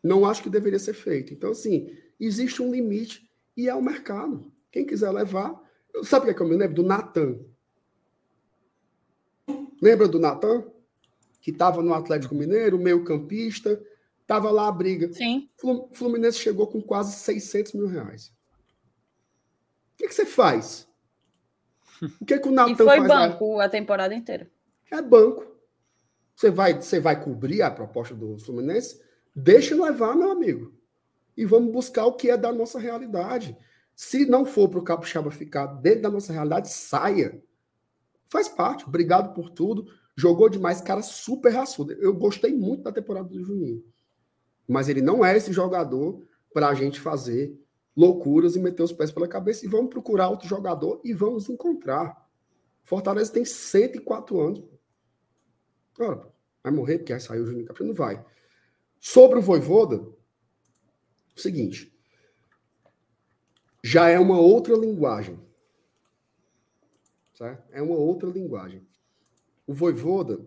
Não 0.03 0.25
acho 0.25 0.41
que 0.41 0.49
deveria 0.49 0.79
ser 0.79 0.93
feito. 0.93 1.31
Então, 1.31 1.51
assim, 1.51 1.95
existe 2.19 2.63
um 2.63 2.71
limite 2.71 3.29
e 3.55 3.69
é 3.69 3.75
o 3.75 3.81
mercado. 3.81 4.51
Quem 4.71 4.85
quiser 4.85 5.11
levar. 5.11 5.61
Sabe 6.03 6.23
o 6.23 6.25
que, 6.25 6.31
é 6.31 6.33
que 6.33 6.41
eu 6.41 6.47
me 6.47 6.55
lembro? 6.55 6.75
Do 6.75 6.83
Natan. 6.83 7.39
Lembra 9.79 10.07
do 10.07 10.17
Natan? 10.17 10.65
Que 11.41 11.51
estava 11.51 11.83
no 11.83 11.93
Atlético 11.93 12.33
Mineiro, 12.33 12.79
meio 12.79 13.03
campista, 13.03 13.81
estava 14.21 14.49
lá 14.49 14.67
a 14.67 14.71
briga. 14.71 15.13
Sim. 15.13 15.47
Fluminense 15.93 16.39
chegou 16.39 16.65
com 16.65 16.81
quase 16.81 17.13
600 17.19 17.73
mil 17.73 17.87
reais. 17.87 18.33
O 19.93 19.97
que, 19.97 20.07
que 20.07 20.13
você 20.13 20.25
faz? 20.25 20.88
O 22.21 22.25
que, 22.25 22.39
que 22.39 22.47
o 22.47 22.51
Natan 22.51 22.75
faz? 22.75 23.03
E 23.03 23.07
foi 23.07 23.07
banco 23.07 23.59
a 23.59 23.69
temporada 23.69 24.13
inteira. 24.13 24.49
É 24.91 25.01
banco. 25.01 25.45
Você 26.35 26.49
vai, 26.49 26.73
você 26.73 26.99
vai 26.99 27.21
cobrir 27.21 27.61
a 27.61 27.69
proposta 27.69 28.15
do 28.15 28.37
Fluminense? 28.39 29.01
Deixa 29.35 29.75
levar, 29.75 30.15
meu 30.15 30.31
amigo. 30.31 30.73
E 31.35 31.45
vamos 31.45 31.71
buscar 31.71 32.05
o 32.05 32.13
que 32.13 32.29
é 32.29 32.37
da 32.37 32.51
nossa 32.51 32.79
realidade. 32.79 33.57
Se 33.95 34.25
não 34.25 34.45
for 34.45 34.69
para 34.69 34.79
o 34.79 34.83
Capixaba 34.83 35.29
ficar 35.31 35.67
dentro 35.67 36.03
da 36.03 36.09
nossa 36.09 36.31
realidade, 36.31 36.69
saia. 36.69 37.43
Faz 38.27 38.47
parte. 38.47 38.85
Obrigado 38.85 39.33
por 39.33 39.49
tudo. 39.49 39.85
Jogou 40.15 40.49
demais, 40.49 40.79
cara 40.81 41.01
super 41.01 41.53
raçudo. 41.53 41.93
Eu 41.93 42.13
gostei 42.13 42.53
muito 42.53 42.83
da 42.83 42.91
temporada 42.91 43.27
do 43.27 43.43
Juninho. 43.43 43.83
Mas 44.67 44.87
ele 44.87 45.01
não 45.01 45.25
é 45.25 45.35
esse 45.35 45.51
jogador 45.51 46.25
para 46.53 46.69
a 46.69 46.73
gente 46.73 46.99
fazer 46.99 47.53
loucuras 47.99 48.55
e 48.55 48.59
meter 48.59 48.81
os 48.81 48.93
pés 48.93 49.11
pela 49.11 49.27
cabeça. 49.27 49.65
E 49.65 49.67
vamos 49.67 49.89
procurar 49.89 50.29
outro 50.29 50.47
jogador 50.47 51.01
e 51.03 51.13
vamos 51.13 51.49
encontrar. 51.49 52.25
Fortaleza 52.85 53.33
tem 53.33 53.43
104 53.43 54.39
anos. 54.39 54.63
Ora, 55.99 56.31
vai 56.63 56.71
morrer 56.71 56.99
porque 56.99 57.11
aí 57.11 57.19
saiu 57.19 57.43
o 57.43 57.45
Juninho 57.45 57.65
Capixaba? 57.65 57.89
Não 57.89 57.93
vai. 57.93 58.25
Sobre 59.01 59.39
o 59.39 59.41
Voivoda, 59.41 59.97
o 59.97 61.39
seguinte. 61.39 61.93
Já 63.83 64.07
é 64.07 64.17
uma 64.17 64.39
outra 64.39 64.75
linguagem. 64.77 65.37
Certo? 67.33 67.67
É 67.71 67.81
uma 67.81 67.95
outra 67.95 68.29
linguagem. 68.29 68.87
O 69.67 69.73
Voivoda, 69.73 70.39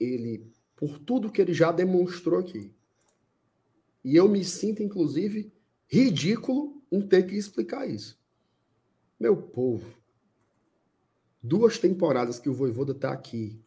ele, 0.00 0.50
por 0.74 0.98
tudo 0.98 1.30
que 1.30 1.40
ele 1.40 1.52
já 1.52 1.70
demonstrou 1.70 2.40
aqui, 2.40 2.74
e 4.02 4.16
eu 4.16 4.26
me 4.26 4.42
sinto, 4.42 4.82
inclusive, 4.82 5.52
ridículo 5.86 6.73
em 6.90 7.00
ter 7.00 7.24
que 7.24 7.34
explicar 7.34 7.88
isso. 7.88 8.18
Meu 9.18 9.36
povo, 9.36 9.94
duas 11.42 11.78
temporadas 11.78 12.38
que 12.38 12.48
o 12.48 12.54
Voivoda 12.54 12.92
está 12.92 13.12
aqui, 13.12 13.62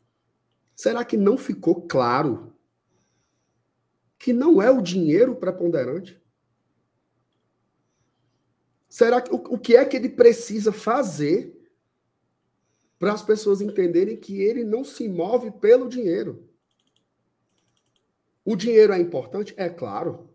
será 0.75 1.05
que 1.05 1.17
não 1.17 1.37
ficou 1.37 1.87
claro 1.87 2.53
que 4.17 4.33
não 4.33 4.61
é 4.61 4.69
o 4.69 4.81
dinheiro 4.81 5.35
preponderante? 5.35 6.21
Será 8.89 9.21
que 9.21 9.31
o, 9.31 9.35
o 9.35 9.59
que 9.59 9.75
é 9.75 9.85
que 9.85 9.95
ele 9.95 10.09
precisa 10.09 10.71
fazer 10.71 11.53
para 12.97 13.13
as 13.13 13.21
pessoas 13.21 13.61
entenderem 13.61 14.17
que 14.17 14.41
ele 14.41 14.63
não 14.63 14.83
se 14.83 15.07
move 15.07 15.51
pelo 15.51 15.87
dinheiro? 15.87 16.49
O 18.43 18.55
dinheiro 18.55 18.93
é 18.93 18.99
importante? 18.99 19.53
É 19.57 19.69
claro. 19.69 20.29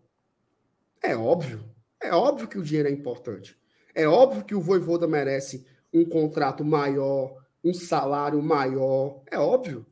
É 1.01 1.15
óbvio. 1.15 1.72
É 2.03 2.13
óbvio 2.13 2.49
que 2.49 2.57
o 2.57 2.63
dinheiro 2.63 2.89
é 2.89 2.91
importante. 2.91 3.57
É 3.95 4.05
óbvio 4.05 4.43
que 4.43 4.53
o 4.53 4.59
Voivoda 4.59 5.07
merece 5.07 5.65
um 5.93 6.03
contrato 6.03 6.65
maior, 6.65 7.41
um 7.63 7.73
salário 7.73 8.41
maior. 8.41 9.21
É 9.31 9.39
óbvio. 9.39 9.85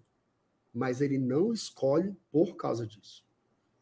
Mas 0.73 0.99
ele 0.99 1.17
não 1.17 1.53
escolhe 1.53 2.13
por 2.29 2.57
causa 2.57 2.85
disso. 2.85 3.23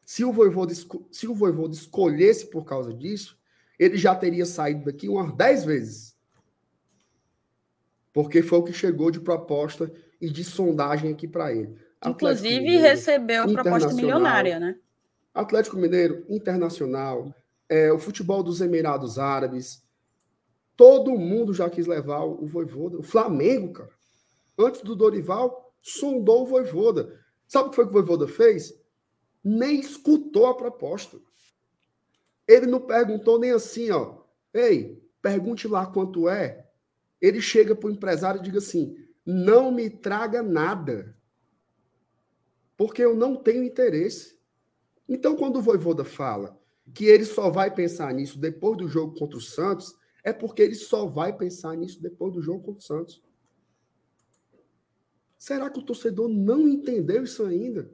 Se 0.05 0.23
o 0.23 0.31
Voivoda, 0.31 0.73
se 1.11 1.27
o 1.27 1.33
Voivoda 1.33 1.73
escolhesse 1.73 2.47
por 2.49 2.65
causa 2.65 2.93
disso, 2.93 3.37
ele 3.79 3.97
já 3.97 4.13
teria 4.13 4.45
saído 4.45 4.85
daqui 4.85 5.09
umas 5.09 5.35
10 5.35 5.65
vezes. 5.65 6.17
Porque 8.13 8.43
foi 8.43 8.59
o 8.59 8.63
que 8.63 8.73
chegou 8.73 9.09
de 9.09 9.19
proposta 9.19 9.91
e 10.21 10.29
de 10.29 10.43
sondagem 10.43 11.13
aqui 11.13 11.27
para 11.27 11.53
ele. 11.53 11.77
Inclusive 12.05 12.59
Mineiro, 12.59 12.83
recebeu 12.83 13.43
a 13.43 13.47
proposta 13.47 13.93
milionária, 13.93 14.59
né? 14.59 14.77
Atlético 15.33 15.77
Mineiro, 15.77 16.25
Internacional, 16.29 17.33
é, 17.69 17.93
o 17.93 17.99
futebol 17.99 18.41
dos 18.41 18.59
Emirados 18.59 19.19
Árabes. 19.19 19.83
Todo 20.75 21.17
mundo 21.17 21.53
já 21.53 21.69
quis 21.69 21.85
levar 21.85 22.23
o 22.23 22.45
Voivoda. 22.47 22.97
O 22.97 23.03
Flamengo, 23.03 23.73
cara, 23.73 23.91
antes 24.57 24.81
do 24.81 24.95
Dorival, 24.95 25.73
sondou 25.81 26.43
o 26.43 26.45
Voivoda. 26.47 27.17
Sabe 27.47 27.67
o 27.67 27.69
que 27.69 27.75
foi 27.75 27.85
que 27.85 27.91
o 27.91 27.93
Voivoda 27.93 28.27
fez? 28.27 28.73
Nem 29.43 29.79
escutou 29.79 30.47
a 30.47 30.57
proposta. 30.57 31.17
Ele 32.47 32.65
não 32.65 32.81
perguntou 32.81 33.39
nem 33.39 33.51
assim, 33.51 33.91
ó. 33.91 34.17
Ei, 34.53 35.01
pergunte 35.21 35.67
lá 35.67 35.85
quanto 35.85 36.27
é. 36.27 36.67
Ele 37.21 37.41
chega 37.41 37.75
para 37.75 37.87
o 37.87 37.91
empresário 37.91 38.39
e 38.39 38.43
diga 38.43 38.57
assim: 38.57 38.95
não 39.25 39.71
me 39.71 39.89
traga 39.89 40.41
nada 40.41 41.15
porque 42.75 43.03
eu 43.03 43.15
não 43.15 43.35
tenho 43.35 43.63
interesse. 43.63 44.39
Então, 45.07 45.35
quando 45.35 45.57
o 45.57 45.61
Voivoda 45.61 46.05
fala 46.05 46.58
que 46.93 47.05
ele 47.05 47.25
só 47.25 47.49
vai 47.49 47.73
pensar 47.73 48.13
nisso 48.13 48.39
depois 48.39 48.77
do 48.77 48.87
jogo 48.87 49.17
contra 49.17 49.37
o 49.37 49.41
Santos, 49.41 49.95
é 50.23 50.33
porque 50.33 50.61
ele 50.61 50.75
só 50.75 51.05
vai 51.05 51.35
pensar 51.35 51.75
nisso 51.75 52.01
depois 52.01 52.33
do 52.33 52.41
jogo 52.41 52.63
contra 52.63 52.79
o 52.79 52.83
Santos. 52.83 53.21
Será 55.37 55.69
que 55.69 55.79
o 55.79 55.83
torcedor 55.83 56.27
não 56.27 56.67
entendeu 56.67 57.23
isso 57.23 57.45
ainda? 57.45 57.89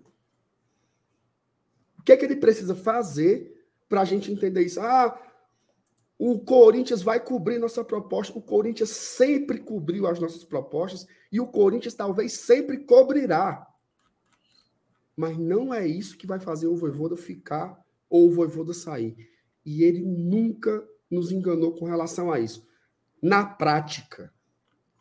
O 2.00 2.04
que 2.04 2.12
é 2.12 2.18
que 2.18 2.26
ele 2.26 2.36
precisa 2.36 2.76
fazer 2.76 3.68
para 3.88 4.02
a 4.02 4.06
gente 4.06 4.32
entender 4.32 4.64
isso? 4.64 4.80
Ah, 4.80 5.22
o 6.18 6.40
Corinthians 6.40 7.02
vai 7.02 7.20
cobrir 7.20 7.60
nossa 7.60 7.84
proposta. 7.84 8.38
O 8.38 8.42
Corinthians 8.42 8.90
sempre 8.90 9.60
cobriu 9.60 10.08
as 10.08 10.20
nossas 10.20 10.44
propostas 10.44 11.06
e 11.32 11.40
o 11.40 11.48
Corinthians 11.48 11.94
talvez 11.94 12.34
sempre 12.34 12.80
cobrirá. 12.80 13.68
Mas 15.16 15.38
não 15.38 15.74
é 15.74 15.88
isso 15.88 16.18
que 16.18 16.28
vai 16.28 16.40
fazer 16.40 16.68
o 16.68 16.76
Voivoda 16.76 17.16
ficar 17.16 17.85
ou 18.10 18.28
o 18.28 18.32
Voivoda 18.32 18.74
sair. 18.74 19.16
E 19.66 19.84
ele 19.84 20.02
nunca 20.02 20.84
nos 21.10 21.32
enganou 21.32 21.74
com 21.74 21.86
relação 21.86 22.32
a 22.32 22.40
isso. 22.40 22.66
Na 23.22 23.46
prática, 23.46 24.34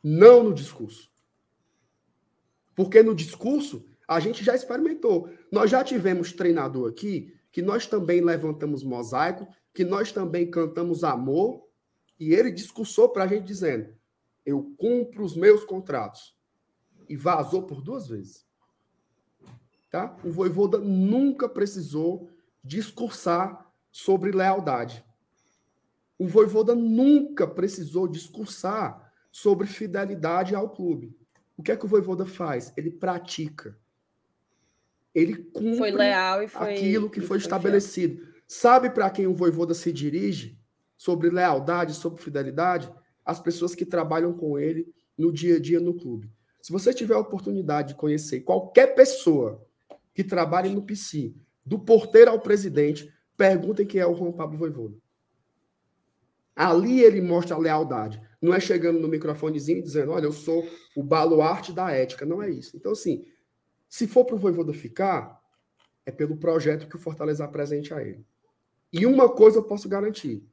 não 0.03 0.43
no 0.43 0.55
discurso. 0.55 1.11
Porque 2.75 3.03
no 3.03 3.15
discurso, 3.15 3.87
a 4.09 4.21
gente 4.21 4.43
já 4.43 4.55
experimentou. 4.55 5.29
Nós 5.51 5.71
já 5.71 5.83
tivemos 5.85 6.33
treinador 6.33 6.91
aqui 6.91 7.33
que 7.53 7.63
nós 7.63 7.87
também 7.87 8.21
levantamos 8.21 8.83
mosaico, 8.83 9.47
que 9.73 9.85
nós 9.85 10.11
também 10.11 10.51
cantamos 10.51 11.05
amor, 11.05 11.63
e 12.19 12.33
ele 12.33 12.51
discursou 12.51 13.09
para 13.09 13.25
a 13.25 13.27
gente 13.27 13.45
dizendo: 13.45 13.95
eu 14.45 14.75
cumpro 14.77 15.25
os 15.25 15.37
meus 15.37 15.65
contratos. 15.65 16.37
E 17.09 17.17
vazou 17.17 17.63
por 17.63 17.83
duas 17.83 18.09
vezes. 18.09 18.47
Tá? 19.91 20.17
O 20.25 20.31
Voivoda 20.31 20.79
nunca 20.79 21.49
precisou 21.49 22.29
discursar 22.65 23.71
sobre 23.93 24.33
lealdade. 24.33 25.05
O 26.19 26.27
Voivoda 26.27 26.75
nunca 26.75 27.47
precisou 27.47 28.09
discursar 28.09 29.13
sobre 29.31 29.67
fidelidade 29.67 30.55
ao 30.55 30.71
clube. 30.71 31.17
O 31.57 31.63
que 31.63 31.71
é 31.71 31.77
que 31.77 31.85
o 31.85 31.89
Voivoda 31.89 32.25
faz? 32.25 32.73
Ele 32.77 32.91
pratica. 32.91 33.79
Ele 35.15 35.37
cumpre 35.37 35.93
foi 36.49 36.71
aquilo 36.73 37.11
que 37.11 37.21
foi, 37.21 37.29
foi 37.29 37.39
estabelecido. 37.39 38.17
Fiel. 38.17 38.35
Sabe 38.47 38.91
para 38.91 39.11
quem 39.11 39.27
o 39.27 39.35
Voivoda 39.35 39.75
se 39.75 39.93
dirige 39.93 40.59
sobre 40.97 41.31
lealdade, 41.31 41.95
sobre 41.95 42.23
fidelidade? 42.23 42.93
As 43.25 43.39
pessoas 43.39 43.75
que 43.75 43.85
trabalham 43.85 44.33
com 44.33 44.59
ele 44.59 44.93
no 45.17 45.33
dia 45.33 45.57
a 45.57 45.61
dia 45.61 45.81
no 45.81 45.95
clube. 45.95 46.31
Se 46.61 46.73
você 46.73 46.93
tiver 46.93 47.15
a 47.15 47.21
oportunidade 47.21 47.89
de 47.89 47.95
conhecer 47.95 48.41
qualquer 48.41 48.95
pessoa 48.95 49.65
que 50.13 50.25
trabalhem 50.25 50.75
no 50.75 50.83
PC, 50.83 51.35
do 51.65 51.79
porteiro 51.79 52.31
ao 52.31 52.41
presidente, 52.41 53.13
perguntem 53.37 53.87
quem 53.87 54.01
é 54.01 54.07
o 54.07 54.15
Juan 54.15 54.33
Pablo 54.33 54.59
Voivoda. 54.59 54.97
Ali 56.55 57.01
ele 57.01 57.21
mostra 57.21 57.57
a 57.57 57.59
lealdade. 57.59 58.21
Não 58.41 58.55
é 58.55 58.61
chegando 58.61 59.01
no 59.01 59.09
microfonezinho 59.09 59.79
e 59.79 59.83
dizendo, 59.83 60.13
olha, 60.13 60.27
eu 60.27 60.33
sou 60.33 60.69
o 60.95 61.03
baluarte 61.03 61.73
da 61.73 61.91
ética. 61.91 62.25
Não 62.25 62.43
é 62.43 62.51
isso. 62.51 62.77
Então, 62.77 62.93
assim, 62.93 63.25
se 63.89 64.07
for 64.07 64.25
para 64.25 64.37
o 64.37 64.39
Voivoda 64.39 64.73
ficar, 64.73 65.41
é 66.07 66.13
pelo 66.13 66.37
projeto 66.37 66.89
que 66.89 66.97
o 66.97 66.99
Fortaleza 66.99 67.45
apresente 67.45 67.93
a 67.93 68.03
ele. 68.03 68.25
E 68.93 69.07
uma 69.07 69.29
coisa 69.29 69.59
eu 69.59 69.65
posso 69.65 69.89
garantir: 69.89 70.47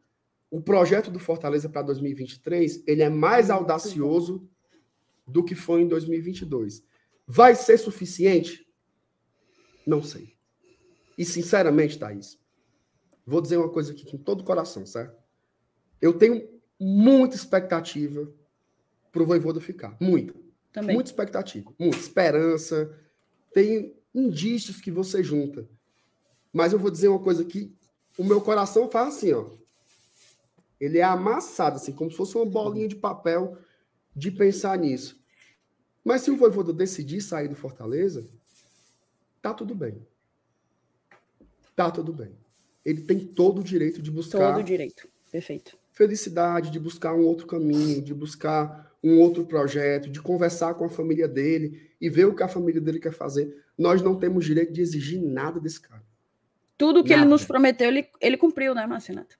o 0.50 0.62
projeto 0.62 1.12
do 1.12 1.20
Fortaleza 1.20 1.70
para 1.70 1.84
2023 1.84 2.84
ele 2.88 3.04
é 3.04 3.10
mais 3.10 3.50
audacioso 3.50 4.50
do 5.28 5.44
que 5.44 5.54
foi 5.54 5.82
em 5.82 5.88
2022. 5.88 6.84
Vai 7.28 7.56
ser 7.56 7.78
suficiente? 7.78 8.68
Não 9.86 10.02
sei. 10.02 10.31
E 11.22 11.26
sinceramente, 11.26 12.00
Thaís, 12.00 12.36
vou 13.24 13.42
dizer 13.42 13.58
uma 13.58 13.70
coisa 13.70 13.92
aqui 13.92 14.10
com 14.10 14.18
todo 14.18 14.42
o 14.42 14.44
coração, 14.44 14.88
certo? 14.88 15.22
Eu 16.02 16.14
tenho 16.14 16.50
muita 16.80 17.36
expectativa 17.36 18.28
para 19.12 19.22
o 19.22 19.26
Voivoda 19.28 19.62
ficar. 19.62 19.96
Muita. 20.00 20.34
Também. 20.74 20.96
Muita 20.96 21.12
expectativa. 21.12 21.72
Muita 21.78 21.98
esperança. 21.98 22.92
Tem 23.54 23.96
indícios 24.16 24.82
que 24.82 24.90
você 24.90 25.24
junta. 25.24 25.70
Mas 26.52 26.74
eu 26.74 26.80
vou 26.80 26.90
dizer 26.90 27.10
uma 27.10 27.22
coisa 27.22 27.46
que 27.46 27.72
o 28.18 28.24
meu 28.24 28.42
coração 28.42 28.90
faz 28.90 29.10
assim, 29.10 29.32
ó. 29.32 29.46
Ele 30.80 30.98
é 30.98 31.04
amassado, 31.04 31.76
assim, 31.76 31.94
como 31.94 32.10
se 32.10 32.18
fosse 32.18 32.36
uma 32.36 32.48
bolinha 32.48 32.88
de 32.88 32.96
papel 32.96 33.60
de 34.16 34.32
pensar 34.32 34.76
nisso. 34.76 35.24
Mas 36.04 36.24
se 36.24 36.32
o 36.32 36.36
Voivoda 36.36 36.74
decidir 36.74 37.22
sair 37.22 37.48
do 37.48 37.56
Fortaleza, 37.56 38.28
tá 39.40 39.54
tudo 39.54 39.76
bem. 39.76 40.04
Tá 41.76 41.90
tudo 41.90 42.14
bem. 42.14 42.36
Ele 42.84 43.02
tem 43.02 43.20
todo 43.20 43.62
o 43.62 43.64
direito 43.64 44.02
de 44.02 44.12
buscar. 44.12 44.54
Todo 44.54 44.62
o 44.62 44.64
direito. 44.64 45.08
Perfeito. 45.32 45.78
Felicidade, 45.92 46.72
de 46.72 46.80
buscar 46.80 47.14
um 47.14 47.26
outro 47.26 47.46
caminho, 47.46 48.02
de 48.02 48.14
buscar 48.14 48.92
um 49.04 49.20
outro 49.20 49.46
projeto, 49.46 50.10
de 50.10 50.22
conversar 50.22 50.74
com 50.76 50.86
a 50.86 50.90
família 50.90 51.28
dele 51.28 51.92
e 52.00 52.10
ver 52.10 52.26
o 52.26 52.36
que 52.36 52.44
a 52.44 52.48
família 52.48 52.82
dele 52.82 53.00
quer 53.00 53.14
fazer. 53.14 53.64
Nós 53.78 54.02
não 54.02 54.18
temos 54.18 54.46
direito 54.46 54.74
de 54.74 54.82
exigir 54.82 55.22
nada 55.22 55.60
desse 55.60 55.80
cara. 55.80 56.04
Tudo 56.78 57.04
que 57.04 57.12
nada. 57.12 57.22
ele 57.22 57.30
nos 57.30 57.46
prometeu, 57.46 57.88
ele, 57.88 58.08
ele 58.20 58.38
cumpriu, 58.38 58.74
né, 58.74 58.86
Marcinato? 58.86 59.38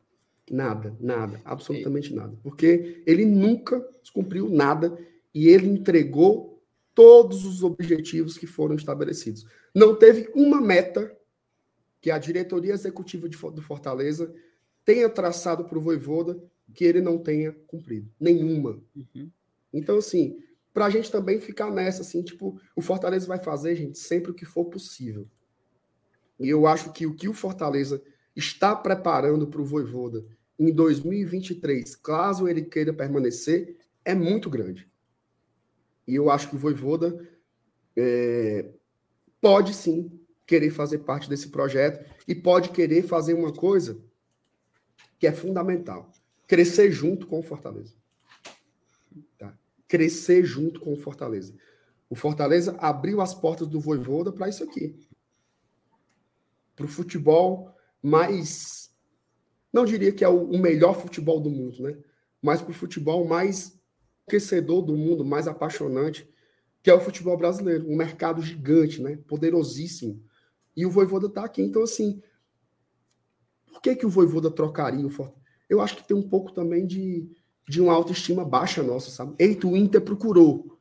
Nada, 0.50 0.96
nada, 1.00 1.42
absolutamente 1.46 2.14
nada. 2.14 2.38
Porque 2.44 3.02
ele 3.06 3.26
nunca 3.26 3.84
cumpriu 4.14 4.50
nada 4.50 4.98
e 5.34 5.48
ele 5.48 5.68
entregou 5.68 6.62
todos 6.94 7.46
os 7.46 7.64
objetivos 7.64 8.38
que 8.38 8.46
foram 8.46 8.76
estabelecidos. 8.76 9.46
Não 9.74 9.96
teve 9.96 10.30
uma 10.36 10.60
meta 10.60 11.16
que 12.02 12.10
a 12.10 12.18
diretoria 12.18 12.74
executiva 12.74 13.30
de, 13.30 13.38
do 13.38 13.62
Fortaleza 13.62 14.34
tenha 14.84 15.08
traçado 15.08 15.66
para 15.66 15.78
o 15.78 15.82
Voivoda 15.82 16.42
que 16.74 16.84
ele 16.84 17.02
não 17.02 17.18
tenha 17.18 17.52
cumprido. 17.68 18.10
Nenhuma. 18.20 18.82
Uhum. 18.96 19.30
Então, 19.72 19.98
assim, 19.98 20.38
para 20.74 20.86
a 20.86 20.90
gente 20.90 21.12
também 21.12 21.40
ficar 21.40 21.70
nessa, 21.70 22.02
assim, 22.02 22.24
tipo, 22.24 22.60
o 22.76 22.82
Fortaleza 22.82 23.28
vai 23.28 23.40
fazer, 23.40 23.76
gente, 23.76 23.98
sempre 23.98 24.32
o 24.32 24.34
que 24.34 24.46
for 24.46 24.66
possível. 24.66 25.28
E 26.40 26.50
eu 26.50 26.66
acho 26.66 26.92
que 26.92 27.06
o 27.06 27.14
que 27.14 27.30
o 27.30 27.34
Fortaleza 27.34 28.02
está 28.36 28.76
preparando 28.76 29.48
para 29.48 29.62
o 29.62 29.66
Voivoda 29.66 30.26
em 30.58 30.72
2023, 30.72 31.96
caso 31.96 32.48
ele 32.48 32.62
queira 32.62 32.94
permanecer, 32.94 33.78
é 34.06 34.16
muito 34.16 34.50
grande. 34.50 34.90
E 36.08 36.16
eu 36.16 36.30
acho 36.30 36.50
que 36.50 36.56
o 36.56 36.60
Voivoda 36.60 37.28
é, 37.96 38.72
pode 39.40 39.74
sim 39.74 40.21
querer 40.52 40.70
fazer 40.70 41.00
parte 41.00 41.30
desse 41.30 41.50
projeto 41.50 42.06
e 42.28 42.36
pode 42.36 42.70
querer 42.70 43.04
fazer 43.04 43.34
uma 43.34 43.54
coisa 43.54 43.98
que 45.18 45.26
é 45.26 45.32
fundamental: 45.32 46.12
crescer 46.48 46.92
junto 46.92 47.26
com 47.28 47.40
o 47.40 47.44
Fortaleza. 47.44 47.94
Tá? 49.38 49.58
Crescer 49.88 50.44
junto 50.44 50.80
com 50.80 50.94
o 50.94 50.98
Fortaleza. 50.98 51.54
O 52.10 52.16
Fortaleza 52.16 52.76
abriu 52.80 53.22
as 53.22 53.34
portas 53.34 53.68
do 53.68 53.80
Voivoda 53.80 54.32
para 54.32 54.50
isso 54.50 54.64
aqui 54.64 55.00
para 56.82 56.86
o 56.86 56.90
futebol 56.90 57.74
mais. 58.02 58.90
Não 59.72 59.86
diria 59.86 60.12
que 60.12 60.24
é 60.24 60.28
o, 60.28 60.58
melhor 60.58 61.00
futebol 61.00 61.40
do 61.40 61.50
mundo, 61.50 61.84
né? 61.84 61.98
Mas 62.42 62.62
para 62.62 62.72
o 62.72 62.74
futebol 62.74 63.26
mais 63.26 63.80
aquecedor 64.28 64.82
do 64.82 64.96
mundo, 64.96 65.24
mais 65.24 65.48
apaixonante, 65.48 66.28
que 66.82 66.90
é 66.90 66.94
o 66.94 67.00
futebol 67.00 67.38
brasileiro. 67.38 67.88
Um 67.88 67.96
mercado 67.96 68.42
gigante, 68.42 69.02
né? 69.02 69.18
Poderosíssimo. 69.28 70.22
E 70.76 70.86
o 70.86 70.92
Voivoda 70.92 71.28
está 71.28 71.44
aqui. 71.44 71.62
Então, 71.62 71.84
assim, 71.84 72.22
por 73.72 73.82
que, 73.82 73.96
que 73.96 74.06
o 74.06 74.10
Voivoda 74.10 74.50
trocaria 74.52 75.06
o 75.06 75.10
Fortaleza? 75.10 75.42
Eu 75.70 75.80
acho 75.82 75.96
que 75.96 76.08
tem 76.08 76.16
um 76.16 76.28
pouco 76.28 76.52
também 76.52 76.86
de, 76.86 77.30
de 77.68 77.82
uma 77.82 77.94
autoestima 77.94 78.44
baixa 78.44 78.84
nossa, 78.84 79.10
sabe? 79.10 79.36
Eita, 79.40 79.68
o 79.68 79.78
Inter 79.78 80.02
procurou. 80.02 80.78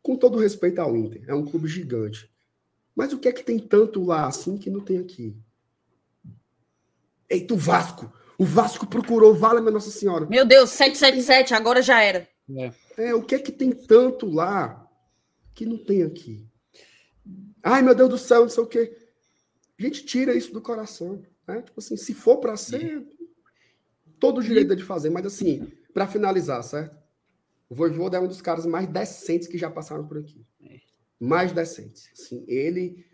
Com 0.00 0.16
todo 0.16 0.38
respeito 0.38 0.80
ao 0.80 0.96
Inter, 0.96 1.24
é 1.26 1.34
um 1.34 1.44
clube 1.44 1.66
gigante. 1.66 2.30
Mas 2.94 3.12
o 3.12 3.18
que 3.18 3.28
é 3.28 3.32
que 3.32 3.42
tem 3.42 3.58
tanto 3.58 4.04
lá 4.04 4.26
assim 4.26 4.56
que 4.56 4.70
não 4.70 4.80
tem 4.80 4.98
aqui? 4.98 5.36
Eita, 7.28 7.54
o 7.54 7.56
Vasco! 7.56 8.12
O 8.38 8.44
Vasco 8.44 8.86
procurou, 8.86 9.34
vale 9.34 9.60
minha 9.60 9.72
Nossa 9.72 9.90
Senhora. 9.90 10.26
Meu 10.26 10.44
Deus, 10.44 10.70
777, 10.70 11.54
agora 11.54 11.80
já 11.80 12.02
era. 12.02 12.28
É. 12.56 12.72
é, 12.98 13.14
o 13.14 13.22
que 13.22 13.34
é 13.34 13.38
que 13.38 13.52
tem 13.52 13.70
tanto 13.72 14.26
lá 14.26 14.86
que 15.54 15.64
não 15.64 15.78
tem 15.78 16.02
aqui? 16.02 16.46
Ai, 17.62 17.80
meu 17.80 17.94
Deus 17.94 18.10
do 18.10 18.18
céu, 18.18 18.42
não 18.42 18.48
sei 18.48 18.62
o 18.62 18.66
quê. 18.66 19.03
A 19.84 19.88
gente 19.88 20.04
tira 20.04 20.34
isso 20.34 20.52
do 20.52 20.60
coração. 20.60 21.22
Né? 21.46 21.62
Tipo 21.62 21.78
assim, 21.78 21.96
se 21.96 22.14
for 22.14 22.38
para 22.38 22.56
ser, 22.56 23.06
todo 24.18 24.38
o 24.38 24.42
direito 24.42 24.74
de 24.74 24.82
fazer. 24.82 25.10
Mas 25.10 25.26
assim, 25.26 25.70
para 25.92 26.06
finalizar, 26.06 26.62
certo? 26.62 26.96
O 27.68 27.74
Voivoda 27.74 28.16
é 28.16 28.20
um 28.20 28.28
dos 28.28 28.40
caras 28.40 28.64
mais 28.66 28.86
decentes 28.86 29.48
que 29.48 29.58
já 29.58 29.70
passaram 29.70 30.06
por 30.06 30.18
aqui. 30.18 30.44
É 30.62 30.80
mais 31.20 31.52
decentes. 31.52 32.08
Assim, 32.12 32.44
ele, 32.46 33.04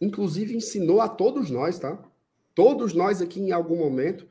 inclusive, 0.00 0.56
ensinou 0.56 1.00
a 1.00 1.08
todos 1.08 1.50
nós, 1.50 1.78
tá? 1.78 2.02
Todos 2.54 2.92
nós 2.92 3.20
aqui, 3.20 3.40
em 3.40 3.52
algum 3.52 3.76
momento, 3.76 4.28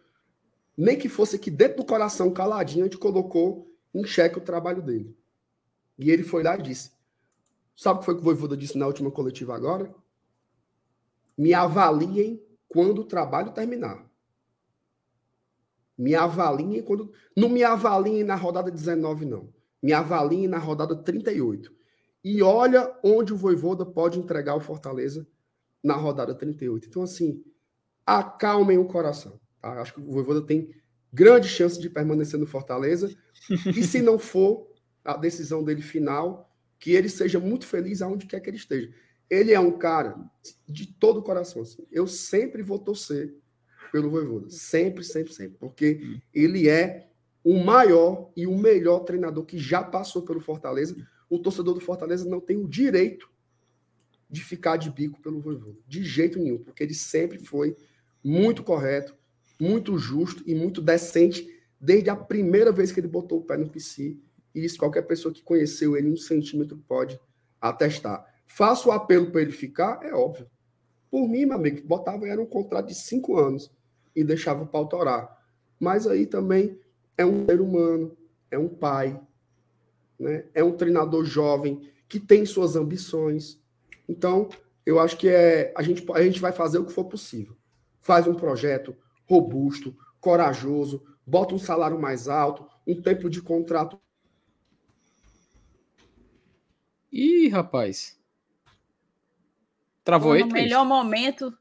nem 0.78 0.98
que 0.98 1.10
fosse 1.10 1.36
aqui 1.36 1.50
dentro 1.52 1.78
do 1.78 1.86
coração, 1.86 2.32
caladinho, 2.32 2.84
a 2.84 2.88
gente 2.88 2.98
colocou 2.98 3.72
em 3.94 4.04
xeque 4.04 4.38
o 4.38 4.42
trabalho 4.42 4.82
dele. 4.82 5.16
E 5.98 6.10
ele 6.10 6.24
foi 6.24 6.44
lá 6.44 6.58
e 6.58 6.62
disse: 6.62 6.92
Sabe 7.76 7.98
o 7.98 8.00
que 8.00 8.06
foi 8.06 8.16
que 8.16 8.22
o 8.22 8.24
Voivoda 8.24 8.58
disse 8.58 8.78
na 8.78 8.88
última 8.88 9.12
coletiva 9.12 9.56
agora? 9.56 9.94
Me 11.38 11.54
avaliem 11.54 12.42
quando 12.68 13.00
o 13.00 13.06
trabalho 13.06 13.52
terminar. 13.52 14.06
Me 15.98 16.14
avaliem 16.14 16.82
quando. 16.82 17.12
Não 17.36 17.50
me 17.50 17.64
avaliem 17.64 18.24
na 18.24 18.36
rodada 18.36 18.70
19, 18.70 19.26
não. 19.26 19.54
Me 19.82 19.94
avaliem 19.94 20.48
na 20.48 20.58
rodada 20.58 20.96
38. 20.96 21.74
E 22.24 22.42
olha 22.42 22.92
onde 23.04 23.34
o 23.34 23.38
Voivoda 23.38 23.86
pode 23.86 24.20
entregar 24.20 24.56
o 24.56 24.62
Fortaleza 24.62 25.28
na 25.84 25.94
rodada 25.94 26.34
38. 26.34 26.88
Então, 26.88 27.04
assim, 27.04 27.44
acalmem 28.06 28.78
o 28.78 28.88
coração. 28.88 29.40
Tá? 29.62 29.82
Acho 29.82 29.94
que 29.94 30.02
o 30.02 30.12
Voivoda 30.12 30.42
tem 30.42 30.70
grande 31.14 31.48
chance 31.48 31.80
de 31.80 31.90
permanecer 31.90 32.40
no 32.40 32.46
Fortaleza. 32.46 33.16
E 33.68 33.84
se 33.84 34.02
não 34.02 34.18
for 34.18 34.68
a 35.04 35.16
decisão 35.16 35.64
dele 35.64 35.82
final, 35.82 36.52
que 36.80 36.92
ele 36.92 37.08
seja 37.08 37.40
muito 37.40 37.66
feliz 37.66 38.02
aonde 38.02 38.26
quer 38.26 38.40
que 38.40 38.50
ele 38.50 38.58
esteja. 38.58 38.92
Ele 39.30 39.54
é 39.54 39.60
um 39.60 39.72
cara 39.72 40.16
de 40.68 40.88
todo 40.88 41.20
o 41.20 41.24
coração. 41.24 41.62
Assim. 41.62 41.86
Eu 41.92 42.08
sempre 42.08 42.62
vou 42.62 42.80
torcer 42.80 43.34
pelo 43.92 44.10
Voivoda. 44.10 44.50
Sempre, 44.50 45.04
sempre, 45.04 45.34
sempre. 45.34 45.58
Porque 45.58 46.20
ele 46.34 46.70
é 46.70 47.08
o 47.44 47.64
maior 47.64 48.32
e 48.36 48.48
o 48.48 48.58
melhor 48.58 49.00
treinador 49.00 49.46
que 49.46 49.58
já 49.58 49.84
passou 49.84 50.24
pelo 50.24 50.42
Fortaleza 50.42 50.96
o 51.30 51.40
torcedor 51.40 51.74
do 51.74 51.80
Fortaleza 51.80 52.28
não 52.28 52.40
tem 52.40 52.58
o 52.58 52.68
direito 52.68 53.30
de 54.30 54.44
ficar 54.44 54.78
de 54.78 54.90
bico 54.90 55.22
pelo 55.22 55.40
Voivoda. 55.40 55.78
De 55.88 56.04
jeito 56.04 56.40
nenhum, 56.40 56.58
porque 56.58 56.84
ele 56.84 56.94
sempre 56.94 57.38
foi 57.38 57.76
muito 58.24 58.64
correto, 58.64 59.16
muito 59.60 59.98
justo 59.98 60.44
e 60.46 60.54
muito 60.54 60.82
decente 60.82 61.48
desde 61.80 62.10
a 62.10 62.16
primeira 62.16 62.72
vez 62.72 62.92
que 62.92 63.00
ele 63.00 63.08
botou 63.08 63.40
o 63.40 63.44
pé 63.44 63.58
no 63.58 63.70
PC. 63.70 64.18
E 64.54 64.66
isso 64.66 64.78
qualquer 64.78 65.04
pessoa 65.04 65.34
que 65.34 65.44
conheceu 65.44 65.96
ele 65.96 66.10
um 66.10 66.18
centímetro 66.18 66.78
pode 66.88 67.20
atestar. 67.60 68.26
Faço 68.46 68.90
o 68.90 68.92
apelo 68.92 69.32
para 69.32 69.42
ele 69.42 69.52
ficar, 69.52 70.00
é 70.04 70.14
óbvio. 70.14 70.50
Por 71.10 71.28
mim, 71.28 71.46
meu 71.46 71.56
amigo, 71.56 71.86
botava 71.88 72.28
era 72.28 72.42
um 72.42 72.46
contrato 72.46 72.88
de 72.88 72.96
cinco 72.96 73.38
anos 73.38 73.72
e 74.16 74.24
deixava 74.24 74.64
o 74.64 74.68
pau 74.68 74.88
torar. 74.88 75.44
Mas 75.80 76.08
aí 76.08 76.26
também 76.26 76.80
é 77.18 77.26
um 77.26 77.46
ser 77.46 77.62
humano, 77.62 78.18
é 78.50 78.58
um 78.58 78.70
pai, 78.70 79.20
né? 80.20 80.46
é 80.54 80.64
um 80.64 80.76
treinador 80.76 81.26
jovem 81.26 81.90
que 82.08 82.20
tem 82.20 82.46
suas 82.46 82.76
ambições. 82.76 83.60
Então, 84.08 84.50
eu 84.86 85.00
acho 85.00 85.18
que 85.18 85.28
é, 85.28 85.74
a, 85.76 85.82
gente, 85.82 86.06
a 86.12 86.22
gente 86.22 86.40
vai 86.40 86.52
fazer 86.52 86.78
o 86.78 86.86
que 86.86 86.94
for 86.94 87.06
possível. 87.06 87.56
Faz 88.02 88.28
um 88.28 88.36
projeto 88.36 88.96
robusto, 89.28 89.96
corajoso, 90.20 91.04
bota 91.26 91.56
um 91.56 91.60
salário 91.60 92.00
mais 92.00 92.28
alto, 92.28 92.68
um 92.86 93.02
tempo 93.02 93.30
de 93.30 93.42
contrato. 93.42 94.00
Ih, 97.12 97.48
rapaz. 97.48 98.15
Travou 100.06 100.32
aí? 100.32 100.42
No 100.42 100.48
melhor 100.48 100.86
momento. 100.86 101.54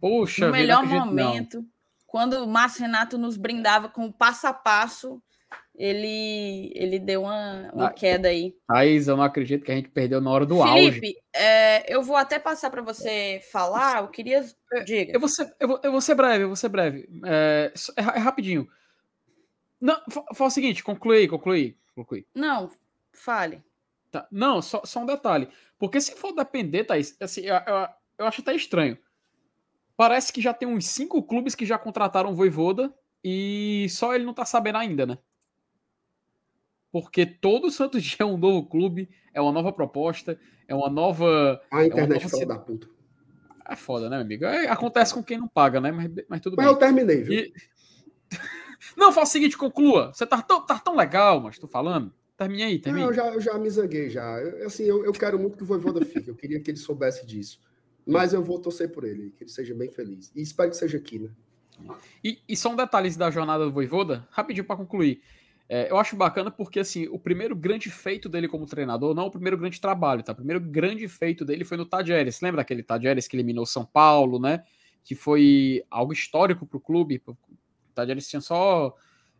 Poxa, 0.00 0.46
no 0.46 0.52
melhor 0.52 0.86
momento, 0.86 1.64
quando 2.06 2.42
o 2.42 2.48
Márcio 2.48 2.82
Renato 2.82 3.18
nos 3.18 3.36
brindava 3.36 3.88
com 3.88 4.06
o 4.06 4.12
passo 4.12 4.46
a 4.46 4.54
passo 4.54 5.22
ele, 5.74 6.70
ele 6.74 6.98
deu 6.98 7.22
uma, 7.22 7.70
uma 7.72 7.86
ah, 7.86 7.92
queda 7.92 8.28
aí. 8.28 8.54
Thaís, 8.66 9.08
eu 9.08 9.16
não 9.16 9.24
acredito 9.24 9.64
que 9.64 9.72
a 9.72 9.74
gente 9.74 9.88
perdeu 9.88 10.20
na 10.20 10.30
hora 10.30 10.44
do 10.44 10.62
Felipe. 10.62 11.00
Felipe, 11.00 11.18
é, 11.34 11.92
eu 11.92 12.02
vou 12.02 12.16
até 12.16 12.38
passar 12.38 12.70
para 12.70 12.82
você 12.82 13.40
falar. 13.50 14.02
Eu 14.02 14.08
queria. 14.08 14.44
É, 14.72 14.80
Diga. 14.84 15.12
Eu 15.12 15.20
vou 15.20 15.28
ser, 15.28 15.54
eu 15.58 15.68
vou, 15.68 15.80
eu 15.82 15.90
vou 15.90 16.00
ser 16.00 16.14
breve, 16.14 16.44
eu 16.44 16.48
vou 16.48 16.56
ser 16.56 16.68
breve. 16.68 17.08
É, 17.24 17.72
é, 17.96 18.00
é 18.00 18.18
rapidinho. 18.18 18.68
Não, 19.80 20.00
fala 20.34 20.48
o 20.48 20.50
seguinte, 20.50 20.84
concluí, 20.84 21.26
concluí, 21.26 21.76
concluí. 21.94 22.26
Não, 22.34 22.70
fale. 23.12 23.62
Tá. 24.10 24.28
Não, 24.30 24.60
só, 24.60 24.82
só 24.84 25.00
um 25.00 25.06
detalhe. 25.06 25.48
Porque 25.82 26.00
se 26.00 26.14
for 26.14 26.32
depender, 26.32 26.84
Thaís, 26.84 27.16
assim, 27.20 27.40
eu, 27.40 27.56
eu, 27.56 27.88
eu 28.18 28.26
acho 28.26 28.40
até 28.40 28.54
estranho. 28.54 28.96
Parece 29.96 30.32
que 30.32 30.40
já 30.40 30.54
tem 30.54 30.68
uns 30.68 30.86
cinco 30.86 31.20
clubes 31.24 31.56
que 31.56 31.66
já 31.66 31.76
contrataram 31.76 32.30
o 32.30 32.36
Voivoda 32.36 32.94
e 33.24 33.88
só 33.90 34.14
ele 34.14 34.24
não 34.24 34.32
tá 34.32 34.44
sabendo 34.44 34.78
ainda, 34.78 35.04
né? 35.04 35.18
porque 36.92 37.24
todo 37.24 37.70
santo 37.70 37.98
dia 37.98 38.18
é 38.20 38.24
um 38.24 38.36
novo 38.36 38.66
clube, 38.66 39.08
é 39.32 39.40
uma 39.40 39.50
nova 39.50 39.72
proposta, 39.72 40.38
é 40.68 40.74
uma 40.74 40.90
nova. 40.90 41.60
A 41.72 41.86
internet 41.86 42.26
é 42.26 42.30
nova... 42.30 42.46
da 42.46 42.58
puta. 42.58 42.88
É 43.66 43.74
foda, 43.74 44.10
né, 44.10 44.20
amigo? 44.20 44.44
É, 44.44 44.68
acontece 44.68 45.14
com 45.14 45.22
quem 45.22 45.38
não 45.38 45.48
paga, 45.48 45.80
né? 45.80 45.90
Mas, 45.90 46.10
mas 46.28 46.40
tudo 46.42 46.56
mas 46.56 46.66
bem. 46.66 46.74
Mas 46.74 46.82
eu 46.82 46.86
terminei, 46.86 47.22
viu? 47.22 47.32
E... 47.32 47.52
não, 48.94 49.10
fala 49.10 49.24
o 49.24 49.28
seguinte, 49.28 49.56
conclua. 49.56 50.12
Você 50.12 50.26
tá 50.26 50.42
tão, 50.42 50.66
tá 50.66 50.78
tão 50.78 50.94
legal, 50.94 51.40
mas 51.40 51.58
tô 51.58 51.66
falando. 51.66 52.12
Termine 52.42 52.62
aí, 52.62 52.78
termine. 52.78 53.04
Não, 53.04 53.10
eu 53.10 53.14
já, 53.14 53.28
eu 53.28 53.40
já 53.40 53.58
me 53.58 53.70
zanguei, 53.70 54.10
já. 54.10 54.38
Eu, 54.40 54.66
assim, 54.66 54.84
eu, 54.84 55.04
eu 55.04 55.12
quero 55.12 55.38
muito 55.38 55.56
que 55.56 55.62
o 55.62 55.66
Voivoda 55.66 56.04
fique. 56.04 56.28
Eu 56.28 56.34
queria 56.34 56.60
que 56.60 56.70
ele 56.70 56.78
soubesse 56.78 57.26
disso. 57.26 57.60
Mas 58.06 58.32
eu 58.32 58.42
vou 58.42 58.58
torcer 58.58 58.90
por 58.90 59.04
ele, 59.04 59.30
que 59.36 59.44
ele 59.44 59.50
seja 59.50 59.74
bem 59.74 59.90
feliz. 59.90 60.32
E 60.34 60.42
espero 60.42 60.70
que 60.70 60.76
seja 60.76 60.98
aqui, 60.98 61.18
né? 61.18 61.30
E, 62.22 62.38
e 62.48 62.56
só 62.56 62.70
um 62.70 62.76
detalhe 62.76 63.14
da 63.16 63.30
jornada 63.30 63.64
do 63.64 63.72
Voivoda, 63.72 64.26
rapidinho 64.30 64.64
para 64.64 64.76
concluir. 64.76 65.22
É, 65.68 65.90
eu 65.90 65.96
acho 65.96 66.16
bacana 66.16 66.50
porque, 66.50 66.80
assim, 66.80 67.06
o 67.08 67.18
primeiro 67.18 67.56
grande 67.56 67.90
feito 67.90 68.28
dele 68.28 68.48
como 68.48 68.66
treinador, 68.66 69.14
não 69.14 69.26
o 69.26 69.30
primeiro 69.30 69.56
grande 69.56 69.80
trabalho, 69.80 70.22
tá? 70.22 70.32
O 70.32 70.36
primeiro 70.36 70.60
grande 70.60 71.08
feito 71.08 71.44
dele 71.44 71.64
foi 71.64 71.76
no 71.76 71.86
Tadjeres. 71.86 72.40
Lembra 72.40 72.58
daquele 72.58 72.82
Tadjeres 72.82 73.26
que 73.26 73.36
eliminou 73.36 73.64
São 73.64 73.84
Paulo, 73.84 74.38
né? 74.38 74.64
Que 75.04 75.14
foi 75.14 75.82
algo 75.90 76.12
histórico 76.12 76.66
para 76.66 76.76
o 76.76 76.80
clube. 76.80 77.22
O 77.26 77.36
Tadjeres 77.94 78.28
tinha 78.28 78.40
só 78.40 78.94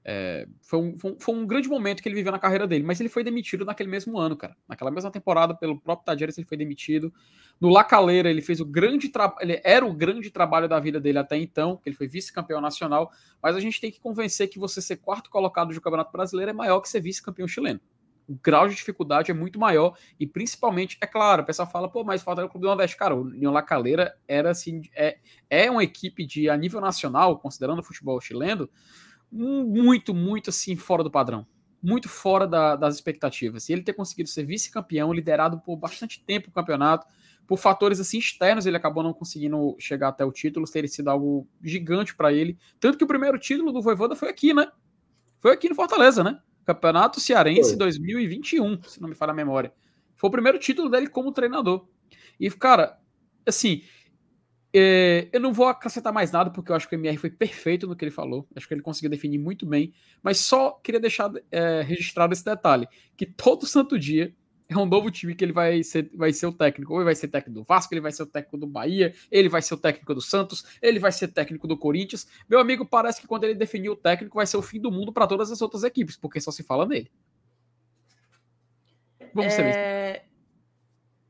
é, 0.04 0.48
foi, 0.60 0.80
um, 0.80 1.16
foi, 1.18 1.34
um, 1.34 1.46
grande 1.46 1.68
momento 1.68 2.02
que 2.02 2.08
ele 2.08 2.16
viveu 2.16 2.32
na 2.32 2.38
carreira 2.38 2.66
dele, 2.66 2.82
mas 2.82 2.98
ele 2.98 3.08
foi 3.08 3.22
demitido 3.22 3.64
naquele 3.64 3.88
mesmo 3.88 4.18
ano, 4.18 4.36
cara. 4.36 4.56
Naquela 4.68 4.90
mesma 4.90 5.10
temporada, 5.10 5.54
pelo 5.54 5.80
próprio 5.80 6.04
Tadjeres, 6.04 6.36
ele 6.36 6.46
foi 6.46 6.56
demitido. 6.56 7.12
No 7.60 7.68
Lacaleira, 7.68 8.28
ele 8.28 8.42
fez 8.42 8.60
o 8.60 8.64
grande 8.64 9.08
trabalho, 9.08 9.60
era 9.62 9.86
o 9.86 9.92
grande 9.92 10.30
trabalho 10.30 10.68
da 10.68 10.80
vida 10.80 11.00
dele 11.00 11.18
até 11.18 11.36
então, 11.36 11.76
que 11.76 11.88
ele 11.88 11.96
foi 11.96 12.08
vice-campeão 12.08 12.60
nacional. 12.60 13.12
Mas 13.40 13.54
a 13.54 13.60
gente 13.60 13.80
tem 13.80 13.92
que 13.92 14.00
convencer 14.00 14.48
que 14.48 14.58
você 14.58 14.82
ser 14.82 14.96
quarto 14.96 15.30
colocado 15.30 15.72
do 15.72 15.80
Campeonato 15.80 16.10
Brasileiro 16.10 16.50
é 16.50 16.54
maior 16.54 16.80
que 16.80 16.88
ser 16.88 17.00
vice-campeão 17.00 17.46
chileno. 17.46 17.80
O 18.28 18.38
grau 18.42 18.68
de 18.68 18.74
dificuldade 18.74 19.30
é 19.30 19.34
muito 19.34 19.58
maior 19.58 19.96
e 20.18 20.26
principalmente, 20.26 20.96
é 21.00 21.06
claro, 21.06 21.42
o 21.42 21.44
pessoal 21.44 21.68
fala, 21.68 21.88
pô, 21.88 22.04
mas 22.04 22.22
falta 22.22 22.44
o 22.44 22.48
Clube 22.48 22.62
do 22.62 22.68
Nordeste. 22.68 22.96
Cara, 22.96 23.14
o 23.14 23.22
União 23.22 23.52
Lacaleira 23.52 24.16
era 24.26 24.50
assim, 24.50 24.82
é, 24.94 25.18
é 25.50 25.70
uma 25.70 25.82
equipe 25.82 26.24
de 26.24 26.48
a 26.48 26.56
nível 26.56 26.80
nacional, 26.80 27.38
considerando 27.38 27.80
o 27.80 27.82
futebol 27.82 28.20
chileno, 28.20 28.68
muito, 29.32 30.14
muito 30.14 30.50
assim, 30.50 30.76
fora 30.76 31.02
do 31.02 31.10
padrão. 31.10 31.46
Muito 31.82 32.08
fora 32.08 32.46
da, 32.46 32.76
das 32.76 32.94
expectativas. 32.94 33.68
E 33.68 33.72
ele 33.72 33.82
ter 33.82 33.94
conseguido 33.94 34.28
ser 34.28 34.44
vice-campeão, 34.44 35.12
liderado 35.12 35.60
por 35.60 35.76
bastante 35.76 36.22
tempo 36.24 36.48
o 36.48 36.52
campeonato, 36.52 37.06
por 37.46 37.58
fatores 37.58 37.98
assim 37.98 38.18
externos, 38.18 38.66
ele 38.66 38.76
acabou 38.76 39.02
não 39.02 39.12
conseguindo 39.12 39.74
chegar 39.78 40.08
até 40.08 40.24
o 40.24 40.30
título, 40.30 40.70
teria 40.70 40.88
sido 40.88 41.08
algo 41.08 41.48
gigante 41.62 42.14
para 42.14 42.32
ele. 42.32 42.56
Tanto 42.78 42.96
que 42.96 43.04
o 43.04 43.08
primeiro 43.08 43.38
título 43.38 43.72
do 43.72 43.82
Voivoda 43.82 44.14
foi 44.14 44.28
aqui, 44.28 44.54
né? 44.54 44.68
Foi 45.40 45.52
aqui 45.52 45.68
no 45.68 45.74
Fortaleza, 45.74 46.22
né? 46.22 46.38
Campeonato 46.64 47.20
Cearense 47.20 47.70
foi. 47.70 47.78
2021, 47.78 48.82
se 48.84 49.00
não 49.00 49.08
me 49.08 49.14
falha 49.14 49.32
a 49.32 49.34
memória. 49.34 49.72
Foi 50.14 50.28
o 50.28 50.30
primeiro 50.30 50.58
título 50.58 50.88
dele 50.88 51.08
como 51.08 51.32
treinador. 51.32 51.88
E, 52.38 52.48
cara, 52.50 52.96
assim, 53.44 53.82
é, 54.74 55.28
eu 55.32 55.40
não 55.40 55.52
vou 55.52 55.66
acrescentar 55.66 56.12
mais 56.12 56.32
nada, 56.32 56.50
porque 56.50 56.72
eu 56.72 56.76
acho 56.76 56.88
que 56.88 56.96
o 56.96 56.98
MR 56.98 57.18
foi 57.18 57.30
perfeito 57.30 57.86
no 57.86 57.94
que 57.94 58.04
ele 58.04 58.10
falou. 58.10 58.48
Acho 58.56 58.66
que 58.66 58.72
ele 58.72 58.80
conseguiu 58.80 59.10
definir 59.10 59.38
muito 59.38 59.66
bem. 59.66 59.92
Mas 60.22 60.38
só 60.38 60.72
queria 60.82 61.00
deixar 61.00 61.30
é, 61.50 61.82
registrado 61.82 62.32
esse 62.32 62.44
detalhe: 62.44 62.88
que 63.16 63.26
todo 63.26 63.66
santo 63.66 63.98
dia 63.98 64.34
é 64.68 64.76
um 64.78 64.86
novo 64.86 65.10
time 65.10 65.34
que 65.34 65.44
ele 65.44 65.52
vai 65.52 65.82
ser, 65.82 66.10
vai 66.14 66.32
ser 66.32 66.46
o 66.46 66.52
técnico. 66.52 66.94
Ou 66.94 67.00
ele 67.00 67.04
vai 67.04 67.14
ser 67.14 67.28
técnico 67.28 67.60
do 67.60 67.64
Vasco, 67.64 67.92
ele 67.92 68.00
vai 68.00 68.12
ser 68.12 68.22
o 68.22 68.26
técnico 68.26 68.56
do 68.56 68.66
Bahia, 68.66 69.14
ele 69.30 69.48
vai 69.48 69.60
ser 69.60 69.74
o 69.74 69.76
técnico 69.76 70.14
do 70.14 70.22
Santos, 70.22 70.64
ele 70.80 70.98
vai 70.98 71.12
ser 71.12 71.28
técnico 71.28 71.66
do 71.68 71.76
Corinthians. 71.76 72.26
Meu 72.48 72.58
amigo, 72.58 72.86
parece 72.86 73.20
que 73.20 73.26
quando 73.26 73.44
ele 73.44 73.54
definir 73.54 73.90
o 73.90 73.96
técnico, 73.96 74.36
vai 74.36 74.46
ser 74.46 74.56
o 74.56 74.62
fim 74.62 74.80
do 74.80 74.90
mundo 74.90 75.12
para 75.12 75.26
todas 75.26 75.52
as 75.52 75.60
outras 75.60 75.84
equipes, 75.84 76.16
porque 76.16 76.40
só 76.40 76.50
se 76.50 76.62
fala 76.62 76.86
nele. 76.86 77.10
Vamos 79.34 79.52
é... 79.52 79.56
ser 79.56 80.32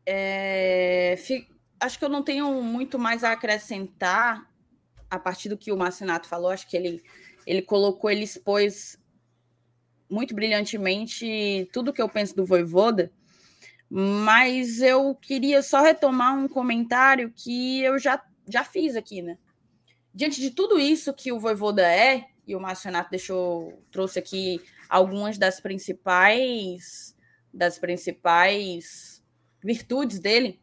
é 0.04 1.16
acho 1.82 1.98
que 1.98 2.04
eu 2.04 2.08
não 2.08 2.22
tenho 2.22 2.62
muito 2.62 2.98
mais 2.98 3.24
a 3.24 3.32
acrescentar 3.32 4.48
a 5.10 5.18
partir 5.18 5.48
do 5.48 5.58
que 5.58 5.72
o 5.72 5.76
Marcinato 5.76 6.28
falou. 6.28 6.50
Acho 6.50 6.66
que 6.68 6.76
ele, 6.76 7.02
ele 7.46 7.60
colocou, 7.60 8.10
ele 8.10 8.24
expôs 8.24 8.98
muito 10.08 10.34
brilhantemente 10.34 11.68
tudo 11.72 11.92
que 11.92 12.00
eu 12.00 12.08
penso 12.08 12.36
do 12.36 12.44
Voivoda, 12.44 13.12
mas 13.90 14.80
eu 14.80 15.14
queria 15.14 15.62
só 15.62 15.82
retomar 15.82 16.38
um 16.38 16.48
comentário 16.48 17.32
que 17.34 17.82
eu 17.82 17.98
já, 17.98 18.22
já 18.48 18.64
fiz 18.64 18.94
aqui, 18.96 19.20
né? 19.20 19.36
Diante 20.14 20.40
de 20.40 20.50
tudo 20.50 20.78
isso 20.78 21.12
que 21.12 21.32
o 21.32 21.40
Voivoda 21.40 21.82
é, 21.82 22.26
e 22.46 22.54
o 22.54 22.60
Marcinato 22.60 23.10
deixou, 23.10 23.82
trouxe 23.90 24.18
aqui 24.18 24.60
algumas 24.88 25.36
das 25.36 25.60
principais 25.60 27.16
das 27.52 27.78
principais 27.78 29.22
virtudes 29.62 30.18
dele, 30.18 30.61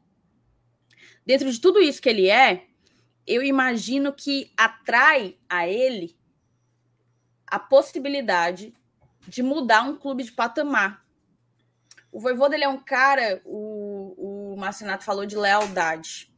dentro 1.30 1.52
de 1.52 1.62
tudo 1.62 1.80
isso 1.80 2.02
que 2.02 2.10
ele 2.10 2.28
é, 2.28 2.64
eu 3.28 3.44
imagino 3.44 4.12
que 4.12 4.52
atrai 4.58 5.38
a 5.48 5.68
ele 5.68 6.18
a 7.46 7.60
possibilidade 7.60 8.74
de 9.28 9.44
mudar 9.44 9.84
um 9.84 9.96
clube 9.96 10.24
de 10.24 10.32
patamar. 10.32 11.06
O 12.12 12.20
Voivoda 12.20 12.56
ele 12.56 12.64
é 12.64 12.68
um 12.68 12.80
cara, 12.80 13.44
o, 13.46 14.54
o 14.54 14.58
Marcinato 14.58 15.04
falou 15.04 15.24
de 15.24 15.38
lealdade. 15.38 16.34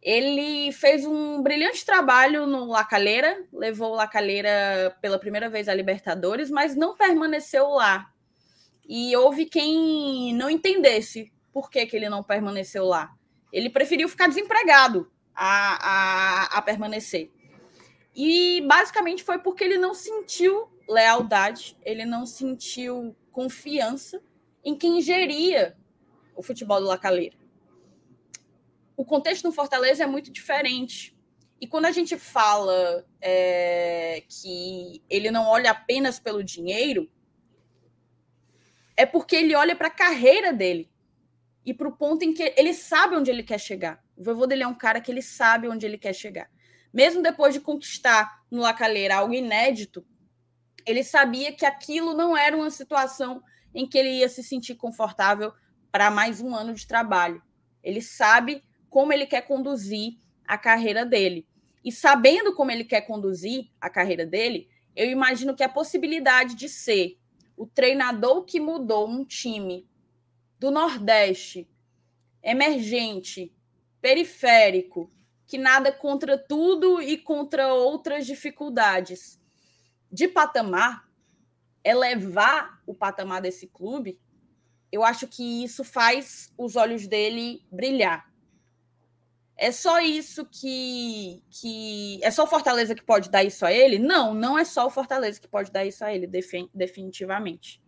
Ele 0.00 0.70
fez 0.70 1.04
um 1.04 1.42
brilhante 1.42 1.84
trabalho 1.84 2.46
no 2.46 2.66
Lacaleira, 2.66 3.44
levou 3.52 3.90
o 3.90 3.96
Lacaleira 3.96 4.96
pela 5.02 5.18
primeira 5.18 5.48
vez 5.48 5.68
à 5.68 5.74
Libertadores, 5.74 6.48
mas 6.48 6.76
não 6.76 6.96
permaneceu 6.96 7.70
lá. 7.70 8.08
E 8.88 9.16
houve 9.16 9.46
quem 9.46 10.32
não 10.32 10.48
entendesse 10.48 11.32
por 11.52 11.68
que, 11.68 11.84
que 11.86 11.96
ele 11.96 12.08
não 12.08 12.22
permaneceu 12.22 12.84
lá. 12.84 13.18
Ele 13.52 13.70
preferiu 13.70 14.08
ficar 14.08 14.28
desempregado 14.28 15.10
a, 15.34 16.54
a, 16.54 16.58
a 16.58 16.62
permanecer. 16.62 17.30
E 18.14 18.60
basicamente 18.62 19.22
foi 19.22 19.38
porque 19.38 19.62
ele 19.62 19.78
não 19.78 19.94
sentiu 19.94 20.68
lealdade, 20.88 21.76
ele 21.84 22.04
não 22.04 22.26
sentiu 22.26 23.14
confiança 23.30 24.20
em 24.64 24.76
quem 24.76 25.00
geria 25.00 25.76
o 26.34 26.42
futebol 26.42 26.80
do 26.80 26.86
Lacaleira. 26.86 27.36
O 28.96 29.04
contexto 29.04 29.44
no 29.44 29.52
Fortaleza 29.52 30.02
é 30.02 30.06
muito 30.06 30.32
diferente. 30.32 31.16
E 31.60 31.66
quando 31.66 31.84
a 31.86 31.92
gente 31.92 32.18
fala 32.18 33.06
é, 33.20 34.24
que 34.28 35.02
ele 35.08 35.30
não 35.30 35.46
olha 35.46 35.70
apenas 35.70 36.18
pelo 36.18 36.42
dinheiro, 36.42 37.08
é 38.96 39.06
porque 39.06 39.36
ele 39.36 39.54
olha 39.54 39.76
para 39.76 39.86
a 39.86 39.92
carreira 39.92 40.52
dele 40.52 40.90
e 41.68 41.74
para 41.74 41.86
o 41.86 41.92
ponto 41.92 42.24
em 42.24 42.32
que 42.32 42.54
ele 42.56 42.72
sabe 42.72 43.14
onde 43.14 43.30
ele 43.30 43.42
quer 43.42 43.60
chegar. 43.60 44.02
O 44.16 44.24
vovô 44.24 44.46
dele 44.46 44.62
é 44.62 44.66
um 44.66 44.74
cara 44.74 45.02
que 45.02 45.12
ele 45.12 45.20
sabe 45.20 45.68
onde 45.68 45.84
ele 45.84 45.98
quer 45.98 46.14
chegar. 46.14 46.50
Mesmo 46.90 47.22
depois 47.22 47.52
de 47.52 47.60
conquistar 47.60 48.42
no 48.50 48.62
Lacaleira 48.62 49.16
algo 49.16 49.34
inédito, 49.34 50.02
ele 50.86 51.04
sabia 51.04 51.52
que 51.52 51.66
aquilo 51.66 52.14
não 52.14 52.34
era 52.34 52.56
uma 52.56 52.70
situação 52.70 53.42
em 53.74 53.86
que 53.86 53.98
ele 53.98 54.08
ia 54.08 54.30
se 54.30 54.42
sentir 54.42 54.76
confortável 54.76 55.52
para 55.92 56.10
mais 56.10 56.40
um 56.40 56.54
ano 56.54 56.72
de 56.72 56.86
trabalho. 56.86 57.42
Ele 57.82 58.00
sabe 58.00 58.64
como 58.88 59.12
ele 59.12 59.26
quer 59.26 59.42
conduzir 59.42 60.14
a 60.46 60.56
carreira 60.56 61.04
dele. 61.04 61.46
E 61.84 61.92
sabendo 61.92 62.54
como 62.54 62.70
ele 62.70 62.84
quer 62.84 63.02
conduzir 63.02 63.68
a 63.78 63.90
carreira 63.90 64.24
dele, 64.24 64.70
eu 64.96 65.10
imagino 65.10 65.54
que 65.54 65.62
a 65.62 65.68
possibilidade 65.68 66.54
de 66.54 66.66
ser 66.66 67.18
o 67.58 67.66
treinador 67.66 68.46
que 68.46 68.58
mudou 68.58 69.06
um 69.06 69.22
time 69.22 69.86
do 70.58 70.70
Nordeste, 70.70 71.68
emergente, 72.42 73.52
periférico, 74.00 75.10
que 75.46 75.56
nada 75.56 75.90
contra 75.90 76.36
tudo 76.36 77.00
e 77.00 77.16
contra 77.16 77.72
outras 77.72 78.26
dificuldades, 78.26 79.40
de 80.10 80.28
patamar, 80.28 81.08
elevar 81.84 82.82
o 82.86 82.94
patamar 82.94 83.40
desse 83.40 83.66
clube, 83.66 84.20
eu 84.90 85.04
acho 85.04 85.26
que 85.26 85.64
isso 85.64 85.84
faz 85.84 86.52
os 86.56 86.76
olhos 86.76 87.06
dele 87.06 87.62
brilhar. 87.70 88.26
é 89.56 89.72
só 89.72 90.00
isso 90.00 90.46
que, 90.46 91.42
que. 91.50 92.20
É 92.22 92.30
só 92.30 92.44
o 92.44 92.46
Fortaleza 92.46 92.94
que 92.94 93.02
pode 93.02 93.28
dar 93.28 93.42
isso 93.42 93.66
a 93.66 93.72
ele? 93.72 93.98
Não, 93.98 94.32
não 94.32 94.56
é 94.58 94.64
só 94.64 94.86
o 94.86 94.90
Fortaleza 94.90 95.40
que 95.40 95.48
pode 95.48 95.72
dar 95.72 95.84
isso 95.84 96.04
a 96.04 96.14
ele, 96.14 96.28
definitivamente. 96.72 97.82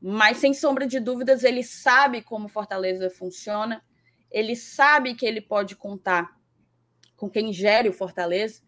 Mas, 0.00 0.38
sem 0.38 0.54
sombra 0.54 0.86
de 0.86 1.00
dúvidas, 1.00 1.42
ele 1.42 1.64
sabe 1.64 2.22
como 2.22 2.48
Fortaleza 2.48 3.10
funciona, 3.10 3.82
ele 4.30 4.54
sabe 4.54 5.14
que 5.14 5.26
ele 5.26 5.40
pode 5.40 5.74
contar 5.74 6.36
com 7.16 7.28
quem 7.28 7.52
gere 7.52 7.88
o 7.88 7.92
Fortaleza 7.92 8.62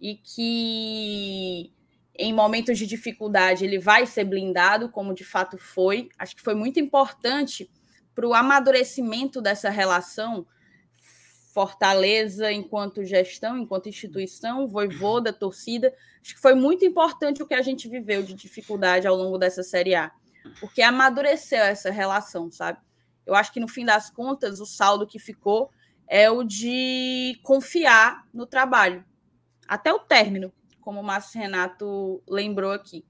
e 0.00 0.14
que 0.14 1.72
em 2.18 2.32
momentos 2.32 2.78
de 2.78 2.86
dificuldade 2.86 3.64
ele 3.64 3.78
vai 3.78 4.06
ser 4.06 4.24
blindado, 4.24 4.88
como 4.88 5.14
de 5.14 5.24
fato 5.24 5.58
foi. 5.58 6.08
Acho 6.18 6.36
que 6.36 6.42
foi 6.42 6.54
muito 6.54 6.78
importante 6.78 7.70
para 8.14 8.26
o 8.26 8.34
amadurecimento 8.34 9.42
dessa 9.42 9.68
relação 9.68 10.46
Fortaleza 11.52 12.52
enquanto 12.52 13.02
gestão, 13.02 13.56
enquanto 13.56 13.88
instituição, 13.88 14.66
voivô 14.66 15.20
da 15.20 15.32
torcida. 15.32 15.94
Acho 16.22 16.34
que 16.34 16.40
foi 16.40 16.54
muito 16.54 16.84
importante 16.84 17.42
o 17.42 17.46
que 17.46 17.54
a 17.54 17.62
gente 17.62 17.88
viveu 17.88 18.22
de 18.22 18.34
dificuldade 18.34 19.06
ao 19.06 19.16
longo 19.16 19.38
dessa 19.38 19.62
Série 19.62 19.94
A, 19.94 20.12
porque 20.60 20.82
amadureceu 20.82 21.62
essa 21.62 21.90
relação, 21.90 22.50
sabe? 22.50 22.78
Eu 23.24 23.34
acho 23.34 23.52
que 23.52 23.60
no 23.60 23.68
fim 23.68 23.84
das 23.84 24.10
contas, 24.10 24.60
o 24.60 24.66
saldo 24.66 25.06
que 25.06 25.18
ficou 25.18 25.70
é 26.08 26.30
o 26.30 26.44
de 26.44 27.38
confiar 27.42 28.24
no 28.32 28.46
trabalho, 28.46 29.04
até 29.66 29.92
o 29.92 29.98
término, 29.98 30.52
como 30.80 31.00
o 31.00 31.04
Márcio 31.04 31.40
Renato 31.40 32.22
lembrou 32.28 32.72
aqui. 32.72 33.04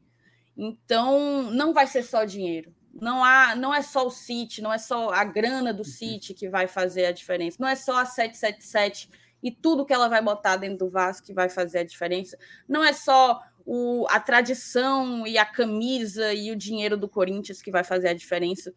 Então, 0.57 1.51
não 1.51 1.75
vai 1.75 1.87
ser 1.87 2.03
só 2.03 2.25
dinheiro 2.25 2.75
não 3.01 3.23
há, 3.23 3.55
não 3.55 3.75
é 3.75 3.83
só 3.83 4.07
o 4.07 4.11
City, 4.11 4.63
não 4.63 4.73
é 4.73 4.79
só 4.79 5.11
a 5.11 5.25
grana 5.25 5.73
do 5.73 5.81
uhum. 5.81 5.85
City 5.85 6.35
que 6.35 6.49
vai 6.49 6.67
fazer 6.67 7.07
a 7.07 7.13
diferença, 7.13 7.57
não 7.61 7.69
é 7.69 7.75
só 7.75 7.99
a 7.99 8.05
777 8.05 9.11
e 9.43 9.51
tudo 9.51 9.85
que 9.85 9.93
ela 9.93 10.09
vai 10.09 10.23
botar 10.23 10.57
dentro 10.57 10.79
do 10.79 10.89
Vasco 10.89 11.27
que 11.27 11.35
vai 11.35 11.49
fazer 11.49 11.81
a 11.81 11.85
diferença, 11.85 12.39
não 12.69 12.83
é 12.83 12.93
só 12.93 13.41
o, 13.67 14.07
a 14.09 14.21
tradição 14.21 15.27
e 15.27 15.37
a 15.37 15.45
camisa 15.45 16.33
e 16.33 16.53
o 16.53 16.57
dinheiro 16.57 16.97
do 16.97 17.09
Corinthians 17.09 17.61
que 17.61 17.73
vai 17.73 17.83
fazer 17.83 18.09
a 18.09 18.15
diferença. 18.15 18.73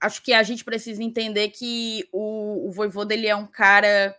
Acho 0.00 0.20
que 0.20 0.32
a 0.32 0.42
gente 0.42 0.64
precisa 0.64 1.02
entender 1.02 1.50
que 1.50 2.06
o, 2.12 2.68
o 2.68 2.72
Voivô 2.72 3.04
dele 3.04 3.28
é 3.28 3.36
um 3.36 3.46
cara 3.46 4.14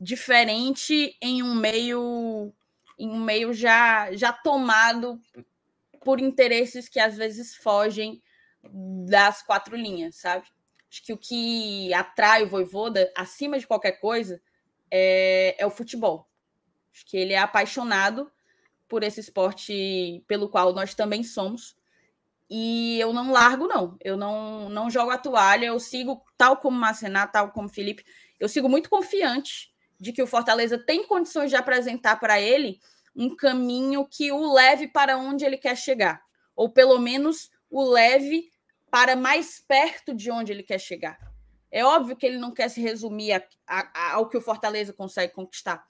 diferente 0.00 1.16
em 1.22 1.44
um 1.44 1.54
meio 1.54 2.52
em 2.98 3.08
um 3.08 3.20
meio 3.20 3.54
já 3.54 4.12
já 4.12 4.32
tomado 4.32 5.20
por 6.04 6.20
interesses 6.20 6.88
que 6.88 6.98
às 6.98 7.16
vezes 7.16 7.54
fogem 7.54 8.20
das 9.08 9.42
quatro 9.42 9.76
linhas, 9.76 10.16
sabe? 10.16 10.44
Acho 10.90 11.04
que 11.04 11.12
o 11.12 11.16
que 11.16 11.94
atrai 11.94 12.42
o 12.42 12.48
Voivoda, 12.48 13.10
acima 13.16 13.58
de 13.58 13.66
qualquer 13.66 13.92
coisa, 13.92 14.42
é, 14.90 15.54
é 15.56 15.64
o 15.64 15.70
futebol. 15.70 16.28
Acho 16.92 17.06
que 17.06 17.16
ele 17.16 17.32
é 17.32 17.38
apaixonado 17.38 18.30
por 18.92 19.02
esse 19.02 19.20
esporte 19.20 20.22
pelo 20.28 20.50
qual 20.50 20.74
nós 20.74 20.94
também 20.94 21.24
somos. 21.24 21.74
E 22.50 23.00
eu 23.00 23.10
não 23.10 23.32
largo, 23.32 23.66
não. 23.66 23.96
Eu 24.04 24.18
não, 24.18 24.68
não 24.68 24.90
jogo 24.90 25.10
a 25.10 25.16
toalha. 25.16 25.64
Eu 25.64 25.80
sigo, 25.80 26.22
tal 26.36 26.58
como 26.58 26.76
Macená, 26.76 27.26
tal 27.26 27.52
como 27.52 27.70
Felipe, 27.70 28.04
eu 28.38 28.50
sigo 28.50 28.68
muito 28.68 28.90
confiante 28.90 29.72
de 29.98 30.12
que 30.12 30.22
o 30.22 30.26
Fortaleza 30.26 30.76
tem 30.76 31.06
condições 31.06 31.48
de 31.48 31.56
apresentar 31.56 32.20
para 32.20 32.38
ele 32.38 32.80
um 33.16 33.34
caminho 33.34 34.06
que 34.06 34.30
o 34.30 34.52
leve 34.52 34.86
para 34.86 35.16
onde 35.16 35.42
ele 35.42 35.56
quer 35.56 35.74
chegar, 35.74 36.22
ou 36.54 36.68
pelo 36.68 36.98
menos 36.98 37.50
o 37.70 37.82
leve 37.82 38.50
para 38.90 39.16
mais 39.16 39.58
perto 39.58 40.14
de 40.14 40.30
onde 40.30 40.52
ele 40.52 40.62
quer 40.62 40.78
chegar. 40.78 41.18
É 41.70 41.82
óbvio 41.82 42.14
que 42.14 42.26
ele 42.26 42.36
não 42.36 42.52
quer 42.52 42.68
se 42.68 42.82
resumir 42.82 43.32
a, 43.32 43.42
a, 43.66 44.12
ao 44.16 44.28
que 44.28 44.36
o 44.36 44.42
Fortaleza 44.42 44.92
consegue 44.92 45.32
conquistar, 45.32 45.82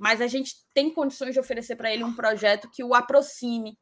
mas 0.00 0.22
a 0.22 0.26
gente 0.26 0.54
tem 0.72 0.88
condições 0.90 1.34
de 1.34 1.40
oferecer 1.40 1.76
para 1.76 1.92
ele 1.92 2.02
um 2.02 2.16
projeto 2.16 2.70
que 2.70 2.82
o 2.82 2.94
aproxime 2.94 3.78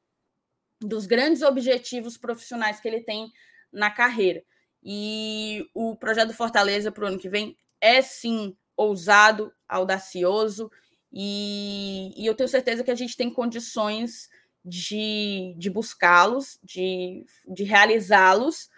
dos 0.81 1.07
grandes 1.07 1.43
objetivos 1.43 2.19
profissionais 2.19 2.81
que 2.81 2.89
ele 2.89 3.05
tem 3.05 3.31
na 3.73 3.89
carreira. 3.89 4.43
E 4.83 5.65
o 5.73 5.95
projeto 5.95 6.35
Fortaleza 6.35 6.91
para 6.91 7.05
o 7.05 7.07
ano 7.07 7.21
que 7.21 7.29
vem 7.29 7.57
é 7.81 8.03
sim 8.03 8.57
ousado, 8.77 9.53
audacioso 9.69 10.69
e, 11.13 12.11
e 12.17 12.27
eu 12.27 12.35
tenho 12.35 12.49
certeza 12.49 12.83
que 12.83 12.91
a 12.91 12.97
gente 12.97 13.17
tem 13.17 13.33
condições 13.33 14.29
de, 14.65 15.55
de 15.57 15.71
buscá-los, 15.71 16.59
de, 16.65 17.25
de 17.47 17.63
realizá-los, 17.63 18.69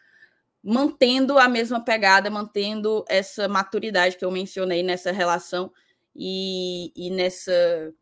mantendo 0.62 1.38
a 1.38 1.48
mesma 1.48 1.82
pegada, 1.82 2.28
mantendo 2.28 3.02
essa 3.08 3.48
maturidade 3.48 4.18
que 4.18 4.26
eu 4.26 4.30
mencionei 4.30 4.82
nessa 4.82 5.10
relação 5.10 5.72
e, 6.14 6.92
e 6.94 7.10
nessa. 7.10 7.92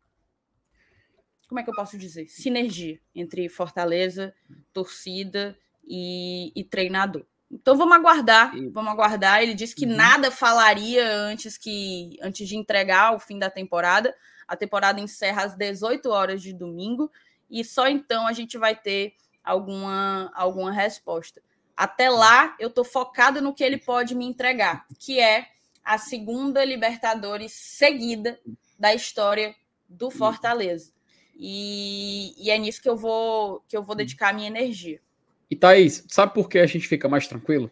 Como 1.47 1.59
é 1.59 1.63
que 1.63 1.69
eu 1.69 1.75
posso 1.75 1.97
dizer? 1.97 2.27
Sinergia 2.27 2.99
entre 3.15 3.49
Fortaleza, 3.49 4.33
torcida 4.71 5.57
e, 5.83 6.51
e 6.55 6.63
treinador. 6.63 7.25
Então 7.51 7.75
vamos 7.75 7.95
aguardar, 7.95 8.51
vamos 8.71 8.91
aguardar. 8.91 9.41
Ele 9.41 9.55
disse 9.55 9.73
que 9.73 9.85
uhum. 9.85 9.95
nada 9.95 10.29
falaria 10.29 11.11
antes 11.11 11.57
que 11.57 12.17
antes 12.21 12.47
de 12.47 12.55
entregar 12.55 13.15
o 13.15 13.19
fim 13.19 13.39
da 13.39 13.49
temporada. 13.49 14.15
A 14.47 14.55
temporada 14.55 14.99
encerra 14.99 15.43
às 15.43 15.55
18 15.55 16.09
horas 16.09 16.41
de 16.41 16.53
domingo 16.53 17.11
e 17.49 17.63
só 17.63 17.87
então 17.87 18.27
a 18.27 18.33
gente 18.33 18.57
vai 18.57 18.75
ter 18.75 19.13
alguma 19.43 20.31
alguma 20.35 20.71
resposta. 20.71 21.41
Até 21.75 22.09
lá, 22.09 22.55
eu 22.59 22.67
estou 22.67 22.83
focado 22.83 23.41
no 23.41 23.53
que 23.53 23.63
ele 23.63 23.77
pode 23.77 24.13
me 24.13 24.25
entregar, 24.25 24.85
que 24.99 25.19
é 25.19 25.47
a 25.89 25.97
segunda 25.97 26.63
Libertadores 26.63 27.51
seguida 27.51 28.39
da 28.77 28.93
história 28.93 29.55
do. 29.87 30.11
Fortaleza. 30.11 30.93
E, 31.35 32.35
e 32.37 32.51
é 32.51 32.57
nisso 32.59 32.79
que 32.79 32.87
eu 32.87 32.95
vou 32.95 33.61
que 33.67 33.75
eu 33.75 33.81
vou 33.81 33.95
dedicar 33.95 34.29
a 34.29 34.33
minha 34.33 34.49
energia. 34.49 35.01
E 35.49 35.55
Thaís, 35.55 36.05
sabe 36.07 36.35
por 36.35 36.47
que 36.47 36.59
a 36.59 36.67
gente 36.67 36.87
fica 36.87 37.09
mais 37.09 37.27
tranquilo? 37.27 37.71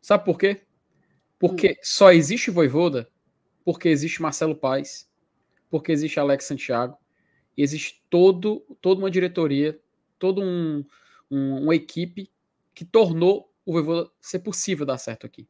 Sabe 0.00 0.24
por 0.24 0.38
quê? 0.38 0.62
Porque 1.38 1.72
hum. 1.72 1.80
só 1.82 2.10
existe 2.10 2.50
Voivoda 2.50 3.10
porque 3.62 3.90
existe 3.90 4.22
Marcelo 4.22 4.56
Paes, 4.56 5.10
porque 5.68 5.92
existe 5.92 6.18
Alex 6.18 6.46
Santiago, 6.46 6.96
existe 7.54 8.02
todo, 8.08 8.60
toda 8.80 8.98
uma 8.98 9.10
diretoria, 9.10 9.78
toda 10.18 10.40
um, 10.40 10.82
um, 11.30 11.64
uma 11.64 11.74
equipe 11.74 12.32
que 12.74 12.86
tornou 12.86 13.52
o 13.66 13.74
Voivoda 13.74 14.10
ser 14.22 14.38
possível 14.38 14.86
dar 14.86 14.96
certo 14.96 15.26
aqui. 15.26 15.46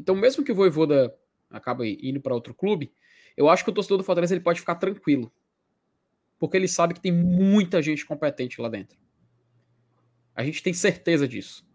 Então, 0.00 0.16
mesmo 0.16 0.42
que 0.42 0.50
o 0.50 0.54
Voivoda 0.54 1.14
acabe 1.50 1.98
indo 2.02 2.22
para 2.22 2.34
outro 2.34 2.54
clube, 2.54 2.90
eu 3.36 3.50
acho 3.50 3.62
que 3.62 3.70
o 3.70 3.72
torcedor 3.72 3.98
do 3.98 4.04
Fortaleza 4.04 4.32
ele 4.32 4.42
pode 4.42 4.58
ficar 4.58 4.76
tranquilo. 4.76 5.30
Porque 6.38 6.56
ele 6.56 6.66
sabe 6.66 6.94
que 6.94 7.02
tem 7.02 7.12
muita 7.12 7.82
gente 7.82 8.06
competente 8.06 8.62
lá 8.62 8.70
dentro. 8.70 8.98
A 10.34 10.42
gente 10.42 10.62
tem 10.62 10.72
certeza 10.72 11.28
disso. 11.28 11.68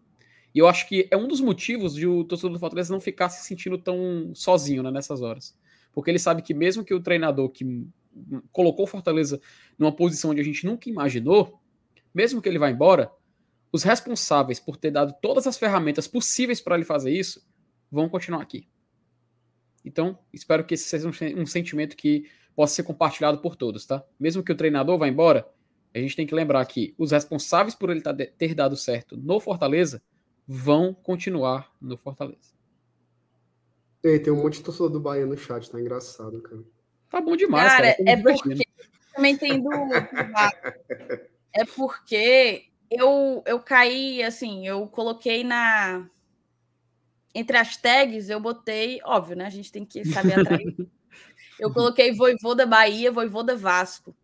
E 0.52 0.58
eu 0.58 0.66
acho 0.66 0.88
que 0.88 1.06
é 1.08 1.16
um 1.16 1.28
dos 1.28 1.40
motivos 1.40 1.94
de 1.94 2.04
o 2.04 2.24
torcedor 2.24 2.50
do 2.50 2.58
Fortaleza 2.58 2.92
não 2.92 3.00
ficar 3.00 3.28
se 3.28 3.46
sentindo 3.46 3.78
tão 3.78 4.34
sozinho 4.34 4.82
né, 4.82 4.90
nessas 4.90 5.22
horas. 5.22 5.56
Porque 5.92 6.10
ele 6.10 6.18
sabe 6.18 6.42
que 6.42 6.52
mesmo 6.52 6.84
que 6.84 6.94
o 6.94 7.00
treinador 7.00 7.48
que 7.50 7.86
colocou 8.50 8.86
o 8.86 8.88
Fortaleza 8.88 9.40
numa 9.78 9.94
posição 9.94 10.32
onde 10.32 10.40
a 10.40 10.44
gente 10.44 10.66
nunca 10.66 10.90
imaginou, 10.90 11.60
mesmo 12.12 12.42
que 12.42 12.48
ele 12.48 12.58
vá 12.58 12.68
embora, 12.68 13.08
os 13.70 13.84
responsáveis 13.84 14.58
por 14.58 14.76
ter 14.76 14.90
dado 14.90 15.14
todas 15.22 15.46
as 15.46 15.56
ferramentas 15.56 16.08
possíveis 16.08 16.60
para 16.60 16.74
ele 16.74 16.84
fazer 16.84 17.12
isso 17.12 17.46
vão 17.96 18.08
continuar 18.10 18.42
aqui. 18.42 18.68
Então, 19.82 20.18
espero 20.32 20.64
que 20.64 20.74
esse 20.74 20.84
seja 20.84 21.08
um, 21.08 21.40
um 21.40 21.46
sentimento 21.46 21.96
que 21.96 22.28
possa 22.54 22.74
ser 22.74 22.82
compartilhado 22.82 23.38
por 23.38 23.56
todos, 23.56 23.86
tá? 23.86 24.04
Mesmo 24.20 24.42
que 24.42 24.52
o 24.52 24.56
treinador 24.56 24.98
vá 24.98 25.08
embora, 25.08 25.48
a 25.94 25.98
gente 25.98 26.14
tem 26.14 26.26
que 26.26 26.34
lembrar 26.34 26.64
que 26.66 26.94
os 26.98 27.10
responsáveis 27.10 27.74
por 27.74 27.88
ele 27.88 28.02
tá 28.02 28.14
ter 28.14 28.54
dado 28.54 28.76
certo 28.76 29.16
no 29.16 29.40
Fortaleza 29.40 30.02
vão 30.46 30.92
continuar 30.92 31.72
no 31.80 31.96
Fortaleza. 31.96 32.54
Ei, 34.04 34.18
tem 34.18 34.32
um 34.32 34.42
monte 34.42 34.58
de 34.58 34.64
torcedor 34.64 34.90
do 34.90 35.00
Bahia 35.00 35.24
no 35.24 35.36
chat, 35.36 35.70
tá 35.70 35.80
engraçado, 35.80 36.40
cara. 36.42 36.62
Tá 37.08 37.20
bom 37.20 37.34
demais, 37.34 37.72
cara. 37.72 37.94
cara 37.94 38.10
é 38.10 38.16
porque 38.16 38.66
também 39.14 39.36
tem 39.36 39.62
do 39.62 39.70
É 41.52 41.64
porque 41.74 42.66
eu 42.90 43.42
eu 43.46 43.58
caí 43.60 44.22
assim, 44.22 44.68
eu 44.68 44.86
coloquei 44.86 45.42
na 45.42 46.08
entre 47.36 47.58
as 47.58 47.76
tags, 47.76 48.30
eu 48.30 48.40
botei, 48.40 48.98
óbvio, 49.04 49.36
né? 49.36 49.44
A 49.44 49.50
gente 49.50 49.70
tem 49.70 49.84
que 49.84 50.02
saber 50.06 50.40
atrair. 50.40 50.74
eu 51.60 51.70
coloquei 51.70 52.14
Voivô 52.14 52.54
da 52.54 52.64
Bahia, 52.64 53.12
Voivô 53.12 53.42
da 53.42 53.54
Vasco. 53.54 54.16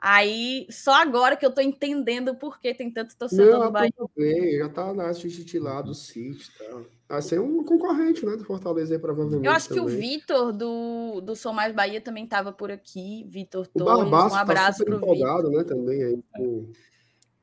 Aí, 0.00 0.66
só 0.70 0.92
agora 0.92 1.34
que 1.34 1.44
eu 1.44 1.50
tô 1.50 1.62
entendendo 1.62 2.34
por 2.34 2.60
que 2.60 2.72
tem 2.74 2.90
tanto 2.90 3.16
torcedor 3.16 3.64
do 3.64 3.72
Bahia. 3.72 3.90
Bem, 4.14 4.58
já 4.58 4.68
tá 4.68 4.92
na 4.92 5.08
assistente 5.08 5.58
lá 5.58 5.80
do 5.80 5.94
City 5.94 6.46
tal. 6.58 6.84
Vai 7.08 7.22
ser 7.22 7.40
um 7.40 7.64
concorrente, 7.64 8.24
né, 8.24 8.36
do 8.36 8.44
Fortaleza 8.44 8.94
aí, 8.94 9.00
provavelmente. 9.00 9.46
Eu 9.46 9.52
acho 9.52 9.70
também. 9.70 9.84
que 9.86 9.90
o 9.90 9.98
Vitor 9.98 10.52
do, 10.52 11.20
do 11.22 11.34
Sou 11.34 11.54
Mais 11.54 11.74
Bahia 11.74 12.02
também 12.02 12.26
tava 12.26 12.52
por 12.52 12.70
aqui. 12.70 13.24
Vitor 13.28 13.66
Torres, 13.66 14.06
um 14.06 14.10
tá 14.10 14.40
abraço 14.40 14.84
tá 14.84 14.84
pro 14.84 15.00
Vitor. 15.00 15.50
né, 15.50 15.64
também 15.64 16.02
aí. 16.04 16.22
Com... 16.36 16.70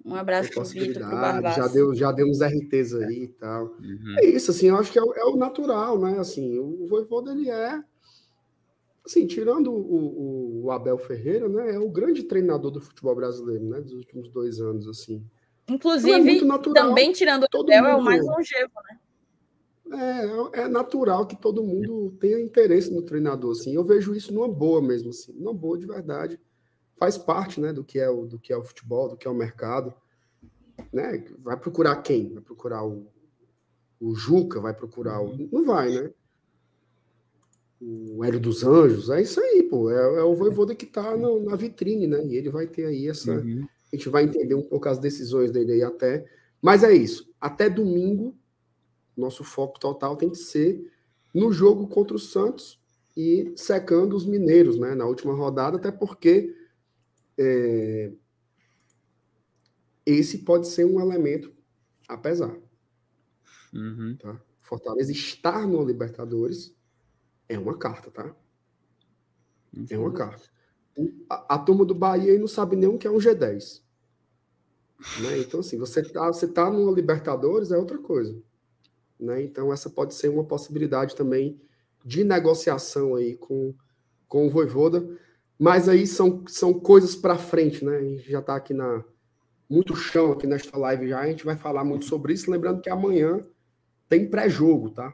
Um 0.05 0.13
abraço 0.13 0.51
para 0.53 0.63
Vitor, 0.63 1.01
já 1.01 1.67
deu 1.67 1.95
Já 1.95 2.11
deu 2.11 2.27
uns 2.27 2.39
RTs 2.39 2.93
aí 2.93 3.23
e 3.23 3.27
tal. 3.27 3.65
Uhum. 3.79 4.15
É 4.19 4.25
isso, 4.25 4.51
assim, 4.51 4.67
eu 4.67 4.77
acho 4.77 4.91
que 4.91 4.99
é 4.99 5.03
o, 5.03 5.13
é 5.15 5.25
o 5.25 5.35
natural, 5.35 5.99
né? 5.99 6.19
Assim, 6.19 6.59
o 6.59 6.85
Voivoda, 6.87 7.31
ele 7.31 7.49
é 7.49 7.83
assim, 9.05 9.27
tirando 9.27 9.71
o, 9.71 9.77
o, 9.77 10.65
o, 10.65 10.71
Abel 10.71 10.97
Ferreira, 10.97 11.47
né, 11.47 11.75
é 11.75 11.79
o 11.79 11.89
grande 11.89 12.23
treinador 12.23 12.71
do 12.71 12.81
futebol 12.81 13.15
brasileiro, 13.15 13.63
né, 13.63 13.79
dos 13.79 13.93
últimos 13.93 14.29
dois 14.29 14.59
anos, 14.59 14.87
assim. 14.87 15.23
Inclusive, 15.67 16.37
então 16.37 16.55
é 16.55 16.73
também 16.73 17.11
tirando 17.11 17.43
o 17.43 17.61
Abel, 17.61 17.83
mundo, 17.83 17.87
é 17.87 17.95
o 17.95 18.01
mais 18.03 18.25
longevo, 18.25 18.73
né? 18.89 18.99
É, 20.53 20.61
é 20.61 20.67
natural 20.67 21.27
que 21.27 21.35
todo 21.35 21.63
mundo 21.63 22.15
tenha 22.19 22.39
interesse 22.39 22.91
no 22.91 23.03
treinador, 23.03 23.51
assim. 23.51 23.75
Eu 23.75 23.83
vejo 23.83 24.15
isso 24.15 24.33
numa 24.33 24.47
boa 24.47 24.81
mesmo, 24.81 25.09
assim, 25.09 25.31
numa 25.33 25.53
boa 25.53 25.77
de 25.77 25.85
verdade. 25.85 26.39
Faz 26.97 27.17
parte, 27.17 27.59
né, 27.59 27.73
do 27.73 27.83
que 27.83 27.99
é 27.99 28.09
o 28.09 28.25
do 28.25 28.39
que 28.39 28.53
é 28.53 28.57
o 28.57 28.63
futebol, 28.63 29.09
do 29.09 29.17
que 29.17 29.27
é 29.27 29.31
o 29.31 29.35
mercado, 29.35 29.93
né? 30.93 31.25
Vai 31.39 31.57
procurar 31.57 31.97
quem? 31.97 32.33
Vai 32.33 32.41
procurar 32.41 32.85
o, 32.85 33.07
o 33.99 34.15
Juca? 34.15 34.59
Vai 34.59 34.73
procurar 34.73 35.21
o 35.21 35.35
não 35.51 35.65
vai, 35.65 35.91
né? 35.91 36.11
o 37.81 38.23
Hélio 38.23 38.39
dos 38.39 38.63
Anjos, 38.63 39.09
é 39.09 39.21
isso 39.21 39.39
aí, 39.39 39.63
pô. 39.63 39.91
É, 39.91 40.19
é 40.19 40.23
o 40.23 40.35
Voivoda 40.35 40.73
que 40.73 40.85
está 40.85 41.15
na 41.15 41.55
vitrine, 41.55 42.07
né? 42.07 42.25
E 42.25 42.35
ele 42.35 42.49
vai 42.49 42.67
ter 42.67 42.85
aí 42.85 43.07
essa. 43.07 43.31
Uhum. 43.33 43.67
A 43.91 43.95
gente 43.95 44.09
vai 44.09 44.23
entender 44.23 44.55
um 44.55 44.63
pouco 44.63 44.89
as 44.89 44.97
decisões 44.97 45.51
dele 45.51 45.73
aí 45.73 45.83
até. 45.83 46.25
Mas 46.61 46.83
é 46.83 46.93
isso. 46.93 47.31
Até 47.39 47.69
domingo, 47.69 48.35
nosso 49.15 49.43
foco 49.43 49.79
total 49.79 50.15
tem 50.15 50.29
que 50.29 50.37
ser 50.37 50.91
no 51.33 51.51
jogo 51.51 51.87
contra 51.87 52.15
o 52.15 52.19
Santos 52.19 52.81
e 53.15 53.53
secando 53.55 54.15
os 54.15 54.25
mineiros, 54.25 54.79
né? 54.79 54.95
Na 54.95 55.05
última 55.05 55.33
rodada, 55.33 55.77
até 55.77 55.91
porque 55.91 56.55
é, 57.37 58.11
esse 60.05 60.39
pode 60.39 60.67
ser 60.67 60.85
um 60.85 60.99
elemento 60.99 61.53
apesar. 62.07 62.55
Uhum. 63.73 64.15
Tá? 64.17 64.39
Fortaleza 64.61 65.11
estar 65.11 65.67
no 65.67 65.83
Libertadores 65.83 66.75
é 67.47 67.57
uma 67.57 67.77
carta, 67.77 68.09
tá? 68.11 68.35
É 69.89 69.97
uma 69.97 70.13
carta. 70.13 70.49
A, 71.29 71.55
a 71.55 71.59
turma 71.59 71.83
do 71.85 71.93
Bahia 71.93 72.37
não 72.39 72.47
sabe 72.47 72.75
nem 72.75 72.89
o 72.89 72.97
que 72.97 73.07
é 73.07 73.11
um 73.11 73.17
G10. 73.17 73.81
Né? 75.21 75.39
Então, 75.39 75.59
assim, 75.59 75.77
você 75.77 76.01
tá, 76.01 76.27
você 76.27 76.47
tá 76.47 76.69
no 76.69 76.93
Libertadores 76.93 77.71
é 77.71 77.77
outra 77.77 77.97
coisa. 77.97 78.41
Né? 79.19 79.43
Então, 79.43 79.71
essa 79.73 79.89
pode 79.89 80.13
ser 80.13 80.29
uma 80.29 80.43
possibilidade 80.43 81.15
também 81.15 81.59
de 82.03 82.23
negociação 82.23 83.15
aí 83.15 83.35
com, 83.35 83.73
com 84.27 84.47
o 84.47 84.49
Voivoda. 84.49 85.05
Mas 85.57 85.87
aí 85.87 86.05
são, 86.05 86.43
são 86.47 86.73
coisas 86.73 87.15
para 87.15 87.37
frente, 87.37 87.83
né? 87.83 87.97
A 87.97 88.03
gente 88.03 88.29
já 88.29 88.39
está 88.39 88.55
aqui 88.55 88.73
na 88.73 89.03
muito 89.69 89.95
chão 89.95 90.31
aqui 90.31 90.45
nesta 90.45 90.77
live 90.77 91.07
já. 91.07 91.19
A 91.19 91.27
gente 91.27 91.45
vai 91.45 91.55
falar 91.55 91.83
muito 91.83 92.05
sobre 92.05 92.33
isso. 92.33 92.51
Lembrando 92.51 92.81
que 92.81 92.89
amanhã 92.89 93.43
tem 94.07 94.29
pré-jogo, 94.29 94.91
tá? 94.91 95.13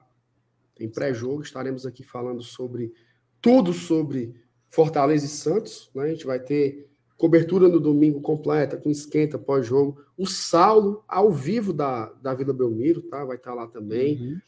Tem 0.76 0.90
pré-jogo, 0.90 1.42
estaremos 1.42 1.86
aqui 1.86 2.04
falando 2.04 2.42
sobre 2.42 2.94
tudo 3.42 3.74
sobre 3.74 4.36
Fortaleza 4.70 5.26
e 5.26 5.30
Santos. 5.30 5.90
Né? 5.96 6.04
A 6.04 6.08
gente 6.08 6.26
vai 6.26 6.40
ter 6.40 6.90
cobertura 7.18 7.68
no 7.68 7.80
domingo 7.80 8.20
completa, 8.20 8.78
com 8.78 8.90
esquenta 8.90 9.38
pós-jogo. 9.38 10.04
O 10.18 10.26
Saulo, 10.26 11.04
ao 11.08 11.32
vivo 11.32 11.72
da, 11.72 12.08
da 12.22 12.34
Vila 12.34 12.54
Belmiro, 12.54 13.04
tá? 13.04 13.24
Vai 13.24 13.38
estar 13.38 13.54
lá 13.54 13.68
também. 13.68 14.20
Uhum. 14.20 14.40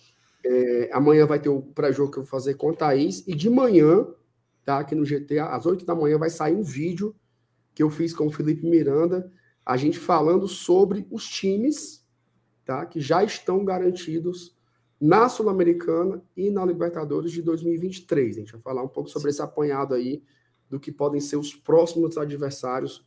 É, 0.46 0.90
amanhã 0.92 1.26
vai 1.26 1.40
ter 1.40 1.50
o 1.50 1.62
pré-jogo 1.62 2.12
que 2.12 2.18
eu 2.18 2.24
vou 2.24 2.30
fazer 2.30 2.56
com 2.56 2.72
a 2.72 2.74
Thaís. 2.74 3.24
E 3.28 3.36
de 3.36 3.50
manhã, 3.50 4.08
tá? 4.66 4.80
Aqui 4.80 4.96
no 4.96 5.06
GT, 5.06 5.40
às 5.40 5.66
8 5.66 5.86
da 5.86 5.96
manhã, 5.96 6.18
vai 6.18 6.30
sair 6.30 6.56
um 6.56 6.64
vídeo 6.64 7.16
que 7.74 7.82
eu 7.82 7.90
fiz 7.90 8.14
com 8.14 8.28
o 8.28 8.32
Felipe 8.32 8.66
Miranda, 8.66 9.32
a 9.66 9.78
gente 9.78 9.98
falando 9.98 10.48
sobre 10.48 11.08
os 11.10 11.28
times 11.28 12.06
tá? 12.66 12.86
que 12.86 13.00
já 13.00 13.24
estão 13.24 13.64
garantidos 13.64 14.56
na 15.00 15.28
Sul-Americana 15.28 16.24
e 16.36 16.50
na 16.50 16.66
Libertadores 16.66 17.32
de 17.32 17.42
2023. 17.42 18.38
A 18.38 18.40
gente 18.40 18.54
vai 18.54 18.62
falar 18.62 18.84
um 18.84 18.88
pouco 18.88 19.10
sobre 19.10 19.30
esse 19.30 19.42
apanhado 19.42 19.94
aí 19.94 20.24
do 20.70 20.80
que 20.80 20.92
podem 20.92 21.20
ser 21.20 21.36
os 21.36 21.54
próximos 21.54 22.18
adversários 22.18 23.06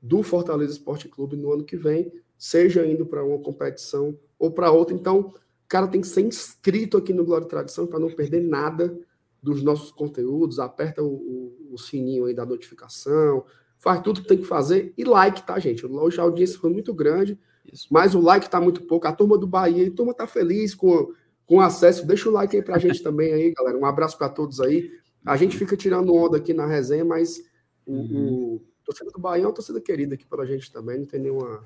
do 0.00 0.22
Fortaleza 0.22 0.72
Esporte 0.72 1.08
Clube 1.08 1.36
no 1.36 1.52
ano 1.52 1.64
que 1.64 1.76
vem, 1.76 2.12
seja 2.36 2.86
indo 2.86 3.06
para 3.06 3.24
uma 3.24 3.38
competição 3.38 4.16
ou 4.38 4.50
para 4.50 4.70
outra. 4.70 4.94
Então, 4.94 5.20
o 5.20 5.68
cara 5.68 5.86
tem 5.86 6.00
que 6.00 6.06
ser 6.06 6.22
inscrito 6.22 6.96
aqui 6.96 7.12
no 7.12 7.24
Glória 7.24 7.44
e 7.44 7.48
Tradição 7.48 7.86
para 7.86 7.98
não 7.98 8.10
perder 8.10 8.40
nada 8.40 8.98
dos 9.52 9.62
nossos 9.62 9.90
conteúdos, 9.90 10.58
aperta 10.58 11.02
o, 11.02 11.08
o, 11.08 11.74
o, 11.74 11.78
sininho 11.78 12.26
aí 12.26 12.34
da 12.34 12.44
notificação, 12.44 13.44
faz 13.78 14.00
tudo 14.02 14.22
que 14.22 14.28
tem 14.28 14.38
que 14.38 14.44
fazer 14.44 14.92
e 14.96 15.04
like, 15.04 15.46
tá, 15.46 15.58
gente? 15.58 15.86
Hoje 15.86 16.20
a 16.20 16.22
audiência 16.22 16.58
foi 16.58 16.70
muito 16.70 16.92
grande, 16.92 17.38
Isso. 17.72 17.86
mas 17.90 18.14
o 18.14 18.20
like 18.20 18.48
tá 18.50 18.60
muito 18.60 18.82
pouco. 18.82 19.06
A 19.06 19.12
turma 19.12 19.38
do 19.38 19.46
Bahia, 19.46 19.86
a 19.86 19.90
turma 19.90 20.14
tá 20.14 20.26
feliz 20.26 20.74
com 20.74 21.12
com 21.48 21.60
acesso. 21.60 22.06
Deixa 22.06 22.28
o 22.28 22.32
like 22.32 22.54
aí 22.54 22.62
pra 22.62 22.78
gente 22.78 23.02
também 23.02 23.32
aí, 23.32 23.52
galera. 23.52 23.76
Um 23.76 23.86
abraço 23.86 24.16
para 24.16 24.28
todos 24.28 24.60
aí. 24.60 24.90
A 25.24 25.36
gente 25.36 25.56
fica 25.56 25.76
tirando 25.76 26.14
onda 26.14 26.36
aqui 26.36 26.54
na 26.54 26.66
resenha, 26.66 27.04
mas 27.04 27.42
o, 27.84 27.92
uhum. 27.92 28.54
o 28.54 28.62
torcida 28.84 29.10
do 29.10 29.18
Bahia 29.18 29.44
é 29.44 29.46
uma 29.46 29.54
torcida 29.54 29.80
querida 29.80 30.14
aqui 30.14 30.26
pela 30.26 30.46
gente 30.46 30.70
também, 30.70 30.98
não 30.98 31.06
tem 31.06 31.20
nenhuma, 31.20 31.64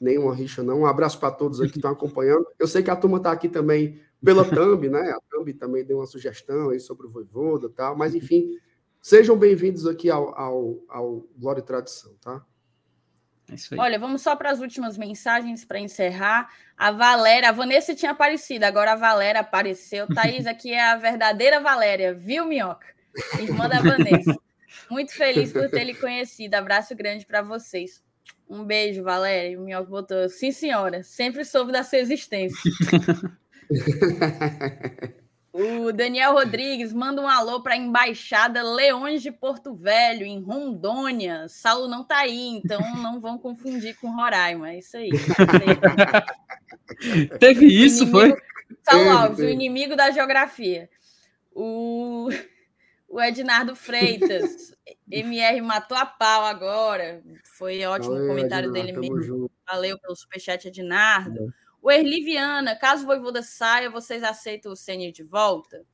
nenhuma 0.00 0.34
rixa, 0.34 0.62
não. 0.62 0.80
Um 0.80 0.86
abraço 0.86 1.18
para 1.18 1.30
todos 1.30 1.60
aí 1.60 1.68
que 1.68 1.78
estão 1.78 1.90
acompanhando. 1.90 2.46
Eu 2.58 2.68
sei 2.68 2.82
que 2.82 2.90
a 2.90 2.96
turma 2.96 3.16
está 3.16 3.32
aqui 3.32 3.48
também 3.48 4.00
pela 4.26 4.44
Thumb, 4.44 4.88
né? 4.88 5.12
A 5.12 5.20
Thumb 5.30 5.54
também 5.54 5.84
deu 5.84 5.98
uma 5.98 6.06
sugestão 6.06 6.70
aí 6.70 6.80
sobre 6.80 7.06
o 7.06 7.08
Voivoda 7.08 7.68
e 7.68 7.70
tal, 7.70 7.96
mas 7.96 8.12
enfim, 8.12 8.58
sejam 9.00 9.38
bem-vindos 9.38 9.86
aqui 9.86 10.10
ao, 10.10 10.36
ao, 10.36 10.82
ao 10.88 11.28
Glória 11.38 11.60
e 11.60 11.64
Tradição, 11.64 12.12
tá? 12.20 12.44
É 13.48 13.54
Olha, 13.80 14.00
vamos 14.00 14.22
só 14.22 14.34
para 14.34 14.50
as 14.50 14.58
últimas 14.58 14.98
mensagens 14.98 15.64
para 15.64 15.78
encerrar. 15.78 16.52
A 16.76 16.90
Valéria, 16.90 17.50
a 17.50 17.52
Vanessa 17.52 17.94
tinha 17.94 18.10
aparecido, 18.10 18.64
agora 18.64 18.94
a 18.94 18.96
Valéria 18.96 19.42
apareceu. 19.42 20.08
Thaís 20.12 20.44
aqui 20.44 20.72
é 20.72 20.84
a 20.84 20.96
verdadeira 20.96 21.60
Valéria, 21.60 22.12
viu, 22.12 22.44
Minhoca? 22.44 22.88
Irmã 23.38 23.68
da 23.68 23.80
Vanessa. 23.80 24.36
Muito 24.90 25.12
feliz 25.14 25.52
por 25.52 25.70
ter 25.70 25.84
lhe 25.84 25.94
conhecido. 25.94 26.56
Abraço 26.56 26.96
grande 26.96 27.24
para 27.24 27.42
vocês. 27.42 28.02
Um 28.48 28.64
beijo, 28.64 29.04
Valéria. 29.04 29.56
O 29.56 29.62
Minhoca 29.62 29.88
botou, 29.88 30.28
sim, 30.28 30.50
senhora, 30.50 31.04
sempre 31.04 31.44
soube 31.44 31.70
da 31.70 31.84
sua 31.84 31.98
existência. 31.98 32.58
O 35.58 35.90
Daniel 35.90 36.34
Rodrigues 36.34 36.92
manda 36.92 37.22
um 37.22 37.26
alô 37.26 37.62
para 37.62 37.72
a 37.72 37.78
Embaixada 37.78 38.62
Leões 38.62 39.22
de 39.22 39.32
Porto 39.32 39.72
Velho, 39.72 40.26
em 40.26 40.42
Rondônia. 40.42 41.48
Saulo 41.48 41.88
não 41.88 42.02
está 42.02 42.18
aí, 42.18 42.48
então 42.48 42.78
não 42.96 43.18
vão 43.18 43.38
confundir 43.38 43.96
com 43.96 44.14
Roraima. 44.14 44.72
É 44.72 44.80
isso 44.80 44.98
aí. 44.98 45.08
Teve 47.40 47.64
isso, 47.64 48.02
inimigo... 48.02 48.18
foi? 48.18 48.36
Saulo 48.82 49.10
Alves, 49.10 49.38
o 49.38 49.48
inimigo 49.48 49.96
da 49.96 50.10
geografia. 50.10 50.90
O, 51.54 52.28
o 53.08 53.18
Ednardo 53.18 53.74
Freitas, 53.74 54.76
MR 55.10 55.62
matou 55.62 55.96
a 55.96 56.04
pau 56.04 56.44
agora. 56.44 57.22
Foi 57.56 57.82
ótimo 57.86 58.12
Valeu, 58.12 58.26
o 58.26 58.28
comentário 58.28 58.68
Ednardo, 58.68 58.88
dele 58.88 59.00
mesmo. 59.00 59.22
Junto. 59.22 59.50
Valeu 59.66 59.98
pelo 59.98 60.14
superchat, 60.14 60.68
Ednardo. 60.68 61.50
O 61.86 61.90
Erli 61.92 62.20
Viana, 62.20 62.74
caso 62.74 63.04
o 63.04 63.06
Voivoda 63.06 63.44
saia, 63.44 63.88
vocês 63.88 64.24
aceitam 64.24 64.72
o 64.72 64.76
Ceni 64.76 65.12
de 65.12 65.22
volta? 65.22 65.86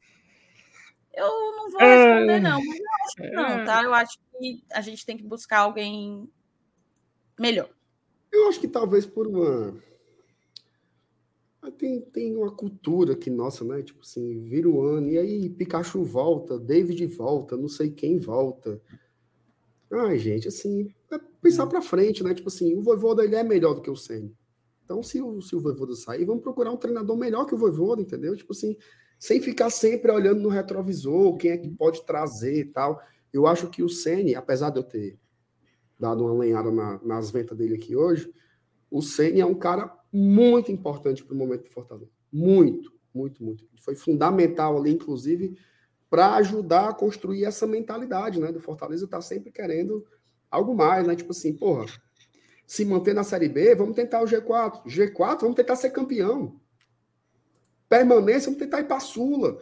Eu 1.12 1.26
não 1.26 1.70
vou 1.70 1.80
responder, 1.80 2.32
é... 2.32 2.40
não, 2.40 2.64
mas 2.64 2.78
eu 2.78 2.86
acho 3.04 3.16
que 3.16 3.30
não, 3.30 3.46
é. 3.46 3.64
tá? 3.66 3.82
Eu 3.82 3.92
acho 3.92 4.18
que 4.18 4.64
a 4.72 4.80
gente 4.80 5.04
tem 5.04 5.18
que 5.18 5.22
buscar 5.22 5.58
alguém 5.58 6.26
melhor. 7.38 7.68
Eu 8.32 8.48
acho 8.48 8.58
que 8.58 8.68
talvez 8.68 9.04
por 9.04 9.26
uma. 9.26 9.78
Ah, 11.60 11.70
tem, 11.70 12.00
tem 12.00 12.36
uma 12.36 12.50
cultura 12.50 13.12
aqui 13.12 13.28
nossa, 13.28 13.62
né? 13.62 13.82
Tipo 13.82 14.00
assim, 14.00 14.44
vira 14.44 14.70
o 14.70 14.80
ano, 14.80 15.10
e 15.10 15.18
aí 15.18 15.50
Pikachu 15.50 16.02
volta, 16.02 16.58
David 16.58 17.04
volta, 17.08 17.54
não 17.54 17.68
sei 17.68 17.90
quem 17.90 18.16
volta. 18.16 18.80
Ai, 19.92 20.18
gente, 20.18 20.48
assim, 20.48 20.90
é 21.10 21.20
pensar 21.42 21.66
para 21.66 21.82
frente, 21.82 22.24
né? 22.24 22.32
Tipo 22.32 22.48
assim, 22.48 22.74
o 22.74 22.80
Voivoda 22.80 23.22
ele 23.22 23.36
é 23.36 23.44
melhor 23.44 23.74
do 23.74 23.82
que 23.82 23.90
o 23.90 23.96
Senna. 23.96 24.32
Então, 24.84 25.02
se 25.02 25.20
o, 25.20 25.40
se 25.40 25.54
o 25.54 25.60
Voivoda 25.60 25.94
sair, 25.94 26.24
vamos 26.24 26.42
procurar 26.42 26.70
um 26.70 26.76
treinador 26.76 27.16
melhor 27.16 27.46
que 27.46 27.54
o 27.54 27.58
Voivoda, 27.58 28.02
entendeu? 28.02 28.36
Tipo 28.36 28.52
assim, 28.52 28.76
sem 29.18 29.40
ficar 29.40 29.70
sempre 29.70 30.10
olhando 30.10 30.40
no 30.40 30.48
retrovisor, 30.48 31.36
quem 31.36 31.52
é 31.52 31.56
que 31.56 31.70
pode 31.70 32.04
trazer 32.04 32.58
e 32.58 32.64
tal. 32.64 33.00
Eu 33.32 33.46
acho 33.46 33.70
que 33.70 33.82
o 33.82 33.88
Ceni, 33.88 34.34
apesar 34.34 34.70
de 34.70 34.78
eu 34.78 34.82
ter 34.82 35.18
dado 35.98 36.24
uma 36.24 36.34
lenhada 36.34 36.70
na, 36.70 37.00
nas 37.04 37.30
ventas 37.30 37.56
dele 37.56 37.76
aqui 37.76 37.94
hoje, 37.94 38.32
o 38.90 39.00
Ceni 39.00 39.40
é 39.40 39.46
um 39.46 39.54
cara 39.54 39.96
muito 40.12 40.70
importante 40.70 41.24
para 41.24 41.34
o 41.34 41.38
momento 41.38 41.62
do 41.62 41.70
Fortaleza. 41.70 42.10
Muito, 42.32 42.92
muito, 43.14 43.42
muito. 43.42 43.64
Foi 43.76 43.94
fundamental 43.94 44.76
ali, 44.76 44.92
inclusive, 44.92 45.56
para 46.10 46.34
ajudar 46.34 46.90
a 46.90 46.94
construir 46.94 47.44
essa 47.44 47.66
mentalidade, 47.66 48.38
né? 48.38 48.52
Do 48.52 48.60
Fortaleza 48.60 49.06
tá 49.06 49.20
sempre 49.20 49.50
querendo 49.50 50.04
algo 50.50 50.74
mais, 50.74 51.06
né? 51.06 51.16
Tipo 51.16 51.30
assim, 51.30 51.54
porra, 51.54 51.86
se 52.72 52.86
manter 52.86 53.12
na 53.12 53.22
Série 53.22 53.50
B, 53.50 53.74
vamos 53.74 53.94
tentar 53.94 54.22
o 54.22 54.24
G4. 54.24 54.86
G4, 54.86 55.40
vamos 55.42 55.56
tentar 55.56 55.76
ser 55.76 55.90
campeão. 55.90 56.58
Permanência, 57.86 58.46
vamos 58.46 58.60
tentar 58.60 58.80
ir 58.80 58.84
para 58.84 58.96
a 58.96 59.00
Sula. 59.00 59.60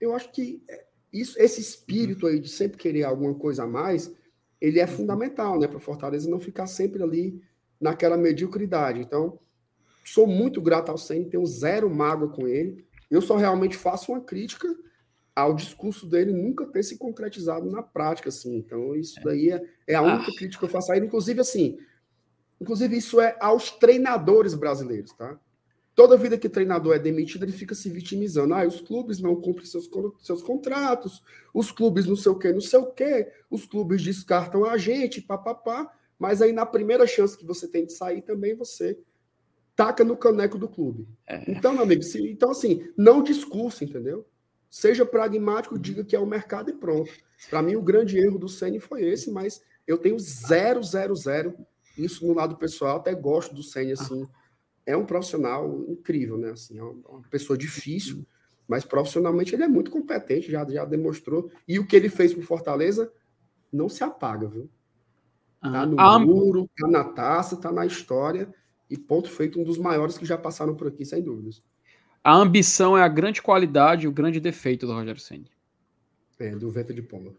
Eu 0.00 0.16
acho 0.16 0.32
que 0.32 0.64
isso, 1.12 1.38
esse 1.38 1.60
espírito 1.60 2.26
aí 2.26 2.40
de 2.40 2.48
sempre 2.48 2.78
querer 2.78 3.02
alguma 3.02 3.34
coisa 3.34 3.64
a 3.64 3.66
mais, 3.66 4.10
ele 4.58 4.80
é 4.80 4.86
fundamental, 4.86 5.60
né? 5.60 5.68
Para 5.68 5.78
Fortaleza 5.78 6.30
não 6.30 6.40
ficar 6.40 6.66
sempre 6.66 7.02
ali 7.02 7.38
naquela 7.78 8.16
mediocridade. 8.16 8.98
Então, 8.98 9.38
sou 10.02 10.26
muito 10.26 10.62
grato 10.62 10.88
ao 10.88 10.96
Senna, 10.96 11.28
tenho 11.28 11.44
zero 11.44 11.90
mágoa 11.90 12.30
com 12.30 12.48
ele. 12.48 12.86
Eu 13.10 13.20
só 13.20 13.36
realmente 13.36 13.76
faço 13.76 14.10
uma 14.10 14.22
crítica 14.22 14.74
ao 15.36 15.52
discurso 15.52 16.06
dele 16.06 16.32
nunca 16.32 16.64
ter 16.64 16.82
se 16.82 16.96
concretizado 16.96 17.70
na 17.70 17.82
prática, 17.82 18.30
assim. 18.30 18.56
Então, 18.56 18.96
isso 18.96 19.20
é. 19.20 19.22
daí 19.22 19.50
é, 19.50 19.62
é 19.86 19.94
a 19.96 20.00
única 20.00 20.30
ah. 20.30 20.34
crítica 20.34 20.60
que 20.60 20.64
eu 20.64 20.72
faço 20.72 20.90
a 20.90 20.96
ele. 20.96 21.04
Inclusive, 21.04 21.38
assim, 21.38 21.78
inclusive 22.62 22.96
isso 22.96 23.20
é 23.20 23.36
aos 23.40 23.70
treinadores 23.72 24.54
brasileiros, 24.54 25.12
tá? 25.12 25.38
Toda 25.94 26.16
vida 26.16 26.38
que 26.38 26.48
treinador 26.48 26.94
é 26.94 26.98
demitido, 26.98 27.44
ele 27.44 27.52
fica 27.52 27.74
se 27.74 27.90
vitimizando. 27.90 28.54
Ah, 28.54 28.66
os 28.66 28.80
clubes 28.80 29.20
não 29.20 29.36
cumprem 29.36 29.66
seus, 29.66 29.90
seus 30.20 30.42
contratos, 30.42 31.22
os 31.52 31.70
clubes 31.70 32.06
não 32.06 32.16
sei 32.16 32.32
o 32.32 32.38
quê, 32.38 32.50
não 32.50 32.62
sei 32.62 32.78
o 32.78 32.86
quê, 32.86 33.30
os 33.50 33.66
clubes 33.66 34.00
descartam 34.00 34.64
a 34.64 34.78
gente, 34.78 35.20
papapá. 35.20 35.92
Mas 36.18 36.40
aí, 36.40 36.52
na 36.52 36.64
primeira 36.64 37.06
chance 37.06 37.36
que 37.36 37.44
você 37.44 37.68
tem 37.68 37.84
de 37.84 37.92
sair, 37.92 38.22
também 38.22 38.54
você 38.54 38.98
taca 39.76 40.02
no 40.02 40.16
caneco 40.16 40.56
do 40.56 40.68
clube. 40.68 41.06
É. 41.26 41.50
Então, 41.50 41.74
meu 41.74 41.82
amigo, 41.82 42.02
se, 42.02 42.26
então 42.30 42.52
assim, 42.52 42.88
não 42.96 43.22
discurso, 43.22 43.84
entendeu? 43.84 44.26
Seja 44.70 45.04
pragmático, 45.04 45.78
diga 45.78 46.02
que 46.04 46.16
é 46.16 46.18
o 46.18 46.26
mercado 46.26 46.70
e 46.70 46.72
pronto. 46.72 47.10
Para 47.50 47.60
mim, 47.60 47.76
o 47.76 47.82
grande 47.82 48.16
erro 48.18 48.38
do 48.38 48.48
Ceni 48.48 48.80
foi 48.80 49.04
esse, 49.04 49.30
mas 49.30 49.60
eu 49.86 49.98
tenho 49.98 50.18
zero, 50.18 50.82
zero, 50.82 51.14
zero. 51.14 51.54
Isso 51.96 52.26
no 52.26 52.34
lado 52.34 52.56
pessoal, 52.56 52.96
até 52.96 53.14
gosto 53.14 53.54
do 53.54 53.62
Ceni 53.62 53.92
assim 53.92 54.26
é 54.86 54.96
um 54.96 55.04
profissional 55.04 55.84
incrível, 55.88 56.36
né? 56.36 56.50
Assim, 56.50 56.78
é 56.78 56.82
uma 56.82 57.22
pessoa 57.30 57.56
difícil, 57.56 58.26
mas 58.66 58.84
profissionalmente 58.84 59.54
ele 59.54 59.62
é 59.62 59.68
muito 59.68 59.90
competente, 59.90 60.50
já, 60.50 60.64
já 60.68 60.84
demonstrou. 60.84 61.50
E 61.66 61.78
o 61.78 61.86
que 61.86 61.96
ele 61.96 62.08
fez 62.08 62.34
por 62.34 62.42
Fortaleza 62.42 63.12
não 63.72 63.88
se 63.88 64.02
apaga, 64.02 64.48
viu? 64.48 64.68
Tá 65.60 65.86
no 65.86 66.00
ah, 66.00 66.18
muro, 66.18 66.68
tá 66.76 66.88
na 66.88 67.04
taça, 67.04 67.56
tá 67.56 67.70
na 67.70 67.86
história. 67.86 68.52
E 68.90 68.98
ponto 68.98 69.30
feito, 69.30 69.60
um 69.60 69.64
dos 69.64 69.78
maiores 69.78 70.18
que 70.18 70.26
já 70.26 70.36
passaram 70.36 70.74
por 70.74 70.88
aqui, 70.88 71.04
sem 71.04 71.22
dúvidas. 71.22 71.62
A 72.22 72.34
ambição 72.34 72.98
é 72.98 73.02
a 73.02 73.08
grande 73.08 73.40
qualidade 73.40 74.04
e 74.04 74.08
o 74.08 74.12
grande 74.12 74.40
defeito 74.40 74.86
do 74.86 74.92
Rogério 74.92 75.20
Senna. 75.20 75.46
É, 76.38 76.50
do 76.50 76.70
vento 76.70 76.92
de 76.92 77.02
pomba. 77.02 77.32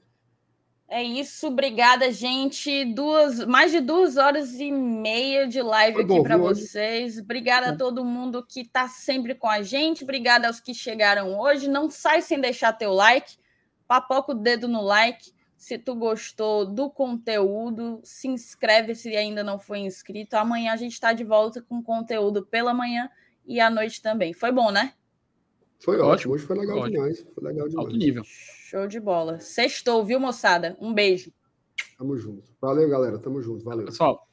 É 0.93 1.01
isso, 1.01 1.47
obrigada, 1.47 2.11
gente. 2.11 2.85
Duas, 2.85 3.43
mais 3.45 3.71
de 3.71 3.79
duas 3.79 4.15
horas 4.15 4.59
e 4.59 4.71
meia 4.71 5.47
de 5.47 5.59
live 5.59 5.95
Foi 5.95 6.03
aqui 6.03 6.21
para 6.21 6.37
vocês. 6.37 7.17
Obrigada 7.17 7.71
a 7.71 7.75
todo 7.75 8.05
mundo 8.05 8.45
que 8.45 8.61
está 8.61 8.87
sempre 8.87 9.33
com 9.33 9.47
a 9.47 9.63
gente. 9.63 10.03
Obrigada 10.03 10.45
aos 10.45 10.59
que 10.59 10.71
chegaram 10.71 11.39
hoje. 11.39 11.67
Não 11.67 11.89
sai 11.89 12.21
sem 12.21 12.39
deixar 12.39 12.73
teu 12.73 12.93
like. 12.93 13.37
Papoca 13.87 14.33
o 14.33 14.35
dedo 14.35 14.67
no 14.67 14.83
like. 14.83 15.33
Se 15.57 15.79
tu 15.79 15.95
gostou 15.95 16.63
do 16.63 16.91
conteúdo, 16.91 17.99
se 18.03 18.27
inscreve 18.27 18.93
se 18.93 19.17
ainda 19.17 19.43
não 19.43 19.57
foi 19.57 19.79
inscrito. 19.79 20.37
Amanhã 20.37 20.73
a 20.73 20.77
gente 20.77 20.93
está 20.93 21.11
de 21.11 21.23
volta 21.23 21.59
com 21.59 21.81
conteúdo 21.81 22.45
pela 22.45 22.71
manhã 22.71 23.09
e 23.47 23.59
à 23.59 23.67
noite 23.67 23.99
também. 23.99 24.31
Foi 24.31 24.51
bom, 24.51 24.69
né? 24.69 24.93
Foi 25.83 25.99
ótimo. 25.99 26.33
Hoje 26.33 26.45
foi 26.45 26.57
legal 26.57 26.77
ótimo. 26.77 26.91
demais. 26.91 27.25
Foi 27.35 27.43
legal 27.43 27.67
demais. 27.67 27.85
Alto 27.85 27.97
nível. 27.97 28.23
Show 28.25 28.87
de 28.87 28.99
bola. 28.99 29.39
Sextou, 29.41 30.05
viu, 30.05 30.19
moçada? 30.19 30.77
Um 30.79 30.93
beijo. 30.93 31.31
Tamo 31.97 32.15
junto. 32.15 32.51
Valeu, 32.61 32.87
galera. 32.89 33.19
Tamo 33.19 33.41
junto. 33.41 33.65
Valeu. 33.65 33.85
Pessoal. 33.87 34.25